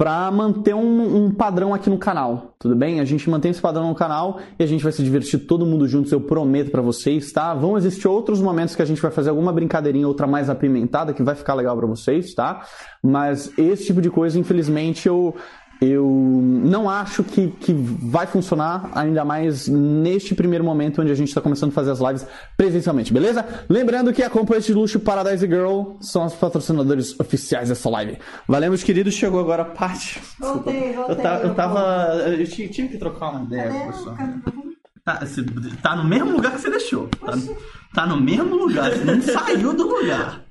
para 0.01 0.31
manter 0.31 0.75
um, 0.75 1.27
um, 1.27 1.31
padrão 1.31 1.75
aqui 1.75 1.91
no 1.91 1.99
canal, 1.99 2.55
tudo 2.59 2.75
bem? 2.75 3.01
A 3.01 3.05
gente 3.05 3.29
mantém 3.29 3.51
esse 3.51 3.61
padrão 3.61 3.87
no 3.87 3.95
canal 3.95 4.41
e 4.59 4.63
a 4.63 4.67
gente 4.67 4.83
vai 4.83 4.93
se 4.93 5.03
divertir 5.03 5.41
todo 5.41 5.67
mundo 5.67 5.87
juntos, 5.87 6.11
eu 6.11 6.23
prometo 6.23 6.71
para 6.71 6.81
vocês, 6.81 7.31
tá? 7.31 7.53
Vão 7.53 7.77
existir 7.77 8.09
outros 8.09 8.41
momentos 8.41 8.75
que 8.75 8.81
a 8.81 8.87
gente 8.87 9.03
vai 9.03 9.11
fazer 9.11 9.29
alguma 9.29 9.53
brincadeirinha, 9.53 10.09
outra 10.09 10.27
mais 10.27 10.49
apimentada, 10.49 11.13
que 11.13 11.23
vai 11.23 11.35
ficar 11.35 11.53
legal 11.53 11.77
para 11.77 11.87
vocês, 11.87 12.33
tá? 12.33 12.65
Mas 13.03 13.53
esse 13.59 13.89
tipo 13.89 14.01
de 14.01 14.09
coisa, 14.09 14.39
infelizmente, 14.39 15.07
eu 15.07 15.37
eu 15.81 16.07
não 16.07 16.89
acho 16.89 17.25
que, 17.25 17.49
que 17.49 17.73
vai 17.73 18.27
funcionar, 18.27 18.91
ainda 18.95 19.25
mais 19.25 19.67
neste 19.67 20.35
primeiro 20.35 20.63
momento 20.63 21.01
onde 21.01 21.11
a 21.11 21.15
gente 21.15 21.29
está 21.29 21.41
começando 21.41 21.71
a 21.71 21.73
fazer 21.73 21.91
as 21.91 22.01
lives 22.01 22.27
presencialmente, 22.57 23.13
beleza? 23.13 23.45
Lembrando 23.69 24.13
que 24.13 24.23
a 24.23 24.29
Companhia 24.29 24.61
de 24.61 24.75
Luxo 24.75 25.01
Paradise 25.01 25.47
Girl 25.47 25.93
são 26.01 26.27
os 26.27 26.35
patrocinadores 26.35 27.19
oficiais 27.19 27.71
dessa 27.71 27.89
live. 27.89 28.19
Valeu, 28.47 28.71
meus 28.71 28.83
queridos, 28.83 29.15
chegou 29.15 29.41
agora 29.41 29.63
a 29.63 29.67
parte. 29.67 30.21
Voltei, 30.39 30.93
voltei. 30.93 31.17
Eu, 31.17 31.23
ta, 31.23 31.41
eu 31.43 31.55
tava. 31.55 31.81
Eu 32.27 32.47
tive 32.47 32.89
que 32.89 32.99
trocar 32.99 33.31
uma 33.31 33.45
ideia 33.45 33.71
com 33.71 33.93
pessoal. 33.93 34.17
Tá, 35.05 35.21
tá 35.83 35.97
no 35.97 36.05
mesmo 36.05 36.33
lugar 36.33 36.53
que 36.53 36.61
você 36.61 36.71
deixou. 36.71 37.09
Tá, 37.09 37.33
tá 37.93 38.07
no 38.07 38.21
mesmo 38.21 38.55
lugar, 38.55 38.91
você 38.91 39.05
não 39.05 39.21
saiu 39.21 39.73
do 39.73 39.87
lugar. 39.87 40.45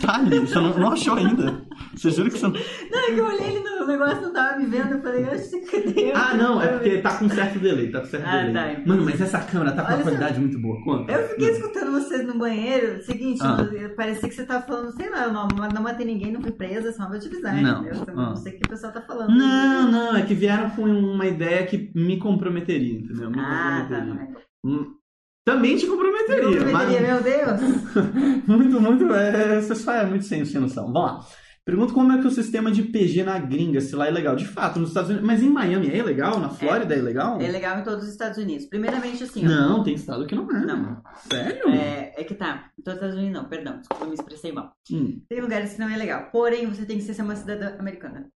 Tá 0.00 0.16
ali, 0.16 0.38
você 0.38 0.54
não, 0.56 0.78
não 0.78 0.92
achou 0.92 1.14
ainda. 1.14 1.62
Você 1.94 2.10
jura 2.10 2.30
que 2.30 2.38
você 2.38 2.46
não. 2.46 2.52
Não, 2.52 2.98
é 2.98 3.12
que 3.12 3.18
eu 3.18 3.26
olhei 3.26 3.56
ele 3.56 3.60
no 3.60 3.86
negócio, 3.86 4.22
não 4.22 4.32
tava 4.32 4.58
me 4.58 4.66
vendo, 4.66 4.94
eu 4.94 5.02
falei, 5.02 5.24
oxe, 5.24 5.60
cadê? 5.60 6.12
Ah, 6.14 6.34
não, 6.34 6.60
é 6.60 6.68
porque 6.68 6.98
tá 6.98 7.16
com 7.16 7.28
certo 7.28 7.58
delay, 7.58 7.90
tá 7.90 8.00
com 8.00 8.06
certo 8.06 8.26
ah, 8.26 8.42
delay. 8.42 8.76
Tá. 8.76 8.82
Mano, 8.86 9.04
mas 9.04 9.20
essa 9.20 9.40
câmera 9.40 9.72
tá 9.72 9.82
com 9.82 9.88
Olha 9.88 9.96
uma 9.96 10.02
qualidade 10.02 10.40
muito 10.40 10.58
boa. 10.58 10.82
Quanto? 10.82 11.10
Eu 11.10 11.28
fiquei 11.28 11.50
escutando 11.50 11.92
vocês 11.92 12.26
no 12.26 12.38
banheiro, 12.38 13.02
seguinte, 13.02 13.40
ah. 13.42 13.56
parecia 13.96 14.28
que 14.28 14.34
você 14.34 14.44
tava 14.44 14.66
falando, 14.66 14.92
sei 14.92 15.08
lá, 15.10 15.28
não, 15.28 15.48
não 15.48 15.82
matei 15.82 16.06
ninguém, 16.06 16.32
não 16.32 16.42
fui 16.42 16.52
presa, 16.52 16.92
só 16.92 17.06
uma 17.06 17.18
design, 17.18 17.62
não. 17.62 17.82
entendeu? 17.82 18.04
Ah. 18.08 18.12
Não 18.30 18.36
sei 18.36 18.52
o 18.52 18.56
que 18.58 18.66
o 18.66 18.70
pessoal 18.70 18.92
tá 18.92 19.02
falando. 19.02 19.30
Não, 19.30 19.90
não, 19.90 20.16
é 20.16 20.22
que 20.22 20.34
vieram 20.34 20.70
com 20.70 20.82
uma 20.82 21.26
ideia 21.26 21.66
que 21.66 21.92
me 21.94 22.18
comprometeria, 22.18 22.98
entendeu? 22.98 23.30
Me 23.30 23.40
ah, 23.40 23.86
tá, 23.88 23.96
comprometeria. 24.00 24.34
tá. 24.34 25.03
Também 25.44 25.76
te 25.76 25.86
comprometeria. 25.86 26.48
Me 26.48 26.56
comprometeria, 26.56 27.00
mas... 27.00 27.22
meu 27.22 27.22
Deus! 27.22 28.46
muito, 28.48 28.80
muito. 28.80 29.14
É, 29.14 29.60
você 29.60 29.90
é 29.90 30.06
muito 30.06 30.24
sem, 30.24 30.42
noção. 30.58 30.92
Vamos 30.92 31.02
lá. 31.02 31.26
Pergunta 31.64 31.94
como 31.94 32.12
é 32.12 32.20
que 32.20 32.26
o 32.26 32.30
sistema 32.30 32.70
de 32.70 32.82
PG 32.82 33.24
na 33.24 33.38
gringa, 33.38 33.80
se 33.80 33.96
lá 33.96 34.06
é 34.06 34.10
legal. 34.10 34.36
De 34.36 34.46
fato, 34.46 34.78
nos 34.78 34.88
Estados 34.88 35.10
Unidos. 35.10 35.26
Mas 35.26 35.42
em 35.42 35.48
Miami 35.48 35.90
é 35.90 36.02
legal? 36.02 36.38
Na 36.38 36.50
Flórida 36.50 36.94
é, 36.94 36.98
é 36.98 37.02
legal? 37.02 37.40
É 37.40 37.50
legal 37.50 37.78
em 37.78 37.82
todos 37.82 38.04
os 38.04 38.10
Estados 38.10 38.38
Unidos. 38.38 38.66
Primeiramente, 38.66 39.22
assim. 39.22 39.42
Não, 39.42 39.80
ó, 39.80 39.82
tem 39.82 39.94
estado 39.94 40.26
que 40.26 40.34
não 40.34 40.50
é. 40.50 40.64
Não. 40.64 41.02
Sério? 41.30 41.70
É, 41.70 42.12
é 42.16 42.24
que 42.24 42.34
tá. 42.34 42.70
Em 42.78 42.82
todos 42.82 43.00
os 43.00 43.06
Estados 43.06 43.16
Unidos 43.16 43.42
não, 43.42 43.48
perdão. 43.48 43.78
Desculpa, 43.78 44.04
eu 44.04 44.08
me 44.08 44.14
expressei 44.14 44.52
mal. 44.52 44.72
Hum. 44.90 45.22
Tem 45.28 45.40
lugares 45.40 45.72
que 45.72 45.80
não 45.80 45.88
é 45.88 45.96
legal. 45.96 46.28
Porém, 46.30 46.66
você 46.66 46.84
tem 46.84 46.98
que 46.98 47.04
ser 47.04 47.20
uma 47.22 47.36
cidadã 47.36 47.76
americana. 47.78 48.28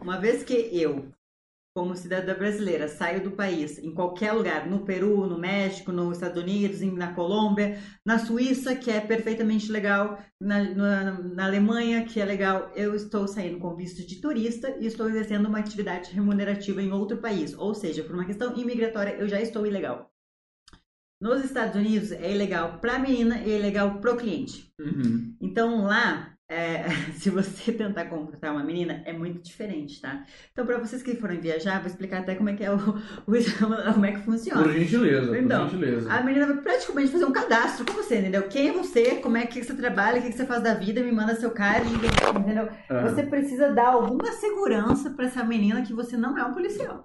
Uma 0.00 0.18
vez 0.18 0.42
que 0.42 0.54
eu 0.72 1.08
como 1.74 1.96
cidadã 1.96 2.34
brasileira, 2.34 2.86
saio 2.86 3.22
do 3.22 3.30
país 3.30 3.78
em 3.78 3.94
qualquer 3.94 4.32
lugar, 4.32 4.68
no 4.68 4.84
Peru, 4.84 5.26
no 5.26 5.38
México, 5.38 5.90
nos 5.90 6.18
Estados 6.18 6.42
Unidos, 6.42 6.80
na 6.80 7.14
Colômbia, 7.14 7.78
na 8.04 8.18
Suíça, 8.18 8.76
que 8.76 8.90
é 8.90 9.00
perfeitamente 9.00 9.72
legal, 9.72 10.22
na, 10.40 10.62
na, 10.62 11.12
na, 11.18 11.44
Alemanha, 11.46 12.04
que 12.04 12.20
é 12.20 12.24
legal, 12.24 12.70
eu 12.76 12.94
estou 12.94 13.26
saindo 13.26 13.58
com 13.58 13.74
visto 13.74 14.06
de 14.06 14.20
turista 14.20 14.76
e 14.80 14.86
estou 14.86 15.08
exercendo 15.08 15.46
uma 15.46 15.60
atividade 15.60 16.12
remunerativa 16.12 16.82
em 16.82 16.92
outro 16.92 17.16
país. 17.18 17.56
Ou 17.56 17.74
seja, 17.74 18.04
por 18.04 18.14
uma 18.14 18.26
questão 18.26 18.54
imigratória, 18.54 19.14
eu 19.14 19.28
já 19.28 19.40
estou 19.40 19.66
ilegal. 19.66 20.12
Nos 21.22 21.44
Estados 21.44 21.76
Unidos 21.76 22.10
é 22.10 22.32
ilegal 22.32 22.80
para 22.80 22.96
a 22.96 22.98
menina 22.98 23.40
e 23.42 23.52
é 23.52 23.56
ilegal 23.56 24.00
para 24.00 24.12
o 24.12 24.16
cliente. 24.16 24.72
Uhum. 24.80 25.36
Então 25.40 25.84
lá 25.84 26.31
é, 26.52 26.84
se 27.16 27.30
você 27.30 27.72
tentar 27.72 28.04
contratar 28.04 28.52
uma 28.52 28.62
menina, 28.62 29.02
é 29.06 29.12
muito 29.12 29.40
diferente, 29.40 30.00
tá? 30.00 30.24
Então, 30.52 30.66
para 30.66 30.78
vocês 30.78 31.02
que 31.02 31.16
forem 31.16 31.40
viajar, 31.40 31.78
vou 31.78 31.88
explicar 31.88 32.20
até 32.20 32.34
como 32.34 32.50
é 32.50 32.54
que 32.54 32.62
é 32.62 32.70
o, 32.70 32.76
o 33.26 33.92
como 33.94 34.06
é 34.06 34.12
que 34.12 34.20
funciona. 34.20 34.62
Por 34.62 34.72
gentileza, 34.72 35.38
então, 35.38 35.68
por 35.68 35.70
gentileza. 35.70 36.12
A 36.12 36.22
menina 36.22 36.46
vai 36.46 36.58
praticamente 36.58 37.10
fazer 37.10 37.24
um 37.24 37.32
cadastro 37.32 37.86
com 37.86 37.94
você, 37.94 38.18
entendeu? 38.18 38.48
Quem 38.48 38.68
é 38.68 38.72
você, 38.72 39.16
como 39.16 39.36
é 39.38 39.46
que 39.46 39.64
você 39.64 39.74
trabalha, 39.74 40.20
o 40.20 40.22
que 40.22 40.32
você 40.32 40.44
faz 40.44 40.62
da 40.62 40.74
vida, 40.74 41.02
me 41.02 41.10
manda 41.10 41.34
seu 41.34 41.50
card, 41.50 41.88
entendeu? 41.88 42.68
É. 42.88 43.02
Você 43.02 43.22
precisa 43.22 43.72
dar 43.72 43.88
alguma 43.88 44.32
segurança 44.32 45.10
para 45.10 45.26
essa 45.26 45.42
menina 45.42 45.82
que 45.82 45.94
você 45.94 46.16
não 46.16 46.36
é 46.36 46.44
um 46.44 46.52
policial. 46.52 47.02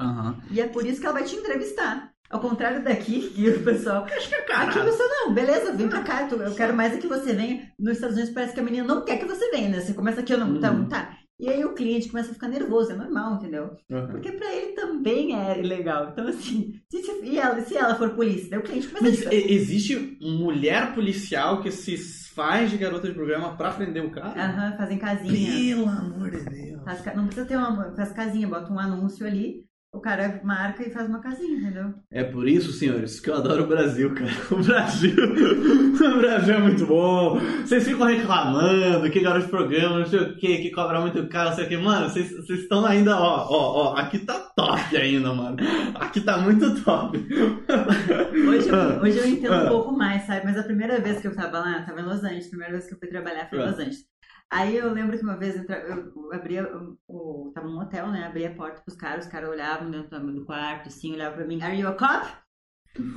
Uhum. 0.00 0.40
E 0.50 0.60
é 0.60 0.68
por 0.68 0.84
isso 0.84 1.00
que 1.00 1.06
ela 1.06 1.18
vai 1.18 1.24
te 1.24 1.36
entrevistar. 1.36 2.11
Ao 2.32 2.40
contrário 2.40 2.82
daqui, 2.82 3.28
que 3.36 3.48
o 3.48 3.62
pessoal. 3.62 4.04
Acho 4.04 4.28
que 4.28 4.34
é 4.34 4.42
Aqui 4.52 4.78
você 4.78 5.02
não, 5.06 5.34
beleza, 5.34 5.72
vem 5.72 5.88
pra 5.88 6.02
cá. 6.02 6.28
Eu 6.30 6.54
quero 6.54 6.74
mais 6.74 6.94
é 6.94 6.96
que 6.96 7.06
você 7.06 7.34
venha. 7.34 7.70
Nos 7.78 7.94
Estados 7.94 8.16
Unidos 8.16 8.34
parece 8.34 8.54
que 8.54 8.60
a 8.60 8.62
menina 8.62 8.84
não 8.84 9.04
quer 9.04 9.18
que 9.18 9.26
você 9.26 9.50
venha, 9.50 9.68
né? 9.68 9.80
Você 9.80 9.92
começa 9.92 10.20
aqui, 10.20 10.32
eu 10.32 10.38
não, 10.38 10.58
tá, 10.58 10.72
não 10.72 10.88
tá. 10.88 11.16
E 11.38 11.48
aí 11.48 11.64
o 11.64 11.74
cliente 11.74 12.08
começa 12.08 12.30
a 12.30 12.34
ficar 12.34 12.48
nervoso, 12.48 12.92
é 12.92 12.94
normal, 12.94 13.34
entendeu? 13.34 13.76
Uhum. 13.90 14.06
Porque 14.08 14.30
pra 14.30 14.54
ele 14.54 14.72
também 14.74 15.34
é 15.34 15.54
legal. 15.54 16.10
Então, 16.10 16.28
assim, 16.28 16.80
se, 16.88 17.02
se, 17.02 17.24
e 17.24 17.38
ela, 17.38 17.60
se 17.60 17.76
ela 17.76 17.96
for 17.96 18.10
polícia, 18.10 18.48
daí 18.48 18.60
o 18.60 18.62
cliente 18.62 18.86
começa 18.88 19.04
Mas 19.04 19.26
a... 19.26 19.34
existe 19.34 20.18
mulher 20.20 20.94
policial 20.94 21.60
que 21.60 21.70
se 21.72 21.96
faz 21.96 22.70
de 22.70 22.78
garota 22.78 23.08
de 23.08 23.14
programa 23.14 23.56
pra 23.56 23.72
prender 23.72 24.04
o 24.04 24.10
cara? 24.10 24.40
Aham, 24.40 24.70
uhum, 24.70 24.76
fazem 24.76 24.98
casinha. 24.98 25.76
Pelo 25.76 25.88
amor 25.88 26.30
de 26.30 26.44
Deus. 26.44 26.82
Faz, 26.84 27.16
não 27.16 27.26
precisa 27.26 27.46
ter 27.46 27.56
uma. 27.56 27.92
Faz 27.96 28.12
casinha, 28.12 28.46
bota 28.46 28.72
um 28.72 28.78
anúncio 28.78 29.26
ali. 29.26 29.64
O 29.94 30.00
cara 30.00 30.40
marca 30.42 30.82
e 30.82 30.90
faz 30.90 31.06
uma 31.06 31.20
casinha, 31.20 31.58
entendeu? 31.58 31.92
É 32.10 32.24
por 32.24 32.48
isso, 32.48 32.72
senhores, 32.72 33.20
que 33.20 33.28
eu 33.28 33.34
adoro 33.36 33.64
o 33.64 33.66
Brasil, 33.66 34.14
cara. 34.14 34.30
O 34.50 34.64
Brasil. 34.64 35.14
o 35.14 36.18
Brasil 36.18 36.54
é 36.54 36.58
muito 36.58 36.86
bom. 36.86 37.38
Vocês 37.60 37.86
ficam 37.86 38.06
reclamando 38.06 39.10
que 39.10 39.20
garoto 39.20 39.44
de 39.44 39.50
programa, 39.50 39.98
não 39.98 40.06
sei 40.06 40.20
o 40.20 40.36
que, 40.36 40.58
que 40.62 40.70
cobra 40.70 40.98
muito 40.98 41.28
caro, 41.28 41.50
não 41.50 41.56
sei 41.56 41.66
o 41.66 41.68
que. 41.68 41.76
Mano, 41.76 42.08
vocês, 42.08 42.30
vocês 42.34 42.60
estão 42.60 42.86
ainda, 42.86 43.14
ó, 43.20 43.46
ó, 43.50 43.92
ó, 43.92 43.96
aqui 43.98 44.20
tá 44.20 44.40
top. 44.56 44.96
ainda, 44.96 45.34
mano. 45.34 45.56
Aqui 45.96 46.22
tá 46.22 46.38
muito 46.38 46.82
top. 46.82 47.18
Hoje 47.18 48.68
eu, 48.70 49.02
hoje 49.02 49.18
eu 49.18 49.26
entendo 49.28 49.54
um 49.66 49.68
pouco 49.68 49.92
mais, 49.92 50.22
sabe? 50.26 50.46
Mas 50.46 50.56
a 50.56 50.62
primeira 50.62 51.00
vez 51.02 51.20
que 51.20 51.26
eu 51.26 51.34
tava 51.36 51.58
lá, 51.58 51.82
tava 51.82 52.00
em 52.00 52.04
Los 52.04 52.24
Angeles, 52.24 52.46
a 52.46 52.50
primeira 52.50 52.72
vez 52.72 52.86
que 52.86 52.94
eu 52.94 52.98
fui 52.98 53.08
trabalhar 53.08 53.46
foi 53.50 53.58
em 53.58 53.62
Ah. 53.62 53.66
Los 53.66 53.74
Angeles. 53.78 54.11
Aí 54.52 54.76
eu 54.76 54.92
lembro 54.92 55.16
que 55.16 55.24
uma 55.24 55.36
vez 55.38 55.56
eu, 55.56 55.64
eu 55.64 56.30
abria, 56.30 56.70
o- 57.08 57.50
tava 57.54 57.66
num 57.66 57.80
hotel, 57.80 58.08
né? 58.08 58.26
Abria 58.26 58.50
a 58.50 58.54
porta 58.54 58.82
pros 58.82 58.94
caras, 58.94 59.24
os 59.24 59.30
caras 59.32 59.48
olhavam 59.48 59.90
dentro 59.90 60.20
do 60.20 60.44
quarto, 60.44 60.88
assim, 60.88 61.14
olhavam 61.14 61.38
pra 61.38 61.46
mim, 61.46 61.62
Are 61.62 61.74
you 61.74 61.88
a 61.88 61.92
cop? 61.94 62.26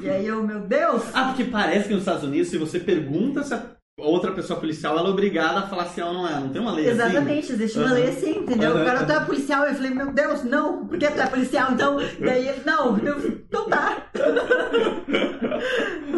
E 0.02 0.10
aí 0.10 0.26
eu, 0.26 0.41
meu 0.41 0.62
Deus! 0.62 1.03
Ah, 1.14 1.26
porque 1.26 1.44
parece 1.44 1.90
que 1.90 1.94
nos 1.94 2.03
Estados 2.03 2.24
Unidos, 2.24 2.48
se 2.48 2.57
você 2.57 2.80
pergunta 2.80 3.44
se 3.44 3.53
a 3.53 3.76
outra 3.98 4.32
pessoa 4.32 4.57
policial, 4.57 4.98
ela 4.98 5.10
é 5.10 5.12
obrigada 5.12 5.60
a 5.60 5.68
falar 5.68 5.88
se 5.88 5.99
ela 5.99 6.14
não 6.14 6.26
é. 6.26 6.40
Não 6.40 6.49
tem 6.49 6.62
uma 6.62 6.72
lei 6.72 6.90
assim? 6.90 7.02
Exatamente, 7.02 7.52
existe 7.52 7.78
uma 7.78 7.88
Aham. 7.88 7.95
lei 7.95 8.07
assim, 8.07 8.38
entendeu? 8.40 8.72
Aham. 8.72 8.82
O 8.82 8.86
cara, 8.86 9.06
tu 9.06 9.12
é 9.12 9.26
policial, 9.26 9.66
eu 9.66 9.76
falei, 9.76 9.91
meu 9.91 10.14
Deus, 10.14 10.44
não, 10.45 10.88
por 10.88 10.98
que 10.98 11.12
tu 11.12 11.20
é 11.20 11.28
policial? 11.28 11.74
Então, 11.74 11.98
daí 12.22 12.48
ele, 12.48 12.62
não, 12.66 12.98
eu, 12.99 13.28
então 13.28 13.70
tá. 13.70 14.07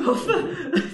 Ufa, 0.07 0.31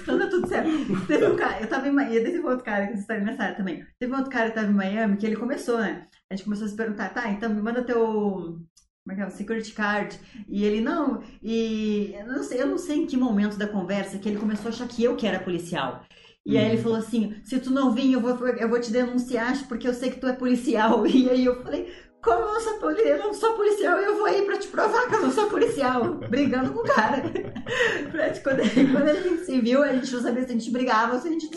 então 0.02 0.18
tá 0.18 0.26
tudo 0.28 0.48
certo. 0.48 0.63
Teve 1.06 1.26
um 1.26 1.36
cara, 1.36 1.60
eu 1.60 1.68
tava 1.68 1.88
em 1.88 1.92
Miami, 1.92 2.20
teve 2.22 2.40
um 2.40 2.48
outro 2.48 2.64
cara 2.64 2.86
que 2.86 2.94
está 2.94 3.18
nessa 3.18 3.52
também. 3.54 3.84
Teve 3.98 4.12
um 4.12 4.16
outro 4.16 4.30
cara 4.30 4.48
que 4.48 4.54
tava 4.54 4.70
em 4.70 4.74
Miami 4.74 5.16
que 5.16 5.26
ele 5.26 5.36
começou, 5.36 5.78
né? 5.78 6.06
A 6.30 6.34
gente 6.34 6.44
começou 6.44 6.66
a 6.66 6.68
se 6.68 6.76
perguntar, 6.76 7.10
tá, 7.10 7.30
então 7.30 7.52
me 7.52 7.60
manda 7.60 7.84
teu. 7.84 8.00
Como 8.00 9.12
é 9.12 9.14
que 9.14 9.20
é? 9.20 9.26
O 9.26 9.30
security 9.30 9.72
card. 9.72 10.18
E 10.48 10.64
ele, 10.64 10.80
não, 10.80 11.22
e 11.42 12.14
eu 12.14 12.26
não, 12.26 12.42
sei, 12.42 12.62
eu 12.62 12.66
não 12.66 12.78
sei 12.78 13.02
em 13.02 13.06
que 13.06 13.16
momento 13.16 13.58
da 13.58 13.68
conversa 13.68 14.18
que 14.18 14.28
ele 14.28 14.38
começou 14.38 14.66
a 14.66 14.68
achar 14.70 14.88
que 14.88 15.04
eu 15.04 15.16
que 15.16 15.26
era 15.26 15.38
policial. 15.38 16.04
E 16.46 16.58
aí 16.58 16.66
ele 16.72 16.82
falou 16.82 16.98
assim: 16.98 17.34
se 17.44 17.58
tu 17.58 17.70
não 17.70 17.92
vir, 17.92 18.12
eu 18.12 18.20
vou, 18.20 18.46
eu 18.48 18.68
vou 18.68 18.80
te 18.80 18.90
denunciar 18.90 19.66
porque 19.66 19.88
eu 19.88 19.94
sei 19.94 20.10
que 20.10 20.20
tu 20.20 20.26
é 20.26 20.32
policial. 20.32 21.04
E 21.06 21.28
aí 21.30 21.44
eu 21.44 21.62
falei: 21.62 21.92
como 22.24 22.54
eu 22.54 22.60
sou, 22.60 22.90
eu 22.90 23.18
não 23.18 23.34
sou 23.34 23.54
policial, 23.54 23.98
eu 23.98 24.16
vou 24.16 24.24
aí 24.24 24.42
pra 24.42 24.58
te 24.58 24.68
provar 24.68 25.06
que 25.08 25.14
eu 25.14 25.22
não 25.22 25.30
sou 25.30 25.48
policial. 25.48 26.14
Brigando 26.30 26.72
com 26.72 26.80
o 26.80 26.84
cara. 26.84 27.22
Quando, 28.42 28.92
quando 28.92 29.08
a 29.08 29.14
gente 29.14 29.44
se 29.44 29.60
viu, 29.60 29.82
a 29.82 29.92
gente 29.92 30.12
não 30.12 30.20
sabia 30.20 30.42
se 30.44 30.50
a 30.50 30.52
gente 30.52 30.70
brigava 30.70 31.18
se 31.18 31.28
a 31.28 31.30
gente. 31.30 31.48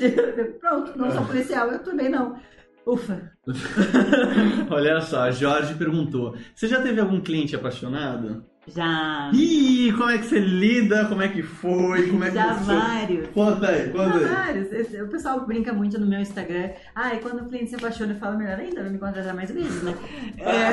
Pronto, 0.59 0.97
não 0.97 1.11
sou 1.11 1.25
policial, 1.25 1.71
eu 1.71 1.79
também 1.79 2.09
não. 2.09 2.39
Ufa. 2.85 3.31
Olha 4.71 5.01
só, 5.01 5.29
Jorge 5.31 5.75
perguntou: 5.75 6.35
Você 6.55 6.67
já 6.67 6.81
teve 6.81 6.99
algum 6.99 7.21
cliente 7.21 7.55
apaixonado? 7.55 8.45
Já. 8.67 9.31
Ih, 9.33 9.93
como 9.93 10.09
é 10.09 10.17
que 10.17 10.25
você 10.25 10.39
lida? 10.39 11.05
Como 11.05 11.21
é 11.21 11.29
que 11.29 11.41
foi? 11.41 12.09
Como 12.09 12.23
é 12.23 12.27
que 12.29 12.33
Já 12.35 12.53
você... 12.53 12.73
vários. 12.75 13.27
Conta 13.29 13.67
aí, 13.69 13.89
conta 13.89 14.19
Já 14.19 14.25
aí. 14.27 14.35
vários. 14.35 14.73
Esse- 14.73 15.01
O 15.01 15.07
pessoal 15.07 15.45
brinca 15.45 15.71
muito 15.71 15.97
no 15.99 16.05
meu 16.05 16.19
Instagram. 16.19 16.71
Ah, 16.93 17.15
e 17.15 17.19
quando 17.19 17.43
o 17.43 17.47
cliente 17.47 17.69
se 17.69 17.75
apaixona, 17.77 18.13
eu 18.13 18.17
falo 18.19 18.37
melhor 18.37 18.59
ainda, 18.59 18.81
vai 18.81 18.89
me 18.91 18.97
contratar 18.97 19.33
mais 19.33 19.49
vezes, 19.51 19.81
né? 19.83 19.95
É... 20.37 20.71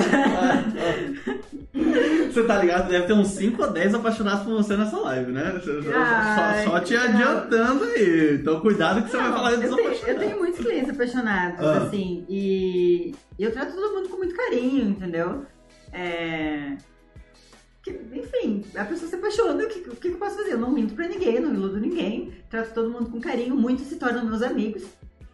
Você 2.31 2.43
tá 2.45 2.59
ligado? 2.59 2.89
Deve 2.89 3.07
ter 3.07 3.13
uns 3.13 3.29
5 3.29 3.63
ou 3.63 3.71
10 3.73 3.95
apaixonados 3.95 4.43
por 4.45 4.55
você 4.55 4.77
nessa 4.77 4.99
live, 4.99 5.33
né? 5.33 5.61
Ai, 5.95 6.65
só, 6.65 6.71
só 6.73 6.81
te 6.81 6.97
adiantando 6.97 7.85
aí. 7.85 8.39
Então 8.41 8.61
cuidado 8.61 9.03
que 9.03 9.11
você 9.11 9.17
vai 9.17 9.29
Não, 9.29 9.37
falar 9.37 9.51
dos 9.57 9.65
eu, 9.65 9.77
tenho, 9.77 9.95
eu 10.07 10.19
tenho 10.19 10.39
muitos 10.39 10.61
clientes 10.65 10.91
apaixonados, 10.91 11.61
Ah. 11.65 11.79
assim, 11.79 12.25
e 12.29 13.15
eu 13.39 13.53
trato 13.53 13.73
todo 13.75 13.95
mundo 13.95 14.09
com 14.09 14.17
muito 14.17 14.35
carinho, 14.35 14.89
entendeu? 14.91 15.45
É... 15.93 16.77
que- 17.85 18.01
enfim, 18.15 18.65
a 18.75 18.85
pessoa 18.85 19.09
se 19.11 19.15
apaixona, 19.17 19.63
o 19.65 19.69
que, 19.69 19.91
o 19.91 19.97
que 19.97 20.09
eu 20.09 20.17
posso 20.17 20.37
fazer? 20.37 20.53
Eu 20.53 20.59
não 20.59 20.73
minto 20.73 20.95
pra 20.95 21.07
ninguém, 21.07 21.39
não 21.39 21.53
iludo 21.55 21.79
ninguém, 21.79 22.33
trato 22.51 22.73
todo 22.73 22.91
mundo 22.91 23.11
com 23.11 23.21
carinho, 23.21 23.55
muitos 23.55 23.87
se 23.87 23.97
tornam 23.97 24.25
meus 24.25 24.43
amigos. 24.43 24.83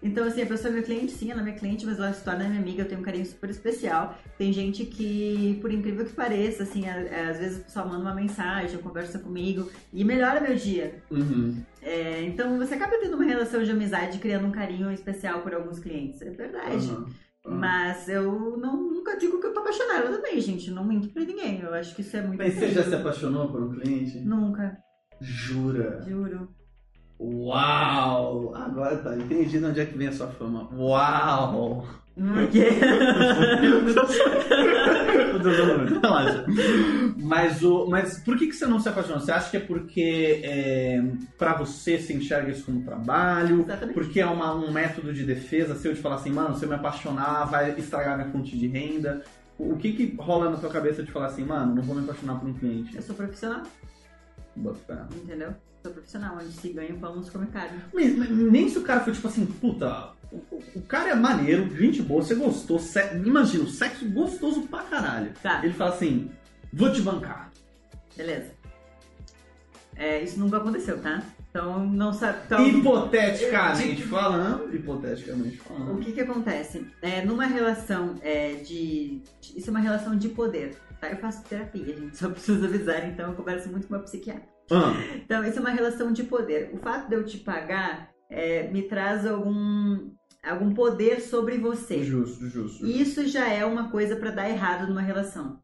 Então, 0.03 0.25
assim, 0.27 0.41
a 0.41 0.47
pessoa 0.47 0.71
é 0.71 0.75
meu 0.75 0.83
cliente, 0.83 1.13
sim, 1.13 1.31
ela 1.31 1.43
é 1.43 1.45
minha 1.45 1.55
cliente, 1.57 1.85
mas 1.85 1.99
ela 1.99 2.11
se 2.13 2.25
torna 2.25 2.49
minha 2.49 2.59
amiga, 2.61 2.81
eu 2.83 2.89
tenho 2.89 3.03
um 3.03 3.05
carinho 3.05 3.27
super 3.27 3.51
especial. 3.51 4.19
Tem 4.39 4.51
gente 4.51 4.87
que, 4.87 5.59
por 5.61 5.71
incrível 5.71 6.07
que 6.07 6.13
pareça, 6.15 6.63
assim, 6.63 6.89
a- 6.89 7.31
às 7.31 7.39
vezes 7.39 7.59
o 7.59 7.65
pessoal 7.65 7.87
manda 7.87 8.01
uma 8.01 8.15
mensagem, 8.15 8.79
conversa 8.79 9.19
comigo 9.19 9.71
e 9.93 10.03
melhora 10.03 10.41
meu 10.41 10.57
dia. 10.57 11.03
Uhum. 11.11 11.55
É, 11.83 12.23
então 12.23 12.57
você 12.57 12.75
acaba 12.77 12.97
tendo 12.99 13.15
uma 13.15 13.25
relação 13.27 13.63
de 13.63 13.71
amizade, 13.71 14.19
criando 14.19 14.47
um 14.47 14.51
carinho 14.53 14.91
especial 14.91 15.43
por 15.43 15.53
alguns 15.55 15.79
clientes. 15.79 16.23
É 16.23 16.31
verdade. 16.31 16.87
Uhum. 16.87 17.07
Mas 17.47 18.09
eu 18.09 18.57
não, 18.59 18.77
nunca 18.77 19.17
digo 19.17 19.41
que 19.41 19.47
eu 19.47 19.55
tô 19.55 19.61
apaixonada 19.61 20.09
também, 20.09 20.41
gente. 20.41 20.71
Não 20.71 20.85
minto 20.85 21.09
pra 21.09 21.25
ninguém. 21.25 21.61
Eu 21.61 21.73
acho 21.75 21.95
que 21.95 22.03
isso 22.03 22.17
é 22.17 22.23
muito. 22.23 22.39
Mas 22.39 22.55
você 22.55 22.71
já 22.71 22.85
se 22.85 22.95
apaixonou 22.95 23.49
por 23.49 23.63
um 23.63 23.71
cliente? 23.73 24.21
Nunca, 24.21 24.79
Jura? 25.21 26.03
juro. 26.07 26.49
Uau! 27.19 28.55
Agora 28.55 28.97
tá, 28.97 29.15
entendi 29.15 29.59
de 29.59 29.65
onde 29.65 29.81
é 29.81 29.85
que 29.85 29.97
vem 29.97 30.09
a 30.09 30.13
sua 30.13 30.29
fama. 30.29 30.71
Uau! 30.75 31.87
Por 32.17 32.49
quê? 32.51 32.69
Relaxa. 36.03 36.45
Mas, 37.17 37.63
o, 37.63 37.87
mas 37.87 38.19
por 38.25 38.37
que, 38.37 38.47
que 38.49 38.53
você 38.55 38.67
não 38.67 38.81
se 38.81 38.89
apaixonou? 38.89 39.21
Você 39.21 39.33
acha 39.33 39.51
que 39.51 39.57
é 39.57 39.61
porque 39.61 40.41
é, 40.43 41.03
pra 41.39 41.55
você 41.55 41.99
se 41.99 42.13
enxerga 42.13 42.51
isso 42.51 42.65
como 42.65 42.83
trabalho? 42.83 43.61
Exatamente. 43.63 43.95
Porque 43.95 44.21
é 44.21 44.27
uma- 44.27 44.55
um 44.55 44.71
método 44.73 45.13
de 45.13 45.25
defesa 45.25 45.75
seu 45.75 45.93
de 45.95 46.01
falar 46.01 46.17
assim, 46.17 46.31
mano, 46.31 46.57
se 46.57 46.65
eu 46.65 46.69
me 46.69 46.75
apaixonar, 46.75 47.45
vai 47.45 47.75
estragar 47.79 48.17
minha 48.19 48.31
fonte 48.31 48.57
de 48.59 48.67
renda? 48.67 49.23
O 49.59 49.73
o 49.73 49.77
que 49.77 49.93
que 49.93 50.17
rola 50.19 50.51
na 50.51 50.57
tua 50.57 50.71
cabeça 50.71 51.03
de 51.03 51.11
falar 51.13 51.27
assim, 51.27 51.45
mano, 51.45 51.75
não 51.75 51.83
vou 51.83 51.95
me 51.95 52.03
apaixonar 52.03 52.39
por 52.41 52.49
um 52.49 52.55
cliente? 52.55 52.97
Eu 52.97 53.03
sou 53.03 53.15
profissional, 53.15 53.63
Bota 54.57 55.07
entendeu? 55.15 55.55
Sou 55.83 55.93
profissional, 55.93 56.37
onde 56.37 56.53
se 56.53 56.71
ganha 56.73 56.93
pão, 56.95 57.17
não 57.17 57.23
se 57.23 57.31
come 57.31 57.47
carne. 57.47 57.79
Mas, 57.95 58.17
mas 58.17 58.29
nem 58.31 58.69
se 58.69 58.79
o 58.79 58.83
cara 58.83 59.01
for 59.01 59.13
tipo 59.15 59.29
assim, 59.29 59.47
puta, 59.47 60.09
o, 60.33 60.37
o- 60.37 60.63
o 60.77 60.83
cara 60.83 61.11
é 61.11 61.15
maneiro, 61.15 61.69
gente 61.77 62.03
boa, 62.03 62.23
você 62.23 62.35
gostou, 62.35 62.79
se- 62.79 63.15
imagina, 63.25 63.65
o 63.65 63.69
sexo 63.69 64.09
gostoso 64.11 64.63
pra 64.63 64.83
caralho. 64.85 65.33
Tá, 65.43 65.61
Ele 65.65 65.73
fala 65.75 65.91
assim, 65.95 66.31
vou 66.73 66.93
te 66.93 67.01
bancar. 67.03 67.51
beleza. 68.17 68.53
É, 69.97 70.23
isso 70.23 70.39
nunca 70.41 70.57
aconteceu, 70.57 71.01
tá? 71.03 71.23
Então 71.51 71.85
não 71.85 72.13
sabe. 72.13 72.39
Então, 72.47 72.67
Hipoteticamente 72.67 74.03
falando, 74.05 74.75
hipoteticamente 74.75 75.59
O 75.61 75.65
falando. 75.65 75.99
que 76.01 76.13
que 76.13 76.21
acontece? 76.21 76.87
É, 77.03 77.23
numa 77.25 77.45
relação 77.45 78.15
é, 78.23 78.55
de, 78.55 79.21
Isso 79.57 79.69
é 79.69 79.71
uma 79.71 79.81
relação 79.81 80.17
de 80.17 80.29
poder, 80.29 80.77
tá? 81.01 81.11
Eu 81.11 81.17
faço 81.19 81.43
terapia, 81.45 81.85
gente, 81.87 82.17
só 82.17 82.31
preciso 82.31 82.65
avisar, 82.65 83.07
então 83.09 83.31
eu 83.31 83.35
converso 83.37 83.69
muito 83.69 83.89
com 83.89 83.95
uma 83.95 84.03
psiquiatra. 84.03 84.49
Ah, 84.71 84.93
Então, 85.17 85.45
isso 85.45 85.59
é 85.59 85.61
uma 85.61 85.71
relação 85.71 86.13
de 86.13 86.23
poder. 86.23 86.71
O 86.73 86.79
fato 86.79 87.09
de 87.09 87.17
eu 87.17 87.25
te 87.27 87.39
pagar 87.39 88.09
é, 88.31 88.69
me 88.71 88.83
traz 88.83 89.27
algum, 89.27 90.09
algum 90.45 90.73
poder 90.75 91.21
sobre 91.21 91.59
você. 91.59 92.03
justo, 92.03 92.49
justo. 92.49 92.87
Isso 92.87 93.27
já 93.27 93.49
é 93.49 93.65
uma 93.65 93.91
coisa 93.91 94.17
pra 94.17 94.31
dar 94.31 94.49
errado 94.49 94.89
numa 94.89 95.01
relação. 95.03 95.59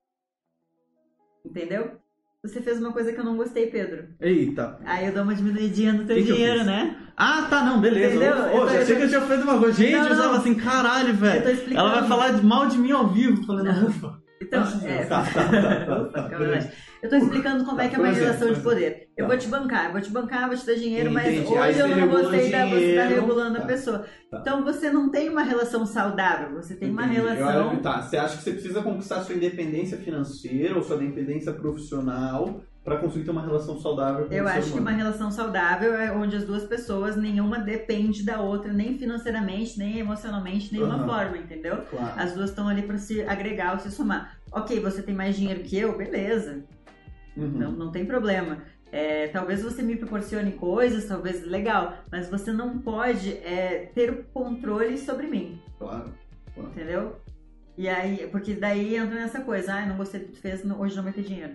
Entendeu? 1.44 1.98
Você 2.42 2.60
fez 2.60 2.78
uma 2.78 2.92
coisa 2.92 3.12
que 3.12 3.18
eu 3.18 3.24
não 3.24 3.36
gostei, 3.36 3.66
Pedro. 3.68 4.08
Eita. 4.20 4.78
Aí 4.84 5.06
eu 5.06 5.12
dou 5.12 5.22
uma 5.24 5.34
diminuidinha 5.34 5.92
no 5.92 6.04
teu 6.06 6.16
Que 6.16 6.22
que 6.24 6.32
dinheiro, 6.32 6.58
fiz? 6.58 6.66
né? 6.66 6.96
Ah, 7.16 7.46
tá, 7.48 7.64
não, 7.64 7.80
beleza. 7.80 8.14
Entendeu? 8.16 8.36
Ô, 8.36 8.46
Eu 8.46 8.60
tô- 8.66 8.68
já 8.68 8.80
achei 8.82 8.94
tô- 8.94 9.00
que 9.00 9.04
eu 9.04 9.08
tinha 9.08 9.20
feito 9.22 9.42
uma 9.42 9.58
coisa. 9.58 9.76
Gente, 9.82 9.92
Não, 9.96 10.08
eu 10.08 10.16
tava 10.16 10.36
assim, 10.36 10.54
caralho, 10.54 11.14
velho. 11.14 11.76
Ela 11.76 12.00
vai 12.00 12.08
falar 12.08 12.42
mal 12.44 12.66
de 12.68 12.78
mim 12.78 12.92
ao 12.92 13.08
vivo, 13.08 13.44
falando, 13.44 13.88
ufa. 13.88 14.22
Então, 14.46 14.62
é, 14.84 15.04
Tá, 15.04 15.22
tá, 15.22 15.44
tá, 15.48 16.04
tá, 16.06 16.22
tá. 16.28 16.70
Eu 17.02 17.10
tô 17.10 17.16
explicando 17.16 17.64
como 17.64 17.80
é 17.80 17.88
que 17.88 17.94
é 17.94 17.98
uma 17.98 18.08
exemplo, 18.08 18.26
relação 18.26 18.52
de 18.52 18.60
poder. 18.60 19.08
Eu 19.16 19.24
Tá. 19.26 19.28
vou 19.32 19.38
te 19.38 19.48
bancar, 19.48 19.86
eu 19.86 19.92
vou 19.92 20.00
te 20.00 20.10
bancar, 20.10 20.48
vou 20.48 20.56
te 20.56 20.66
dar 20.66 20.74
dinheiro, 20.74 21.10
mas 21.10 21.34
Entendi. 21.34 21.56
Aí 21.56 21.70
hoje 21.70 21.78
você 21.78 21.82
eu 21.82 21.96
não 21.96 22.08
gostei 22.08 22.50
da 22.50 22.66
você 22.66 22.94
tá 22.96 23.04
regulando 23.04 23.56
a 23.58 23.60
Tá. 23.60 23.66
pessoa. 23.66 24.06
Tá. 24.30 24.38
Então 24.40 24.64
você 24.64 24.90
não 24.90 25.10
tem 25.10 25.28
uma 25.28 25.42
relação 25.42 25.84
saudável, 25.86 26.54
você 26.54 26.74
tem 26.74 26.90
uma 26.90 27.04
Entendi. 27.04 27.18
Eu 27.20 27.24
relação. 27.36 27.70
que 27.70 27.82
tá. 27.82 28.02
Você 28.02 28.16
acha 28.16 28.36
que 28.38 28.42
você 28.42 28.52
precisa 28.52 28.82
conquistar 28.82 29.20
sua 29.22 29.34
independência 29.34 29.98
financeira 29.98 30.74
ou 30.74 30.82
sua 30.82 30.96
independência 30.96 31.52
profissional 31.52 32.60
pra 32.84 32.98
conseguir 32.98 33.24
ter 33.24 33.30
uma 33.32 33.42
relação 33.42 33.80
saudável 33.80 34.26
com 34.26 34.32
Eu 34.32 34.46
acho 34.46 34.72
que 34.72 34.78
uma 34.78 34.92
relação 34.92 35.28
saudável 35.30 35.92
é 35.96 36.12
onde 36.12 36.36
as 36.36 36.44
duas 36.44 36.62
pessoas, 36.64 37.16
nenhuma 37.16 37.58
depende 37.58 38.24
da 38.24 38.40
outra, 38.40 38.72
nem 38.72 38.96
financeiramente, 38.96 39.76
nem 39.76 39.98
emocionalmente, 39.98 40.72
nenhuma 40.72 40.94
Aham. 40.94 41.06
forma, 41.08 41.36
entendeu? 41.36 41.78
Claro. 41.90 42.12
As 42.16 42.32
duas 42.34 42.50
estão 42.50 42.68
ali 42.68 42.82
pra 42.82 42.96
se 42.96 43.22
agregar 43.22 43.72
ou 43.72 43.80
se 43.80 43.90
somar. 43.90 44.35
Ok, 44.50 44.80
você 44.80 45.02
tem 45.02 45.14
mais 45.14 45.36
dinheiro 45.36 45.62
que 45.62 45.76
eu, 45.76 45.96
beleza. 45.96 46.64
Uhum. 47.36 47.48
Não, 47.48 47.72
não 47.72 47.90
tem 47.90 48.04
problema. 48.04 48.62
É, 48.90 49.28
talvez 49.28 49.62
você 49.62 49.82
me 49.82 49.96
proporcione 49.96 50.52
coisas, 50.52 51.06
talvez 51.06 51.44
legal, 51.44 51.98
mas 52.10 52.28
você 52.30 52.52
não 52.52 52.78
pode 52.78 53.32
é, 53.38 53.90
ter 53.94 54.10
o 54.10 54.24
controle 54.32 54.96
sobre 54.96 55.26
mim, 55.26 55.60
Claro. 55.78 56.14
entendeu? 56.56 57.16
E 57.76 57.88
aí, 57.88 58.26
porque 58.28 58.54
daí 58.54 58.96
entra 58.96 59.16
nessa 59.16 59.40
coisa, 59.40 59.74
ah, 59.74 59.84
não 59.86 59.96
gostei 59.96 60.20
do 60.20 60.26
que 60.26 60.32
tu 60.32 60.40
fez, 60.40 60.64
hoje 60.64 60.96
não 60.96 61.02
vai 61.02 61.12
ter 61.12 61.22
dinheiro. 61.22 61.54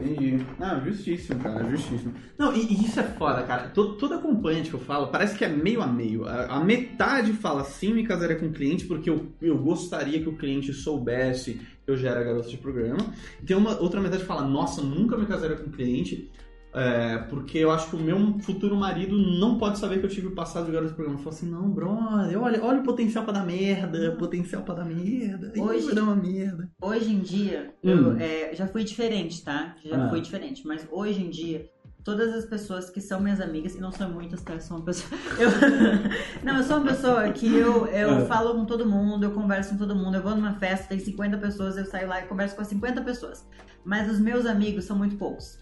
Entendi. 0.00 0.46
Ah, 0.60 0.80
justíssimo, 0.84 1.42
cara, 1.42 1.68
justíssimo. 1.68 2.14
Não, 2.38 2.54
e, 2.54 2.60
e 2.60 2.84
isso 2.84 3.00
é 3.00 3.02
foda, 3.02 3.42
cara. 3.42 3.68
Todo, 3.70 3.96
todo 3.96 4.14
acompanhante 4.14 4.70
que 4.70 4.76
eu 4.76 4.80
falo, 4.80 5.08
parece 5.08 5.36
que 5.36 5.44
é 5.44 5.48
meio 5.48 5.82
a 5.82 5.88
meio. 5.88 6.24
A, 6.24 6.58
a 6.58 6.64
metade 6.64 7.32
fala 7.32 7.64
sim, 7.64 7.92
me 7.92 8.06
casaria 8.06 8.36
com 8.36 8.46
o 8.46 8.52
cliente, 8.52 8.86
porque 8.86 9.10
eu, 9.10 9.26
eu 9.42 9.58
gostaria 9.58 10.22
que 10.22 10.28
o 10.28 10.36
cliente 10.36 10.72
soubesse 10.72 11.60
que 11.84 11.90
eu 11.90 11.96
já 11.96 12.10
era 12.10 12.22
garoto 12.22 12.48
de 12.48 12.58
programa. 12.58 12.98
E 13.42 13.46
tem 13.46 13.56
uma 13.56 13.80
outra 13.80 14.00
metade 14.00 14.22
que 14.22 14.28
fala, 14.28 14.46
nossa, 14.46 14.80
nunca 14.82 15.16
me 15.16 15.26
casaria 15.26 15.56
com 15.56 15.68
o 15.68 15.72
cliente, 15.72 16.30
É, 16.74 17.16
porque 17.30 17.58
eu 17.58 17.70
acho 17.70 17.88
que 17.90 17.96
o 17.96 17.98
meu 17.98 18.38
futuro 18.40 18.76
marido 18.76 19.16
não 19.16 19.56
pode 19.58 19.78
saber 19.78 19.98
que 20.00 20.06
eu 20.06 20.10
tive 20.10 20.26
o 20.28 20.34
passado 20.34 20.66
de 20.66 20.72
garoto 20.72 20.90
de 20.90 20.96
programa. 20.96 21.18
Fala 21.18 21.34
assim, 21.34 21.50
não, 21.50 21.68
brother, 21.70 22.40
olha, 22.40 22.62
olha 22.62 22.80
o 22.80 22.82
potencial 22.82 23.24
pra 23.24 23.32
dar 23.32 23.44
merda, 23.46 24.14
potencial 24.18 24.62
pra 24.62 24.74
dar 24.74 24.84
merda. 24.84 25.52
Hoje- 25.56 25.86
vai 25.86 25.94
dar 25.94 26.02
uma 26.02 26.14
merda. 26.16 26.70
Hoje 26.80 27.10
em 27.12 27.20
dia, 27.20 27.72
Hum. 27.82 27.90
eu 27.90 28.16
é, 28.18 28.54
já 28.54 28.66
fui 28.66 28.84
diferente, 28.84 29.42
tá? 29.42 29.74
Já 29.84 30.06
Ah. 30.06 30.10
fui 30.10 30.20
diferente. 30.20 30.66
Mas 30.66 30.86
hoje 30.92 31.22
em 31.24 31.30
dia, 31.30 31.68
todas 32.04 32.34
as 32.34 32.44
pessoas 32.44 32.90
que 32.90 33.00
são 33.00 33.18
minhas 33.20 33.40
amigas, 33.40 33.74
e 33.74 33.80
não 33.80 33.90
são 33.90 34.10
muitas, 34.10 34.42
tá? 34.42 34.52
Eu 34.54 34.60
sou 34.60 34.76
uma 34.76 34.84
pessoa. 34.84 35.18
Eu... 35.40 35.50
não, 36.44 36.58
eu 36.58 36.62
sou 36.64 36.76
uma 36.76 36.86
pessoa 36.86 37.28
que 37.32 37.46
eu, 37.54 37.86
eu 37.86 38.10
Ah. 38.18 38.20
falo 38.26 38.54
com 38.54 38.64
todo 38.66 38.86
mundo, 38.86 39.24
eu 39.24 39.30
converso 39.32 39.70
com 39.70 39.78
todo 39.78 39.96
mundo. 39.96 40.16
Eu 40.16 40.22
vou 40.22 40.34
numa 40.34 40.54
festa, 40.54 40.88
tem 40.88 40.98
50 40.98 41.38
pessoas, 41.38 41.76
eu 41.78 41.86
saio 41.86 42.08
lá 42.08 42.20
e 42.20 42.26
converso 42.26 42.54
com 42.54 42.60
as 42.62 42.68
50 42.68 43.00
pessoas. 43.02 43.46
Mas 43.84 44.10
os 44.10 44.20
meus 44.20 44.44
amigos 44.44 44.84
são 44.84 44.96
muito 44.98 45.16
poucos. 45.16 45.58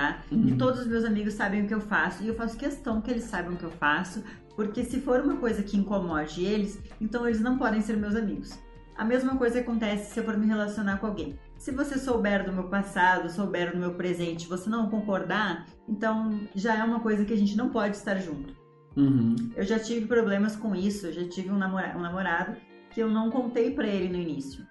Tá? 0.00 0.22
E 0.32 0.34
Uhum. 0.34 0.56
todos 0.56 0.80
os 0.80 0.86
meus 0.86 1.04
amigos 1.04 1.34
sabem 1.34 1.62
o 1.62 1.68
que 1.68 1.74
eu 1.74 1.80
faço 1.80 2.22
e 2.24 2.28
eu 2.28 2.34
faço 2.34 2.56
questão 2.56 3.02
que 3.02 3.10
eles 3.10 3.24
saibam 3.24 3.52
o 3.52 3.56
que 3.58 3.64
eu 3.64 3.70
faço, 3.70 4.24
porque 4.56 4.82
se 4.82 4.98
for 5.02 5.20
uma 5.20 5.36
coisa 5.36 5.62
que 5.62 5.76
incomode 5.76 6.42
eles, 6.42 6.80
então 6.98 7.26
eles 7.26 7.38
não 7.42 7.58
podem 7.58 7.82
ser 7.82 7.98
meus 7.98 8.16
amigos. 8.16 8.58
A 8.96 9.04
mesma 9.04 9.36
coisa 9.36 9.60
acontece 9.60 10.14
se 10.14 10.18
eu 10.18 10.24
for 10.24 10.38
me 10.38 10.46
relacionar 10.46 10.96
com 11.00 11.06
alguém. 11.06 11.38
Se 11.58 11.70
você 11.70 11.98
souber 11.98 12.46
do 12.46 12.52
meu 12.52 12.64
passado, 12.64 13.28
souber 13.30 13.72
do 13.72 13.78
meu 13.78 13.92
presente, 13.92 14.48
você 14.48 14.70
não 14.70 14.88
concordar, 14.88 15.66
então 15.86 16.40
já 16.54 16.76
é 16.78 16.82
uma 16.82 17.00
coisa 17.00 17.22
que 17.26 17.34
a 17.34 17.36
gente 17.36 17.54
não 17.54 17.68
pode 17.68 17.94
estar 17.96 18.16
junto. 18.16 18.54
Uhum. 18.96 19.36
Eu 19.54 19.64
já 19.64 19.78
tive 19.78 20.06
problemas 20.06 20.56
com 20.56 20.74
isso, 20.74 21.08
eu 21.08 21.12
já 21.12 21.28
tive 21.28 21.50
um, 21.50 21.58
namora- 21.58 21.94
um 21.94 22.00
namorado 22.00 22.56
que 22.90 23.00
eu 23.02 23.10
não 23.10 23.28
contei 23.30 23.72
pra 23.72 23.86
ele 23.86 24.08
no 24.08 24.16
início. 24.18 24.64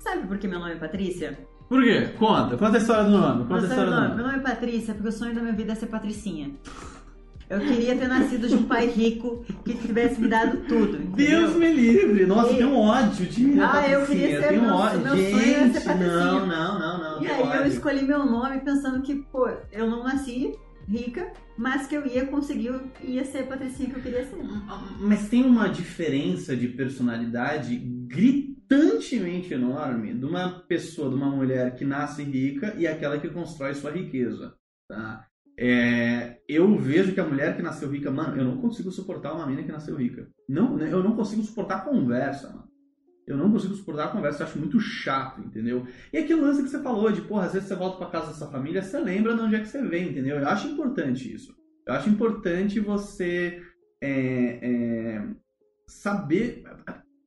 Sabe 0.00 0.26
por 0.26 0.36
que 0.36 0.46
meu 0.46 0.58
nome 0.58 0.72
é 0.72 0.76
Patrícia? 0.76 1.38
Por 1.68 1.82
quê? 1.82 2.08
Conta, 2.18 2.56
conta 2.56 2.76
a 2.76 2.80
história 2.80 3.04
do 3.04 3.10
nome. 3.10 3.44
Conta 3.46 3.62
a 3.62 3.68
história 3.68 3.84
do 3.90 3.90
nome, 4.00 4.14
meu 4.16 4.24
nome 4.26 4.38
é 4.38 4.40
Patrícia 4.42 4.94
porque 4.94 5.08
o 5.08 5.12
sonho 5.12 5.34
da 5.34 5.40
minha 5.40 5.54
vida 5.54 5.72
é 5.72 5.74
ser 5.74 5.86
patricinha. 5.86 6.50
Eu 7.48 7.60
queria 7.60 7.94
ter 7.94 8.08
nascido 8.08 8.48
de 8.48 8.54
um 8.54 8.62
pai 8.62 8.86
rico 8.86 9.44
que 9.64 9.74
tivesse 9.74 10.18
me 10.20 10.28
dado 10.28 10.58
tudo. 10.66 10.96
entendeu? 10.96 11.40
Deus 11.40 11.56
me 11.56 11.72
livre! 11.72 12.24
Nossa, 12.26 12.52
E- 12.52 12.56
tem 12.56 12.64
um 12.66 12.78
ódio 12.78 13.26
de 13.26 13.44
mim. 13.44 13.60
Ah, 13.60 13.86
eu 13.86 14.06
queria 14.06 14.40
ser- 14.40 14.48
Tem 14.48 14.58
um 14.60 14.72
ódio. 14.72 15.00
meu 15.00 15.12
sonho 15.14 15.54
era 15.54 15.72
ser 15.72 15.80
Gente, 15.80 15.98
não, 16.08 16.46
não, 16.46 16.78
não, 16.78 16.98
não. 17.16 17.22
E 17.22 17.26
aí 17.28 17.40
eu 17.40 17.46
ódio. 17.46 17.66
escolhi 17.66 18.02
meu 18.02 18.24
nome 18.24 18.60
pensando 18.60 19.02
que, 19.02 19.14
pô, 19.30 19.48
eu 19.70 19.88
não 19.90 20.02
nasci 20.04 20.54
rica, 20.88 21.32
mas 21.56 21.86
que 21.86 21.94
eu 21.94 22.06
ia 22.06 22.26
conseguir, 22.26 22.72
ia 23.02 23.24
ser 23.24 23.38
a 23.38 23.46
patricinha 23.46 23.90
que 23.90 23.96
eu 23.96 24.02
queria 24.02 24.24
ser. 24.24 24.36
Mas 25.00 25.28
tem 25.28 25.44
uma 25.44 25.68
diferença 25.68 26.56
de 26.56 26.68
personalidade 26.68 27.76
gritantemente 27.76 29.52
enorme 29.54 30.14
de 30.14 30.24
uma 30.24 30.60
pessoa, 30.60 31.08
de 31.08 31.16
uma 31.16 31.30
mulher 31.30 31.74
que 31.74 31.84
nasce 31.84 32.22
rica 32.22 32.74
e 32.78 32.86
aquela 32.86 33.18
que 33.18 33.28
constrói 33.28 33.74
sua 33.74 33.90
riqueza, 33.90 34.54
tá? 34.88 35.26
É, 35.56 36.38
eu 36.48 36.76
vejo 36.76 37.14
que 37.14 37.20
a 37.20 37.26
mulher 37.26 37.56
que 37.56 37.62
nasceu 37.62 37.88
rica, 37.88 38.10
mano, 38.10 38.36
eu 38.36 38.44
não 38.44 38.60
consigo 38.60 38.90
suportar 38.90 39.32
uma 39.34 39.46
mina 39.46 39.62
que 39.62 39.70
nasceu 39.70 39.96
rica. 39.96 40.28
Não, 40.48 40.76
né, 40.76 40.92
eu 40.92 41.02
não 41.02 41.14
consigo 41.14 41.42
suportar 41.42 41.76
a 41.76 41.84
conversa, 41.84 42.48
mano. 42.48 42.73
Eu 43.26 43.36
não 43.38 43.50
consigo 43.50 43.74
suportar 43.74 44.04
a 44.04 44.08
conversa, 44.08 44.42
eu 44.42 44.46
acho 44.46 44.58
muito 44.58 44.78
chato, 44.80 45.40
entendeu? 45.40 45.86
E 46.12 46.18
aquele 46.18 46.40
lance 46.42 46.62
que 46.62 46.68
você 46.68 46.82
falou 46.82 47.10
de, 47.10 47.22
porra, 47.22 47.46
às 47.46 47.52
vezes 47.54 47.68
você 47.68 47.74
volta 47.74 47.96
pra 47.96 48.08
casa 48.08 48.28
dessa 48.28 48.46
família, 48.48 48.82
você 48.82 49.00
lembra 49.00 49.34
de 49.34 49.40
onde 49.40 49.56
é 49.56 49.60
que 49.60 49.66
você 49.68 49.82
vem, 49.82 50.10
entendeu? 50.10 50.36
Eu 50.38 50.48
acho 50.48 50.68
importante 50.68 51.32
isso. 51.32 51.54
Eu 51.86 51.94
acho 51.94 52.08
importante 52.10 52.80
você 52.80 53.62
é, 54.02 54.58
é, 54.62 55.24
saber. 55.86 56.64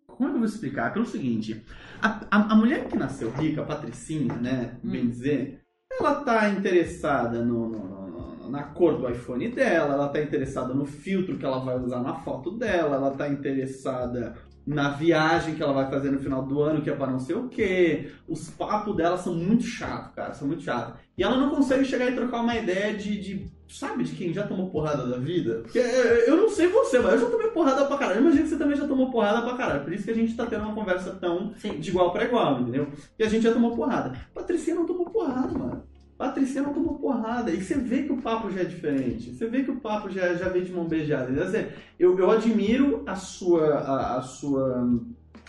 Como 0.07 0.29
é 0.29 0.31
que 0.31 0.35
eu 0.35 0.39
vou 0.39 0.45
explicar? 0.47 0.93
Pelo 0.93 1.05
seguinte: 1.05 1.63
a, 2.01 2.25
a, 2.31 2.53
a 2.53 2.55
mulher 2.55 2.87
que 2.87 2.97
nasceu 2.97 3.29
rica, 3.31 3.61
a 3.61 3.65
Patricinha, 3.65 4.35
né? 4.35 4.77
Bem 4.83 5.03
Hum. 5.05 5.09
dizer, 5.09 5.61
ela 5.99 6.23
tá 6.23 6.49
interessada 6.49 7.43
no, 7.43 7.69
no- 7.69 8.07
no- 8.07 8.49
na 8.49 8.63
cor 8.63 8.97
do 8.97 9.09
iPhone 9.09 9.49
dela, 9.49 9.93
ela 9.93 10.07
tá 10.09 10.21
interessada 10.21 10.73
no 10.73 10.85
filtro 10.85 11.37
que 11.37 11.45
ela 11.45 11.59
vai 11.59 11.77
usar 11.77 12.01
na 12.01 12.13
foto 12.15 12.51
dela, 12.51 12.95
ela 12.95 13.11
tá 13.11 13.27
interessada 13.27 14.35
na 14.68 14.89
viagem 14.89 15.56
que 15.56 15.64
ela 15.64 15.72
vai 15.72 15.89
fazer 15.89 16.11
no 16.11 16.19
final 16.19 16.44
do 16.44 16.61
ano, 16.61 16.81
que 16.81 16.89
é 16.89 16.95
pra 16.95 17.07
não 17.07 17.19
sei 17.19 17.38
o 17.38 17.48
quê. 17.48 18.11
Os 18.27 18.49
papos 18.49 18.94
dela 18.98 19.18
são 19.18 19.34
muito 19.34 19.64
chatos, 19.64 20.14
cara, 20.14 20.34
são 20.34 20.45
muito 20.45 20.61
chatos. 20.61 20.99
E 21.18 21.23
ela 21.23 21.38
não 21.38 21.49
consegue 21.49 21.85
chegar 21.85 22.11
e 22.11 22.15
trocar 22.15 22.41
uma 22.41 22.53
ideia 22.53 22.94
de, 22.94 23.18
de 23.18 23.48
sabe, 23.69 24.03
de 24.03 24.14
quem 24.14 24.34
já 24.34 24.45
tomou 24.45 24.69
porrada 24.69 25.07
da 25.07 25.18
vida? 25.18 25.61
Porque 25.61 25.80
é, 25.80 26.30
eu 26.30 26.35
não 26.35 26.49
sei 26.49 26.68
você, 26.68 26.99
mas 26.99 27.14
eu 27.14 27.22
já 27.22 27.30
tomei 27.30 27.48
porrada 27.48 27.85
pra 27.85 27.98
caralho. 27.98 28.19
Imagina 28.19 28.44
que 28.44 28.49
você 28.49 28.57
também 28.57 28.76
já 28.76 28.85
tomou 28.85 29.10
porrada 29.10 29.41
pra 29.41 29.56
caralho. 29.56 29.84
Por 29.85 29.94
isso 29.94 30.03
que 30.03 30.11
a 30.11 30.15
gente 30.15 30.35
tá 30.35 30.45
tendo 30.45 30.64
uma 30.64 30.76
conversa 30.76 31.11
tão 31.11 31.53
Sim. 31.57 31.80
de 31.80 31.89
igual 31.89 32.11
pra 32.11 32.26
igual, 32.26 32.60
entendeu? 32.60 32.89
E 33.18 33.23
a 33.23 33.30
gente 33.30 33.44
já 33.44 33.53
tomou 33.53 33.73
porrada. 33.73 34.18
Patricinha 34.34 34.76
não 34.76 34.85
tomou 34.85 35.06
porrada, 35.06 35.57
mano. 35.57 35.84
Patricinha 36.18 36.64
não 36.64 36.73
tomou 36.73 36.95
porrada. 36.95 37.52
E 37.52 37.61
você 37.61 37.76
vê 37.76 38.03
que 38.03 38.11
o 38.11 38.18
papo 38.18 38.49
já 38.49 38.61
é 38.61 38.65
diferente. 38.65 39.31
Você 39.31 39.48
vê 39.48 39.64
que 39.64 39.72
o 39.72 39.80
papo 39.80 40.10
já, 40.10 40.34
já 40.34 40.49
vem 40.49 40.64
de 40.64 40.72
mão 40.72 40.88
beijada. 40.88 41.31
Quer 41.31 41.45
dizer, 41.45 41.73
eu, 41.99 42.18
eu 42.18 42.31
admiro 42.31 43.03
a 43.06 43.15
sua, 43.15 43.76
a, 43.76 44.18
a 44.18 44.22
sua 44.22 44.89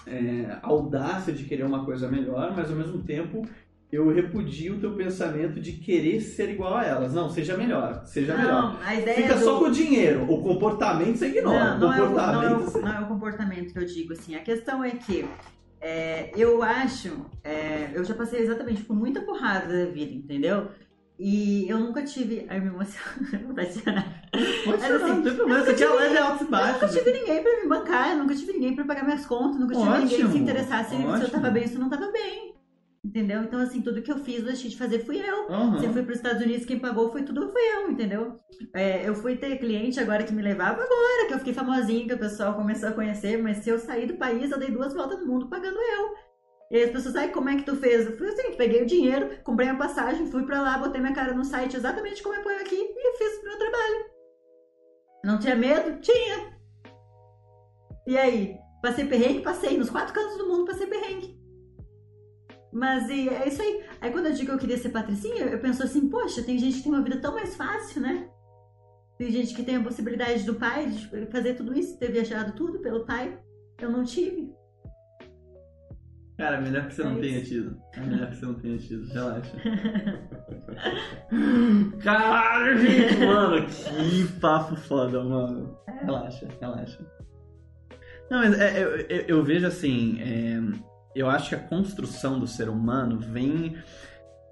é, 0.07 0.59
audácia 0.63 1.33
de 1.33 1.45
querer 1.45 1.65
uma 1.65 1.85
coisa 1.85 2.09
melhor, 2.09 2.55
mas 2.55 2.71
ao 2.71 2.77
mesmo 2.77 3.03
tempo 3.03 3.49
eu 3.91 4.13
repudio 4.13 4.77
o 4.77 4.81
teu 4.81 4.93
pensamento 4.93 5.59
de 5.59 5.73
querer 5.73 6.21
ser 6.21 6.51
igual 6.51 6.77
a 6.77 6.85
elas. 6.85 7.15
Não, 7.15 7.31
seja 7.31 7.57
melhor. 7.57 8.03
Seja 8.05 8.37
melhor. 8.37 8.75
Não, 8.75 8.83
a 8.83 8.95
ideia 8.95 9.23
Fica 9.23 9.35
do... 9.37 9.45
só 9.45 9.59
com 9.59 9.65
o 9.65 9.71
dinheiro. 9.71 10.31
O 10.31 10.43
comportamento 10.43 11.17
você 11.17 11.29
ignora. 11.29 11.79
Não, 11.79 11.89
não 11.89 11.93
é, 11.95 12.03
o, 12.03 12.05
não, 12.05 12.09
comportamento 12.09 12.77
é 12.77 12.79
o, 12.79 12.83
não 12.83 12.93
é 12.93 13.01
o 13.01 13.07
comportamento 13.07 13.73
que 13.73 13.79
eu 13.79 13.87
digo, 13.87 14.13
assim. 14.13 14.35
A 14.35 14.41
questão 14.41 14.85
é 14.85 14.91
que 14.91 15.25
é, 15.81 16.31
eu 16.37 16.63
acho, 16.63 17.27
é, 17.45 17.91
eu 17.95 18.05
já 18.05 18.15
passei 18.15 18.41
exatamente 18.41 18.83
por 18.83 18.97
muita 18.97 19.21
porrada 19.21 19.85
da 19.87 19.91
vida, 19.91 20.13
entendeu? 20.13 20.69
E 21.19 21.69
eu 21.69 21.81
nunca 21.81 22.03
tive. 22.05 22.47
Ai, 22.49 22.61
me 22.61 22.69
emociono. 22.69 23.27
Vai 23.55 23.67
chorar. 23.67 24.23
Pode 24.65 24.85
assim, 24.85 25.09
não 25.09 25.23
tem 25.23 25.35
problema. 25.35 25.61
eu 25.61 25.63
Isso 25.63 25.71
aqui 25.73 25.83
é 25.83 25.89
live 25.89 26.19
altos 26.19 26.41
e 26.43 26.45
Eu 26.45 26.73
nunca 26.73 26.89
tive 26.89 27.13
ninguém 27.13 27.43
pra 27.43 27.61
me 27.61 27.69
bancar, 27.69 28.11
eu 28.11 28.19
nunca 28.19 28.35
tive 28.37 28.53
ninguém 28.53 28.75
pra 28.77 28.85
pagar 28.85 29.05
minhas 29.05 29.27
contas, 29.27 29.59
nunca 29.59 29.75
tive 29.75 29.89
ninguém 29.89 30.09
que 30.09 30.15
se 30.17 30.23
Ótimo, 30.23 30.37
interessasse 30.39 30.91
se 30.91 31.03
eu 31.03 31.09
ótimo. 31.09 31.31
tava 31.31 31.51
bem 31.51 31.63
ou 31.65 31.69
se 31.69 31.75
eu 31.75 31.81
não 31.81 31.89
tava 31.91 32.13
bem. 32.13 32.55
Entendeu? 33.05 33.43
Então, 33.43 33.61
assim, 33.61 33.81
tudo 33.81 34.03
que 34.03 34.11
eu 34.11 34.19
fiz, 34.19 34.43
deixei 34.43 34.71
de 34.71 34.77
fazer, 34.77 35.05
fui 35.05 35.19
eu. 35.19 35.49
Aham. 35.49 35.79
Se 35.79 35.87
eu 35.87 35.93
fui 35.93 36.03
para 36.03 36.11
os 36.11 36.19
Estados 36.19 36.43
Unidos, 36.43 36.67
quem 36.67 36.79
pagou 36.79 37.11
foi 37.11 37.23
tudo, 37.23 37.51
fui 37.51 37.63
eu, 37.63 37.91
entendeu? 37.91 38.37
É, 38.75 39.09
eu 39.09 39.15
fui 39.15 39.37
ter 39.37 39.57
cliente 39.59 40.01
agora 40.01 40.25
que 40.25 40.33
me 40.33 40.43
levava 40.43 40.83
agora, 40.83 41.27
que 41.29 41.35
eu 41.35 41.39
fiquei 41.39 41.55
famosinha, 41.55 42.07
que 42.07 42.15
o 42.15 42.19
pessoal 42.19 42.55
começou 42.55 42.89
a 42.89 42.93
conhecer, 42.93 43.41
mas 43.41 43.59
se 43.59 43.71
eu 43.71 43.79
sair 43.79 44.07
do 44.07 44.17
país, 44.17 44.51
eu 44.51 44.59
dei 44.59 44.71
duas 44.71 44.93
voltas 44.93 45.21
no 45.21 45.27
mundo 45.27 45.49
pagando 45.49 45.79
eu. 45.79 46.15
E 46.71 46.77
aí 46.77 46.85
as 46.85 46.91
pessoas, 46.91 47.17
ai, 47.17 47.31
como 47.31 47.49
é 47.49 47.57
que 47.57 47.65
tu 47.65 47.77
fez? 47.77 48.05
Eu 48.05 48.17
fui 48.19 48.29
assim, 48.29 48.55
peguei 48.57 48.83
o 48.83 48.87
dinheiro, 48.87 49.31
comprei 49.43 49.69
a 49.69 49.77
passagem, 49.77 50.31
fui 50.31 50.45
pra 50.45 50.61
lá, 50.61 50.77
botei 50.77 51.01
minha 51.01 51.15
cara 51.15 51.33
no 51.33 51.45
site 51.45 51.77
exatamente 51.77 52.23
como 52.23 52.35
eu 52.35 52.43
ponho 52.43 52.61
aqui 52.61 52.77
e 52.77 53.17
fiz 53.17 53.39
o 53.39 53.45
meu 53.45 53.59
trabalho. 53.59 54.05
Não 55.25 55.39
tinha 55.39 55.57
medo? 55.57 56.01
Tinha. 56.01 56.59
E 58.07 58.19
aí? 58.19 58.57
Passei 58.83 59.07
perrengue? 59.07 59.41
Passei. 59.41 59.79
Nos 59.79 59.91
quatro 59.91 60.13
cantos 60.13 60.37
do 60.37 60.49
mundo 60.49 60.67
passei 60.67 60.87
perrengue. 60.87 61.38
Mas 62.73 63.09
e 63.09 63.29
é 63.29 63.49
isso 63.49 63.63
aí. 63.63 63.83
Aí 64.01 64.11
quando 64.11 64.27
eu 64.27 64.33
digo 64.33 64.47
que 64.49 64.55
eu 64.55 64.59
queria 64.59 64.79
ser 64.79 64.91
patricinha, 64.91 65.45
eu 65.47 65.59
penso 65.59 65.83
assim, 65.83 66.09
poxa, 66.09 66.43
tem 66.43 66.59
gente 66.59 66.77
que 66.79 66.83
tem 66.85 66.93
uma 66.93 67.03
vida 67.03 67.19
tão 67.21 67.33
mais 67.35 67.57
fácil, 67.57 68.03
né? 68.03 68.29
Tem 69.17 69.31
gente 69.31 69.55
que 69.55 69.63
tem 69.65 69.77
a 69.77 69.83
possibilidade 69.83 70.45
do 70.45 70.55
pai 70.55 70.87
de 70.87 71.27
fazer 71.27 71.55
tudo 71.55 71.77
isso, 71.77 71.99
ter 71.99 72.13
viajado 72.13 72.53
tudo 72.53 72.79
pelo 72.81 73.05
pai. 73.05 73.37
Eu 73.81 73.91
não 73.91 74.05
tive. 74.05 74.53
Cara, 76.37 76.61
melhor 76.61 76.87
que 76.87 76.95
você 76.95 77.03
É 77.03 77.05
não 77.05 77.13
isso. 77.13 77.21
tenha 77.23 77.43
tido. 77.43 77.81
É 77.95 78.01
melhor 78.01 78.31
que 78.31 78.37
você 78.37 78.47
não 78.47 78.55
tenha 78.55 78.79
tido. 78.79 79.07
Relaxa. 79.13 79.57
Caralho, 82.03 82.79
gente, 82.79 83.17
mano, 83.25 83.67
que 83.67 84.41
papo 84.41 84.77
foda, 84.77 85.23
mano. 85.25 85.77
Relaxa, 86.01 86.49
relaxa. 86.61 86.99
Não, 88.31 88.39
mas 88.39 88.59
é, 88.61 88.83
eu, 88.85 88.89
eu- 88.97 89.25
eu 89.29 89.45
vejo 89.45 89.67
assim, 89.67 90.21
é, 90.21 90.61
eu 91.19 91.29
acho 91.31 91.49
que 91.51 91.55
a 91.55 91.59
construção 91.59 92.39
do 92.39 92.47
ser 92.47 92.69
humano 92.69 93.19
vem. 93.19 93.77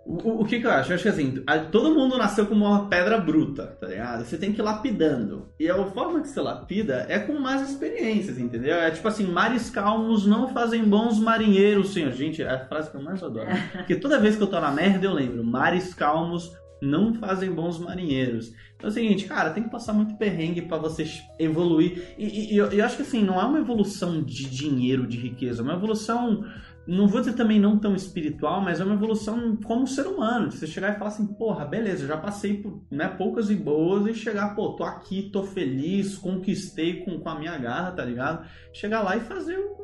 O, 0.04 0.42
o- 0.42 0.44
que, 0.44 0.60
que 0.60 0.66
eu 0.66 0.70
acho? 0.70 0.90
Eu 0.92 0.94
acho 0.94 1.02
que 1.02 1.08
assim, 1.08 1.42
todo 1.72 1.92
mundo 1.92 2.16
nasceu 2.16 2.46
com 2.46 2.54
uma 2.54 2.86
pedra 2.88 3.18
bruta, 3.18 3.76
tá 3.80 3.88
ligado? 3.88 4.24
Você 4.24 4.38
tem 4.38 4.52
que 4.52 4.60
ir 4.60 4.62
lapidando. 4.62 5.48
E 5.58 5.68
a 5.68 5.84
forma 5.86 6.20
que 6.20 6.28
você 6.28 6.40
lapida 6.40 7.04
é 7.08 7.18
com 7.18 7.32
mais 7.40 7.68
experiências, 7.68 8.38
entendeu? 8.38 8.76
É 8.76 8.88
tipo 8.92 9.08
assim, 9.08 9.26
mares 9.26 9.68
calmos 9.68 10.24
não 10.24 10.46
fazem 10.48 10.84
bons 10.84 11.18
marinheiros, 11.18 11.92
senhor. 11.92 12.12
Gente, 12.12 12.40
é 12.40 12.48
a 12.48 12.64
frase 12.66 12.88
que 12.88 12.96
eu 12.96 13.02
mais 13.02 13.20
adoro. 13.20 13.48
Porque 13.72 13.96
toda 13.96 14.20
vez 14.20 14.36
que 14.36 14.42
eu 14.44 14.46
tô 14.46 14.60
na 14.60 14.70
merda, 14.70 15.06
eu 15.06 15.12
lembro, 15.12 15.42
mares 15.42 15.92
calmos 15.92 16.52
não 16.80 17.14
fazem 17.14 17.50
bons 17.50 17.78
marinheiros. 17.78 18.52
Então 18.76 18.88
é 18.88 18.90
o 18.90 18.92
seguinte, 18.92 19.24
cara, 19.24 19.50
tem 19.50 19.62
que 19.62 19.70
passar 19.70 19.92
muito 19.92 20.16
perrengue 20.16 20.62
pra 20.62 20.76
você 20.76 21.04
evoluir. 21.38 22.14
E, 22.18 22.26
e- 22.26 22.54
e 22.54 22.56
eu, 22.56 22.66
eu 22.66 22.84
acho 22.84 22.96
que 22.96 23.02
assim, 23.02 23.22
não 23.24 23.40
é 23.40 23.44
uma 23.44 23.58
evolução 23.58 24.22
de 24.22 24.48
dinheiro, 24.48 25.06
de 25.06 25.16
riqueza, 25.16 25.62
é 25.62 25.64
uma 25.64 25.74
evolução, 25.74 26.44
não 26.86 27.08
vou 27.08 27.20
dizer 27.20 27.32
também 27.32 27.58
não 27.58 27.78
tão 27.78 27.94
espiritual, 27.96 28.60
mas 28.60 28.78
é 28.80 28.84
uma 28.84 28.94
evolução 28.94 29.56
como 29.56 29.86
ser 29.86 30.06
humano. 30.06 30.52
Você 30.52 30.66
chegar 30.66 30.94
e 30.94 30.98
falar 30.98 31.08
assim, 31.10 31.26
porra, 31.26 31.64
beleza, 31.64 32.06
já 32.06 32.16
passei 32.16 32.54
por 32.58 32.82
né, 32.90 33.08
poucas 33.08 33.50
e 33.50 33.54
boas 33.54 34.06
e 34.06 34.14
chegar, 34.14 34.54
pô, 34.54 34.74
tô 34.74 34.84
aqui, 34.84 35.30
tô 35.32 35.42
feliz, 35.42 36.16
conquistei 36.18 37.02
com, 37.04 37.18
com 37.18 37.28
a 37.28 37.38
minha 37.38 37.56
garra, 37.56 37.92
tá 37.92 38.04
ligado? 38.04 38.46
Chegar 38.72 39.02
lá 39.02 39.16
e 39.16 39.20
fazer 39.20 39.56
o 39.58 39.76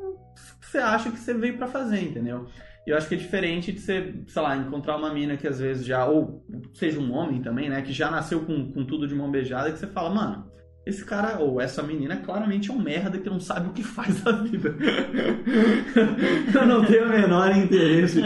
que 0.60 0.66
você 0.66 0.78
acha 0.78 1.10
que 1.10 1.18
você 1.18 1.34
veio 1.34 1.56
pra 1.56 1.66
fazer, 1.66 2.02
entendeu? 2.02 2.46
E 2.86 2.90
eu 2.90 2.96
acho 2.96 3.08
que 3.08 3.14
é 3.14 3.18
diferente 3.18 3.72
de 3.72 3.80
você, 3.80 4.14
sei 4.26 4.42
lá, 4.42 4.56
encontrar 4.56 4.96
uma 4.96 5.12
mina 5.12 5.36
que 5.36 5.46
às 5.46 5.60
vezes 5.60 5.84
já, 5.86 6.04
ou 6.06 6.44
seja 6.74 6.98
um 6.98 7.12
homem 7.12 7.40
também, 7.40 7.68
né, 7.68 7.80
que 7.82 7.92
já 7.92 8.10
nasceu 8.10 8.40
com, 8.40 8.72
com 8.72 8.84
tudo 8.84 9.06
de 9.06 9.14
mão 9.14 9.30
beijada, 9.30 9.70
que 9.70 9.78
você 9.78 9.86
fala, 9.86 10.10
mano, 10.10 10.52
esse 10.84 11.04
cara 11.04 11.38
ou 11.38 11.60
essa 11.60 11.80
menina 11.80 12.16
claramente 12.16 12.70
é 12.70 12.72
um 12.72 12.82
merda 12.82 13.16
que 13.18 13.30
não 13.30 13.38
sabe 13.38 13.68
o 13.68 13.72
que 13.72 13.84
faz 13.84 14.20
da 14.22 14.32
vida. 14.32 14.74
eu 16.52 16.66
não 16.66 16.84
tenho 16.84 17.06
o 17.06 17.08
menor 17.08 17.56
interesse 17.56 18.20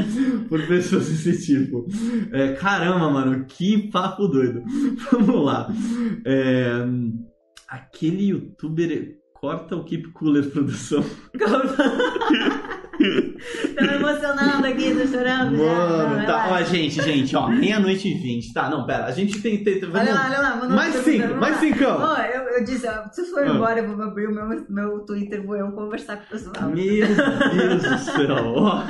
por 0.48 0.66
pessoas 0.66 1.06
desse 1.06 1.44
tipo. 1.44 1.86
É, 2.32 2.54
caramba, 2.54 3.10
mano, 3.10 3.44
que 3.44 3.90
papo 3.90 4.26
doido. 4.26 4.62
Vamos 5.12 5.44
lá. 5.44 5.68
É, 6.24 6.82
aquele 7.68 8.28
youtuber 8.28 9.18
corta 9.34 9.76
o 9.76 9.84
Keep 9.84 10.12
Cooler 10.12 10.50
produção. 10.50 11.04
Tô 12.96 13.84
me 13.84 13.94
emocionando 13.94 14.66
aqui, 14.66 14.94
tô 14.94 15.06
chorando. 15.06 15.56
Mano, 15.56 16.16
já. 16.20 16.26
tá. 16.26 16.48
Ó, 16.50 16.62
gente, 16.62 17.02
gente, 17.02 17.36
ó, 17.36 17.48
meia-noite 17.48 18.08
e 18.08 18.14
vinte. 18.14 18.52
Tá, 18.52 18.70
não, 18.70 18.86
pera, 18.86 19.04
a 19.06 19.10
gente 19.12 19.40
tem. 19.40 19.62
tem 19.62 19.80
vamos... 19.80 19.96
Olha 20.00 20.14
lá, 20.14 20.26
olha 20.26 20.40
lá. 20.40 20.56
manda 20.56 20.74
Mais 20.74 20.94
cinco, 20.96 21.34
mais 21.34 21.56
cincão. 21.58 21.98
Ó, 22.00 22.16
eu, 22.18 22.42
eu 22.58 22.64
disse, 22.64 22.86
ó, 22.86 23.08
se 23.10 23.24
for 23.30 23.42
Ah. 23.46 23.48
embora, 23.48 23.80
eu 23.80 23.94
vou 23.96 24.04
abrir 24.04 24.28
o 24.28 24.34
meu, 24.34 24.66
meu 24.68 25.00
Twitter, 25.00 25.44
vou 25.44 25.56
eu 25.56 25.70
conversar 25.72 26.16
com 26.16 26.24
o 26.24 26.26
pessoal. 26.28 26.70
Meu 26.70 26.74
Deus 26.76 27.82
do 27.82 27.98
céu. 27.98 28.36
Ó, 28.56 28.82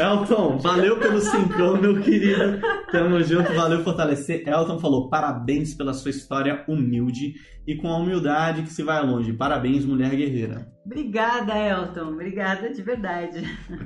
Elton, 0.00 0.58
valeu 0.58 0.96
pelo 0.98 1.20
cincão, 1.20 1.76
meu 1.80 2.00
querido. 2.00 2.60
Tamo 2.90 3.22
junto, 3.22 3.52
valeu 3.52 3.82
fortalecer. 3.82 4.46
Elton 4.46 4.78
falou: 4.78 5.08
parabéns 5.08 5.74
pela 5.74 5.92
sua 5.92 6.10
história 6.10 6.64
humilde 6.68 7.34
e 7.66 7.74
com 7.76 7.88
a 7.88 7.96
humildade 7.98 8.62
que 8.62 8.72
se 8.72 8.82
vai 8.82 9.04
longe. 9.04 9.32
Parabéns, 9.32 9.84
mulher 9.84 10.10
guerreira. 10.10 10.66
Obrigada, 10.90 11.56
Elton. 11.56 12.08
Obrigada 12.08 12.68
de 12.68 12.82
verdade. 12.82 13.42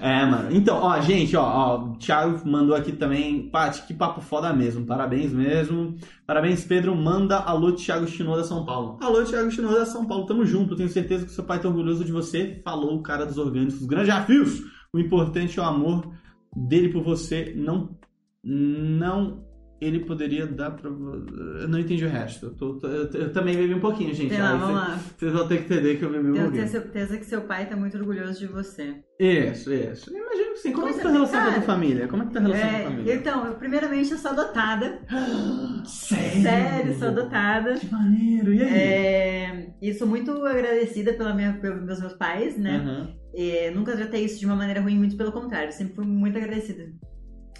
É, 0.00 0.24
mano. 0.24 0.48
Então, 0.52 0.76
ó, 0.80 1.00
gente, 1.00 1.36
ó, 1.36 1.42
ó, 1.42 1.84
o 1.84 1.96
Thiago 1.96 2.48
mandou 2.48 2.76
aqui 2.76 2.92
também. 2.92 3.50
Paty, 3.50 3.82
que 3.82 3.92
papo 3.92 4.20
foda 4.20 4.52
mesmo. 4.52 4.86
Parabéns 4.86 5.32
mesmo. 5.32 5.96
Parabéns, 6.24 6.64
Pedro. 6.64 6.94
Manda 6.94 7.36
alô, 7.36 7.72
Thiago 7.72 8.06
Chinoda 8.06 8.44
São 8.44 8.64
Paulo. 8.64 8.96
Alô, 9.02 9.24
Thiago 9.24 9.50
Chinoda 9.50 9.84
São 9.84 10.06
Paulo. 10.06 10.24
Tamo 10.24 10.46
junto. 10.46 10.76
Tenho 10.76 10.88
certeza 10.88 11.26
que 11.26 11.32
seu 11.32 11.42
pai 11.42 11.60
tá 11.60 11.68
orgulhoso 11.68 12.04
de 12.04 12.12
você. 12.12 12.60
Falou 12.64 12.94
o 12.94 13.02
cara 13.02 13.26
dos 13.26 13.38
orgânicos. 13.38 13.84
Grandes 13.84 14.08
desafios. 14.08 14.62
O 14.92 15.00
importante 15.00 15.58
é 15.58 15.62
o 15.62 15.66
amor 15.66 16.08
dele 16.54 16.90
por 16.90 17.02
você. 17.02 17.52
Não. 17.56 17.98
Não. 18.44 19.44
Ele 19.80 20.00
poderia 20.00 20.44
dar 20.44 20.72
pra. 20.72 20.90
Eu 20.90 21.68
não 21.68 21.78
entendi 21.78 22.04
o 22.04 22.08
resto. 22.08 22.46
Eu, 22.46 22.50
tô- 22.54 22.80
eu- 22.88 23.08
eu 23.12 23.32
também 23.32 23.56
bebi 23.56 23.72
um 23.74 23.78
pouquinho, 23.80 24.12
gente. 24.12 24.30
Sei 24.34 24.42
lá, 24.42 24.52
Aí 24.54 24.58
vamos 24.58 24.66
cê- 24.80 24.86
lá. 24.90 25.00
Vocês 25.16 25.32
vão 25.32 25.46
ter 25.48 25.58
que 25.58 25.72
entender 25.72 25.96
que 25.96 26.04
eu 26.04 26.10
bebi 26.10 26.28
um 26.30 26.32
Tenho 26.32 26.44
pouquinho. 26.46 26.68
certeza 26.68 27.16
que 27.16 27.24
seu 27.24 27.42
pai 27.42 27.66
tá 27.68 27.76
muito 27.76 27.96
orgulhoso 27.96 28.40
de 28.40 28.46
você. 28.48 28.96
Isso, 29.20 29.72
isso. 29.72 30.10
Eu 30.12 30.16
imagino 30.24 30.52
que 30.52 30.58
sim. 30.58 30.72
Como 30.72 30.82
Com 30.82 30.88
é 30.88 30.92
que 30.96 31.00
tá 31.02 31.08
a 31.08 31.12
relação 31.12 31.42
com 31.42 31.48
a 31.48 31.52
tua 31.52 31.62
família? 31.62 32.08
Como 32.08 32.22
é 32.22 32.26
que 32.26 32.32
tá 32.32 32.38
a 32.40 32.42
relação 32.42 32.68
com 32.68 32.74
a 32.74 32.78
É, 32.78 32.82
família? 32.84 33.14
então, 33.14 33.46
eu, 33.46 33.54
primeiramente 33.54 34.10
eu 34.12 34.18
sou 34.18 34.30
adotada. 34.32 34.98
Sério? 35.84 36.42
Sério, 36.42 36.94
sou 36.98 37.08
adotada. 37.08 37.74
Que 37.74 37.92
maneiro. 37.92 38.52
E 38.54 38.62
aí? 38.62 38.68
É, 38.68 39.70
e 39.80 39.94
sou 39.94 40.06
muito 40.08 40.30
agradecida 40.44 41.12
pela 41.12 41.32
minha, 41.34 41.52
pelos 41.54 42.00
meus 42.00 42.12
pais, 42.14 42.56
né? 42.58 42.76
Aham. 42.78 43.14
É, 43.34 43.70
nunca 43.70 43.94
tratei 43.96 44.24
isso 44.24 44.40
de 44.40 44.46
uma 44.46 44.56
maneira 44.56 44.80
ruim, 44.80 44.96
muito 44.96 45.16
pelo 45.16 45.30
contrário, 45.30 45.70
sempre 45.72 45.94
fui 45.94 46.04
muito 46.06 46.36
agradecida. 46.36 46.86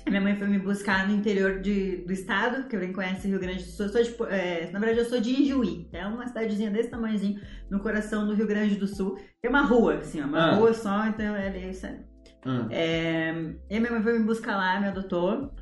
Minha 0.08 0.20
mãe 0.20 0.36
foi 0.36 0.46
me 0.48 0.58
buscar 0.58 1.06
no 1.08 1.14
interior 1.14 1.60
de, 1.60 1.98
do 1.98 2.12
estado, 2.12 2.66
que 2.68 2.78
quem 2.78 2.92
conhece 2.92 3.28
Rio 3.28 3.38
Grande 3.38 3.62
do 3.64 3.70
Sul. 3.70 3.86
Eu 3.86 3.92
sou 3.92 4.02
de, 4.02 4.32
é, 4.34 4.70
na 4.72 4.78
verdade, 4.78 5.00
eu 5.00 5.04
sou 5.04 5.20
de 5.20 5.30
Ijuí, 5.42 5.88
é 5.92 6.06
uma 6.06 6.26
cidadezinha 6.26 6.70
desse 6.70 6.90
tamanhozinho, 6.90 7.40
no 7.70 7.80
coração 7.80 8.26
do 8.26 8.34
Rio 8.34 8.46
Grande 8.46 8.76
do 8.76 8.86
Sul. 8.86 9.18
Tem 9.42 9.50
uma 9.50 9.62
rua, 9.62 9.96
assim, 9.98 10.20
uma 10.20 10.38
Ah. 10.38 10.54
rua 10.54 10.72
só, 10.72 11.06
então 11.06 11.34
é 11.36 11.48
ali, 11.48 11.74
sabe? 11.74 12.00
Ah. 12.44 12.66
É, 12.70 13.32
e 13.70 13.76
a 13.76 13.80
minha 13.80 13.92
mãe 13.92 14.02
foi 14.02 14.18
me 14.18 14.24
buscar 14.24 14.56
lá, 14.56 14.80
me 14.80 14.86
adotou. 14.88 15.52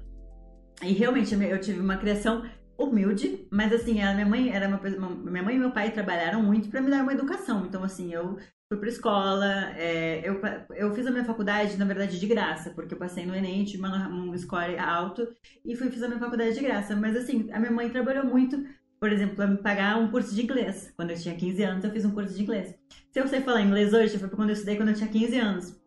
E 0.82 0.93
realmente 0.93 1.35
eu 1.35 1.60
tive 1.60 1.81
uma 1.81 1.97
criação 1.97 2.44
humilde, 2.78 3.48
mas 3.51 3.73
assim, 3.73 4.02
a 4.02 4.12
minha 4.12 4.27
mãe 4.27 4.51
era 4.55 4.68
uma- 4.68 5.09
minha 5.31 5.43
mãe 5.43 5.56
e 5.56 5.59
meu 5.59 5.70
pai 5.70 5.90
trabalharam 5.90 6.43
muito 6.43 6.68
para 6.68 6.82
me 6.82 6.90
dar 6.90 7.02
uma 7.02 7.12
educação. 7.14 7.64
Então 7.64 7.82
assim, 7.82 8.12
eu 8.12 8.36
fui 8.68 8.78
pra 8.78 8.88
escola, 8.88 9.72
é, 9.76 10.28
eu, 10.28 10.40
eu 10.74 10.94
fiz 10.94 11.06
a 11.06 11.10
minha 11.10 11.24
faculdade, 11.24 11.76
na 11.76 11.84
verdade, 11.84 12.18
de 12.18 12.26
graça, 12.26 12.70
porque 12.70 12.94
eu 12.94 12.98
passei 12.98 13.24
no 13.24 13.34
Enem, 13.34 13.64
tive 13.64 13.78
uma, 13.84 14.09
um 14.09 14.36
score 14.36 14.76
alto 14.76 15.26
e 15.64 15.76
fui 15.76 15.88
fiz 15.90 16.02
a 16.02 16.09
minha 16.09 16.18
faculdade 16.18 16.55
de 16.55 16.60
graça. 16.60 16.97
Mas 16.97 17.16
assim, 17.16 17.48
a 17.52 17.60
minha 17.60 17.70
mãe 17.70 17.88
trabalhou 17.88 18.24
muito, 18.24 18.64
por 18.98 19.12
exemplo, 19.12 19.36
para 19.36 19.47
me 19.47 19.59
pagar 19.59 19.98
um 19.98 20.10
curso 20.10 20.34
de 20.34 20.43
inglês. 20.43 20.93
Quando 20.97 21.10
eu 21.10 21.16
tinha 21.16 21.36
15 21.36 21.62
anos, 21.62 21.84
eu 21.84 21.93
fiz 21.93 22.05
um 22.05 22.10
curso 22.10 22.34
de 22.34 22.43
inglês. 22.43 22.74
Se 23.12 23.20
eu 23.20 23.28
sei 23.28 23.40
falar 23.40 23.62
inglês 23.62 23.94
hoje, 23.94 24.18
foi 24.18 24.28
quando 24.28 24.48
eu 24.48 24.55
estudei 24.55 24.76
quando 24.76 24.88
eu 24.88 24.94
tinha 24.94 25.09
15 25.09 25.38
anos. 25.38 25.80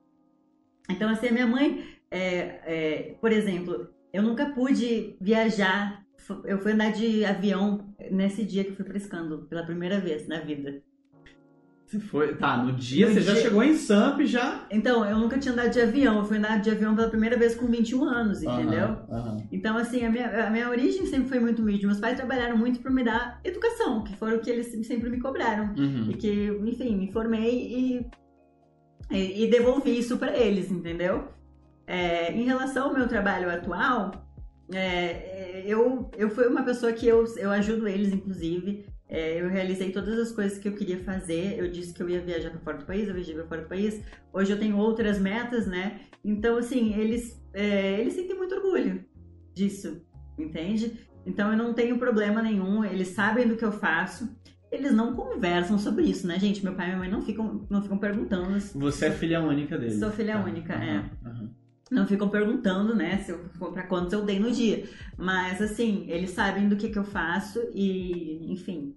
Então, 0.89 1.10
assim, 1.10 1.27
a 1.27 1.31
minha 1.31 1.47
mãe, 1.47 1.85
é, 2.10 2.19
é, 2.19 3.18
por 3.19 3.31
exemplo, 3.31 3.89
eu 4.14 4.23
nunca 4.23 4.51
pude 4.51 5.18
viajar. 5.19 6.06
Eu 6.45 6.60
fui 6.60 6.72
andar 6.72 6.91
de 6.91 7.26
avião 7.26 7.93
nesse 8.10 8.45
dia 8.45 8.64
que 8.64 8.72
eu 8.72 8.76
fui 8.76 8.85
pra 8.85 8.97
escândalo, 8.97 9.47
pela 9.47 9.65
primeira 9.65 9.99
vez 9.99 10.27
na 10.27 10.39
vida. 10.39 10.81
Você 11.89 11.99
foi. 11.99 12.35
Tá, 12.35 12.55
no 12.63 12.71
dia 12.73 13.07
No 13.07 13.13
você 13.15 13.21
já 13.21 13.33
dia- 13.33 13.41
chegou 13.41 13.63
em 13.63 13.73
Samp 13.73 14.21
já. 14.21 14.67
Então, 14.69 15.03
eu 15.03 15.17
nunca 15.17 15.39
tinha 15.39 15.51
andado 15.53 15.71
de 15.71 15.81
avião. 15.81 16.19
Eu 16.19 16.25
fui 16.25 16.37
andar 16.37 16.61
de 16.61 16.69
avião 16.69 16.95
pela 16.95 17.09
primeira 17.09 17.35
vez 17.35 17.55
com 17.55 17.65
21 17.65 18.03
anos, 18.03 18.43
entendeu? 18.43 18.83
Aham, 18.83 19.05
aham. 19.09 19.37
Então, 19.51 19.75
assim, 19.75 20.05
a 20.05 20.09
minha, 20.11 20.47
a 20.47 20.51
minha 20.51 20.69
origem 20.69 21.07
sempre 21.07 21.27
foi 21.29 21.39
muito 21.39 21.63
humilde. 21.63 21.87
Meus 21.87 21.99
pais 21.99 22.15
trabalharam 22.15 22.55
muito 22.55 22.79
para 22.79 22.91
me 22.91 23.03
dar 23.03 23.39
educação, 23.43 24.03
que 24.03 24.15
foram 24.17 24.37
o 24.37 24.39
que 24.39 24.51
eles 24.51 24.67
sempre 24.85 25.09
me 25.09 25.19
cobraram. 25.19 25.73
Uhum. 25.75 26.11
E 26.11 26.13
que, 26.13 26.47
enfim, 26.63 26.95
me 26.95 27.11
formei 27.11 27.49
e, 27.49 28.05
e, 29.11 29.45
e 29.45 29.49
devolvi 29.49 29.97
isso 29.97 30.17
para 30.19 30.37
eles, 30.37 30.69
entendeu? 30.69 31.27
É, 31.87 32.31
em 32.31 32.43
relação 32.43 32.89
ao 32.89 32.93
meu 32.93 33.07
trabalho 33.07 33.49
atual, 33.49 34.11
é, 34.71 34.77
é, 34.77 35.63
eu, 35.65 36.11
eu 36.15 36.29
fui 36.29 36.45
uma 36.45 36.61
pessoa 36.61 36.91
que 36.93 37.07
eu, 37.07 37.25
eu 37.37 37.49
ajudo 37.49 37.87
eles, 37.87 38.13
inclusive. 38.13 38.85
É, 39.10 39.41
eu 39.41 39.49
realizei 39.49 39.91
todas 39.91 40.19
as 40.19 40.31
coisas 40.31 40.60
que 40.60 40.68
eu 40.68 40.73
queria 40.76 40.99
fazer. 40.99 41.57
Eu 41.57 41.69
disse 41.72 41.91
que 41.94 42.02
eu 42.03 42.07
ia 42.10 42.22
viajar 42.22 42.52
para 42.52 42.60
fora 42.60 42.77
do 42.77 42.86
país, 42.86 43.07
eu 43.07 43.15
viajei 43.15 43.34
para 43.34 43.48
fora 43.48 43.61
do 43.64 43.68
país. 43.68 44.02
Hoje 44.31 44.52
eu 44.53 44.60
tenho 44.60 44.77
outras 44.77 45.18
metas, 45.19 45.65
né? 45.65 46.02
Então, 46.23 46.57
assim, 46.57 46.94
eles, 46.94 47.41
é, 47.53 47.99
eles 47.99 48.14
sentem 48.14 48.38
muito 48.38 48.53
orgulho 48.53 49.03
disso, 49.56 50.02
entende? 50.38 50.94
Então 51.26 51.52
eu 51.52 51.57
não 51.57 51.73
tenho 51.73 51.98
problema 51.98 52.41
nenhum, 52.41 52.86
eles 52.86 53.10
sabem 53.10 53.48
do 53.48 53.56
que 53.57 53.65
eu 53.65 53.72
faço. 53.72 54.30
Eles 54.72 54.94
não 54.94 55.15
conversam 55.15 55.80
sobre 55.80 56.03
isso, 56.03 56.27
né, 56.27 56.38
gente? 56.40 56.64
Meu 56.64 56.76
pai 56.76 56.86
e 56.86 56.90
minha 56.90 56.99
mãe 56.99 57.10
não 57.10 57.23
ficam, 57.23 57.65
não 57.69 57.81
ficam 57.81 57.98
perguntando. 57.98 58.60
Você 58.60 59.07
é 59.07 59.11
filha 59.11 59.41
única 59.41 59.76
deles. 59.77 59.98
Sou 59.98 60.11
filha 60.11 60.34
Tá, 60.38 60.44
única, 60.44 60.76
aham, 60.76 60.84
é. 60.86 61.27
aham. 61.27 61.49
Não 61.90 62.06
ficam 62.06 62.30
perguntando, 62.30 62.94
né, 62.95 63.18
se 63.18 63.31
eu, 63.31 63.40
pra 63.73 63.81
quantos 63.88 64.14
eu 64.14 64.23
dei 64.23 64.40
no 64.40 64.52
dia. 64.52 64.84
Mas, 65.18 65.60
assim, 65.60 66.06
eles 66.07 66.30
sabem 66.30 66.69
do 66.69 66.76
que, 66.76 66.90
que 66.90 66.99
eu 66.99 67.03
faço 67.03 67.60
e, 67.73 68.45
enfim, 68.53 68.95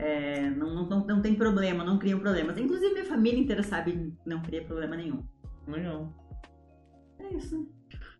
é, 0.00 0.48
não, 0.50 0.88
não, 0.88 1.06
não 1.06 1.20
tem 1.20 1.34
problema, 1.34 1.84
não 1.84 1.98
criam 1.98 2.18
problemas. 2.18 2.56
Inclusive, 2.56 2.94
minha 2.94 3.04
família 3.04 3.38
inteira 3.38 3.62
sabe, 3.62 4.14
não 4.24 4.40
cria 4.40 4.64
problema 4.64 4.96
nenhum. 4.96 5.22
Legal. 5.68 6.10
É 7.18 7.36
isso. 7.36 7.68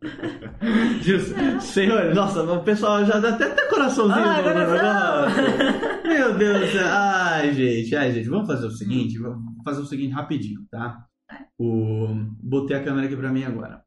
Diz, 1.02 1.34
senhor, 1.62 2.14
nossa, 2.14 2.42
o 2.42 2.62
pessoal 2.62 3.04
já 3.06 3.18
dá 3.18 3.30
até, 3.30 3.44
até 3.44 3.66
coraçãozinho. 3.68 4.28
Ah, 4.28 4.42
coração! 4.42 6.02
Meu 6.04 6.36
Deus 6.36 6.60
do 6.60 6.66
céu. 6.66 6.86
Ai, 6.86 7.54
gente, 7.54 7.96
ai, 7.96 8.12
gente, 8.12 8.28
vamos 8.28 8.46
fazer 8.46 8.66
o 8.66 8.70
seguinte, 8.70 9.18
vamos 9.18 9.62
fazer 9.64 9.80
o 9.80 9.86
seguinte 9.86 10.12
rapidinho, 10.12 10.66
tá? 10.70 11.06
O... 11.58 12.08
Botei 12.42 12.76
a 12.76 12.84
câmera 12.84 13.06
aqui 13.06 13.16
pra 13.16 13.32
mim 13.32 13.44
agora. 13.44 13.82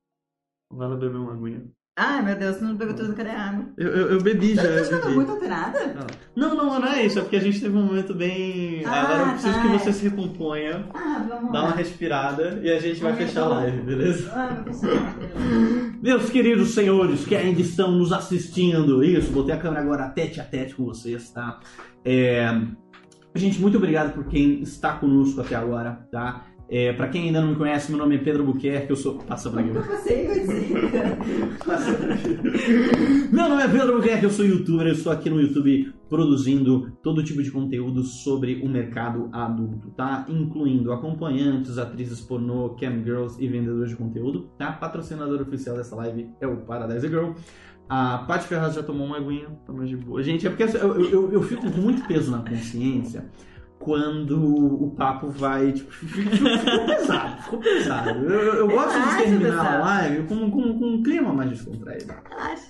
Vai 0.71 0.87
lá 0.87 0.95
beber 0.95 1.17
uma 1.17 1.33
aguinha. 1.33 1.63
Ai, 1.95 2.23
meu 2.23 2.35
Deus, 2.35 2.55
você 2.55 2.63
não 2.65 2.75
pegou 2.75 2.95
tudo, 2.95 3.13
cadê 3.13 3.29
a 3.29 3.49
água? 3.49 3.65
Eu, 3.77 3.87
eu, 3.87 4.09
eu 4.13 4.21
bebi 4.23 4.55
já. 4.55 4.63
Eu 4.63 4.83
ficando 4.83 5.01
bebi. 5.03 5.15
muito 5.15 5.31
alterada? 5.31 5.95
Não, 6.35 6.55
não, 6.55 6.79
não 6.79 6.87
é 6.87 7.05
isso, 7.05 7.19
é 7.19 7.21
porque 7.21 7.35
a 7.35 7.39
gente 7.39 7.61
teve 7.61 7.77
um 7.77 7.83
momento 7.83 8.15
bem. 8.15 8.83
Ah, 8.83 9.01
agora 9.01 9.21
eu 9.21 9.29
preciso 9.33 9.53
tá. 9.53 9.61
que 9.61 9.67
você 9.67 9.93
se 9.93 10.03
recomponha, 10.09 10.87
Ah, 10.91 11.23
vamos 11.29 11.51
dá 11.51 11.59
lá. 11.61 11.67
uma 11.67 11.75
respirada 11.75 12.59
e 12.63 12.71
a 12.71 12.79
gente 12.79 12.99
vai 12.99 13.11
Ah, 13.11 13.15
fechar 13.15 13.41
a 13.41 13.49
tá 13.49 13.55
live, 13.57 13.81
beleza? 13.81 14.31
Ah. 14.33 14.63
Meus 16.01 16.31
queridos 16.31 16.73
senhores 16.73 17.25
que 17.25 17.35
ainda 17.35 17.61
estão 17.61 17.91
nos 17.91 18.11
assistindo, 18.11 19.03
isso, 19.03 19.31
botei 19.31 19.53
a 19.53 19.59
câmera 19.59 19.81
agora 19.83 20.09
tete 20.09 20.41
a 20.41 20.43
tete 20.43 20.73
com 20.73 20.85
vocês, 20.85 21.29
tá? 21.29 21.59
É, 22.03 22.59
Gente, 23.35 23.59
muito 23.59 23.77
obrigado 23.77 24.13
por 24.13 24.25
quem 24.25 24.61
está 24.61 24.93
conosco 24.93 25.41
até 25.41 25.55
agora, 25.55 26.07
tá? 26.11 26.45
É, 26.75 26.91
para 26.91 27.07
quem 27.09 27.25
ainda 27.27 27.39
não 27.39 27.49
me 27.49 27.55
conhece, 27.55 27.91
meu 27.91 27.99
nome 27.99 28.15
é 28.15 28.17
Pedro 28.17 28.43
Buquerque, 28.45 28.89
eu 28.89 28.95
sou. 28.95 29.19
Passa 29.19 29.47
pra 29.51 29.61
mim. 29.61 29.73
Passa 31.63 31.93
pra 31.93 32.15
mim. 32.15 33.27
Meu 33.31 33.47
nome 33.49 33.61
é 33.61 33.67
Pedro 33.67 33.97
Buquerque, 33.97 34.23
eu 34.23 34.31
sou 34.31 34.43
youtuber, 34.43 34.87
eu 34.87 34.93
estou 34.93 35.11
aqui 35.11 35.29
no 35.29 35.39
YouTube 35.39 35.93
produzindo 36.09 36.91
todo 37.03 37.23
tipo 37.23 37.43
de 37.43 37.51
conteúdo 37.51 38.03
sobre 38.03 38.59
o 38.63 38.67
mercado 38.69 39.29
adulto, 39.31 39.91
tá? 39.91 40.25
Incluindo 40.27 40.91
acompanhantes, 40.91 41.77
atrizes 41.77 42.21
pornô, 42.21 42.69
cam 42.71 43.03
girls 43.03 43.35
e 43.43 43.47
vendedores 43.47 43.91
de 43.91 43.95
conteúdo, 43.95 44.49
tá? 44.57 44.71
Patrocinador 44.71 45.41
oficial 45.41 45.75
dessa 45.77 45.95
live 45.95 46.27
é 46.41 46.47
o 46.47 46.57
Paradise 46.57 47.07
Girl. 47.07 47.31
A 47.89 48.19
Paty 48.19 48.47
Ferraz 48.47 48.73
já 48.73 48.81
tomou 48.81 49.05
uma 49.05 49.17
aguinha, 49.17 49.47
tá 49.67 49.73
mais 49.73 49.89
de 49.89 49.97
boa. 49.97 50.23
Gente, 50.23 50.47
é 50.47 50.49
porque 50.49 50.63
eu, 50.63 50.69
eu, 50.69 51.09
eu- 51.09 51.31
eu 51.33 51.41
fico 51.43 51.69
com 51.69 51.81
muito 51.81 52.07
peso 52.07 52.31
na 52.31 52.39
consciência 52.39 53.25
quando 53.83 54.37
o 54.83 54.91
papo 54.91 55.29
vai, 55.29 55.71
tipo, 55.73 55.91
ficou 55.93 56.85
pesado, 56.85 57.41
ficou 57.43 57.59
pesado. 57.59 58.09
Eu, 58.09 58.53
eu- 58.55 58.67
gosto 58.67 58.99
de 58.99 59.23
terminar 59.23 59.65
a 59.75 59.79
live 59.79 60.23
com, 60.27 60.49
com, 60.49 60.79
com 60.79 60.85
um 60.85 61.03
clima 61.03 61.33
mais 61.33 61.49
descontraído. 61.49 62.13
Relaxa. 62.29 62.67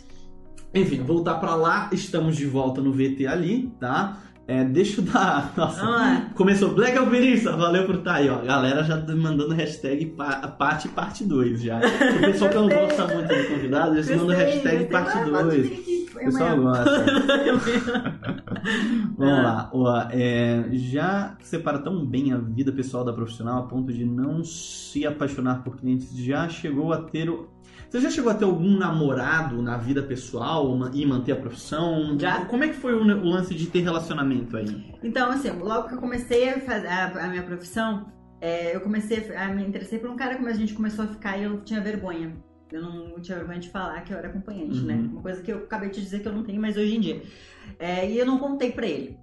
Enfim, 0.73 1.03
voltar 1.03 1.35
pra 1.35 1.55
lá, 1.55 1.89
estamos 1.91 2.35
de 2.35 2.45
volta 2.47 2.81
no 2.81 2.91
VT 2.91 3.27
ali, 3.27 3.71
tá? 3.79 4.17
É, 4.45 4.63
deixa 4.65 4.99
eu 4.99 5.05
dar. 5.05 5.53
Nossa, 5.57 5.81
lá. 5.83 6.29
começou 6.35 6.73
Black 6.75 6.97
Alpinista, 6.97 7.53
valeu 7.55 7.85
por 7.85 7.95
estar 7.95 8.15
aí, 8.15 8.29
ó. 8.29 8.39
Galera 8.41 8.83
já 8.83 8.99
tá 9.01 9.15
mandando 9.15 9.53
hashtag 9.53 10.05
pa- 10.07 10.47
parte 10.49 10.89
parte 10.89 11.23
2 11.23 11.61
já. 11.61 11.77
O 11.79 12.19
pessoal 12.19 12.49
que 12.51 12.55
não 12.57 12.67
gosta 12.69 13.07
muito 13.07 13.27
do 13.33 13.47
convidado, 13.47 13.95
eles 13.95 14.09
mandam 14.09 14.35
hashtag 14.35 14.85
parte 14.85 15.17
Agora 15.17 15.43
pode 15.45 15.55
2. 15.57 15.69
vir 15.69 15.73
aqui, 15.79 16.07
põe 16.13 16.21
O 16.23 16.25
pessoal 16.25 16.57
gosta. 16.57 17.05
Vamos 19.17 19.33
Ah. 19.33 19.41
lá, 19.41 19.69
ó, 19.73 20.07
é, 20.11 20.65
já 20.73 21.35
separa 21.41 21.79
tão 21.79 22.05
bem 22.05 22.33
a 22.33 22.37
vida 22.37 22.71
pessoal 22.71 23.03
da 23.03 23.13
profissional 23.13 23.59
a 23.63 23.67
ponto 23.67 23.91
de 23.93 24.05
não 24.05 24.43
se 24.43 25.05
apaixonar 25.05 25.63
por 25.63 25.77
clientes, 25.77 26.15
já 26.17 26.47
chegou 26.49 26.91
a 26.93 26.97
ter 27.01 27.29
o... 27.29 27.47
Você 27.93 27.99
já 27.99 28.09
chegou 28.09 28.31
a 28.31 28.33
ter 28.33 28.43
algum 28.43 28.75
namorado 28.75 29.61
na 29.61 29.77
vida 29.77 30.01
pessoal 30.01 30.75
e 30.95 31.05
manter 31.05 31.33
a 31.33 31.35
profissão? 31.35 32.17
Já. 32.19 32.43
Como 32.45 32.63
é 32.63 32.69
que 32.69 32.73
foi 32.73 32.95
o, 32.95 33.03
lance 33.03 33.53
de 33.53 33.67
ter 33.67 33.81
relacionamento 33.81 34.57
aí? 34.57 34.95
Então, 35.03 35.29
assim, 35.29 35.51
logo 35.51 35.89
que 35.89 35.93
eu 35.93 35.99
comecei 35.99 36.49
a 36.49 36.59
fazer 36.59 36.87
a, 36.87 37.25
a 37.25 37.27
minha 37.27 37.43
profissão, 37.43 38.11
é, 38.41 38.75
eu 38.75 38.81
comecei 38.81 39.31
a 39.35 39.47
me 39.49 39.63
interessei 39.63 39.99
por 39.99 40.09
um 40.09 40.15
cara, 40.15 40.37
como 40.37 40.47
a 40.47 40.53
gente 40.53 40.73
começou 40.73 41.05
a 41.05 41.07
ficar 41.07 41.37
e 41.37 41.43
eu 41.43 41.61
tinha 41.61 41.81
vergonha. 41.81 42.35
Eu 42.71 42.81
não 42.81 43.19
tinha 43.21 43.37
vergonha 43.37 43.59
de 43.59 43.69
falar 43.69 44.01
que 44.01 44.11
eu 44.11 44.17
era 44.17 44.27
acompanhante, 44.27 44.79
Uhum. 44.79 44.85
né? 44.87 44.95
Uma 44.95 45.21
coisa 45.21 45.43
que 45.43 45.51
eu 45.53 45.59
acabei 45.59 45.91
de 45.91 46.01
dizer 46.01 46.21
que 46.23 46.27
eu 46.27 46.33
não 46.33 46.41
tenho 46.41 46.59
mais 46.59 46.75
hoje 46.75 46.95
em 46.95 46.99
dia. 46.99 47.21
É, 47.77 48.09
e 48.09 48.17
eu 48.17 48.25
não 48.25 48.39
contei 48.39 48.71
pra 48.71 48.87
ele. 48.87 49.19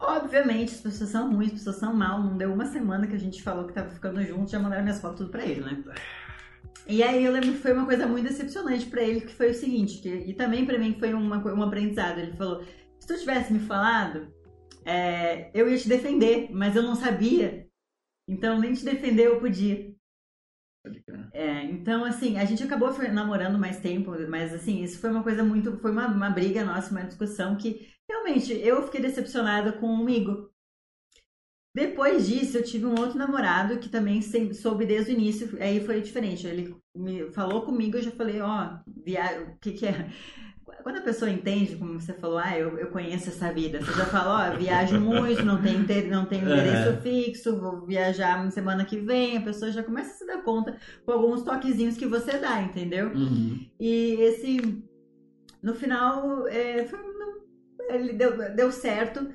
Obviamente, 0.00 0.74
as 0.74 0.80
pessoas 0.80 1.10
são 1.10 1.32
ruins, 1.32 1.52
as 1.52 1.58
pessoas 1.58 1.76
são 1.76 1.94
mal. 1.94 2.20
Não 2.20 2.36
deu 2.36 2.52
uma 2.52 2.66
semana 2.66 3.06
que 3.06 3.14
a 3.14 3.18
gente 3.18 3.40
falou 3.40 3.64
que 3.64 3.72
tava 3.72 3.90
ficando 3.90 4.20
junto, 4.24 4.50
já 4.50 4.58
mandaram 4.58 4.82
minhas 4.82 5.00
fotos 5.00 5.18
tudo 5.18 5.30
pra 5.30 5.44
ele, 5.44 5.60
né? 5.60 5.80
E 6.86 7.02
aí 7.02 7.24
eu 7.24 7.32
lembro 7.32 7.52
que 7.52 7.58
foi 7.58 7.72
uma 7.72 7.86
coisa 7.86 8.06
muito 8.06 8.28
decepcionante 8.28 8.86
pra 8.86 9.02
ele, 9.02 9.20
que 9.20 9.32
foi 9.32 9.50
o 9.50 9.54
seguinte, 9.54 10.00
que, 10.02 10.08
e 10.08 10.34
também 10.34 10.66
pra 10.66 10.78
mim 10.78 10.96
foi 10.98 11.14
uma, 11.14 11.38
um 11.52 11.62
aprendizado. 11.62 12.18
Ele 12.18 12.32
falou, 12.32 12.62
se 12.98 13.06
tu 13.06 13.18
tivesse 13.18 13.52
me 13.52 13.60
falado, 13.60 14.32
é, 14.84 15.50
eu 15.54 15.68
ia 15.68 15.78
te 15.78 15.88
defender, 15.88 16.50
mas 16.52 16.74
eu 16.76 16.82
não 16.82 16.94
sabia. 16.94 17.68
Então 18.28 18.58
nem 18.58 18.72
te 18.72 18.84
defender 18.84 19.26
eu 19.26 19.40
podia. 19.40 19.92
É, 21.32 21.64
então, 21.64 22.04
assim, 22.04 22.38
a 22.38 22.44
gente 22.44 22.62
acabou 22.62 22.92
namorando 23.12 23.58
mais 23.58 23.78
tempo, 23.78 24.10
mas 24.28 24.52
assim, 24.52 24.82
isso 24.82 24.98
foi 24.98 25.10
uma 25.10 25.22
coisa 25.22 25.44
muito. 25.44 25.78
Foi 25.78 25.92
uma, 25.92 26.08
uma 26.08 26.30
briga 26.30 26.64
nossa, 26.64 26.90
uma 26.90 27.04
discussão 27.04 27.56
que 27.56 27.88
realmente 28.08 28.52
eu 28.52 28.82
fiquei 28.82 29.00
decepcionada 29.00 29.72
comigo. 29.72 30.51
Depois 31.74 32.26
disso, 32.28 32.58
eu 32.58 32.62
tive 32.62 32.84
um 32.84 32.98
outro 32.98 33.16
namorado 33.16 33.78
que 33.78 33.88
também 33.88 34.20
soube 34.52 34.84
desde 34.84 35.12
o 35.12 35.14
início, 35.14 35.56
aí 35.58 35.84
foi 35.84 36.00
diferente. 36.02 36.46
Ele 36.46 36.76
me 36.94 37.30
falou 37.32 37.62
comigo, 37.62 37.96
eu 37.96 38.02
já 38.02 38.10
falei, 38.10 38.40
ó, 38.42 38.76
via... 39.04 39.40
o 39.54 39.58
que 39.58 39.72
que 39.72 39.86
é? 39.86 40.10
Quando 40.82 40.96
a 40.98 41.02
pessoa 41.02 41.30
entende, 41.30 41.76
como 41.76 42.00
você 42.00 42.12
falou, 42.12 42.38
ah, 42.38 42.58
eu, 42.58 42.76
eu 42.78 42.88
conheço 42.88 43.28
essa 43.28 43.52
vida, 43.52 43.80
você 43.80 43.92
já 43.92 44.04
fala, 44.06 44.52
ó, 44.52 44.56
viajo 44.56 44.98
muito, 45.00 45.44
não 45.44 45.62
tenho, 45.62 45.80
inter- 45.80 46.10
não 46.10 46.26
tenho 46.26 46.42
endereço 46.44 46.88
É. 46.90 46.96
fixo, 47.00 47.58
vou 47.60 47.86
viajar 47.86 48.50
semana 48.50 48.84
que 48.84 48.96
vem, 48.98 49.36
a 49.36 49.42
pessoa 49.42 49.70
já 49.70 49.82
começa 49.82 50.10
a 50.10 50.14
se 50.14 50.26
dar 50.26 50.42
conta 50.42 50.76
com 51.04 51.12
alguns 51.12 51.42
toquezinhos 51.42 51.96
que 51.96 52.06
você 52.06 52.36
dá, 52.38 52.60
entendeu? 52.62 53.08
Uhum. 53.14 53.64
E 53.78 54.14
esse, 54.20 54.82
no 55.62 55.74
final, 55.74 56.46
é, 56.48 56.84
foi- 56.84 57.00
ele 57.90 58.12
deu, 58.14 58.36
deu 58.54 58.72
certo 58.72 59.28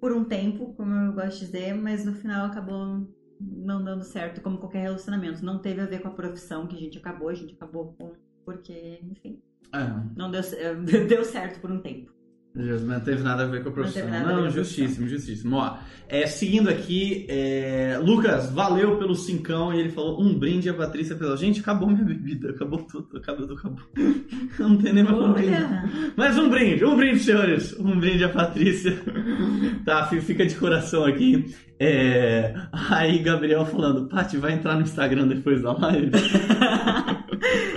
por 0.00 0.12
um 0.12 0.24
tempo, 0.24 0.74
como 0.74 0.94
eu 0.94 1.12
gosto 1.12 1.40
de 1.40 1.46
dizer, 1.46 1.74
mas 1.74 2.04
no 2.04 2.14
final 2.14 2.46
acabou 2.46 3.06
não 3.40 3.82
dando 3.82 4.02
certo, 4.04 4.40
como 4.40 4.58
qualquer 4.58 4.82
relacionamento. 4.82 5.44
Não 5.44 5.58
teve 5.60 5.80
a 5.80 5.86
ver 5.86 6.00
com 6.00 6.08
a 6.08 6.12
profissão 6.12 6.66
que 6.66 6.76
a 6.76 6.78
gente 6.78 6.98
acabou, 6.98 7.28
a 7.28 7.34
gente 7.34 7.54
acabou 7.54 7.94
com. 7.94 8.12
Porque, 8.44 9.00
enfim, 9.02 9.42
É, 9.74 9.78
não 10.16 10.30
deu, 10.30 10.40
deu 11.06 11.24
certo 11.24 11.60
por 11.60 11.70
um 11.70 11.80
tempo. 11.80 12.12
Não 12.58 13.00
teve 13.00 13.22
nada 13.22 13.44
a 13.44 13.46
ver 13.46 13.62
com 13.62 13.68
a 13.68 13.72
profissão. 13.72 14.02
Não, 14.26 14.40
com 14.42 14.44
a 14.46 14.50
justíssimo, 14.50 15.08
justíssimo. 15.08 15.56
Ó, 15.56 15.76
é, 16.08 16.26
seguindo 16.26 16.68
aqui, 16.68 17.24
é, 17.28 18.00
Lucas, 18.02 18.50
valeu 18.50 18.96
pelo 18.96 19.14
cincão. 19.14 19.72
E 19.72 19.78
ele 19.78 19.90
falou 19.90 20.20
um 20.20 20.36
brinde 20.36 20.68
a 20.68 20.74
Patrícia 20.74 21.14
pela. 21.14 21.36
Gente, 21.36 21.60
acabou 21.60 21.88
minha 21.88 22.04
bebida, 22.04 22.50
acabou 22.50 22.80
tudo, 22.82 23.16
acabou, 23.16 23.44
acabou. 23.54 23.78
Não 24.58 24.76
tem 24.76 24.92
nem 24.92 25.04
mais 25.04 25.16
um 25.18 25.32
brinde. 25.32 25.56
Mais 26.16 26.38
um 26.38 26.48
brinde, 26.50 26.84
um 26.84 26.96
brinde, 26.96 27.18
senhores. 27.20 27.78
Um 27.78 27.98
brinde 27.98 28.24
a 28.24 28.28
Patrícia. 28.28 28.98
Tá, 29.84 30.04
fi- 30.06 30.20
fica 30.20 30.44
de 30.44 30.54
coração 30.56 31.04
aqui. 31.04 31.54
É, 31.80 32.52
Aí, 32.90 33.18
Gabriel 33.20 33.64
falando, 33.64 34.08
Paty, 34.08 34.36
vai 34.36 34.52
entrar 34.52 34.74
no 34.74 34.82
Instagram 34.82 35.28
depois 35.28 35.62
da 35.62 35.72
live? 35.72 36.10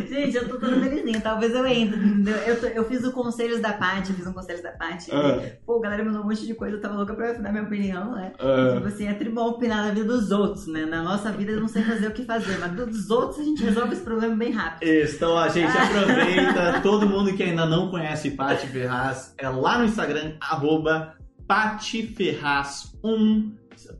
Gente, 0.09 0.35
eu 0.35 0.49
tô 0.49 0.57
toda 0.59 0.79
felizinha. 0.81 1.21
Talvez 1.21 1.53
eu 1.53 1.65
entre. 1.65 1.99
Eu, 2.47 2.59
tô- 2.59 2.67
eu 2.67 2.83
fiz 2.85 3.03
o 3.05 3.11
Conselhos 3.11 3.59
da 3.61 3.71
Paty, 3.73 4.11
fiz 4.13 4.25
um 4.27 4.33
Conselhos 4.33 4.61
da 4.63 4.71
Paty. 4.71 5.09
Ah. 5.13 5.39
Pô, 5.65 5.77
a 5.77 5.81
galera 5.81 6.03
mandou 6.03 6.21
um 6.21 6.25
monte 6.25 6.45
de 6.45 6.53
coisa, 6.53 6.75
eu 6.75 6.81
tava 6.81 6.95
louca 6.95 7.13
pra 7.13 7.31
dar 7.33 7.51
minha 7.51 7.63
opinião, 7.63 8.13
né? 8.15 8.33
Ah. 8.39 8.73
Tipo 8.75 8.87
assim, 8.87 9.07
é 9.07 9.13
tribom 9.13 9.47
opinar 9.49 9.85
na 9.85 9.91
vida 9.93 10.05
dos 10.05 10.31
outros, 10.31 10.67
né? 10.67 10.85
Na 10.85 11.01
nossa 11.03 11.31
vida 11.31 11.51
eu 11.53 11.61
não 11.61 11.67
sei 11.67 11.83
fazer 11.83 12.07
o 12.07 12.11
que 12.11 12.25
fazer, 12.25 12.57
mas 12.59 12.71
dos 12.73 13.09
outros 13.09 13.39
a 13.39 13.43
gente 13.43 13.63
resolve 13.63 13.93
esse 13.93 14.01
problema 14.03 14.35
bem 14.35 14.51
rápido. 14.51 14.83
Isso, 14.87 15.15
Então, 15.15 15.37
a 15.37 15.47
gente 15.47 15.71
aproveita. 15.77 16.81
Todo 16.81 17.07
mundo 17.07 17.33
que 17.33 17.43
ainda 17.43 17.65
não 17.65 17.89
conhece 17.89 18.31
Pati 18.31 18.67
Ferraz, 18.67 19.33
é 19.37 19.47
lá 19.47 19.77
no 19.77 19.85
Instagram, 19.85 20.33
arroba 20.41 21.13
patiferraz1. 21.47 23.51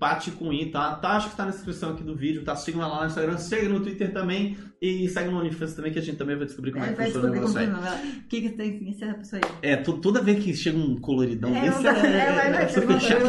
Pati 0.01 0.31
com 0.31 0.51
I, 0.51 0.71
tá? 0.71 0.95
tá? 0.95 1.09
Acho 1.11 1.29
que 1.29 1.35
tá 1.37 1.45
na 1.45 1.51
descrição 1.51 1.91
aqui 1.91 2.03
do 2.03 2.15
vídeo, 2.15 2.43
tá? 2.43 2.55
Sigam 2.55 2.81
ela 2.81 2.91
lá 2.95 3.01
no 3.01 3.05
Instagram, 3.05 3.37
segue 3.37 3.67
no 3.67 3.81
Twitter 3.81 4.11
também 4.11 4.57
e 4.81 5.07
segue 5.07 5.29
no 5.29 5.37
OnlyFans 5.37 5.75
também, 5.75 5.93
que 5.93 5.99
a 5.99 6.01
gente 6.01 6.17
também 6.17 6.35
vai 6.35 6.47
descobrir 6.47 6.71
como 6.71 6.83
é, 6.83 6.87
Aí 6.89 6.95
que 6.95 7.03
funciona 7.03 7.27
o 7.27 7.31
negócio 7.31 7.59
aí. 7.59 7.67
O 7.67 8.27
que 8.27 8.41
que 8.41 8.49
tem 8.49 8.95
essa 8.99 9.13
pessoa 9.13 9.41
aí? 9.45 9.51
É, 9.61 9.75
tu- 9.77 9.99
toda 9.99 10.19
vez 10.19 10.43
que 10.43 10.55
chega 10.55 10.75
um 10.75 10.99
coloridão 10.99 11.55
É, 11.55 11.61
desse, 11.69 11.85
é, 11.85 11.93
vai- 11.93 12.51
vai- 12.51 12.69
superchat. 12.69 13.21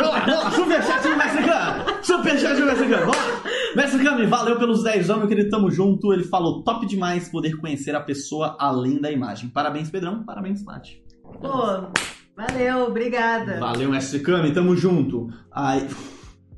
superchat 0.57 1.03
do 1.09 1.17
Mestre 1.19 1.45
Kami! 1.45 2.05
Superchat! 2.07 3.77
Mestre 3.77 4.03
Kami, 4.05 4.27
valeu 4.27 4.59
pelos 4.59 4.83
10 4.83 5.11
anos, 5.11 5.21
meu 5.21 5.29
querido, 5.29 5.51
tamo 5.51 5.71
junto. 5.71 6.11
Ele 6.11 6.25
falou, 6.25 6.63
top 6.63 6.87
demais 6.87 7.29
poder 7.29 7.55
conhecer 7.59 7.95
a 7.95 8.01
pessoa 8.01 8.57
além 8.59 8.99
da 8.99 9.11
imagem. 9.11 9.51
Parabéns, 9.51 9.91
Pedrão, 9.91 10.25
parabéns, 10.25 10.63
Paty. 10.63 11.03
Pô, 11.23 11.89
valeu, 12.35 12.87
obrigada. 12.87 13.61
Valeu, 13.61 13.91
Mestre 13.91 14.21
Kami, 14.21 14.53
tamo 14.53 14.75
junto. 14.75 15.29
Ai, 15.55 15.87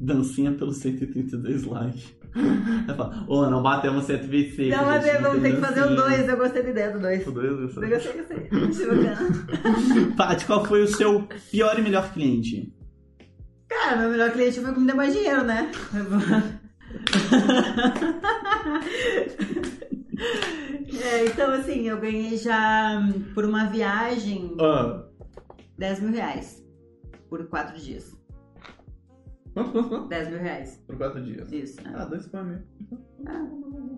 dancinha 0.04 0.52
pelos 0.52 0.76
132 0.78 1.64
likes. 1.64 2.14
Aí 2.36 2.96
fala, 2.96 3.24
Ô, 3.28 3.48
não 3.48 3.62
batemos 3.62 4.04
126. 4.06 4.70
Não, 4.76 4.84
mas 4.86 5.04
gente, 5.04 5.22
vamos 5.22 5.40
ter 5.42 5.54
que 5.54 5.60
fazer 5.60 5.80
o 5.82 5.94
dancinha. 5.96 6.16
2, 6.18 6.28
eu 6.28 6.36
gostei 6.36 6.62
da 6.64 6.70
ideia 6.70 6.90
do 6.92 6.98
2. 7.00 7.26
O 7.26 7.30
dois, 7.30 7.46
eu 7.50 7.60
Eu 7.62 7.68
sei. 7.70 7.88
gostei, 7.90 8.48
gostei. 8.50 8.86
Paty, 10.16 10.44
qual 10.46 10.64
foi 10.64 10.82
o 10.82 10.88
seu 10.88 11.26
pior 11.50 11.78
e 11.78 11.82
melhor 11.82 12.12
cliente? 12.12 12.72
Cara, 13.68 13.96
meu 13.96 14.10
melhor 14.10 14.30
cliente 14.32 14.60
foi 14.60 14.70
o 14.70 14.74
que 14.74 14.80
me 14.80 14.86
deu 14.86 14.96
mais 14.96 15.12
dinheiro, 15.14 15.44
né? 15.44 15.70
É, 21.02 21.26
então, 21.26 21.50
assim, 21.52 21.88
eu 21.88 21.98
ganhei 22.00 22.36
já 22.36 23.02
por 23.34 23.44
uma 23.44 23.64
viagem 23.66 24.54
Ah. 24.60 25.02
10 25.78 26.00
mil 26.00 26.12
reais. 26.12 26.62
Por 27.28 27.44
4 27.48 27.76
dias. 27.80 28.16
Quanto, 29.54 29.70
quanto, 29.72 29.88
quanto? 29.88 30.08
10 30.08 30.28
mil 30.28 30.38
reais. 30.40 30.82
Por 30.86 30.96
quatro 30.96 31.22
dias. 31.22 31.50
Isso. 31.52 31.82
né? 31.82 31.92
Ah, 31.94 32.04
dois 32.04 32.26
mim. 32.26 32.58
Ah, 33.26 33.46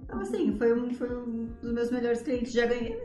Então, 0.04 0.20
assim, 0.20 0.56
foi 0.56 0.72
um, 0.78 0.92
foi 0.94 1.16
um 1.16 1.46
dos 1.62 1.72
meus 1.72 1.90
melhores 1.90 2.22
clientes. 2.22 2.52
Já 2.52 2.66
ganhei. 2.66 2.96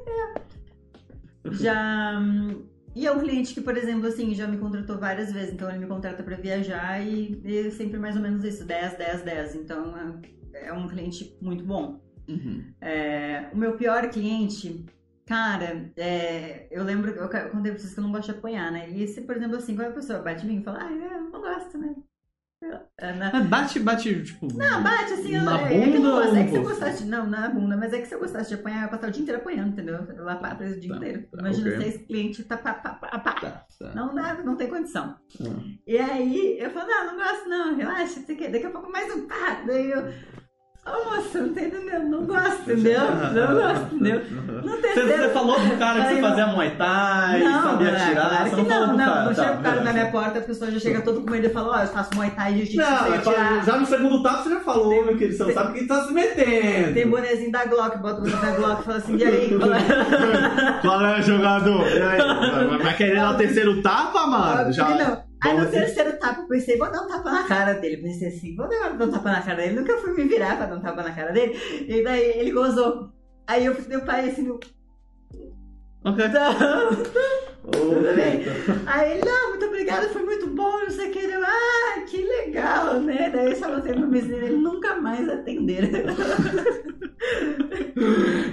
Já. 1.51 2.19
hum, 2.19 2.63
E 2.93 3.07
é 3.07 3.11
um 3.11 3.19
cliente 3.19 3.53
que, 3.53 3.61
por 3.61 3.75
exemplo, 3.77 4.07
assim, 4.07 4.33
já 4.35 4.47
me 4.47 4.57
contratou 4.57 4.97
várias 4.99 5.31
vezes. 5.31 5.53
Então, 5.53 5.69
ele 5.69 5.79
me 5.79 5.87
contrata 5.87 6.21
pra 6.23 6.35
viajar 6.35 7.01
e, 7.05 7.41
e 7.43 7.71
sempre 7.71 7.97
mais 7.97 8.15
ou 8.15 8.21
menos 8.21 8.43
isso: 8.43 8.65
10, 8.65 8.97
10, 8.97 9.21
10. 9.23 9.55
Então, 9.55 9.95
é- 10.53 10.67
é 10.67 10.73
um 10.73 10.87
cliente 10.87 11.37
muito 11.41 11.63
bom. 11.63 12.01
Uhum. 12.27 12.63
É, 12.81 13.49
o 13.53 13.57
meu 13.57 13.75
pior 13.77 14.09
cliente, 14.09 14.85
cara, 15.25 15.89
é, 15.97 16.67
eu 16.69 16.83
lembro, 16.83 17.11
eu 17.11 17.27
contei 17.49 17.71
pra 17.71 17.79
vocês 17.79 17.93
que 17.93 17.99
eu 17.99 18.03
não 18.03 18.11
gosto 18.11 18.31
de 18.31 18.37
apanhar, 18.37 18.71
né? 18.71 18.89
E 18.89 19.07
se, 19.07 19.21
por 19.21 19.35
exemplo, 19.35 19.57
assim, 19.57 19.75
quando 19.75 19.87
a 19.87 19.93
pessoa 19.93 20.19
bate 20.19 20.45
em 20.45 20.49
mim 20.49 20.59
e 20.59 20.63
fala, 20.63 20.83
ah, 20.83 20.91
eu 20.91 21.21
não 21.31 21.41
gosto, 21.41 21.77
né? 21.77 21.95
É, 22.99 23.11
na- 23.13 23.31
Mas 23.33 23.47
bate, 23.47 23.79
bate, 23.79 24.23
tipo. 24.23 24.47
Não, 24.55 24.83
bate 24.83 25.13
assim, 25.13 25.31
Na 25.37 25.61
é, 25.61 25.77
é 25.81 25.91
que 25.91 25.97
bunda 25.97 26.11
gosto. 26.11 26.35
É 26.35 26.43
que 26.43 26.49
se 26.51 26.55
eu 26.55 26.63
gostasse 26.63 27.03
de. 27.03 27.09
Não, 27.09 27.25
na 27.27 27.49
bunda, 27.49 27.75
mas 27.75 27.91
é 27.91 27.99
que 27.99 28.05
se 28.07 28.13
eu 28.13 28.19
gostasse 28.19 28.49
de 28.49 28.55
apanhar, 28.55 28.77
eu 28.77 28.81
ia 28.83 28.87
passar 28.89 29.07
o 29.07 29.11
dia 29.11 29.21
inteiro 29.23 29.41
apanhando, 29.41 29.69
entendeu? 29.69 29.97
Preso 30.57 30.75
o 30.77 30.79
dia 30.79 30.89
Tá, 30.91 30.97
inteiro. 30.97 31.27
tá, 31.31 31.39
Imagina 31.39 31.69
ok. 31.75 31.81
seis 31.81 32.05
clientes, 32.05 32.45
tá, 32.45 32.57
pá, 32.57 32.73
pá, 32.75 32.89
pá, 32.93 33.17
pá. 33.17 33.31
Tá, 33.33 33.65
tá. 33.79 33.91
Não 33.95 34.13
dá, 34.13 34.35
não 34.43 34.55
tem 34.55 34.67
condição. 34.67 35.15
Ah. 35.41 35.45
E 35.87 35.97
aí 35.97 36.57
eu 36.59 36.69
falo, 36.69 36.87
não, 36.87 37.07
não 37.07 37.15
gosto 37.17 37.49
não, 37.49 37.75
relaxa, 37.75 38.19
você 38.21 38.35
quer. 38.35 38.51
Daqui 38.51 38.67
a 38.67 38.69
pouco 38.71 38.91
mais 38.91 39.11
um 39.15 39.27
pá. 39.27 39.63
Daí 39.65 39.89
eu. 39.89 40.03
Nossa, 40.83 41.39
não 41.41 41.53
tá 41.53 41.61
entendendo, 41.61 42.09
não 42.09 42.25
gosto, 42.25 42.61
entendeu? 42.71 42.99
Não 43.01 43.55
gosto, 43.55 43.95
entendeu? 43.95 44.21
No 44.31 44.71
Você, 44.71 44.81
terceiro... 44.81 45.09
você 45.23 45.29
falou 45.29 45.55
pro 45.55 45.77
cara 45.77 46.05
que 46.05 46.15
você 46.15 46.21
fazia 46.21 46.47
Muay 46.47 46.71
Thai, 46.71 47.39
Não, 47.43 47.63
sabia 47.63 47.87
é, 47.89 47.95
atirar, 47.95 48.29
claro 48.29 48.43
você 48.43 48.49
que 48.55 48.61
não 48.61 48.65
falou 48.65 48.87
não, 48.87 48.95
pro 48.95 48.97
não, 48.97 49.05
cara. 49.13 49.25
não 49.25 49.33
tá, 49.35 49.41
chega 49.43 49.53
o 49.53 49.61
cara 49.61 49.75
na 49.75 49.81
beleza. 49.81 49.93
minha 49.93 50.11
porta, 50.11 50.39
a 50.39 50.41
pessoa 50.41 50.71
já 50.71 50.79
chega 50.79 51.01
todo 51.01 51.21
com 51.21 51.29
medo 51.29 51.45
e 51.45 51.49
fala, 51.51 51.77
ó, 51.77 51.81
eu 51.81 51.87
faço 51.87 52.15
Muay 52.15 52.31
Thai, 52.31 52.53
Jiu-Jitsu, 52.55 52.77
Não, 52.77 53.13
atirar. 53.13 53.63
já 53.65 53.77
no 53.77 53.85
segundo 53.85 54.23
tapa 54.23 54.43
você 54.43 54.49
já 54.49 54.59
falou, 54.61 55.05
meu 55.05 55.17
querido, 55.17 55.33
você 55.37 55.39
não 55.43 55.45
tem- 55.47 55.55
sabe 55.55 55.73
quem 55.79 55.87
tá 55.87 56.03
se 56.03 56.13
metendo. 56.13 56.93
Tem 56.95 57.07
bonezinho 57.07 57.51
da 57.51 57.65
Glock, 57.65 57.97
bota 57.99 58.15
o 58.19 58.21
bonezinho 58.23 58.41
da 58.41 58.51
Glock 58.51 58.81
e 58.81 58.85
fala 58.85 58.97
assim, 58.97 59.15
e 59.17 59.23
aí, 59.23 59.57
qual 59.59 59.73
é? 59.73 60.81
Qual 60.81 61.05
é, 61.05 61.21
jogador? 61.21 61.87
E 61.87 62.01
aí, 62.01 62.17
vai- 62.67 62.77
vai 62.79 62.97
querer 62.97 63.15
dar 63.17 63.35
o 63.35 63.37
terceiro 63.37 63.81
tapa, 63.83 64.25
mano? 64.25 64.73
Já... 64.73 64.89
Não. 64.89 65.30
Aí 65.43 65.57
no 65.57 65.69
terceiro 65.69 66.19
tapa 66.19 66.41
eu 66.41 66.47
pensei, 66.47 66.77
vou 66.77 66.91
dar 66.91 67.01
um 67.01 67.07
tapa 67.07 67.31
na 67.31 67.43
cara 67.47 67.73
dele. 67.73 67.97
Pensei 67.97 68.27
assim, 68.27 68.55
vou 68.55 68.69
dar 68.69 68.93
um 68.93 69.11
tapa 69.11 69.31
na 69.31 69.41
cara 69.41 69.61
dele. 69.61 69.79
Nunca 69.79 69.97
fui 69.97 70.13
me 70.13 70.25
virar 70.25 70.57
pra 70.57 70.67
dar 70.67 70.75
um 70.75 70.81
tapa 70.81 71.01
na 71.01 71.13
cara 71.13 71.31
dele. 71.31 71.57
E 71.87 72.03
daí 72.03 72.39
ele 72.39 72.51
gozou. 72.51 73.11
Aí 73.47 73.65
eu 73.65 73.73
dei 73.73 73.97
o 73.97 74.05
pai 74.05 74.29
assim, 74.29 74.43
no... 74.43 74.59
Ok. 76.05 76.27
não. 76.27 76.51
Tudo 77.71 78.15
bem. 78.15 78.43
Aí 78.87 79.11
ele, 79.11 79.21
não, 79.25 79.49
muito 79.49 79.65
obrigada, 79.65 80.07
foi 80.09 80.23
muito 80.23 80.47
bom, 80.47 80.79
não 80.79 80.89
sei 80.89 81.09
o 81.09 81.11
que. 81.11 81.19
Eu, 81.19 81.43
ah, 81.43 82.01
que 82.07 82.17
legal, 82.23 82.99
né? 83.01 83.29
Daí 83.33 83.51
eu 83.51 83.55
só 83.55 83.73
botei 83.73 83.93
no 83.93 84.07
business 84.07 84.39
dele, 84.41 84.57
nunca 84.57 84.95
mais 84.95 85.27
atender. 85.29 85.89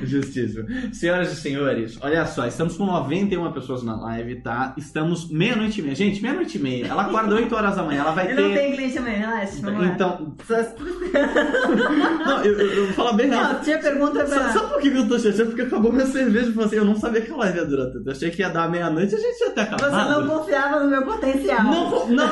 Justíssimo. 0.04 0.66
Senhoras 0.92 1.32
e 1.32 1.36
senhores, 1.36 1.98
olha 2.02 2.26
só, 2.26 2.46
estamos 2.46 2.76
com 2.76 2.84
91 2.84 3.50
pessoas 3.52 3.82
na 3.82 3.96
live, 3.96 4.42
tá? 4.42 4.74
Estamos 4.76 5.30
meia-noite 5.30 5.80
e 5.80 5.82
meia. 5.82 5.94
Gente, 5.94 6.20
meia-noite 6.22 6.58
e 6.58 6.60
meia. 6.60 6.86
Ela 6.86 7.02
acorda 7.02 7.34
8 7.34 7.54
horas 7.54 7.76
da 7.76 7.82
manhã, 7.82 8.02
ela 8.02 8.12
vai 8.12 8.30
Eu 8.30 8.36
ter. 8.36 8.42
não 8.42 8.52
tenho 8.54 8.76
cliente 8.76 8.98
amanhã, 8.98 9.18
relaxa, 9.18 9.60
vamos. 9.62 9.86
Então, 9.86 10.34
não, 12.26 12.44
eu, 12.44 12.58
eu, 12.58 12.66
eu 12.72 12.84
vou 12.86 12.94
falar 12.94 13.12
bem 13.14 13.28
rápido. 13.28 13.54
Não, 13.56 13.64
tinha 13.64 13.78
pergunta 13.78 14.26
Sabe, 14.26 14.42
pra... 14.42 14.52
sabe 14.52 14.68
por 14.72 14.80
que 14.82 14.88
eu 14.88 15.08
tô 15.08 15.18
chateado? 15.18 15.46
Porque 15.46 15.62
acabou 15.62 15.92
minha 15.92 16.06
cerveja. 16.06 16.46
Eu 16.46 16.52
falei 16.52 16.66
assim, 16.66 16.76
eu 16.76 16.84
não 16.84 16.96
sabia 16.96 17.20
que 17.22 17.32
a 17.32 17.36
live 17.36 17.58
ia 17.58 17.64
durar 17.64 17.86
tanto. 17.86 18.06
Eu 18.06 18.12
achei 18.12 18.30
que 18.30 18.42
ia 18.42 18.48
dar 18.50 18.70
meia-noite 18.70 18.97
e 19.02 19.14
a 19.14 19.18
gente 19.18 19.40
ia 19.40 19.50
ter 19.50 19.60
acabado. 19.62 19.90
Você 19.90 20.20
não 20.20 20.28
confiava 20.38 20.80
no 20.80 20.90
meu 20.90 21.02
potencial. 21.04 21.64
Não, 21.64 22.08
não 22.08 22.24
é 22.24 22.28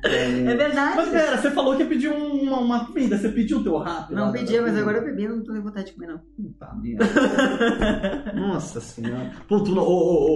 É 0.50 0.54
verdade. 0.56 0.96
Mas 0.96 1.08
pera, 1.10 1.36
você 1.36 1.50
falou 1.50 1.76
que 1.76 1.82
ia 1.82 1.88
pedir 1.88 2.08
uma, 2.08 2.58
uma 2.58 2.84
comida. 2.86 3.16
Você 3.18 3.28
pediu 3.28 3.58
o 3.58 3.62
teu 3.62 3.76
rápido? 3.78 4.16
Não 4.16 4.32
pedia, 4.32 4.62
mas 4.62 4.76
agora 4.76 4.98
eu 4.98 5.04
bebi, 5.04 5.28
não 5.28 5.42
tô 5.42 5.52
com 5.52 5.60
vontade 5.62 5.86
de 5.86 5.92
comer, 5.92 6.08
não. 6.08 6.18
Puta 6.36 6.68
merda. 6.80 8.32
Nossa 8.34 8.80
senhora. 8.80 9.30
Pô, 9.48 9.60
tu 9.60 9.74
não, 9.74 9.82
ô, 9.82 9.86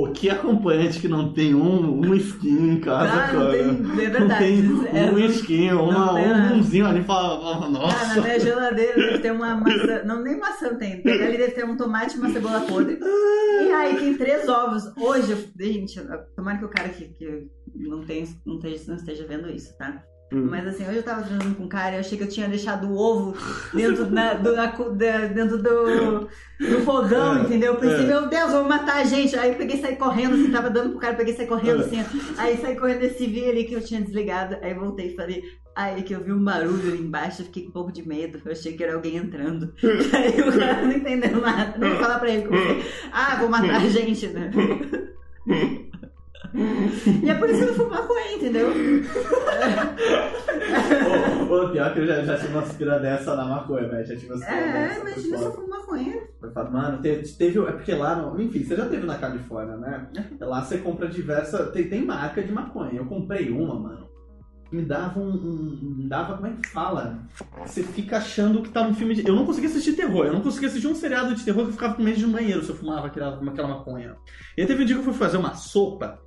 ô, 0.03 0.05
ô, 0.05 0.13
que 0.13 0.29
acompanhante 0.31 0.99
que 1.01 1.09
não 1.09 1.33
tem 1.33 1.55
um, 1.55 2.01
um 2.01 2.15
skin 2.15 2.73
em 2.75 2.81
casa, 2.81 3.13
Ah, 3.13 3.27
cara. 3.29 3.33
não 3.39 3.51
tem- 3.51 3.61
é 3.61 3.65
Não 3.65 3.95
verdade, 3.97 4.39
tem 4.45 4.59
é, 4.93 5.11
um 5.11 5.13
não- 5.13 5.19
skin, 5.21 5.73
uma, 5.73 6.15
tem 6.15 6.33
um 6.33 6.55
umzinho 6.59 6.87
ali 6.87 7.03
fala, 7.05 7.41
fala, 7.41 7.57
Ah, 7.57 7.61
na 7.61 7.69
nossa. 7.69 8.21
minha 8.21 8.39
geladeira 8.41 8.95
deve 8.97 9.19
ter 9.19 9.33
uma 9.33 9.55
maçã. 9.57 10.03
Não, 10.05 10.23
nem 10.23 10.39
maçã 10.39 10.75
tem. 10.75 11.03
Tem- 11.03 11.15
Ali 11.25 11.37
deve 11.39 11.53
ter 11.53 11.65
um 11.65 11.77
tomate 11.77 12.17
e 12.17 12.19
uma 12.21 12.29
cebola 12.31 12.61
podre. 12.61 12.99
E 13.01 13.73
aí 13.73 13.84
tem 13.93 14.17
três 14.17 14.49
ovos. 14.49 14.85
Hoje, 14.97 15.53
gente, 15.59 16.01
tomara 16.37 16.59
que 16.59 16.65
o 16.65 16.69
cara 16.69 16.89
que, 16.89 17.09
que 17.09 17.51
não, 17.75 18.05
tem, 18.05 18.27
não, 18.45 18.57
esteja, 18.57 18.85
não 18.89 18.97
esteja 18.97 19.27
vendo 19.27 19.51
isso, 19.51 19.77
tá? 19.77 20.05
Hum. 20.35 20.49
Mas 20.51 20.67
assim, 20.67 20.87
hoje 20.87 20.97
eu 20.97 21.03
tava 21.03 21.23
transando 21.23 21.55
com 21.55 21.65
um 21.65 21.69
cara 21.69 21.93
e 21.93 21.95
eu 21.95 22.01
achei 22.01 22.19
que 22.19 22.25
eu 22.25 22.29
tinha 22.29 22.49
deixado 22.49 22.89
o 22.89 22.97
ovo 22.97 23.37
dentro, 23.73 24.11
na, 24.11 24.35
do, 24.35 24.53
na 24.57 24.67
dentro 24.67 25.59
do, 25.59 26.29
do 26.59 26.81
fogão, 26.85 27.39
É, 27.39 27.43
entendeu? 27.43 27.75
Eu 27.75 27.79
pensei, 27.81 28.05
é. 28.05 28.07
meu 28.07 28.29
Deus, 28.29 28.51
vou 28.51 28.65
matar 28.65 28.97
a 28.97 29.05
gente. 29.05 29.37
Aí 29.37 29.51
eu 29.53 29.57
peguei 29.57 29.77
e 29.77 29.81
saí 29.81 29.95
correndo, 29.97 30.35
assim, 30.35 30.51
tava 30.51 30.71
dando 30.71 30.91
pro 30.91 30.99
cara, 30.99 31.15
peguei 31.15 31.35
e 31.35 31.37
saí 31.37 31.47
correndo, 31.47 31.83
É. 31.83 31.85
assim. 31.85 32.05
Aí 32.37 32.57
saí 32.57 32.77
correndo 32.77 33.05
e 33.05 33.27
vi 33.27 33.49
ali 33.49 33.65
que 33.65 33.75
eu 33.75 33.81
tinha 33.81 34.01
desligado. 34.01 34.57
Aí 34.61 34.75
voltei 34.75 35.13
e 35.13 35.17
falei, 35.17 35.45
aí 35.77 36.03
que 36.03 36.13
eu 36.13 36.25
vi 36.25 36.33
um 36.33 36.43
barulho 36.43 36.93
ali 36.93 37.01
embaixo, 37.01 37.43
eu 37.43 37.47
fiquei 37.47 37.63
com 37.63 37.69
um 37.69 37.73
pouco 37.73 37.93
de 37.93 38.07
medo. 38.07 38.41
Eu 38.45 38.51
achei 38.53 38.73
que 38.73 38.83
era 38.83 38.95
alguém 38.95 39.17
entrando. 39.17 39.73
aí 39.83 40.41
o 40.41 40.59
cara 40.59 40.83
não 40.83 40.93
entendeu 40.93 41.41
nada. 41.41 41.79
Nem 41.79 41.97
falar 41.97 42.19
pra 42.19 42.31
ele, 42.31 42.47
comecei, 42.47 42.85
ah, 43.13 43.37
vou 43.37 43.49
matar 43.49 43.77
a 43.77 43.89
gente, 43.89 44.27
né? 44.29 44.51
E 46.55 47.29
é 47.29 47.35
por 47.35 47.51
isso 47.51 47.59
que 47.59 47.65
eu 47.65 47.69
não 47.69 47.75
fumo 47.75 47.91
maconha, 47.91 48.33
entendeu? 48.37 48.69
Ô, 51.51 51.69
pior 51.71 51.93
que 51.93 52.01
eu 52.01 52.07
já, 52.07 52.23
já 52.23 52.37
tive 52.37 52.49
uma 52.53 52.61
aspira 52.63 52.99
dessa 52.99 53.35
na 53.37 53.45
maconha, 53.45 53.89
velho. 53.89 54.07
Já 54.07 54.15
tive 54.17 54.27
uma 54.33 54.37
aspira 54.37 54.57
É, 54.61 54.73
dessa. 54.89 55.01
imagina 55.01 55.29
foi 55.29 55.39
se 55.39 55.45
eu 55.45 55.53
fumo 55.53 55.69
maconha. 55.69 56.23
Mano, 56.71 56.99
teve, 57.03 57.29
teve. 57.29 57.59
É 57.61 57.73
porque 57.73 57.95
lá, 57.95 58.17
no, 58.17 58.41
enfim, 58.41 58.63
você 58.65 58.77
já 58.77 58.87
teve 58.89 59.07
na 59.07 59.19
Califórnia, 59.19 59.77
né? 59.77 60.07
Lá 60.41 60.63
você 60.63 60.79
compra 60.79 61.09
diversa. 61.09 61.67
Tem, 61.67 61.89
tem 61.89 62.05
marca 62.05 62.43
de 62.43 62.53
maconha. 62.53 62.99
Eu 62.99 63.07
comprei 63.07 63.51
uma, 63.51 63.75
mano. 63.79 64.14
Me 64.73 64.83
dava 64.83 65.21
um, 65.21 65.31
um- 65.31 65.95
Me 65.99 66.09
dava. 66.09 66.35
Como 66.35 66.47
é 66.47 66.53
que 66.53 66.69
fala? 66.69 67.19
Você 67.65 67.83
fica 67.83 68.17
achando 68.17 68.63
que 68.63 68.71
tá 68.71 68.87
num 68.87 68.95
filme 68.95 69.15
de. 69.15 69.27
Eu 69.27 69.35
não 69.37 69.47
conseguia 69.47 69.69
assistir 69.71 69.93
terror. 69.93 70.27
Eu 70.27 70.33
não 70.33 70.41
conseguia 70.41 70.69
assistir 70.69 70.87
um 70.89 70.95
seriado 70.95 71.35
de 71.35 71.45
terror 71.45 71.63
que 71.65 71.69
eu 71.69 71.73
ficava 71.75 71.95
com 71.95 72.03
medo 72.03 72.19
de 72.19 72.27
banheiro 72.27 72.63
se 72.65 72.71
eu 72.71 72.77
fumava 72.77 73.07
aquela, 73.07 73.41
aquela 73.51 73.69
maconha. 73.69 74.17
E 74.57 74.67
teve 74.67 74.83
um 74.83 74.87
dia 74.87 74.97
que 74.97 75.01
eu 75.01 75.05
fui 75.05 75.13
fazer 75.15 75.37
uma 75.37 75.55
sopa. 75.55 76.19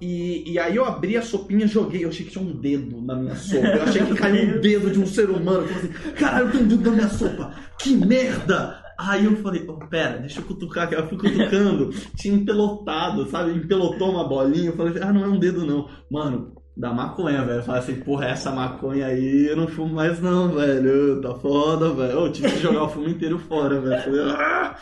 E, 0.00 0.52
e 0.52 0.58
aí 0.58 0.74
eu 0.76 0.84
abri 0.84 1.16
a 1.16 1.22
sopinha, 1.22 1.66
joguei, 1.68 2.04
eu 2.04 2.08
achei 2.08 2.26
que 2.26 2.32
tinha 2.32 2.44
um 2.44 2.52
dedo 2.60 3.00
na 3.00 3.14
minha 3.14 3.36
sopa. 3.36 3.66
Eu 3.68 3.82
achei 3.84 4.04
que 4.04 4.14
caiu 4.14 4.56
um 4.56 4.60
dedo 4.60 4.90
de 4.90 4.98
um 4.98 5.06
ser 5.06 5.30
humano. 5.30 5.60
Eu 5.62 5.68
falei 5.68 5.78
assim, 5.78 6.12
caralho, 6.14 6.50
tem 6.50 6.62
um 6.62 6.68
dedo 6.68 6.90
na 6.90 6.96
minha 6.96 7.08
sopa. 7.08 7.54
Que 7.78 7.96
merda! 7.96 8.82
Aí 8.98 9.24
eu 9.24 9.34
falei, 9.36 9.64
oh, 9.68 9.74
pera, 9.88 10.18
deixa 10.18 10.38
eu 10.40 10.44
cutucar, 10.44 10.92
eu 10.92 11.08
fui 11.08 11.18
cutucando, 11.18 11.90
tinha 12.16 12.32
empelotado, 12.32 13.28
sabe? 13.28 13.50
Empelotou 13.52 14.12
uma 14.12 14.28
bolinha, 14.28 14.70
eu 14.70 14.76
falei, 14.76 15.02
ah, 15.02 15.12
não 15.12 15.24
é 15.24 15.26
um 15.28 15.38
dedo 15.38 15.66
não. 15.66 15.88
Mano, 16.08 16.53
da 16.76 16.92
maconha, 16.92 17.44
velho. 17.44 17.62
Falei 17.62 17.80
assim, 17.80 17.96
porra, 18.00 18.26
essa 18.26 18.50
maconha 18.50 19.06
aí 19.06 19.46
eu 19.46 19.56
não 19.56 19.68
fumo 19.68 19.94
mais 19.94 20.20
não, 20.20 20.48
velho. 20.52 21.20
Tá 21.20 21.34
foda, 21.34 21.92
velho. 21.92 22.12
Eu 22.12 22.32
tive 22.32 22.50
que 22.50 22.58
jogar 22.58 22.84
o 22.84 22.88
fumo 22.88 23.08
inteiro 23.08 23.38
fora, 23.38 23.80
velho. 23.80 24.02
Falei, 24.02 24.20
ah! 24.32 24.76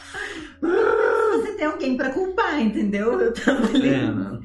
Você 0.60 1.52
tem 1.56 1.66
alguém 1.66 1.96
pra 1.96 2.10
culpar, 2.10 2.60
entendeu? 2.60 3.20
Eu 3.20 3.32
tava 3.32 3.66
ali. 3.66 3.88
É, 3.88 4.06
não. 4.10 4.40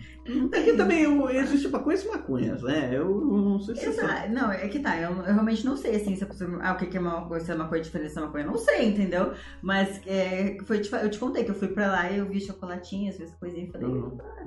É 0.51 0.61
que 0.61 0.73
também 0.73 1.03
eu, 1.03 1.29
existe 1.29 1.69
maconhas 1.69 2.03
e 2.03 2.07
maconhas, 2.09 2.61
né? 2.61 2.89
Eu 2.91 3.09
não 3.09 3.59
sei 3.61 3.75
se. 3.77 3.85
Exato. 3.87 4.29
Não, 4.29 4.51
é 4.51 4.67
que 4.67 4.79
tá, 4.79 4.99
eu, 4.99 5.11
eu 5.11 5.23
realmente 5.23 5.65
não 5.65 5.77
sei 5.77 5.95
assim 5.95 6.17
se 6.17 6.23
a 6.25 6.27
pessoa. 6.27 6.59
Ah, 6.61 6.73
o 6.73 6.75
que 6.77 6.97
é 6.97 6.99
uma 6.99 7.25
coisa, 7.27 7.45
se 7.45 7.51
é 7.51 7.55
uma 7.55 7.69
coisa 7.69 7.85
diferente 7.85 8.13
da 8.13 8.21
maconha. 8.21 8.45
Não 8.45 8.57
sei, 8.57 8.89
entendeu? 8.89 9.31
Mas 9.61 10.01
é, 10.05 10.57
foi, 10.65 10.81
eu 11.01 11.09
te 11.09 11.17
contei 11.17 11.45
que 11.45 11.51
eu 11.51 11.55
fui 11.55 11.69
pra 11.69 11.87
lá 11.87 12.11
e 12.11 12.17
eu 12.17 12.25
vi 12.27 12.41
chocolatinhas, 12.41 13.15
essas 13.21 13.35
coisinhas 13.35 13.69
e 13.69 13.71
falei, 13.71 13.87
Uhum. 13.87 14.17
ah, 14.21 14.45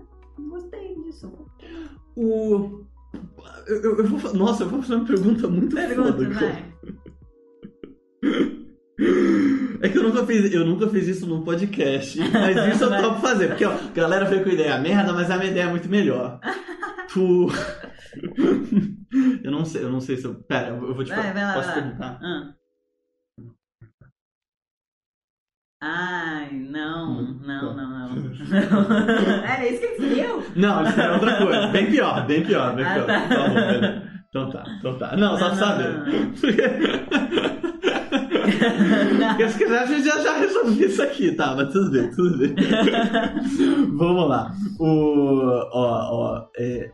gostei 0.48 0.94
disso. 1.04 1.30
O. 2.16 2.84
Eu, 3.66 3.98
eu- 3.98 4.06
vou, 4.06 4.34
nossa, 4.34 4.62
eu 4.64 4.68
vou 4.68 4.80
fazer 4.82 4.94
uma 4.96 5.04
pergunta 5.06 5.48
muito 5.48 5.74
Pergunta, 5.76 6.12
foda. 6.12 6.30
vai. 6.30 6.70
É 9.82 9.88
que 9.88 9.96
eu 9.96 10.02
nunca 10.02 10.26
fiz, 10.26 10.52
eu 10.52 10.66
nunca 10.66 10.86
fiz 10.88 11.06
isso 11.08 11.26
num 11.26 11.42
podcast. 11.42 12.18
Mas 12.18 12.54
isso 12.74 12.84
eu 12.84 13.02
topo 13.02 13.20
fazer. 13.20 13.48
Porque 13.48 13.64
ó, 13.64 13.72
a 13.72 13.90
galera 13.94 14.26
veio 14.26 14.44
com 14.44 14.50
ideia 14.50 14.76
merda, 14.78 15.12
mas 15.14 15.30
a 15.30 15.38
minha 15.38 15.50
ideia 15.50 15.64
é 15.64 15.70
muito 15.70 15.88
melhor. 15.88 16.38
Tu. 17.12 17.48
eu 19.42 19.50
não 19.50 19.64
sei, 19.64 19.82
eu 19.82 19.90
não 19.90 20.00
sei 20.00 20.16
se 20.16 20.24
eu. 20.26 20.34
Pera, 20.44 20.68
eu 20.68 20.86
eu 20.88 20.94
vou 20.94 21.02
te 21.02 21.08
Vai, 21.10 21.32
vai 21.32 21.42
lá, 21.44 21.54
Posso 21.54 21.68
vai 21.68 21.76
lá. 21.76 21.82
perguntar? 21.82 22.18
Ah. 22.22 22.54
Ai, 25.82 26.50
não, 26.52 27.12
Hum, 27.20 27.40
não, 27.42 27.74
tá. 27.74 27.82
não, 27.82 28.08
não. 28.10 28.26
Era 29.44 29.66
isso 29.66 29.80
que 29.80 29.86
ele 29.86 29.94
escolheu? 29.94 30.42
Não, 30.56 30.82
isso 30.84 31.00
é 31.00 31.12
outra 31.12 31.36
coisa. 31.38 31.66
Bem 31.68 31.90
pior, 31.90 32.26
bem 32.26 32.42
pior, 32.44 32.74
bem 32.76 32.84
Ah, 32.84 32.94
pior. 32.94 33.06
tá. 33.06 33.20
Tá 33.28 33.48
bom. 33.48 34.10
Então 34.28 34.50
tá, 34.50 34.64
então 34.78 34.98
tá. 34.98 35.16
Não, 35.16 35.38
só 35.38 35.48
Não, 35.48 35.56
pra 35.56 35.66
não, 35.66 35.76
saber. 35.76 35.88
não, 35.98 36.30
Porque 39.30 39.48
se 39.48 39.58
quiser, 39.58 39.78
a 39.82 39.86
gente 39.86 40.04
já, 40.04 40.20
já 40.20 40.36
resolveu 40.36 40.86
isso 40.88 41.02
aqui, 41.02 41.32
tá? 41.32 41.54
Mas 41.56 41.72
tudo 41.72 41.90
bem, 41.90 42.10
tudo 42.10 42.38
bem. 42.38 42.54
Vamos 43.96 44.28
lá. 44.28 44.52
O. 44.78 45.46
Ó, 45.72 46.10
ó. 46.12 46.46
É, 46.58 46.90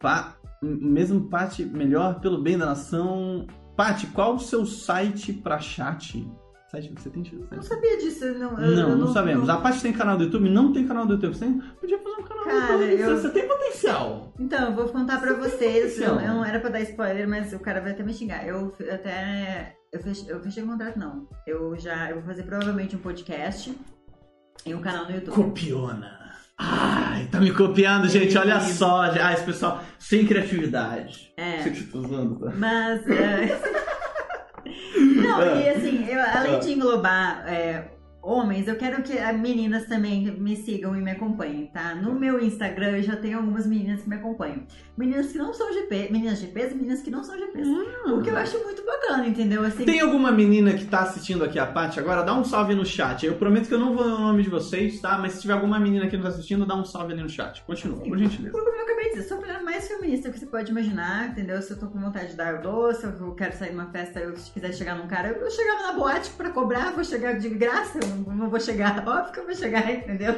pa, 0.00 0.34
mesmo 0.62 1.28
Paty, 1.28 1.64
melhor 1.64 2.20
pelo 2.20 2.40
bem 2.42 2.56
da 2.56 2.66
nação. 2.66 3.46
Paty, 3.76 4.06
qual 4.08 4.34
o 4.34 4.38
seu 4.38 4.64
site 4.66 5.32
pra 5.32 5.58
chat? 5.58 6.24
Você 6.72 7.10
tem 7.10 7.22
Não 7.22 7.48
site? 7.62 7.66
sabia 7.66 7.98
disso. 7.98 8.24
Não, 8.34 8.58
eu- 8.58 8.74
Não, 8.76 8.88
eu 8.90 8.96
não, 8.96 9.12
sabemos. 9.12 9.46
não- 9.46 9.54
A 9.56 9.60
Paty 9.60 9.82
tem 9.82 9.92
canal 9.92 10.16
do 10.16 10.24
YouTube? 10.24 10.48
Não 10.48 10.72
tem 10.72 10.86
canal 10.88 11.04
do 11.04 11.12
YouTube. 11.14 11.34
Você 11.36 11.46
podia 11.78 11.98
fazer 11.98 12.16
um 12.16 12.22
canal 12.24 12.44
Cara, 12.44 12.76
do 12.78 12.82
YouTube. 12.84 13.00
eu- 13.02 13.16
Você 13.18 13.28
tem 13.28 13.46
potencial. 13.46 14.32
Então, 14.38 14.70
eu 14.70 14.74
vou 14.74 14.88
contar 14.88 15.20
pra 15.20 15.34
Você 15.34 15.50
vocês. 15.50 15.92
Potencial. 15.98 16.20
eu 16.20 16.28
não 16.28 16.44
era 16.44 16.58
pra 16.60 16.70
dar 16.70 16.80
spoiler, 16.80 17.28
mas 17.28 17.52
o 17.52 17.58
cara 17.58 17.80
vai 17.82 17.92
até 17.92 18.02
me 18.02 18.14
xingar. 18.14 18.46
Eu 18.46 18.74
até. 18.90 19.76
Eu 19.92 20.00
fechei, 20.00 20.32
eu 20.32 20.40
fechei 20.40 20.62
o 20.62 20.66
contrato, 20.66 20.98
não. 20.98 21.28
Eu 21.46 21.76
já. 21.78 22.08
Eu 22.08 22.16
vou 22.16 22.24
fazer 22.24 22.44
provavelmente 22.44 22.96
um 22.96 23.00
podcast 23.00 23.76
e 24.64 24.74
um 24.74 24.80
canal 24.80 25.04
no 25.04 25.10
YouTube. 25.10 25.34
Copiona. 25.34 26.22
Ai, 26.56 27.26
tá 27.30 27.38
me 27.38 27.52
copiando, 27.52 28.08
gente. 28.08 28.36
Olha 28.38 28.58
só. 28.60 29.02
Ah, 29.02 29.32
esse 29.34 29.44
pessoal 29.44 29.82
sem 29.98 30.24
criatividade. 30.26 31.32
É. 31.36 31.58
Sei 31.62 31.72
que 31.72 31.80
você 31.82 31.92
tá 31.92 31.98
usando, 31.98 32.38
tá? 32.38 32.52
Mas. 32.56 33.06
é, 33.08 33.60
Não, 35.38 35.60
e 35.60 35.68
assim, 35.68 36.06
eu- 36.08 36.22
além 36.38 36.58
de 36.60 36.72
englobar 36.72 37.44
é, 37.46 37.84
homens, 38.22 38.68
eu 38.68 38.76
quero 38.76 39.02
que 39.02 39.18
as 39.18 39.36
meninas 39.38 39.86
também 39.86 40.30
me 40.38 40.56
sigam 40.56 40.96
e 40.96 41.00
me 41.00 41.10
acompanhem, 41.10 41.66
tá? 41.66 41.94
No 41.94 42.14
meu 42.14 42.40
Instagram 42.40 42.96
eu 42.98 43.02
já 43.02 43.16
tenho 43.16 43.38
algumas 43.38 43.66
meninas 43.66 44.02
que 44.02 44.08
me 44.08 44.14
acompanham. 44.16 44.62
Meninas 44.96 45.32
que 45.32 45.38
não 45.38 45.52
são 45.52 45.72
GP, 45.72 46.08
meninas 46.10 46.38
GPs 46.38 46.72
e 46.72 46.74
meninas 46.76 47.02
que 47.02 47.10
não 47.10 47.24
são 47.24 47.36
GPs. 47.36 47.68
O 48.06 48.22
que 48.22 48.30
eu 48.30 48.36
acho 48.36 48.62
muito 48.62 48.84
bacana, 48.84 49.26
entendeu? 49.26 49.64
Assim, 49.64 49.84
Tem 49.84 50.00
alguma 50.00 50.30
menina 50.30 50.72
que 50.74 50.84
tá 50.84 51.00
assistindo 51.00 51.44
aqui 51.44 51.58
a 51.58 51.66
Paty 51.66 51.98
agora? 51.98 52.22
Dá 52.22 52.34
um 52.34 52.44
salve 52.44 52.74
no 52.74 52.84
chat. 52.84 53.26
Eu 53.26 53.34
prometo 53.34 53.68
que 53.68 53.74
eu 53.74 53.80
não 53.80 53.94
vou 53.96 54.04
ler 54.04 54.12
o 54.12 54.18
nome 54.18 54.42
de 54.42 54.50
vocês, 54.50 55.00
tá? 55.00 55.18
Mas 55.18 55.32
se 55.32 55.40
tiver 55.42 55.54
alguma 55.54 55.80
menina 55.80 56.06
que 56.06 56.16
nos 56.16 56.26
assistindo, 56.26 56.64
dá 56.64 56.76
um 56.76 56.84
salve 56.84 57.14
ali 57.14 57.22
no 57.22 57.28
chat. 57.28 57.62
Continua, 57.64 57.98
por 57.98 58.16
gentileza. 58.16 58.52
Como 58.52 58.68
eu 58.68 58.82
acabei 58.82 59.04
de 59.06 59.10
dizer, 59.16 59.28
sou 59.28 59.38
a 59.38 59.40
mulher 59.40 59.62
mais 59.62 59.88
feminista 59.88 60.30
que 60.30 60.38
você 60.38 60.46
pode 60.46 60.70
imaginar, 60.70 61.30
entendeu? 61.30 61.60
Se 61.62 61.72
eu 61.72 61.78
tô 61.78 61.86
com 61.88 61.98
vontade 61.98 62.28
de 62.28 62.36
dar, 62.36 62.54
eu 62.54 62.62
dou. 62.62 62.92
Se 62.94 63.04
eu 63.04 63.34
quero 63.34 63.56
sair 63.56 63.72
numa 63.72 63.90
festa, 63.90 64.20
eu 64.20 64.36
se 64.36 64.50
quiser 64.52 64.72
chegar 64.72 64.96
num 64.96 65.08
cara, 65.08 65.28
eu 65.28 65.50
chegava 65.50 65.82
na 65.82 65.92
boate 65.94 66.30
pra 66.32 66.50
cobrar, 66.50 66.92
vou 66.92 67.02
chegar 67.02 67.38
de 67.38 67.48
graça, 67.48 67.98
eu 67.98 68.11
não 68.16 68.50
vou 68.50 68.60
chegar, 68.60 69.02
óbvio 69.06 69.32
que 69.32 69.40
eu 69.40 69.44
vou 69.44 69.54
chegar, 69.54 69.90
entendeu? 69.90 70.34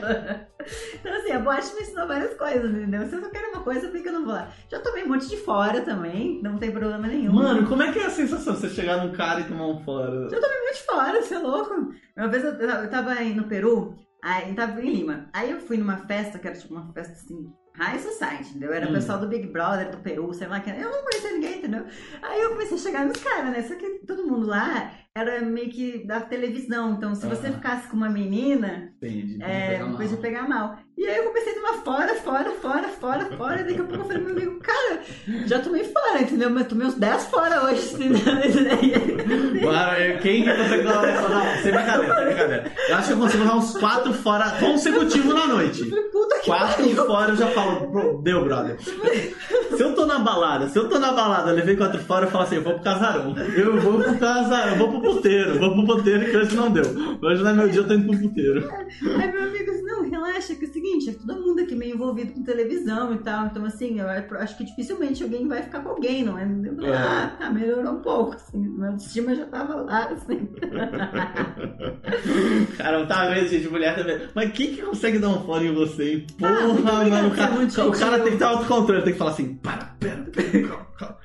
Então 0.95 1.13
assim, 1.13 1.33
a 1.33 1.39
boate 1.39 1.75
me 1.75 1.83
ensinou 1.83 2.07
várias 2.09 2.35
coisas, 2.35 2.71
entendeu? 2.71 3.07
Se 3.07 3.15
eu 3.15 3.21
só 3.21 3.31
quero 3.31 3.51
uma 3.51 3.63
coisa, 3.63 3.89
por 3.89 4.03
que 4.03 4.09
eu 4.09 4.13
não 4.13 4.25
vou 4.25 4.35
lá? 4.35 4.51
Já 4.69 4.81
tomei 4.81 5.05
um 5.05 5.09
monte 5.09 5.29
de 5.29 5.37
fora 5.37 5.81
também, 5.83 6.41
não 6.43 6.59
tem 6.59 6.71
problema 6.71 7.07
nenhum. 7.07 7.33
Mano, 7.33 7.69
como 7.69 7.83
é 7.83 7.93
que 7.93 7.99
é 7.99 8.07
a 8.07 8.11
sensação 8.11 8.55
de 8.55 8.61
você 8.61 8.71
chegar 8.71 9.05
num 9.05 9.13
cara 9.13 9.41
e 9.41 9.45
tomar 9.45 9.67
um 9.67 9.85
fora? 9.85 10.29
Já 10.29 10.41
tomei 10.41 10.59
muito 10.63 10.77
de 10.77 10.83
fora, 10.83 11.23
você 11.23 11.35
é 11.35 11.39
louco? 11.39 11.95
Uma 12.17 12.29
vez 12.29 12.45
eu, 12.45 12.53
eu 12.53 12.91
tava 12.91 13.11
aí 13.11 13.35
no 13.35 13.45
Peru, 13.45 13.95
aí 14.23 14.55
tava 14.55 14.81
em 14.81 14.91
Lima. 14.91 15.29
Aí 15.33 15.51
eu 15.51 15.61
fui 15.61 15.77
numa 15.77 15.99
festa, 15.99 16.39
que 16.39 16.47
era 16.47 16.57
tipo 16.57 16.75
uma 16.75 16.93
festa 16.93 17.13
assim, 17.13 17.53
high 17.77 17.99
society, 17.99 18.51
entendeu? 18.51 18.73
Era 18.73 18.87
o 18.87 18.91
Hum. 18.91 18.93
pessoal 18.93 19.19
do 19.21 19.29
Big 19.29 19.47
Brother, 19.49 19.91
do 19.91 19.99
Peru, 19.99 20.33
sei 20.33 20.47
lá, 20.47 20.61
que 20.61 20.71
eu 20.71 20.91
não 20.91 21.03
conhecia 21.05 21.33
ninguém, 21.33 21.59
entendeu? 21.59 21.85
Aí 22.23 22.41
eu 22.41 22.51
comecei 22.51 22.77
a 22.77 22.81
chegar 22.81 23.07
nos 23.07 23.19
caras, 23.23 23.51
né? 23.53 23.63
Só 23.63 23.75
que 23.75 24.01
todo 24.07 24.27
mundo 24.27 24.47
lá 24.47 24.93
era 25.15 25.41
meio 25.43 25.71
que 25.71 26.05
da 26.07 26.21
televisão, 26.21 26.95
então 26.95 27.15
se 27.15 27.27
você 27.27 27.49
Aham. 27.49 27.57
ficasse 27.57 27.89
com 27.89 27.97
uma 27.97 28.09
menina, 28.11 28.95
Entendi. 28.97 29.39
é, 29.43 29.79
podia 29.97 30.17
pegar 30.19 30.49
mal. 30.49 30.79
E 30.97 31.05
aí 31.09 31.17
eu 31.19 31.25
comecei 31.25 31.53
a 31.53 31.57
tomar 31.57 31.73
fora, 31.83 32.15
fora, 32.15 32.51
fora, 32.53 32.89
fora, 32.89 33.25
fora. 33.37 33.61
E 33.61 33.65
daqui 33.65 33.81
a 33.81 33.85
pouco 33.85 33.95
eu 33.97 34.05
falei 34.05 34.23
pro 34.23 34.33
meu 34.33 34.37
amigo, 34.45 34.61
cara, 34.61 35.01
já 35.47 35.59
tomei 35.59 35.83
fora, 35.85 36.23
entendeu? 36.23 36.49
Mas 36.51 36.69
tomei 36.69 36.87
uns 36.87 36.95
10 36.95 37.25
fora 37.27 37.65
hoje, 37.65 37.95
entendeu? 37.95 38.21
Mano, 39.63 40.19
quem 40.23 40.45
que 40.45 40.55
consegue 40.57 40.83
dar 40.85 41.05
essa? 41.09 41.29
Não, 41.29 41.45
sem 41.63 41.73
brincadeira, 41.73 42.15
sem 42.17 42.25
brincadeira. 42.27 42.73
Eu 42.89 42.95
acho 42.97 43.07
que 43.09 43.13
eu 43.13 43.19
consigo 43.19 43.45
dar 43.45 43.57
uns 43.57 43.77
quatro 43.77 44.13
fora 44.15 44.51
consecutivos 44.61 45.35
na 45.35 45.47
noite. 45.49 45.85
Puta 46.13 46.39
que 46.39 46.47
Quatro 46.47 46.85
pariu. 46.85 47.07
fora 47.07 47.31
eu 47.33 47.37
já 47.37 47.47
falo, 47.49 47.87
"Bro, 47.91 48.21
deu, 48.23 48.45
brother. 48.45 48.77
Se 48.81 49.83
eu 49.83 49.95
tô 49.97 50.07
na 50.07 50.21
balada, 50.21 50.69
se 50.69 50.79
eu 50.79 50.89
tô 50.89 50.99
na 51.01 51.13
balada, 51.13 51.51
eu 51.51 51.57
levei 51.57 51.77
quatro 51.77 52.01
fora, 52.05 52.27
eu 52.27 52.31
falo 52.31 52.45
assim, 52.45 52.57
eu 52.57 52.63
vou 52.63 52.75
pro 52.75 52.83
casarão. 52.85 53.35
Eu 53.57 53.81
vou 53.81 54.01
pro 54.01 54.17
casarão, 54.19 54.71
eu 54.73 54.77
vou 54.79 54.89
pro 55.01 55.01
puteiro, 55.15 55.59
vou 55.59 55.73
pro 55.75 55.97
puteiro 55.97 56.31
que 56.31 56.37
hoje 56.37 56.55
não 56.55 56.71
deu. 56.71 56.85
Hoje 57.21 57.43
não 57.43 57.51
é 57.51 57.55
meu 57.55 57.69
dia, 57.69 57.81
eu 57.81 57.89
tô 57.89 57.95
indo 57.95 58.07
pro 58.09 58.29
puteiro. 58.29 58.71
Aí 59.19 59.33
meu 59.33 59.43
amigo 59.43 59.73
relaxa, 60.09 60.55
que 60.55 60.65
é 60.65 60.69
o 60.69 60.73
seguinte, 60.73 61.11
é 61.11 61.13
todo 61.13 61.41
mundo 61.41 61.61
aqui 61.61 61.75
meio 61.75 61.95
envolvido 61.95 62.33
com 62.33 62.43
televisão 62.43 63.13
e 63.15 63.19
tal, 63.19 63.47
então 63.47 63.65
assim, 63.65 64.01
eu 64.01 64.07
acho 64.09 64.57
que 64.57 64.65
dificilmente 64.65 65.23
alguém 65.23 65.47
vai 65.49 65.63
ficar 65.63 65.81
com 65.81 65.91
alguém, 65.91 66.25
não 66.25 66.39
é? 66.39 66.45
Eu 66.45 66.75
falei, 66.77 66.91
É. 66.91 66.95
ah, 66.97 67.37
tá, 67.39 67.51
melhorou 67.51 67.95
um 67.95 68.01
pouco, 68.03 68.35
assim, 68.35 68.59
minha 68.59 68.89
autoestima 68.91 69.35
já 69.35 69.47
tava 69.47 69.77
lá, 69.83 70.09
assim. 70.11 70.49
Cara, 72.77 73.07
tá 73.07 73.29
vendo, 73.31 73.49
gente, 73.49 73.69
mulher 73.69 73.95
também. 73.97 74.21
Mas 74.35 74.53
quem 74.53 74.75
que 74.75 74.83
consegue 74.83 75.19
dar 75.19 75.29
um 75.29 75.45
fora 75.45 75.65
em 75.65 75.75
você? 75.75 76.25
Porra, 76.39 76.51
Ah, 76.59 76.67
muito 76.69 76.89
obrigada, 76.89 77.11
mano, 77.11 77.29
o 77.29 77.33
é 77.33 77.37
cara, 77.37 77.53
muito 77.55 77.83
o 77.83 77.93
cara 77.93 78.21
tem 78.21 78.33
que 78.33 78.39
ter 78.39 78.45
autocontrole, 78.45 79.03
tem 79.03 79.13
que 79.13 79.19
falar 79.19 79.31
assim, 79.33 79.55
para, 79.55 79.85
pera, 79.99 80.25
pera, 80.33 80.69
calma, 80.69 80.87
calma. 80.99 81.17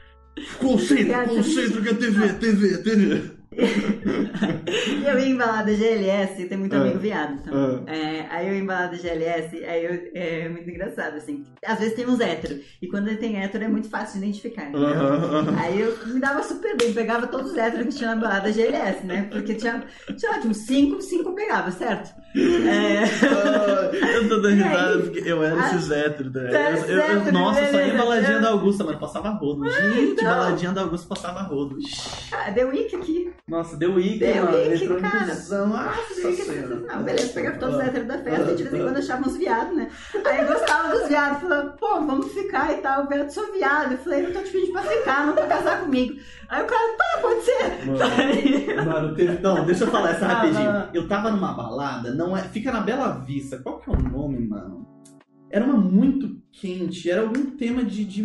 Concentra, 0.60 1.28
concentra 1.28 1.82
que 1.82 1.90
é 1.90 1.94
TV, 1.94 2.34
TV, 2.34 2.78
TV. 2.78 3.39
E 3.52 5.06
eu 5.08 5.20
ia 5.20 5.26
em 5.26 5.36
balada 5.36 5.74
GLS, 5.74 6.46
tem 6.46 6.58
muito 6.58 6.76
Ah. 6.76 6.82
amigo 6.82 7.00
viado 7.00 7.42
também. 7.44 7.84
É, 7.88 8.26
aí 8.30 8.48
eu 8.48 8.54
ia 8.54 8.60
em 8.60 8.66
balada 8.66 8.96
GLS, 8.96 9.66
aí 9.66 9.86
eu, 9.86 10.12
é 10.14 10.50
muito 10.50 10.70
engraçado, 10.70 11.16
assim. 11.18 11.44
Às 11.66 11.80
vezes 11.80 11.96
tem 11.96 12.06
uns 12.08 12.20
héteros, 12.20 12.60
e 12.82 12.88
quando 12.88 13.16
tem 13.18 13.42
hétero 13.42 13.64
é 13.64 13.68
muito 13.68 13.90
fácil 13.90 14.20
de 14.20 14.28
identificar, 14.28 14.64
entendeu? 14.70 14.90
Aí 15.58 15.82
eu 15.82 15.98
me 16.08 16.20
dava 16.20 16.44
super 16.44 16.78
bem, 16.78 16.94
pegava 16.94 17.28
todos 17.28 17.52
os 17.52 17.58
héteros 17.58 17.88
que 17.88 17.96
tinha 18.00 18.16
na 18.16 18.22
balada 18.22 18.52
GLS, 18.52 19.06
né? 19.06 19.28
Porque 19.32 19.56
tinha, 19.56 19.84
tinha 20.16 20.32
lá, 20.32 20.38
uns 20.46 20.58
5, 20.58 21.02
5 21.02 21.34
pegava, 21.36 21.72
certo? 21.72 22.14
É... 22.36 23.04
Ah, 23.26 23.92
Eu 24.14 24.30
tô 24.30 24.36
dando 24.38 24.48
aí? 24.64 24.70
risada 24.70 25.00
porque 25.00 25.20
eu 25.26 25.44
era 25.44 25.60
Ah, 25.60 25.76
esses 25.76 25.90
héteros, 25.92 26.32
né? 26.34 26.50
tá 26.52 26.60
Eu- 26.60 26.78
eu- 26.78 26.98
eu- 27.00 27.02
certo, 27.02 27.32
nossa, 27.34 27.66
só 27.72 27.82
ia 27.82 27.98
baladinha 27.98 28.40
da 28.40 28.50
Augusta, 28.50 28.84
mano. 28.84 29.00
Passava 29.00 29.30
rodo. 29.30 29.68
Gente, 29.70 30.12
então. 30.12 30.26
baladinha 30.26 30.72
da 30.72 30.82
Augusta 30.82 31.08
passava 31.08 31.42
rodo. 31.42 31.78
Ah, 32.32 32.52
deu 32.52 32.70
wiki 32.70 32.96
aqui. 32.96 33.32
Nossa, 33.50 33.76
deu 33.76 33.96
Wiki, 33.96 34.20
Deu 34.20 34.46
mano. 34.46 34.74
Entrou 34.74 35.00
cara. 35.00 35.26
no 35.26 35.34
busão. 35.34 35.68
Nossa 35.68 36.00
é 36.00 36.16
senhora. 36.16 36.36
sensacional. 36.36 37.04
Beleza, 37.04 37.34
pegava 37.34 37.58
todos 37.58 37.76
os 37.76 37.82
héteros 37.82 38.08
da 38.08 38.18
festa 38.20 38.52
e 38.52 38.56
de 38.56 38.64
vez 38.64 38.76
em 38.76 38.84
quando 38.84 38.98
achava 38.98 39.28
uns 39.28 39.38
viados, 39.38 39.76
né? 39.76 39.90
Aí 40.26 40.42
eu 40.42 40.48
gostava 40.48 40.96
dos 40.96 41.08
viados, 41.08 41.42
falava, 41.42 41.70
pô, 41.72 41.88
vamos 42.02 42.32
ficar 42.32 42.72
e 42.74 42.78
tal. 42.78 43.06
O 43.06 43.08
viado, 43.08 43.30
sou 43.32 43.52
viado. 43.52 43.92
Eu 43.94 43.98
falei, 43.98 44.22
não 44.22 44.32
tô 44.32 44.40
te 44.40 44.52
pedindo 44.52 44.72
pra 44.72 44.84
ficar, 44.84 45.26
não 45.26 45.34
pra 45.34 45.48
casar 45.48 45.82
comigo. 45.82 46.20
Aí 46.48 46.64
o 46.64 46.68
cara, 46.68 46.98
tá, 46.98 47.22
pode 47.22 47.42
ser. 47.42 47.86
Mano. 47.86 48.92
Mano, 48.92 49.16
teve... 49.16 49.40
Não, 49.40 49.66
deixa 49.66 49.84
eu 49.84 49.92
falar 49.92 50.12
essa 50.12 50.28
rapidinho. 50.28 50.90
Eu 50.94 51.08
tava 51.08 51.32
numa 51.32 51.54
balada, 51.54 52.14
não 52.14 52.38
é... 52.38 52.44
fica 52.44 52.72
na 52.72 52.82
Bela 52.82 53.20
Vista. 53.26 53.58
Qual 53.58 53.80
que 53.80 53.90
é 53.90 53.94
o 53.94 54.02
nome, 54.02 54.48
mano? 54.48 54.88
Era 55.52 55.66
uma 55.66 55.78
muito 55.78 56.40
quente, 56.52 57.10
era 57.10 57.22
algum 57.22 57.52
tema 57.58 57.84
de, 57.84 58.06
de 58.06 58.22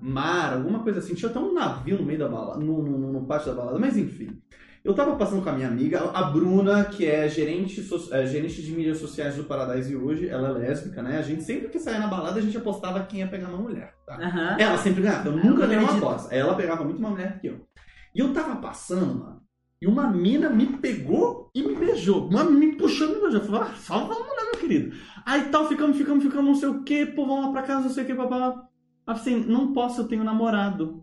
mar, 0.00 0.54
alguma 0.54 0.80
coisa 0.80 0.98
assim. 0.98 1.14
Tinha 1.14 1.30
até 1.30 1.38
um 1.38 1.52
navio 1.52 1.98
no 1.98 2.04
meio 2.04 2.18
da 2.18 2.28
balada, 2.28 2.60
no, 2.60 2.82
no, 2.82 3.12
no 3.12 3.26
pátio 3.26 3.48
da 3.50 3.54
balada, 3.60 3.78
mas 3.78 3.96
enfim. 3.96 4.40
Eu 4.84 4.94
tava 4.94 5.16
passando 5.16 5.42
com 5.42 5.50
a 5.50 5.52
minha 5.52 5.66
amiga, 5.68 6.00
a 6.14 6.22
Bruna, 6.30 6.84
que 6.84 7.04
é 7.04 7.28
gerente, 7.28 7.82
so- 7.82 8.14
é, 8.14 8.24
gerente 8.26 8.62
de 8.62 8.72
mídias 8.72 8.98
sociais 8.98 9.34
do 9.36 9.44
Paradise 9.44 9.94
hoje, 9.94 10.28
ela 10.28 10.48
é 10.48 10.52
lésbica, 10.52 11.02
né? 11.02 11.18
A 11.18 11.22
gente 11.22 11.42
sempre 11.42 11.68
que 11.68 11.78
saía 11.78 11.98
na 11.98 12.06
balada, 12.06 12.38
a 12.38 12.42
gente 12.42 12.56
apostava 12.56 13.00
quem 13.02 13.20
ia 13.20 13.26
pegar 13.28 13.48
uma 13.48 13.58
mulher, 13.58 13.94
tá? 14.06 14.16
Aham. 14.16 14.56
Ela 14.58 14.78
sempre 14.78 15.02
ganhava, 15.02 15.28
eu 15.28 15.36
nunca 15.36 15.66
ganhei 15.66 15.78
uma 15.84 15.92
aposta. 15.98 16.34
Ela 16.34 16.54
pegava 16.54 16.84
muito 16.84 17.02
mais 17.02 17.12
mulher 17.12 17.38
que 17.40 17.48
eu. 17.48 17.66
E 18.14 18.20
eu 18.20 18.32
tava 18.32 18.56
passando, 18.56 19.14
mano, 19.18 19.42
e 19.82 19.86
uma 19.86 20.08
mina 20.10 20.48
me 20.48 20.66
pegou 20.78 21.50
e 21.54 21.62
me 21.62 21.74
beijou. 21.74 22.26
Uma 22.28 22.44
me 22.44 22.74
puxou 22.76 23.08
e 23.08 23.14
me 23.16 23.20
beijou. 23.20 23.40
Eu 23.40 23.46
falei, 23.46 23.62
ah, 23.62 23.74
salva 23.76 24.14
a 24.14 24.18
mulher, 24.18 24.44
meu 24.52 24.60
querido. 24.60 24.96
Aí 25.26 25.42
tal, 25.50 25.68
ficamos, 25.68 25.96
ficamos, 25.98 26.24
ficamos, 26.24 26.46
não 26.46 26.54
sei 26.54 26.68
o 26.68 26.82
que, 26.82 27.04
pô, 27.04 27.26
vamos 27.26 27.46
lá 27.46 27.52
pra 27.52 27.62
casa, 27.62 27.82
não 27.82 27.90
sei 27.90 28.04
o 28.04 28.06
que, 28.06 28.14
papá. 28.14 28.64
Assim, 29.08 29.36
não 29.46 29.72
posso, 29.72 30.02
eu 30.02 30.06
tenho 30.06 30.22
namorado. 30.22 31.02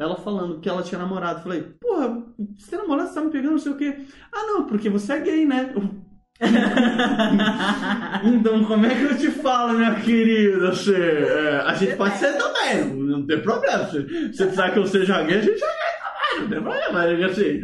Ela 0.00 0.16
falando 0.16 0.58
que 0.58 0.68
ela 0.68 0.82
tinha 0.82 0.98
namorado. 0.98 1.42
Falei, 1.42 1.62
porra, 1.78 2.24
você 2.56 2.70
tem 2.70 2.78
namorado, 2.78 3.08
você 3.08 3.14
tá 3.14 3.20
me 3.20 3.30
pegando, 3.30 3.52
não 3.52 3.58
sei 3.58 3.72
o 3.72 3.76
que. 3.76 4.06
Ah, 4.32 4.46
não, 4.46 4.66
porque 4.66 4.88
você 4.88 5.12
é 5.12 5.20
gay, 5.20 5.44
né? 5.44 5.70
Eu, 5.74 5.82
Então, 8.24 8.64
como 8.64 8.86
é 8.86 8.94
que 8.94 9.02
eu 9.02 9.18
te 9.18 9.30
falo, 9.30 9.74
minha 9.74 9.94
querida? 9.96 10.70
Você, 10.70 10.96
é, 10.96 11.62
a 11.66 11.74
gente 11.74 11.94
pode 11.96 12.16
ser 12.16 12.38
também, 12.38 12.86
não, 12.86 13.18
não 13.18 13.26
tem 13.26 13.38
problema. 13.40 13.86
Se 13.86 14.00
você 14.32 14.44
precisar 14.44 14.70
que 14.70 14.78
eu 14.78 14.86
seja 14.86 15.22
gay, 15.22 15.36
a 15.36 15.42
gente 15.42 15.62
é 15.62 15.66
gay 15.66 15.96
também, 16.00 16.40
não 16.40 16.48
tem 16.48 16.62
problema. 16.62 16.92
Mas, 16.92 17.22
assim, 17.22 17.60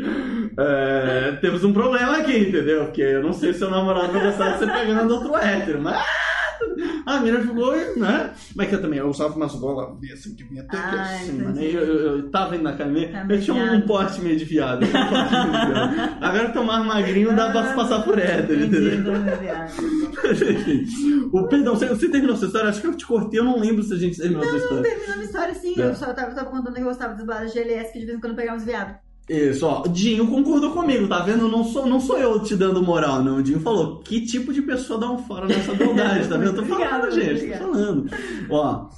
é, 0.58 1.32
temos 1.40 1.64
um 1.64 1.72
problema 1.72 2.18
aqui, 2.18 2.36
entendeu? 2.36 2.84
Porque 2.84 3.00
eu 3.00 3.22
não 3.22 3.32
sei 3.32 3.54
se 3.54 3.60
seu 3.60 3.70
namorado 3.70 4.12
vai 4.12 4.22
gostar 4.22 4.52
de 4.52 4.58
você 4.58 4.66
pegando 4.66 5.14
outro 5.14 5.34
hétero, 5.34 5.80
mas. 5.80 6.31
A 7.06 7.20
mina 7.20 7.40
ficou, 7.40 7.72
né? 7.96 8.30
Mas 8.54 8.68
que 8.68 8.74
eu 8.74 8.82
também, 8.82 8.98
eu 8.98 9.08
usava 9.08 9.34
umas 9.34 9.54
bolas 9.54 9.96
assim, 10.12 10.34
que 10.34 10.44
vinha 10.44 10.62
até 10.62 10.76
aqui 10.76 10.96
Ah, 10.96 11.22
entendi. 11.24 11.42
mano. 11.42 11.60
E 11.60 11.74
Eu, 11.74 11.80
eu, 11.82 12.16
eu 12.18 12.30
tava 12.30 12.54
indo 12.54 12.64
na 12.64 12.70
academia, 12.70 13.10
Tá 13.10 13.26
eu 13.28 13.40
tinha 13.40 13.56
um, 13.56 13.80
porte 13.82 14.20
meio 14.20 14.36
de 14.36 14.44
viado. 14.44 14.84
um 14.84 14.90
porte 14.90 15.32
meio 15.32 15.66
de 15.66 15.72
viado. 15.72 16.18
Agora 16.22 16.44
eu 16.44 16.52
tô 16.52 16.62
mais 16.64 16.84
magrinho, 16.86 17.34
dá 17.36 17.50
pra 17.50 17.74
passar 17.74 18.02
por 18.02 18.18
hétero, 18.18 18.64
entendeu? 18.64 19.12
O 21.32 21.46
perdão, 21.48 21.74
você, 21.74 21.86
você 21.88 22.08
terminou 22.10 22.36
sua 22.36 22.46
história? 22.46 22.68
Acho 22.68 22.80
que 22.80 22.86
eu 22.86 22.96
te 22.96 23.06
cortei, 23.06 23.40
eu 23.40 23.44
não 23.44 23.58
lembro 23.58 23.82
se 23.82 23.92
a 23.94 23.96
gente 23.96 24.16
terminou 24.18 24.42
sua 24.42 24.52
Não, 24.52 24.58
história. 24.58 24.82
terminou 24.82 25.14
minha 25.16 25.24
história 25.26 25.54
sim. 25.54 25.74
É. 25.80 25.84
Eu 25.86 25.94
só 25.94 26.12
tava, 26.12 26.34
tava 26.34 26.50
contando 26.50 26.74
que 26.74 26.80
eu 26.80 26.84
gostava 26.86 27.14
das 27.14 27.24
baladas 27.24 27.52
GLS 27.52 27.92
que 27.92 27.98
de 28.00 28.06
vez 28.06 28.18
em 28.18 28.20
quando 28.20 28.34
pegava 28.36 28.56
uns 28.56 28.64
viados. 28.64 28.94
Isso, 29.28 29.66
ó. 29.66 29.82
Dinho 29.86 30.26
concordou 30.26 30.72
comigo, 30.72 31.06
tá 31.06 31.20
vendo? 31.20 31.48
Não 31.48 31.64
sou, 31.64 31.86
não 31.86 32.00
sou 32.00 32.18
eu 32.18 32.40
te 32.40 32.56
dando 32.56 32.82
moral, 32.82 33.22
não. 33.22 33.36
O 33.36 33.42
Dinho 33.42 33.60
falou, 33.60 33.98
que 34.00 34.20
tipo 34.26 34.52
de 34.52 34.62
pessoa 34.62 34.98
dá 34.98 35.10
um 35.10 35.18
fora 35.18 35.46
nessa 35.46 35.74
beldade, 35.74 36.28
tá 36.28 36.36
vendo? 36.36 36.56
Eu 36.56 36.62
tô 36.62 36.64
falando, 36.64 37.10
gente, 37.10 37.34
obrigada. 37.34 37.64
tô 37.64 37.72
falando. 37.72 38.10
Ó. 38.50 38.88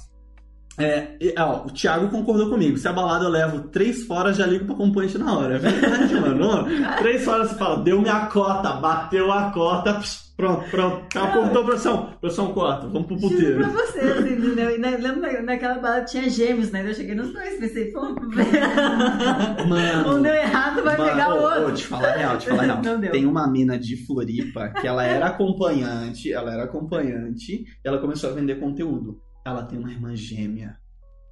É, 0.77 1.15
e, 1.21 1.33
ó, 1.37 1.65
o 1.65 1.71
Thiago 1.71 2.09
concordou 2.09 2.49
comigo. 2.49 2.77
Se 2.77 2.87
a 2.87 2.91
balada 2.93 3.25
eu 3.25 3.29
levo 3.29 3.69
três 3.69 4.03
fora, 4.05 4.33
já 4.33 4.45
ligo 4.45 4.65
pro 4.65 4.73
acompanhante 4.75 5.17
na 5.17 5.37
hora. 5.37 5.55
É 5.55 5.57
verdade, 5.59 6.13
mano. 6.15 6.65
Três 6.97 7.23
fora 7.23 7.45
você 7.47 7.55
fala, 7.55 7.81
deu 7.83 8.01
minha 8.01 8.25
cota, 8.27 8.73
bateu 8.73 9.31
a 9.31 9.51
cota, 9.51 9.93
pss, 9.93 10.33
pronto, 10.35 10.69
pronto. 10.69 11.05
Ela 11.17 11.27
cortou 11.31 11.61
a 11.61 11.65
pressão. 11.65 12.09
Pressão 12.19 12.51
corta, 12.53 12.87
vamos 12.87 13.07
pro 13.07 13.17
Juro 13.17 13.31
puteiro. 13.33 13.57
pra 13.59 13.69
você, 13.69 13.99
assim, 13.99 14.33
entendeu? 14.33 14.69
E 14.75 14.77
na, 14.77 14.89
lembro 14.89 15.21
na- 15.21 15.41
naquela 15.43 15.75
balada 15.75 16.03
tinha 16.05 16.29
gêmeos, 16.29 16.69
né? 16.71 16.83
Eu 16.85 16.93
cheguei 16.93 17.15
nos 17.15 17.31
dois, 17.31 17.57
pensei, 17.57 17.91
pô, 17.93 18.01
Mano. 19.67 20.17
um 20.17 20.21
deu 20.21 20.33
errado, 20.33 20.83
vai 20.83 20.97
Mano, 20.97 21.09
pegar 21.11 21.33
o 21.35 21.41
outro. 21.41 21.67
ô, 21.67 21.71
te 21.71 21.85
falar 21.87 22.11
real, 22.15 22.37
te 22.37 22.47
falar 22.49 22.63
real. 22.63 22.81
Não 22.83 22.99
deu. 22.99 23.11
Tem 23.11 23.25
uma 23.25 23.47
mina 23.49 23.77
de 23.77 24.05
Floripa 24.05 24.69
que 24.69 24.87
ela 24.87 25.03
era 25.05 25.27
acompanhante, 25.27 26.31
ela 26.31 26.51
era 26.53 26.63
acompanhante, 26.63 27.53
e 27.63 27.65
ela 27.87 27.97
começou 27.99 28.29
a 28.29 28.33
vender 28.33 28.59
conteúdo. 28.59 29.19
Ela 29.45 29.61
tem 29.61 29.77
uma 29.77 29.91
irmã 29.91 30.15
gêmea. 30.15 30.75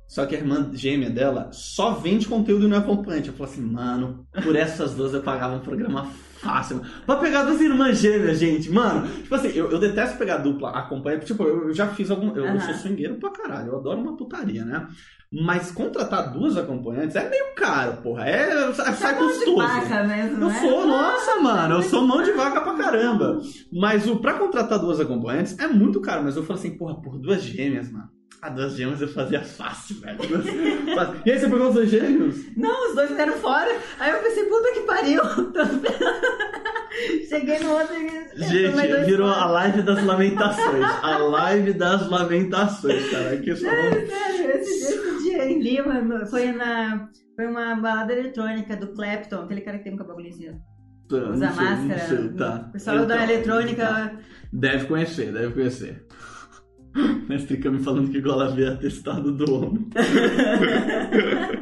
Só 0.08 0.28
que 0.28 0.36
a 0.36 0.38
irmã 0.38 0.70
gêmea 0.72 1.10
dela 1.10 1.52
só 1.52 1.96
vende 1.96 2.28
conteúdo 2.28 2.66
e 2.66 2.68
não 2.68 2.78
é 2.78 2.80
acompanhante. 2.80 3.30
Eu 3.30 3.34
falei 3.34 3.52
assim, 3.52 3.64
mano, 3.64 4.28
por 4.44 4.56
essas 4.56 4.94
duas 4.94 5.16
eu 5.16 5.24
pagava 5.24 5.56
um 5.56 5.62
programa 5.62 6.14
fácil. 6.44 6.82
Pra 7.06 7.16
pegar 7.16 7.44
duas 7.46 7.62
irmãs 7.62 7.98
gêmeas, 8.00 8.38
gente, 8.38 8.70
mano. 8.70 9.08
Tipo 9.08 9.36
assim, 9.36 9.48
eu, 9.56 9.72
eu 9.72 9.80
detesto 9.80 10.18
pegar 10.18 10.38
dupla 10.38 10.70
acompanhante. 10.72 11.26
Tipo, 11.26 11.44
eu, 11.44 11.70
eu 11.70 11.74
já 11.74 11.88
fiz 11.88 12.12
algum. 12.12 12.36
Eu, 12.36 12.46
eu 12.46 12.60
sou 12.60 12.74
swingueiro 12.74 13.16
pra 13.16 13.32
caralho. 13.32 13.70
Eu 13.70 13.78
adoro 13.80 14.00
uma 14.00 14.16
putaria, 14.18 14.64
né? 14.66 14.88
Mas 15.32 15.72
contratar 15.72 16.32
duas 16.32 16.56
acompanhantes 16.56 17.16
é 17.16 17.28
meio 17.28 17.56
caro, 17.56 17.98
porra. 18.04 18.24
É, 18.28 18.72
sai 18.74 18.94
sai 18.94 19.16
Mão 19.20 19.28
de 19.28 19.34
custoso. 19.34 19.58
vaca 19.58 20.04
mesmo, 20.04 20.42
Eu 20.44 20.48
né? 20.50 20.60
sou, 20.62 20.86
nossa, 20.88 21.40
mano, 21.40 21.76
eu 21.76 21.82
sou 21.82 22.06
mão 22.06 22.22
de 22.22 22.32
vaca 22.34 22.62
pra 22.62 22.76
caramba. 22.76 23.40
Mas 23.72 24.08
o 24.08 24.18
pra 24.18 24.34
contratar 24.34 24.78
duas 24.78 25.00
acompanhantes 25.00 25.58
é 25.58 25.68
muito 25.68 26.00
caro, 26.02 26.24
mas 26.24 26.36
eu 26.36 26.44
falo 26.44 26.60
assim, 26.60 26.78
porra, 26.78 27.02
por 27.02 27.18
duas 27.18 27.42
gêmeas, 27.42 27.92
mano. 27.92 28.10
Ah, 28.46 28.50
duas 28.50 28.76
gêmeas 28.76 29.00
eu 29.02 29.08
fazia 29.08 29.42
fácil, 29.42 30.02
velho. 30.02 30.20
E 31.26 31.32
aí 31.32 31.40
você 31.40 31.48
pegou 31.50 31.70
os 31.70 31.76
dois 31.76 31.90
gêmeos? 31.90 32.36
Não, 32.58 32.90
os 32.90 32.96
dois 32.96 33.10
vieram 33.12 33.32
fora. 33.34 33.72
Aí 33.98 34.12
eu 34.12 34.20
pensei, 34.20 34.44
puta 34.46 34.74
que 34.74 34.82
pariu. 34.82 35.22
Cheguei 37.30 37.60
no 37.60 37.72
outro 37.72 37.96
e... 37.96 38.44
Gente, 38.44 39.06
virou 39.06 39.30
a 39.30 39.46
live 39.46 39.82
das 39.84 40.04
lamentações. 40.04 40.84
A 41.02 41.18
live 41.20 41.74
das 41.74 42.10
lamentações, 42.10 43.10
cara. 43.10 43.38
Que 43.38 43.56
só 43.56 43.70
Sério, 43.70 44.08
sério, 44.08 44.52
esse, 44.58 44.94
esse 44.94 45.24
dia 45.24 45.46
em 45.46 45.62
Lima 45.62 46.26
foi 46.26 46.52
na. 46.52 47.08
Foi 47.38 47.48
uma 47.48 47.76
balada 47.76 48.12
eletrônica 48.14 48.76
do 48.76 48.88
Clapton, 48.94 49.44
aquele 49.44 49.62
cara 49.62 49.78
que 49.78 49.86
tem 49.86 49.94
um 49.94 49.98
cabelo 49.98 50.20
assim, 50.28 50.50
ó. 50.50 50.54
Não 51.18 51.32
usa 51.32 51.48
sei, 51.50 51.66
máscara. 51.66 51.88
Não 51.88 52.00
sei, 52.18 52.30
tá. 52.34 52.66
O 52.68 52.72
pessoal 52.74 53.06
da 53.06 53.16
Então, 53.16 53.24
eletrônica. 53.24 54.20
Deve 54.52 54.86
conhecer, 54.86 55.32
deve 55.32 55.54
conhecer. 55.54 56.06
Mestre 57.28 57.58
Kami 57.58 57.80
falando 57.80 58.10
que 58.12 58.22
gola 58.22 58.50
V 58.50 58.64
é 58.64 58.68
atestado 58.70 59.32
do 59.32 59.52
homem. 59.54 59.88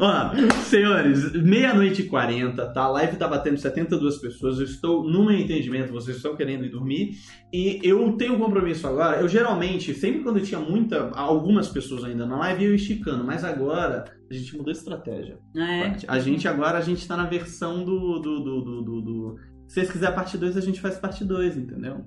Ó, 0.00 0.34
senhores, 0.62 1.32
meia-noite 1.32 2.02
e 2.02 2.06
40, 2.06 2.66
tá? 2.72 2.82
A 2.82 2.88
live 2.88 3.16
tá 3.16 3.26
batendo 3.26 3.58
72 3.58 4.18
pessoas. 4.18 4.58
Eu 4.58 4.64
estou, 4.64 5.04
no 5.04 5.26
meu 5.26 5.36
entendimento, 5.36 5.92
vocês 5.92 6.16
estão 6.16 6.36
querendo 6.36 6.64
ir 6.64 6.70
dormir. 6.70 7.16
E 7.52 7.80
eu 7.82 8.12
tenho 8.12 8.34
um 8.34 8.38
compromisso 8.38 8.86
agora. 8.86 9.20
Eu 9.20 9.28
geralmente, 9.28 9.94
sempre 9.94 10.22
quando 10.22 10.40
tinha 10.40 10.60
muita, 10.60 11.10
algumas 11.14 11.68
pessoas 11.68 12.04
ainda 12.04 12.26
na 12.26 12.38
live, 12.38 12.64
eu 12.64 12.70
ia 12.70 12.76
esticando. 12.76 13.24
Mas 13.24 13.44
agora, 13.44 14.04
a 14.30 14.34
gente 14.34 14.56
mudou 14.56 14.70
a 14.70 14.76
estratégia. 14.76 15.38
É. 15.56 15.96
A 16.06 16.18
gente 16.18 16.46
agora, 16.46 16.78
a 16.78 16.82
gente 16.82 17.06
tá 17.06 17.16
na 17.16 17.26
versão 17.26 17.84
do. 17.84 18.18
do, 18.20 18.40
do, 18.40 18.60
do, 18.62 18.82
do- 18.82 19.02
do- 19.02 19.36
Se 19.66 19.74
vocês 19.74 19.90
quiserem 19.90 20.14
parte 20.14 20.38
2, 20.38 20.56
a 20.56 20.60
gente 20.60 20.80
faz 20.80 20.96
parte 20.98 21.24
2, 21.24 21.56
entendeu? 21.56 22.04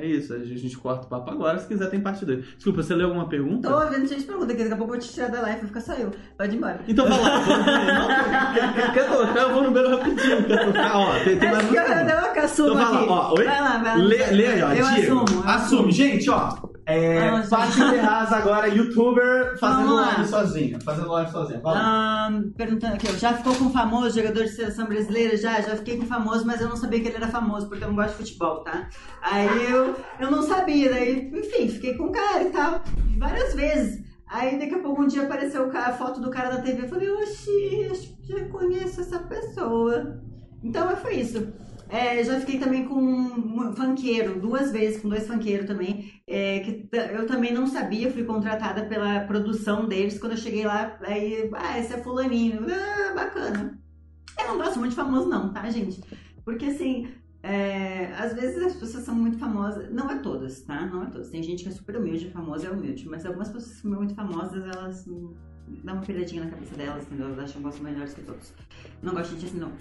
É 0.00 0.04
isso, 0.06 0.34
a 0.34 0.38
gente 0.38 0.76
corta 0.76 1.06
o 1.06 1.08
papo 1.08 1.30
agora, 1.30 1.58
se 1.58 1.66
quiser 1.68 1.88
tem 1.90 2.00
parte 2.00 2.24
2. 2.24 2.44
Desculpa, 2.56 2.82
você 2.82 2.94
leu 2.94 3.06
alguma 3.06 3.28
pergunta? 3.28 3.68
Tô 3.68 3.80
ouvindo 3.80 4.06
gente 4.06 4.24
pergunta 4.24 4.54
que 4.54 4.62
daqui 4.62 4.72
a 4.74 4.76
pouco 4.76 4.94
eu 4.94 4.98
vou 4.98 5.06
te 5.06 5.12
tirar 5.12 5.28
da 5.28 5.40
live, 5.42 5.58
vai 5.58 5.66
ficar 5.68 5.80
só 5.80 5.92
eu. 5.94 6.10
Pode 6.36 6.54
ir 6.54 6.58
embora. 6.58 6.80
Então 6.88 7.06
vai 7.08 7.20
lá. 7.20 7.38
Não, 7.46 8.92
quer- 8.92 9.08
tocar? 9.08 9.36
Eu 9.42 9.52
vou 9.54 9.62
no 9.62 9.70
banheiro 9.70 9.96
rapidinho. 9.96 10.44
Quer 10.46 10.64
tocar? 10.66 10.96
Ó, 10.96 11.12
tem, 11.24 11.38
tem 11.38 11.50
mais 11.52 11.64
eu, 11.64 11.70
uma 11.82 12.00
eu, 12.10 12.18
eu 12.18 12.32
que 12.32 12.38
assumo 12.40 12.68
Então 12.70 12.82
vai 12.82 12.92
lá, 12.92 13.00
aqui. 13.00 13.08
ó, 13.08 13.34
oi? 13.38 13.44
Vai 13.44 13.60
lá, 13.60 13.78
vai 13.78 13.98
lá. 13.98 14.04
Lê, 14.04 14.26
lê 14.30 14.46
aí, 14.46 14.62
ó. 14.62 14.72
Eu 14.72 14.86
assumo. 14.86 15.24
eu 15.42 15.48
Assume. 15.48 15.92
Gente, 15.92 16.30
ó. 16.30 16.73
É, 16.86 17.28
Ah. 17.28 17.42
Paty 17.48 17.72
Ferraz 17.72 18.32
agora, 18.32 18.68
youtuber, 18.68 19.58
fazendo 19.58 19.94
live 19.94 20.26
sozinha. 20.28 20.78
Fazendo 20.80 21.10
live 21.12 21.30
sozinha. 21.30 21.60
Vai 21.60 21.74
lá. 21.74 21.80
Ah, 21.82 22.40
perguntando 22.56 22.94
aqui, 22.94 23.06
já 23.18 23.32
ficou 23.32 23.54
com 23.54 23.70
famoso 23.70 24.18
jogador 24.18 24.44
de 24.44 24.50
seleção 24.50 24.86
brasileira? 24.86 25.36
Já, 25.36 25.60
já 25.62 25.76
fiquei 25.76 25.96
com 25.98 26.06
famoso, 26.06 26.46
mas 26.46 26.60
eu 26.60 26.68
não 26.68 26.76
sabia 26.76 27.00
que 27.00 27.08
ele 27.08 27.16
era 27.16 27.28
famoso, 27.28 27.68
porque 27.68 27.84
eu 27.84 27.88
não 27.88 27.94
gosto 27.96 28.10
de 28.10 28.16
futebol, 28.18 28.60
tá? 28.62 28.88
Aí 29.22 29.70
eu, 29.70 29.94
eu 30.20 30.30
não 30.30 30.42
sabia, 30.42 30.90
daí, 30.90 31.30
enfim, 31.34 31.68
fiquei 31.68 31.94
com 31.96 32.04
o 32.04 32.12
cara 32.12 32.42
e 32.42 32.50
tal, 32.50 32.82
várias 33.18 33.54
vezes. 33.54 34.04
Aí 34.26 34.58
daqui 34.58 34.74
a 34.74 34.78
pouco 34.80 35.02
um 35.02 35.06
dia 35.06 35.22
apareceu 35.22 35.70
a 35.74 35.92
foto 35.92 36.20
do 36.20 36.30
cara 36.30 36.50
da 36.50 36.60
TV, 36.62 36.82
eu 36.84 36.88
falei, 36.88 37.10
oxi, 37.10 37.88
acho 37.90 38.14
que 38.16 38.32
já 38.32 38.44
conheço 38.48 39.00
essa 39.00 39.18
pessoa. 39.20 40.20
Então 40.62 40.88
foi 40.96 41.14
isso. 41.16 41.46
É, 41.88 42.22
já 42.24 42.40
fiquei 42.40 42.58
também 42.58 42.86
com 42.86 42.98
um 42.98 43.74
funkeiro, 43.76 44.40
duas 44.40 44.72
vezes, 44.72 45.00
com 45.00 45.08
dois 45.08 45.26
funkeiros 45.26 45.66
também. 45.66 46.12
É, 46.26 46.60
que 46.60 46.88
eu 46.92 47.26
também 47.26 47.52
não 47.52 47.66
sabia, 47.66 48.10
fui 48.10 48.24
contratada 48.24 48.86
pela 48.86 49.20
produção 49.20 49.86
deles. 49.86 50.18
Quando 50.18 50.32
eu 50.32 50.38
cheguei 50.38 50.64
lá, 50.64 50.98
aí, 51.02 51.50
ah, 51.54 51.78
esse 51.78 51.92
é 51.92 52.02
fulaninho. 52.02 52.66
Ah, 52.68 53.14
bacana. 53.14 53.78
Eu 54.38 54.48
não 54.48 54.58
gosto 54.58 54.78
muito 54.78 54.90
de 54.90 54.96
famoso, 54.96 55.28
não, 55.28 55.52
tá, 55.52 55.68
gente? 55.70 56.00
Porque 56.44 56.66
assim, 56.66 57.08
é, 57.42 58.06
às 58.18 58.32
vezes 58.34 58.62
as 58.62 58.74
pessoas 58.74 59.04
são 59.04 59.14
muito 59.14 59.38
famosas, 59.38 59.92
não 59.92 60.10
é 60.10 60.18
todas, 60.18 60.62
tá? 60.62 60.86
Não 60.86 61.04
é 61.04 61.06
todas. 61.06 61.28
Tem 61.28 61.42
gente 61.42 61.62
que 61.62 61.68
é 61.68 61.72
super 61.72 61.96
humilde, 61.96 62.30
famosa 62.30 62.68
é 62.68 62.70
humilde, 62.70 63.06
mas 63.08 63.24
algumas 63.26 63.48
pessoas 63.48 63.74
que 63.76 63.82
são 63.82 63.90
muito 63.90 64.14
famosas, 64.14 64.64
elas 64.64 65.04
dão 65.04 65.94
uma 65.94 66.00
piradinha 66.00 66.44
na 66.44 66.50
cabeça 66.50 66.74
delas, 66.74 67.04
entendeu? 67.04 67.26
Elas 67.26 67.38
acham 67.38 67.62
que 67.62 67.72
são 67.72 67.84
melhores 67.84 68.14
que 68.14 68.22
todos. 68.22 68.54
Não 69.02 69.12
gosto 69.14 69.36
disso, 69.36 69.56
não. 69.56 69.72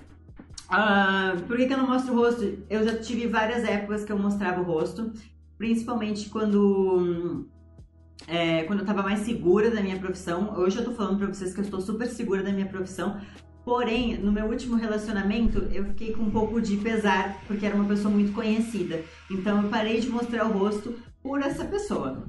Ah, 0.70 1.36
por 1.48 1.58
que, 1.58 1.68
que 1.68 1.74
eu 1.74 1.78
não 1.78 1.88
mostro 1.88 2.14
o 2.14 2.18
rosto? 2.18 2.58
Eu 2.70 2.84
já 2.84 2.98
tive 2.98 3.28
várias 3.28 3.64
épocas 3.64 4.04
que 4.04 4.12
eu 4.12 4.18
mostrava 4.18 4.62
o 4.62 4.64
rosto, 4.64 5.12
principalmente 5.58 6.30
quando. 6.30 7.46
é, 8.28 8.64
quando 8.64 8.80
eu 8.80 8.86
tava 8.86 9.04
mais 9.04 9.20
segura 9.20 9.70
da 9.70 9.82
minha 9.82 10.00
profissão. 10.00 10.54
Hoje 10.58 10.78
eu 10.78 10.86
tô 10.86 10.92
falando 10.92 11.18
pra 11.18 11.28
vocês 11.28 11.54
que 11.54 11.60
eu 11.60 11.64
estou 11.64 11.82
super 11.82 12.08
segura 12.08 12.44
da 12.44 12.52
minha 12.52 12.68
profissão. 12.68 13.20
Porém, 13.66 14.18
no 14.18 14.32
meu 14.32 14.46
último 14.48 14.76
relacionamento, 14.76 15.60
eu 15.72 15.86
fiquei 15.86 16.12
com 16.12 16.24
um 16.24 16.32
pouco 16.32 16.60
de 16.60 16.76
pesar, 16.78 17.42
porque 17.48 17.66
era 17.66 17.76
uma 17.76 17.86
pessoa 17.86 18.14
muito 18.14 18.34
conhecida. 18.34 19.02
Então 19.32 19.64
eu 19.64 19.70
parei 19.70 20.02
de 20.02 20.10
mostrar 20.10 20.46
o 20.46 20.52
rosto 20.52 20.94
por 21.22 21.42
essa 21.42 21.64
pessoa. 21.64 22.26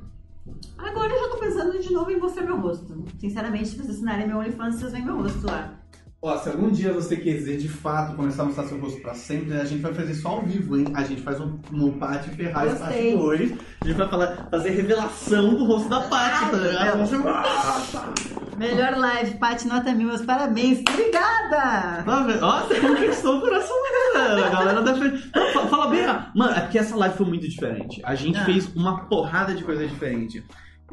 Agora 0.79 1.13
eu 1.13 1.19
já 1.19 1.29
tô 1.31 1.39
pensando 1.39 1.79
de 1.81 1.93
novo 1.93 2.11
em 2.11 2.21
mostrar 2.21 2.45
meu 2.45 2.61
rosto. 2.61 3.05
Sinceramente, 3.19 3.69
se 3.69 3.77
vocês 3.77 3.91
assinarem 3.91 4.29
meu 4.29 4.39
OnlyFans, 4.39 4.77
vocês 4.77 4.93
veem 4.93 5.05
meu 5.05 5.17
rosto 5.17 5.45
lá. 5.45 5.81
Ó, 6.27 6.39
se 6.39 6.49
algum 6.49 6.71
dia 6.71 6.91
você 6.91 7.19
quiser 7.19 7.59
de 7.59 7.69
fato 7.69 8.17
começar 8.17 8.45
a 8.45 8.47
mostrar 8.47 8.65
seu 8.65 8.81
rosto 8.81 8.99
pra 9.03 9.13
sempre, 9.13 9.61
a 9.61 9.65
gente 9.67 9.83
vai 9.83 9.93
fazer 9.93 10.13
isso 10.13 10.27
ao 10.27 10.41
vivo, 10.41 10.79
hein? 10.79 10.87
A 10.95 11.05
gente 11.05 11.21
faz 11.21 11.39
um, 11.39 11.59
um 11.71 11.91
Paty 11.99 12.31
Ferraz 12.31 12.79
parte 12.79 12.95
Gostei. 12.95 13.15
2. 13.15 13.53
A 13.83 13.87
gente 13.87 13.97
vai 13.99 14.09
falar, 14.09 14.49
fazer 14.51 14.71
revelação 14.71 15.55
do 15.55 15.65
rosto 15.67 15.91
da 15.91 16.01
Paty, 16.01 16.51
tá 16.51 16.57
ligado? 16.57 18.57
Melhor 18.57 18.97
live, 18.97 19.35
Paty 19.37 19.69
Nota 19.69 19.93
Mil, 19.93 20.09
meus 20.09 20.23
parabéns. 20.23 20.79
Obrigada! 20.89 22.03
Tá? 22.05 22.27
Ó, 22.41 22.61
você 22.69 22.81
conquistou 22.81 23.37
o 23.37 23.41
coração 23.43 23.77
da 23.83 24.25
galera. 24.25 24.47
A 24.47 24.51
galera 24.51 24.81
da 24.83 24.95
frente. 24.97 25.31
Não, 25.35 25.53
fa- 25.53 25.67
fala 25.67 25.87
bem. 25.89 26.07
ah, 26.07 26.31
Mano, 26.35 26.55
é 26.57 26.61
porque 26.61 26.79
essa 26.79 26.97
live 26.97 27.17
foi 27.19 27.27
muito 27.27 27.47
diferente. 27.47 28.01
A 28.03 28.15
gente 28.15 28.39
Ah. 28.39 28.45
fez 28.47 28.75
uma 28.75 29.05
porrada 29.07 29.55
de 29.55 29.63
coisa 29.63 29.87
diferente. 29.87 30.43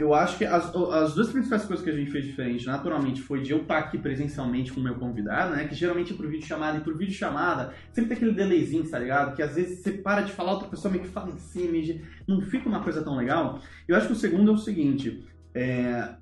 Eu 0.02 0.16
acho 0.16 0.36
que 0.38 0.46
as, 0.46 0.74
as 0.76 1.14
duas 1.14 1.30
principais 1.32 1.64
coisas 1.64 1.84
que 1.84 1.92
a 1.92 1.96
gente 1.96 2.10
fez 2.10 2.26
diferente, 2.26 2.66
naturalmente, 2.66 3.22
foi 3.22 3.42
de 3.42 3.52
eu 3.52 3.62
estar 3.62 3.78
aqui 3.78 4.00
presencialmente 4.00 4.72
com 4.74 4.80
o 4.80 4.84
meu 4.84 4.96
convidado, 4.96 5.56
né? 5.56 5.68
Que 5.68 5.76
geralmente 5.76 6.12
é 6.14 6.16
por 6.16 6.28
vídeo 6.28 6.48
chamada, 6.48 6.80
e 6.80 6.82
por 6.82 6.98
vídeo 6.98 7.14
chamada, 7.14 7.72
sempre 7.94 8.10
tem 8.10 8.18
aquele 8.18 8.34
delayzinho, 8.34 8.90
tá 8.90 8.98
ligado? 8.98 9.36
Que 9.36 9.44
às 9.44 9.54
vezes 9.56 9.80
você 9.80 9.92
para 9.92 10.22
de 10.22 10.32
falar, 10.32 10.54
outra 10.54 10.68
pessoa 10.68 10.92
meio 10.92 11.04
que 11.04 11.10
fala 11.10 11.30
em 11.30 11.38
cima, 11.38 12.02
não 12.28 12.42
fica 12.42 12.68
uma 12.68 12.82
coisa 12.84 13.04
tão 13.04 13.16
legal. 13.16 13.62
Eu 13.88 13.96
acho 13.96 14.08
que 14.08 14.14
o 14.14 14.16
segundo 14.16 14.50
é 14.50 14.54
o 14.54 14.58
seguinte. 14.58 15.24
É, 15.54 16.16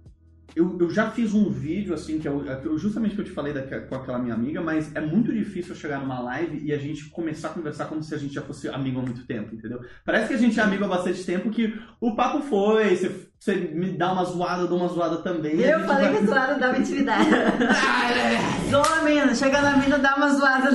eu, 0.55 0.77
eu 0.79 0.89
já 0.89 1.11
fiz 1.11 1.33
um 1.33 1.49
vídeo, 1.49 1.93
assim, 1.93 2.19
que 2.19 2.27
é 2.27 2.31
é 2.31 2.67
o- 2.67 2.77
justamente 2.77 3.13
que 3.15 3.21
eu 3.21 3.25
te 3.25 3.31
falei 3.31 3.53
daque- 3.53 3.81
com 3.87 3.95
aquela 3.95 4.17
minha 4.19 4.33
amiga, 4.33 4.59
mas 4.61 4.93
é 4.95 4.99
muito 4.99 5.31
difícil 5.31 5.73
eu 5.73 5.79
chegar 5.79 5.99
numa 5.99 6.19
live 6.19 6.59
e 6.65 6.73
a 6.73 6.77
gente 6.77 7.05
começar 7.09 7.49
a 7.49 7.53
conversar 7.53 7.85
como 7.85 8.01
se 8.03 8.13
a 8.15 8.17
gente 8.17 8.33
já 8.33 8.41
fosse 8.41 8.67
amigo 8.67 8.99
há 8.99 9.03
muito 9.03 9.25
tempo, 9.27 9.53
entendeu? 9.55 9.79
Parece 10.03 10.27
que 10.27 10.33
a 10.33 10.37
gente 10.37 10.59
é 10.59 10.63
amigo 10.63 10.83
há 10.85 10.87
bastante 10.87 11.23
tempo, 11.23 11.51
que 11.51 11.79
o 12.01 12.15
papo 12.15 12.41
foi, 12.41 12.95
você, 12.95 13.28
você 13.39 13.55
me 13.55 13.91
dá 13.97 14.11
uma 14.11 14.25
zoada, 14.25 14.63
eu 14.63 14.67
dou 14.67 14.77
uma 14.77 14.89
zoada 14.89 15.17
também. 15.17 15.59
Eu 15.61 15.79
falei 15.85 16.09
vai- 16.09 16.19
que 16.19 16.25
zoada 16.27 16.55
dava 16.55 16.77
intimidade. 16.77 17.29
Ah, 17.69 18.11
é. 18.11 18.69
Zoa 18.69 18.99
a 18.99 19.03
mina, 19.03 19.33
chega 19.33 19.61
na 19.61 19.77
mina, 19.77 19.97
dá 19.97 20.15
uma 20.15 20.29
zoada. 20.29 20.69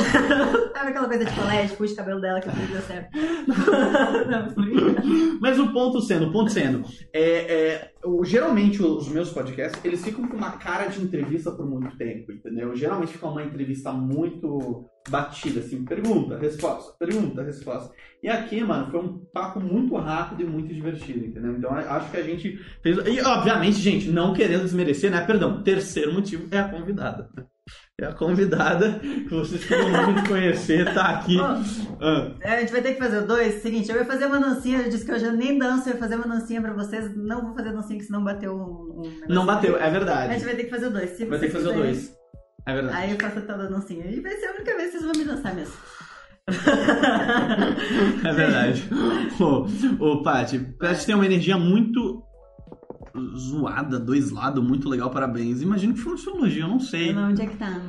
Sabe 0.84 0.90
aquela 0.98 1.08
coisa 1.08 1.24
de 1.24 1.32
colégio, 1.34 1.76
puxa 1.78 1.92
o 1.94 1.96
cabelo 1.96 2.20
dela 2.20 2.40
que 2.40 2.50
tudo 2.50 2.66
deu 2.72 2.82
certo. 2.82 3.08
Não. 4.28 5.38
Mas 5.40 5.58
o 5.58 5.72
ponto 5.72 5.98
sendo, 6.02 6.26
o 6.28 6.32
ponto 6.32 6.50
sendo, 6.52 6.84
é, 7.10 7.20
é, 7.22 7.90
o- 8.04 8.22
geralmente 8.22 8.82
os 8.82 9.08
meus 9.08 9.30
podcasts, 9.30 9.82
eles 9.82 10.04
ficam 10.04 10.28
com 10.28 10.36
uma 10.36 10.52
cara 10.52 10.86
de 10.88 11.00
entrevista 11.02 11.50
por 11.52 11.66
muito 11.66 11.96
tempo, 11.96 12.30
entendeu? 12.32 12.74
Geralmente 12.76 13.12
fica 13.12 13.26
uma 13.26 13.42
entrevista 13.42 13.92
muito 13.92 14.84
batida, 15.08 15.60
assim, 15.60 15.84
pergunta, 15.86 16.38
resposta, 16.38 16.92
pergunta, 16.98 17.42
resposta. 17.42 17.90
E 18.22 18.28
aqui, 18.28 18.62
mano, 18.62 18.90
foi 18.90 19.00
um 19.00 19.18
papo 19.32 19.60
muito 19.60 19.94
rápido 19.96 20.42
e 20.42 20.46
muito 20.46 20.72
divertido, 20.72 21.24
entendeu? 21.24 21.56
Então 21.56 21.72
acho 21.74 22.10
que 22.10 22.16
a 22.18 22.22
gente 22.22 22.58
fez... 22.82 22.98
E, 23.06 23.20
obviamente, 23.22 23.78
gente, 23.78 24.10
não 24.10 24.34
querendo 24.34 24.64
desmerecer, 24.64 25.10
né? 25.10 25.24
Perdão, 25.24 25.62
terceiro 25.62 26.12
motivo 26.12 26.46
é 26.50 26.58
a 26.58 26.68
convidada. 26.68 27.30
É 28.00 28.06
a 28.06 28.12
convidada 28.12 28.98
que 28.98 29.28
vocês 29.28 29.64
queriam 29.64 29.88
muito 30.10 30.28
conhecer, 30.28 30.92
tá 30.92 31.10
aqui. 31.10 31.36
Ah. 31.40 32.32
a 32.42 32.60
gente 32.60 32.72
vai 32.72 32.82
ter 32.82 32.94
que 32.94 32.98
fazer 32.98 33.18
o 33.18 33.26
dois. 33.26 33.62
Seguinte, 33.62 33.88
eu 33.88 33.96
ia 33.96 34.04
fazer 34.04 34.26
uma 34.26 34.40
dancinha, 34.40 34.80
eu 34.80 34.90
disse 34.90 35.04
que 35.04 35.12
eu 35.12 35.18
já 35.18 35.30
nem 35.30 35.56
danço, 35.56 35.88
eu 35.88 35.92
ia 35.94 36.00
fazer 36.00 36.16
uma 36.16 36.26
dancinha 36.26 36.60
pra 36.60 36.72
vocês. 36.72 37.14
Não 37.16 37.40
vou 37.42 37.54
fazer 37.54 37.72
dancinha, 37.72 37.96
que 38.00 38.04
senão 38.04 38.24
bateu 38.24 38.52
um. 38.52 39.00
um. 39.00 39.12
Não 39.28 39.46
bateu, 39.46 39.76
é 39.78 39.86
A 39.86 39.90
verdade. 39.90 40.32
gente 40.32 40.44
vai 40.44 40.56
ter 40.56 40.64
que 40.64 40.70
fazer 40.70 40.86
o 40.86 40.90
dois. 40.90 41.10
Se 41.10 41.24
Vai 41.24 41.38
ter 41.38 41.46
que 41.46 41.52
fazer 41.52 41.68
o 41.68 41.72
quiserem. 41.72 41.92
dois. 41.92 42.12
É 42.66 42.74
verdade. 42.74 42.96
Aí 42.96 43.10
eu 43.12 43.18
faço 43.20 43.38
a 43.38 43.42
tal 43.42 43.58
da 43.58 43.66
dancinha. 43.66 44.06
E 44.10 44.18
vai 44.20 44.32
ser 44.38 44.46
a 44.46 44.54
única 44.54 44.76
vez 44.76 44.90
que 44.90 44.98
vocês 44.98 45.04
vão 45.04 45.12
me 45.16 45.24
dançar 45.24 45.54
mesmo. 45.54 45.74
É 48.26 48.32
verdade. 48.32 48.88
Ô, 49.40 50.04
ô 50.04 50.22
Paty, 50.22 50.58
Paty 50.78 51.06
tem 51.06 51.14
uma 51.14 51.24
energia 51.26 51.56
muito 51.56 52.22
zoada, 53.36 53.98
dois 53.98 54.30
lados, 54.30 54.62
muito 54.62 54.88
legal, 54.88 55.10
parabéns. 55.10 55.62
Imagino 55.62 55.94
que 55.94 56.00
foi 56.00 56.14
um 56.14 56.36
elogio, 56.36 56.62
eu 56.62 56.68
não 56.68 56.80
sei. 56.80 57.12
Não, 57.12 57.30
onde 57.30 57.42
é 57.42 57.46
que 57.46 57.56
tá? 57.56 57.80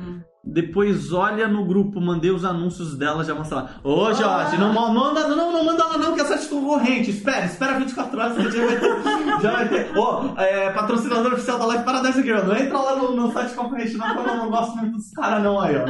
Depois 0.46 1.12
olha 1.12 1.48
no 1.48 1.64
grupo, 1.64 2.00
mandei 2.00 2.30
os 2.30 2.44
anúncios 2.44 2.96
dela, 2.96 3.24
já 3.24 3.34
mostra 3.34 3.56
lá. 3.56 3.70
Ô, 3.82 4.12
Jorge, 4.14 4.56
não 4.56 4.72
manda, 4.72 5.26
não, 5.26 5.52
não 5.52 5.64
manda 5.64 5.82
ela 5.82 5.98
não, 5.98 6.14
que 6.14 6.20
é 6.20 6.24
site 6.24 6.48
concorrente. 6.48 7.10
Espera, 7.10 7.44
espera 7.44 7.78
24 7.78 8.18
horas 8.18 8.36
que 8.36 8.50
já 8.50 8.64
vai 8.66 8.76
ter. 8.78 8.96
Já 9.42 9.52
vai 9.52 9.68
ter. 9.68 9.98
Ô, 9.98 10.34
é, 10.38 10.70
patrocinador 10.70 11.34
oficial 11.34 11.58
da 11.58 11.66
Live 11.66 11.84
Paradise 11.84 12.22
Girl. 12.22 12.42
Não 12.46 12.56
entra 12.56 12.78
lá 12.78 12.96
no, 12.96 13.14
no 13.14 13.30
site 13.32 13.54
concorrente, 13.54 13.94
não, 13.96 14.14
porque 14.14 14.30
eu 14.30 14.36
não 14.36 14.50
gosto 14.50 14.76
muito 14.76 14.92
dos 14.96 15.10
caras, 15.10 15.42
não, 15.42 15.60
aí, 15.60 15.76
ó. 15.76 15.84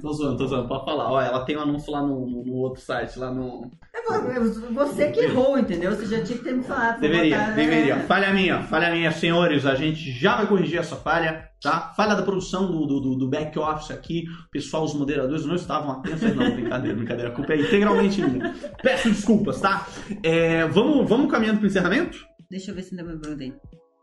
Tô 0.00 0.12
zoando, 0.12 0.38
tô 0.38 0.46
zoando, 0.46 0.68
pode 0.68 0.84
falar. 0.84 1.10
Ó, 1.10 1.20
ela 1.20 1.44
tem 1.44 1.56
um 1.58 1.60
anúncio 1.62 1.92
lá 1.92 2.00
no, 2.00 2.26
no, 2.26 2.44
no 2.44 2.54
outro 2.54 2.80
site, 2.80 3.18
lá 3.18 3.30
no. 3.30 3.70
É 3.94 4.72
você 4.72 5.10
que 5.10 5.20
errou, 5.20 5.58
entendeu? 5.58 5.90
Você 5.94 6.06
já 6.06 6.22
tinha 6.22 6.38
que 6.38 6.44
ter 6.44 6.54
me 6.54 6.62
falado. 6.62 7.00
Deveria, 7.00 7.38
botar, 7.38 7.50
deveria. 7.52 7.94
é. 7.94 7.98
Falha 8.00 8.32
minha, 8.32 8.62
falha 8.62 8.90
minha, 8.90 9.10
senhores. 9.10 9.66
A 9.66 9.74
gente 9.74 10.10
já 10.12 10.36
vai 10.36 10.46
corrigir 10.46 10.78
essa 10.78 10.96
falha, 10.96 11.48
tá? 11.60 11.92
Falha 11.96 12.14
da 12.14 12.22
produção 12.22 12.66
do, 12.66 12.86
do, 12.86 13.14
do 13.16 13.28
back 13.28 13.58
office 13.58 13.90
aqui. 13.90 14.24
O 14.46 14.50
pessoal, 14.50 14.84
os 14.84 14.94
moderadores 14.94 15.44
não 15.44 15.54
estavam 15.54 15.92
atentos. 15.92 16.22
Não, 16.34 16.50
brincadeira, 16.52 16.96
brincadeira. 16.96 17.30
A 17.30 17.34
culpa 17.34 17.52
é 17.52 17.60
integralmente 17.60 18.22
minha. 18.22 18.54
Peço 18.82 19.08
desculpas, 19.08 19.60
tá? 19.60 19.86
É, 20.22 20.66
vamos, 20.68 21.08
vamos 21.08 21.30
caminhando 21.30 21.58
pro 21.58 21.66
encerramento? 21.66 22.18
Deixa 22.50 22.70
eu 22.70 22.74
ver 22.74 22.82
se 22.82 22.94
ainda 22.94 23.10
me 23.10 23.18
perguntei. 23.18 23.54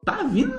Tá 0.05 0.23
vindo. 0.23 0.53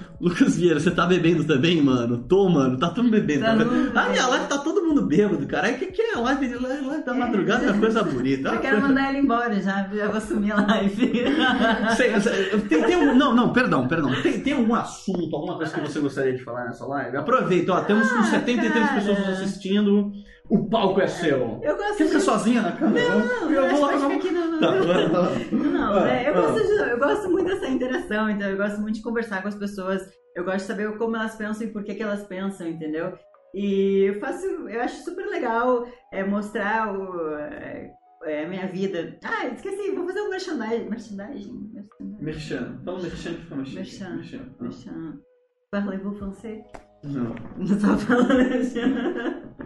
Lucas 0.20 0.56
Vieira, 0.56 0.78
você 0.78 0.90
tá 0.90 1.06
bebendo 1.06 1.44
também, 1.44 1.80
mano? 1.82 2.18
Tô, 2.18 2.48
mano, 2.48 2.78
tá 2.78 2.88
todo 2.90 3.04
mundo 3.04 3.12
bebendo. 3.12 3.40
Tá 3.40 3.52
Tá 3.56 3.58
todo 3.64 3.70
mundo 3.74 3.96
a 3.98 4.08
minha 4.10 4.26
live 4.26 4.46
tá 4.48 4.58
todo 4.58 4.82
mundo 4.86 5.02
bêbado, 5.06 5.46
cara. 5.46 5.70
O 5.70 5.78
que, 5.78 5.86
que 5.86 6.02
é 6.02 6.16
live, 6.18 6.54
live, 6.56 6.86
live 6.86 7.04
da 7.04 7.14
madrugada? 7.14 7.64
É 7.64 7.70
uma 7.70 7.80
coisa 7.80 8.02
bonita. 8.02 8.50
é 8.50 8.54
Eu 8.56 8.60
quero 8.60 8.76
coisa- 8.76 8.88
mandar 8.88 9.08
ele 9.08 9.18
embora 9.18 9.60
já, 9.62 9.88
já 9.92 10.06
vou 10.08 10.16
assumir 10.18 10.52
a 10.52 10.56
live. 10.66 11.12
Sei, 11.96 12.20
sei, 12.20 12.60
tem, 12.68 12.82
tem 12.84 13.14
não, 13.14 13.34
não, 13.34 13.52
perdão, 13.52 13.88
perdão. 13.88 14.10
Tem, 14.22 14.40
tem 14.40 14.52
algum 14.52 14.74
assunto, 14.74 15.34
alguma 15.34 15.56
coisa 15.56 15.72
que 15.72 15.80
você 15.80 16.00
gostaria 16.00 16.34
de 16.34 16.42
falar 16.44 16.64
nessa 16.66 16.84
live? 16.86 17.16
Aproveita, 17.16 17.72
ó, 17.72 17.80
temos 17.80 18.06
uns 18.12 18.18
Ah, 18.18 18.24
73 18.24 18.72
cara. 18.88 18.94
pessoas 19.00 19.18
nos 19.20 19.28
assistindo. 19.40 20.12
O 20.50 20.68
palco 20.68 21.00
é 21.00 21.06
seu. 21.06 21.60
Eu 21.62 21.76
gosto 21.76 21.96
ficar 22.04 22.18
de... 22.18 22.24
sozinha 22.24 22.62
na 22.62 22.72
cama? 22.72 22.90
Não, 22.98 23.50
eu 23.52 23.62
eu 23.64 23.76
vou 23.76 23.86
lá. 23.86 24.08
que 24.08 24.14
aqui 24.16 24.30
não, 24.32 24.58
Tá, 24.60 24.72
não. 24.72 25.70
Não, 25.70 25.94
Ah, 25.94 26.08
é, 26.10 26.28
eu, 26.28 26.34
gosto 26.34 26.66
de- 26.66 26.90
eu 26.90 26.98
gosto 26.98 27.30
muito 27.30 27.46
dessa 27.48 27.68
interação, 27.68 28.28
então 28.28 28.48
eu 28.48 28.56
gosto 28.56 28.80
muito 28.80 28.96
de 28.96 29.02
conversar 29.02 29.42
com 29.42 29.48
as 29.48 29.54
pessoas. 29.54 30.02
Eu 30.34 30.44
gosto 30.44 30.58
de 30.58 30.62
saber 30.64 30.96
como 30.98 31.16
elas 31.16 31.36
pensam 31.36 31.66
e 31.66 31.70
por 31.70 31.84
que, 31.84 31.94
que 31.94 32.02
elas 32.02 32.24
pensam, 32.26 32.66
entendeu? 32.66 33.16
E 33.54 34.04
eu 34.08 34.20
faço, 34.20 34.44
eu 34.46 34.80
acho 34.82 35.02
super 35.04 35.26
legal 35.26 35.86
é, 36.12 36.22
mostrar 36.24 36.94
o, 36.96 37.36
é, 37.36 37.90
é, 38.24 38.44
a 38.44 38.48
minha 38.48 38.66
vida. 38.68 39.18
Ah, 39.24 39.46
esqueci, 39.46 39.90
vou 39.92 40.06
fazer 40.06 40.20
um 40.20 40.30
merchandising. 40.30 40.88
Merchandising? 40.88 41.70
merchandising. 41.74 42.24
Merchan. 42.24 42.80
Fala 42.84 43.02
merchan 43.02 43.34
que 43.34 43.40
fica. 43.42 43.56
Merchan. 43.56 44.16
Merchan. 44.16 44.40
Ah, 44.58 44.62
Merchan. 44.62 45.20
Parlez-vous 45.70 46.18
français? 46.18 46.64
Não. 47.02 47.34
Não 47.56 47.78
tava 47.78 47.96
falando. 47.98 48.30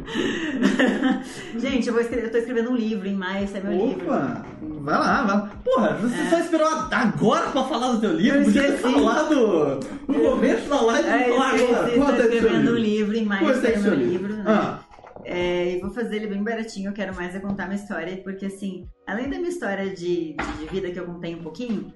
Gente, 1.59 1.87
eu, 1.89 1.93
vou 1.95 2.03
escrever, 2.03 2.27
eu 2.27 2.31
tô 2.33 2.39
escrevendo 2.39 2.71
um 2.71 2.77
livro 2.77 3.09
em 3.09 3.15
maio, 3.15 3.45
esse 3.45 3.57
é 3.57 3.61
meu 3.61 3.73
livro. 3.73 4.05
Opa! 4.07 4.45
Vai 4.61 4.99
lá, 4.99 5.23
vai 5.25 5.37
lá. 5.37 5.51
Porra, 5.65 5.95
você 5.97 6.15
É. 6.21 6.31
só 6.31 6.39
esperou 6.39 6.69
agora 6.69 7.51
pra 7.51 7.65
falar 7.65 7.93
do 7.93 8.01
teu 8.01 8.13
livro? 8.13 8.39
Eu 8.41 8.45
Podia 8.45 8.63
ter 8.63 8.79
falado 8.79 9.81
no 10.07 10.21
começo 10.21 10.69
da 10.69 10.81
live 10.83 11.09
É, 11.09 11.29
eu 11.31 11.35
falar 11.35 11.49
agora. 11.49 11.63
esqueci, 11.63 11.91
tô 11.91 12.05
Quanto 12.05 12.21
é 12.21 12.25
escrevendo 12.25 12.71
um 12.73 12.77
livro? 12.77 13.17
em 13.17 13.25
maio 13.25 13.47
Quanto 13.47 13.67
é 13.67 13.73
seu 13.73 13.83
meu 13.83 13.95
livro? 13.95 14.27
livro. 14.29 14.37
né? 14.37 14.45
Ah, 14.47 14.79
É, 15.25 15.77
e 15.77 15.81
vou 15.81 15.91
fazer 15.91 16.17
ele 16.17 16.27
bem 16.27 16.43
baratinho, 16.45 16.91
eu 16.91 16.93
quero 16.95 17.15
mais 17.17 17.35
é 17.35 17.41
contar 17.41 17.65
minha 17.67 17.77
história, 17.81 18.17
porque 18.23 18.45
assim, 18.47 18.85
além 19.09 19.25
da 19.31 19.37
minha 19.39 19.49
história 19.49 19.89
de, 19.89 20.35
de 20.37 20.67
vida 20.71 20.91
que 20.91 21.01
eu 21.01 21.07
contei 21.07 21.35
um 21.35 21.43
pouquinho, 21.43 21.91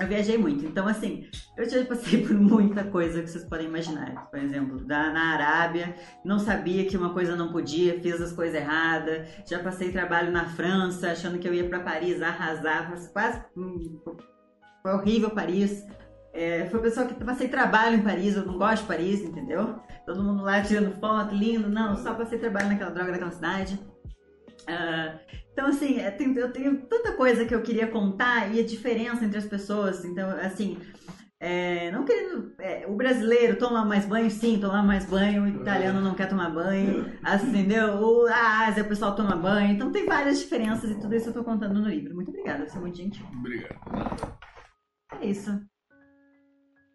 eu 0.00 0.08
viajei 0.08 0.38
muito. 0.38 0.64
Então, 0.64 0.88
assim, 0.88 1.28
eu 1.56 1.68
já 1.68 1.84
passei 1.84 2.22
por 2.26 2.34
muita 2.34 2.84
coisa 2.84 3.22
que 3.22 3.28
vocês 3.28 3.44
podem 3.44 3.66
imaginar. 3.66 4.30
Por 4.30 4.38
exemplo, 4.38 4.84
da, 4.84 5.10
na 5.12 5.34
Arábia, 5.34 5.94
não 6.24 6.38
sabia 6.38 6.86
que 6.86 6.96
uma 6.96 7.12
coisa 7.12 7.36
não 7.36 7.52
podia, 7.52 8.00
fiz 8.00 8.20
as 8.20 8.32
coisas 8.32 8.54
erradas. 8.54 9.28
Já 9.48 9.58
passei 9.62 9.92
trabalho 9.92 10.32
na 10.32 10.46
França, 10.46 11.12
achando 11.12 11.38
que 11.38 11.46
eu 11.46 11.54
ia 11.54 11.68
pra 11.68 11.80
Paris 11.80 12.22
arrasar, 12.22 12.92
quase. 13.12 13.44
hum, 13.56 14.00
Foi 14.82 14.92
horrível 14.92 15.30
Paris. 15.30 15.84
É, 16.32 16.66
foi 16.66 16.80
pessoa 16.80 17.06
que 17.06 17.24
passei 17.24 17.48
trabalho 17.48 17.96
em 17.96 18.02
Paris, 18.02 18.36
eu 18.36 18.46
não 18.46 18.56
gosto 18.56 18.82
de 18.82 18.88
Paris, 18.88 19.20
entendeu? 19.20 19.80
Todo 20.06 20.22
mundo 20.22 20.44
lá 20.44 20.62
tirando 20.62 20.98
foto, 21.00 21.34
lindo. 21.34 21.68
Não, 21.68 21.96
só 21.96 22.14
passei 22.14 22.38
trabalho 22.38 22.68
naquela 22.68 22.90
droga 22.90 23.12
daquela 23.12 23.32
cidade. 23.32 23.78
Ah, 24.68 25.18
então, 25.60 25.68
assim, 25.68 26.00
é, 26.00 26.16
eu 26.38 26.52
tenho 26.52 26.80
tanta 26.86 27.12
coisa 27.12 27.44
que 27.44 27.54
eu 27.54 27.60
queria 27.62 27.86
contar 27.86 28.50
e 28.54 28.58
a 28.60 28.66
diferença 28.66 29.26
entre 29.26 29.36
as 29.36 29.44
pessoas. 29.44 30.02
Então, 30.06 30.30
assim, 30.30 30.78
é, 31.38 31.90
não 31.90 32.02
querendo. 32.02 32.54
é, 32.58 32.86
o 32.86 32.96
brasileiro 32.96 33.58
toma 33.58 33.84
mais 33.84 34.06
banho, 34.06 34.30
sim, 34.30 34.58
toma 34.58 34.82
mais 34.82 35.04
banho. 35.04 35.42
O 35.42 35.48
italiano 35.48 36.00
não 36.00 36.14
quer 36.14 36.30
tomar 36.30 36.48
banho, 36.48 37.12
assim, 37.22 37.50
entendeu? 37.50 37.96
O, 37.96 38.26
a 38.26 38.68
Ásia, 38.68 38.82
o 38.84 38.88
pessoal 38.88 39.14
toma 39.14 39.36
banho. 39.36 39.70
Então, 39.70 39.92
tem 39.92 40.06
várias 40.06 40.38
diferenças 40.38 40.90
e 40.90 40.98
tudo 40.98 41.14
isso 41.14 41.28
eu 41.28 41.34
tô 41.34 41.44
contando 41.44 41.78
no 41.78 41.90
livro. 41.90 42.14
Muito 42.14 42.30
obrigada, 42.30 42.66
você 42.66 42.78
é 42.78 42.80
muito 42.80 42.96
gentil. 42.96 43.26
obrigado. 43.30 44.38
É 45.20 45.26
isso. 45.26 45.60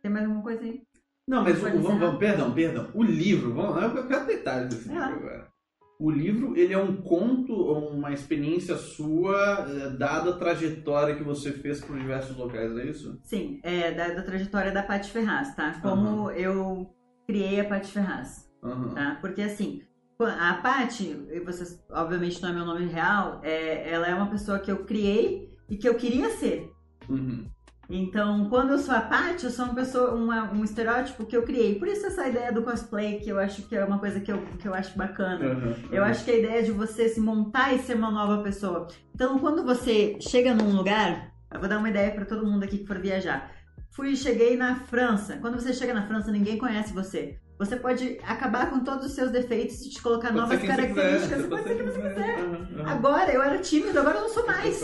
Tem 0.01 0.11
mais 0.11 0.25
alguma 0.25 0.41
coisa 0.41 0.63
aí? 0.63 0.81
Não, 1.27 1.43
mas 1.43 1.57
o, 1.57 1.61
vamos, 1.61 1.99
vamos- 1.99 2.17
perdão, 2.17 2.51
perdão. 2.51 2.89
O 2.95 3.03
livro, 3.03 3.53
vamos, 3.53 3.95
eu 3.95 4.07
quero 4.07 4.25
detalhes 4.25 4.69
desse 4.69 4.89
lá. 4.91 5.09
livro 5.09 5.27
agora. 5.27 5.54
O 5.97 6.11
livro, 6.11 6.57
ele 6.57 6.73
é 6.73 6.77
um 6.77 6.97
conto, 6.97 7.53
uma 7.53 8.11
experiência 8.11 8.75
sua, 8.75 9.65
eh, 9.69 9.89
dada 9.91 10.31
a 10.31 10.37
trajetória 10.37 11.15
que 11.15 11.23
você 11.23 11.53
fez 11.53 11.79
por 11.79 11.97
diversos 11.97 12.35
locais, 12.35 12.75
é 12.77 12.85
isso? 12.85 13.17
Sim, 13.23 13.59
é 13.63 13.91
da, 13.93 14.09
da 14.09 14.21
trajetória 14.21 14.73
da 14.73 14.83
Paty 14.83 15.09
Ferraz, 15.09 15.55
tá? 15.55 15.79
Como 15.81 16.29
eu 16.31 16.93
criei 17.25 17.61
a 17.61 17.65
Paty 17.65 17.91
Ferraz. 17.91 18.45
Aham. 18.61 18.89
tá? 18.89 19.17
Porque 19.21 19.41
assim, 19.41 19.83
a 20.19 20.55
Paty, 20.55 21.27
e 21.31 21.39
vocês 21.39 21.83
obviamente 21.89 22.41
não 22.41 22.49
é 22.49 22.53
meu 22.53 22.65
nome 22.65 22.85
real, 22.87 23.39
é, 23.43 23.89
ela 23.89 24.07
é 24.07 24.13
uma 24.13 24.29
pessoa 24.29 24.59
que 24.59 24.71
eu 24.71 24.83
criei 24.85 25.49
e 25.69 25.77
que 25.77 25.87
eu 25.87 25.95
queria 25.95 26.29
ser. 26.31 26.71
Uhum. 27.09 27.49
Então, 27.89 28.49
quando 28.49 28.71
eu 28.71 28.79
sou 28.79 28.95
a 28.95 29.01
Paty, 29.01 29.45
eu 29.45 29.51
sou 29.51 29.65
uma 29.65 29.75
pessoa, 29.75 30.13
uma- 30.15 30.51
um 30.51 30.63
estereótipo 30.63 31.25
que 31.25 31.35
eu 31.37 31.43
criei. 31.43 31.75
Por 31.75 31.87
isso 31.87 32.05
essa 32.05 32.27
ideia 32.27 32.51
do 32.51 32.63
cosplay, 32.63 33.19
que 33.19 33.29
eu 33.29 33.37
acho 33.39 33.61
que 33.63 33.75
é 33.75 33.83
uma 33.85 33.99
coisa 33.99 34.19
que 34.19 34.31
eu, 34.31 34.41
que 34.59 34.67
eu 34.67 34.73
acho 34.73 34.97
bacana. 34.97 35.45
Aham. 35.45 35.75
Eu 35.91 36.03
acho 36.03 36.25
que 36.25 36.31
a 36.31 36.37
ideia 36.37 36.63
de 36.63 36.71
você 36.71 37.07
se 37.09 37.19
montar 37.19 37.73
e 37.73 37.79
ser 37.79 37.95
uma 37.95 38.09
nova 38.11 38.41
pessoa. 38.41 38.87
Então, 39.13 39.37
quando 39.39 39.63
você 39.63 40.17
chega 40.19 40.53
num 40.53 40.75
lugar, 40.75 41.31
eu 41.53 41.59
vou 41.59 41.69
dar 41.69 41.77
uma 41.77 41.89
ideia 41.89 42.11
para 42.11 42.25
todo 42.25 42.45
mundo 42.45 42.63
aqui 42.63 42.79
que 42.79 42.87
for 42.87 42.97
viajar. 42.99 43.51
Fui, 43.91 44.15
cheguei 44.15 44.57
na 44.57 44.75
França. 44.75 45.37
Quando 45.37 45.55
você 45.59 45.71
chega 45.71 45.93
na 45.93 46.05
França, 46.05 46.31
ninguém 46.31 46.57
conhece 46.57 46.93
você. 46.93 47.37
Você 47.57 47.77
pode 47.77 48.19
acabar 48.27 48.69
com 48.69 48.81
todos 48.83 49.05
os 49.05 49.11
seus 49.13 49.31
defeitos 49.31 49.79
e 49.85 49.89
te 49.89 50.01
colocar 50.01 50.27
Pode 50.33 50.39
novas 50.41 50.61
características. 50.61 51.43
quiser, 51.43 51.47
pode 51.49 51.63
ser 51.63 51.75
quem 51.75 51.85
você 51.85 52.01
quiser. 52.01 52.37
Agora 52.85 53.31
eu 53.31 53.41
era 53.41 53.57
tímido, 53.59 53.97
agora 53.97 54.17
eu 54.17 54.21
não 54.23 54.29
sou 54.29 54.45
mais. 54.45 54.79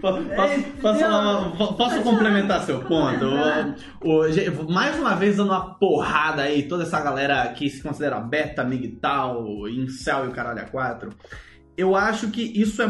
Posso, 0.00 0.18
É, 0.30 0.34
posso, 0.34 0.62
posso, 0.80 1.56
po- 1.58 1.74
posso 1.74 1.76
Pode 1.96 2.02
complementar 2.02 2.62
seu 2.62 2.80
ponto? 2.80 3.26
O- 4.02 4.72
mais 4.72 4.98
uma 4.98 5.14
vez 5.14 5.36
dando 5.36 5.50
uma 5.50 5.74
porrada 5.78 6.42
aí, 6.42 6.66
toda 6.66 6.84
essa 6.84 7.00
galera 7.02 7.48
que 7.52 7.68
se 7.68 7.82
considera 7.82 8.18
beta, 8.18 8.64
migtal, 8.64 9.68
incel 9.68 10.24
e 10.24 10.28
o 10.28 10.32
caralho 10.32 10.60
a 10.60 10.64
quatro. 10.64 11.10
Eu 11.76 11.94
acho 11.94 12.30
que 12.30 12.40
isso 12.58 12.80
é. 12.80 12.86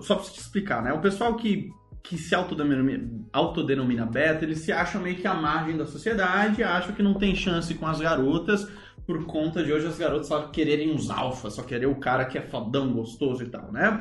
Só 0.00 0.14
pra 0.14 0.24
te 0.24 0.40
explicar, 0.40 0.82
né? 0.82 0.94
O 0.94 1.00
pessoal 1.00 1.34
que, 1.36 1.68
que 2.08 2.16
se 2.16 2.34
autodenomina, 2.34 3.08
autodenomina 3.32 4.06
beta, 4.06 4.44
eles 4.44 4.60
se 4.60 4.70
acham 4.72 5.00
meio 5.02 5.16
que 5.16 5.26
à 5.26 5.34
margem 5.34 5.76
da 5.76 5.86
sociedade, 5.86 6.62
acham 6.62 6.94
que 6.94 7.02
não 7.02 7.14
tem 7.14 7.34
chance 7.34 7.74
com 7.74 7.86
as 7.86 8.00
garotas, 8.00 8.68
por 9.06 9.24
conta 9.26 9.62
de 9.62 9.72
hoje 9.72 9.86
as 9.86 9.98
garotas 9.98 10.26
só 10.28 10.48
quererem 10.48 10.94
os 10.94 11.10
alfas, 11.10 11.54
só 11.54 11.62
querer 11.62 11.86
o 11.86 11.96
cara 11.96 12.24
que 12.24 12.38
é 12.38 12.42
fodão, 12.42 12.92
gostoso 12.92 13.42
e 13.42 13.48
tal, 13.48 13.70
né? 13.72 14.00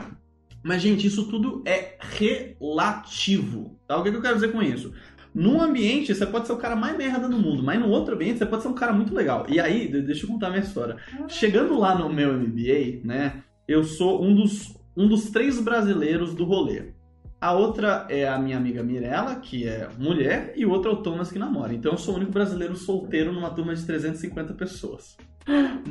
Mas, 0.64 0.82
gente, 0.82 1.06
isso 1.06 1.28
tudo 1.30 1.62
é 1.66 1.96
relativo. 2.00 3.80
Tá? 3.88 3.98
O 3.98 4.04
que, 4.04 4.10
que 4.12 4.18
eu 4.18 4.22
quero 4.22 4.36
dizer 4.36 4.52
com 4.52 4.62
isso? 4.64 4.94
Num 5.34 5.62
ambiente, 5.62 6.14
você 6.16 6.26
pode 6.26 6.48
ser 6.48 6.54
o 6.54 6.58
cara 6.58 6.76
mais 6.76 6.98
merda 6.98 7.28
do 7.28 7.38
mundo, 7.38 7.62
mas 7.62 7.80
no 7.80 7.90
outro 7.90 8.16
ambiente, 8.16 8.40
você 8.40 8.46
pode 8.46 8.64
ser 8.64 8.70
um 8.70 8.74
cara 8.74 8.94
muito 8.94 9.14
legal. 9.14 9.46
E 9.50 9.60
aí, 9.60 9.88
de- 9.88 10.02
deixa 10.02 10.26
eu 10.26 10.30
contar 10.30 10.48
a 10.48 10.50
minha 10.52 10.64
história. 10.64 10.96
Chegando 11.28 11.78
lá 11.78 11.94
no 11.98 12.12
meu 12.12 12.34
MBA, 12.34 13.02
né, 13.04 13.44
eu 13.68 13.84
sou 13.84 14.24
um 14.24 14.34
dos, 14.34 14.74
um 14.96 15.08
dos 15.08 15.30
três 15.30 15.60
brasileiros 15.60 16.34
do 16.34 16.46
rolê. 16.46 16.94
A 17.40 17.52
outra 17.52 18.06
é 18.10 18.28
a 18.28 18.40
minha 18.40 18.58
amiga 18.58 18.82
Mirella, 18.82 19.36
que 19.36 19.68
é 19.68 19.88
mulher, 19.98 20.54
e 20.56 20.66
o 20.66 20.72
outro 20.72 20.92
é 20.92 20.94
o 20.94 20.98
Thomas, 20.98 21.32
que 21.32 21.38
namora. 21.38 21.74
Então 21.74 21.92
eu 21.92 21.98
sou 21.98 22.14
o 22.14 22.18
único 22.18 22.32
brasileiro 22.32 22.76
solteiro 22.76 23.32
numa 23.32 23.50
turma 23.52 23.76
de 23.76 23.86
350 23.86 24.54
pessoas. 24.54 25.18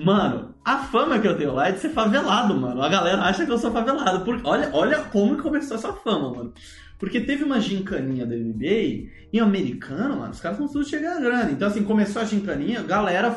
Mano, 0.02 0.54
a 0.64 0.78
fama 0.78 1.18
que 1.20 1.28
eu 1.28 1.36
tenho 1.36 1.54
lá 1.54 1.68
é 1.68 1.72
de 1.72 1.78
ser 1.78 1.90
favelado, 1.90 2.54
mano. 2.56 2.82
A 2.82 2.88
galera 2.88 3.22
acha 3.22 3.46
que 3.46 3.52
eu 3.52 3.58
sou 3.58 3.70
favelado. 3.70 4.24
Porque, 4.24 4.46
olha, 4.46 4.68
olha 4.72 4.98
como 5.04 5.40
começou 5.40 5.76
essa 5.76 5.92
fama, 5.92 6.32
mano. 6.34 6.52
Porque 6.98 7.20
teve 7.20 7.44
uma 7.44 7.60
gincaninha 7.60 8.24
da 8.24 8.34
NBA 8.34 9.10
e 9.32 9.40
americano, 9.40 10.16
mano, 10.16 10.30
os 10.30 10.40
caras 10.40 10.58
não 10.58 10.68
tudo 10.68 10.88
chegar 10.88 11.20
grande. 11.20 11.52
Então, 11.52 11.68
assim, 11.68 11.82
começou 11.82 12.22
a 12.22 12.24
gincaninha, 12.24 12.82
galera, 12.82 13.36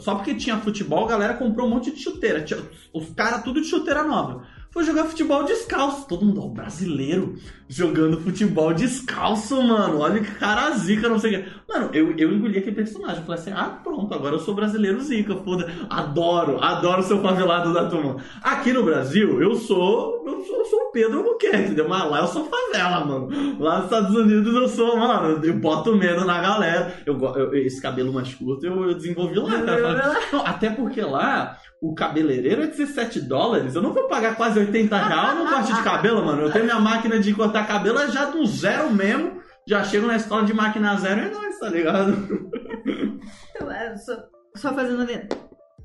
só 0.00 0.14
porque 0.16 0.34
tinha 0.34 0.56
futebol, 0.56 1.06
galera 1.06 1.34
comprou 1.34 1.66
um 1.66 1.70
monte 1.70 1.90
de 1.90 2.00
chuteira. 2.00 2.44
Os 2.92 3.10
caras 3.10 3.42
tudo 3.42 3.60
de 3.60 3.68
chuteira 3.68 4.02
nova. 4.02 4.44
Foi 4.74 4.82
jogar 4.82 5.04
futebol 5.04 5.44
descalço. 5.44 6.08
Todo 6.08 6.26
mundo, 6.26 6.44
ó, 6.44 6.48
brasileiro 6.48 7.36
jogando 7.68 8.20
futebol 8.20 8.74
descalço, 8.74 9.62
mano. 9.62 10.00
Olha 10.00 10.20
que 10.20 10.32
cara 10.32 10.72
zica, 10.72 11.08
não 11.08 11.18
sei 11.18 11.30
o 11.30 11.42
quê. 11.42 11.50
Mano, 11.68 11.90
eu, 11.92 12.16
eu 12.18 12.32
engoli 12.32 12.58
aquele 12.58 12.74
personagem. 12.74 13.22
Falei 13.24 13.40
assim, 13.40 13.52
ah, 13.52 13.80
pronto, 13.82 14.12
agora 14.12 14.34
eu 14.34 14.40
sou 14.40 14.54
brasileiro 14.54 15.00
zica, 15.00 15.36
foda. 15.36 15.70
Adoro, 15.88 16.62
adoro 16.62 17.04
ser 17.04 17.14
o 17.14 17.22
favelado 17.22 17.72
da 17.72 17.88
turma. 17.88 18.16
Aqui 18.42 18.72
no 18.72 18.82
Brasil, 18.82 19.40
eu 19.40 19.54
sou, 19.54 20.24
eu 20.26 20.40
sou, 20.44 20.56
eu 20.58 20.64
sou 20.64 20.78
o 20.80 20.90
Pedro 20.90 21.18
Albuquerque, 21.18 21.62
entendeu? 21.66 21.88
Mas 21.88 22.10
lá 22.10 22.20
eu 22.20 22.26
sou 22.26 22.50
favela, 22.50 23.04
mano. 23.04 23.56
Lá 23.60 23.76
nos 23.76 23.84
Estados 23.84 24.14
Unidos 24.14 24.54
eu 24.54 24.68
sou, 24.68 24.96
mano, 24.96 25.44
eu 25.44 25.54
boto 25.54 25.96
medo 25.96 26.24
na 26.24 26.40
galera. 26.40 26.94
Eu, 27.06 27.18
eu 27.20 27.54
esse 27.54 27.80
cabelo 27.80 28.12
mais 28.12 28.34
curto 28.34 28.66
eu, 28.66 28.88
eu 28.88 28.94
desenvolvi 28.94 29.38
lá, 29.38 29.62
cara. 29.62 30.20
Não, 30.32 30.44
até 30.44 30.70
porque 30.70 31.00
lá 31.00 31.56
o 31.84 31.94
cabeleireiro 31.94 32.62
é 32.62 32.66
17 32.66 33.20
dólares. 33.20 33.74
Eu 33.74 33.82
não 33.82 33.92
vou 33.92 34.08
pagar 34.08 34.36
quase 34.36 34.58
80 34.58 34.96
reais 34.96 35.38
no 35.38 35.46
corte 35.46 35.74
de 35.74 35.82
cabelo, 35.82 36.24
mano. 36.24 36.40
Eu 36.40 36.50
tenho 36.50 36.64
minha 36.64 36.80
máquina 36.80 37.20
de 37.20 37.34
cortar 37.34 37.66
cabelo 37.66 37.98
é 37.98 38.10
já 38.10 38.24
do 38.24 38.46
zero 38.46 38.90
mesmo. 38.90 39.42
Já 39.68 39.84
chego 39.84 40.06
na 40.06 40.16
escola 40.16 40.46
de 40.46 40.54
máquina 40.54 40.96
zero 40.96 41.20
e 41.20 41.24
é 41.26 41.30
nóis, 41.30 41.58
tá 41.58 41.68
ligado? 41.68 42.50
Então, 43.54 43.70
é, 43.70 43.96
só, 43.96 44.16
só 44.56 44.74
fazendo. 44.74 45.06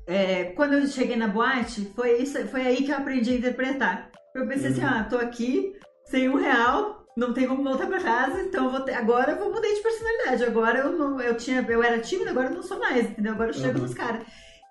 É, 0.06 0.44
quando 0.56 0.72
eu 0.72 0.86
cheguei 0.86 1.16
na 1.16 1.28
boate, 1.28 1.92
foi, 1.94 2.22
isso, 2.22 2.38
foi 2.48 2.62
aí 2.62 2.82
que 2.82 2.90
eu 2.90 2.96
aprendi 2.96 3.32
a 3.32 3.36
interpretar. 3.36 4.10
Eu 4.34 4.48
pensei 4.48 4.70
assim, 4.70 4.80
uhum. 4.80 4.88
ah, 4.88 5.04
tô 5.04 5.16
aqui, 5.16 5.74
sem 6.06 6.28
um 6.28 6.36
real, 6.36 7.06
não 7.16 7.32
tem 7.34 7.46
como 7.46 7.62
voltar 7.62 7.86
pra 7.86 8.00
casa, 8.00 8.40
então 8.40 8.74
eu 8.74 8.80
ter, 8.80 8.94
agora 8.94 9.32
eu 9.32 9.38
vou 9.38 9.52
mudar 9.52 9.68
de 9.68 9.82
personalidade. 9.82 10.44
Agora 10.44 10.78
eu 10.78 10.92
não, 10.98 11.20
eu 11.20 11.36
tinha, 11.36 11.64
eu 11.68 11.82
era 11.82 12.00
tímida, 12.00 12.30
agora 12.30 12.48
eu 12.48 12.54
não 12.54 12.62
sou 12.62 12.78
mais, 12.78 13.04
entendeu? 13.04 13.32
Agora 13.32 13.50
eu 13.50 13.54
chego 13.54 13.78
uhum. 13.78 13.84
nos 13.84 13.94
caras. 13.94 14.22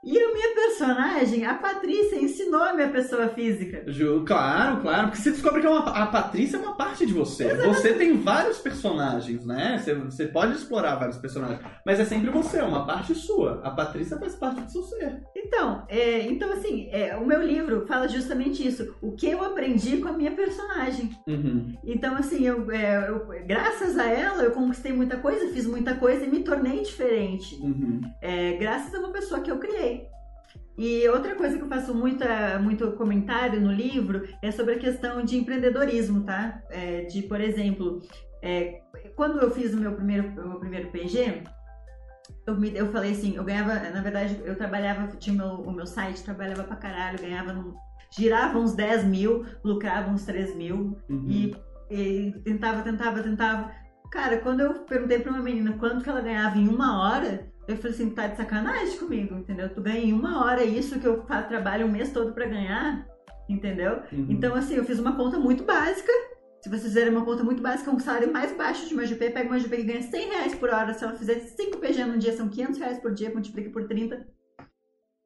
E 0.01 0.17
a 0.17 0.31
minha 0.31 0.55
personagem, 0.55 1.45
a 1.45 1.55
Patrícia, 1.55 2.15
ensinou 2.15 2.63
a 2.63 2.73
minha 2.73 2.87
pessoa 2.87 3.27
física. 3.27 3.83
Ju, 3.87 4.23
claro, 4.25 4.81
claro. 4.81 5.07
Porque 5.07 5.21
você 5.21 5.31
descobre 5.31 5.59
que 5.59 5.67
é 5.67 5.69
uma, 5.69 5.89
a 5.89 6.07
Patrícia 6.07 6.55
é 6.55 6.59
uma 6.59 6.75
parte 6.75 7.05
de 7.05 7.13
você. 7.13 7.45
Exatamente. 7.45 7.75
Você 7.75 7.93
tem 7.93 8.17
vários 8.17 8.59
personagens, 8.59 9.45
né? 9.45 9.77
Você, 9.77 9.93
você, 9.93 10.27
pode 10.27 10.53
explorar 10.53 10.95
vários 10.95 11.17
personagens. 11.17 11.59
Mas 11.85 11.99
é 11.99 12.05
sempre 12.05 12.29
você, 12.29 12.59
é 12.59 12.63
uma 12.63 12.85
parte 12.85 13.13
sua. 13.13 13.59
A 13.61 13.71
Patrícia 13.71 14.17
faz 14.17 14.35
parte 14.35 14.61
do 14.61 14.71
seu 14.71 14.83
ser. 14.83 15.21
Então, 15.35 15.83
é, 15.89 16.21
então 16.27 16.51
assim, 16.53 16.87
é, 16.91 17.17
o 17.17 17.25
meu 17.25 17.43
livro 17.43 17.85
fala 17.85 18.07
justamente 18.07 18.65
isso. 18.65 18.95
O 19.01 19.11
que 19.11 19.29
eu 19.29 19.43
aprendi 19.43 19.97
com 19.97 20.07
a 20.07 20.13
minha 20.13 20.31
personagem. 20.31 21.09
Uhum. 21.27 21.77
Então, 21.83 22.15
assim, 22.15 22.45
eu, 22.45 22.71
é, 22.71 23.09
eu, 23.09 23.27
graças 23.45 23.97
a 23.97 24.07
ela, 24.09 24.43
eu 24.43 24.51
conquistei 24.51 24.93
muita 24.93 25.17
coisa, 25.17 25.51
fiz 25.51 25.65
muita 25.65 25.95
coisa 25.95 26.23
e 26.23 26.29
me 26.29 26.41
tornei 26.41 26.83
diferente. 26.83 27.55
Uhum. 27.61 27.99
É, 28.21 28.53
graças 28.53 28.93
a 28.93 28.99
uma 28.99 29.11
pessoa 29.11 29.41
que 29.41 29.51
eu 29.51 29.57
criei. 29.57 29.88
E 30.79 31.05
outra 31.09 31.35
coisa 31.35 31.57
que 31.57 31.63
eu 31.63 31.67
faço 31.67 31.93
muita, 31.93 32.57
muito 32.57 32.93
comentário 32.93 33.59
no 33.59 33.69
livro 33.69 34.25
é 34.41 34.49
sobre 34.49 34.75
a 34.75 34.79
questão 34.79 35.25
de 35.25 35.35
empreendedorismo, 35.35 36.23
tá? 36.23 36.63
É, 36.69 37.01
de, 37.01 37.21
por 37.23 37.41
exemplo, 37.41 38.01
é, 38.41 38.79
quando 39.13 39.39
eu 39.39 39.51
fiz 39.51 39.73
o 39.73 39.77
meu 39.77 39.91
primeiro, 39.91 40.29
o 40.41 40.47
meu 40.47 40.57
primeiro 40.57 40.89
PG, 40.89 41.43
eu, 42.47 42.57
me, 42.57 42.73
eu 42.73 42.89
falei 42.93 43.11
assim, 43.11 43.35
eu 43.35 43.43
ganhava, 43.43 43.73
na 43.73 44.01
verdade, 44.01 44.39
eu 44.45 44.55
trabalhava, 44.55 45.17
tinha 45.17 45.35
meu, 45.35 45.47
o 45.55 45.69
meu 45.69 45.85
site, 45.85 46.23
trabalhava 46.23 46.63
pra 46.63 46.77
caralho, 46.77 47.19
ganhava, 47.19 47.61
girava 48.17 48.57
uns 48.57 48.73
10 48.73 49.03
mil, 49.03 49.45
lucrava 49.61 50.09
uns 50.09 50.23
3 50.23 50.55
mil 50.55 50.97
uhum. 51.09 51.25
e, 51.27 51.57
e 51.89 52.31
tentava, 52.45 52.83
tentava, 52.83 53.21
tentava. 53.21 53.69
Cara, 54.09 54.37
quando 54.37 54.61
eu 54.61 54.73
perguntei 54.85 55.19
pra 55.19 55.33
uma 55.33 55.43
menina 55.43 55.73
quanto 55.73 56.05
que 56.05 56.09
ela 56.09 56.21
ganhava 56.21 56.57
em 56.57 56.69
uma 56.69 57.03
hora, 57.03 57.49
eu 57.69 57.77
falei 57.77 57.91
assim, 57.91 58.09
tá 58.09 58.25
de 58.25 58.35
sacanagem 58.35 58.97
comigo, 58.97 59.35
entendeu? 59.35 59.69
Tu 59.69 59.79
ganha 59.79 59.99
em 59.99 60.11
uma 60.11 60.43
hora 60.43 60.63
isso 60.63 60.99
que 60.99 61.07
eu 61.07 61.21
trabalho 61.47 61.85
um 61.85 61.91
mês 61.91 62.11
todo 62.11 62.33
para 62.33 62.47
ganhar, 62.47 63.07
entendeu? 63.47 64.01
Uhum. 64.11 64.25
Então, 64.27 64.55
assim, 64.55 64.75
eu 64.75 64.83
fiz 64.83 64.97
uma 64.97 65.15
conta 65.15 65.37
muito 65.37 65.63
básica. 65.63 66.11
Se 66.61 66.67
vocês 66.67 66.83
fizerem 66.83 67.11
uma 67.11 67.23
conta 67.23 67.43
muito 67.43 67.61
básica, 67.61 67.91
um 67.91 67.99
salário 67.99 68.33
mais 68.33 68.51
baixo 68.57 68.87
de 68.87 68.95
uma 68.95 69.05
GP, 69.05 69.29
pega 69.29 69.47
uma 69.47 69.59
GP 69.59 69.77
que 69.77 69.83
ganha 69.83 70.01
100 70.01 70.29
reais 70.29 70.55
por 70.55 70.69
hora. 70.69 70.93
Se 70.95 71.03
ela 71.03 71.13
fizer 71.13 71.39
5 71.39 71.77
PG 71.77 72.05
no 72.05 72.17
dia, 72.17 72.35
são 72.35 72.49
500 72.49 72.79
reais 72.79 72.99
por 72.99 73.13
dia, 73.13 73.29
multiplica 73.29 73.69
por 73.69 73.87
30. 73.87 74.27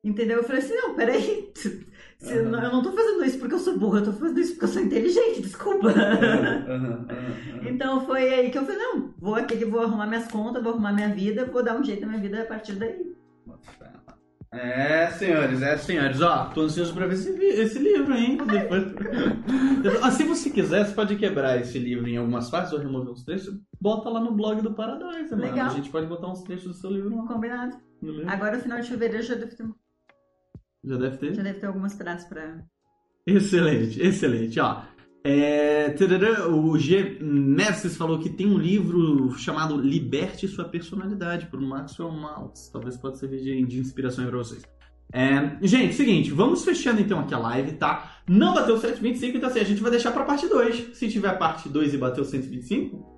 Entendeu? 0.04 0.38
Eu 0.40 0.44
falei 0.44 0.62
assim, 0.62 0.76
não, 0.76 0.96
peraí. 0.96 1.54
Uhum. 2.24 2.32
Eu 2.32 2.72
não 2.72 2.82
tô 2.82 2.92
fazendo 2.92 3.26
isso 3.26 3.38
porque 3.38 3.56
eu 3.56 3.60
sou 3.60 3.78
burra, 3.78 4.00
eu 4.00 4.06
tô 4.06 4.14
fazendo 4.14 4.40
isso 4.40 4.54
porque 4.54 4.66
eu 4.66 4.70
sou 4.70 4.82
inteligente, 4.82 5.42
desculpa. 5.42 5.88
Uhum, 5.88 6.88
uhum, 6.88 7.68
então 7.68 8.06
foi 8.06 8.34
aí 8.34 8.50
que 8.50 8.58
eu 8.58 8.66
falei, 8.66 8.78
não, 8.78 9.14
vou 9.18 9.36
aqui, 9.36 9.66
vou 9.66 9.82
arrumar 9.82 10.08
minhas 10.08 10.28
contas, 10.32 10.64
vou 10.64 10.72
arrumar 10.72 10.94
minha 10.94 11.10
vida, 11.10 11.46
vou 11.46 11.64
dar 11.64 11.78
um 11.78 11.84
jeito 11.84 12.02
na 12.02 12.08
minha 12.08 12.22
vida 12.22 12.42
a 12.42 12.46
partir 12.46 12.74
daí. 12.74 13.14
É, 14.54 15.10
senhores, 15.10 15.62
é, 15.64 15.76
senhores. 15.78 16.22
Ó, 16.22 16.46
tô 16.46 16.62
ansioso 16.62 16.94
pra 16.94 17.08
ver 17.08 17.16
esse, 17.16 17.30
esse 17.32 17.80
livro, 17.80 18.14
hein? 18.14 18.38
Depois... 18.38 18.84
ah, 20.02 20.12
se 20.12 20.24
você 20.24 20.50
quiser, 20.52 20.86
você 20.86 20.94
pode 20.94 21.16
quebrar 21.16 21.60
esse 21.60 21.80
livro 21.80 22.08
em 22.08 22.18
algumas 22.18 22.52
partes 22.52 22.72
ou 22.72 22.78
remover 22.78 23.12
uns 23.12 23.24
trechos. 23.24 23.60
Bota 23.82 24.10
lá 24.10 24.20
no 24.20 24.32
blog 24.32 24.62
do 24.62 24.76
Paradise, 24.76 25.32
mano. 25.32 25.44
Legal. 25.44 25.66
A 25.66 25.70
gente 25.70 25.90
pode 25.90 26.06
botar 26.06 26.28
uns 26.28 26.44
trechos 26.44 26.68
do 26.68 26.74
seu 26.76 26.92
livro. 26.92 27.26
Combinado. 27.26 27.78
Agora, 28.28 28.58
no 28.58 28.62
final 28.62 28.80
de 28.80 28.88
fevereiro, 28.88 29.24
já 29.24 29.34
deve 29.34 29.56
ter 29.56 29.66
já 30.84 30.98
deve 30.98 31.18
ter? 31.18 31.34
Já 31.34 31.44
deve 31.44 31.60
ter 31.60 31.68
algumas 31.68 31.96
frases 31.96 32.26
pra. 32.28 32.64
Excelente, 33.26 34.02
excelente. 34.02 34.60
Ó, 34.60 34.82
é, 35.24 35.96
o 36.50 36.78
G. 36.78 37.18
Mestres 37.22 37.96
falou 37.96 38.20
que 38.20 38.30
tem 38.30 38.46
um 38.46 38.58
livro 38.58 39.32
chamado 39.38 39.78
Liberte 39.78 40.48
Sua 40.48 40.66
Personalidade, 40.66 41.46
por 41.46 41.62
Maxwell 41.62 42.12
Maltz. 42.12 42.70
Talvez 42.70 42.98
possa 42.98 43.22
servir 43.22 43.42
de, 43.42 43.66
de 43.66 43.80
inspiração 43.80 44.26
para 44.26 44.38
vocês. 44.38 44.64
É, 45.14 45.58
gente, 45.62 45.94
seguinte, 45.94 46.32
vamos 46.32 46.66
fechando 46.66 47.00
então 47.00 47.20
aqui 47.20 47.34
a 47.34 47.38
live, 47.38 47.74
tá? 47.74 48.18
Não 48.28 48.54
bateu 48.54 48.78
125, 48.78 49.38
então 49.38 49.50
assim, 49.50 49.60
a 49.60 49.64
gente 49.64 49.82
vai 49.82 49.92
deixar 49.92 50.12
pra 50.12 50.24
parte 50.24 50.48
2. 50.48 50.98
Se 50.98 51.08
tiver 51.08 51.38
parte 51.38 51.70
2 51.70 51.94
e 51.94 51.98
bateu 51.98 52.26
125, 52.26 53.13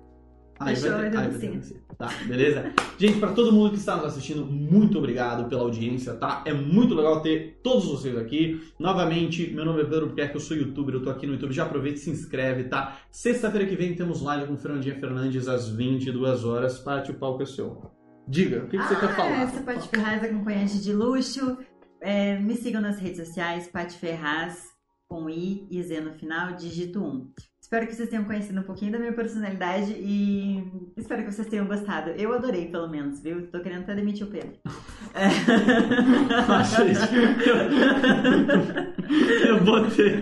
Aí 0.58 0.74
vai, 0.74 1.10
ter, 1.10 1.18
aí 1.18 1.28
vai 1.28 1.38
ter 1.38 1.86
Tá, 1.98 2.08
beleza? 2.26 2.72
Gente, 2.98 3.18
para 3.18 3.32
todo 3.32 3.52
mundo 3.52 3.70
que 3.70 3.76
está 3.76 3.96
nos 3.96 4.06
assistindo, 4.06 4.44
muito 4.44 4.98
obrigado 4.98 5.48
pela 5.48 5.62
audiência, 5.62 6.14
tá? 6.14 6.42
É 6.46 6.52
muito 6.52 6.94
legal 6.94 7.20
ter 7.22 7.58
todos 7.62 7.86
vocês 7.86 8.16
aqui. 8.16 8.62
Novamente, 8.78 9.50
meu 9.52 9.64
nome 9.64 9.82
é 9.82 9.84
Pedro 9.84 10.08
Buquerque, 10.08 10.34
eu 10.34 10.40
sou 10.40 10.56
youtuber, 10.56 10.94
eu 10.94 11.02
tô 11.02 11.10
aqui 11.10 11.26
no 11.26 11.34
YouTube. 11.34 11.52
Já 11.52 11.64
aproveita 11.64 11.98
e 11.98 12.02
se 12.02 12.10
inscreve, 12.10 12.64
tá? 12.64 12.98
Sexta-feira 13.10 13.66
que 13.66 13.76
vem 13.76 13.94
temos 13.94 14.20
live 14.22 14.46
com 14.46 14.56
Fernandinha 14.56 14.98
Fernandes 14.98 15.48
às 15.48 15.68
22 15.68 16.44
horas. 16.44 16.78
Pati, 16.78 17.10
o 17.10 17.14
palco 17.14 17.42
é 17.42 17.46
seu. 17.46 17.90
Diga, 18.28 18.64
o 18.64 18.68
que, 18.68 18.76
que 18.76 18.82
você 18.82 18.94
ah, 18.94 19.00
quer 19.00 19.14
falar? 19.14 19.42
Essa 19.42 19.62
Paty 19.62 19.88
Ferraz, 19.88 20.24
acompanhante 20.24 20.80
de 20.80 20.92
luxo. 20.92 21.58
É, 22.00 22.38
me 22.38 22.56
sigam 22.56 22.80
nas 22.80 22.98
redes 22.98 23.24
sociais, 23.24 23.68
Paty 23.68 23.96
Ferraz, 23.96 24.64
com 25.08 25.30
I 25.30 25.66
e 25.70 25.82
Z 25.82 26.00
no 26.00 26.12
final, 26.12 26.54
dígito 26.54 27.00
1. 27.02 27.30
Espero 27.66 27.84
que 27.84 27.96
vocês 27.96 28.08
tenham 28.08 28.22
conhecido 28.22 28.60
um 28.60 28.62
pouquinho 28.62 28.92
da 28.92 28.98
minha 29.00 29.12
personalidade 29.12 29.90
e 29.90 30.62
espero 30.96 31.24
que 31.24 31.32
vocês 31.32 31.48
tenham 31.48 31.66
gostado. 31.66 32.10
Eu 32.10 32.32
adorei, 32.32 32.66
pelo 32.66 32.88
menos, 32.88 33.20
viu? 33.20 33.48
Tô 33.48 33.58
querendo 33.58 33.80
até 33.80 33.92
demitir 33.92 34.24
o 34.24 34.30
Pedro. 34.30 34.52
eu 39.48 39.64
botei. 39.64 40.20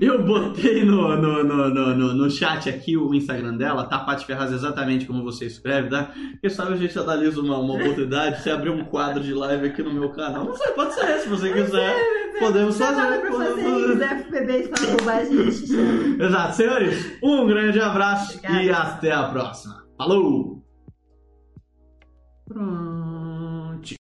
Eu 0.00 0.22
botei 0.22 0.84
no, 0.84 1.16
no, 1.16 1.42
no, 1.42 1.70
no, 1.70 2.14
no 2.14 2.30
chat 2.30 2.68
aqui 2.68 2.98
o 2.98 3.14
Instagram 3.14 3.56
dela, 3.56 3.86
tá? 3.86 4.00
Paty 4.00 4.26
Ferraz, 4.26 4.52
exatamente 4.52 5.06
como 5.06 5.24
você 5.24 5.46
escreve, 5.46 5.88
tá? 5.88 6.12
Porque 6.32 6.50
sabe, 6.50 6.74
a 6.74 6.76
gente 6.76 6.98
analisa 6.98 7.40
uma, 7.40 7.56
uma 7.58 7.72
oportunidade, 7.74 8.42
você 8.42 8.50
abrir 8.50 8.68
um 8.68 8.84
quadro 8.84 9.22
de 9.22 9.32
live 9.32 9.68
aqui 9.68 9.82
no 9.82 9.94
meu 9.94 10.10
canal. 10.10 10.44
Não 10.44 10.54
sei, 10.54 10.72
pode 10.72 10.94
ser, 10.94 11.20
se 11.20 11.28
você 11.28 11.50
quiser. 11.50 11.96
Podemos 12.38 12.78
fazer. 12.78 13.22
Podemos 13.22 13.36
fazer. 13.36 13.62
Se 13.62 13.92
quiser 13.92 14.30
beber 14.30 14.60
e 14.60 14.68
falar 14.68 14.96
bobagem, 14.96 15.37
Exato, 16.20 16.56
senhores, 16.56 17.18
um 17.22 17.46
grande 17.46 17.80
abraço 17.80 18.38
Obrigada. 18.38 18.62
e 18.62 18.70
até 18.70 19.12
a 19.12 19.24
próxima. 19.24 19.84
Falou! 19.96 20.62
Pronto. 22.46 22.87